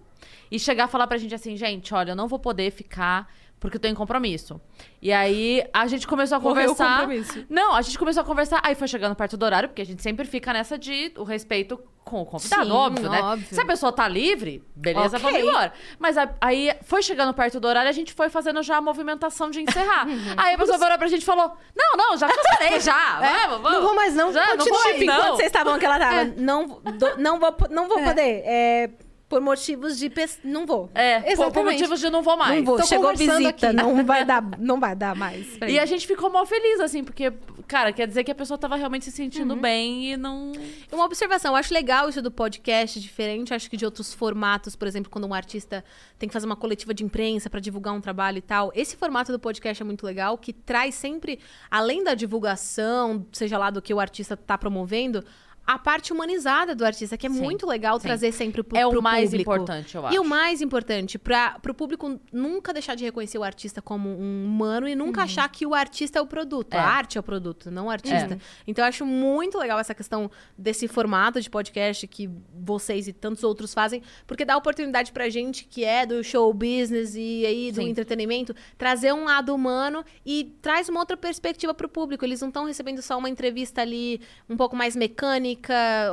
e 0.50 0.58
chegar 0.58 0.84
a 0.84 0.88
falar 0.88 1.06
pra 1.06 1.18
gente 1.18 1.34
assim, 1.34 1.56
gente, 1.56 1.92
olha, 1.92 2.12
eu 2.12 2.16
não 2.16 2.28
vou 2.28 2.38
poder 2.38 2.70
ficar 2.70 3.28
porque 3.64 3.78
eu 3.78 3.80
tenho 3.80 3.96
compromisso. 3.96 4.60
E 5.00 5.10
aí 5.10 5.64
a 5.72 5.86
gente 5.86 6.06
começou 6.06 6.36
a 6.36 6.38
o 6.38 6.42
conversar. 6.42 7.00
compromisso. 7.00 7.46
Não, 7.48 7.74
a 7.74 7.80
gente 7.80 7.98
começou 7.98 8.20
a 8.22 8.24
conversar, 8.26 8.60
aí 8.62 8.74
foi 8.74 8.86
chegando 8.86 9.14
perto 9.14 9.38
do 9.38 9.42
horário, 9.46 9.70
porque 9.70 9.80
a 9.80 9.86
gente 9.86 10.02
sempre 10.02 10.26
fica 10.26 10.52
nessa 10.52 10.76
de 10.76 11.10
o 11.16 11.24
respeito 11.24 11.80
com 12.04 12.20
o 12.20 12.26
convidado, 12.26 12.66
Sim, 12.66 12.70
óbvio, 12.70 13.08
né? 13.08 13.22
óbvio. 13.22 13.48
Se 13.48 13.58
a 13.58 13.64
pessoa 13.64 13.90
tá 13.90 14.06
livre, 14.06 14.62
beleza, 14.76 15.16
Ok. 15.16 15.20
vamos 15.32 15.48
embora. 15.48 15.72
Mas 15.98 16.18
a- 16.18 16.34
aí 16.42 16.70
foi 16.82 17.00
chegando 17.02 17.32
perto 17.32 17.58
do 17.58 17.66
horário, 17.66 17.88
a 17.88 17.92
gente 17.92 18.12
foi 18.12 18.28
fazendo 18.28 18.62
já 18.62 18.76
a 18.76 18.80
movimentação 18.82 19.48
de 19.50 19.62
encerrar. 19.62 20.04
aí 20.36 20.54
a 20.54 20.58
pessoa 20.58 20.76
virou 20.76 20.98
pra 20.98 21.06
gente 21.08 21.22
e 21.22 21.24
falou: 21.24 21.56
Não, 21.74 21.96
não, 21.96 22.18
já 22.18 22.28
cancelei, 22.28 22.78
já. 22.80 23.20
Vamos, 23.48 23.62
vamos. 23.62 23.72
Não 23.72 23.82
vou 23.82 23.94
mais 23.94 24.14
não, 24.14 24.30
Já, 24.34 24.54
não 24.54 24.64
vou 24.66 24.74
mais, 24.82 24.94
Tipo, 24.98 25.06
não. 25.06 25.14
enquanto 25.18 25.36
vocês 25.36 25.46
estavam 25.46 25.78
que 25.78 25.86
ela 25.86 25.98
tava, 25.98 26.24
não, 26.36 26.66
do- 26.66 27.16
não 27.16 27.40
vou, 27.40 27.56
não 27.70 27.88
vou 27.88 28.02
poder. 28.02 28.42
É, 28.44 28.90
por 29.34 29.40
motivos 29.40 29.98
de... 29.98 30.08
pes- 30.08 30.38
Não 30.44 30.64
vou. 30.64 30.88
É, 30.94 31.16
por, 31.18 31.24
por 31.24 31.32
Exatamente. 31.32 31.72
motivos 31.72 31.98
de 32.00 32.08
não 32.10 32.22
vou 32.22 32.36
mais. 32.36 32.56
Não 32.56 32.64
vou. 32.64 32.76
Tô 32.78 32.86
Chegou 32.86 33.10
visita, 33.16 33.68
aqui. 33.68 33.76
não 33.76 34.04
vai 34.04 34.24
dar, 34.24 34.42
não 34.60 34.78
vai 34.78 34.94
dar 34.94 35.16
mais. 35.16 35.56
pra 35.58 35.68
E 35.68 35.76
a 35.78 35.84
gente 35.86 36.06
ficou 36.06 36.30
mal 36.30 36.46
feliz, 36.46 36.78
assim, 36.78 37.02
porque, 37.02 37.32
cara, 37.66 37.92
quer 37.92 38.06
dizer 38.06 38.22
que 38.22 38.30
a 38.30 38.34
pessoa 38.34 38.56
tava 38.56 38.76
realmente 38.76 39.06
se 39.06 39.10
sentindo 39.10 39.56
bem 39.56 40.12
e 40.12 40.16
não. 40.16 40.52
Uma 40.92 41.04
observação, 41.04 41.50
eu 41.52 41.56
acho 41.56 41.74
legal 41.74 42.08
isso 42.08 42.22
do 42.22 42.30
podcast, 42.30 43.00
diferente, 43.00 43.52
acho 43.52 43.68
que 43.68 43.76
de 43.76 43.84
outros 43.84 44.14
formatos, 44.14 44.76
por 44.76 44.86
exemplo, 44.86 45.10
quando 45.10 45.26
um 45.26 45.34
artista 45.34 45.84
tem 46.16 46.28
que 46.28 46.32
fazer 46.32 46.46
uma 46.46 46.54
coletiva 46.56 46.94
de 46.94 47.02
imprensa 47.02 47.50
para 47.50 47.58
divulgar 47.58 47.92
um 47.92 48.00
trabalho 48.00 48.38
e 48.38 48.42
tal. 48.42 48.70
Esse 48.74 48.96
formato 48.96 49.32
do 49.32 49.38
podcast 49.40 49.82
é 49.82 49.84
muito 49.84 50.06
legal, 50.06 50.38
que 50.38 50.52
traz 50.52 50.94
sempre, 50.94 51.40
além 51.68 52.04
da 52.04 52.14
divulgação, 52.14 53.26
seja 53.32 53.58
lá 53.58 53.70
do 53.70 53.82
que 53.82 53.92
o 53.92 53.98
artista 53.98 54.36
tá 54.36 54.56
promovendo, 54.56 55.24
a 55.66 55.78
parte 55.78 56.12
humanizada 56.12 56.74
do 56.74 56.84
artista, 56.84 57.16
que 57.16 57.26
é 57.26 57.30
Sim, 57.30 57.40
muito 57.40 57.66
legal 57.66 57.98
sim. 57.98 58.02
trazer 58.06 58.32
sempre 58.32 58.62
pro, 58.62 58.76
É 58.76 58.86
o 58.86 58.90
pro 58.90 59.02
mais 59.02 59.30
público. 59.30 59.52
importante, 59.52 59.94
eu 59.94 60.06
acho. 60.06 60.14
E 60.16 60.18
o 60.18 60.24
mais 60.24 60.60
importante, 60.60 61.18
para 61.18 61.58
o 61.68 61.74
público 61.74 62.20
nunca 62.32 62.72
deixar 62.72 62.94
de 62.94 63.04
reconhecer 63.04 63.38
o 63.38 63.42
artista 63.42 63.80
como 63.80 64.08
um 64.08 64.44
humano 64.44 64.86
e 64.86 64.94
nunca 64.94 65.22
achar 65.22 65.48
que 65.48 65.66
o 65.66 65.74
artista 65.74 66.18
é 66.18 66.22
o 66.22 66.26
produto. 66.26 66.74
É. 66.74 66.78
A 66.78 66.86
arte 66.86 67.16
é 67.16 67.20
o 67.20 67.22
produto, 67.22 67.70
não 67.70 67.86
o 67.86 67.90
artista. 67.90 68.38
Então 68.66 68.84
eu 68.84 68.88
acho 68.88 69.06
muito 69.06 69.58
legal 69.58 69.78
essa 69.78 69.94
questão 69.94 70.30
desse 70.56 70.86
formato 70.86 71.40
de 71.40 71.48
podcast 71.48 72.06
que 72.06 72.28
vocês 72.52 73.08
e 73.08 73.12
tantos 73.12 73.42
outros 73.44 73.72
fazem, 73.72 74.02
porque 74.26 74.44
dá 74.44 74.56
oportunidade 74.56 75.12
pra 75.12 75.28
gente 75.28 75.64
que 75.64 75.84
é 75.84 76.04
do 76.04 76.22
show 76.22 76.52
business 76.52 77.14
e 77.14 77.46
aí 77.46 77.72
do 77.72 77.76
Sim. 77.82 77.88
entretenimento, 77.88 78.54
trazer 78.76 79.12
um 79.12 79.24
lado 79.24 79.54
humano 79.54 80.04
e 80.26 80.54
traz 80.60 80.88
uma 80.88 81.00
outra 81.00 81.16
perspectiva 81.16 81.72
pro 81.72 81.88
público. 81.88 82.24
Eles 82.24 82.40
não 82.40 82.48
estão 82.48 82.64
recebendo 82.66 83.00
só 83.00 83.16
uma 83.18 83.28
entrevista 83.30 83.80
ali 83.80 84.20
um 84.48 84.56
pouco 84.56 84.76
mais 84.76 84.94
mecânica, 84.96 85.53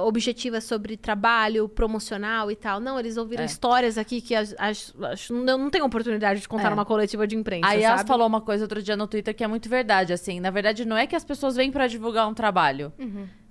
objetiva 0.03 0.59
sobre 0.61 0.97
trabalho, 0.97 1.67
promocional 1.69 2.49
e 2.51 2.55
tal. 2.55 2.79
Não, 2.79 2.99
eles 2.99 3.17
ouviram 3.17 3.43
É. 3.43 3.45
histórias 3.45 3.97
aqui 3.97 4.21
que 4.21 4.35
as, 4.35 4.55
as- 4.57 4.93
as- 5.01 5.29
não, 5.29 5.57
não 5.57 5.69
tem 5.69 5.81
oportunidade 5.81 6.39
de 6.41 6.47
contar 6.47 6.67
É. 6.67 6.69
numa 6.69 6.85
coletiva 6.85 7.25
de 7.27 7.35
imprensa, 7.35 7.67
A 7.67 7.73
Yas 7.73 7.97
sabe? 7.99 8.07
falou 8.07 8.27
uma 8.27 8.41
coisa 8.41 8.63
outro 8.63 8.81
dia 8.81 8.95
no 8.95 9.07
Twitter 9.07 9.35
que 9.35 9.43
é 9.43 9.47
muito 9.47 9.67
verdade, 9.69 10.13
assim. 10.13 10.39
Na 10.39 10.49
verdade, 10.49 10.85
não 10.85 10.97
é 10.97 11.05
que 11.07 11.15
as 11.15 11.23
pessoas 11.23 11.55
vêm 11.55 11.71
pra 11.71 11.87
divulgar 11.87 12.27
um 12.27 12.33
trabalho. 12.33 12.91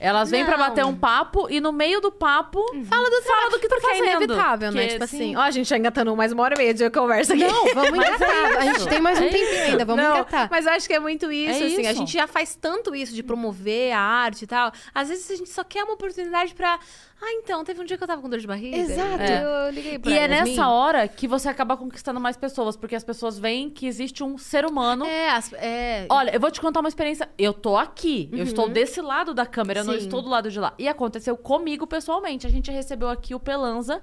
Elas 0.03 0.31
vêm 0.31 0.47
pra 0.47 0.57
Não. 0.57 0.67
bater 0.67 0.85
um 0.87 0.97
papo 0.97 1.47
e 1.51 1.61
no 1.61 1.73
meio 1.73 2.01
do 2.01 2.11
papo 2.11 2.59
Fala 2.87 3.11
do, 3.11 3.23
fala 3.23 3.51
do 3.51 3.59
que 3.61 3.69
tá 3.69 3.77
porque 3.77 3.87
fazendo. 3.89 4.05
é 4.09 4.13
inevitável, 4.17 4.73
né? 4.73 4.83
Que, 4.87 4.93
Tipo 4.95 5.05
assim, 5.05 5.19
sim. 5.19 5.37
ó, 5.37 5.41
a 5.43 5.51
gente 5.51 5.69
já 5.69 5.77
engatando 5.77 6.17
mais 6.17 6.33
uma 6.33 6.43
hora 6.43 6.55
e 6.55 6.59
meia 6.59 6.73
de 6.73 6.89
conversa 6.89 7.35
aqui. 7.35 7.45
Não, 7.45 7.67
vamos 7.75 7.93
engatar. 7.99 8.57
a 8.57 8.65
gente 8.65 8.89
tem 8.89 8.99
mais 8.99 9.21
um 9.21 9.25
É 9.25 9.29
tempinho 9.29 9.53
isso. 9.53 9.63
ainda, 9.73 9.85
vamos 9.85 10.03
Não, 10.03 10.15
engatar. 10.15 10.49
Mas 10.51 10.65
eu 10.65 10.73
acho 10.73 10.87
que 10.89 10.95
é 10.95 10.99
muito 10.99 11.31
isso, 11.31 11.63
É 11.63 11.67
assim. 11.67 11.87
A 11.87 11.91
isso. 11.91 12.01
gente 12.01 12.13
já 12.15 12.27
faz 12.27 12.55
tanto 12.57 12.95
isso 12.95 13.15
de 13.15 13.23
promover 13.23 13.93
a 13.93 14.01
arte 14.01 14.43
e 14.43 14.47
tal. 14.47 14.73
Às 14.95 15.11
vezes 15.11 15.31
a 15.31 15.37
gente 15.37 15.51
só 15.51 15.63
quer 15.63 15.85
uma 15.85 15.93
oportunidade 15.93 16.55
pra. 16.55 16.79
Ah, 17.23 17.33
então, 17.35 17.63
teve 17.65 17.81
um 17.81 17.85
dia 17.85 17.99
que 17.99 18.03
eu 18.03 18.09
tava 18.09 18.23
com 18.23 18.29
dor 18.31 18.39
de 18.41 18.47
barriga. 18.47 18.77
Exato. 18.77 19.23
e 19.23 19.43
Eu 19.43 19.71
liguei 19.71 19.99
pra 19.99 20.11
E 20.11 20.17
é 20.19 20.27
nessa 20.27 20.69
hora 20.69 21.07
que 21.07 21.29
você 21.29 21.49
acaba 21.51 21.77
conquistando 21.77 22.19
mais 22.19 22.37
pessoas, 22.37 22.77
porque 22.77 22.95
as 22.97 23.05
pessoas 23.05 23.39
veem 23.39 23.69
que 23.69 23.87
existe 23.87 24.25
um 24.25 24.39
ser 24.39 24.65
humano. 24.65 25.05
É, 25.05 25.29
as- 25.31 25.53
é. 25.53 26.07
Olha, 26.09 26.31
eu 26.35 26.41
vou 26.41 26.51
te 26.51 26.61
contar 26.61 26.81
uma 26.81 26.89
experiência. 26.89 27.29
Eu 27.37 27.53
tô 27.53 27.77
aqui, 27.77 28.29
eu 28.33 28.43
estou 28.45 28.69
desse 28.71 29.01
lado 29.03 29.35
da 29.35 29.45
câmera, 29.45 29.81
eu 29.81 29.85
não 29.85 29.93
Sim. 29.95 30.01
estou 30.01 30.23
do 30.23 30.29
lado 30.31 30.51
de 30.51 30.59
lá. 30.59 30.73
E 30.79 30.89
aconteceu 30.89 31.37
comigo 31.37 31.87
pessoalmente. 31.87 32.47
A 32.47 32.51
gente 32.51 32.71
recebeu 32.71 33.09
aqui 33.11 33.35
o 33.35 33.41
Pelanza, 33.41 34.01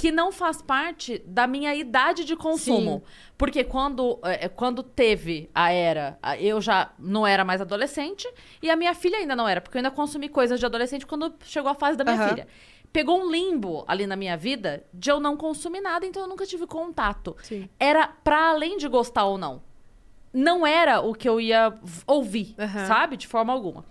que 0.00 0.10
não 0.10 0.32
faz 0.32 0.62
parte 0.62 1.22
da 1.26 1.46
minha 1.46 1.74
idade 1.74 2.24
de 2.24 2.34
consumo. 2.34 3.02
Porque 3.36 3.64
quando, 3.64 4.18
é, 4.22 4.48
quando 4.48 4.82
teve 4.82 5.50
a 5.54 5.72
era, 5.72 6.18
eu 6.38 6.60
já 6.60 6.92
não 6.98 7.26
era 7.26 7.44
mais 7.44 7.60
adolescente 7.60 8.28
e 8.62 8.70
a 8.70 8.76
minha 8.76 8.94
filha 8.94 9.18
ainda 9.18 9.34
não 9.34 9.48
era, 9.48 9.60
porque 9.60 9.76
eu 9.76 9.80
ainda 9.80 9.90
consumi 9.90 10.28
coisas 10.28 10.60
de 10.60 10.66
adolescente 10.66 11.04
quando 11.04 11.34
chegou 11.44 11.70
a 11.70 11.74
fase 11.74 11.98
da 11.98 12.04
minha 12.04 12.16
Aham. 12.16 12.28
filha. 12.28 12.48
Pegou 12.92 13.20
um 13.20 13.28
limbo 13.30 13.84
ali 13.88 14.06
na 14.06 14.14
minha 14.14 14.36
vida 14.36 14.84
de 14.94 15.10
eu 15.10 15.18
não 15.18 15.36
consumir 15.36 15.80
nada, 15.80 16.06
então 16.06 16.22
eu 16.22 16.28
nunca 16.28 16.46
tive 16.46 16.64
contato. 16.64 17.36
Sim. 17.42 17.68
Era 17.78 18.06
pra 18.06 18.50
além 18.50 18.76
de 18.76 18.86
gostar 18.86 19.24
ou 19.24 19.36
não 19.36 19.62
não 20.34 20.66
era 20.66 21.00
o 21.00 21.14
que 21.14 21.28
eu 21.28 21.40
ia 21.40 21.72
ouvir, 22.06 22.56
Aham. 22.58 22.86
sabe? 22.86 23.16
De 23.16 23.28
forma 23.28 23.52
alguma. 23.52 23.84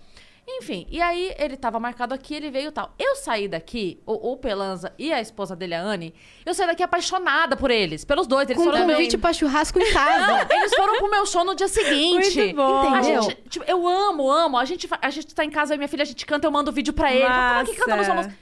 Enfim, 0.46 0.86
e 0.90 1.00
aí 1.00 1.34
ele 1.38 1.56
tava 1.56 1.80
marcado 1.80 2.12
aqui, 2.12 2.34
ele 2.34 2.50
veio 2.50 2.68
e 2.68 2.70
tal. 2.70 2.94
Eu 2.98 3.16
saí 3.16 3.48
daqui, 3.48 3.98
o, 4.04 4.32
o 4.32 4.36
Pelanza 4.36 4.92
e 4.98 5.12
a 5.12 5.20
esposa 5.20 5.56
dele, 5.56 5.74
a 5.74 5.80
Anne, 5.80 6.14
eu 6.44 6.52
saí 6.52 6.66
daqui 6.66 6.82
apaixonada 6.82 7.56
por 7.56 7.70
eles, 7.70 8.04
pelos 8.04 8.26
dois. 8.26 8.48
Eles 8.48 8.62
Com 8.62 8.70
foram 8.70 8.86
meu... 8.86 8.96
convite 8.96 9.16
pra 9.16 9.32
churrasco 9.32 9.78
em 9.80 9.92
casa. 9.92 10.44
Não, 10.44 10.56
eles 10.58 10.74
foram 10.74 10.98
pro 10.98 11.10
meu 11.10 11.24
show 11.26 11.44
no 11.44 11.54
dia 11.54 11.68
seguinte. 11.68 12.38
Muito 12.38 12.56
bom. 12.56 13.02
Gente, 13.02 13.34
tipo, 13.48 13.64
eu 13.66 13.88
amo, 13.88 14.30
amo. 14.30 14.58
A 14.58 14.64
gente, 14.66 14.88
a 15.00 15.10
gente 15.10 15.34
tá 15.34 15.44
em 15.44 15.50
casa, 15.50 15.72
eu 15.72 15.76
e 15.76 15.78
minha 15.78 15.88
filha, 15.88 16.02
a 16.02 16.06
gente 16.06 16.26
canta, 16.26 16.46
eu 16.46 16.50
mando 16.50 16.70
vídeo 16.70 16.92
pra 16.92 17.10
ele. 17.12 17.22
Fala, 17.24 17.48
"Fala 17.48 17.60
aqui, 17.62 17.76
canta 17.76 18.34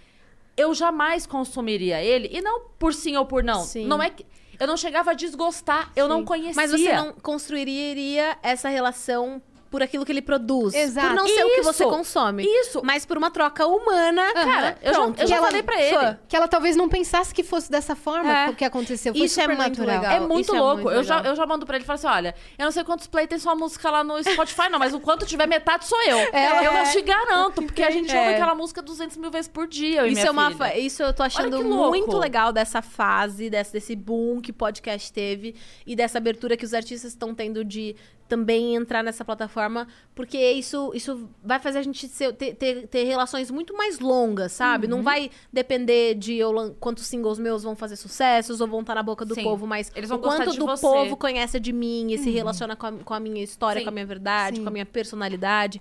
eu 0.56 0.74
jamais 0.74 1.26
consumiria 1.26 2.02
ele. 2.02 2.28
E 2.32 2.40
não 2.40 2.62
por 2.78 2.92
sim 2.94 3.16
ou 3.16 3.24
por 3.26 3.42
não. 3.42 3.62
Sim. 3.62 3.86
Não 3.86 4.02
é 4.02 4.10
que. 4.10 4.26
Eu 4.60 4.66
não 4.66 4.76
chegava 4.76 5.10
a 5.10 5.14
desgostar, 5.14 5.90
eu 5.96 6.06
não 6.06 6.24
conhecia. 6.24 6.54
Mas 6.54 6.70
você 6.70 6.92
não 6.92 7.12
construiria 7.14 8.36
essa 8.42 8.68
relação 8.68 9.42
por 9.72 9.82
aquilo 9.82 10.04
que 10.04 10.12
ele 10.12 10.22
produz. 10.22 10.74
Exato. 10.74 11.08
Por 11.08 11.16
não 11.16 11.26
ser 11.26 11.44
o 11.44 11.48
que 11.48 11.60
Isso. 11.60 11.72
você 11.72 11.84
consome. 11.84 12.44
Isso. 12.44 12.80
Mas 12.84 13.04
por 13.06 13.16
uma 13.16 13.30
troca 13.30 13.66
humana. 13.66 14.22
Cara, 14.34 14.78
eu 14.82 14.92
já, 14.92 15.00
pronto. 15.00 15.20
eu 15.20 15.26
já 15.26 15.34
Que 15.34 15.38
ela- 15.38 15.46
falei 15.48 15.62
pra 15.62 15.80
ele. 15.82 15.96
Fã. 15.98 16.18
Que 16.28 16.36
ela 16.36 16.46
talvez 16.46 16.76
não 16.76 16.88
pensasse 16.88 17.34
que 17.34 17.42
fosse 17.42 17.70
dessa 17.70 17.96
forma 17.96 18.30
É. 18.30 18.50
o 18.50 18.54
que 18.54 18.64
aconteceu. 18.64 19.14
Foi 19.14 19.24
Isso 19.24 19.40
é 19.40 19.46
muito 19.48 19.58
natural. 19.58 19.96
legal. 19.96 20.12
É 20.12 20.20
muito 20.20 20.40
Isso 20.42 20.54
é 20.54 20.60
louco. 20.60 20.82
muito 20.82 20.94
eu, 20.94 21.02
já, 21.02 21.16
legal. 21.16 21.32
eu 21.32 21.36
já 21.36 21.46
mando 21.46 21.64
pra 21.66 21.76
ele 21.76 21.84
e 21.84 21.86
falo 21.86 21.94
assim: 21.94 22.06
olha, 22.06 22.34
eu 22.58 22.64
não 22.66 22.70
sei 22.70 22.84
quantos 22.84 23.06
play 23.06 23.26
tem 23.26 23.38
sua 23.38 23.54
música 23.54 23.90
lá 23.90 24.04
no 24.04 24.22
Spotify, 24.22 24.68
não, 24.70 24.78
mas 24.78 24.92
o 24.92 25.00
quanto 25.00 25.24
tiver 25.24 25.46
metade 25.48 25.86
sou 25.86 26.00
eu. 26.02 26.18
É. 26.32 26.66
Eu 26.66 26.90
te 26.92 27.00
garanto, 27.00 27.62
porque 27.62 27.82
a 27.82 27.90
gente 27.90 28.14
ouve 28.14 28.28
É. 28.30 28.34
aquela 28.34 28.54
música 28.54 28.82
200 28.82 29.16
mil 29.16 29.30
vezes 29.30 29.48
por 29.48 29.66
dia. 29.66 30.02
eu 30.02 30.06
e 30.06 30.12
Isso 30.12 30.20
minha 30.20 30.28
é 30.28 30.30
uma 30.30 30.46
filha. 30.48 30.58
fa- 30.58 30.76
isso 30.76 31.02
eu 31.02 31.14
tô 31.14 31.22
achando 31.22 31.64
muito 31.64 32.18
legal 32.18 32.52
dessa 32.52 32.82
fase, 32.82 33.48
desse, 33.48 33.72
desse 33.72 33.96
boom 33.96 34.40
que 34.42 34.50
o 34.50 34.54
podcast 34.54 35.10
teve 35.12 35.54
e 35.86 35.96
dessa 35.96 36.18
abertura 36.18 36.56
que 36.56 36.64
os 36.64 36.74
artistas 36.74 37.12
estão 37.12 37.34
tendo 37.34 37.64
de 37.64 37.96
também 38.32 38.74
entrar 38.74 39.02
nessa 39.04 39.22
plataforma, 39.26 39.86
porque 40.14 40.38
isso, 40.52 40.90
isso 40.94 41.28
vai 41.44 41.58
fazer 41.58 41.80
a 41.80 41.82
gente 41.82 42.08
ser- 42.08 42.32
ter, 42.32 42.54
ter, 42.54 42.86
ter 42.88 43.04
relações 43.04 43.50
muito 43.50 43.76
mais 43.76 43.98
longas, 43.98 44.52
sabe? 44.52 44.86
Uhum. 44.86 44.92
Não 44.96 45.02
vai 45.02 45.30
depender 45.52 46.14
de 46.14 46.34
eu 46.36 46.74
quantos 46.80 47.04
singles 47.04 47.38
meus 47.38 47.62
vão 47.62 47.76
fazer 47.76 47.96
sucessos 47.96 48.62
ou 48.62 48.66
vão 48.66 48.80
estar 48.80 48.94
na 48.94 49.02
boca 49.02 49.22
do 49.26 49.34
Sim. 49.34 49.42
povo, 49.42 49.66
mas 49.66 49.92
Eles 49.94 50.08
vão 50.08 50.18
quanto 50.18 50.50
do 50.54 50.64
você. 50.64 50.80
povo 50.80 51.14
conhece 51.14 51.60
de 51.60 51.72
mim 51.74 52.10
e 52.10 52.16
se 52.16 52.30
relaciona 52.30 52.74
com 52.74 52.86
a, 52.86 52.92
com 52.92 53.12
a 53.12 53.20
minha 53.20 53.44
história, 53.44 53.80
Sim. 53.80 53.84
com 53.84 53.90
a 53.90 53.92
minha 53.92 54.06
verdade, 54.06 54.56
Sim. 54.56 54.62
com 54.62 54.68
a 54.70 54.72
minha 54.72 54.86
personalidade. 54.86 55.78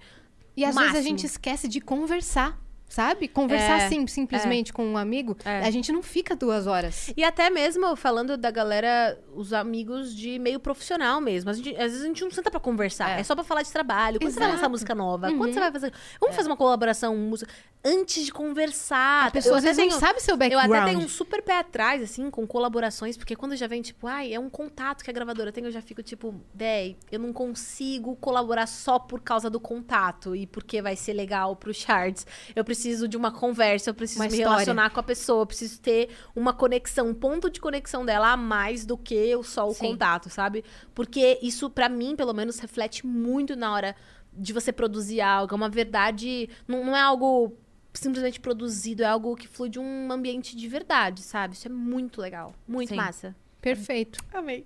E 0.58 0.66
às 0.66 0.76
vezes 0.76 0.90
a 0.90 0.94
Máximo. 0.96 1.08
gente 1.18 1.26
esquece 1.26 1.70
de 1.70 1.80
conversar, 1.80 2.60
sabe? 2.92 3.28
Conversar 3.28 3.80
É, 3.80 3.86
assim, 3.86 4.06
simplesmente 4.06 4.74
com 4.74 4.86
um 4.86 4.98
amigo. 4.98 5.38
É. 5.46 5.60
A 5.60 5.72
gente 5.72 5.92
não 5.92 6.04
fica 6.04 6.36
duas 6.36 6.68
horas. 6.68 7.14
E 7.16 7.24
até 7.24 7.50
mesmo 7.50 7.96
falando 7.96 8.36
da 8.38 8.52
galera, 8.52 9.18
os 9.34 9.54
amigos 9.54 10.14
de 10.16 10.38
meio 10.38 10.60
profissional 10.60 11.22
mesmo. 11.22 11.54
Gente- 11.54 11.70
às 11.78 11.92
vezes 11.92 12.02
a 12.04 12.08
gente 12.08 12.22
não 12.24 12.32
senta 12.32 12.52
pra 12.52 12.60
conversar. 12.60 13.18
É, 13.20 13.24
só 13.24 13.34
pra 13.34 13.44
falar 13.44 13.62
de 13.64 13.72
trabalho. 13.72 14.20
Quando 14.20 14.32
você 14.34 14.40
vai 14.40 14.48
lançar 14.50 14.58
Exato. 14.60 14.72
música 14.72 14.94
nova? 14.94 15.28
Quando 15.30 15.46
Uhum. 15.48 15.54
você 15.54 15.60
vai 15.60 15.72
fazer. 15.72 15.94
Vamos 16.20 16.36
fazer 16.36 16.50
uma 16.50 16.58
colaboração, 16.58 17.16
música. 17.16 17.50
Antes 17.84 18.26
de 18.26 18.32
conversar. 18.32 19.28
A 19.28 19.32
pessoa 19.32 19.54
Eu 19.54 19.58
às 19.58 19.64
vezes 19.64 19.78
não 19.80 19.88
tenho- 19.88 20.00
sabe 20.00 20.22
seu 20.22 20.36
Eu 20.36 20.38
background. 20.38 20.72
até 20.72 20.86
tenho 20.92 21.00
um 21.04 21.08
super 21.10 21.42
pé 21.42 21.58
atrás, 21.58 22.02
assim, 22.04 22.30
com 22.30 22.46
colaborações, 22.46 23.18
porque 23.18 23.36
quando 23.36 23.56
já 23.56 23.66
vem, 23.66 23.82
tipo, 23.82 24.06
ai, 24.06 24.32
é 24.32 24.40
um 24.40 24.52
contato 24.52 25.04
que 25.04 25.10
a 25.10 25.14
gravadora 25.14 25.52
tem, 25.52 25.64
eu 25.66 25.72
já 25.72 25.82
fico, 25.82 26.04
tipo, 26.04 26.40
véi, 26.54 26.96
eu 27.12 27.20
não 27.20 27.34
consigo 27.34 28.16
colaborar 28.18 28.68
só 28.68 29.00
por 29.00 29.20
causa 29.22 29.50
do 29.50 29.60
contato 29.60 30.36
e 30.36 30.46
porque 30.46 30.80
vai 30.80 30.96
ser 30.96 31.14
legal 31.14 31.56
pro 31.56 31.74
charts. 31.74 32.28
Eu 32.56 32.64
preciso 32.64 33.08
de 33.08 33.18
uma 33.18 33.32
conversa, 33.32 33.90
eu 33.90 33.96
preciso 33.96 34.20
Uma 34.20 34.26
me 34.28 34.34
história. 34.34 34.52
relacionar 34.52 34.92
com 34.92 35.00
a 35.00 35.04
pessoa, 35.04 35.42
eu 35.42 35.48
preciso 35.48 35.80
ter 35.82 36.10
uma 36.36 36.54
conexão, 36.54 37.08
um 37.08 37.16
ponto 37.16 37.50
de 37.50 37.60
conexão 37.60 38.06
dela 38.06 38.32
a 38.34 38.38
mais 38.38 38.86
do 38.86 38.96
que 38.96 39.36
só 39.44 39.68
o 39.68 39.74
Sim. 39.74 39.88
contato, 39.88 40.30
sabe? 40.30 40.64
Porque 40.94 41.40
isso, 41.42 41.68
pra 41.68 41.90
mim, 41.90 42.16
pelo 42.16 42.32
menos, 42.34 42.60
reflete 42.60 43.08
muito 43.08 43.56
na 43.56 43.74
hora 43.74 43.96
de 44.34 44.54
você 44.54 44.72
produzir 44.72 45.20
algo. 45.20 45.54
É 45.54 45.58
uma 45.58 45.68
verdade. 45.68 46.48
Não, 46.68 46.86
não 46.86 46.96
é 46.96 47.02
algo 47.02 47.58
simplesmente 47.94 48.40
produzido, 48.40 49.04
é 49.04 49.06
algo 49.06 49.36
que 49.36 49.48
flui 49.48 49.70
de 49.70 49.80
um 49.80 50.12
ambiente 50.12 50.56
de 50.56 50.68
verdade, 50.68 51.22
sabe? 51.22 51.54
Isso 51.54 51.68
é 51.68 51.72
muito 51.72 52.22
legal. 52.22 52.54
Muito 52.68 52.90
Sim. 52.90 52.96
massa. 52.96 53.36
Perfeito. 53.62 54.20
Amei. 54.34 54.66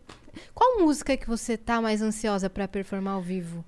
Qual 0.53 0.80
música 0.80 1.18
que 1.18 1.27
você 1.27 1.57
tá 1.57 1.81
mais 1.81 2.02
ansiosa 2.02 2.49
pra 2.49 2.68
performar 2.68 3.15
ao 3.15 3.22
vivo? 3.22 3.64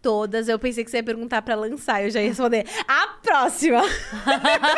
Todas, 0.00 0.48
eu 0.48 0.58
pensei 0.60 0.84
que 0.84 0.90
você 0.90 0.98
ia 0.98 1.02
perguntar 1.02 1.42
pra 1.42 1.56
lançar, 1.56 2.04
eu 2.04 2.10
já 2.10 2.20
ia 2.20 2.28
responder. 2.28 2.64
A 2.86 3.08
próxima! 3.20 3.82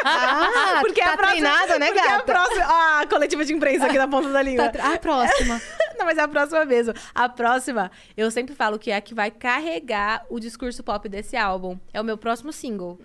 Ah, 0.05 0.81
Porque 0.81 1.01
tá 1.03 1.13
a 1.13 1.17
próxima, 1.17 1.41
treinada, 1.51 1.79
né, 1.79 1.87
porque 1.89 2.01
a 2.01 2.07
gata? 2.13 2.25
próxima. 2.25 2.65
Ah, 2.65 3.01
a 3.01 3.07
coletiva 3.07 3.45
de 3.45 3.53
imprensa 3.53 3.87
aqui 3.87 3.99
na 3.99 4.09
ponta 4.09 4.31
da 4.33 4.41
língua. 4.41 4.71
Tá 4.71 4.95
a 4.95 4.99
próxima. 4.99 5.61
Não, 5.99 6.07
mas 6.07 6.17
é 6.17 6.23
a 6.23 6.29
próxima 6.29 6.65
mesmo. 6.65 6.95
A 7.15 7.29
próxima, 7.29 7.91
eu 8.17 8.31
sempre 8.31 8.55
falo 8.55 8.79
que 8.79 8.91
é 8.91 8.97
a 8.97 9.01
que 9.03 9.15
vai 9.15 9.31
carregar 9.31 10.25
o 10.31 10.41
discurso 10.41 10.83
pop 10.83 11.07
desse 11.09 11.37
álbum. 11.37 11.79
É 11.93 12.01
o 12.01 12.05
meu 12.05 12.17
próximo 12.17 12.51
single. 12.53 12.99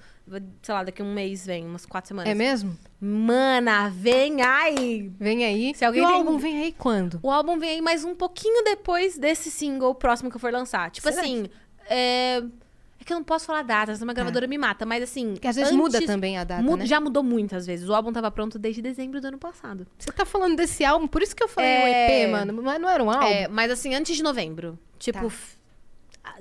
Sei 0.61 0.73
lá, 0.73 0.83
daqui 0.83 1.01
a 1.01 1.05
um 1.05 1.13
mês 1.13 1.45
vem, 1.45 1.65
umas 1.65 1.85
quatro 1.85 2.07
semanas. 2.07 2.31
É 2.31 2.33
mesmo? 2.33 2.75
Mana, 2.99 3.89
vem 3.89 4.41
aí! 4.41 5.11
Vem 5.19 5.45
aí. 5.45 5.73
Se 5.75 5.85
alguém 5.85 6.01
e 6.01 6.05
o 6.05 6.07
tem- 6.07 6.17
álbum 6.17 6.37
vem 6.39 6.63
aí 6.63 6.71
quando? 6.71 7.19
O 7.21 7.29
álbum 7.29 7.59
vem 7.59 7.69
aí 7.71 7.81
mais 7.81 8.03
um 8.03 8.15
pouquinho 8.15 8.63
depois 8.63 9.17
desse 9.17 9.51
single 9.51 9.93
próximo 9.93 10.29
que 10.31 10.35
eu 10.35 10.39
for 10.39 10.51
lançar. 10.51 10.89
Tipo 10.89 11.07
Será 11.09 11.21
assim, 11.21 11.47
é... 11.87 12.37
é 12.99 13.03
que 13.05 13.13
eu 13.13 13.17
não 13.17 13.23
posso 13.23 13.45
falar 13.45 13.61
datas, 13.61 14.01
uma 14.01 14.13
gravadora 14.15 14.47
me 14.47 14.57
mata, 14.57 14.83
mas 14.83 15.03
assim... 15.03 15.33
Porque 15.33 15.47
às 15.47 15.55
vezes 15.55 15.71
antes- 15.71 15.79
muda 15.79 16.01
também 16.07 16.39
a 16.39 16.43
data, 16.43 16.63
mu- 16.63 16.75
né? 16.77 16.87
Já 16.87 16.99
mudou 16.99 17.21
muitas 17.21 17.67
vezes. 17.67 17.87
O 17.87 17.93
álbum 17.93 18.11
tava 18.11 18.31
pronto 18.31 18.57
desde 18.57 18.81
dezembro 18.81 19.21
do 19.21 19.27
ano 19.27 19.37
passado. 19.37 19.85
Você 19.99 20.11
tá 20.11 20.25
falando 20.25 20.55
desse 20.55 20.83
álbum, 20.83 21.07
por 21.07 21.21
isso 21.21 21.35
que 21.35 21.43
eu 21.43 21.47
falei 21.47 21.69
o 21.69 21.85
É. 21.85 22.23
EP, 22.23 22.31
mano. 22.31 22.51
Mas 22.63 22.81
não 22.81 22.89
era 22.89 23.03
um 23.03 23.11
álbum? 23.11 23.27
É, 23.27 23.47
mas 23.47 23.69
assim, 23.71 23.93
antes 23.93 24.15
de 24.17 24.23
novembro. 24.23 24.79
Tipo, 24.97 25.19
Tá. 25.19 25.25
f- 25.29 25.57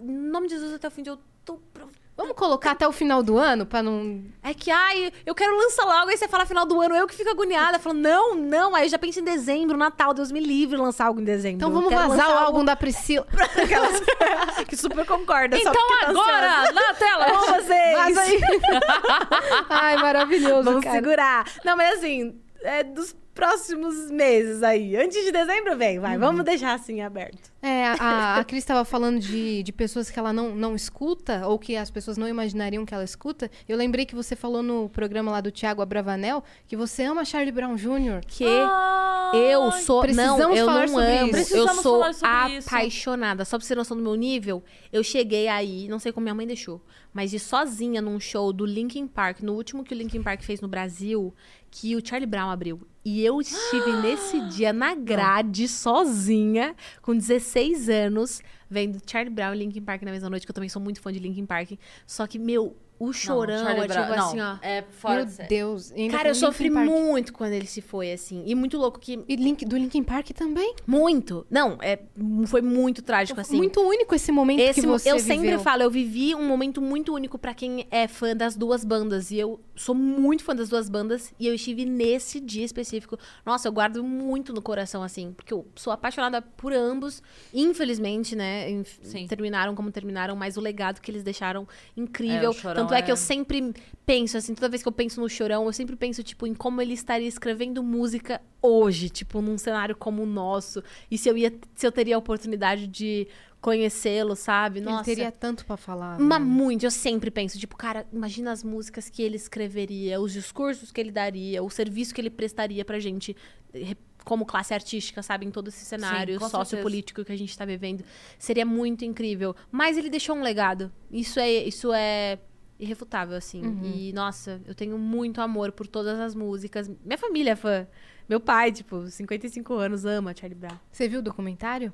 em 0.01 0.07
nome 0.11 0.49
de 0.49 0.55
Jesus 0.55 0.73
até 0.73 0.89
o 0.89 0.91
fim 0.91 1.03
de 1.03 1.11
outubro. 1.11 1.91
Vamos 2.17 2.37
colocar 2.37 2.71
até 2.73 2.87
o 2.87 2.93
final 2.93 3.25
do 3.25 3.37
ano 3.37 3.67
pra 3.67 3.83
não. 3.83 4.23
É 4.41 4.55
que, 4.55 4.71
ai, 4.71 5.13
eu 5.27 5.35
quero 5.35 5.57
lançar 5.57 5.85
logo, 5.85 6.11
aí 6.11 6.17
você 6.17 6.29
fala 6.29 6.47
final 6.47 6.65
do 6.65 6.81
ano, 6.81 6.95
eu 6.95 7.09
que 7.09 7.15
fico 7.15 7.29
agoniada, 7.29 7.79
falando, 7.81 8.03
não, 8.03 8.35
não, 8.37 8.75
aí 8.75 8.85
eu 8.85 8.89
já 8.89 8.99
penso 8.99 9.19
em 9.19 9.25
dezembro, 9.25 9.77
Natal, 9.77 10.15
Deus 10.15 10.31
me 10.31 10.39
livre 10.39 10.77
lançar 10.77 11.07
algo 11.07 11.21
em 11.21 11.25
dezembro. 11.25 11.57
Então 11.57 11.73
vamos 11.73 11.93
vazar 11.93 12.31
o 12.31 12.39
álbum 12.39 12.65
da 12.65 12.77
Priscila. 12.77 13.27
Que 14.69 14.77
super 14.77 15.05
concorda, 15.05 15.59
Então 15.59 15.73
tá 15.73 16.09
agora, 16.09 16.61
ansiosa. 16.61 16.73
na 16.73 16.95
tela, 16.95 17.27
com 17.31 17.53
vocês. 17.53 17.97
Vaza 17.99 18.21
aí. 18.21 18.41
Ai, 19.69 19.97
maravilhoso, 19.97 20.63
Vamos 20.63 20.85
cara. 20.85 20.97
segurar. 20.97 21.45
Não, 21.65 21.77
mas 21.77 21.99
assim, 21.99 22.41
é 22.63 22.85
dos 22.85 23.15
próximos 23.35 24.11
meses 24.11 24.63
aí. 24.63 24.97
Antes 24.97 25.25
de 25.25 25.33
dezembro 25.33 25.77
vem, 25.77 25.99
vai. 25.99 26.17
Vamos 26.17 26.45
deixar 26.45 26.75
assim 26.75 27.03
aberto. 27.03 27.53
É, 27.61 27.87
a, 27.99 28.37
a 28.37 28.45
Cris 28.45 28.59
estava 28.63 28.85
falando 28.85 29.19
de, 29.19 29.63
de 29.63 29.73
pessoas 29.73 30.11
que 30.11 30.19
ela 30.19 30.33
não, 30.33 30.55
não 30.55 30.77
escuta, 30.77 31.47
ou 31.49 31.59
que 31.59 31.77
as 31.77 31.91
pessoas 31.91 32.17
não 32.17 32.29
imaginariam 32.29 32.85
que 32.85 32.95
ela 32.95 33.05
escuta. 33.05 33.51
Eu 33.69 33.77
lembrei 33.77 34.07
que 34.07 34.15
você 34.15 34.37
falou 34.37 34.63
no 34.63 34.89
programa 34.89 35.33
lá 35.33 35.41
do 35.41 35.51
Thiago 35.51 35.83
Abravanel 35.83 36.45
que 36.67 36.77
você 36.77 37.05
ama 37.05 37.25
Charlie 37.25 37.53
Brown 37.53 37.75
Jr. 37.75 38.21
Que 38.27 38.45
eu 38.45 39.73
sou. 39.73 40.03
precisamos 40.03 40.39
não, 40.39 40.55
eu 40.55 40.67
falar 40.67 40.87
não 40.87 40.89
sobre 40.89 41.17
amo. 41.19 41.37
isso. 41.37 41.57
Eu 41.57 41.69
sou 41.69 42.01
falar 42.01 42.13
sobre 42.13 42.59
isso. 42.59 42.69
apaixonada. 42.69 43.45
Só 43.45 43.59
pra 43.59 43.65
você 43.67 43.75
ter 43.75 43.79
noção 43.79 43.97
do 43.97 44.03
meu 44.03 44.15
nível, 44.15 44.63
eu 44.93 45.03
cheguei 45.03 45.49
aí, 45.49 45.89
não 45.89 45.99
sei 45.99 46.13
como 46.13 46.25
minha 46.25 46.35
mãe 46.35 46.47
deixou, 46.47 46.81
mas 47.13 47.31
de 47.31 47.39
sozinha 47.39 48.01
num 48.01 48.21
show 48.21 48.53
do 48.53 48.65
Linkin 48.65 49.07
Park, 49.07 49.41
no 49.41 49.55
último 49.55 49.83
que 49.83 49.95
o 49.95 49.97
Linkin 49.97 50.23
Park 50.23 50.43
fez 50.43 50.61
no 50.61 50.69
Brasil, 50.69 51.35
que 51.71 51.97
o 51.97 52.07
Charlie 52.07 52.27
Brown 52.27 52.51
abriu. 52.51 52.81
E 53.05 53.25
eu 53.25 53.41
estive 53.41 53.93
nesse 54.01 54.41
dia 54.49 54.73
na 54.73 54.95
grade, 54.95 55.69
sozinha, 55.69 56.75
com 57.03 57.15
16 57.15 57.89
anos, 57.89 58.43
vendo 58.71 58.99
Charlie 59.07 59.33
Brown 59.33 59.55
e 59.55 59.59
Linkin 59.59 59.83
Park 59.83 60.03
na 60.03 60.11
mesma 60.11 60.31
noite, 60.31 60.47
que 60.47 60.51
eu 60.51 60.55
também 60.55 60.71
sou 60.71 60.81
muito 60.81 61.01
fã 61.01 61.13
de 61.13 61.19
Linkin 61.19 61.45
Park. 61.45 61.73
Só 62.07 62.27
que, 62.27 62.39
meu, 62.39 62.75
o 62.99 63.13
chorão 63.13 63.59
Charlie 63.65 63.85
é 63.85 63.89
tipo 63.89 63.95
Brown- 64.05 64.17
não, 64.17 64.27
assim, 64.29 64.41
ó. 64.41 64.57
É 64.63 64.83
fora 64.83 65.17
Meu 65.17 65.27
de. 65.27 65.43
Deus. 65.49 65.93
ainda 65.93 66.17
Cara, 66.17 66.29
eu 66.29 66.35
sofri 66.35 66.71
Park. 66.71 66.87
muito 66.89 67.33
quando 67.33 67.53
ele 67.53 67.67
se 67.67 67.81
foi, 67.81 68.13
assim. 68.13 68.43
E 68.47 68.55
muito 68.55 68.79
louco 68.79 68.99
que. 69.01 69.23
E 69.29 69.37
Link, 69.37 69.65
do 69.65 69.77
Linkin 69.77 70.03
Park 70.03 70.31
também. 70.31 70.75
Muito. 70.87 71.47
Não, 71.51 71.77
é, 71.83 71.99
foi 72.47 72.63
muito 72.63 73.03
trágico, 73.03 73.41
assim. 73.41 73.57
Muito 73.57 73.81
único 73.81 74.15
esse 74.15 74.31
momento 74.31 74.61
Esse, 74.61 74.81
que 74.81 74.87
você 74.87 75.11
eu 75.11 75.19
sempre 75.19 75.49
viveu. 75.49 75.61
falo, 75.61 75.83
eu 75.83 75.91
vivi 75.91 76.35
um 76.35 76.47
momento 76.47 76.81
muito 76.81 77.13
único 77.15 77.37
pra 77.39 77.53
quem 77.53 77.87
é 77.91 78.07
fã 78.07 78.35
das 78.35 78.57
duas 78.57 78.85
bandas. 78.85 79.31
E 79.31 79.39
eu 79.39 79.61
sou 79.75 79.95
muito 79.95 80.45
fã 80.45 80.55
das 80.55 80.69
duas 80.69 80.89
bandas. 80.89 81.33
E 81.39 81.47
eu 81.47 81.55
estive 81.55 81.85
nesse 81.85 82.39
dia 82.41 82.65
específico. 82.65 83.19
Nossa, 83.45 83.69
eu 83.69 83.73
guardo 83.73 84.03
muito 84.05 84.53
no 84.53 84.63
coração, 84.63 85.03
assim. 85.03 85.33
Porque 85.33 85.53
eu 85.53 85.67
sou 85.75 85.93
apaixonada 85.93 86.41
por 86.41 86.73
ambos. 86.73 87.23
Infelizmente, 87.53 88.37
né? 88.37 88.71
inf- 88.71 88.99
Sim. 89.03 89.27
Terminaram 89.27 89.75
como 89.75 89.91
terminaram. 89.91 90.37
Mas 90.37 90.57
o 90.57 90.61
legado 90.61 91.01
que 91.01 91.11
eles 91.11 91.23
deixaram 91.23 91.63
É, 91.97 92.01
incrível. 92.01 92.51
o 92.51 92.53
Chorão 92.53 92.84
Tanto 92.85 92.95
é, 92.95 93.03
que 93.03 93.11
eu 93.11 93.17
sempre 93.17 93.75
penso, 94.07 94.37
assim, 94.37 94.55
toda 94.55 94.69
vez 94.69 94.83
que 94.83 94.89
eu 94.89 94.93
penso 94.93 95.21
no 95.21 95.29
Chorão, 95.29 95.67
eu 95.67 95.73
sempre 95.73 95.97
penso, 95.97 96.23
tipo, 96.23 96.47
em 96.47 96.55
como 96.55 96.81
ele 96.81 96.95
estaria 96.95 97.29
escrevendo 97.29 97.83
música 97.83 98.41
hoje. 98.61 99.09
Tipo, 99.09 99.41
num 99.41 99.59
cenário 99.59 99.97
como 99.97 100.23
o 100.23 100.27
nosso. 100.27 100.83
E 101.11 101.19
se 101.19 101.29
eu, 101.29 101.37
ia, 101.37 101.53
se 101.75 101.87
eu 101.87 101.93
teria 101.93 102.17
a 102.17 102.19
oportunidade 102.19 102.87
de 102.87 103.27
conhecê-lo, 103.65 104.37
sabe? 104.37 104.81
Ele 104.81 104.87
Nossa. 104.87 105.05
teria 105.05 105.33
tanto 105.33 105.65
pra 105.65 105.79
falar. 105.79 106.21
Mas 106.21 106.39
né? 106.39 106.45
muito, 106.45 106.85
eu 106.85 106.91
sempre 106.91 107.31
penso, 107.31 107.59
tipo, 107.59 107.75
cara, 107.77 108.07
imagina 108.13 108.53
as 108.53 108.63
músicas 108.63 109.09
que 109.09 109.23
ele 109.23 109.37
escreveria, 109.37 110.21
os 110.21 110.35
discursos 110.35 110.93
que 110.93 111.01
ele 111.01 111.11
daria, 111.11 111.63
o 111.63 111.71
serviço 111.71 112.15
que 112.15 112.21
ele 112.21 112.29
prestaria 112.29 112.85
pra 112.85 112.99
gente 112.99 113.35
eh, 113.73 113.97
como 114.23 114.45
classe 114.45 114.75
artística, 114.75 115.23
sabe, 115.23 115.47
em 115.47 115.51
todo 115.51 115.69
esse 115.69 115.83
cenário 115.83 116.39
com 116.39 116.47
sociopolítico 116.47 117.25
que 117.25 117.33
a 117.33 117.37
gente 117.37 117.57
tá 117.57 117.65
vivendo. 117.65 118.05
Seria 118.39 118.67
muito 118.67 119.03
incrível. 119.03 119.57
Mas 119.71 119.97
ele 119.97 120.11
deixou 120.11 120.37
um 120.37 120.43
legado. 120.43 120.93
Isso 121.11 121.41
é, 121.41 121.51
isso 121.51 121.91
é 121.91 122.39
irrefutável, 122.85 123.37
assim. 123.37 123.61
E, 123.85 124.13
nossa, 124.13 124.61
eu 124.67 124.75
tenho 124.75 124.97
muito 124.99 125.41
amor 125.41 125.73
por 125.73 125.87
todas 125.87 126.19
as 126.21 126.35
músicas. 126.35 126.89
Minha 127.05 127.19
família 127.19 127.53
é 127.53 127.57
fã. 127.57 127.87
Meu 128.29 128.39
pai, 128.41 128.71
tipo, 128.73 129.07
55 129.09 129.75
anos, 129.75 130.05
ama 130.05 130.35
Charlie 130.37 130.59
Brown. 130.59 130.79
Você 130.93 131.09
viu 131.09 131.19
o 131.19 131.23
documentário? 131.23 131.93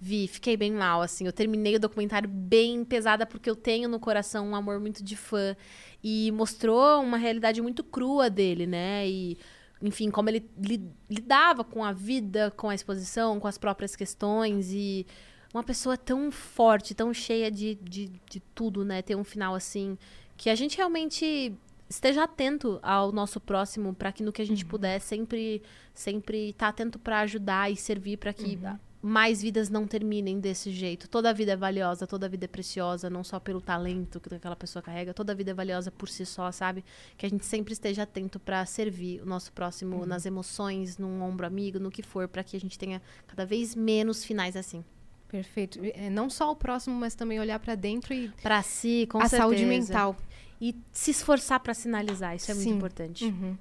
Vi, 0.00 0.28
fiquei 0.28 0.56
bem 0.56 0.72
mal, 0.72 1.02
assim. 1.02 1.26
Eu 1.26 1.32
terminei 1.32 1.74
o 1.76 1.80
documentário 1.80 2.28
bem 2.28 2.84
pesada, 2.84 3.26
porque 3.26 3.50
eu 3.50 3.56
tenho 3.56 3.88
no 3.88 3.98
coração 4.00 4.46
um 4.48 4.54
amor 4.56 4.80
muito 4.80 5.02
de 5.02 5.16
fã. 5.16 5.56
E 6.02 6.30
mostrou 6.32 7.02
uma 7.02 7.16
realidade 7.16 7.60
muito 7.60 7.82
crua 7.82 8.30
dele, 8.30 8.66
né? 8.66 9.08
E, 9.08 9.36
enfim, 9.82 10.10
como 10.10 10.28
ele 10.30 10.48
li- 10.56 10.88
lidava 11.10 11.64
com 11.64 11.84
a 11.84 11.92
vida, 11.92 12.52
com 12.56 12.68
a 12.68 12.74
exposição, 12.74 13.38
com 13.40 13.48
as 13.48 13.58
próprias 13.58 13.96
questões. 13.96 14.70
E 14.72 15.04
uma 15.52 15.62
pessoa 15.64 15.96
tão 15.96 16.30
forte, 16.30 16.94
tão 16.94 17.12
cheia 17.12 17.50
de, 17.50 17.74
de, 17.76 18.08
de 18.30 18.40
tudo, 18.54 18.84
né? 18.84 19.02
Ter 19.02 19.16
um 19.16 19.24
final 19.24 19.54
assim. 19.54 19.96
Que 20.38 20.48
a 20.48 20.54
gente 20.54 20.78
realmente 20.78 21.54
esteja 21.90 22.24
atento 22.24 22.78
ao 22.82 23.12
nosso 23.12 23.40
próximo 23.40 23.94
para 23.94 24.12
que 24.12 24.22
no 24.22 24.32
que 24.32 24.40
a 24.40 24.46
gente 24.46 24.64
puder 24.64 25.00
sempre 25.00 25.62
sempre 25.92 26.50
estar 26.50 26.68
atento 26.68 26.98
para 26.98 27.20
ajudar 27.20 27.70
e 27.70 27.76
servir 27.76 28.16
para 28.16 28.32
que 28.32 28.58
mais 29.00 29.40
vidas 29.40 29.68
não 29.68 29.86
terminem 29.86 30.40
desse 30.40 30.70
jeito. 30.70 31.08
Toda 31.08 31.32
vida 31.32 31.52
é 31.52 31.56
valiosa, 31.56 32.06
toda 32.06 32.28
vida 32.28 32.44
é 32.44 32.48
preciosa, 32.48 33.08
não 33.08 33.22
só 33.22 33.38
pelo 33.38 33.60
talento 33.60 34.20
que 34.20 34.34
aquela 34.34 34.56
pessoa 34.56 34.82
carrega, 34.82 35.14
toda 35.14 35.34
vida 35.34 35.52
é 35.52 35.54
valiosa 35.54 35.90
por 35.90 36.08
si 36.08 36.26
só, 36.26 36.50
sabe? 36.50 36.84
Que 37.16 37.26
a 37.26 37.28
gente 37.28 37.46
sempre 37.46 37.72
esteja 37.72 38.02
atento 38.02 38.40
para 38.40 38.64
servir 38.66 39.22
o 39.22 39.26
nosso 39.26 39.52
próximo 39.52 40.04
nas 40.04 40.26
emoções, 40.26 40.98
num 40.98 41.22
ombro 41.22 41.46
amigo, 41.46 41.78
no 41.78 41.90
que 41.90 42.02
for, 42.02 42.28
para 42.28 42.42
que 42.42 42.56
a 42.56 42.60
gente 42.60 42.78
tenha 42.78 43.00
cada 43.26 43.46
vez 43.46 43.74
menos 43.74 44.24
finais 44.24 44.56
assim. 44.56 44.84
Perfeito. 45.28 45.78
É, 45.82 46.08
não 46.08 46.30
só 46.30 46.50
o 46.50 46.56
próximo, 46.56 46.94
mas 46.98 47.14
também 47.14 47.38
olhar 47.38 47.58
pra 47.58 47.74
dentro 47.74 48.14
e 48.14 48.28
Para 48.42 48.62
si, 48.62 49.06
com 49.10 49.18
a 49.18 49.22
certeza. 49.22 49.42
saúde 49.42 49.66
mental. 49.66 50.16
E 50.60 50.74
se 50.92 51.10
esforçar 51.10 51.60
para 51.60 51.74
sinalizar, 51.74 52.34
isso 52.34 52.50
é 52.50 52.54
muito 52.54 52.68
Sim. 52.68 52.74
importante. 52.76 53.24
Uhum. 53.26 53.56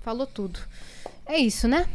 Falou 0.00 0.26
tudo. 0.26 0.58
É 1.24 1.38
isso, 1.38 1.66
né? 1.68 1.88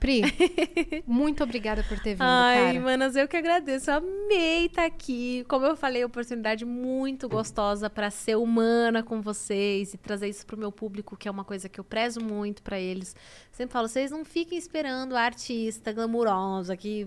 Pri, 0.00 0.22
muito 1.06 1.44
obrigada 1.44 1.84
por 1.84 1.96
ter 2.00 2.14
vindo, 2.14 2.22
Ai, 2.22 2.72
cara. 2.72 2.80
manas, 2.80 3.14
eu 3.14 3.28
que 3.28 3.36
agradeço. 3.36 3.90
Eu 3.90 3.96
amei 3.98 4.66
estar 4.66 4.84
aqui. 4.84 5.44
Como 5.46 5.64
eu 5.64 5.76
falei, 5.76 6.04
oportunidade 6.04 6.64
muito 6.64 7.28
gostosa 7.28 7.88
para 7.88 8.10
ser 8.10 8.36
humana 8.36 9.02
com 9.02 9.20
vocês 9.20 9.94
e 9.94 9.98
trazer 9.98 10.28
isso 10.28 10.44
pro 10.44 10.56
meu 10.56 10.72
público, 10.72 11.16
que 11.16 11.28
é 11.28 11.30
uma 11.30 11.44
coisa 11.44 11.68
que 11.68 11.78
eu 11.78 11.84
prezo 11.84 12.20
muito 12.20 12.62
para 12.62 12.80
eles. 12.80 13.14
Sempre 13.52 13.74
falo, 13.74 13.86
vocês 13.86 14.10
não 14.10 14.24
fiquem 14.24 14.58
esperando 14.58 15.14
a 15.14 15.20
artista 15.20 15.92
glamurosa 15.92 16.76
que 16.76 17.06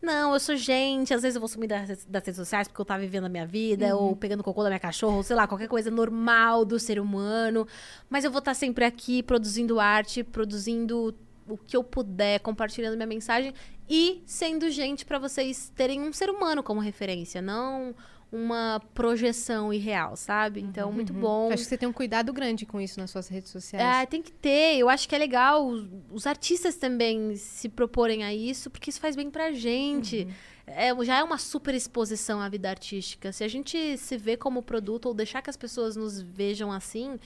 não, 0.00 0.32
eu 0.32 0.38
sou 0.38 0.54
gente, 0.54 1.12
às 1.12 1.22
vezes 1.22 1.34
eu 1.34 1.40
vou 1.40 1.48
sumir 1.48 1.66
das, 1.66 2.04
das 2.04 2.24
redes 2.24 2.36
sociais 2.36 2.68
porque 2.68 2.80
eu 2.80 2.84
tava 2.84 3.00
vivendo 3.00 3.24
a 3.24 3.28
minha 3.28 3.46
vida, 3.46 3.96
ou 3.96 4.14
pegando 4.14 4.44
cocô 4.44 4.62
da 4.62 4.68
minha 4.68 4.78
cachorra, 4.78 5.16
ou 5.16 5.22
sei 5.22 5.34
lá, 5.34 5.48
qualquer 5.48 5.68
coisa 5.68 5.90
normal 5.90 6.64
do 6.64 6.78
ser 6.78 7.00
humano. 7.00 7.66
Mas 8.08 8.24
eu 8.24 8.30
vou 8.30 8.38
estar 8.38 8.54
sempre 8.54 8.84
aqui 8.84 9.22
produzindo 9.22 9.80
arte, 9.80 10.22
produzindo 10.22 11.14
o 11.52 11.58
que 11.58 11.76
eu 11.76 11.84
puder, 11.84 12.40
compartilhando 12.40 12.96
minha 12.96 13.06
mensagem 13.06 13.52
e 13.88 14.22
sendo 14.26 14.70
gente 14.70 15.04
pra 15.04 15.18
vocês 15.18 15.72
terem 15.74 16.00
um 16.00 16.12
ser 16.12 16.30
humano 16.30 16.62
como 16.62 16.80
referência, 16.80 17.42
não 17.42 17.94
uma 18.32 18.80
projeção 18.94 19.72
irreal, 19.72 20.14
sabe? 20.14 20.60
Então, 20.60 20.92
muito 20.92 21.12
bom. 21.12 21.50
Acho 21.52 21.64
que 21.64 21.68
você 21.68 21.76
tem 21.76 21.88
um 21.88 21.92
cuidado 21.92 22.32
grande 22.32 22.64
com 22.64 22.80
isso 22.80 23.00
nas 23.00 23.10
suas 23.10 23.26
redes 23.28 23.50
sociais. 23.50 24.02
É, 24.02 24.06
tem 24.06 24.22
que 24.22 24.30
ter. 24.30 24.78
Eu 24.78 24.88
acho 24.88 25.08
que 25.08 25.14
é 25.14 25.18
legal 25.18 25.66
os, 25.66 25.88
os 26.12 26.26
artistas 26.26 26.76
também 26.76 27.34
se 27.34 27.68
proporem 27.68 28.22
a 28.22 28.32
isso, 28.32 28.70
porque 28.70 28.90
isso 28.90 29.00
faz 29.00 29.16
bem 29.16 29.30
pra 29.30 29.50
gente. 29.50 30.28
É, 30.64 30.94
já 31.04 31.18
é 31.18 31.24
uma 31.24 31.38
super 31.38 31.74
exposição 31.74 32.40
à 32.40 32.48
vida 32.48 32.70
artística. 32.70 33.32
Se 33.32 33.42
a 33.42 33.48
gente 33.48 33.98
se 33.98 34.16
vê 34.16 34.36
como 34.36 34.62
produto 34.62 35.06
ou 35.06 35.14
deixar 35.14 35.42
que 35.42 35.50
as 35.50 35.56
pessoas 35.56 35.96
nos 35.96 36.20
vejam 36.20 36.70
assim, 36.70 37.18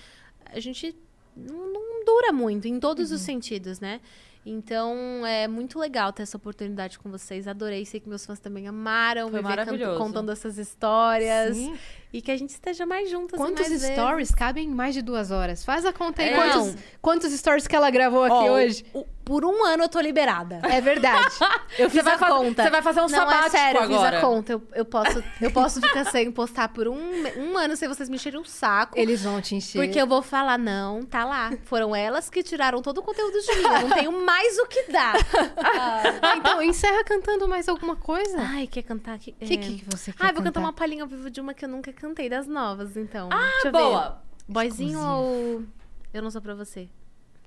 a 0.46 0.58
gente 0.58 0.96
não, 1.36 1.72
não 1.72 2.04
dura 2.04 2.32
muito, 2.32 2.66
em 2.68 2.78
todos 2.78 3.10
os 3.10 3.20
sentidos, 3.20 3.80
né? 3.80 4.00
Então, 4.46 5.24
é 5.24 5.48
muito 5.48 5.78
legal 5.78 6.12
ter 6.12 6.22
essa 6.22 6.36
oportunidade 6.36 6.98
com 6.98 7.10
vocês. 7.10 7.48
Adorei, 7.48 7.84
sei 7.86 7.98
que 7.98 8.08
meus 8.08 8.26
fãs 8.26 8.38
também 8.38 8.68
amaram 8.68 9.30
Foi 9.30 9.40
me 9.40 9.48
ver 9.48 9.96
contando 9.96 10.30
essas 10.30 10.58
histórias. 10.58 11.56
Sim. 11.56 11.74
E 12.14 12.22
que 12.22 12.30
a 12.30 12.36
gente 12.36 12.50
esteja 12.50 12.86
mais 12.86 13.10
juntas. 13.10 13.36
Quantos 13.36 13.68
mais 13.68 13.82
vezes. 13.82 13.90
stories 13.92 14.30
cabem 14.30 14.66
em 14.68 14.70
mais 14.70 14.94
de 14.94 15.02
duas 15.02 15.32
horas? 15.32 15.64
Faz 15.64 15.84
a 15.84 15.92
conta 15.92 16.22
aí. 16.22 16.28
É. 16.28 16.34
Quantos, 16.36 16.76
quantos 17.02 17.32
stories 17.32 17.66
que 17.66 17.74
ela 17.74 17.90
gravou 17.90 18.22
aqui 18.22 18.34
Ó, 18.34 18.52
hoje? 18.52 18.86
o- 18.94 19.04
por 19.24 19.42
um 19.42 19.64
ano 19.64 19.84
eu 19.84 19.88
tô 19.88 19.98
liberada. 20.00 20.60
É 20.70 20.82
verdade. 20.82 21.34
Eu 21.78 21.88
fiz 21.90 22.02
Você 22.02 22.02
vai 22.02 22.14
a 22.14 22.18
conta. 22.18 22.62
você 22.62 22.70
vai 22.70 22.82
fazer 22.82 23.00
um 23.00 23.04
Não, 23.04 23.08
sabático 23.08 23.46
é 23.46 23.50
sério, 23.50 23.78
eu 23.80 23.84
agora. 23.84 24.10
fiz 24.12 24.18
a 24.18 24.20
conta. 24.20 24.52
Eu, 24.52 24.62
eu 24.74 24.84
posso, 24.84 25.24
eu 25.40 25.50
posso 25.50 25.80
ficar 25.80 26.04
sem 26.04 26.30
postar 26.30 26.68
por 26.68 26.86
um, 26.86 26.96
um 27.36 27.58
ano 27.58 27.74
sem 27.74 27.88
vocês 27.88 28.08
me 28.08 28.14
encherem 28.14 28.38
o 28.38 28.44
saco. 28.44 28.96
Eles 28.96 29.22
vão 29.24 29.40
te 29.40 29.56
encher. 29.56 29.82
Porque 29.82 29.98
eu 30.00 30.06
vou 30.06 30.22
falar, 30.22 30.56
não, 30.56 31.02
tá 31.02 31.24
lá. 31.24 31.50
Foram 31.64 31.96
elas 31.96 32.30
que 32.30 32.44
tiraram 32.44 32.80
todo 32.80 32.98
o 32.98 33.02
conteúdo 33.02 33.40
de 33.40 33.56
mim. 33.56 33.62
Eu 33.64 33.88
não 33.88 33.90
tenho 33.96 34.12
mais 34.24 34.56
o 34.58 34.66
que 34.66 34.92
dar. 34.92 35.14
Ah, 35.56 36.34
então, 36.36 36.62
encerra 36.62 37.02
cantando 37.02 37.48
mais 37.48 37.68
alguma 37.68 37.96
coisa. 37.96 38.36
Ai, 38.38 38.66
quer 38.68 38.82
cantar? 38.82 39.16
O 39.16 39.18
que, 39.18 39.32
que 39.32 39.56
que 39.56 39.84
você 39.90 40.12
quer 40.12 40.18
Ai, 40.22 40.32
vou 40.32 40.42
cantar? 40.42 40.52
cantar 40.52 40.60
uma 40.60 40.72
palhinha 40.72 41.02
ao 41.02 41.08
vivo 41.08 41.28
de 41.30 41.40
uma 41.40 41.54
que 41.54 41.64
eu 41.64 41.68
nunca 41.68 41.92
cantei, 41.92 42.03
das 42.28 42.46
novas, 42.46 42.96
então. 42.96 43.28
Ah, 43.32 43.50
Deixa 43.52 43.68
eu 43.68 43.72
boa. 43.72 44.08
ver. 44.10 44.52
Boyzinho 44.52 45.00
ou 45.00 45.64
Eu 46.12 46.22
Não 46.22 46.30
Sou 46.30 46.42
Pra 46.42 46.54
Você? 46.54 46.88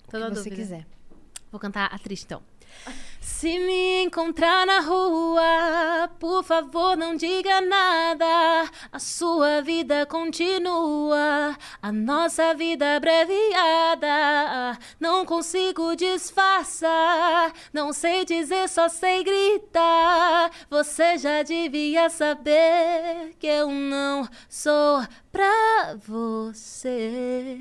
Tô 0.09 0.17
O 0.17 0.29
que 0.29 0.35
você 0.35 0.49
dúvida. 0.49 0.55
quiser. 0.55 0.87
Vou 1.51 1.59
cantar 1.59 1.85
a 1.93 1.99
triste, 1.99 2.23
então. 2.25 2.41
Se 3.39 3.59
me 3.59 4.03
encontrar 4.03 4.65
na 4.65 4.79
rua, 4.79 6.09
por 6.19 6.43
favor, 6.43 6.97
não 6.97 7.15
diga 7.15 7.61
nada. 7.61 8.67
A 8.91 8.97
sua 8.97 9.61
vida 9.61 10.07
continua, 10.07 11.55
a 11.79 11.91
nossa 11.91 12.55
vida 12.55 12.95
abreviada. 12.95 14.75
Não 14.99 15.23
consigo 15.23 15.95
disfarçar, 15.95 17.53
não 17.71 17.93
sei 17.93 18.25
dizer, 18.25 18.67
só 18.67 18.89
sei 18.89 19.23
gritar. 19.23 20.49
Você 20.67 21.19
já 21.19 21.43
devia 21.43 22.09
saber 22.09 23.35
que 23.37 23.45
eu 23.45 23.69
não 23.69 24.27
sou 24.49 25.05
pra 25.31 25.95
você. 26.07 27.55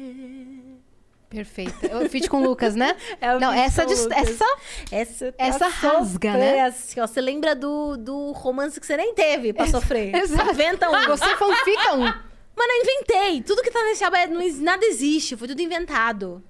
Perfeita. 1.29 1.87
Eu 1.87 2.09
fiz 2.09 2.29
com 2.29 2.41
o 2.41 2.45
Lucas, 2.45 2.75
né? 2.75 2.97
É 3.21 3.39
não, 3.39 3.53
essa, 3.53 3.83
Lucas. 3.83 4.07
essa 4.13 4.45
Essa, 4.91 5.35
Essa 5.37 5.69
rasga, 5.69 6.33
né? 6.33 6.61
Assim, 6.63 7.01
ó, 7.01 7.07
você 7.07 7.21
lembra 7.21 7.55
do, 7.55 7.97
do 7.97 8.33
romance 8.33 8.79
que 8.79 8.87
você 8.87 8.97
nem 8.97 9.13
teve 9.15 9.53
pra 9.53 9.67
sofrer. 9.69 10.15
Exato. 10.15 10.51
Inventa 10.51 10.89
um. 10.89 11.07
Você 11.09 11.37
fanfica 11.37 11.95
um. 11.95 12.01
Mano, 12.01 12.73
eu 12.73 12.83
inventei. 12.83 13.43
Tudo 13.43 13.63
que 13.63 13.71
tá 13.71 13.83
nesse 13.85 14.05
álbum, 14.05 14.17
é- 14.17 14.27
nada 14.61 14.85
existe. 14.87 15.37
Foi 15.37 15.49
tudo 15.49 15.61
inventado. 15.61 16.43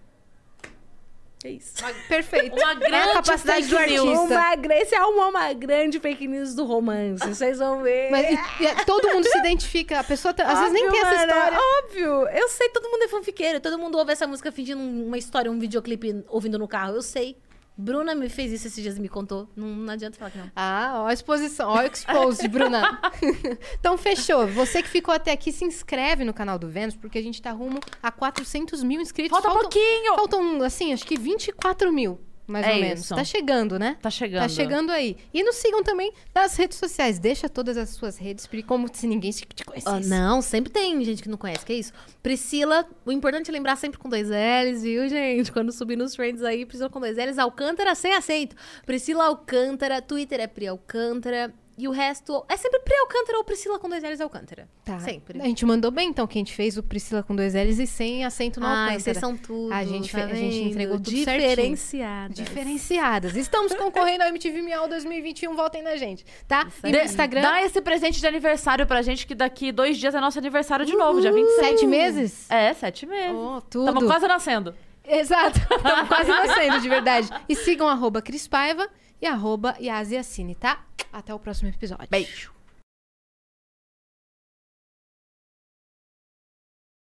É 1.47 1.51
isso. 1.51 1.75
Perfeito. 2.09 2.57
Uma 2.57 2.73
é 2.73 2.75
grande 2.75 3.11
a 3.11 3.13
capacidade 3.15 3.67
do 3.69 3.79
artista. 3.79 4.03
Uma, 4.05 4.57
álbum 4.97 5.23
é 5.23 5.27
uma 5.27 5.53
grande 5.53 6.01
fake 6.01 6.27
news 6.27 6.55
do 6.55 6.65
romance. 6.65 7.27
Vocês 7.27 7.59
vão 7.59 7.83
ver. 7.83 8.11
Mas 8.11 8.27
e- 8.31 8.65
e- 8.65 8.85
todo 8.85 9.09
mundo 9.09 9.27
se 9.29 9.39
identifica. 9.39 10.01
A 10.01 10.05
pessoa 10.05 10.35
tá- 10.35 10.45
às 10.45 10.59
vezes 10.59 10.73
nem 10.73 10.91
tem 10.91 11.01
essa 11.01 11.15
história. 11.25 11.59
Óbvio. 11.85 12.29
Eu 12.29 12.49
sei, 12.49 12.69
todo 12.71 12.89
mundo 12.91 13.03
é 13.03 13.09
fanfiqueiro. 13.09 13.61
Todo 13.61 13.79
mundo 13.79 13.97
ouve 13.97 14.13
essa 14.13 14.27
música 14.27 14.51
fingindo 14.51 14.81
um- 14.81 15.07
uma 15.07 15.19
história, 15.19 15.51
um 15.51 15.59
videoclipe 15.59 16.25
ouvindo 16.29 16.59
no 16.59 16.67
carro. 16.67 16.97
Eu 16.97 17.03
sei. 17.03 17.37
Bruna 17.79 18.15
me 18.15 18.29
fez 18.29 18.53
isso 18.53 18.67
esses 18.69 18.83
dias 18.83 18.99
me 18.99 19.09
contou. 19.09 19.49
Não, 19.55 19.67
não 19.67 19.93
adianta 19.93 20.19
falar 20.19 20.31
que 20.31 20.39
não. 20.39 20.51
Ah, 20.57 21.03
ó 21.03 21.07
a 21.07 21.13
exposição, 21.13 21.69
ó 21.69 21.81
o 21.81 21.83
expose, 21.83 22.49
Bruna. 22.49 23.01
então, 23.79 23.99
fechou. 23.99 24.47
Você 24.47 24.83
que 24.83 24.89
ficou 24.89 25.13
até 25.13 25.33
aqui, 25.33 25.53
se 25.53 25.65
inscreve 25.65 26.25
no 26.25 26.33
canal 26.33 26.59
do 26.59 26.69
Vênus, 26.69 26.97
porque 26.97 27.19
a 27.19 27.23
gente 27.23 27.41
tá 27.43 27.53
rumo 27.53 27.79
a 28.03 28.11
400 28.11 28.83
mil 28.83 29.01
inscritos. 29.01 29.31
Falta 29.31 29.49
faltam, 29.49 29.63
pouquinho. 29.63 30.15
Faltam, 30.15 30.63
assim, 30.63 30.93
acho 30.93 31.05
que 31.05 31.19
24 31.19 31.93
mil, 31.93 32.19
mais 32.47 32.67
É 32.67 32.75
ou 32.75 32.81
menos. 32.81 33.01
isso. 33.01 33.15
Tá 33.15 33.25
chegando, 33.25 33.79
né? 33.79 33.97
Tá 34.01 34.11
chegando. 34.11 34.43
Tá 34.43 34.49
chegando 34.49 34.91
aí. 34.93 35.17
E 35.35 35.43
nos 35.43 35.57
sigam 35.57 35.83
também 35.83 36.13
nas 36.35 36.57
redes 36.57 36.79
sociais. 36.79 37.19
Deixa 37.19 37.49
todas 37.49 37.77
as 37.77 37.91
suas 37.91 38.17
redes, 38.17 38.47
Pri, 38.47 38.63
como 38.63 38.89
se 38.93 39.07
ninguém 39.07 39.31
te 39.31 39.65
conhecesse. 39.65 39.89
Ah, 39.95 40.01
não, 40.01 40.41
sempre 40.41 40.73
tem 40.73 41.03
gente 41.05 41.23
que 41.23 41.29
não 41.29 41.37
conhece, 41.39 41.65
que 41.65 41.73
é 41.73 41.77
isso. 41.77 41.93
Priscila, 42.23 42.87
o 43.05 43.13
importante 43.13 43.51
é 43.51 43.53
lembrar 43.53 43.77
sempre 43.77 43.99
com 43.99 44.09
dois 44.09 44.29
L's, 44.29 44.83
viu, 44.83 45.09
gente? 45.09 45.51
Quando 45.53 45.73
subir 45.73 45.97
nos 45.97 46.13
trends 46.15 46.43
aí, 46.43 46.65
Priscila 46.65 46.89
com 46.91 47.01
dois 47.01 47.17
L's, 47.17 47.39
Alcântara 47.39 47.95
sem 47.95 48.13
acento. 48.15 48.55
Priscila 48.85 49.25
Alcântara, 49.25 50.01
Twitter 50.01 50.41
é 50.41 50.47
Pri 50.47 50.67
Alcântara. 50.69 51.53
E 51.79 51.87
o 51.87 51.91
resto 51.91 52.43
é 52.49 52.57
sempre 52.57 52.81
Pri 52.81 52.95
Alcântara 52.97 53.37
ou 53.37 53.45
Priscila 53.45 53.79
com 53.79 53.87
dois 53.89 54.03
L's 54.03 54.21
Alcântara. 54.21 54.67
Tá. 54.83 54.99
Sempre. 55.01 55.41
A 55.43 55.45
gente 55.45 55.67
mandou 55.67 55.91
bem, 55.91 56.09
então, 56.09 56.27
que 56.27 56.39
a 56.39 56.41
gente 56.41 56.55
fez 56.55 56.79
o 56.79 56.83
Priscila 56.83 57.23
com 57.23 57.37
dois 57.37 57.53
L's 57.55 57.79
e 57.79 57.87
sem 57.87 58.25
acento 58.25 58.59
no 58.61 58.67
Ai, 58.67 58.73
Alcântara. 58.73 59.01
vocês 59.01 59.19
são 59.19 59.37
tudo. 59.37 59.75
A 59.75 59.85
gente 59.85 60.11
tá 60.11 60.19
fe- 60.27 60.33
a 60.33 60.35
gente 60.35 60.57
entregou 60.71 60.97
tudo 60.97 61.11
certinho. 61.25 61.49
Diferenciadas. 61.51 62.37
Diferenciadas. 62.37 63.37
Estamos 63.37 63.75
concorrendo 63.75 64.23
ao 64.23 64.29
MTV 64.31 64.63
Miau 64.63 64.89
2021. 64.89 65.55
Voltem 65.55 65.83
na 65.83 65.97
gente, 65.97 66.25
tá? 66.49 66.67
E 66.83 66.91
no 66.91 66.99
Instagram, 66.99 67.43
Dá 67.43 67.63
esse 67.63 67.81
presente 67.83 68.21
de 68.21 68.27
aniversário 68.27 68.87
pra 68.87 69.03
gente, 69.03 69.27
que 69.27 69.35
daqui 69.35 69.71
dois 69.71 69.99
dias 69.99 70.15
é 70.15 70.21
nosso 70.21 70.39
aniversário 70.39 70.87
de 70.87 70.95
novo, 70.97 71.21
dia 71.21 71.33
26. 71.33 71.61
sete 71.69 71.87
meses? 71.87 72.51
É, 72.51 72.73
sete 72.73 73.05
meses. 73.07 73.37
Oh, 73.37 73.61
tudo. 73.61 73.85
Tamo 73.93 74.07
quase 74.07 74.27
nascendo. 74.27 74.75
Exato. 75.09 75.59
Estamos 75.71 76.09
quase 76.09 76.31
nascendo, 76.31 76.81
de 76.81 76.89
verdade. 76.89 77.29
E 77.49 77.55
sigam 77.55 77.87
arroba 77.87 78.21
Cris 78.23 78.49
Paiva 78.49 78.89
e 79.21 79.27
arroba 79.27 79.77
Yasiacine, 79.81 80.55
tá? 80.55 80.85
Até 81.13 81.35
o 81.35 81.39
próximo 81.39 81.69
episódio. 81.69 82.09
Beijo. 82.11 82.56